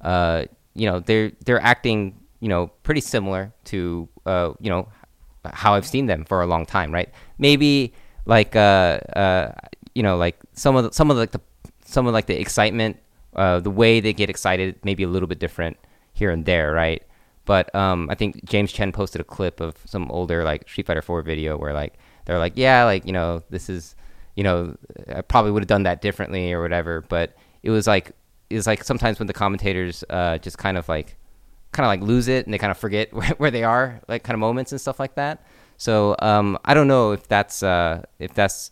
uh, 0.00 0.44
you 0.74 0.86
know 0.88 1.00
they're 1.00 1.32
they're 1.44 1.60
acting, 1.60 2.20
you 2.38 2.48
know, 2.48 2.68
pretty 2.84 3.00
similar 3.00 3.52
to, 3.64 4.08
uh, 4.26 4.52
you 4.60 4.70
know, 4.70 4.88
how 5.44 5.74
I've 5.74 5.86
seen 5.86 6.06
them 6.06 6.24
for 6.24 6.40
a 6.40 6.46
long 6.46 6.66
time, 6.66 6.92
right? 6.92 7.08
Maybe 7.38 7.92
like, 8.26 8.54
uh, 8.54 9.00
uh, 9.16 9.52
you 9.94 10.04
know, 10.04 10.16
like 10.16 10.38
some 10.52 10.76
of 10.76 10.84
the, 10.84 10.92
some 10.92 11.10
of 11.10 11.16
like 11.16 11.32
the 11.32 11.40
some 11.84 12.06
of 12.06 12.12
like 12.12 12.26
the 12.26 12.40
excitement, 12.40 12.96
uh, 13.34 13.58
the 13.58 13.70
way 13.70 13.98
they 13.98 14.12
get 14.12 14.30
excited, 14.30 14.78
maybe 14.84 15.02
a 15.02 15.08
little 15.08 15.26
bit 15.26 15.40
different 15.40 15.76
here 16.12 16.30
and 16.30 16.44
there, 16.44 16.72
right? 16.72 17.02
But 17.44 17.74
um, 17.74 18.08
I 18.08 18.14
think 18.14 18.44
James 18.44 18.70
Chen 18.70 18.92
posted 18.92 19.20
a 19.20 19.24
clip 19.24 19.58
of 19.58 19.74
some 19.84 20.08
older 20.12 20.44
like 20.44 20.68
Street 20.68 20.86
Fighter 20.86 21.02
4 21.02 21.22
video 21.22 21.58
where 21.58 21.72
like 21.72 21.94
they're 22.24 22.38
like, 22.38 22.54
yeah, 22.56 22.84
like 22.84 23.06
you 23.06 23.12
know, 23.12 23.42
this 23.50 23.68
is, 23.68 23.94
you 24.34 24.44
know, 24.44 24.76
I 25.08 25.22
probably 25.22 25.50
would 25.50 25.62
have 25.62 25.68
done 25.68 25.84
that 25.84 26.00
differently 26.00 26.52
or 26.52 26.62
whatever. 26.62 27.02
But 27.02 27.34
it 27.62 27.70
was 27.70 27.86
like 27.86 28.12
it 28.48 28.56
was 28.56 28.66
like 28.66 28.84
sometimes 28.84 29.18
when 29.18 29.26
the 29.26 29.32
commentators 29.32 30.04
uh, 30.10 30.38
just 30.38 30.58
kind 30.58 30.76
of 30.76 30.88
like 30.88 31.16
kind 31.72 31.84
of 31.84 31.88
like 31.88 32.00
lose 32.00 32.28
it 32.28 32.46
and 32.46 32.52
they 32.52 32.58
kind 32.58 32.70
of 32.70 32.78
forget 32.78 33.12
where, 33.38 33.50
they 33.50 33.64
are, 33.64 34.00
like 34.08 34.22
kind 34.22 34.34
of 34.34 34.40
moments 34.40 34.72
and 34.72 34.80
stuff 34.80 34.98
like 34.98 35.14
that. 35.14 35.44
So 35.76 36.16
um, 36.20 36.58
I 36.64 36.74
don't 36.74 36.88
know 36.88 37.12
if 37.12 37.26
that's 37.28 37.62
uh, 37.62 38.02
if 38.18 38.34
that's 38.34 38.70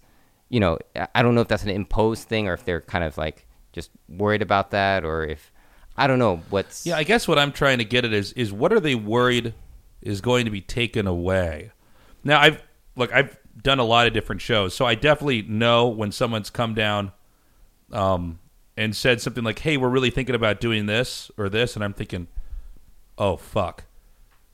you 0.49 0.61
know 0.61 0.79
I 1.15 1.23
don't 1.23 1.35
know 1.35 1.41
if 1.41 1.49
that's 1.49 1.63
an 1.63 1.71
imposed 1.71 2.29
thing 2.29 2.49
or 2.49 2.55
if 2.55 2.65
they're 2.65 2.81
kind 2.81 3.05
of 3.05 3.17
like 3.17 3.47
just 3.73 3.91
worried 4.09 4.43
about 4.43 4.73
that 4.73 5.05
or 5.05 5.25
if 5.25 5.53
I 5.97 6.07
don't 6.07 6.19
know 6.19 6.43
what's 6.51 6.85
Yeah, 6.87 6.97
I 6.97 7.05
guess 7.05 7.27
what 7.27 7.39
I'm 7.39 7.53
trying 7.53 7.79
to 7.79 7.85
get 7.85 8.05
at 8.05 8.13
is 8.13 8.33
is 8.33 8.53
what 8.53 8.73
are 8.73 8.81
they 8.81 8.95
worried 8.95 9.55
is 10.03 10.21
going 10.21 10.45
to 10.45 10.51
be 10.51 10.61
taken 10.61 11.07
away? 11.07 11.73
Now 12.25 12.41
I've 12.41 12.63
look, 12.99 13.13
I've 13.13 13.37
done 13.63 13.79
a 13.79 13.85
lot 13.85 14.07
of 14.07 14.13
different 14.13 14.41
shows, 14.43 14.75
so 14.75 14.85
I 14.85 14.95
definitely 14.95 15.43
know 15.43 15.89
when 15.89 16.13
someone's 16.13 16.51
come 16.51 16.75
down 16.75 17.13
um 17.93 18.39
and 18.77 18.95
said 18.95 19.21
something 19.21 19.43
like, 19.45 19.59
"Hey, 19.61 19.77
we're 19.77 19.89
really 19.89 20.11
thinking 20.11 20.35
about 20.35 20.61
doing 20.61 20.87
this 20.87 21.31
or 21.37 21.49
this," 21.49 21.75
and 21.75 21.85
I'm 21.85 21.95
thinking, 21.95 22.29
"Oh 23.17 23.37
fuck. 23.37 23.85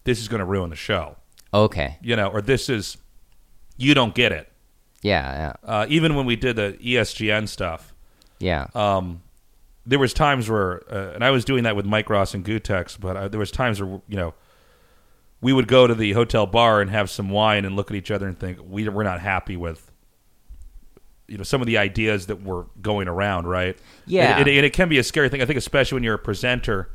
This 0.05 0.21
is 0.21 0.29
going 0.29 0.41
to 0.41 0.45
ruin 0.45 0.71
the 0.71 0.77
show." 0.77 1.17
okay 1.53 1.99
You 2.03 2.17
know, 2.17 2.29
or 2.29 2.41
this 2.43 2.69
is 2.69 2.97
you 3.77 3.95
don't 3.95 4.15
get 4.15 4.33
it. 4.33 4.51
yeah 5.03 5.33
yeah 5.65 5.69
Uh, 5.69 5.87
even 5.89 6.15
when 6.15 6.27
we 6.27 6.37
did 6.37 6.57
the 6.57 6.77
ESGN 6.81 7.49
stuff, 7.49 7.93
yeah 8.39 8.67
um, 8.75 9.23
there 9.87 9.99
was 9.99 10.15
times 10.15 10.49
where, 10.49 10.83
uh, 10.91 11.13
and 11.15 11.23
I 11.23 11.31
was 11.31 11.45
doing 11.45 11.65
that 11.65 11.77
with 11.77 11.85
Mike 11.85 12.09
Ross 12.09 12.33
and 12.35 12.43
Gootecks, 12.45 12.99
but 12.99 13.17
uh, 13.17 13.29
there 13.29 13.39
was 13.39 13.51
times 13.51 13.83
where 13.83 14.01
you 14.09 14.17
know 14.17 14.35
we 15.45 15.53
would 15.53 15.69
go 15.69 15.87
to 15.87 15.95
the 15.95 16.13
hotel 16.13 16.47
bar 16.47 16.81
and 16.81 16.91
have 16.91 17.11
some 17.11 17.29
wine 17.29 17.67
and 17.67 17.77
look 17.77 17.91
at 17.91 17.97
each 17.99 18.11
other 18.11 18.27
and 18.27 18.39
think 18.41 18.59
we 18.67 18.89
we're 18.89 19.03
not 19.03 19.21
happy 19.21 19.59
with 19.59 19.93
you 21.29 21.37
know 21.37 21.45
some 21.45 21.61
of 21.61 21.67
the 21.67 21.77
ideas 21.77 22.29
that 22.29 22.43
were 22.43 22.65
going 22.81 23.09
around, 23.09 23.47
right? 23.47 23.77
Yeah. 24.07 24.39
and, 24.39 24.49
and, 24.49 24.57
and 24.57 24.65
it 24.65 24.73
can 24.73 24.89
be 24.89 24.97
a 24.97 25.05
scary 25.05 25.29
thing. 25.29 25.43
I 25.43 25.45
think, 25.45 25.59
especially 25.59 25.97
when 25.97 26.03
you're 26.03 26.15
a 26.15 26.19
presenter 26.19 26.91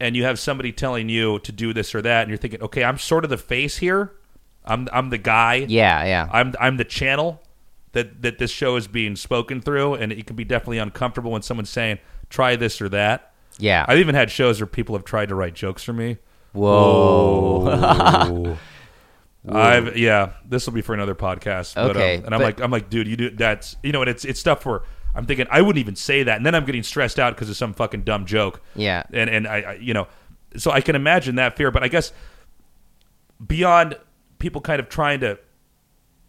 and 0.00 0.16
you 0.16 0.24
have 0.24 0.40
somebody 0.40 0.72
telling 0.72 1.08
you 1.08 1.38
to 1.38 1.52
do 1.52 1.72
this 1.72 1.94
or 1.94 2.02
that, 2.02 2.22
and 2.22 2.30
you're 2.30 2.36
thinking, 2.36 2.60
okay, 2.62 2.82
I'm 2.82 2.98
sort 2.98 3.22
of 3.22 3.30
the 3.30 3.38
face 3.38 3.76
here. 3.76 4.10
I'm 4.64 4.88
I'm 4.92 5.10
the 5.10 5.18
guy. 5.18 5.64
yeah 5.68 6.04
yeah 6.04 6.28
I'm 6.32 6.52
I'm 6.58 6.78
the 6.78 6.84
channel 6.84 7.42
that 7.92 8.22
that 8.22 8.38
this 8.38 8.50
show 8.50 8.74
is 8.74 8.88
being 8.88 9.14
spoken 9.14 9.60
through, 9.60 9.94
and 9.94 10.10
it 10.10 10.26
can 10.26 10.34
be 10.34 10.44
definitely 10.44 10.78
uncomfortable 10.78 11.30
when 11.30 11.42
someone's 11.42 11.70
saying 11.70 12.00
try 12.28 12.56
this 12.56 12.82
or 12.82 12.88
that. 12.88 13.32
yeah 13.56 13.84
I've 13.86 13.98
even 13.98 14.16
had 14.16 14.32
shows 14.32 14.60
where 14.60 14.66
people 14.66 14.96
have 14.96 15.04
tried 15.04 15.28
to 15.28 15.36
write 15.36 15.54
jokes 15.54 15.84
for 15.84 15.92
me. 15.92 16.18
Whoa 16.54 18.56
I've 19.46 19.98
yeah, 19.98 20.32
this 20.48 20.64
will 20.66 20.72
be 20.72 20.80
for 20.80 20.94
another 20.94 21.14
podcast. 21.14 21.74
But, 21.74 21.84
um, 21.84 21.90
Okay, 21.90 22.14
and 22.16 22.34
I'm 22.34 22.40
but- 22.40 22.44
like 22.44 22.60
I'm 22.60 22.70
like, 22.70 22.88
dude, 22.88 23.06
you 23.06 23.16
do 23.16 23.30
that's 23.30 23.76
you 23.82 23.92
know, 23.92 24.00
and 24.00 24.08
it's 24.08 24.24
it's 24.24 24.40
stuff 24.40 24.64
where 24.64 24.82
I'm 25.14 25.26
thinking 25.26 25.46
I 25.50 25.60
wouldn't 25.60 25.80
even 25.80 25.96
say 25.96 26.22
that, 26.22 26.38
and 26.38 26.46
then 26.46 26.54
I'm 26.54 26.64
getting 26.64 26.82
stressed 26.82 27.20
out 27.20 27.34
because 27.34 27.50
of 27.50 27.56
some 27.56 27.74
fucking 27.74 28.04
dumb 28.04 28.24
joke. 28.24 28.62
Yeah. 28.74 29.02
and 29.12 29.28
and 29.28 29.46
I, 29.46 29.60
I 29.60 29.72
you 29.74 29.92
know, 29.92 30.06
so 30.56 30.70
I 30.70 30.80
can 30.80 30.96
imagine 30.96 31.34
that 31.34 31.58
fear, 31.58 31.70
but 31.70 31.82
I 31.82 31.88
guess 31.88 32.10
beyond 33.46 33.98
people 34.38 34.60
kind 34.60 34.80
of 34.80 34.88
trying 34.88 35.20
to 35.20 35.38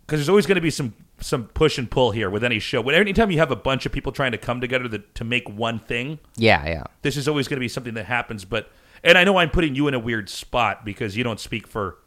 because 0.05 0.19
there's 0.19 0.29
always 0.29 0.45
going 0.45 0.55
to 0.55 0.61
be 0.61 0.69
some 0.69 0.93
some 1.21 1.45
push 1.45 1.77
and 1.77 1.89
pull 1.89 2.11
here 2.11 2.29
with 2.29 2.43
any 2.43 2.59
show. 2.59 2.81
When 2.81 2.95
anytime 2.95 3.31
you 3.31 3.37
have 3.37 3.51
a 3.51 3.55
bunch 3.55 3.85
of 3.85 3.91
people 3.93 4.11
trying 4.11 4.33
to 4.33 4.37
come 4.37 4.59
together 4.59 4.89
to, 4.89 4.99
to 4.99 5.23
make 5.23 5.47
one 5.49 5.79
thing, 5.79 6.19
yeah 6.35 6.65
yeah 6.67 6.83
this 7.01 7.15
is 7.15 7.29
always 7.29 7.47
going 7.47 7.57
to 7.57 7.61
be 7.61 7.69
something 7.69 7.93
that 7.93 8.05
happens. 8.05 8.43
But 8.43 8.69
and 9.05 9.17
I 9.17 9.23
know 9.23 9.37
I'm 9.37 9.49
putting 9.49 9.75
you 9.75 9.87
in 9.87 9.93
a 9.93 9.99
weird 9.99 10.29
spot 10.29 10.83
because 10.83 11.15
you 11.15 11.23
don't 11.23 11.39
speak 11.39 11.67
for 11.67 11.97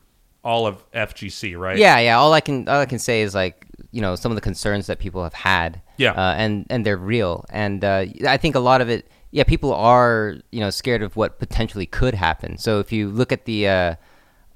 all 0.44 0.66
of 0.66 0.88
FGC, 0.92 1.58
right? 1.58 1.78
Yeah, 1.78 1.98
yeah. 1.98 2.18
All 2.18 2.32
I 2.32 2.40
can 2.40 2.68
all 2.68 2.80
I 2.80 2.86
can 2.86 2.98
say 2.98 3.22
is 3.22 3.34
like 3.34 3.66
you 3.90 4.00
know 4.00 4.16
some 4.16 4.30
of 4.32 4.36
the 4.36 4.42
concerns 4.42 4.86
that 4.86 4.98
people 4.98 5.22
have 5.22 5.34
had. 5.34 5.80
Yeah. 5.96 6.12
uh, 6.12 6.34
and 6.36 6.66
and 6.70 6.86
they're 6.86 6.96
real, 6.96 7.44
and 7.50 7.84
uh, 7.84 8.04
I 8.26 8.36
think 8.36 8.54
a 8.54 8.60
lot 8.60 8.80
of 8.80 8.88
it. 8.88 9.10
Yeah, 9.30 9.44
people 9.44 9.74
are 9.74 10.36
you 10.52 10.60
know 10.60 10.70
scared 10.70 11.02
of 11.02 11.16
what 11.16 11.38
potentially 11.38 11.86
could 11.86 12.14
happen. 12.14 12.56
So 12.58 12.78
if 12.78 12.92
you 12.92 13.08
look 13.08 13.32
at 13.32 13.44
the 13.46 13.68
uh, 13.68 13.94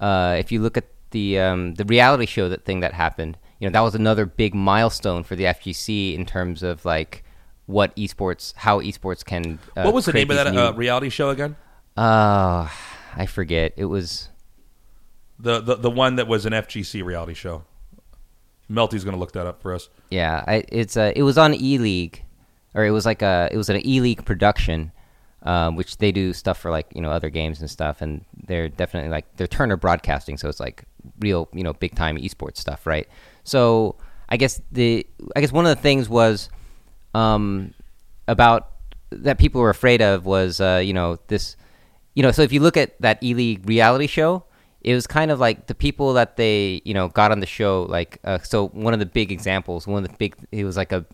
uh, 0.01 0.37
if 0.39 0.53
you 0.53 0.61
look 0.61 0.77
at 0.77 0.87
the 1.11 1.39
um, 1.39 1.75
the 1.75 1.85
reality 1.85 2.27
show 2.27 2.49
that 2.49 2.65
thing 2.65 2.81
that 2.81 2.93
happened, 2.93 3.39
you 3.59 3.69
know 3.69 3.73
that 3.73 3.81
was 3.81 3.95
another 3.95 4.25
big 4.25 4.55
milestone 4.55 5.25
for 5.25 5.37
the 5.37 5.45
FGC 5.45 6.15
in 6.15 6.25
terms 6.25 6.63
of 6.63 6.85
like 6.85 7.25
what 7.67 7.95
esports, 7.97 8.55
how 8.57 8.81
esports 8.81 9.25
can. 9.25 9.59
Uh, 9.77 9.83
what 9.83 9.95
was 9.95 10.07
the 10.07 10.13
name 10.13 10.31
of 10.31 10.37
that 10.37 10.47
uh, 10.47 10.71
new- 10.71 10.77
reality 10.77 11.09
show 11.09 11.31
again? 11.31 11.57
Uh, 11.97 12.69
I 13.17 13.27
forget. 13.27 13.73
It 13.77 13.87
was 13.87 14.29
The, 15.39 15.61
the 15.61 15.77
the 15.77 15.91
one 15.91 16.17
that 16.17 16.27
was 16.27 16.47
an 16.47 16.53
FGC 16.53 17.05
reality 17.05 17.35
show. 17.35 17.65
Melty's 18.69 19.05
going 19.05 19.15
to 19.15 19.21
look 19.21 19.33
that 19.33 19.47
up 19.47 19.61
for 19.61 19.75
us. 19.75 19.89
yeah. 20.11 20.45
I, 20.47 20.65
it's 20.69 20.97
uh, 20.97 21.13
it 21.15 21.23
was 21.25 21.37
on 21.37 21.55
E 21.55 21.79
League, 21.79 22.25
or 22.75 22.85
it 22.87 22.91
was 22.91 23.05
like 23.05 23.21
a 23.23 23.49
it 23.53 23.57
was 23.57 23.69
an 23.69 23.87
E 23.87 24.01
League 24.01 24.25
production, 24.25 24.93
um, 25.43 25.77
which 25.77 25.99
they 25.99 26.11
do 26.13 26.33
stuff 26.33 26.59
for 26.59 26.71
like 26.71 26.87
you 26.95 27.03
know 27.03 27.11
other 27.11 27.29
games 27.29 27.61
and 27.61 27.69
stuff, 27.71 28.01
and 28.01 28.25
they're 28.47 28.69
definitely 28.71 29.11
like 29.11 29.27
they're 29.37 29.47
Turner 29.47 29.77
Broadcasting, 29.77 30.39
so 30.39 30.49
it's 30.49 30.61
like 30.61 30.85
real 31.21 31.49
you 31.53 31.63
know 31.63 31.75
big 31.75 31.95
time 31.95 32.17
esports 32.17 32.57
stuff, 32.59 32.87
right? 32.87 33.07
So 33.45 33.97
I 34.31 34.39
guess 34.39 34.63
the 34.71 35.07
I 35.37 35.41
guess 35.43 35.53
one 35.53 35.67
of 35.67 35.77
the 35.77 35.83
things 35.83 36.09
was 36.09 36.49
um, 37.13 37.75
about 38.27 38.71
that 39.11 39.39
people 39.39 39.61
were 39.61 39.69
afraid 39.71 40.01
of 40.01 40.25
was 40.25 40.63
uh, 40.63 40.81
you 40.83 40.95
know 40.95 41.19
this 41.27 41.57
you 42.15 42.23
know 42.23 42.31
so 42.31 42.43
if 42.43 42.53
you 42.53 42.61
look 42.61 42.77
at 42.77 43.01
that 43.01 43.23
E 43.23 43.35
League 43.35 43.69
reality 43.69 44.07
show, 44.07 44.45
it 44.81 44.95
was 44.95 45.07
kind 45.07 45.31
of 45.31 45.39
like 45.41 45.67
the 45.67 45.75
people 45.75 46.13
that 46.15 46.37
they 46.37 46.83
you 46.85 46.95
know 46.95 47.09
got 47.09 47.31
on 47.33 47.41
the 47.41 47.47
show 47.47 47.83
like 47.89 48.19
uh, 48.25 48.39
so 48.39 48.69
one 48.69 48.93
of 48.95 49.01
the 49.01 49.07
big 49.07 49.31
examples 49.33 49.87
one 49.87 50.03
of 50.05 50.11
the 50.11 50.17
big 50.17 50.35
it 50.51 50.65
was 50.65 50.77
like 50.77 50.93
a 50.93 51.05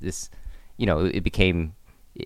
this 0.00 0.28
you 0.76 0.86
know 0.86 1.04
it 1.06 1.22
became 1.22 1.74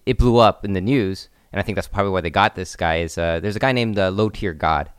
it 0.06 0.18
blew 0.18 0.38
up 0.38 0.64
in 0.64 0.72
the 0.72 0.80
news 0.80 1.28
and 1.52 1.60
I 1.60 1.62
think 1.62 1.76
that's 1.76 1.88
probably 1.88 2.10
why 2.12 2.20
they 2.22 2.30
got 2.30 2.54
this 2.54 2.74
guy 2.76 2.96
is 2.96 3.16
uh, 3.18 3.40
there's 3.40 3.56
a 3.56 3.60
guy 3.60 3.72
named 3.72 3.98
uh, 3.98 4.10
Low 4.10 4.28
Tier 4.28 4.52
God. 4.52 4.90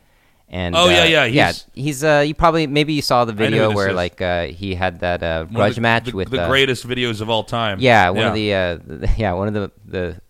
And 0.50 0.78
Oh, 0.78 0.88
yeah, 0.88 1.02
uh, 1.02 1.04
yeah, 1.04 1.26
yeah. 1.26 1.46
he's- 1.48 1.66
He's 1.76 2.04
uh, 2.06 2.24
you 2.26 2.34
probably 2.34 2.68
maybe 2.68 2.94
you 2.94 3.02
saw 3.02 3.26
the 3.26 3.34
video 3.34 3.70
where 3.74 3.90
is. 3.90 3.96
like 3.96 4.22
uh, 4.22 4.46
he 4.46 4.76
had 4.76 5.02
that 5.02 5.22
uh, 5.22 5.44
grudge 5.44 5.76
the- 5.76 5.82
match 5.82 6.06
the, 6.06 6.14
with 6.16 6.30
the 6.32 6.44
uh, 6.44 6.48
greatest 6.48 6.88
videos 6.88 7.20
of 7.20 7.30
all 7.30 7.44
time. 7.44 7.80
yeah, 7.82 8.10
one 8.10 8.26
of 8.28 8.34
the, 8.34 8.54
uh, 8.54 8.78
the 8.78 9.10
yeah, 9.18 9.34
one 9.34 9.50
of 9.50 9.54
the 9.54 9.72
the 9.86 10.22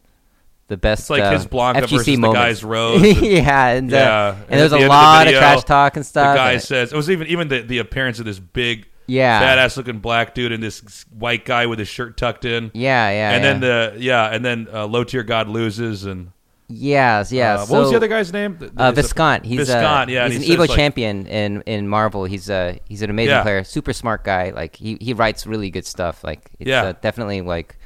the 0.68 0.78
best. 0.78 1.02
It's 1.02 1.10
like 1.10 1.24
uh, 1.24 1.32
his 1.32 1.46
Blanca 1.46 1.82
FGC 1.82 1.90
versus 1.90 2.06
the 2.06 2.18
moments. 2.18 2.40
guy's 2.42 2.64
Rose 2.64 3.02
and- 3.04 3.18
yeah, 3.26 3.68
and, 3.70 3.94
uh, 3.94 3.96
Yeah, 3.96 4.30
and, 4.34 4.42
and 4.50 4.60
there's 4.60 4.72
a 4.74 4.76
of 4.76 4.82
the 4.82 4.88
lot 4.88 5.22
of, 5.22 5.26
video, 5.28 5.40
trash 5.40 5.64
talk 5.64 5.96
and 5.96 6.06
stuff. 6.06 6.34
The 6.36 6.38
guy 6.38 6.52
and- 6.54 6.62
says 6.62 6.92
it 6.94 6.96
was 6.96 7.10
even 7.10 7.28
even 7.28 7.48
the, 7.48 7.62
the 7.62 7.78
appearance 7.80 8.20
of 8.20 8.26
this 8.26 8.40
big, 8.40 8.88
Yeah. 9.08 9.42
badass 9.42 9.78
looking 9.78 10.00
black 10.00 10.36
dude 10.36 10.52
and 10.52 10.62
this 10.62 11.06
white 11.12 11.46
guy 11.46 11.66
with 11.68 11.80
his 11.80 11.88
shirt 11.88 12.18
tucked 12.18 12.46
in. 12.46 12.72
yeah, 12.74 13.10
yeah, 13.10 13.32
and 13.32 13.44
yeah. 13.44 13.52
then 13.54 13.60
the 13.62 13.96
yeah, 14.02 14.26
and 14.28 14.44
then 14.46 14.68
uh, 14.74 14.86
low 14.86 15.04
tier 15.04 15.24
god 15.24 15.48
loses 15.48 16.04
and 16.06 16.32
yes, 16.70 17.32
yeah. 17.32 17.56
uh, 17.56 17.66
what 17.68 17.80
was 17.80 17.92
the 17.92 17.96
other 17.96 18.10
guy's 18.10 18.34
name? 18.34 18.58
The- 18.58 18.72
Uh, 18.76 18.92
Viscant. 18.92 19.46
He's 19.46 19.60
Viscant. 19.60 20.10
uh, 20.10 20.12
yeah, 20.14 20.28
he's 20.28 20.36
an 20.36 20.42
he 20.44 20.56
Evo 20.56 20.68
like- 20.68 20.72
champion 20.72 21.26
in 21.28 21.62
in 21.62 21.88
Marvel. 21.88 22.26
He's 22.26 22.50
a 22.50 22.78
he's 22.90 23.02
an 23.02 23.10
amazing 23.10 23.36
Yeah. 23.36 23.44
player, 23.44 23.64
super 23.64 23.94
smart 23.94 24.26
guy. 24.26 24.50
Like 24.50 24.76
he 24.76 24.98
he 25.00 25.14
writes 25.14 25.48
really 25.48 25.70
good 25.70 25.86
stuff. 25.86 26.26
Like 26.26 26.52
it's 26.60 26.68
Yeah. 26.68 26.84
uh, 26.84 26.94
definitely 27.02 27.40
like 27.40 27.78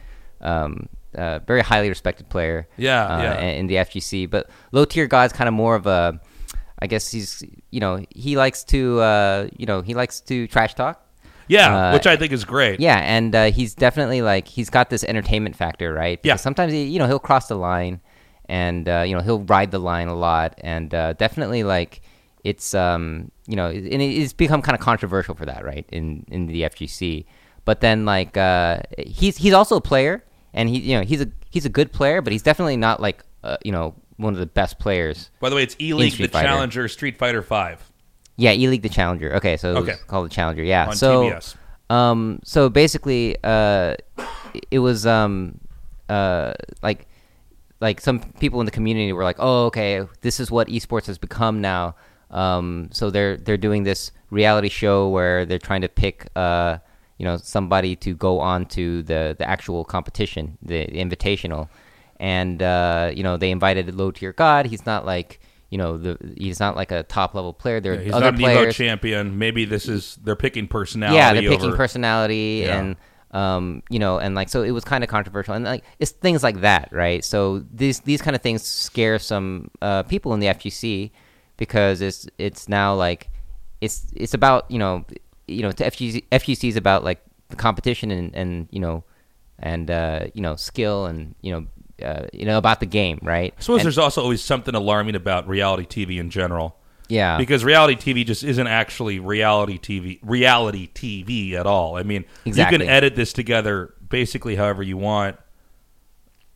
um 0.41 0.89
uh, 1.15 1.39
very 1.39 1.61
highly 1.61 1.89
respected 1.89 2.29
player. 2.29 2.67
Yeah, 2.77 3.05
uh, 3.05 3.21
yeah. 3.21 3.39
in 3.41 3.67
the 3.67 3.75
FGC. 3.75 4.29
But 4.29 4.49
low 4.71 4.85
tier 4.85 5.07
god's 5.07 5.33
kind 5.33 5.47
of 5.47 5.53
more 5.53 5.75
of 5.75 5.87
a. 5.87 6.19
I 6.83 6.87
guess 6.87 7.11
he's 7.11 7.43
you 7.69 7.79
know 7.79 8.03
he 8.09 8.37
likes 8.37 8.63
to 8.65 8.99
uh 9.01 9.47
you 9.55 9.67
know 9.67 9.81
he 9.81 9.93
likes 9.93 10.19
to 10.21 10.47
trash 10.47 10.73
talk. 10.73 11.05
Yeah, 11.47 11.89
Uh, 11.89 11.93
which 11.93 12.07
I 12.07 12.15
think 12.15 12.31
is 12.31 12.45
great. 12.45 12.79
Yeah, 12.79 12.97
and 12.97 13.35
uh, 13.35 13.51
he's 13.51 13.75
definitely 13.75 14.21
like 14.21 14.47
he's 14.47 14.69
got 14.69 14.89
this 14.89 15.03
entertainment 15.03 15.55
factor, 15.55 15.93
right? 15.93 16.19
Yeah. 16.23 16.37
Sometimes 16.37 16.71
he, 16.73 16.83
you 16.85 16.97
know 16.97 17.07
he'll 17.07 17.19
cross 17.19 17.47
the 17.47 17.55
line, 17.55 17.99
and 18.45 18.87
uh, 18.87 19.03
you 19.05 19.13
know 19.15 19.21
he'll 19.21 19.41
ride 19.41 19.69
the 19.71 19.79
line 19.79 20.07
a 20.07 20.15
lot, 20.15 20.55
and 20.63 20.93
uh, 20.93 21.13
definitely 21.13 21.63
like 21.63 22.01
it's 22.43 22.73
um 22.73 23.31
you 23.47 23.55
know 23.55 23.67
and 23.67 24.01
it's 24.01 24.33
become 24.33 24.61
kind 24.63 24.75
of 24.75 24.81
controversial 24.81 25.35
for 25.35 25.45
that, 25.45 25.63
right? 25.63 25.85
In 25.91 26.25
in 26.31 26.47
the 26.47 26.63
FGC, 26.63 27.25
but 27.65 27.81
then 27.81 28.05
like 28.05 28.37
uh, 28.37 28.79
he's 28.97 29.37
he's 29.37 29.53
also 29.53 29.75
a 29.75 29.81
player, 29.81 30.23
and 30.53 30.69
he 30.69 30.79
you 30.79 30.97
know 30.97 31.03
he's 31.03 31.21
a 31.21 31.27
he's 31.49 31.65
a 31.65 31.69
good 31.69 31.91
player, 31.91 32.21
but 32.21 32.31
he's 32.33 32.43
definitely 32.43 32.77
not 32.77 32.99
like 32.99 33.23
uh, 33.43 33.57
you 33.63 33.71
know 33.71 33.95
one 34.17 34.33
of 34.33 34.39
the 34.39 34.45
best 34.45 34.77
players. 34.79 35.29
By 35.39 35.49
the 35.49 35.55
way, 35.55 35.63
it's 35.63 35.75
E 35.81 35.93
League, 35.93 36.13
the 36.13 36.27
Fighter. 36.27 36.47
Challenger, 36.47 36.87
Street 36.87 37.17
Fighter 37.17 37.41
Five 37.41 37.81
Yeah, 38.37 38.51
E 38.53 38.67
League 38.67 38.81
the 38.83 38.89
Challenger. 38.89 39.33
Okay, 39.35 39.57
so 39.57 39.75
Okay. 39.77 39.95
called 40.07 40.25
the 40.25 40.33
Challenger. 40.33 40.63
Yeah. 40.63 40.87
on 40.89 40.95
so 40.95 41.23
TBS. 41.31 41.55
um, 41.89 42.39
so 42.43 42.69
basically, 42.69 43.35
uh, 43.43 43.95
it 44.69 44.79
was 44.79 45.05
um, 45.07 45.59
uh, 46.09 46.53
like 46.83 47.07
like 47.79 47.99
some 47.99 48.19
people 48.39 48.59
in 48.59 48.65
the 48.65 48.71
community 48.71 49.11
were 49.13 49.23
like, 49.23 49.37
"Oh, 49.39 49.65
okay, 49.67 50.05
this 50.21 50.39
is 50.39 50.51
what 50.51 50.67
esports 50.67 51.07
has 51.07 51.17
become 51.17 51.61
now." 51.61 51.95
Um, 52.29 52.89
so 52.91 53.09
they're 53.09 53.37
they're 53.37 53.57
doing 53.57 53.83
this 53.83 54.11
reality 54.29 54.69
show 54.69 55.09
where 55.09 55.45
they're 55.45 55.59
trying 55.59 55.81
to 55.81 55.89
pick 55.89 56.27
uh, 56.35 56.77
you 57.21 57.25
know 57.27 57.37
somebody 57.37 57.95
to 57.97 58.15
go 58.15 58.39
on 58.39 58.65
to 58.65 59.03
the 59.03 59.35
the 59.37 59.47
actual 59.47 59.85
competition, 59.85 60.57
the, 60.63 60.87
invitational, 60.87 61.69
and 62.19 62.63
uh, 62.63 63.11
you 63.13 63.21
know 63.21 63.37
they 63.37 63.51
invited 63.51 63.93
low 63.93 64.09
tier 64.09 64.33
god. 64.33 64.65
He's 64.65 64.87
not 64.87 65.05
like 65.05 65.39
you 65.69 65.77
know 65.77 65.97
the 65.97 66.17
he's 66.35 66.59
not 66.59 66.75
like 66.75 66.91
a 66.91 67.03
top 67.03 67.35
level 67.35 67.53
player. 67.53 67.79
There 67.79 67.93
are 67.93 67.95
Yeah, 67.97 68.01
he's 68.05 68.13
other 68.13 68.31
not 68.31 68.41
an 68.41 68.41
Evo 68.41 68.71
champion. 68.73 69.37
Maybe 69.37 69.65
this 69.65 69.87
is 69.87 70.17
they're 70.23 70.35
picking 70.35 70.67
personality. 70.67 71.17
Yeah, 71.17 71.33
they're 71.33 71.51
picking 71.55 71.67
over- 71.67 71.77
personality 71.77 72.63
Yeah. 72.65 72.79
and 72.79 72.95
um, 73.41 73.83
you 73.89 73.99
know, 73.99 74.17
and 74.17 74.33
like 74.33 74.49
so 74.49 74.63
it 74.63 74.71
was 74.71 74.83
kind 74.83 75.03
of 75.03 75.09
controversial 75.11 75.53
and 75.53 75.63
like 75.63 75.83
it's 75.99 76.11
things 76.11 76.41
like 76.41 76.61
that, 76.61 76.89
right? 76.91 77.23
So 77.23 77.63
these 77.71 77.99
these 77.99 78.21
kind 78.23 78.35
of 78.35 78.41
things 78.41 78.63
scare 78.63 79.19
some 79.19 79.69
uh, 79.79 80.01
people 80.03 80.33
in 80.33 80.39
the 80.39 80.47
FGC 80.47 81.11
because 81.57 82.01
it's 82.01 82.27
it's 82.39 82.67
now 82.67 82.95
like 82.95 83.29
it's 83.79 84.07
it's 84.15 84.33
about 84.33 84.69
you 84.71 84.79
know 84.79 85.05
you 85.51 85.61
know 85.63 85.71
to 85.71 85.83
FGC 85.83 86.23
FGC 86.31 86.69
is 86.69 86.75
about 86.75 87.03
like 87.03 87.21
the 87.49 87.55
competition 87.55 88.11
and 88.11 88.35
and 88.35 88.67
you 88.71 88.79
know 88.79 89.03
and 89.59 89.91
uh, 89.91 90.27
you 90.33 90.41
know 90.41 90.55
skill 90.55 91.05
and 91.05 91.35
you 91.41 91.51
know 91.53 92.05
uh, 92.07 92.25
you 92.33 92.45
know 92.45 92.57
about 92.57 92.79
the 92.79 92.85
game, 92.87 93.19
right? 93.21 93.53
I 93.57 93.61
suppose 93.61 93.79
And- 93.81 93.85
there's 93.85 93.97
also 93.97 94.21
always 94.23 94.41
something 94.41 94.73
alarming 94.75 95.15
about 95.15 95.47
reality 95.47 95.85
TV 95.85 96.19
in 96.19 96.29
general. 96.29 96.77
yeah 97.09 97.37
because 97.37 97.63
reality 97.65 97.95
TV 97.95 98.25
just 98.25 98.43
isn't 98.43 98.67
actually 98.67 99.19
reality 99.19 99.77
TV 99.77 100.19
reality 100.23 100.89
TV 100.93 101.53
at 101.53 101.65
all. 101.67 101.97
I 101.97 102.03
mean, 102.03 102.25
you 102.45 102.53
can 102.53 102.81
edit 102.81 103.15
this 103.15 103.33
together 103.33 103.93
basically 104.09 104.55
however 104.55 104.81
you 104.83 104.97
want. 104.97 105.37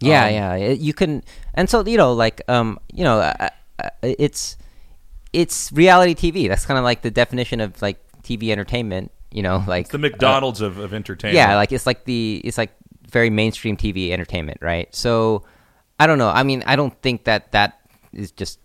Yeah, 0.01 0.25
Um, 0.27 0.33
yeah. 0.33 0.55
You 0.71 0.93
can, 0.93 1.23
and 1.53 1.69
so 1.69 1.85
you 1.85 1.97
know, 1.97 2.13
like, 2.13 2.41
um, 2.49 2.79
you 2.93 3.03
know, 3.03 3.19
uh, 3.19 3.49
uh, 3.79 3.89
it's 4.01 4.57
it's 5.33 5.71
reality 5.71 6.13
TV. 6.15 6.47
That's 6.47 6.65
kind 6.65 6.77
of 6.77 6.83
like 6.83 7.01
the 7.01 7.11
definition 7.11 7.59
of 7.61 7.81
like 7.81 7.97
TV 8.25 8.49
entertainment. 8.51 9.11
You 9.31 9.43
know, 9.43 9.63
like 9.67 9.81
It's 9.85 9.91
the 9.91 9.97
McDonald's 9.97 10.61
of, 10.61 10.77
of 10.77 10.93
entertainment. 10.93 11.35
yeah, 11.35 11.55
like 11.55 11.71
it's 11.71 11.85
like 11.85 12.05
the 12.05 12.41
it's 12.43 12.57
like 12.57 12.71
very 13.11 13.29
mainstream 13.29 13.75
TV 13.77 14.11
entertainment, 14.11 14.59
right? 14.61 14.93
So 14.95 15.43
I 15.99 16.07
don't 16.07 16.17
know. 16.17 16.29
I 16.29 16.43
mean, 16.43 16.63
I 16.65 16.75
don't 16.75 16.99
think 17.01 17.25
that 17.25 17.51
that 17.51 17.79
is 18.13 18.31
just 18.31 18.59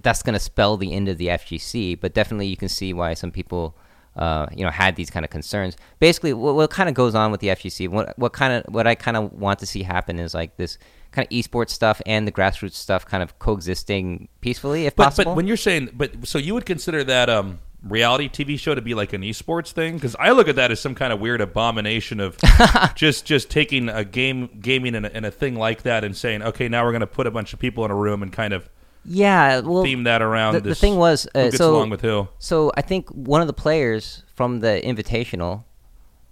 that's 0.00 0.22
going 0.22 0.32
to 0.34 0.38
spell 0.40 0.76
the 0.76 0.92
end 0.94 1.08
of 1.08 1.18
the 1.18 1.26
FGC, 1.28 2.00
but 2.00 2.14
definitely 2.14 2.46
you 2.46 2.56
can 2.56 2.68
see 2.68 2.92
why 2.92 3.14
some 3.14 3.30
people. 3.30 3.76
Uh, 4.16 4.48
you 4.52 4.64
know, 4.64 4.70
had 4.70 4.96
these 4.96 5.10
kind 5.10 5.24
of 5.24 5.30
concerns. 5.30 5.76
Basically, 6.00 6.32
what, 6.32 6.56
what 6.56 6.70
kind 6.70 6.88
of 6.88 6.94
goes 6.96 7.14
on 7.14 7.30
with 7.30 7.38
the 7.40 7.48
FGC? 7.48 7.88
What 7.88 8.18
what 8.18 8.32
kind 8.32 8.52
of 8.52 8.74
what 8.74 8.84
I 8.84 8.96
kind 8.96 9.16
of 9.16 9.32
want 9.32 9.60
to 9.60 9.66
see 9.66 9.84
happen 9.84 10.18
is 10.18 10.34
like 10.34 10.56
this 10.56 10.76
kind 11.12 11.24
of 11.24 11.30
esports 11.30 11.70
stuff 11.70 12.02
and 12.04 12.26
the 12.26 12.32
grassroots 12.32 12.72
stuff 12.72 13.06
kind 13.06 13.22
of 13.22 13.38
coexisting 13.38 14.26
peacefully, 14.40 14.86
if 14.86 14.96
but 14.96 15.04
possible. 15.04 15.30
but 15.32 15.36
when 15.36 15.46
you're 15.46 15.56
saying 15.56 15.90
but 15.94 16.26
so 16.26 16.36
you 16.38 16.52
would 16.52 16.66
consider 16.66 17.04
that 17.04 17.30
um 17.30 17.60
reality 17.82 18.28
TV 18.28 18.58
show 18.58 18.74
to 18.74 18.82
be 18.82 18.94
like 18.94 19.12
an 19.12 19.22
esports 19.22 19.70
thing 19.70 19.94
because 19.94 20.16
I 20.18 20.32
look 20.32 20.48
at 20.48 20.56
that 20.56 20.70
as 20.70 20.80
some 20.80 20.94
kind 20.94 21.12
of 21.12 21.20
weird 21.20 21.40
abomination 21.40 22.18
of 22.18 22.36
just 22.96 23.24
just 23.24 23.50
taking 23.50 23.88
a 23.88 24.04
game 24.04 24.50
gaming 24.60 24.96
and 24.96 25.06
a, 25.06 25.14
and 25.14 25.24
a 25.24 25.30
thing 25.30 25.54
like 25.54 25.82
that 25.82 26.02
and 26.02 26.16
saying 26.16 26.42
okay 26.42 26.68
now 26.68 26.84
we're 26.84 26.90
going 26.90 27.00
to 27.00 27.06
put 27.06 27.28
a 27.28 27.30
bunch 27.30 27.52
of 27.52 27.60
people 27.60 27.84
in 27.84 27.92
a 27.92 27.94
room 27.94 28.22
and 28.22 28.32
kind 28.32 28.52
of 28.52 28.68
yeah, 29.04 29.60
well, 29.60 29.82
theme 29.82 30.04
that 30.04 30.20
around. 30.20 30.54
the, 30.54 30.60
the 30.60 30.74
thing 30.74 30.96
was, 30.96 31.26
uh, 31.34 31.50
so 31.50 31.76
along 31.76 31.90
with 31.90 32.02
who. 32.02 32.28
So 32.38 32.70
I 32.76 32.82
think 32.82 33.08
one 33.10 33.40
of 33.40 33.46
the 33.46 33.54
players 33.54 34.22
from 34.34 34.60
the 34.60 34.82
Invitational, 34.84 35.64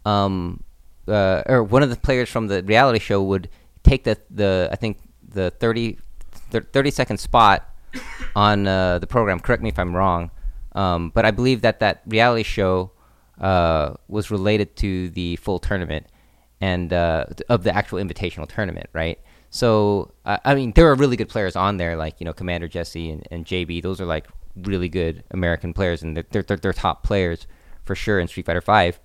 um, 0.04 0.62
uh, 1.08 1.42
or 1.46 1.62
one 1.64 1.82
of 1.82 1.90
the 1.90 1.96
players 1.96 2.28
from 2.28 2.48
the 2.48 2.62
reality 2.62 2.98
show 2.98 3.22
would 3.22 3.48
take 3.82 4.04
the 4.04 4.18
the 4.30 4.68
I 4.70 4.76
think 4.76 4.98
the 5.26 5.50
30, 5.50 5.98
30 6.50 6.90
second 6.90 7.18
spot 7.18 7.68
on 8.34 8.66
uh, 8.66 8.98
the 8.98 9.06
program. 9.06 9.40
Correct 9.40 9.62
me 9.62 9.70
if 9.70 9.78
I'm 9.78 9.94
wrong, 9.96 10.30
um, 10.76 11.10
but 11.10 11.24
I 11.24 11.32
believe 11.32 11.62
that 11.62 11.80
that 11.80 12.02
reality 12.06 12.44
show 12.44 12.92
uh, 13.40 13.94
was 14.08 14.30
related 14.30 14.76
to 14.76 15.10
the 15.10 15.36
full 15.36 15.58
tournament 15.58 16.06
and 16.60 16.92
uh, 16.92 17.24
of 17.48 17.64
the 17.64 17.74
actual 17.74 17.98
Invitational 17.98 18.48
tournament, 18.48 18.88
right? 18.92 19.18
So 19.50 20.12
I 20.24 20.38
I 20.44 20.54
mean, 20.54 20.72
there 20.72 20.88
are 20.90 20.94
really 20.94 21.16
good 21.16 21.28
players 21.28 21.56
on 21.56 21.78
there, 21.78 21.96
like 21.96 22.20
you 22.20 22.24
know 22.24 22.32
Commander 22.32 22.68
Jesse 22.68 23.10
and, 23.10 23.26
and 23.30 23.44
JB. 23.44 23.82
Those 23.82 24.00
are 24.00 24.06
like 24.06 24.28
really 24.54 24.88
good 24.88 25.24
American 25.30 25.72
players, 25.72 26.02
and 26.02 26.16
they're 26.16 26.26
they're, 26.30 26.42
they're, 26.42 26.56
they're 26.58 26.72
top 26.72 27.02
players 27.02 27.46
for 27.84 27.94
sure 27.94 28.20
in 28.20 28.28
Street 28.28 28.46
Fighter 28.46 28.60
Five. 28.60 29.00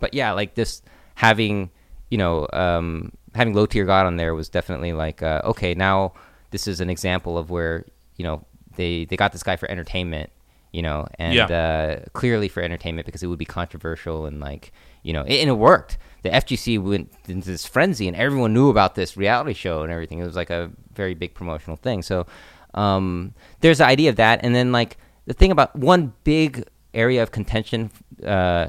But 0.00 0.14
yeah, 0.14 0.32
like 0.32 0.54
this 0.54 0.82
having 1.16 1.70
you 2.10 2.18
know 2.18 2.48
um, 2.52 3.12
having 3.34 3.54
low 3.54 3.66
tier 3.66 3.84
God 3.84 4.06
on 4.06 4.16
there 4.16 4.34
was 4.34 4.48
definitely 4.48 4.92
like 4.92 5.22
uh, 5.22 5.42
okay, 5.44 5.74
now 5.74 6.14
this 6.50 6.66
is 6.66 6.80
an 6.80 6.88
example 6.88 7.36
of 7.36 7.50
where 7.50 7.84
you 8.16 8.24
know 8.24 8.44
they 8.76 9.04
they 9.04 9.16
got 9.16 9.32
this 9.32 9.42
guy 9.42 9.56
for 9.56 9.70
entertainment, 9.70 10.30
you 10.72 10.82
know, 10.82 11.06
and 11.18 11.34
Yeah. 11.34 11.46
uh, 11.46 12.08
clearly 12.12 12.48
for 12.48 12.62
entertainment 12.62 13.06
because 13.06 13.22
it 13.22 13.26
would 13.26 13.38
be 13.38 13.44
controversial 13.44 14.26
and 14.26 14.40
like 14.40 14.72
you 15.02 15.12
know, 15.12 15.22
and 15.22 15.48
it 15.48 15.52
worked. 15.56 15.96
The 16.22 16.30
FGC 16.30 16.82
went 16.82 17.12
into 17.28 17.48
this 17.48 17.64
frenzy, 17.64 18.08
and 18.08 18.16
everyone 18.16 18.52
knew 18.52 18.68
about 18.68 18.94
this 18.96 19.16
reality 19.16 19.54
show 19.54 19.82
and 19.82 19.92
everything. 19.92 20.18
It 20.18 20.24
was 20.24 20.34
like 20.36 20.50
a 20.50 20.70
very 20.92 21.14
big 21.14 21.34
promotional 21.34 21.76
thing. 21.76 22.02
So 22.02 22.26
um, 22.74 23.32
there's 23.60 23.78
the 23.78 23.86
idea 23.86 24.10
of 24.10 24.16
that, 24.16 24.40
and 24.42 24.54
then 24.54 24.72
like 24.72 24.96
the 25.26 25.34
thing 25.34 25.50
about 25.52 25.74
one 25.76 26.12
big 26.24 26.64
area 26.94 27.22
of 27.22 27.30
contention 27.30 27.90
uh, 28.26 28.68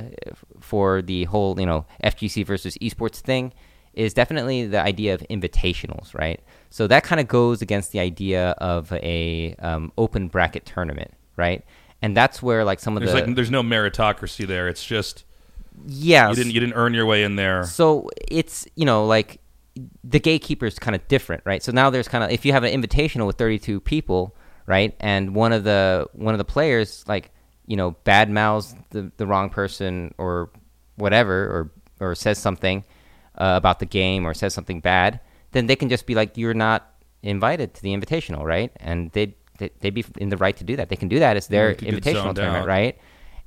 for 0.59 1.01
the 1.01 1.23
whole 1.25 1.59
you 1.59 1.65
know 1.65 1.85
FGC 2.03 2.45
versus 2.45 2.77
esports 2.77 3.15
thing 3.17 3.51
is 3.93 4.13
definitely 4.13 4.67
the 4.67 4.79
idea 4.79 5.13
of 5.15 5.21
invitationals, 5.29 6.13
right? 6.17 6.39
So 6.69 6.85
that 6.87 7.03
kind 7.03 7.19
of 7.19 7.27
goes 7.27 7.61
against 7.61 7.91
the 7.91 7.99
idea 7.99 8.51
of 8.59 8.93
a 8.93 9.55
um, 9.59 9.91
open 9.97 10.27
bracket 10.27 10.65
tournament, 10.65 11.11
right? 11.35 11.65
And 12.01 12.15
that's 12.15 12.41
where 12.41 12.63
like 12.63 12.79
some 12.79 12.95
of 12.95 13.01
There's 13.01 13.13
the 13.13 13.25
like 13.25 13.35
there's 13.35 13.51
no 13.51 13.63
meritocracy 13.63 14.47
there. 14.47 14.67
It's 14.67 14.85
just 14.85 15.25
yeah 15.87 16.29
you 16.29 16.35
didn't 16.35 16.51
you 16.51 16.59
didn't 16.59 16.73
earn 16.73 16.93
your 16.93 17.05
way 17.05 17.23
in 17.23 17.37
there. 17.37 17.63
so 17.63 18.09
it's 18.29 18.67
you 18.75 18.85
know 18.85 19.05
like 19.05 19.39
the 20.03 20.19
gatekeeper 20.19 20.65
is 20.65 20.77
kind 20.79 20.95
of 20.95 21.07
different, 21.07 21.43
right? 21.45 21.63
So 21.63 21.71
now 21.71 21.89
there's 21.89 22.07
kind 22.07 22.23
of 22.23 22.31
if 22.31 22.45
you 22.45 22.51
have 22.53 22.63
an 22.63 22.81
invitational 22.81 23.25
with 23.27 23.37
32 23.37 23.79
people, 23.81 24.35
right, 24.65 24.95
and 24.99 25.35
one 25.35 25.53
of 25.53 25.63
the 25.63 26.07
one 26.13 26.33
of 26.33 26.37
the 26.37 26.45
players 26.45 27.03
like 27.07 27.31
you 27.65 27.75
know 27.75 27.91
bad 28.03 28.29
mouths 28.29 28.75
the 28.89 29.11
the 29.17 29.27
wrong 29.27 29.49
person 29.49 30.13
or 30.17 30.49
whatever 30.95 31.71
or 31.99 32.07
or 32.07 32.15
says 32.15 32.37
something 32.37 32.83
uh, 33.37 33.53
about 33.55 33.79
the 33.79 33.85
game 33.85 34.25
or 34.25 34.33
says 34.33 34.53
something 34.53 34.79
bad, 34.81 35.19
then 35.51 35.67
they 35.67 35.75
can 35.75 35.89
just 35.89 36.05
be 36.05 36.15
like 36.15 36.37
you're 36.37 36.53
not 36.53 36.93
invited 37.21 37.73
to 37.73 37.81
the 37.81 37.89
invitational, 37.95 38.43
right? 38.43 38.71
And 38.77 39.11
they 39.11 39.35
they 39.59 39.69
they'd 39.79 39.93
be 39.93 40.05
in 40.17 40.29
the 40.29 40.37
right 40.37 40.57
to 40.57 40.63
do 40.63 40.75
that. 40.77 40.89
They 40.89 40.95
can 40.95 41.07
do 41.07 41.19
that. 41.19 41.37
It's 41.37 41.47
their 41.47 41.75
invitational 41.75 42.33
tournament, 42.33 42.63
out. 42.63 42.67
right? 42.67 42.97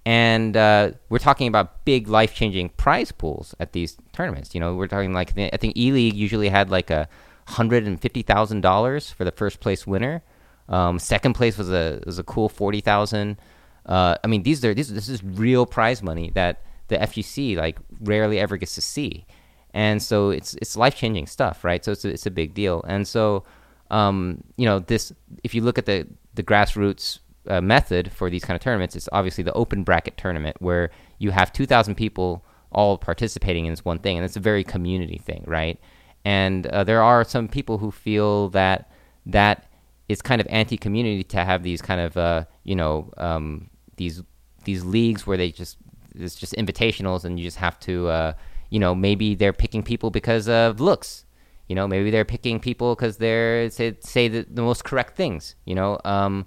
And 0.04 0.56
uh, 0.56 0.92
we're 1.08 1.18
talking 1.18 1.46
about 1.46 1.84
big 1.84 2.08
life 2.08 2.34
changing 2.34 2.70
prize 2.70 3.12
pools 3.12 3.54
at 3.60 3.72
these 3.72 3.96
tournaments. 4.12 4.54
You 4.54 4.60
know, 4.60 4.74
we're 4.74 4.88
talking 4.88 5.12
like 5.12 5.36
I 5.38 5.56
think 5.56 5.76
E 5.76 5.92
League 5.92 6.14
usually 6.14 6.48
had 6.48 6.70
like 6.70 6.90
a 6.90 7.08
hundred 7.48 7.86
and 7.86 8.00
fifty 8.00 8.22
thousand 8.22 8.60
dollars 8.60 9.10
for 9.10 9.24
the 9.24 9.32
first 9.32 9.60
place 9.60 9.86
winner. 9.86 10.22
Um, 10.68 10.98
second 10.98 11.34
place 11.34 11.58
was 11.58 11.70
a 11.70 12.00
was 12.06 12.18
a 12.18 12.24
cool 12.24 12.48
forty 12.48 12.80
thousand. 12.80 13.38
Uh, 13.86 14.16
I 14.22 14.26
mean, 14.26 14.42
these 14.42 14.64
are 14.64 14.74
these 14.74 14.92
this 14.92 15.08
is 15.08 15.22
real 15.22 15.66
prize 15.66 16.02
money 16.02 16.30
that 16.34 16.62
the 16.88 16.96
FGC 16.98 17.56
like 17.56 17.78
rarely 18.00 18.38
ever 18.38 18.56
gets 18.56 18.74
to 18.74 18.80
see, 18.80 19.26
and 19.72 20.02
so 20.02 20.30
it's 20.30 20.54
it's 20.54 20.76
life 20.76 20.96
changing 20.96 21.26
stuff, 21.26 21.64
right? 21.64 21.84
So 21.84 21.92
it's 21.92 22.04
a, 22.04 22.08
it's 22.08 22.26
a 22.26 22.30
big 22.30 22.54
deal, 22.54 22.82
and 22.86 23.06
so 23.06 23.44
um, 23.92 24.42
you 24.56 24.64
know 24.64 24.80
this 24.80 25.12
if 25.44 25.54
you 25.54 25.62
look 25.62 25.78
at 25.78 25.86
the 25.86 26.06
the 26.34 26.42
grassroots 26.42 27.20
uh, 27.46 27.60
method 27.60 28.10
for 28.12 28.30
these 28.30 28.44
kind 28.44 28.56
of 28.56 28.62
tournaments, 28.62 28.96
it's 28.96 29.08
obviously 29.12 29.44
the 29.44 29.52
open 29.52 29.84
bracket 29.84 30.16
tournament 30.16 30.56
where 30.60 30.90
you 31.18 31.30
have 31.30 31.52
2,000 31.52 31.94
people 31.94 32.44
all 32.70 32.96
participating 32.96 33.66
in 33.66 33.72
this 33.72 33.84
one 33.84 33.98
thing, 33.98 34.16
and 34.16 34.24
it's 34.24 34.36
a 34.36 34.40
very 34.40 34.64
community 34.64 35.18
thing, 35.18 35.44
right? 35.46 35.78
And 36.24 36.66
uh, 36.68 36.84
there 36.84 37.02
are 37.02 37.24
some 37.24 37.48
people 37.48 37.78
who 37.78 37.90
feel 37.90 38.48
that 38.50 38.90
that 39.26 39.70
is 40.08 40.22
kind 40.22 40.40
of 40.40 40.46
anti-community 40.50 41.24
to 41.24 41.44
have 41.44 41.62
these 41.62 41.82
kind 41.82 42.00
of 42.00 42.16
uh, 42.16 42.44
you 42.64 42.74
know 42.74 43.12
um, 43.18 43.68
these 43.96 44.22
these 44.64 44.84
leagues 44.84 45.26
where 45.26 45.36
they 45.36 45.50
just 45.50 45.76
it's 46.14 46.36
just 46.36 46.54
invitationals, 46.54 47.24
and 47.24 47.38
you 47.38 47.44
just 47.44 47.58
have 47.58 47.78
to 47.80 48.08
uh, 48.08 48.32
you 48.70 48.78
know 48.78 48.94
maybe 48.94 49.34
they're 49.34 49.52
picking 49.52 49.82
people 49.82 50.10
because 50.10 50.48
of 50.48 50.80
looks. 50.80 51.24
You 51.72 51.76
know, 51.76 51.88
maybe 51.88 52.10
they're 52.10 52.26
picking 52.26 52.60
people 52.60 52.94
because 52.94 53.16
they're 53.16 53.70
say 53.70 53.96
say 54.00 54.28
the, 54.28 54.46
the 54.46 54.60
most 54.60 54.84
correct 54.84 55.16
things. 55.16 55.54
You 55.64 55.74
know, 55.74 55.98
um, 56.04 56.44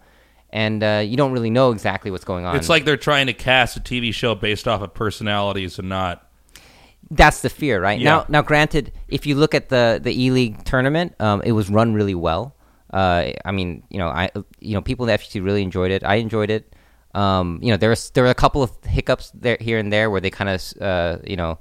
and 0.51 0.83
uh, 0.83 1.01
you 1.03 1.17
don't 1.17 1.31
really 1.31 1.49
know 1.49 1.71
exactly 1.71 2.11
what's 2.11 2.25
going 2.25 2.45
on. 2.45 2.55
It's 2.57 2.69
like 2.69 2.85
they're 2.85 2.95
trying 2.95 3.25
to 3.25 3.33
cast 3.33 3.75
a 3.75 3.79
TV 3.79 4.13
show 4.13 4.35
based 4.35 4.67
off 4.67 4.83
of 4.83 4.93
personalities 4.93 5.79
and 5.79 5.89
not. 5.89 6.29
that's 7.09 7.41
the 7.41 7.49
fear, 7.49 7.81
right? 7.81 7.99
Yeah. 7.99 8.11
Now, 8.11 8.25
now, 8.29 8.41
granted, 8.43 8.91
if 9.07 9.25
you 9.25 9.33
look 9.33 9.55
at 9.55 9.69
the 9.69 9.99
the 9.99 10.13
E 10.13 10.29
League 10.29 10.63
tournament, 10.63 11.15
um, 11.19 11.41
it 11.41 11.53
was 11.53 11.71
run 11.71 11.95
really 11.95 12.13
well. 12.13 12.55
Uh, 12.93 13.31
I 13.43 13.51
mean, 13.51 13.81
you 13.89 13.97
know, 13.97 14.09
I 14.09 14.29
you 14.59 14.75
know, 14.75 14.83
people 14.83 15.09
in 15.09 15.11
the 15.11 15.17
FGC 15.17 15.43
really 15.43 15.63
enjoyed 15.63 15.89
it. 15.89 16.03
I 16.03 16.17
enjoyed 16.17 16.51
it. 16.51 16.75
Um, 17.15 17.57
you 17.63 17.71
know, 17.71 17.77
there 17.77 17.89
was 17.89 18.11
there 18.11 18.23
were 18.23 18.29
a 18.29 18.35
couple 18.35 18.61
of 18.61 18.71
hiccups 18.85 19.31
there 19.33 19.57
here 19.59 19.79
and 19.79 19.91
there 19.91 20.11
where 20.11 20.21
they 20.21 20.29
kind 20.29 20.51
of 20.51 20.61
uh, 20.79 21.17
you 21.25 21.35
know 21.35 21.57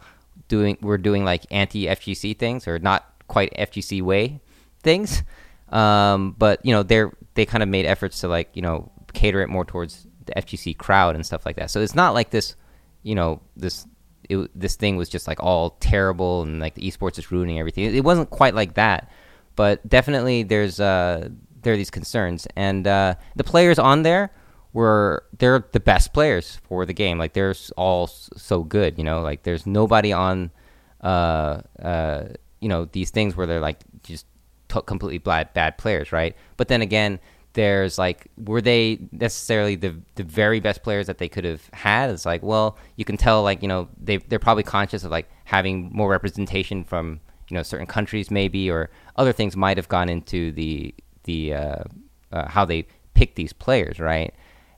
doing 0.48 0.76
were 0.82 0.98
doing 0.98 1.24
like 1.24 1.46
anti 1.50 1.86
FGC 1.86 2.38
things 2.38 2.68
or 2.68 2.78
not 2.78 3.13
quite 3.34 3.52
FGC 3.58 4.00
way 4.00 4.40
things. 4.84 5.24
Um, 5.70 6.36
but 6.38 6.64
you 6.64 6.72
know, 6.72 6.84
they're 6.84 7.12
they 7.34 7.44
kind 7.44 7.64
of 7.64 7.68
made 7.68 7.84
efforts 7.84 8.20
to 8.20 8.28
like 8.28 8.48
you 8.54 8.62
know 8.62 8.92
cater 9.12 9.42
it 9.42 9.48
more 9.48 9.64
towards 9.64 10.06
the 10.26 10.34
FGC 10.34 10.78
crowd 10.78 11.16
and 11.16 11.26
stuff 11.26 11.44
like 11.44 11.56
that. 11.56 11.68
So 11.72 11.80
it's 11.80 11.96
not 11.96 12.14
like 12.14 12.30
this, 12.30 12.54
you 13.02 13.16
know, 13.16 13.40
this 13.56 13.88
it, 14.30 14.48
this 14.54 14.76
thing 14.76 14.96
was 14.96 15.08
just 15.08 15.26
like 15.26 15.42
all 15.42 15.70
terrible 15.80 16.42
and 16.42 16.60
like 16.60 16.74
the 16.74 16.88
esports 16.88 17.18
is 17.18 17.32
ruining 17.32 17.58
everything. 17.58 17.84
It, 17.84 17.96
it 17.96 18.04
wasn't 18.04 18.30
quite 18.30 18.54
like 18.54 18.74
that, 18.74 19.10
but 19.56 19.86
definitely 19.88 20.44
there's 20.44 20.78
uh 20.78 21.28
there 21.62 21.72
are 21.72 21.76
these 21.76 21.90
concerns 21.90 22.46
and 22.54 22.86
uh, 22.86 23.14
the 23.36 23.42
players 23.42 23.78
on 23.80 24.02
there 24.02 24.30
were 24.72 25.24
they're 25.38 25.64
the 25.72 25.80
best 25.80 26.12
players 26.12 26.60
for 26.68 26.86
the 26.86 26.92
game. 26.92 27.18
Like 27.18 27.32
they're 27.32 27.54
all 27.76 28.06
so 28.06 28.62
good, 28.62 28.96
you 28.96 29.02
know. 29.02 29.22
Like 29.22 29.42
there's 29.42 29.66
nobody 29.66 30.12
on 30.12 30.52
uh 31.00 31.62
uh 31.82 32.24
you 32.64 32.70
know 32.70 32.86
these 32.86 33.10
things 33.10 33.36
where 33.36 33.46
they're 33.46 33.60
like 33.60 33.80
just 34.02 34.24
t- 34.68 34.80
completely 34.86 35.18
bad 35.18 35.52
bad 35.52 35.76
players, 35.76 36.12
right? 36.12 36.34
But 36.56 36.68
then 36.68 36.80
again, 36.80 37.20
there's 37.52 37.98
like 37.98 38.26
were 38.38 38.62
they 38.62 38.98
necessarily 39.12 39.76
the 39.76 39.94
the 40.14 40.24
very 40.24 40.60
best 40.60 40.82
players 40.82 41.06
that 41.06 41.18
they 41.18 41.28
could 41.28 41.44
have 41.44 41.68
had? 41.74 42.08
It's 42.08 42.24
like 42.24 42.42
well, 42.42 42.78
you 42.96 43.04
can 43.04 43.18
tell 43.18 43.42
like 43.42 43.60
you 43.60 43.68
know 43.68 43.88
they 44.02 44.16
they're 44.16 44.38
probably 44.38 44.62
conscious 44.62 45.04
of 45.04 45.10
like 45.10 45.28
having 45.44 45.90
more 45.92 46.10
representation 46.10 46.84
from 46.84 47.20
you 47.50 47.54
know 47.54 47.62
certain 47.62 47.86
countries 47.86 48.30
maybe 48.30 48.70
or 48.70 48.88
other 49.16 49.32
things 49.32 49.56
might 49.56 49.76
have 49.76 49.88
gone 49.88 50.08
into 50.08 50.52
the 50.52 50.94
the 51.24 51.52
uh, 51.52 51.84
uh, 52.32 52.48
how 52.48 52.64
they 52.64 52.86
pick 53.12 53.34
these 53.34 53.52
players, 53.52 54.00
right? 54.00 54.34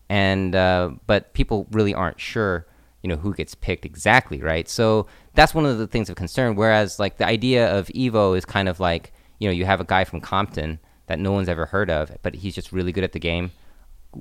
And 0.09 0.57
uh, 0.57 0.91
but 1.07 1.33
people 1.35 1.69
really 1.71 1.95
aren't 1.95 2.21
sure 2.21 2.67
you 3.03 3.09
know 3.09 3.17
who 3.17 3.33
gets 3.35 3.55
picked 3.55 3.85
exactly, 3.85 4.41
right? 4.41 4.69
So 4.69 5.07
that's 5.37 5.55
one 5.55 5.65
of 5.67 5.79
the 5.79 5.87
things 5.87 6.11
of 6.11 6.17
concern. 6.17 6.57
Whereas 6.57 6.99
like 6.99 7.19
the 7.19 7.27
idea 7.27 7.73
of 7.79 7.87
Evo 7.89 8.37
is 8.37 8.45
kind 8.45 8.69
of 8.69 8.81
like 8.81 9.13
you 9.39 9.49
know 9.49 9.53
you 9.53 9.65
have 9.67 9.81
a 9.81 9.85
guy 9.85 10.05
from 10.05 10.21
Compton 10.21 10.79
that 11.07 11.19
no 11.21 11.31
one's 11.33 11.49
ever 11.49 11.67
heard 11.67 11.89
of, 11.91 12.11
but 12.23 12.35
he's 12.35 12.55
just 12.55 12.73
really 12.73 12.91
good 12.93 13.05
at 13.05 13.13
the 13.13 13.21
game. 13.21 13.53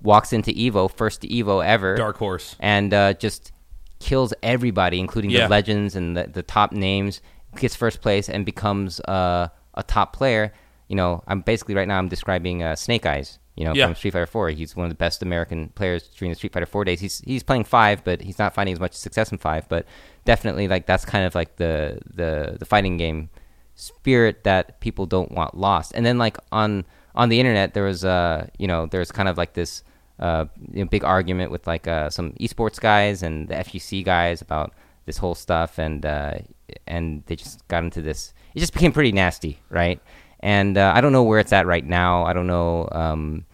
Walks 0.03 0.33
into 0.33 0.51
Evo, 0.51 0.91
first 0.91 1.21
Evo 1.23 1.65
ever, 1.65 1.95
Dark 1.95 2.17
horse. 2.17 2.55
and 2.59 2.93
uh, 2.93 3.13
just 3.13 3.51
kills 3.99 4.33
everybody, 4.43 4.99
including 4.99 5.31
Yeah. 5.31 5.43
the 5.45 5.49
legends 5.49 5.95
and 5.95 6.15
the, 6.17 6.27
the 6.27 6.43
top 6.43 6.71
names. 6.73 7.21
Gets 7.55 7.75
first 7.75 8.01
place 8.01 8.27
and 8.29 8.45
becomes 8.45 8.99
uh, 9.01 9.47
a 9.73 9.83
top 9.83 10.13
player. 10.13 10.51
You 10.87 10.95
know, 10.95 11.23
I'm 11.27 11.41
basically 11.41 11.75
right 11.75 11.87
now 11.87 11.97
I'm 11.97 12.07
describing 12.09 12.63
uh, 12.63 12.75
Snake 12.75 13.05
Eyes. 13.05 13.39
You 13.55 13.63
know, 13.63 13.73
Yeah. 13.73 13.85
from 13.85 13.95
Street 13.95 14.11
Fighter 14.11 14.25
4. 14.25 14.49
He's 14.49 14.75
one 14.75 14.83
of 14.85 14.89
the 14.89 14.95
best 14.95 15.23
American 15.23 15.69
players 15.69 16.09
during 16.09 16.29
the 16.31 16.35
Street 16.35 16.51
Fighter 16.51 16.65
4 16.65 16.83
days. 16.83 16.99
He's 16.99 17.19
he's 17.21 17.41
playing 17.41 17.63
five, 17.63 18.03
but 18.03 18.21
he's 18.21 18.37
not 18.37 18.53
finding 18.53 18.73
as 18.73 18.79
much 18.81 18.91
success 18.93 19.31
in 19.31 19.37
five. 19.37 19.67
But 19.69 19.85
definitely, 20.25 20.67
like 20.67 20.85
that's 20.85 21.05
kind 21.05 21.25
of 21.25 21.35
like 21.35 21.55
the 21.55 21.99
the 22.13 22.57
the 22.59 22.65
fighting 22.65 22.97
game 22.97 23.29
spirit 23.75 24.43
that 24.43 24.79
people 24.79 25.05
don't 25.05 25.31
want 25.31 25.55
lost. 25.57 25.93
And 25.95 26.05
then 26.05 26.17
like 26.17 26.37
on 26.51 26.85
on 27.15 27.29
the 27.29 27.39
internet, 27.39 27.73
there 27.73 27.83
was 27.85 28.03
uh 28.03 28.47
you 28.57 28.67
know 28.67 28.85
there's 28.87 29.11
kind 29.11 29.29
of 29.29 29.37
like 29.37 29.53
this 29.53 29.83
uh 30.19 30.45
you 30.73 30.83
know, 30.83 30.89
big 30.89 31.03
argument 31.03 31.51
with 31.51 31.65
like 31.67 31.87
uh, 31.87 32.09
some 32.09 32.33
esports 32.33 32.79
guys 32.79 33.23
and 33.23 33.47
the 33.47 33.55
FGC 33.55 34.03
guys 34.03 34.41
about 34.41 34.73
this 35.05 35.17
whole 35.17 35.35
stuff, 35.35 35.77
and 35.77 36.05
uh, 36.05 36.39
and 36.87 37.23
they 37.27 37.35
just 37.35 37.65
got 37.67 37.83
into 37.83 38.01
this. 38.01 38.33
It 38.53 38.59
just 38.59 38.73
became 38.73 38.91
pretty 38.91 39.11
nasty, 39.11 39.59
right? 39.69 40.01
And 40.45 40.77
uh, 40.77 40.93
I 40.95 41.01
don't 41.01 41.11
know 41.11 41.23
where 41.23 41.39
it's 41.39 41.51
at 41.53 41.65
right 41.65 41.83
now. 41.83 42.23
I 42.23 42.33
don't 42.33 42.45
know. 42.45 42.87
Um, 42.91 43.45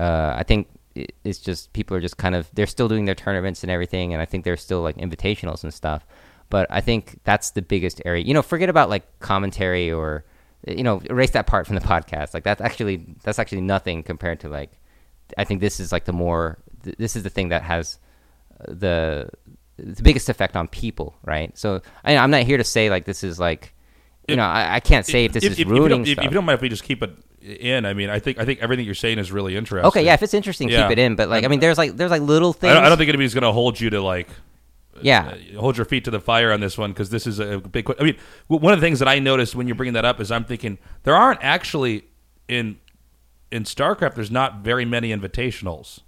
uh, 0.00 0.34
I 0.36 0.42
think 0.42 0.66
it's 0.96 1.38
just 1.38 1.72
people 1.72 1.96
are 1.96 2.00
just 2.00 2.16
kind 2.16 2.34
of 2.34 2.50
they're 2.54 2.66
still 2.66 2.88
doing 2.88 3.04
their 3.04 3.14
tournaments 3.14 3.62
and 3.62 3.70
everything, 3.70 4.12
and 4.12 4.20
I 4.20 4.24
think 4.24 4.44
they're 4.44 4.56
still 4.56 4.82
like 4.82 4.96
invitationals 4.96 5.62
and 5.62 5.72
stuff. 5.72 6.04
But 6.50 6.66
I 6.70 6.80
think 6.80 7.20
that's 7.22 7.52
the 7.52 7.62
biggest 7.62 8.02
area. 8.04 8.24
You 8.24 8.34
know, 8.34 8.42
forget 8.42 8.68
about 8.68 8.90
like 8.90 9.20
commentary 9.20 9.92
or 9.92 10.24
you 10.66 10.82
know 10.82 11.00
erase 11.08 11.30
that 11.30 11.46
part 11.46 11.68
from 11.68 11.76
the 11.76 11.80
podcast. 11.92 12.34
Like 12.34 12.42
that's 12.42 12.60
actually 12.60 13.06
that's 13.22 13.38
actually 13.38 13.60
nothing 13.60 14.02
compared 14.02 14.40
to 14.40 14.48
like 14.48 14.72
I 15.38 15.44
think 15.44 15.60
this 15.60 15.78
is 15.78 15.92
like 15.92 16.04
the 16.04 16.12
more 16.12 16.58
th- 16.82 16.96
this 16.96 17.14
is 17.14 17.22
the 17.22 17.30
thing 17.30 17.50
that 17.50 17.62
has 17.62 18.00
uh, 18.60 18.74
the 18.74 19.30
the 19.76 20.02
biggest 20.02 20.28
effect 20.28 20.56
on 20.56 20.66
people, 20.66 21.14
right? 21.24 21.56
So 21.56 21.80
I, 22.04 22.16
I'm 22.16 22.32
not 22.32 22.42
here 22.42 22.58
to 22.58 22.64
say 22.64 22.90
like 22.90 23.04
this 23.04 23.22
is 23.22 23.38
like 23.38 23.73
you 24.28 24.32
If- 24.32 24.36
know 24.36 24.44
I, 24.44 24.76
I 24.76 24.80
can't 24.80 25.04
say 25.06 25.24
if 25.26 25.32
this 25.32 25.44
is 25.44 25.58
you 25.58 25.66
ruining 25.66 26.02
if, 26.02 26.08
stuff. 26.08 26.24
if 26.24 26.30
you 26.30 26.34
don't 26.34 26.44
mind 26.44 26.56
if 26.56 26.62
we 26.62 26.68
just 26.68 26.84
keep 26.84 27.02
it 27.02 27.10
in, 27.42 27.84
I 27.84 27.92
mean, 27.92 28.08
I 28.08 28.18
think 28.18 28.38
I 28.38 28.44
think 28.44 28.60
everything 28.60 28.86
you're 28.86 28.94
saying 28.94 29.18
is 29.18 29.30
really 29.30 29.54
interesting. 29.56 29.86
okay, 29.86 30.04
yeah, 30.04 30.14
if 30.14 30.22
it's 30.22 30.34
interesting, 30.34 30.68
Yeah. 30.68 30.82
keep 30.88 30.92
it 30.92 30.98
in. 30.98 31.14
But 31.16 31.28
like 31.28 31.44
I 31.44 31.48
mean, 31.48 31.60
there's 31.60 31.78
like 31.78 31.96
there's 31.96 32.10
like 32.10 32.22
little 32.22 32.50
I 32.50 32.52
things. 32.52 32.74
don't, 32.74 32.84
I 32.84 32.88
don't 32.88 32.96
think 32.98 33.08
anybody's 33.08 33.34
going 33.34 33.42
to 33.42 33.52
hold 33.52 33.78
you 33.80 33.90
to 33.90 34.00
like 34.00 34.28
yeah, 35.02 35.34
uh, 35.56 35.60
hold 35.60 35.76
your 35.76 35.84
feet 35.84 36.04
to 36.04 36.10
the 36.12 36.20
fire 36.20 36.52
on 36.52 36.60
this 36.60 36.78
one 36.78 36.92
because 36.92 37.10
this 37.10 37.26
is 37.26 37.40
a 37.40 37.58
big. 37.58 37.90
I 37.98 38.04
mean, 38.04 38.16
w- 38.48 38.62
one 38.62 38.72
of 38.72 38.80
the 38.80 38.86
things 38.86 39.00
that 39.00 39.08
I 39.08 39.18
noticed 39.18 39.54
when 39.56 39.66
you're 39.66 39.74
bringing 39.74 39.94
that 39.94 40.04
up 40.04 40.20
is 40.20 40.30
I'm 40.30 40.44
thinking 40.44 40.78
there 41.02 41.16
aren't 41.16 41.42
actually 41.42 42.04
in 42.48 42.78
in 43.50 43.64
StarCraft. 43.64 44.14
There's 44.14 44.30
not 44.30 44.58
very 44.60 44.84
many 44.84 45.10
invitationals. 45.14 46.00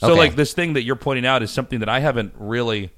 So 0.00 0.10
Okay. 0.10 0.18
like 0.18 0.36
this 0.36 0.54
thing 0.54 0.72
that 0.72 0.82
you're 0.82 0.96
pointing 0.96 1.24
out 1.26 1.42
is 1.42 1.50
something 1.50 1.78
that 1.80 1.88
I 1.88 2.00
haven't 2.00 2.32
really 2.36 2.90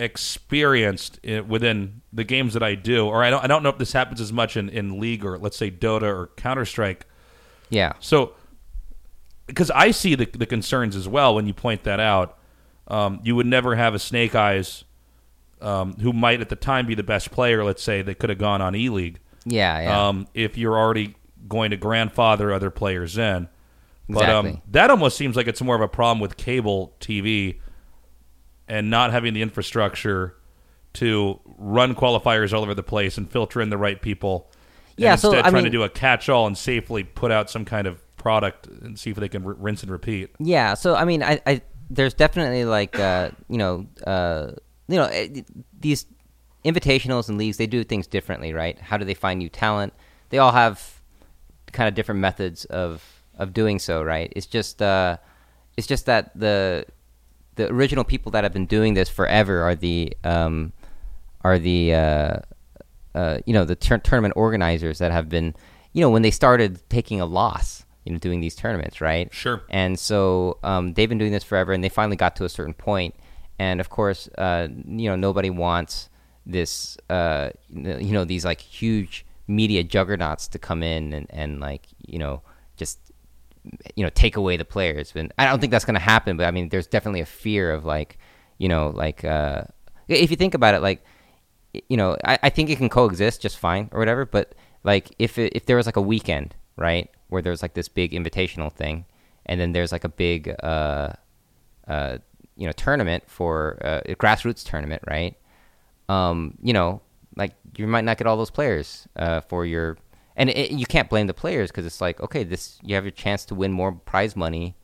experienced 0.00 1.20
within 1.46 2.00
the 2.12 2.24
games 2.24 2.54
that 2.54 2.62
I 2.62 2.74
do, 2.74 3.06
or 3.06 3.22
I 3.22 3.30
don't 3.30 3.44
I 3.44 3.46
don't 3.46 3.62
know 3.62 3.68
if 3.68 3.78
this 3.78 3.92
happens 3.92 4.20
as 4.20 4.32
much 4.32 4.56
in 4.56 4.68
in 4.68 4.98
League 4.98 5.24
or 5.24 5.38
let's 5.38 5.56
say 5.56 5.70
Dota 5.70 6.02
or 6.02 6.30
Counter 6.36 6.64
Strike. 6.64 7.06
Yeah. 7.68 7.92
So 8.00 8.34
because 9.46 9.70
I 9.70 9.90
see 9.90 10.14
the 10.14 10.24
the 10.26 10.46
concerns 10.46 10.96
as 10.96 11.06
well 11.06 11.34
when 11.34 11.46
you 11.46 11.54
point 11.54 11.84
that 11.84 12.00
out. 12.00 12.36
Um, 12.88 13.20
you 13.22 13.36
would 13.36 13.46
never 13.46 13.76
have 13.76 13.94
a 13.94 14.00
Snake 14.00 14.34
Eyes 14.34 14.82
um, 15.60 15.92
who 16.00 16.12
might 16.12 16.40
at 16.40 16.48
the 16.48 16.56
time 16.56 16.86
be 16.86 16.96
the 16.96 17.04
best 17.04 17.30
player. 17.30 17.62
Let's 17.62 17.84
say 17.84 18.02
that 18.02 18.18
could 18.18 18.30
have 18.30 18.38
gone 18.38 18.60
on 18.60 18.74
E 18.74 18.88
League. 18.88 19.20
Yeah. 19.44 19.80
Yeah. 19.80 20.08
um, 20.08 20.26
if 20.34 20.58
you're 20.58 20.76
already 20.76 21.14
going 21.46 21.70
to 21.70 21.76
grandfather 21.76 22.52
other 22.52 22.70
players 22.70 23.16
in. 23.16 23.48
But 24.08 24.28
um, 24.28 24.46
Exactly. 24.46 24.62
that 24.72 24.90
almost 24.90 25.16
seems 25.16 25.36
like 25.36 25.46
it's 25.46 25.62
more 25.62 25.76
of 25.76 25.82
a 25.82 25.86
problem 25.88 26.18
with 26.18 26.36
cable 26.36 26.96
TV 26.98 27.60
and 28.70 28.88
not 28.88 29.10
having 29.10 29.34
the 29.34 29.42
infrastructure 29.42 30.36
to 30.92 31.40
run 31.58 31.94
qualifiers 31.94 32.52
all 32.52 32.62
over 32.62 32.72
the 32.72 32.84
place 32.84 33.18
and 33.18 33.28
filter 33.28 33.60
in 33.60 33.68
the 33.68 33.76
right 33.76 34.00
people. 34.00 34.48
Yeah, 34.96 35.16
so, 35.16 35.30
instead 35.30 35.44
I 35.44 35.50
trying 35.50 35.64
to 35.64 35.70
do 35.70 35.82
a 35.82 35.88
catch-all 35.88 36.46
and 36.46 36.56
safely 36.56 37.02
put 37.02 37.32
out 37.32 37.50
some 37.50 37.64
kind 37.64 37.88
of 37.88 38.00
product 38.16 38.68
and 38.68 38.96
see 38.98 39.10
if 39.10 39.16
they 39.16 39.28
can 39.28 39.44
r- 39.44 39.54
rinse 39.54 39.82
and 39.82 39.90
repeat. 39.90 40.30
Yeah, 40.38 40.74
so 40.74 40.94
I 40.94 41.04
mean, 41.04 41.22
I, 41.22 41.40
I 41.46 41.62
there's 41.90 42.14
definitely 42.14 42.64
like 42.64 42.98
uh, 42.98 43.30
you 43.48 43.58
know, 43.58 43.86
uh, 44.06 44.52
you 44.86 44.96
know, 44.96 45.06
eh, 45.06 45.42
these 45.78 46.06
invitationals 46.64 47.28
and 47.28 47.38
leagues 47.38 47.56
they 47.56 47.66
do 47.66 47.82
things 47.82 48.06
differently, 48.06 48.52
right? 48.52 48.78
How 48.78 48.96
do 48.98 49.04
they 49.04 49.14
find 49.14 49.38
new 49.40 49.48
talent? 49.48 49.94
They 50.28 50.38
all 50.38 50.52
have 50.52 51.00
kind 51.72 51.88
of 51.88 51.94
different 51.94 52.20
methods 52.20 52.66
of 52.66 53.02
of 53.36 53.52
doing 53.52 53.80
so, 53.80 54.00
right? 54.02 54.32
It's 54.36 54.46
just 54.46 54.80
uh, 54.80 55.16
it's 55.76 55.88
just 55.88 56.06
that 56.06 56.38
the 56.38 56.84
the 57.56 57.70
original 57.72 58.04
people 58.04 58.32
that 58.32 58.44
have 58.44 58.52
been 58.52 58.66
doing 58.66 58.94
this 58.94 59.08
forever 59.08 59.62
are 59.62 59.74
the 59.74 60.16
um, 60.24 60.72
are 61.42 61.58
the 61.58 61.94
uh, 61.94 62.36
uh, 63.14 63.38
you 63.46 63.52
know 63.52 63.64
the 63.64 63.76
tur- 63.76 63.98
tournament 63.98 64.34
organizers 64.36 64.98
that 64.98 65.12
have 65.12 65.28
been 65.28 65.54
you 65.92 66.00
know 66.00 66.10
when 66.10 66.22
they 66.22 66.30
started 66.30 66.80
taking 66.88 67.20
a 67.20 67.26
loss 67.26 67.84
you 68.04 68.12
know 68.12 68.18
doing 68.18 68.40
these 68.40 68.54
tournaments 68.54 69.00
right 69.00 69.32
Sure. 69.34 69.62
and 69.68 69.98
so 69.98 70.58
um, 70.62 70.94
they've 70.94 71.08
been 71.08 71.18
doing 71.18 71.32
this 71.32 71.44
forever 71.44 71.72
and 71.72 71.82
they 71.82 71.88
finally 71.88 72.16
got 72.16 72.36
to 72.36 72.44
a 72.44 72.48
certain 72.48 72.74
point 72.74 73.14
and 73.58 73.80
of 73.80 73.90
course 73.90 74.28
uh, 74.38 74.68
you 74.86 75.08
know 75.08 75.16
nobody 75.16 75.50
wants 75.50 76.08
this 76.46 76.96
uh, 77.10 77.50
you 77.74 78.12
know 78.12 78.24
these 78.24 78.44
like 78.44 78.60
huge 78.60 79.26
media 79.46 79.82
juggernauts 79.82 80.46
to 80.48 80.58
come 80.58 80.82
in 80.82 81.12
and, 81.12 81.26
and 81.30 81.60
like 81.60 81.86
you 82.06 82.18
know 82.18 82.40
just 82.76 82.98
you 83.94 84.02
know 84.02 84.10
take 84.14 84.36
away 84.36 84.56
the 84.56 84.64
players 84.64 85.12
and 85.14 85.32
i 85.38 85.44
don't 85.44 85.60
think 85.60 85.70
that's 85.70 85.84
going 85.84 85.94
to 85.94 86.00
happen 86.00 86.36
but 86.36 86.46
i 86.46 86.50
mean 86.50 86.68
there's 86.70 86.86
definitely 86.86 87.20
a 87.20 87.26
fear 87.26 87.72
of 87.72 87.84
like 87.84 88.18
you 88.58 88.68
know 88.68 88.90
like 88.94 89.24
uh 89.24 89.62
if 90.08 90.30
you 90.30 90.36
think 90.36 90.54
about 90.54 90.74
it 90.74 90.80
like 90.80 91.04
you 91.88 91.96
know 91.96 92.16
i, 92.24 92.38
I 92.44 92.50
think 92.50 92.70
it 92.70 92.76
can 92.76 92.88
coexist 92.88 93.42
just 93.42 93.58
fine 93.58 93.88
or 93.92 93.98
whatever 93.98 94.24
but 94.24 94.54
like 94.82 95.14
if 95.18 95.38
it, 95.38 95.52
if 95.54 95.66
there 95.66 95.76
was 95.76 95.86
like 95.86 95.96
a 95.96 96.02
weekend 96.02 96.54
right 96.76 97.10
where 97.28 97.42
there's 97.42 97.62
like 97.62 97.74
this 97.74 97.88
big 97.88 98.12
invitational 98.12 98.72
thing 98.72 99.04
and 99.46 99.60
then 99.60 99.72
there's 99.72 99.92
like 99.92 100.04
a 100.04 100.08
big 100.08 100.54
uh 100.62 101.12
uh 101.86 102.18
you 102.56 102.66
know 102.66 102.72
tournament 102.72 103.24
for 103.26 103.78
uh, 103.82 104.00
a 104.06 104.14
grassroots 104.14 104.64
tournament 104.64 105.02
right 105.06 105.36
um, 106.10 106.58
you 106.60 106.72
know, 106.72 107.00
like 107.36 107.54
you 107.76 107.86
might 107.86 108.04
not 108.04 108.18
get 108.18 108.26
all 108.26 108.36
those 108.36 108.50
players 108.50 109.06
uh, 109.14 109.40
for 109.42 109.64
your, 109.64 109.96
and 110.36 110.50
it, 110.50 110.70
you 110.70 110.86
can't 110.86 111.08
blame 111.08 111.26
the 111.26 111.34
players 111.34 111.70
because 111.70 111.86
it's 111.86 112.00
like, 112.00 112.20
okay, 112.20 112.44
this 112.44 112.78
you 112.82 112.94
have 112.94 113.04
your 113.04 113.10
chance 113.12 113.44
to 113.46 113.54
win 113.54 113.72
more 113.72 113.92
prize 113.92 114.36
money 114.36 114.76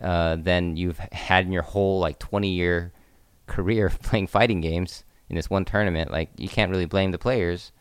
uh, 0.00 0.36
than 0.36 0.76
you've 0.76 0.98
had 0.98 1.46
in 1.46 1.52
your 1.52 1.62
whole 1.62 2.00
like 2.00 2.18
twenty 2.18 2.50
year 2.50 2.92
career 3.46 3.90
playing 4.02 4.26
fighting 4.26 4.60
games 4.60 5.04
in 5.28 5.36
this 5.36 5.50
one 5.50 5.64
tournament. 5.64 6.10
Like 6.10 6.30
you 6.36 6.48
can't 6.48 6.70
really 6.70 6.86
blame 6.86 7.10
the 7.10 7.18
players. 7.18 7.72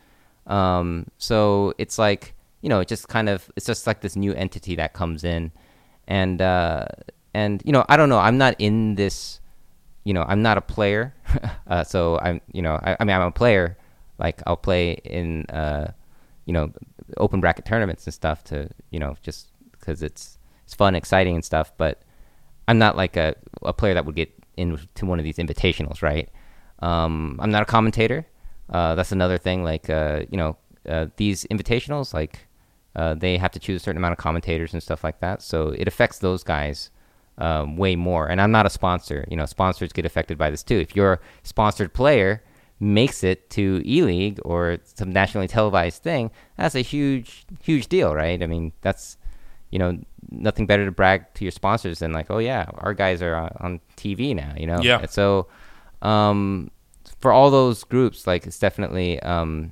Um, 0.47 1.07
so 1.17 1.73
it's 1.77 1.97
like 1.97 2.33
you 2.61 2.69
know, 2.69 2.79
it 2.79 2.87
just 2.87 3.07
kind 3.07 3.29
of 3.29 3.51
it's 3.55 3.65
just 3.65 3.85
like 3.87 4.01
this 4.01 4.15
new 4.15 4.33
entity 4.33 4.75
that 4.75 4.93
comes 4.93 5.23
in, 5.23 5.51
and 6.07 6.41
uh, 6.41 6.85
and 7.33 7.61
you 7.65 7.71
know, 7.71 7.85
I 7.89 7.97
don't 7.97 8.09
know, 8.09 8.19
I'm 8.19 8.37
not 8.37 8.55
in 8.59 8.95
this 8.95 9.41
you 10.03 10.13
know, 10.13 10.25
I'm 10.27 10.41
not 10.41 10.57
a 10.57 10.61
player, 10.61 11.13
uh, 11.67 11.83
so 11.83 12.19
I'm, 12.19 12.41
you 12.51 12.61
know, 12.61 12.75
I, 12.75 12.97
I 12.99 13.03
mean, 13.05 13.15
I'm 13.15 13.21
a 13.27 13.31
player. 13.31 13.77
Like 14.19 14.41
I'll 14.45 14.57
play 14.57 14.93
in, 15.03 15.45
uh, 15.47 15.91
you 16.45 16.53
know, 16.53 16.71
open 17.17 17.39
bracket 17.39 17.65
tournaments 17.65 18.05
and 18.05 18.13
stuff 18.13 18.43
to, 18.45 18.69
you 18.91 18.99
know, 18.99 19.15
just 19.21 19.49
because 19.71 20.03
it's 20.03 20.37
it's 20.65 20.73
fun, 20.73 20.95
exciting, 20.95 21.35
and 21.35 21.45
stuff. 21.45 21.73
But 21.77 22.01
I'm 22.67 22.77
not 22.77 22.95
like 22.95 23.17
a 23.17 23.35
a 23.61 23.73
player 23.73 23.93
that 23.93 24.05
would 24.05 24.15
get 24.15 24.31
into 24.57 25.05
one 25.05 25.19
of 25.19 25.25
these 25.25 25.37
invitationals, 25.37 26.01
right? 26.01 26.29
Um, 26.79 27.39
I'm 27.41 27.51
not 27.51 27.63
a 27.63 27.65
commentator. 27.65 28.25
Uh, 28.69 28.95
that's 28.95 29.11
another 29.11 29.37
thing. 29.37 29.63
Like, 29.63 29.89
uh, 29.89 30.25
you 30.29 30.37
know, 30.37 30.57
uh, 30.87 31.07
these 31.17 31.45
invitationals, 31.45 32.13
like, 32.13 32.47
uh, 32.95 33.13
they 33.13 33.37
have 33.37 33.51
to 33.51 33.59
choose 33.59 33.81
a 33.81 33.83
certain 33.83 33.97
amount 33.97 34.13
of 34.13 34.17
commentators 34.17 34.73
and 34.73 34.81
stuff 34.81 35.03
like 35.03 35.19
that. 35.19 35.41
So 35.41 35.69
it 35.69 35.87
affects 35.87 36.19
those 36.19 36.43
guys 36.43 36.91
um, 37.37 37.77
way 37.77 37.95
more. 37.95 38.27
And 38.29 38.39
I'm 38.39 38.51
not 38.51 38.65
a 38.65 38.69
sponsor. 38.69 39.25
You 39.29 39.37
know, 39.37 39.45
sponsors 39.45 39.91
get 39.91 40.05
affected 40.05 40.37
by 40.37 40.49
this 40.49 40.63
too. 40.63 40.77
If 40.77 40.95
you're 40.95 41.13
a 41.13 41.19
sponsored 41.43 41.93
player 41.93 42.43
makes 42.83 43.23
it 43.23 43.49
to 43.51 43.81
E 43.85 44.03
League 44.03 44.39
or 44.43 44.77
some 44.83 45.11
nationally 45.11 45.47
televised 45.47 46.03
thing, 46.03 46.31
that's 46.57 46.75
a 46.75 46.81
huge, 46.81 47.45
huge 47.61 47.87
deal, 47.87 48.13
right? 48.13 48.41
I 48.41 48.47
mean, 48.47 48.73
that's 48.81 49.17
you 49.69 49.79
know 49.79 49.97
nothing 50.29 50.67
better 50.67 50.85
to 50.85 50.91
brag 50.91 51.33
to 51.35 51.45
your 51.45 51.51
sponsors 51.51 51.99
than 51.99 52.11
like, 52.11 52.29
oh 52.29 52.39
yeah, 52.39 52.65
our 52.77 52.93
guys 52.93 53.21
are 53.21 53.35
on, 53.35 53.57
on 53.59 53.79
TV 53.97 54.35
now. 54.35 54.53
You 54.57 54.67
know, 54.67 54.79
Yeah. 54.81 54.99
And 54.99 55.09
so 55.09 55.47
um, 56.01 56.69
for 57.19 57.31
all 57.31 57.49
those 57.49 57.83
groups, 57.83 58.27
like 58.27 58.45
it's 58.45 58.59
definitely 58.59 59.19
um, 59.21 59.71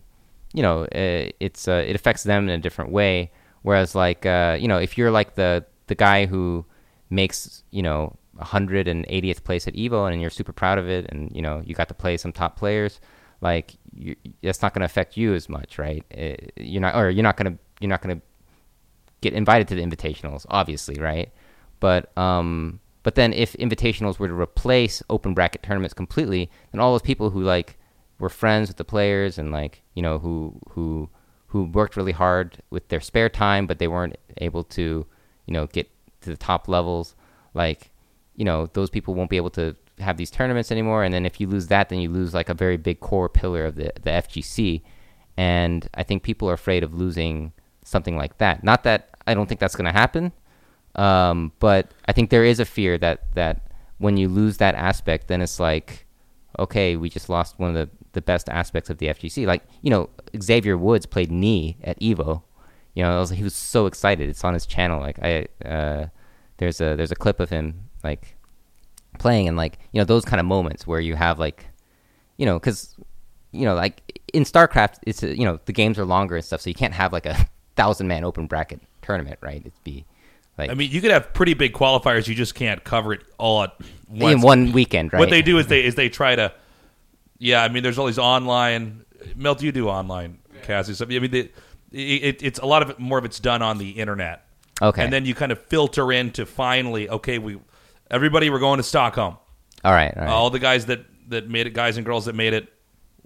you 0.53 0.63
know 0.63 0.83
uh, 0.85 1.29
it's 1.39 1.67
uh, 1.67 1.83
it 1.85 1.95
affects 1.95 2.23
them 2.23 2.49
in 2.49 2.49
a 2.49 2.61
different 2.61 2.91
way. 2.91 3.31
Whereas 3.61 3.93
like 3.93 4.25
uh, 4.25 4.57
you 4.59 4.67
know 4.67 4.77
if 4.77 4.97
you're 4.97 5.11
like 5.11 5.35
the 5.35 5.65
the 5.87 5.95
guy 5.95 6.25
who 6.25 6.65
makes 7.09 7.63
you 7.71 7.83
know 7.83 8.15
180th 8.41 9.43
place 9.43 9.67
at 9.67 9.73
Evo 9.73 10.11
and 10.11 10.21
you're 10.21 10.29
super 10.29 10.53
proud 10.53 10.77
of 10.77 10.89
it 10.89 11.05
and 11.09 11.31
you 11.35 11.41
know 11.41 11.61
you 11.65 11.75
got 11.75 11.87
to 11.87 11.93
play 11.93 12.17
some 12.17 12.31
top 12.31 12.57
players 12.57 12.99
like 13.41 13.75
you, 13.93 14.15
that's 14.43 14.61
not 14.61 14.73
going 14.73 14.81
to 14.81 14.85
affect 14.85 15.17
you 15.17 15.33
as 15.33 15.49
much 15.49 15.77
right? 15.77 16.05
Uh 16.17 16.35
you're 16.57 16.81
not 16.81 16.95
or 16.95 17.09
you're 17.09 17.23
not 17.23 17.37
going 17.37 17.53
to 17.53 17.59
you're 17.79 17.89
not 17.89 18.01
going 18.01 18.19
to 18.19 18.25
get 19.21 19.33
invited 19.33 19.67
to 19.67 19.75
the 19.75 19.83
invitationals 19.83 20.45
obviously 20.49 20.95
right? 20.99 21.31
But 21.79 22.15
um 22.17 22.79
but 23.03 23.15
then 23.15 23.33
if 23.33 23.53
invitationals 23.53 24.19
were 24.19 24.27
to 24.27 24.33
replace 24.33 25.01
open 25.09 25.33
bracket 25.33 25.63
tournaments 25.63 25.93
completely 25.93 26.49
then 26.71 26.81
all 26.81 26.91
those 26.91 27.01
people 27.01 27.29
who 27.31 27.41
like 27.43 27.77
were 28.19 28.29
friends 28.29 28.69
with 28.69 28.77
the 28.77 28.85
players 28.85 29.37
and 29.37 29.51
like 29.51 29.81
you 29.95 30.01
know 30.01 30.19
who 30.19 30.59
who 30.69 31.09
who 31.47 31.65
worked 31.65 31.97
really 31.97 32.11
hard 32.13 32.61
with 32.69 32.87
their 32.87 33.01
spare 33.01 33.29
time 33.29 33.67
but 33.67 33.79
they 33.79 33.87
weren't 33.87 34.17
able 34.37 34.63
to 34.63 35.05
you 35.45 35.53
know 35.53 35.67
get 35.67 35.89
to 36.21 36.29
the 36.29 36.37
top 36.37 36.67
levels 36.67 37.15
like 37.53 37.90
you 38.35 38.45
know 38.45 38.67
those 38.73 38.89
people 38.89 39.13
won't 39.13 39.29
be 39.29 39.37
able 39.37 39.49
to 39.51 39.75
have 39.99 40.17
these 40.17 40.31
tournaments 40.31 40.71
anymore. 40.71 41.03
And 41.03 41.13
then 41.13 41.25
if 41.25 41.39
you 41.39 41.47
lose 41.47 41.67
that 41.67 41.89
then 41.89 41.99
you 41.99 42.09
lose 42.09 42.33
like 42.33 42.49
a 42.49 42.53
very 42.53 42.77
big 42.77 42.99
core 42.99 43.29
pillar 43.29 43.65
of 43.65 43.75
the 43.75 43.91
the 44.01 44.09
FGC 44.09 44.81
and 45.37 45.87
I 45.93 46.03
think 46.03 46.23
people 46.23 46.49
are 46.49 46.53
afraid 46.53 46.83
of 46.83 46.93
losing 46.93 47.53
something 47.83 48.17
like 48.17 48.37
that. 48.39 48.63
Not 48.63 48.83
that 48.83 49.09
I 49.27 49.33
don't 49.33 49.47
think 49.47 49.59
that's 49.59 49.75
going 49.75 49.91
to 49.91 49.97
happen 49.97 50.31
um, 50.95 51.53
but 51.59 51.91
I 52.05 52.11
think 52.13 52.29
there 52.29 52.43
is 52.43 52.59
a 52.59 52.65
fear 52.65 52.97
that 52.97 53.33
that 53.35 53.71
when 53.97 54.17
you 54.17 54.27
lose 54.27 54.57
that 54.57 54.75
aspect 54.75 55.27
then 55.27 55.41
it's 55.41 55.59
like 55.59 56.05
okay 56.59 56.97
we 56.97 57.07
just 57.07 57.29
lost 57.29 57.57
one 57.59 57.69
of 57.69 57.75
the 57.75 57.89
the 58.13 58.21
best 58.21 58.49
aspects 58.49 58.89
of 58.89 58.97
the 58.97 59.07
FGC 59.07 59.45
like 59.45 59.63
you 59.81 59.89
know 59.89 60.09
Xavier 60.41 60.77
Woods 60.77 61.05
played 61.05 61.31
knee 61.31 61.77
at 61.83 61.99
Evo. 61.99 62.43
You 62.93 63.03
know, 63.03 63.19
was, 63.19 63.29
he 63.29 63.43
was 63.43 63.55
so 63.55 63.85
excited. 63.85 64.29
It's 64.29 64.43
on 64.43 64.53
his 64.53 64.65
channel. 64.65 64.99
Like 64.99 65.17
I, 65.21 65.47
uh, 65.63 66.07
there's 66.57 66.81
a 66.81 66.95
there's 66.95 67.11
a 67.11 67.15
clip 67.15 67.39
of 67.39 67.49
him 67.49 67.89
like 68.03 68.35
playing 69.19 69.47
and 69.47 69.57
like 69.57 69.77
you 69.91 69.99
know 69.99 70.05
those 70.05 70.25
kind 70.25 70.39
of 70.39 70.45
moments 70.45 70.87
where 70.87 70.99
you 70.99 71.15
have 71.15 71.39
like, 71.39 71.65
you 72.37 72.45
know, 72.45 72.59
because 72.59 72.95
you 73.51 73.65
know 73.65 73.75
like 73.75 74.21
in 74.33 74.43
StarCraft, 74.43 74.99
it's 75.03 75.23
uh, 75.23 75.27
you 75.27 75.45
know 75.45 75.59
the 75.65 75.73
games 75.73 75.97
are 75.99 76.05
longer 76.05 76.35
and 76.35 76.45
stuff, 76.45 76.61
so 76.61 76.69
you 76.69 76.75
can't 76.75 76.93
have 76.93 77.13
like 77.13 77.25
a 77.25 77.47
thousand 77.75 78.07
man 78.07 78.23
open 78.23 78.47
bracket 78.47 78.81
tournament, 79.01 79.39
right? 79.41 79.61
It'd 79.61 79.73
be 79.83 80.05
like 80.57 80.69
I 80.69 80.73
mean, 80.73 80.91
you 80.91 81.01
could 81.01 81.11
have 81.11 81.33
pretty 81.33 81.53
big 81.53 81.73
qualifiers. 81.73 82.27
You 82.27 82.35
just 82.35 82.55
can't 82.55 82.83
cover 82.83 83.13
it 83.13 83.21
all 83.37 83.63
at 83.63 83.73
once. 84.09 84.33
in 84.33 84.41
one 84.41 84.71
weekend, 84.71 85.13
right? 85.13 85.19
What 85.19 85.29
they 85.29 85.41
do 85.41 85.57
is 85.57 85.67
they 85.67 85.83
is 85.83 85.95
they 85.95 86.09
try 86.09 86.35
to, 86.35 86.53
yeah. 87.39 87.63
I 87.63 87.69
mean, 87.69 87.83
there's 87.83 87.97
all 87.97 88.07
these 88.07 88.19
online. 88.19 89.05
Melt, 89.35 89.61
you 89.61 89.71
do 89.71 89.87
online 89.87 90.39
Cassie 90.63 90.93
stuff. 90.93 91.09
I 91.11 91.19
mean, 91.19 91.31
they, 91.31 91.51
it, 91.91 92.41
it's 92.41 92.59
a 92.59 92.65
lot 92.65 92.81
of 92.81 92.89
it. 92.89 92.99
More 92.99 93.17
of 93.17 93.25
it's 93.25 93.39
done 93.39 93.61
on 93.61 93.77
the 93.77 93.91
internet. 93.91 94.45
Okay. 94.81 95.03
And 95.03 95.13
then 95.13 95.25
you 95.25 95.35
kind 95.35 95.51
of 95.51 95.61
filter 95.61 96.11
in 96.11 96.31
to 96.31 96.45
finally, 96.45 97.07
okay, 97.07 97.37
we, 97.37 97.59
everybody, 98.11 98.49
we're 98.49 98.59
going 98.59 98.77
to 98.77 98.83
Stockholm. 98.83 99.37
all 99.83 99.91
right, 99.93 100.13
all 100.15 100.23
right. 100.23 100.29
All 100.31 100.49
the 100.49 100.59
guys 100.59 100.85
that 100.87 101.05
that 101.29 101.49
made 101.49 101.65
it, 101.65 101.73
guys 101.73 101.97
and 101.97 102.05
girls 102.05 102.25
that 102.25 102.35
made 102.35 102.53
it, 102.53 102.71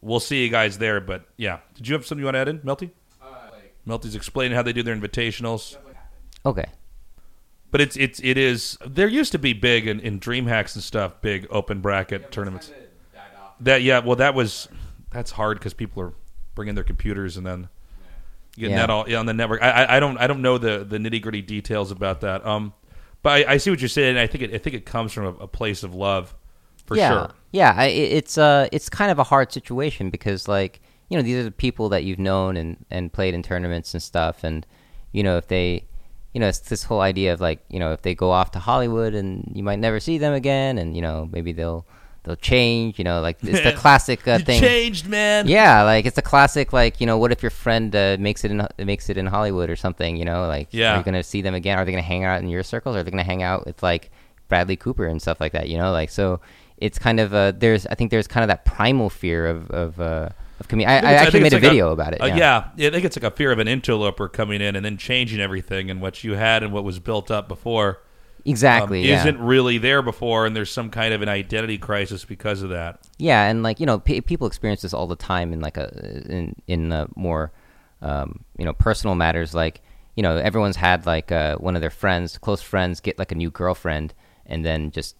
we'll 0.01 0.19
see 0.19 0.43
you 0.43 0.49
guys 0.49 0.77
there. 0.77 1.01
But 1.01 1.25
yeah, 1.37 1.59
did 1.73 1.87
you 1.87 1.93
have 1.95 2.05
something 2.05 2.19
you 2.21 2.25
want 2.25 2.35
to 2.35 2.39
add 2.39 2.47
in, 2.47 2.59
Melty? 2.59 2.91
Melty's 3.87 4.15
explaining 4.15 4.55
how 4.55 4.63
they 4.63 4.73
do 4.73 4.81
their 4.81 4.95
invitationals. 4.95 5.77
okay. 6.45 6.65
But 7.71 7.81
it's 7.81 7.97
it's 7.97 8.19
it 8.23 8.37
is. 8.37 8.77
There 8.85 9.07
used 9.07 9.31
to 9.33 9.39
be 9.39 9.51
big 9.53 9.85
in, 9.85 9.99
in 9.99 10.19
DreamHacks 10.19 10.75
and 10.75 10.83
stuff, 10.83 11.19
big 11.21 11.45
open 11.49 11.81
bracket 11.81 12.31
tournaments. 12.31 12.71
That 13.59 13.81
yeah, 13.83 13.99
well 13.99 14.15
that 14.15 14.33
was 14.33 14.69
that's 15.11 15.31
hard 15.31 15.59
because 15.59 15.73
people 15.73 16.01
are 16.03 16.13
bringing 16.55 16.75
their 16.75 16.83
computers 16.85 17.35
and 17.37 17.45
then 17.45 17.67
getting 18.55 18.71
Yeah. 18.71 18.77
that 18.81 18.89
all 18.89 19.09
yeah, 19.09 19.17
on 19.19 19.25
the 19.25 19.33
network. 19.33 19.61
I, 19.61 19.69
I 19.83 19.97
I 19.97 19.99
don't 19.99 20.17
I 20.17 20.27
don't 20.27 20.41
know 20.41 20.57
the 20.57 20.85
the 20.85 20.97
nitty 20.97 21.21
gritty 21.21 21.41
details 21.41 21.91
about 21.91 22.21
that. 22.21 22.45
Um, 22.45 22.73
but 23.25 23.47
I, 23.47 23.53
I 23.53 23.57
see 23.57 23.71
what 23.71 23.81
you're 23.81 23.89
saying. 23.89 24.11
and 24.11 24.19
I 24.19 24.27
think 24.27 24.43
it 24.43 24.53
I 24.53 24.59
think 24.59 24.75
it 24.75 24.85
comes 24.85 25.11
from 25.11 25.25
a, 25.25 25.33
a 25.43 25.47
place 25.47 25.81
of 25.83 25.95
love, 25.95 26.35
for 26.85 26.95
yeah. 26.95 27.09
sure. 27.09 27.29
Yeah, 27.51 27.73
I, 27.75 27.85
it- 27.87 28.11
it's 28.13 28.37
uh, 28.37 28.69
it's 28.71 28.87
kind 28.89 29.09
of 29.11 29.17
a 29.19 29.23
hard 29.23 29.51
situation 29.51 30.11
because 30.11 30.47
like 30.47 30.79
you 31.09 31.17
know 31.17 31.23
these 31.23 31.37
are 31.37 31.43
the 31.43 31.51
people 31.51 31.89
that 31.89 32.03
you've 32.03 32.19
known 32.19 32.55
and 32.55 32.77
and 32.91 33.11
played 33.11 33.33
in 33.33 33.41
tournaments 33.43 33.93
and 33.95 34.03
stuff, 34.03 34.43
and 34.43 34.65
you 35.11 35.23
know 35.23 35.37
if 35.37 35.47
they, 35.47 35.85
you 36.33 36.39
know, 36.39 36.47
it's 36.47 36.59
this 36.59 36.83
whole 36.83 37.01
idea 37.01 37.33
of 37.33 37.41
like 37.41 37.59
you 37.69 37.79
know 37.79 37.93
if 37.93 38.03
they 38.03 38.13
go 38.13 38.29
off 38.29 38.51
to 38.51 38.59
Hollywood 38.59 39.15
and 39.15 39.51
you 39.55 39.63
might 39.63 39.79
never 39.79 39.99
see 39.99 40.17
them 40.19 40.33
again, 40.33 40.77
and 40.77 40.95
you 40.95 41.01
know 41.01 41.27
maybe 41.31 41.51
they'll 41.51 41.85
they'll 42.25 42.35
change, 42.35 42.97
you 42.97 43.03
know, 43.05 43.21
like 43.21 43.37
it's 43.41 43.61
the 43.61 43.71
classic 43.71 44.27
uh, 44.27 44.39
thing. 44.39 44.59
changed, 44.59 45.07
man. 45.07 45.47
Yeah, 45.47 45.83
like 45.83 46.05
it's 46.05 46.17
a 46.17 46.21
classic. 46.21 46.73
Like 46.73 46.99
you 46.99 47.07
know, 47.07 47.17
what 47.17 47.31
if 47.31 47.41
your 47.41 47.51
friend 47.51 47.95
uh, 47.95 48.17
makes 48.19 48.43
it 48.43 48.51
in 48.51 48.67
makes 48.79 49.09
it 49.09 49.17
in 49.17 49.27
Hollywood 49.27 49.69
or 49.69 49.75
something? 49.75 50.17
You 50.17 50.25
know, 50.25 50.47
like 50.47 50.69
Yeah. 50.71 50.93
are 50.93 50.97
you 50.97 51.03
gonna 51.03 51.23
see 51.23 51.41
them 51.41 51.53
again? 51.53 51.77
Are 51.77 51.85
they 51.85 51.91
gonna 51.91 52.01
hang 52.01 52.23
out 52.23 52.41
in 52.41 52.49
your 52.49 52.63
circles? 52.63 52.95
Are 52.95 53.03
they 53.03 53.11
gonna 53.11 53.23
hang 53.23 53.43
out 53.43 53.65
with 53.65 53.81
like 53.81 54.11
Bradley 54.49 54.75
Cooper 54.75 55.05
and 55.05 55.21
stuff 55.21 55.39
like 55.39 55.53
that? 55.53 55.69
You 55.69 55.77
know, 55.77 55.91
like 55.91 56.09
so 56.09 56.41
it's 56.77 56.99
kind 56.99 57.19
of 57.19 57.33
uh, 57.33 57.53
there's 57.55 57.85
I 57.87 57.95
think 57.95 58.11
there's 58.11 58.27
kind 58.27 58.43
of 58.43 58.47
that 58.49 58.65
primal 58.65 59.09
fear 59.09 59.47
of 59.47 59.69
of 59.71 59.99
uh, 59.99 60.29
of 60.59 60.67
community. 60.67 60.93
I, 60.95 61.09
I, 61.09 61.11
I 61.11 61.15
actually 61.15 61.41
made 61.41 61.47
it's 61.47 61.53
a 61.53 61.57
like 61.57 61.69
video 61.71 61.91
about 61.91 62.13
it. 62.13 62.21
Uh, 62.21 62.25
yeah. 62.25 62.35
yeah. 62.35 62.69
yeah, 62.77 62.87
I 62.87 62.91
think 62.91 63.05
it's 63.05 63.17
like 63.17 63.31
a 63.31 63.35
fear 63.35 63.51
of 63.51 63.59
an 63.59 63.67
interloper 63.67 64.27
coming 64.27 64.61
in 64.61 64.75
and 64.75 64.83
then 64.83 64.97
changing 64.97 65.39
everything 65.39 65.89
and 65.89 66.01
what 66.01 66.23
you 66.23 66.33
had 66.33 66.63
and 66.63 66.73
what 66.73 66.83
was 66.83 66.99
built 66.99 67.29
up 67.29 67.47
before. 67.47 68.01
Um, 68.45 68.51
exactly. 68.51 69.07
yeah. 69.07 69.19
Isn't 69.21 69.39
really 69.39 69.77
there 69.77 70.01
before, 70.01 70.45
and 70.45 70.55
there's 70.55 70.71
some 70.71 70.89
kind 70.89 71.13
of 71.13 71.21
an 71.21 71.29
identity 71.29 71.77
crisis 71.77 72.25
because 72.25 72.61
of 72.61 72.69
that. 72.69 72.99
Yeah, 73.17 73.43
and 73.43 73.63
like 73.63 73.79
you 73.79 73.85
know, 73.85 73.99
p- 73.99 74.21
people 74.21 74.47
experience 74.47 74.81
this 74.81 74.93
all 74.93 75.07
the 75.07 75.15
time 75.15 75.51
in 75.53 75.61
like 75.61 75.77
a 75.77 76.23
in 76.29 76.55
in 76.67 76.91
uh, 76.91 77.07
more 77.15 77.51
um, 78.01 78.43
you 78.57 78.65
know 78.65 78.73
personal 78.73 79.15
matters. 79.15 79.53
Like 79.53 79.81
you 80.15 80.23
know, 80.23 80.37
everyone's 80.37 80.75
had 80.75 81.05
like 81.05 81.31
uh, 81.31 81.57
one 81.57 81.75
of 81.75 81.81
their 81.81 81.89
friends, 81.89 82.37
close 82.37 82.61
friends, 82.61 82.99
get 82.99 83.17
like 83.17 83.31
a 83.31 83.35
new 83.35 83.49
girlfriend, 83.49 84.13
and 84.45 84.63
then 84.63 84.91
just 84.91 85.15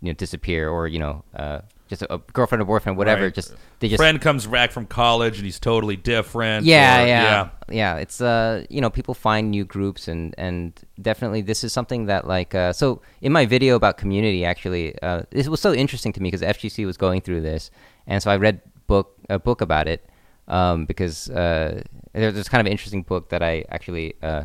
you 0.00 0.08
know 0.08 0.14
disappear, 0.14 0.68
or 0.68 0.86
you 0.86 0.98
know, 0.98 1.24
uh, 1.34 1.60
just 1.88 2.02
a, 2.02 2.14
a 2.14 2.18
girlfriend 2.32 2.62
or 2.62 2.64
boyfriend, 2.64 2.96
whatever. 2.98 3.24
Right. 3.24 3.34
Just 3.34 3.54
they 3.80 3.88
just 3.88 3.98
Friend 3.98 4.20
comes 4.20 4.46
back 4.46 4.70
from 4.70 4.86
college 4.86 5.36
and 5.38 5.44
he's 5.44 5.58
totally 5.58 5.96
different. 5.96 6.66
yeah, 6.66 7.02
or- 7.02 7.06
yeah, 7.06 7.48
yeah, 7.70 7.96
It's 7.96 8.20
uh, 8.20 8.64
you 8.68 8.80
know, 8.80 8.90
people 8.90 9.14
find 9.14 9.50
new 9.50 9.64
groups, 9.64 10.08
and 10.08 10.34
and 10.38 10.78
definitely 11.00 11.40
this 11.40 11.64
is 11.64 11.72
something 11.72 12.06
that 12.06 12.26
like 12.26 12.54
uh, 12.54 12.72
so 12.72 13.00
in 13.20 13.32
my 13.32 13.46
video 13.46 13.74
about 13.74 13.96
community, 13.96 14.44
actually, 14.44 15.00
uh, 15.02 15.22
this 15.30 15.48
was 15.48 15.60
so 15.60 15.72
interesting 15.72 16.12
to 16.12 16.22
me 16.22 16.30
because 16.30 16.42
FGC 16.42 16.86
was 16.86 16.96
going 16.96 17.20
through 17.20 17.40
this, 17.40 17.70
and 18.06 18.22
so 18.22 18.30
I 18.30 18.36
read 18.36 18.60
book 18.86 19.16
a 19.28 19.38
book 19.38 19.60
about 19.60 19.86
it 19.88 20.08
um, 20.48 20.86
because 20.86 21.28
uh, 21.30 21.82
there's 22.12 22.34
this 22.34 22.48
kind 22.48 22.66
of 22.66 22.70
interesting 22.70 23.02
book 23.02 23.28
that 23.30 23.42
I 23.42 23.64
actually 23.70 24.14
uh, 24.22 24.44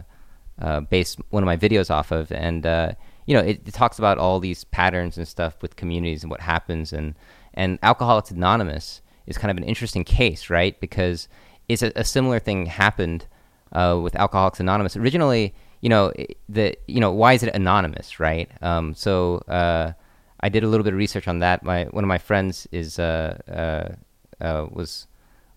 uh, 0.62 0.82
based 0.82 1.20
one 1.30 1.44
of 1.44 1.48
my 1.48 1.58
videos 1.58 1.90
off 1.90 2.12
of, 2.12 2.32
and 2.32 2.66
uh, 2.66 2.92
you 3.26 3.34
know, 3.34 3.42
it, 3.42 3.62
it 3.66 3.74
talks 3.74 4.00
about 4.00 4.18
all 4.18 4.40
these 4.40 4.64
patterns 4.66 5.18
and 5.18 5.28
stuff 5.28 5.62
with 5.62 5.76
communities 5.76 6.24
and 6.24 6.32
what 6.32 6.42
happens, 6.42 6.94
and 6.94 7.16
and 7.54 7.80
Alcoholics 7.84 8.32
Anonymous 8.32 9.02
is 9.26 9.38
kind 9.38 9.52
of 9.52 9.58
an 9.58 9.64
interesting 9.64 10.04
case, 10.04 10.50
right? 10.50 10.80
Because 10.80 11.28
it's 11.70 11.82
a, 11.82 11.92
a 11.96 12.04
similar 12.04 12.40
thing 12.40 12.66
happened 12.66 13.26
uh, 13.72 14.00
with 14.02 14.16
Alcoholics 14.16 14.60
Anonymous. 14.60 14.98
Originally, 14.98 15.54
you 15.82 15.90
know, 15.90 16.14
the 16.48 16.78
you 16.88 17.00
know 17.00 17.12
why 17.12 17.34
is 17.34 17.44
it 17.44 17.54
anonymous, 17.54 18.20
right? 18.20 18.50
Um, 18.62 18.94
so 18.94 19.44
uh, 19.48 19.92
I 20.40 20.50
did 20.50 20.64
a 20.64 20.68
little 20.68 20.84
bit 20.84 20.94
of 20.94 20.98
research 20.98 21.28
on 21.28 21.40
that. 21.40 21.64
My 21.64 21.86
one 21.86 22.04
of 22.04 22.08
my 22.08 22.18
friends 22.18 22.68
is 22.72 23.00
uh, 23.00 23.38
uh, 23.50 24.44
uh, 24.44 24.68
was 24.72 25.08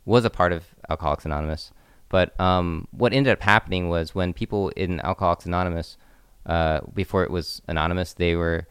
was 0.05 0.25
a 0.25 0.31
part 0.31 0.53
of 0.53 0.65
Alcoholics 0.91 1.25
Anonymous, 1.25 1.73
but 2.09 2.39
um, 2.41 2.89
what 2.91 3.13
ended 3.13 3.33
up 3.33 3.43
happening 3.43 3.89
was 3.89 4.15
when 4.15 4.33
people 4.33 4.71
in 4.71 5.01
Alcoholics 5.01 5.47
Anonymous, 5.47 5.97
uh, 6.47 6.81
before 6.95 7.25
it 7.25 7.31
was 7.31 7.61
anonymous, 7.69 8.15
they 8.15 8.37
were 8.37 8.67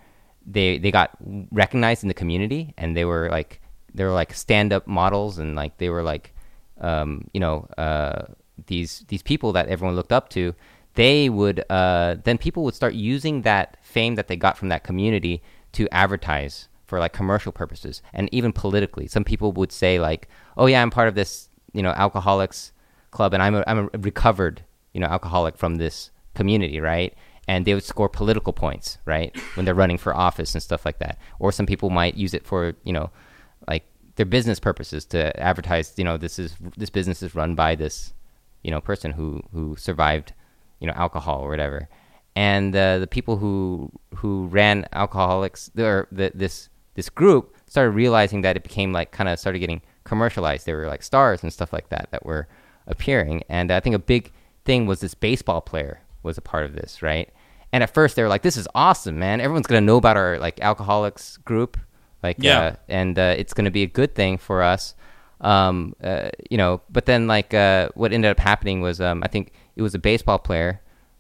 they 0.46 0.78
they 0.78 0.92
got 0.92 1.12
recognized 1.52 2.04
in 2.04 2.08
the 2.08 2.14
community, 2.14 2.74
and 2.78 2.96
they 2.96 3.06
were 3.06 3.30
like 3.30 3.62
they 3.94 4.04
were 4.04 4.12
like 4.12 4.34
stand 4.34 4.74
up 4.74 4.88
models, 4.88 5.38
and 5.38 5.56
like 5.56 5.78
they 5.78 5.90
were 5.90 6.04
like 6.04 6.34
um, 6.80 7.28
you 7.34 7.40
know 7.40 7.68
uh, 7.78 8.24
these 8.68 9.06
these 9.08 9.22
people 9.22 9.52
that 9.54 9.68
everyone 9.68 9.96
looked 9.96 10.12
up 10.12 10.30
to. 10.30 10.54
They 10.94 11.30
would 11.30 11.64
uh, 11.70 12.16
then 12.24 12.38
people 12.38 12.64
would 12.64 12.76
start 12.76 12.94
using 12.94 13.42
that 13.42 13.78
fame 13.82 14.16
that 14.16 14.28
they 14.28 14.38
got 14.38 14.58
from 14.58 14.70
that 14.70 14.84
community 14.84 15.44
to 15.74 15.90
advertise 15.92 16.70
for 16.86 17.00
like 17.00 17.12
commercial 17.12 17.52
purposes 17.52 18.02
and 18.14 18.30
even 18.32 18.54
politically. 18.54 19.08
Some 19.08 19.24
people 19.24 19.52
would 19.54 19.72
say 19.72 20.00
like, 20.00 20.30
"Oh 20.56 20.68
yeah, 20.68 20.82
I'm 20.82 20.92
part 20.92 21.10
of 21.10 21.16
this, 21.16 21.50
you 21.74 21.84
know, 21.84 21.92
alcoholics 21.92 22.72
club 23.12 23.34
and 23.34 23.44
I'm 23.44 23.56
a, 23.56 23.64
I'm 23.68 23.90
a 23.94 23.98
recovered, 23.98 24.64
you 24.94 25.02
know, 25.02 25.08
alcoholic 25.08 25.58
from 25.58 25.76
this 25.76 26.12
community, 26.34 26.80
right?" 26.80 27.14
And 27.48 27.66
they 27.66 27.74
would 27.74 27.84
score 27.84 28.10
political 28.10 28.54
points, 28.54 28.98
right? 29.06 29.36
When 29.54 29.66
they're 29.66 29.76
running 29.76 30.00
for 30.00 30.16
office 30.16 30.56
and 30.56 30.64
stuff 30.64 30.86
like 30.86 31.00
that. 31.00 31.20
Or 31.38 31.52
some 31.52 31.66
people 31.66 31.90
might 31.90 32.16
use 32.16 32.34
it 32.34 32.46
for, 32.46 32.74
you 32.84 32.94
know, 32.94 33.12
like 33.68 33.86
their 34.16 34.26
business 34.26 34.60
purposes 34.60 35.06
to 35.06 35.40
advertise, 35.40 35.94
you 35.98 36.04
know, 36.04 36.18
this 36.18 36.40
is 36.40 36.56
this 36.76 36.90
business 36.90 37.22
is 37.22 37.36
run 37.36 37.54
by 37.54 37.76
this, 37.76 38.14
you 38.64 38.72
know, 38.72 38.82
person 38.82 39.12
who 39.12 39.44
who 39.54 39.76
survived, 39.76 40.34
you 40.80 40.88
know, 40.88 40.94
alcohol 40.94 41.42
or 41.42 41.50
whatever 41.50 41.88
and 42.36 42.76
uh, 42.76 43.00
the 43.00 43.08
people 43.08 43.38
who 43.38 43.92
who 44.16 44.48
ran 44.48 44.86
alcoholics 44.92 45.72
or 45.78 46.08
the, 46.12 46.32
this 46.36 46.70
this 46.96 47.10
group 47.10 47.56
started 47.68 47.92
realizing 47.92 48.42
that 48.42 48.56
it 48.56 48.64
became 48.64 48.92
like 48.92 49.12
kind 49.12 49.30
of 49.30 49.40
started 49.40 49.60
getting 49.60 49.82
commercialized. 50.04 50.66
There 50.66 50.78
were 50.78 50.88
like 50.88 51.04
stars 51.04 51.44
and 51.44 51.52
stuff 51.52 51.74
like 51.74 51.90
that 51.90 52.10
that 52.12 52.26
were 52.26 52.48
appearing, 52.88 53.44
and 53.50 53.72
I 53.72 53.80
think 53.80 53.96
a 53.96 54.00
big 54.00 54.32
thing 54.66 54.86
was 54.86 55.00
this 55.00 55.14
baseball 55.14 55.62
player 55.62 56.02
was 56.24 56.38
a 56.38 56.42
part 56.42 56.66
of 56.66 56.74
this, 56.74 57.02
right? 57.02 57.30
And 57.76 57.84
at 57.84 57.94
first 57.94 58.16
they 58.16 58.24
were 58.24 58.30
like, 58.30 58.42
"This 58.48 58.56
is 58.56 58.68
awesome, 58.74 59.20
man! 59.20 59.42
Everyone's 59.42 59.68
gonna 59.68 59.82
know 59.92 59.98
about 59.98 60.16
our 60.16 60.40
like 60.40 60.62
alcoholics 60.62 61.36
group, 61.50 61.76
like 62.24 62.38
Yeah. 62.40 62.60
uh, 62.60 62.76
and 62.88 63.20
uh, 63.20 63.36
it's 63.38 63.54
gonna 63.54 63.72
be 63.80 63.84
a 63.84 63.88
good 64.00 64.16
thing 64.16 64.38
for 64.38 64.64
us." 64.64 64.96
Um, 65.42 65.94
uh, 66.02 66.30
you 66.50 66.58
know, 66.58 66.82
but 66.90 67.06
then 67.06 67.28
like 67.28 67.54
uh, 67.54 67.90
what 67.96 68.14
ended 68.14 68.32
up 68.32 68.40
happening 68.40 68.80
was 68.80 69.02
um, 69.02 69.22
I 69.24 69.28
think 69.28 69.52
it 69.76 69.82
was 69.82 69.94
a 69.94 70.00
baseball 70.00 70.40
player 70.40 70.80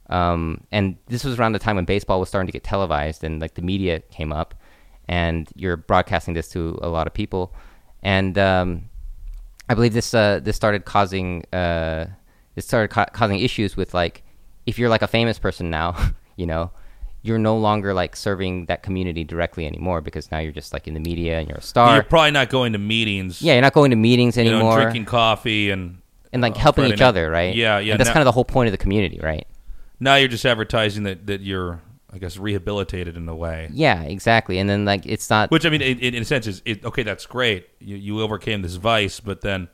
um, 0.09 0.61
and 0.71 0.95
this 1.07 1.23
was 1.25 1.37
around 1.37 1.51
the 1.51 1.59
time 1.59 1.75
when 1.75 1.83
baseball 1.85 2.19
was 2.21 2.29
starting 2.29 2.47
to 2.47 2.53
get 2.53 2.63
televised 2.63 3.23
and 3.25 3.41
like 3.41 3.55
the 3.55 3.61
media 3.61 3.99
came 4.17 4.31
up 4.31 4.55
and 5.09 5.49
you're 5.55 5.75
broadcasting 5.77 6.33
this 6.35 6.47
to 6.49 6.79
a 6.81 6.87
lot 6.87 7.07
of 7.07 7.13
people 7.13 7.53
and 8.03 8.37
um, 8.37 8.89
i 9.69 9.73
believe 9.73 9.93
this 9.93 10.13
uh, 10.13 10.39
this 10.41 10.55
started 10.55 10.85
causing 10.85 11.43
uh, 11.51 12.05
this 12.55 12.65
started 12.65 12.89
ca- 12.89 13.11
causing 13.13 13.39
issues 13.39 13.75
with 13.75 13.93
like 13.93 14.23
if 14.65 14.79
you're 14.79 14.89
like 14.89 15.01
a 15.01 15.07
famous 15.07 15.37
person 15.37 15.69
now 15.69 15.89
you 16.35 16.45
know 16.45 16.71
you're 17.21 17.39
no 17.39 17.57
longer 17.57 17.91
like 17.93 18.15
serving 18.15 18.65
that 18.67 18.83
community 18.83 19.23
directly 19.23 19.65
anymore 19.65 19.99
because 19.99 20.29
now 20.31 20.37
you're 20.37 20.51
just 20.51 20.71
like 20.73 20.87
in 20.87 20.93
the 20.93 20.99
media 20.99 21.39
and 21.39 21.47
you're 21.49 21.57
a 21.57 21.61
star 21.61 21.95
You're 21.95 22.03
probably 22.03 22.31
not 22.31 22.49
going 22.49 22.73
to 22.73 22.79
meetings. 22.79 23.41
yeah 23.41 23.53
you're 23.53 23.61
not 23.61 23.73
going 23.73 23.89
to 23.91 23.95
meetings 23.97 24.37
you 24.37 24.43
know, 24.43 24.51
anymore 24.57 24.81
drinking 24.81 25.05
coffee 25.05 25.71
and 25.71 26.01
and 26.31 26.41
like 26.41 26.55
uh, 26.55 26.59
helping 26.59 26.83
Friday 26.83 26.93
each 26.95 26.99
night. 26.99 27.07
other 27.07 27.29
right 27.31 27.55
Yeah, 27.55 27.79
yeah. 27.79 27.93
and 27.93 27.99
that's 27.99 28.09
now, 28.09 28.13
kind 28.13 28.21
of 28.21 28.25
the 28.25 28.31
whole 28.33 28.45
point 28.45 28.67
of 28.67 28.71
the 28.73 28.77
community 28.77 29.19
right 29.23 29.47
now 29.99 30.15
you're 30.15 30.27
just 30.27 30.45
advertising 30.45 31.03
that 31.03 31.25
that 31.27 31.41
you're, 31.41 31.81
I 32.13 32.17
guess, 32.17 32.37
rehabilitated 32.37 33.15
in 33.17 33.27
a 33.29 33.35
way. 33.35 33.69
yeah 33.73 34.03
exactly 34.03 34.59
and 34.59 34.69
then 34.69 34.85
like 34.85 35.05
it's 35.05 35.29
not 35.29 35.49
Which 35.51 35.65
I 35.65 35.69
mean, 35.69 35.81
it, 35.81 36.03
it, 36.03 36.13
in 36.13 36.21
a 36.21 36.25
sense, 36.25 36.45
is 36.47 36.61
it, 36.65 36.83
okay. 36.85 37.03
That's 37.03 37.25
great. 37.25 37.67
You 37.79 37.95
you 37.95 38.21
overcame 38.21 38.61
this 38.61 38.75
vice, 38.75 39.19
but 39.19 39.41
then 39.41 39.67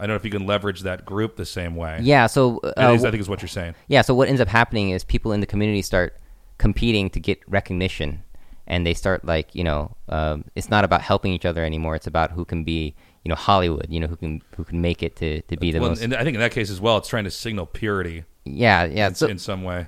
I 0.00 0.06
don't 0.06 0.14
know 0.14 0.16
if 0.16 0.24
you 0.24 0.30
can 0.30 0.46
leverage 0.46 0.80
that 0.80 1.04
group 1.04 1.36
the 1.36 1.44
same 1.44 1.76
way. 1.76 1.98
yeah 2.02 2.26
so 2.26 2.58
uh, 2.64 2.72
I 2.76 2.96
think 2.98 3.14
is 3.20 3.28
what 3.28 3.42
you're 3.42 3.48
saying. 3.48 3.74
Yeah, 3.88 4.02
so 4.02 4.14
what 4.14 4.28
ends 4.28 4.40
up 4.40 4.48
happening 4.48 4.90
is 4.90 5.04
people 5.04 5.32
in 5.32 5.40
the 5.40 5.46
community 5.46 5.82
start 5.82 6.16
competing 6.58 7.10
to 7.10 7.20
get 7.20 7.38
recognition, 7.48 8.22
and 8.66 8.86
they 8.86 8.94
start 8.94 9.24
like 9.24 9.54
you 9.54 9.64
know, 9.64 9.94
um, 10.08 10.44
it's 10.54 10.70
not 10.70 10.84
about 10.84 11.02
helping 11.02 11.32
each 11.32 11.44
other 11.44 11.64
anymore. 11.64 11.94
It's 11.96 12.06
about 12.06 12.32
who 12.32 12.44
can 12.44 12.64
be 12.64 12.94
you 13.24 13.28
know 13.28 13.34
Hollywood, 13.34 13.86
you 13.90 14.00
know 14.00 14.06
who 14.06 14.16
can 14.16 14.42
who 14.56 14.64
can 14.64 14.80
make 14.80 15.02
it 15.02 15.16
to, 15.16 15.42
to 15.42 15.56
be 15.56 15.70
the 15.72 15.80
Well, 15.80 15.90
most. 15.90 16.02
and 16.02 16.14
I 16.14 16.24
think 16.24 16.34
in 16.34 16.40
that 16.40 16.52
case 16.52 16.70
as 16.70 16.80
well, 16.80 16.96
it's 16.96 17.08
trying 17.08 17.24
to 17.24 17.30
signal 17.30 17.66
purity 17.66 18.24
yeah, 18.44 18.84
yeah, 18.84 19.08
in, 19.08 19.14
so, 19.14 19.26
in 19.28 19.38
some 19.38 19.62
way. 19.64 19.86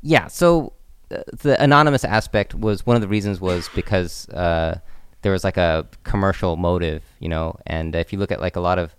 yeah. 0.00 0.26
So 0.28 0.72
uh, 1.10 1.22
the 1.42 1.60
anonymous 1.62 2.04
aspect 2.04 2.54
was 2.54 2.86
one 2.86 2.96
of 2.96 3.02
the 3.02 3.08
reasons 3.08 3.40
was 3.40 3.68
because 3.74 4.28
uh, 4.30 4.78
there 5.22 5.32
was 5.32 5.44
like 5.44 5.58
a 5.58 5.86
commercial 6.04 6.56
motive, 6.56 7.02
you 7.18 7.28
know, 7.28 7.56
and 7.66 7.94
if 7.94 8.12
you 8.12 8.18
look 8.18 8.32
at 8.32 8.40
like 8.40 8.56
a 8.56 8.60
lot 8.60 8.78
of 8.78 8.94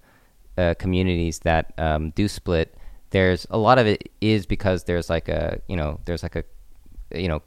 uh, 0.58 0.74
communities 0.80 1.40
that 1.40 1.74
um, 1.78 2.12
do 2.12 2.28
split, 2.28 2.76
there's 3.12 3.46
a 3.50 3.58
lot 3.58 3.78
of 3.80 3.88
it 3.88 4.10
is 4.22 4.46
because 4.46 4.84
there's 4.86 5.10
like 5.10 5.28
a 5.30 5.60
you 5.68 5.76
know 5.76 6.00
there's 6.06 6.24
like 6.24 6.36
a 6.36 6.44
you 7.14 7.28
know 7.28 7.42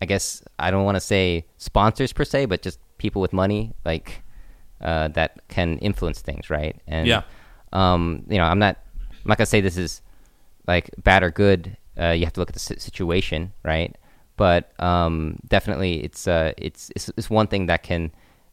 I 0.00 0.06
guess 0.06 0.42
I 0.58 0.70
don't 0.70 0.84
want 0.84 0.96
to 0.96 1.00
say 1.00 1.46
sponsors 1.58 2.12
per 2.12 2.24
se, 2.24 2.46
but 2.46 2.62
just 2.62 2.78
people 2.98 3.22
with 3.22 3.32
money 3.32 3.72
like 3.84 4.22
uh, 4.80 5.08
that 5.08 5.40
can 5.48 5.78
influence 5.78 6.20
things, 6.20 6.50
right? 6.50 6.80
And 6.86 7.06
Yeah. 7.06 7.22
um, 7.72 8.24
you 8.28 8.38
know, 8.38 8.44
I'm 8.44 8.58
not 8.58 8.78
I'm 9.10 9.28
not 9.28 9.38
gonna 9.38 9.46
say 9.46 9.60
this 9.60 9.76
is 9.76 10.02
like 10.66 10.90
bad 11.02 11.22
or 11.22 11.30
good 11.30 11.76
uh, 12.00 12.10
you 12.10 12.24
have 12.24 12.32
to 12.32 12.40
look 12.40 12.48
at 12.48 12.54
the 12.54 12.60
situation, 12.80 13.52
right? 13.62 13.96
But 14.36 14.72
um, 14.80 15.38
definitely, 15.46 16.02
it's 16.02 16.26
uh, 16.26 16.52
it's, 16.56 16.90
it's 16.96 17.10
it's 17.16 17.28
one 17.30 17.46
thing 17.46 17.66
that 17.66 17.82
can 17.82 18.10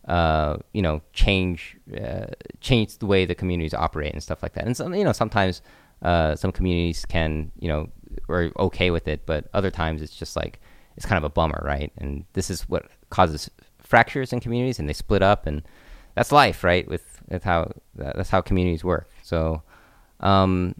uh, 0.09 0.57
you 0.73 0.81
know 0.81 1.01
change 1.13 1.77
uh, 1.95 2.25
change 2.59 2.97
the 2.97 3.05
way 3.05 3.25
the 3.25 3.35
communities 3.35 3.73
operate 3.73 4.11
and 4.11 4.21
stuff 4.21 4.41
like 4.41 4.53
that. 4.53 4.65
And 4.65 4.75
some 4.75 4.93
you 4.95 5.03
know 5.03 5.13
sometimes 5.13 5.61
uh, 6.01 6.35
some 6.35 6.51
communities 6.51 7.05
can 7.05 7.51
you 7.59 7.69
know 7.69 7.89
are 8.27 8.51
okay 8.57 8.89
with 8.89 9.07
it, 9.07 9.25
but 9.25 9.47
other 9.53 9.69
times 9.71 10.01
it's 10.01 10.15
just 10.15 10.35
like 10.35 10.59
it's 10.97 11.05
kind 11.05 11.17
of 11.17 11.23
a 11.23 11.29
bummer, 11.29 11.61
right? 11.63 11.93
And 11.99 12.25
this 12.33 12.49
is 12.49 12.67
what 12.67 12.88
causes 13.11 13.49
fractures 13.77 14.33
in 14.33 14.39
communities, 14.39 14.79
and 14.79 14.89
they 14.89 14.93
split 14.93 15.21
up, 15.21 15.45
and 15.45 15.61
that's 16.15 16.31
life, 16.31 16.63
right? 16.63 16.88
With 16.88 17.21
with 17.29 17.43
how 17.43 17.71
that's 17.95 18.29
how 18.29 18.41
communities 18.41 18.83
work. 18.83 19.09
So. 19.23 19.61
Um, 20.21 20.75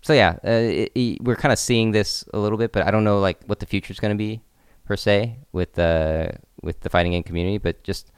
so 0.00 0.12
yeah, 0.12 0.36
uh, 0.44 0.50
it, 0.50 0.92
it, 0.94 1.22
we're 1.24 1.34
kind 1.34 1.50
of 1.50 1.58
seeing 1.58 1.90
this 1.92 2.24
a 2.34 2.38
little 2.38 2.58
bit, 2.58 2.72
but 2.72 2.86
I 2.86 2.90
don't 2.90 3.04
know 3.04 3.18
like 3.18 3.42
what 3.46 3.58
the 3.58 3.66
future 3.66 3.90
is 3.90 3.98
going 3.98 4.12
to 4.12 4.18
be 4.18 4.42
per 4.84 4.96
se 4.96 5.38
with 5.50 5.72
the 5.72 6.36
with 6.62 6.80
the 6.80 6.90
fighting 6.90 7.12
game 7.12 7.22
community. 7.22 7.58
But 7.58 7.82
just 7.82 8.12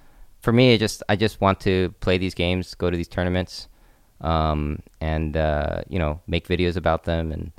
for 0.47 0.53
me, 0.53 0.75
it 0.75 0.79
just 0.79 1.03
I 1.09 1.17
just 1.17 1.41
want 1.41 1.59
to 1.63 1.93
play 1.99 2.19
these 2.19 2.33
games, 2.33 2.77
go 2.77 2.89
to 2.89 2.97
these 2.97 3.09
tournaments, 3.09 3.67
um, 4.21 4.79
and 5.01 5.37
uh, 5.37 5.83
you 5.89 5.99
know 5.99 6.21
make 6.29 6.47
videos 6.47 6.77
about 6.77 7.03
them, 7.03 7.33
and 7.33 7.51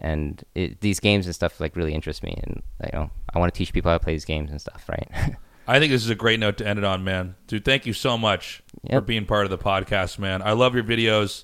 and 0.00 0.44
it, 0.54 0.80
these 0.80 1.00
games 1.00 1.26
and 1.26 1.34
stuff 1.34 1.58
like 1.58 1.74
really 1.74 1.92
interest 1.92 2.22
me, 2.22 2.38
and 2.44 2.62
you 2.84 2.90
know 2.96 3.10
I 3.34 3.40
want 3.40 3.52
to 3.52 3.58
teach 3.58 3.72
people 3.72 3.90
how 3.90 3.98
to 3.98 4.04
play 4.04 4.12
these 4.12 4.24
games 4.24 4.52
and 4.52 4.60
stuff, 4.60 4.88
right? 4.88 5.08
I 5.66 5.80
think 5.80 5.90
this 5.90 6.04
is 6.04 6.10
a 6.10 6.14
great 6.14 6.38
note 6.38 6.58
to 6.58 6.66
end 6.66 6.78
it 6.78 6.84
on, 6.84 7.02
man. 7.02 7.34
Dude, 7.48 7.64
thank 7.64 7.86
you 7.86 7.92
so 7.92 8.16
much 8.16 8.62
Yep. 8.84 8.92
for 8.92 9.00
being 9.00 9.26
part 9.26 9.44
of 9.44 9.50
the 9.50 9.58
podcast, 9.58 10.20
man. 10.20 10.40
I 10.40 10.52
love 10.52 10.76
your 10.76 10.84
videos. 10.84 11.42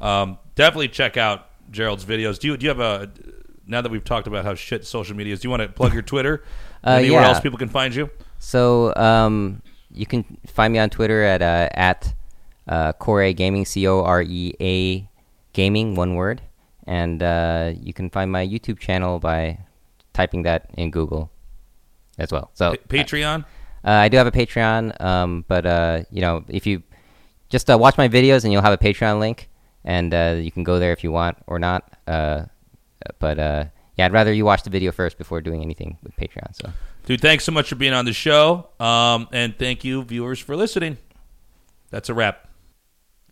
Um, 0.00 0.38
definitely 0.54 0.88
check 0.88 1.16
out 1.16 1.48
Gerald's 1.72 2.04
videos. 2.04 2.38
Do 2.38 2.46
you 2.46 2.56
do 2.56 2.62
you 2.62 2.70
have 2.70 2.78
a 2.78 3.10
now 3.66 3.82
that 3.82 3.90
we've 3.90 4.04
talked 4.04 4.28
about 4.28 4.44
how 4.44 4.54
shit 4.54 4.86
social 4.86 5.16
media 5.16 5.32
is? 5.32 5.40
Do 5.40 5.46
you 5.46 5.50
want 5.50 5.62
to 5.62 5.68
plug 5.68 5.92
your 5.94 6.02
Twitter? 6.02 6.44
Uh, 6.84 6.90
Anywhere 6.90 7.22
yeah. 7.22 7.28
else 7.30 7.40
people 7.40 7.58
can 7.58 7.68
find 7.68 7.92
you? 7.92 8.08
So 8.38 8.94
um, 8.94 9.62
you 9.92 10.06
can 10.06 10.24
find 10.46 10.72
me 10.72 10.78
on 10.78 10.90
Twitter 10.90 11.22
at 11.22 11.42
uh, 11.42 11.68
at 11.72 12.14
uh, 12.66 12.92
Core 12.92 13.32
Gaming, 13.32 13.64
C 13.64 13.86
O 13.86 14.02
R 14.02 14.22
E 14.22 14.54
A 14.60 15.08
Gaming, 15.52 15.94
one 15.94 16.14
word, 16.14 16.42
and 16.86 17.22
uh, 17.22 17.72
you 17.80 17.92
can 17.92 18.10
find 18.10 18.30
my 18.30 18.46
YouTube 18.46 18.78
channel 18.78 19.18
by 19.18 19.58
typing 20.12 20.42
that 20.42 20.70
in 20.76 20.90
Google 20.90 21.30
as 22.18 22.32
well. 22.32 22.50
So 22.54 22.72
Pa- 22.72 22.96
Patreon. 22.96 23.44
uh, 23.84 23.90
I 23.90 24.08
do 24.08 24.16
have 24.16 24.26
a 24.26 24.32
Patreon, 24.32 25.00
um, 25.00 25.44
but 25.48 25.64
uh, 25.66 26.02
you 26.10 26.20
know 26.20 26.44
if 26.48 26.66
you 26.66 26.82
just 27.48 27.70
uh, 27.70 27.78
watch 27.78 27.96
my 27.96 28.08
videos 28.08 28.44
and 28.44 28.52
you'll 28.52 28.62
have 28.62 28.74
a 28.74 28.78
Patreon 28.78 29.18
link, 29.20 29.48
and 29.84 30.12
uh, 30.12 30.36
you 30.38 30.52
can 30.52 30.64
go 30.64 30.78
there 30.78 30.92
if 30.92 31.02
you 31.02 31.10
want 31.10 31.38
or 31.46 31.58
not. 31.58 31.90
Uh, 32.06 32.44
but 33.18 33.38
uh, 33.38 33.64
yeah, 33.96 34.06
I'd 34.06 34.12
rather 34.12 34.32
you 34.32 34.44
watch 34.44 34.62
the 34.62 34.70
video 34.70 34.92
first 34.92 35.16
before 35.18 35.40
doing 35.40 35.62
anything 35.62 35.98
with 36.02 36.14
Patreon. 36.16 36.54
So. 36.54 36.70
Dude, 37.08 37.22
thanks 37.22 37.44
so 37.44 37.52
much 37.52 37.70
for 37.70 37.74
being 37.74 37.94
on 37.94 38.04
the 38.04 38.12
show. 38.12 38.68
Um, 38.78 39.28
and 39.32 39.58
thank 39.58 39.82
you, 39.82 40.02
viewers, 40.02 40.40
for 40.40 40.54
listening. 40.54 40.98
That's 41.88 42.10
a 42.10 42.14
wrap. 42.14 42.50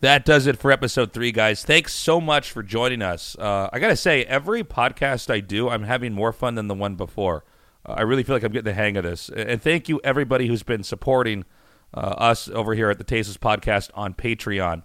That 0.01 0.25
does 0.25 0.47
it 0.47 0.59
for 0.59 0.73
episode 0.73 1.13
three, 1.13 1.31
guys. 1.31 1.63
Thanks 1.63 1.93
so 1.93 2.19
much 2.19 2.51
for 2.51 2.63
joining 2.63 3.03
us. 3.03 3.37
Uh, 3.39 3.69
I 3.71 3.79
got 3.79 3.89
to 3.89 3.97
say, 3.97 4.25
every 4.25 4.65
podcast 4.65 5.31
I 5.31 5.41
do, 5.41 5.69
I'm 5.69 5.83
having 5.83 6.15
more 6.15 6.33
fun 6.33 6.55
than 6.55 6.69
the 6.69 6.75
one 6.75 6.95
before. 6.95 7.45
Uh, 7.85 7.97
I 7.99 8.01
really 8.05 8.23
feel 8.23 8.35
like 8.35 8.45
I'm 8.45 8.53
getting 8.53 8.65
the 8.65 8.73
hang 8.73 8.97
of 8.97 9.05
this. 9.05 9.29
And 9.29 9.61
thank 9.61 9.91
you, 9.91 10.01
everybody 10.03 10.47
who's 10.47 10.63
been 10.63 10.83
supporting 10.83 11.45
uh, 11.93 12.15
us 12.17 12.49
over 12.49 12.75
here 12.75 12.89
at 12.89 12.97
the 12.97 13.05
Tasteless 13.05 13.37
Podcast 13.37 13.91
on 13.93 14.15
Patreon. 14.15 14.85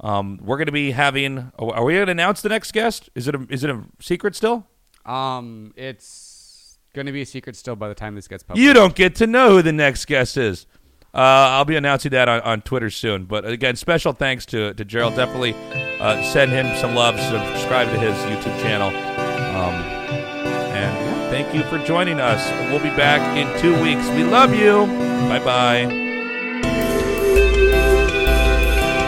Um, 0.00 0.40
we're 0.42 0.56
going 0.56 0.66
to 0.66 0.72
be 0.72 0.90
having. 0.90 1.52
Are 1.56 1.84
we 1.84 1.92
going 1.94 2.06
to 2.06 2.10
announce 2.10 2.42
the 2.42 2.48
next 2.48 2.72
guest? 2.72 3.10
Is 3.14 3.28
it 3.28 3.36
a, 3.36 3.46
is 3.48 3.62
it 3.62 3.70
a 3.70 3.84
secret 4.00 4.34
still? 4.34 4.66
Um, 5.06 5.72
it's 5.76 6.23
gonna 6.94 7.12
be 7.12 7.22
a 7.22 7.26
secret 7.26 7.56
still 7.56 7.76
by 7.76 7.88
the 7.88 7.94
time 7.94 8.14
this 8.14 8.28
gets 8.28 8.42
published. 8.42 8.64
You 8.64 8.72
don't 8.72 8.94
get 8.94 9.16
to 9.16 9.26
know 9.26 9.50
who 9.50 9.62
the 9.62 9.72
next 9.72 10.06
guest 10.06 10.36
is. 10.36 10.66
Uh, 11.14 11.54
I'll 11.54 11.64
be 11.64 11.76
announcing 11.76 12.10
that 12.10 12.28
on, 12.28 12.40
on 12.40 12.62
Twitter 12.62 12.90
soon. 12.90 13.26
But 13.26 13.46
again, 13.46 13.76
special 13.76 14.12
thanks 14.12 14.44
to, 14.46 14.74
to 14.74 14.84
Gerald. 14.84 15.14
Definitely 15.14 15.54
uh, 16.00 16.20
send 16.24 16.50
him 16.50 16.76
some 16.78 16.96
love. 16.96 17.20
Subscribe 17.20 17.88
to 17.88 17.98
his 18.00 18.16
YouTube 18.24 18.60
channel. 18.60 18.88
Um, 18.88 19.74
and 20.74 21.30
thank 21.30 21.54
you 21.54 21.62
for 21.64 21.78
joining 21.86 22.18
us. 22.18 22.50
We'll 22.70 22.82
be 22.82 22.96
back 22.96 23.20
in 23.36 23.46
two 23.60 23.80
weeks. 23.80 24.08
We 24.08 24.24
love 24.24 24.54
you. 24.54 24.86
Bye 25.28 25.44
bye. 25.44 26.04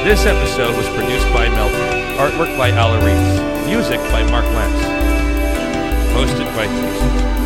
This 0.04 0.24
episode 0.24 0.76
was 0.76 0.86
produced 0.90 1.26
by 1.32 1.48
Melton. 1.48 2.06
Artwork 2.16 2.56
by 2.56 2.68
Ala 2.68 3.04
Reese. 3.04 3.66
Music 3.66 3.98
by 4.12 4.22
Mark 4.30 4.44
Lentz. 4.54 4.80
Hosted 6.14 6.46
by 6.54 6.66
Jason. 6.66 7.45